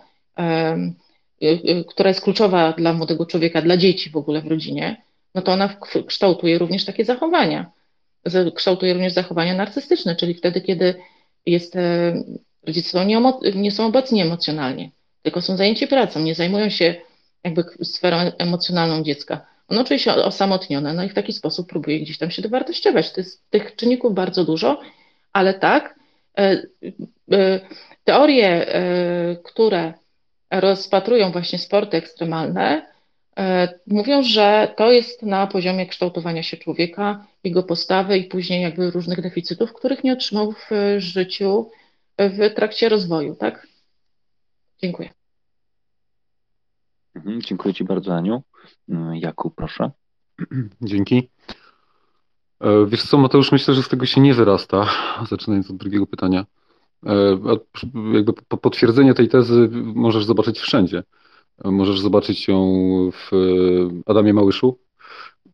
która 1.89 2.09
jest 2.09 2.20
kluczowa 2.20 2.73
dla 2.73 2.93
młodego 2.93 3.27
człowieka, 3.27 3.62
dla 3.62 3.77
dzieci 3.77 4.11
w 4.11 4.17
ogóle 4.17 4.41
w 4.41 4.47
rodzinie, 4.47 5.03
no 5.35 5.43
to 5.43 5.53
ona 5.53 5.77
kształtuje 6.07 6.59
również 6.59 6.85
takie 6.85 7.05
zachowania. 7.05 7.70
Kształtuje 8.55 8.93
również 8.95 9.12
zachowania 9.12 9.55
narcystyczne, 9.55 10.17
czyli 10.17 10.35
wtedy, 10.35 10.61
kiedy 10.61 10.95
jest, 11.47 11.77
rodzice 12.67 12.91
są 12.91 13.05
nie, 13.05 13.23
nie 13.55 13.70
są 13.70 13.87
obecni 13.87 14.23
emocjonalnie, 14.23 14.91
tylko 15.23 15.43
są 15.43 15.57
zajęci 15.57 15.87
pracą, 15.87 16.20
nie 16.20 16.35
zajmują 16.35 16.70
się 16.70 16.95
jakby 17.45 17.65
sferą 17.83 18.17
emocjonalną 18.17 19.03
dziecka. 19.03 19.47
Ono 19.69 19.85
czuje 19.85 19.99
się 19.99 20.13
osamotnione, 20.13 20.95
no 20.95 21.05
i 21.05 21.09
w 21.09 21.15
taki 21.15 21.33
sposób 21.33 21.69
próbuje 21.69 22.01
gdzieś 22.01 22.19
tam 22.19 22.31
się 22.31 22.43
dowartościować. 22.43 23.13
To 23.13 23.21
jest 23.21 23.51
tych 23.51 23.77
czynników 23.77 24.15
bardzo 24.15 24.45
dużo, 24.45 24.81
ale 25.33 25.55
tak, 25.55 25.95
e, 26.39 26.63
e, 27.33 27.61
teorie, 28.05 28.75
e, 28.75 29.37
które 29.37 29.95
rozpatrują 30.51 31.33
właśnie 31.33 31.59
sporty 31.59 31.97
ekstremalne, 31.97 32.99
mówią, 33.87 34.23
że 34.23 34.75
to 34.77 34.93
jest 34.93 35.23
na 35.23 35.47
poziomie 35.47 35.87
kształtowania 35.87 36.43
się 36.43 36.57
człowieka, 36.57 37.27
jego 37.45 37.63
postawy 37.63 38.19
i 38.19 38.25
później 38.25 38.63
jakby 38.63 38.91
różnych 38.91 39.21
deficytów, 39.21 39.73
których 39.73 40.05
nie 40.05 40.13
otrzymał 40.13 40.53
w 40.53 40.71
życiu 40.99 41.71
w 42.19 42.55
trakcie 42.55 42.89
rozwoju, 42.89 43.35
tak? 43.35 43.67
Dziękuję. 44.83 45.18
Mhm, 47.15 47.43
dziękuję 47.43 47.75
Ci 47.75 47.85
bardzo, 47.85 48.15
Aniu. 48.15 48.43
Mm, 48.89 49.15
Jakub, 49.15 49.55
proszę. 49.55 49.91
Dzięki. 50.83 51.28
E, 52.61 52.87
wiesz 52.87 53.03
co, 53.03 53.19
Mateusz, 53.19 53.53
myślę, 53.53 53.75
że 53.75 53.83
z 53.83 53.89
tego 53.89 54.07
się 54.07 54.20
nie 54.20 54.35
wyrasta, 54.35 54.91
zaczynając 55.31 55.70
od 55.70 55.77
drugiego 55.77 56.07
pytania. 56.07 56.47
E, 57.07 57.39
jakby 58.12 58.33
potwierdzenie 58.33 59.15
tej 59.15 59.28
tezy 59.28 59.69
możesz 59.95 60.25
zobaczyć 60.25 60.59
wszędzie. 60.59 61.03
E, 61.65 61.70
możesz 61.70 62.01
zobaczyć 62.01 62.49
ją 62.49 62.61
w 63.12 63.31
Adamie 64.07 64.35
Małyszu, 64.35 64.78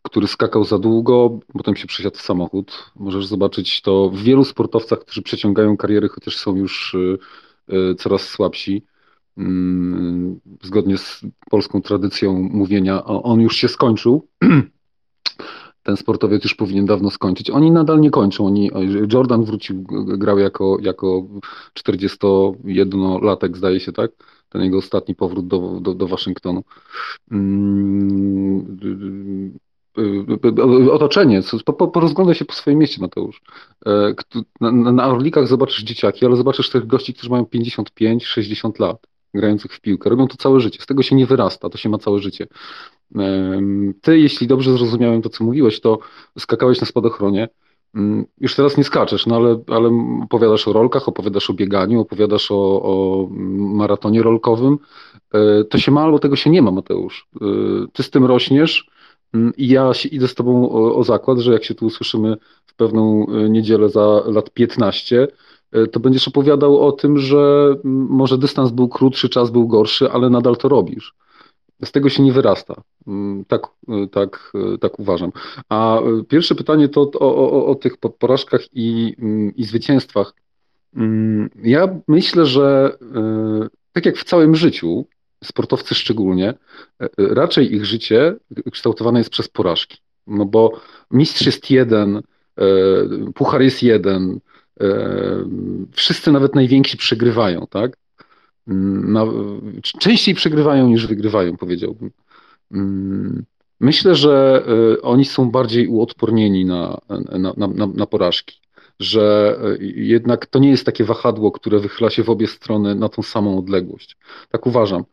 który 0.02 0.26
skakał 0.26 0.64
za 0.64 0.78
długo, 0.78 1.38
potem 1.52 1.76
się 1.76 1.86
przesiadł 1.86 2.16
w 2.16 2.22
samochód. 2.22 2.90
Możesz 2.96 3.26
zobaczyć 3.26 3.82
to 3.82 4.10
w 4.10 4.22
wielu 4.22 4.44
sportowcach, 4.44 4.98
którzy 4.98 5.22
przeciągają 5.22 5.76
kariery, 5.76 6.08
chociaż 6.08 6.36
są 6.36 6.56
już 6.56 6.96
coraz 7.98 8.22
słabsi. 8.28 8.82
Mm, 9.38 10.40
zgodnie 10.62 10.98
z 10.98 11.20
polską 11.50 11.82
tradycją 11.82 12.32
mówienia, 12.52 13.04
on 13.04 13.40
już 13.40 13.56
się 13.56 13.68
skończył. 13.68 14.26
Ten 15.82 15.96
sportowiec 15.96 16.44
już 16.44 16.54
powinien 16.54 16.86
dawno 16.86 17.10
skończyć. 17.10 17.50
Oni 17.50 17.70
nadal 17.70 18.00
nie 18.00 18.10
kończą. 18.10 18.46
Oni, 18.46 18.70
Jordan 19.12 19.44
wrócił, 19.44 19.82
grał 20.18 20.38
jako, 20.38 20.78
jako 20.80 21.26
41-latek, 21.78 23.56
zdaje 23.56 23.80
się, 23.80 23.92
tak? 23.92 24.10
Ten 24.48 24.62
jego 24.62 24.78
ostatni 24.78 25.14
powrót 25.14 25.46
do, 25.46 25.78
do, 25.80 25.94
do 25.94 26.06
Waszyngtonu. 26.06 26.64
Mm, 27.30 28.78
otoczenie, 30.90 31.42
porozglądaj 31.92 32.34
się 32.34 32.44
po 32.44 32.54
swoim 32.54 32.78
mieście, 32.78 33.02
Mateusz. 33.02 33.42
E, 33.86 34.14
na, 34.60 34.92
na 34.92 35.08
Orlikach 35.08 35.46
zobaczysz 35.46 35.84
dzieciaki, 35.84 36.26
ale 36.26 36.36
zobaczysz 36.36 36.70
tych 36.70 36.86
gości, 36.86 37.14
którzy 37.14 37.30
mają 37.30 37.42
55-60 37.42 38.80
lat 38.80 39.13
grających 39.34 39.72
w 39.72 39.80
piłkę. 39.80 40.10
Robią 40.10 40.28
to 40.28 40.36
całe 40.36 40.60
życie. 40.60 40.82
Z 40.82 40.86
tego 40.86 41.02
się 41.02 41.16
nie 41.16 41.26
wyrasta, 41.26 41.70
to 41.70 41.78
się 41.78 41.88
ma 41.88 41.98
całe 41.98 42.18
życie. 42.18 42.46
Ty, 44.00 44.18
jeśli 44.18 44.46
dobrze 44.46 44.72
zrozumiałem 44.72 45.22
to, 45.22 45.28
co 45.28 45.44
mówiłeś, 45.44 45.80
to 45.80 45.98
skakałeś 46.38 46.80
na 46.80 46.86
spadochronie. 46.86 47.48
Mm, 47.94 48.24
już 48.40 48.54
teraz 48.54 48.76
nie 48.76 48.84
skaczesz, 48.84 49.26
no 49.26 49.36
ale, 49.36 49.60
ale 49.66 49.90
opowiadasz 50.22 50.68
o 50.68 50.72
rolkach, 50.72 51.08
opowiadasz 51.08 51.50
o 51.50 51.54
bieganiu, 51.54 52.00
opowiadasz 52.00 52.50
o, 52.50 52.82
o 52.82 53.28
maratonie 53.58 54.22
rolkowym. 54.22 54.78
E, 55.34 55.64
to 55.64 55.78
się 55.78 55.92
ma 55.92 56.02
albo 56.02 56.18
tego 56.18 56.36
się 56.36 56.50
nie 56.50 56.62
ma, 56.62 56.70
Mateusz. 56.70 57.28
E, 57.40 57.46
ty 57.92 58.02
z 58.02 58.10
tym 58.10 58.24
rośniesz 58.24 58.90
mm, 59.34 59.52
i 59.56 59.68
ja 59.68 59.94
się 59.94 60.08
idę 60.08 60.28
z 60.28 60.34
tobą 60.34 60.70
o, 60.70 60.96
o 60.96 61.04
zakład, 61.04 61.38
że 61.38 61.52
jak 61.52 61.64
się 61.64 61.74
tu 61.74 61.86
usłyszymy 61.86 62.36
w 62.66 62.74
pewną 62.74 63.26
e, 63.26 63.50
niedzielę 63.50 63.88
za 63.88 64.22
lat 64.26 64.50
15, 64.50 65.22
E, 65.22 65.28
to 65.92 66.00
będziesz 66.00 66.28
opowiadał 66.28 66.86
o 66.86 66.92
tym, 66.92 67.18
że 67.18 67.74
może 67.84 68.38
dystans 68.38 68.70
był 68.70 68.88
krótszy, 68.88 69.28
czas 69.28 69.50
był 69.50 69.68
gorszy, 69.68 70.10
ale 70.10 70.30
nadal 70.30 70.56
to 70.56 70.68
robisz. 70.68 71.14
Z 71.84 71.92
tego 71.92 72.08
się 72.08 72.22
nie 72.22 72.32
wyrasta. 72.32 72.82
Tak, 73.48 73.66
e, 73.88 74.08
tak, 74.08 74.52
e, 74.74 74.78
tak 74.78 74.98
uważam. 74.98 75.32
A 75.68 76.00
pierwsze 76.28 76.54
pytanie 76.54 76.88
to 76.88 77.10
o, 77.20 77.50
o, 77.50 77.66
o 77.66 77.74
tych 77.74 77.96
porażkach 77.96 78.60
i, 78.72 79.16
i 79.56 79.64
zwycięstwach. 79.64 80.34
Ja 81.62 82.00
myślę, 82.08 82.46
że 82.46 82.98
tak 83.92 84.06
jak 84.06 84.16
w 84.16 84.24
całym 84.24 84.56
życiu, 84.56 85.06
sportowcy 85.44 85.94
szczególnie, 85.94 86.54
raczej 87.18 87.74
ich 87.74 87.84
życie 87.84 88.36
kształtowane 88.72 89.20
jest 89.20 89.30
przez 89.30 89.48
porażki. 89.48 89.98
No 90.26 90.44
bo 90.44 90.80
mistrz 91.10 91.46
jest 91.46 91.70
jeden, 91.70 92.22
puchar 93.34 93.62
jest 93.62 93.82
jeden, 93.82 94.40
wszyscy, 95.92 96.32
nawet 96.32 96.54
najwięksi, 96.54 96.96
przegrywają, 96.96 97.66
tak? 97.70 97.96
Na, 98.66 99.26
częściej 99.82 100.34
przegrywają 100.34 100.88
niż 100.88 101.06
wygrywają, 101.06 101.56
powiedziałbym. 101.56 102.10
Myślę, 103.80 104.14
że 104.14 104.64
e, 104.68 105.02
oni 105.02 105.24
są 105.24 105.50
bardziej 105.50 105.88
uodpornieni 105.88 106.64
na, 106.64 107.00
na, 107.38 107.54
na, 107.56 107.86
na 107.86 108.06
porażki, 108.06 108.60
że 109.00 109.56
e, 109.62 109.84
jednak 109.94 110.46
to 110.46 110.58
nie 110.58 110.70
jest 110.70 110.86
takie 110.86 111.04
wahadło, 111.04 111.52
które 111.52 111.78
wychyla 111.78 112.10
się 112.10 112.22
w 112.22 112.30
obie 112.30 112.46
strony 112.46 112.94
na 112.94 113.08
tą 113.08 113.22
samą 113.22 113.58
odległość. 113.58 114.16
Tak 114.50 114.66
uważam. 114.66 115.04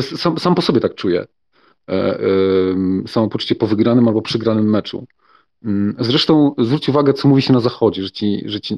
Sam, 0.00 0.38
sam 0.38 0.54
po 0.54 0.62
sobie 0.62 0.80
tak 0.80 0.94
czuję. 0.94 1.26
E, 1.90 2.18
samo 3.06 3.28
poczucie 3.28 3.54
po 3.54 3.66
wygranym 3.66 4.08
albo 4.08 4.22
przegranym 4.22 4.70
meczu. 4.70 5.06
Mm, 5.64 5.94
zresztą 5.98 6.54
zwróć 6.58 6.88
uwagę, 6.88 7.12
co 7.12 7.28
mówi 7.28 7.42
się 7.42 7.52
na 7.52 7.60
zachodzie, 7.60 8.02
że 8.02 8.10
ci, 8.10 8.42
że 8.46 8.60
ci 8.60 8.76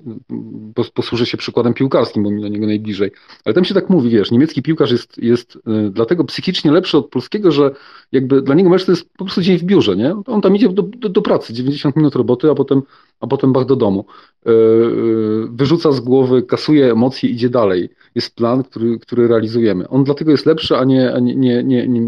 posłużę 0.94 1.26
się 1.26 1.36
przykładem 1.36 1.74
piłkarskim, 1.74 2.22
bo 2.22 2.30
mi 2.30 2.42
do 2.42 2.48
niego 2.48 2.66
najbliżej. 2.66 3.10
Ale 3.44 3.54
tam 3.54 3.64
się 3.64 3.74
tak 3.74 3.90
mówi, 3.90 4.10
wiesz, 4.10 4.30
niemiecki 4.30 4.62
piłkarz 4.62 4.90
jest, 4.90 5.18
jest 5.18 5.56
y, 5.56 5.90
dlatego 5.90 6.24
psychicznie 6.24 6.72
lepszy 6.72 6.98
od 6.98 7.08
polskiego, 7.08 7.52
że 7.52 7.70
jakby 8.12 8.42
dla 8.42 8.54
niego 8.54 8.70
mecz 8.70 8.84
to 8.84 8.92
jest 8.92 9.12
po 9.12 9.24
prostu 9.24 9.42
dzień 9.42 9.58
w 9.58 9.62
biurze, 9.62 9.96
nie? 9.96 10.14
On 10.26 10.40
tam 10.40 10.56
idzie 10.56 10.68
do, 10.68 10.82
do, 10.82 11.08
do 11.08 11.22
pracy, 11.22 11.52
90 11.52 11.96
minut 11.96 12.14
roboty, 12.14 12.50
a 12.50 12.54
potem, 12.54 12.82
a 13.20 13.26
potem 13.26 13.52
bach 13.52 13.66
do 13.66 13.76
domu. 13.76 14.04
Y, 14.46 14.50
y, 14.50 15.48
wyrzuca 15.50 15.92
z 15.92 16.00
głowy, 16.00 16.42
kasuje 16.42 16.92
emocje, 16.92 17.30
idzie 17.30 17.50
dalej. 17.50 17.88
Jest 18.14 18.36
plan, 18.36 18.64
który, 18.64 18.98
który 18.98 19.28
realizujemy. 19.28 19.88
On 19.88 20.04
dlatego 20.04 20.30
jest 20.30 20.46
lepszy, 20.46 20.76
a 20.76 20.84
nie, 20.84 21.14
a 21.14 21.18
nie, 21.18 21.36
nie, 21.36 21.64
nie, 21.64 21.88
nie 21.88 22.02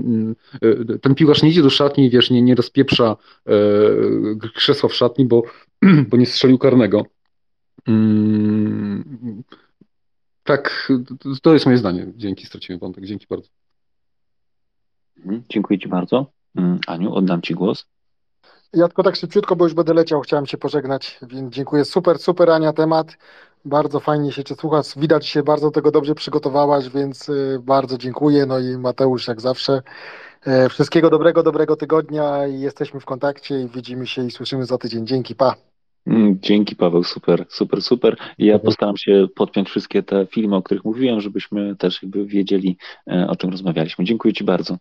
ten 1.03 1.15
piłkarz 1.15 1.43
nie 1.43 1.49
idzie 1.49 1.63
do 1.63 1.71
szatni, 1.71 2.11
wiesz, 2.11 2.31
nie, 2.31 2.43
nie 2.43 2.55
rozpieprza 2.55 3.17
krzesła 4.65 4.89
w 4.89 4.95
szatni, 4.95 5.25
bo, 5.25 5.43
bo 6.09 6.17
nie 6.17 6.27
strzelił 6.27 6.59
karnego. 6.59 7.07
Mm, 7.89 9.43
tak, 10.45 10.93
to 11.43 11.53
jest 11.53 11.67
moje 11.67 11.79
zdanie. 11.79 12.07
Dzięki, 12.17 12.47
straciłem 12.47 12.79
wątek. 12.81 13.05
Dzięki 13.05 13.27
bardzo. 13.31 13.49
Mhm, 15.17 15.43
dziękuję 15.49 15.79
Ci 15.79 15.89
bardzo. 15.89 16.27
Mm, 16.57 16.79
Aniu, 16.87 17.15
oddam 17.15 17.43
Ci 17.43 17.55
głos. 17.55 17.87
Ja 18.73 18.89
tylko 18.89 19.03
tak 19.03 19.17
szybciutko, 19.17 19.57
bo 19.57 19.65
już 19.65 19.75
będę 19.75 19.95
leciał, 19.95 20.21
chciałem 20.21 20.47
się 20.47 20.59
pożegnać, 20.59 21.19
więc 21.23 21.55
dziękuję. 21.55 21.85
Super, 21.85 22.19
super 22.19 22.51
Ania 22.51 22.73
temat. 22.73 23.19
Bardzo 23.65 24.01
fajnie 24.01 24.33
się 24.33 24.45
Cię 24.45 24.55
słucha. 24.55 24.81
Widać 24.97 25.27
się 25.27 25.43
bardzo 25.43 25.71
tego 25.71 25.91
dobrze 25.91 26.15
przygotowałaś, 26.15 26.89
więc 26.89 27.29
y, 27.29 27.61
bardzo 27.63 27.99
dziękuję. 27.99 28.47
No 28.47 28.59
i 28.59 28.79
Mateusz, 28.79 29.29
jak 29.29 29.41
zawsze. 29.41 29.83
E, 30.47 30.69
wszystkiego 30.69 31.11
dobrego, 31.11 31.43
dobrego 31.43 31.77
tygodnia 31.77 32.47
i 32.47 32.61
jesteśmy 32.61 33.01
w 33.01 33.05
kontakcie 33.05 33.61
i 33.61 33.69
widzimy 33.69 34.07
się 34.07 34.27
i 34.27 34.31
słyszymy 34.31 34.67
za 34.67 34.79
tydzień. 34.79 35.07
Dzięki, 35.07 35.35
pa. 35.35 35.55
Mm, 36.07 36.39
dzięki 36.41 36.77
Paweł, 36.77 37.05
super, 37.05 37.47
super, 37.49 37.83
super. 37.83 38.17
Ja 38.39 38.59
postaram 38.59 38.97
się 38.97 39.27
podpiąć 39.37 39.69
wszystkie 39.69 40.03
te 40.03 40.27
filmy, 40.27 40.57
o 40.57 40.63
których 40.63 40.85
mówiłem, 40.85 41.21
żebyśmy 41.21 41.77
też 41.77 42.03
jakby 42.03 42.27
wiedzieli, 42.27 42.77
e, 43.11 43.27
o 43.29 43.37
czym 43.37 43.51
rozmawialiśmy. 43.51 44.05
Dziękuję 44.05 44.35
Ci 44.35 44.45
bardzo. 44.45 44.77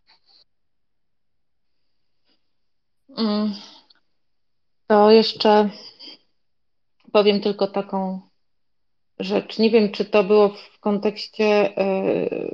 Mm. 3.18 3.54
To 4.88 5.12
jeszcze 5.12 5.70
powiem 7.12 7.42
tylko 7.42 7.68
taką 7.68 8.22
rzecz. 9.24 9.60
Nie 9.60 9.70
wiem, 9.70 9.92
czy 9.92 10.06
to 10.06 10.24
było 10.24 10.50
w 10.50 10.80
kontekście, 10.80 11.74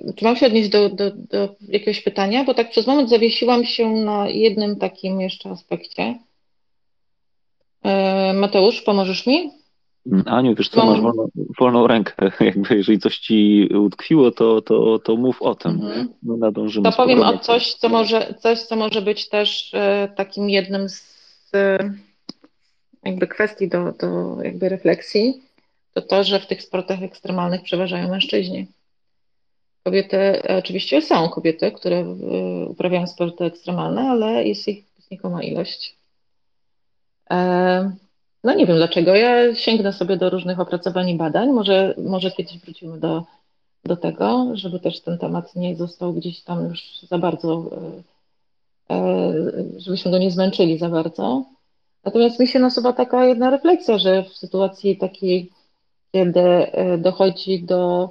yy, 0.06 0.14
czy 0.14 0.26
mam 0.26 0.36
się 0.36 0.46
odnieść 0.46 0.70
do, 0.70 0.90
do, 0.90 1.12
do 1.12 1.56
jakiegoś 1.68 2.02
pytania, 2.02 2.44
bo 2.44 2.54
tak 2.54 2.70
przez 2.70 2.88
moment 2.88 3.10
zawiesiłam 3.10 3.66
się 3.66 3.90
na 3.90 4.30
jednym 4.30 4.76
takim 4.76 5.22
jeszcze 5.22 5.50
aspekcie. 5.50 6.20
Yy, 7.84 8.34
Mateusz, 8.34 8.82
pomożesz 8.82 9.28
mi? 9.28 9.52
Aniu, 10.26 10.56
wiesz 10.56 10.70
co, 10.70 10.86
masz 10.86 11.02
wolną, 11.02 11.28
wolną 11.60 11.88
rękę. 11.88 12.32
Jakby 12.46 12.76
jeżeli 12.76 13.00
coś 13.00 13.18
ci 13.18 13.70
utkwiło, 13.76 14.32
to, 14.32 14.62
to, 14.62 15.00
to 15.00 15.16
mów 15.16 15.42
o 15.42 15.56
tym. 15.56 15.72
Mhm. 15.72 16.08
No, 16.24 16.38
nadążymy 16.38 16.92
to 16.92 16.98
powiem 16.98 17.22
o 17.22 17.38
coś, 17.38 17.74
co 17.74 17.90
może, 17.90 18.34
coś, 18.40 18.62
co 18.62 18.76
może 18.76 19.02
być 19.02 19.30
też 19.30 19.74
e, 19.74 20.10
takim 20.16 20.50
jednym 20.50 20.90
z 20.90 21.20
jakby 23.04 23.28
kwestii 23.28 23.68
do, 23.68 23.92
do 23.92 24.38
jakby 24.44 24.70
refleksji, 24.70 25.42
to 25.94 26.02
to, 26.02 26.24
że 26.24 26.40
w 26.40 26.48
tych 26.48 26.64
sportach 26.64 27.04
ekstremalnych 27.04 27.62
przeważają 27.62 28.10
mężczyźni. 28.10 28.68
Kobiety, 29.84 30.42
oczywiście 30.58 31.02
są 31.02 31.30
kobiety, 31.30 31.72
które 31.72 32.16
uprawiają 32.68 33.08
sporty 33.08 33.44
ekstremalne, 33.46 34.02
ale 34.02 34.48
jest 34.48 34.68
ich 34.68 34.86
znikoma 35.08 35.44
ilość. 35.44 35.96
No 38.44 38.54
nie 38.54 38.66
wiem 38.66 38.78
dlaczego. 38.78 39.16
Ja 39.16 39.56
sięgnę 39.56 39.94
sobie 39.94 40.18
do 40.18 40.30
różnych 40.30 40.60
opracowań 40.60 41.10
i 41.10 41.16
badań. 41.16 41.50
Może, 41.50 41.94
może 41.98 42.32
kiedyś 42.32 42.60
wrócimy 42.60 43.00
do, 43.00 43.24
do 43.86 43.98
tego, 43.98 44.52
żeby 44.54 44.80
też 44.80 45.02
ten 45.02 45.18
temat 45.18 45.56
nie 45.56 45.76
został 45.76 46.14
gdzieś 46.14 46.42
tam 46.42 46.70
już 46.70 47.00
za 47.10 47.18
bardzo, 47.18 47.70
e, 48.90 48.96
e, 48.96 49.34
żebyśmy 49.78 50.12
go 50.12 50.18
nie 50.18 50.32
zmęczyli 50.32 50.78
za 50.78 50.90
bardzo. 50.90 51.46
Natomiast 52.06 52.40
mi 52.40 52.48
się 52.48 52.60
nasuwa 52.60 52.94
taka 52.94 53.26
jedna 53.26 53.50
refleksja, 53.50 53.98
że 53.98 54.24
w 54.24 54.38
sytuacji 54.38 54.98
takiej, 54.98 55.52
kiedy 56.12 56.40
e, 56.40 56.98
dochodzi 56.98 57.64
do 57.64 58.10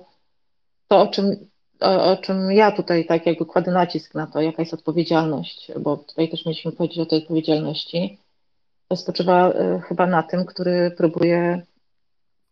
to, 0.89 1.01
o 1.01 1.07
czym, 1.07 1.37
o, 1.81 2.13
o 2.13 2.17
czym 2.17 2.53
ja 2.53 2.73
tutaj 2.73 3.07
tak 3.07 3.27
jakby 3.27 3.47
kładę 3.47 3.71
nacisk 3.71 4.15
na 4.15 4.27
to, 4.27 4.41
jaka 4.41 4.63
jest 4.63 4.75
odpowiedzialność, 4.75 5.73
bo 5.81 5.97
tutaj 5.97 6.29
też 6.29 6.47
mieliśmy 6.47 6.73
powiedzieć 6.73 6.99
o 6.99 7.07
tej 7.07 7.19
odpowiedzialności, 7.19 8.19
to 8.89 8.97
spoczywa 8.97 9.53
chyba 9.89 10.07
na 10.07 10.23
tym, 10.23 10.45
który 10.45 10.91
próbuje 10.91 11.63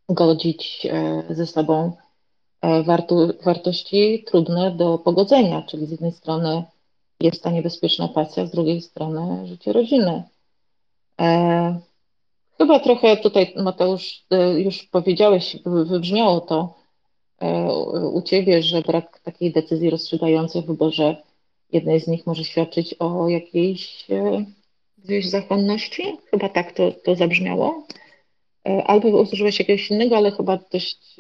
godzić 0.09 0.87
ze 1.31 1.47
sobą 1.47 1.93
E, 2.67 2.83
warto, 2.83 3.29
wartości 3.45 4.25
trudne 4.27 4.71
do 4.71 4.99
pogodzenia, 4.99 5.63
czyli 5.63 5.87
z 5.87 5.91
jednej 5.91 6.13
strony 6.13 6.65
jest 7.21 7.43
ta 7.43 7.51
niebezpieczna 7.51 8.09
pasja, 8.09 8.47
z 8.47 8.51
drugiej 8.51 8.83
strony 8.83 9.47
życie 9.47 9.73
rodziny. 9.73 10.23
Chyba 12.59 12.81
trochę 12.81 13.17
tutaj, 13.17 13.53
Mateusz, 13.57 14.25
e, 14.31 14.61
już 14.61 14.83
powiedziałeś, 14.83 15.57
wybrzmiało 15.67 16.41
to 16.41 16.75
e, 17.41 17.73
u 18.09 18.23
Ciebie, 18.23 18.63
że 18.63 18.83
brak 18.83 19.21
takiej 19.21 19.53
decyzji 19.53 19.91
rozstrzygającej 19.91 20.63
w 20.63 20.67
wyborze 20.67 21.17
jednej 21.73 22.01
z 22.01 22.07
nich 22.09 22.27
może 22.27 22.45
świadczyć 22.45 22.95
o 22.99 23.29
jakiejś 23.29 24.11
e, 24.11 24.45
gdzieś 24.99 25.31
zachłanności. 25.31 26.19
Chyba 26.31 26.49
tak 26.49 26.73
to, 26.73 26.93
to 26.93 27.15
zabrzmiało. 27.15 27.87
Albo 28.85 29.09
użyłeś 29.09 29.59
jakiegoś 29.59 29.91
innego, 29.91 30.17
ale 30.17 30.31
chyba 30.31 30.59
dość 30.73 31.17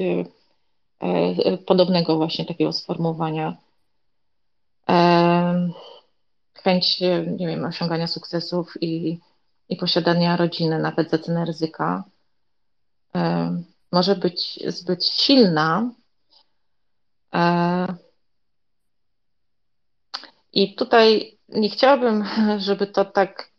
podobnego 1.66 2.16
właśnie 2.16 2.44
takiego 2.44 2.72
sformułowania. 2.72 3.56
Chęć, 6.54 7.00
nie 7.38 7.46
wiem, 7.46 7.64
osiągania 7.64 8.06
sukcesów 8.06 8.74
i, 8.80 9.18
i 9.68 9.76
posiadania 9.76 10.36
rodziny, 10.36 10.78
nawet 10.78 11.10
za 11.10 11.18
cenę 11.18 11.44
ryzyka, 11.44 12.04
e, 13.14 13.62
może 13.92 14.16
być 14.16 14.60
zbyt 14.66 15.04
silna. 15.04 15.90
I 20.52 20.74
tutaj 20.74 21.36
nie 21.48 21.70
chciałabym, 21.70 22.24
żeby 22.66 22.86
to 22.86 23.04
tak, 23.04 23.50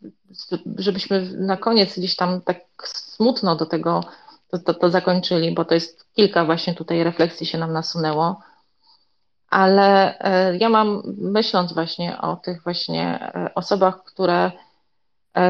żebyśmy 0.78 1.32
na 1.36 1.56
koniec 1.56 1.98
gdzieś 1.98 2.16
tam 2.16 2.40
tak 2.40 2.58
smutno 2.84 3.56
do 3.56 3.66
tego 3.66 4.04
to, 4.48 4.58
to, 4.58 4.74
to 4.74 4.90
zakończyli, 4.90 5.54
bo 5.54 5.64
to 5.64 5.74
jest 5.74 6.12
kilka 6.12 6.44
właśnie 6.44 6.74
tutaj 6.74 7.04
refleksji 7.04 7.46
się 7.46 7.58
nam 7.58 7.72
nasunęło. 7.72 8.40
Ale 9.50 10.18
e, 10.18 10.56
ja 10.56 10.68
mam, 10.68 11.02
myśląc 11.18 11.72
właśnie 11.72 12.20
o 12.20 12.36
tych 12.36 12.62
właśnie 12.62 13.32
e, 13.34 13.54
osobach, 13.54 14.04
które 14.04 14.44
e, 14.44 14.52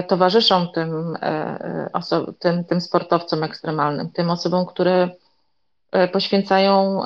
towarzyszą 0.08 0.68
tym, 0.68 1.18
tym, 2.38 2.64
tym 2.64 2.80
sportowcom 2.80 3.42
ekstremalnym, 3.42 4.10
tym 4.10 4.30
osobom, 4.30 4.66
które 4.66 5.08
poświęcają 6.12 7.02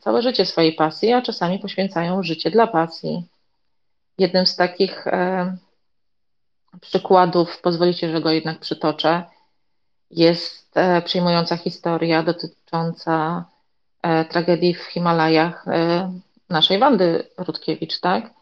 całe 0.00 0.22
życie 0.22 0.46
swojej 0.46 0.72
pasji, 0.72 1.12
a 1.12 1.22
czasami 1.22 1.58
poświęcają 1.58 2.22
życie 2.22 2.50
dla 2.50 2.66
pasji. 2.66 3.24
Jednym 4.18 4.46
z 4.46 4.56
takich 4.56 5.04
przykładów, 6.80 7.60
pozwolicie, 7.60 8.10
że 8.12 8.20
go 8.20 8.30
jednak 8.30 8.58
przytoczę, 8.58 9.24
jest 10.10 10.76
e, 10.76 11.02
przejmująca 11.02 11.56
historia 11.56 12.22
dotycząca 12.22 13.44
e, 14.02 14.24
tragedii 14.24 14.74
w 14.74 14.82
Himalajach 14.82 15.68
e, 15.68 16.12
naszej 16.48 16.78
Wandy 16.78 17.28
Rutkiewicz, 17.38 18.00
tak? 18.00 18.38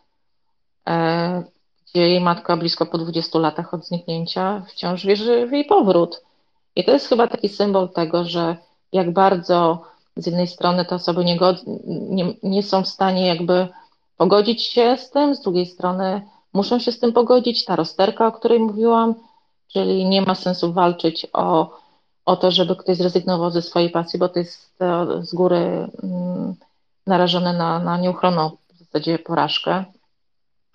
Gdzie 1.97 2.08
jej 2.08 2.20
matka 2.20 2.57
blisko 2.57 2.86
po 2.86 2.99
20 2.99 3.39
latach 3.39 3.75
od 3.75 3.86
zniknięcia 3.86 4.62
wciąż 4.68 5.07
wierzy 5.07 5.47
w 5.47 5.52
jej 5.52 5.65
powrót. 5.65 6.23
I 6.76 6.84
to 6.84 6.92
jest 6.92 7.08
chyba 7.08 7.28
taki 7.28 7.49
symbol 7.49 7.89
tego, 7.89 8.25
że 8.25 8.57
jak 8.92 9.12
bardzo 9.12 9.83
z 10.16 10.26
jednej 10.26 10.47
strony 10.47 10.84
te 10.84 10.94
osoby 10.94 11.25
nie, 11.25 11.39
nie, 11.86 12.34
nie 12.42 12.62
są 12.62 12.83
w 12.83 12.89
stanie 12.89 13.26
jakby 13.26 13.68
pogodzić 14.16 14.62
się 14.62 14.97
z 14.97 15.10
tym, 15.10 15.34
z 15.34 15.41
drugiej 15.41 15.66
strony 15.66 16.23
muszą 16.52 16.78
się 16.78 16.92
z 16.92 16.99
tym 16.99 17.12
pogodzić. 17.12 17.65
Ta 17.65 17.76
rozterka, 17.76 18.26
o 18.26 18.33
której 18.33 18.60
mówiłam, 18.60 19.15
Czyli 19.68 20.05
nie 20.07 20.23
ma 20.23 20.34
sensu 20.34 20.73
walczyć 20.73 21.26
o, 21.33 21.78
o 22.25 22.36
to, 22.36 22.50
żeby 22.50 22.76
ktoś 22.76 22.97
zrezygnował 22.97 23.50
ze 23.50 23.62
swojej 23.62 23.91
pasji, 23.91 24.18
bo 24.18 24.28
to 24.28 24.39
jest 24.39 24.83
e, 24.83 25.07
z 25.23 25.34
góry 25.34 25.89
mm, 26.02 26.55
narażone 27.07 27.52
na, 27.52 27.78
na 27.78 27.99
nieuchronną 27.99 28.50
w 28.75 28.78
zasadzie 28.78 29.18
porażkę. 29.18 29.84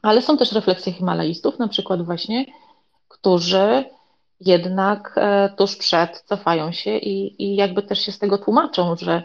Ale 0.01 0.21
są 0.21 0.38
też 0.38 0.51
refleksje 0.51 0.93
Himalajstów, 0.93 1.59
na 1.59 1.67
przykład 1.67 2.05
właśnie, 2.05 2.45
którzy 3.07 3.85
jednak 4.39 5.13
e, 5.17 5.49
tuż 5.57 5.75
przed 5.75 6.19
cofają 6.21 6.71
się 6.71 6.97
i, 6.97 7.43
i 7.43 7.55
jakby 7.55 7.83
też 7.83 7.99
się 7.99 8.11
z 8.11 8.19
tego 8.19 8.38
tłumaczą, 8.38 8.95
że 8.95 9.23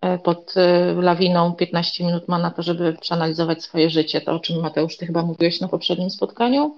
e, 0.00 0.18
pod 0.18 0.54
lawiną 0.96 1.52
15 1.52 2.04
minut 2.04 2.28
ma 2.28 2.38
na 2.38 2.50
to, 2.50 2.62
żeby 2.62 2.92
przeanalizować 2.92 3.62
swoje 3.62 3.90
życie. 3.90 4.20
To, 4.20 4.32
o 4.32 4.40
czym 4.40 4.60
Mateusz, 4.60 4.96
ty 4.96 5.06
chyba 5.06 5.22
mówiłeś 5.22 5.60
na 5.60 5.68
poprzednim 5.68 6.10
spotkaniu, 6.10 6.76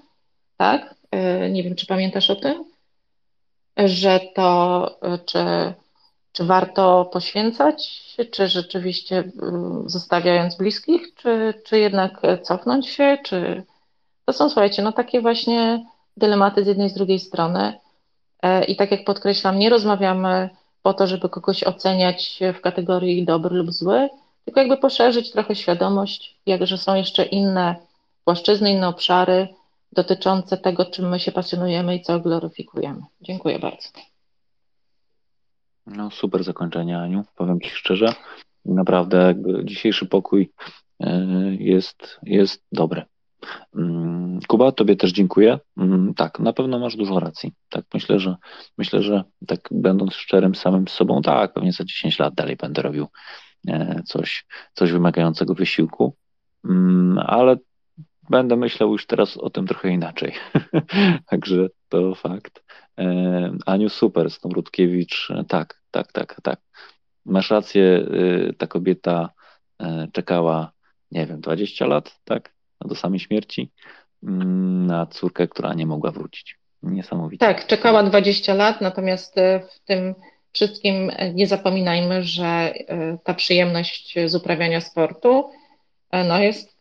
tak? 0.56 0.94
E, 1.10 1.50
nie 1.50 1.62
wiem, 1.62 1.74
czy 1.74 1.86
pamiętasz 1.86 2.30
o 2.30 2.36
tym, 2.36 2.64
że 3.76 4.20
to, 4.34 4.90
e, 5.02 5.18
czy, 5.18 5.38
czy 6.38 6.44
warto 6.44 7.04
poświęcać, 7.04 8.04
czy 8.30 8.48
rzeczywiście 8.48 9.18
e, 9.18 9.32
zostawiając 9.86 10.56
bliskich, 10.56 11.14
czy, 11.14 11.54
czy 11.64 11.78
jednak 11.78 12.22
cofnąć 12.42 12.88
się, 12.88 13.18
czy 13.24 13.62
to 14.24 14.32
są, 14.32 14.48
słuchajcie, 14.48 14.82
no 14.82 14.92
takie 14.92 15.20
właśnie 15.20 15.86
dylematy 16.16 16.64
z 16.64 16.66
jednej 16.66 16.86
i 16.86 16.90
z 16.90 16.94
drugiej 16.94 17.18
strony. 17.18 17.78
I 18.68 18.76
tak 18.76 18.90
jak 18.90 19.04
podkreślam, 19.04 19.58
nie 19.58 19.70
rozmawiamy 19.70 20.50
po 20.82 20.94
to, 20.94 21.06
żeby 21.06 21.28
kogoś 21.28 21.64
oceniać 21.64 22.40
w 22.58 22.60
kategorii 22.60 23.24
dobry 23.24 23.56
lub 23.56 23.72
zły, 23.72 24.08
tylko 24.44 24.60
jakby 24.60 24.76
poszerzyć 24.76 25.32
trochę 25.32 25.54
świadomość, 25.54 26.36
jak, 26.46 26.66
że 26.66 26.78
są 26.78 26.94
jeszcze 26.94 27.24
inne 27.24 27.76
płaszczyzny, 28.24 28.72
inne 28.72 28.88
obszary, 28.88 29.48
dotyczące 29.92 30.56
tego, 30.56 30.84
czym 30.84 31.08
my 31.08 31.20
się 31.20 31.32
pasjonujemy 31.32 31.96
i 31.96 32.02
co 32.02 32.20
gloryfikujemy. 32.20 33.00
Dziękuję 33.20 33.58
bardzo. 33.58 33.88
No 35.96 36.10
super 36.10 36.44
zakończenie, 36.44 36.98
Aniu. 36.98 37.24
Powiem 37.36 37.60
Ci 37.60 37.70
szczerze, 37.70 38.14
naprawdę 38.64 39.34
dzisiejszy 39.64 40.06
pokój 40.06 40.52
e, 41.00 41.26
jest, 41.58 42.18
jest 42.22 42.64
dobry. 42.72 43.04
Mm, 43.76 44.40
Kuba, 44.48 44.72
Tobie 44.72 44.96
też 44.96 45.12
dziękuję. 45.12 45.58
Mm, 45.76 46.14
tak, 46.14 46.38
na 46.38 46.52
pewno 46.52 46.78
masz 46.78 46.96
dużo 46.96 47.20
racji. 47.20 47.52
Tak, 47.68 47.84
myślę, 47.94 48.20
że 48.20 48.36
myślę, 48.78 49.02
że 49.02 49.24
tak 49.46 49.68
będąc 49.70 50.14
szczerym 50.14 50.54
samym 50.54 50.88
z 50.88 50.92
sobą, 50.92 51.22
tak, 51.22 51.52
pewnie 51.52 51.72
za 51.72 51.84
10 51.84 52.18
lat 52.18 52.34
dalej 52.34 52.56
będę 52.56 52.82
robił 52.82 53.06
e, 53.68 54.02
coś, 54.06 54.46
coś 54.74 54.92
wymagającego 54.92 55.54
wysiłku, 55.54 56.16
mm, 56.64 57.18
ale 57.18 57.56
będę 58.30 58.56
myślał 58.56 58.92
już 58.92 59.06
teraz 59.06 59.36
o 59.36 59.50
tym 59.50 59.66
trochę 59.66 59.88
inaczej. 59.90 60.32
Także 61.30 61.68
to 61.88 62.14
fakt. 62.14 62.62
E, 62.98 63.50
Aniu, 63.66 63.88
super, 63.88 64.28
Rutkiewicz, 64.44 65.28
tak, 65.48 65.80
tak, 65.90 66.12
tak, 66.12 66.40
tak. 66.42 66.60
Masz 67.24 67.50
rację, 67.50 67.82
y, 67.82 68.54
ta 68.58 68.66
kobieta 68.66 69.30
e, 69.80 70.08
czekała, 70.12 70.72
nie 71.10 71.26
wiem, 71.26 71.40
20 71.40 71.86
lat, 71.86 72.20
tak, 72.24 72.52
do 72.80 72.94
samej 72.94 73.20
śmierci, 73.20 73.70
mm, 74.22 74.86
na 74.86 75.06
córkę, 75.06 75.48
która 75.48 75.74
nie 75.74 75.86
mogła 75.86 76.10
wrócić. 76.10 76.58
Niesamowite. 76.82 77.46
Tak, 77.46 77.66
czekała 77.66 78.02
20 78.02 78.54
lat, 78.54 78.80
natomiast 78.80 79.38
e, 79.38 79.60
w 79.60 79.84
tym 79.84 80.14
wszystkim 80.52 81.12
nie 81.34 81.46
zapominajmy, 81.46 82.22
że 82.22 82.74
ta 83.24 83.34
przyjemność 83.34 84.14
z 84.26 84.34
uprawiania 84.34 84.80
sportu 84.80 85.50
no 86.12 86.38
jest 86.38 86.77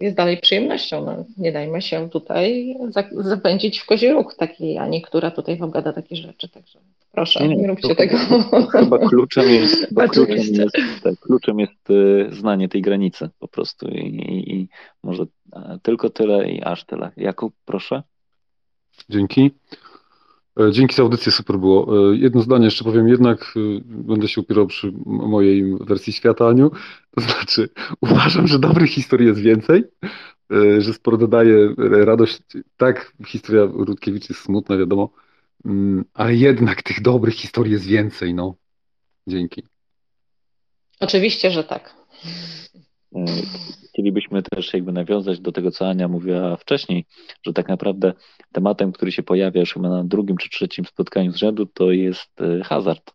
jest 0.00 0.16
dalej 0.16 0.38
przyjemnością. 0.38 1.04
No, 1.04 1.24
nie 1.38 1.52
dajmy 1.52 1.82
się 1.82 2.10
tutaj 2.10 2.76
zapędzić 3.10 3.78
w 3.78 3.86
kozi 3.86 4.08
róg 4.08 4.34
takiej 4.34 4.78
Ani, 4.78 5.02
która 5.02 5.30
tutaj 5.30 5.56
wam 5.56 5.70
gada 5.70 5.92
takie 5.92 6.16
rzeczy. 6.16 6.48
Także 6.48 6.78
proszę, 7.12 7.48
nie, 7.48 7.56
nie 7.56 7.66
róbcie 7.66 7.94
tego. 7.94 8.18
Chyba 8.72 8.98
kluczem 8.98 9.50
jest, 9.50 9.74
chyba 9.88 10.08
kluczem 10.08 10.36
jest, 10.36 10.72
tak, 11.02 11.14
kluczem 11.20 11.58
jest 11.58 11.90
y, 11.90 12.28
znanie 12.30 12.68
tej 12.68 12.82
granicy 12.82 13.28
po 13.38 13.48
prostu 13.48 13.88
i, 13.88 13.98
i, 13.98 14.54
i 14.54 14.68
może 15.02 15.24
tylko 15.82 16.10
tyle 16.10 16.50
i 16.50 16.62
aż 16.62 16.84
tyle. 16.84 17.10
Jakub, 17.16 17.54
proszę. 17.64 18.02
Dzięki. 19.08 19.50
E, 20.60 20.72
dzięki 20.72 20.94
za 20.94 21.02
audycję, 21.02 21.32
super 21.32 21.58
było. 21.58 22.10
E, 22.12 22.16
jedno 22.16 22.42
zdanie 22.42 22.64
jeszcze 22.64 22.84
powiem, 22.84 23.08
jednak 23.08 23.54
e, 23.56 23.80
będę 23.84 24.28
się 24.28 24.40
upierał 24.40 24.66
przy 24.66 24.92
mojej 25.06 25.76
wersji 25.80 26.12
świata, 26.12 26.48
Aniu. 26.48 26.70
To 27.10 27.20
znaczy, 27.20 27.68
uważam, 28.00 28.46
że 28.46 28.58
dobrych 28.58 28.90
historii 28.90 29.26
jest 29.26 29.40
więcej, 29.40 29.84
że 30.78 30.92
sporo 30.92 31.16
dodaje 31.16 31.74
radość. 32.04 32.42
Tak, 32.76 33.12
historia 33.26 33.64
Rutkiewicz 33.64 34.28
jest 34.28 34.40
smutna, 34.40 34.76
wiadomo, 34.76 35.10
mm, 35.64 36.04
ale 36.14 36.34
jednak 36.34 36.82
tych 36.82 37.02
dobrych 37.02 37.34
historii 37.34 37.72
jest 37.72 37.86
więcej, 37.86 38.34
no. 38.34 38.54
Dzięki. 39.26 39.62
Oczywiście, 41.00 41.50
że 41.50 41.64
tak. 41.64 41.94
Chcielibyśmy 43.88 44.42
też 44.42 44.74
jakby 44.74 44.92
nawiązać 44.92 45.40
do 45.40 45.52
tego, 45.52 45.70
co 45.70 45.88
Ania 45.88 46.08
mówiła 46.08 46.56
wcześniej, 46.56 47.06
że 47.46 47.52
tak 47.52 47.68
naprawdę 47.68 48.12
tematem, 48.52 48.92
który 48.92 49.12
się 49.12 49.22
pojawia 49.22 49.60
już 49.60 49.72
chyba 49.72 49.88
na 49.88 50.04
drugim 50.04 50.36
czy 50.36 50.48
trzecim 50.48 50.84
spotkaniu 50.84 51.32
z 51.32 51.36
rzędu, 51.36 51.66
to 51.66 51.90
jest 51.90 52.40
e, 52.40 52.64
hazard. 52.64 53.14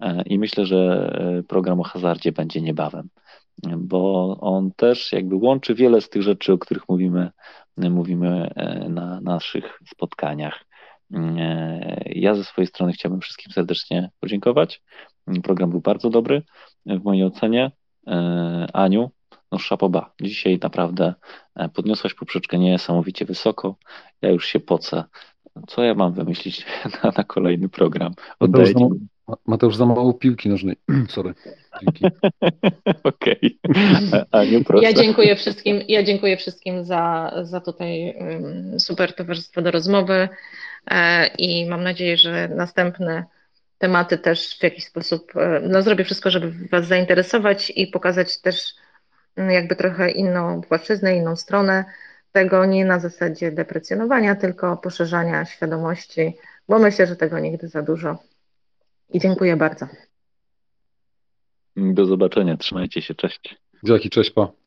E, 0.00 0.22
I 0.22 0.38
myślę, 0.38 0.66
że 0.66 1.10
e, 1.38 1.42
program 1.42 1.80
o 1.80 1.82
hazardzie 1.82 2.32
będzie 2.32 2.60
niebawem, 2.60 3.08
bo 3.78 4.36
on 4.40 4.72
też 4.76 5.12
jakby 5.12 5.36
łączy 5.36 5.74
wiele 5.74 6.00
z 6.00 6.08
tych 6.08 6.22
rzeczy, 6.22 6.52
o 6.52 6.58
których 6.58 6.88
mówimy, 6.88 7.30
mówimy 7.76 8.50
na 8.88 9.20
naszych 9.20 9.78
spotkaniach. 9.94 10.64
Ja 12.06 12.34
ze 12.34 12.44
swojej 12.44 12.66
strony 12.66 12.92
chciałbym 12.92 13.20
wszystkim 13.20 13.52
serdecznie 13.52 14.10
podziękować. 14.20 14.82
Program 15.42 15.70
był 15.70 15.80
bardzo 15.80 16.10
dobry 16.10 16.42
w 16.86 17.04
mojej 17.04 17.24
ocenie. 17.24 17.70
Aniu, 18.72 19.10
no 19.52 19.58
szapoba. 19.58 20.12
Dzisiaj 20.20 20.58
naprawdę 20.62 21.14
e, 21.56 21.68
podniosłaś 21.68 22.14
poprzeczkę 22.14 22.58
niesamowicie 22.58 23.24
wysoko. 23.24 23.76
Ja 24.22 24.30
już 24.30 24.46
się 24.46 24.60
pocę. 24.60 25.04
Co 25.68 25.82
ja 25.82 25.94
mam 25.94 26.12
wymyślić 26.12 26.66
na, 27.02 27.12
na 27.16 27.24
kolejny 27.24 27.68
program? 27.68 28.12
Mateusz 28.40 28.68
za, 28.68 28.88
Mateusz 29.46 29.76
za 29.76 29.86
mało 29.86 30.14
piłki 30.14 30.48
nożnej. 30.48 30.76
Sorry. 31.08 31.34
Okej. 33.04 33.58
Okay. 33.64 34.82
Ja 34.82 34.92
dziękuję 34.92 35.36
wszystkim, 35.36 35.80
ja 35.88 36.02
dziękuję 36.02 36.36
wszystkim 36.36 36.84
za, 36.84 37.32
za 37.42 37.60
tutaj 37.60 38.14
super 38.78 39.14
towarzystwo 39.14 39.62
do 39.62 39.70
rozmowy 39.70 40.28
e, 40.90 41.26
i 41.26 41.66
mam 41.66 41.82
nadzieję, 41.82 42.16
że 42.16 42.48
następne 42.48 43.24
tematy 43.80 44.18
też 44.18 44.58
w 44.58 44.62
jakiś 44.62 44.84
sposób, 44.84 45.36
e, 45.36 45.60
no 45.60 45.82
zrobię 45.82 46.04
wszystko, 46.04 46.30
żeby 46.30 46.52
Was 46.68 46.86
zainteresować 46.86 47.72
i 47.76 47.86
pokazać 47.86 48.40
też 48.40 48.74
jakby 49.36 49.76
trochę 49.76 50.10
inną 50.10 50.60
płaszczyznę, 50.62 51.16
inną 51.16 51.36
stronę 51.36 51.84
tego, 52.32 52.66
nie 52.66 52.84
na 52.84 52.98
zasadzie 52.98 53.52
deprecjonowania, 53.52 54.34
tylko 54.34 54.76
poszerzania 54.76 55.44
świadomości, 55.44 56.36
bo 56.68 56.78
myślę, 56.78 57.06
że 57.06 57.16
tego 57.16 57.38
nigdy 57.38 57.68
za 57.68 57.82
dużo. 57.82 58.18
I 59.10 59.20
dziękuję 59.20 59.56
bardzo. 59.56 59.86
Do 61.76 62.06
zobaczenia, 62.06 62.56
trzymajcie 62.56 63.02
się, 63.02 63.14
cześć. 63.14 63.56
Dzięki, 63.82 64.10
cześć, 64.10 64.30
pa. 64.30 64.59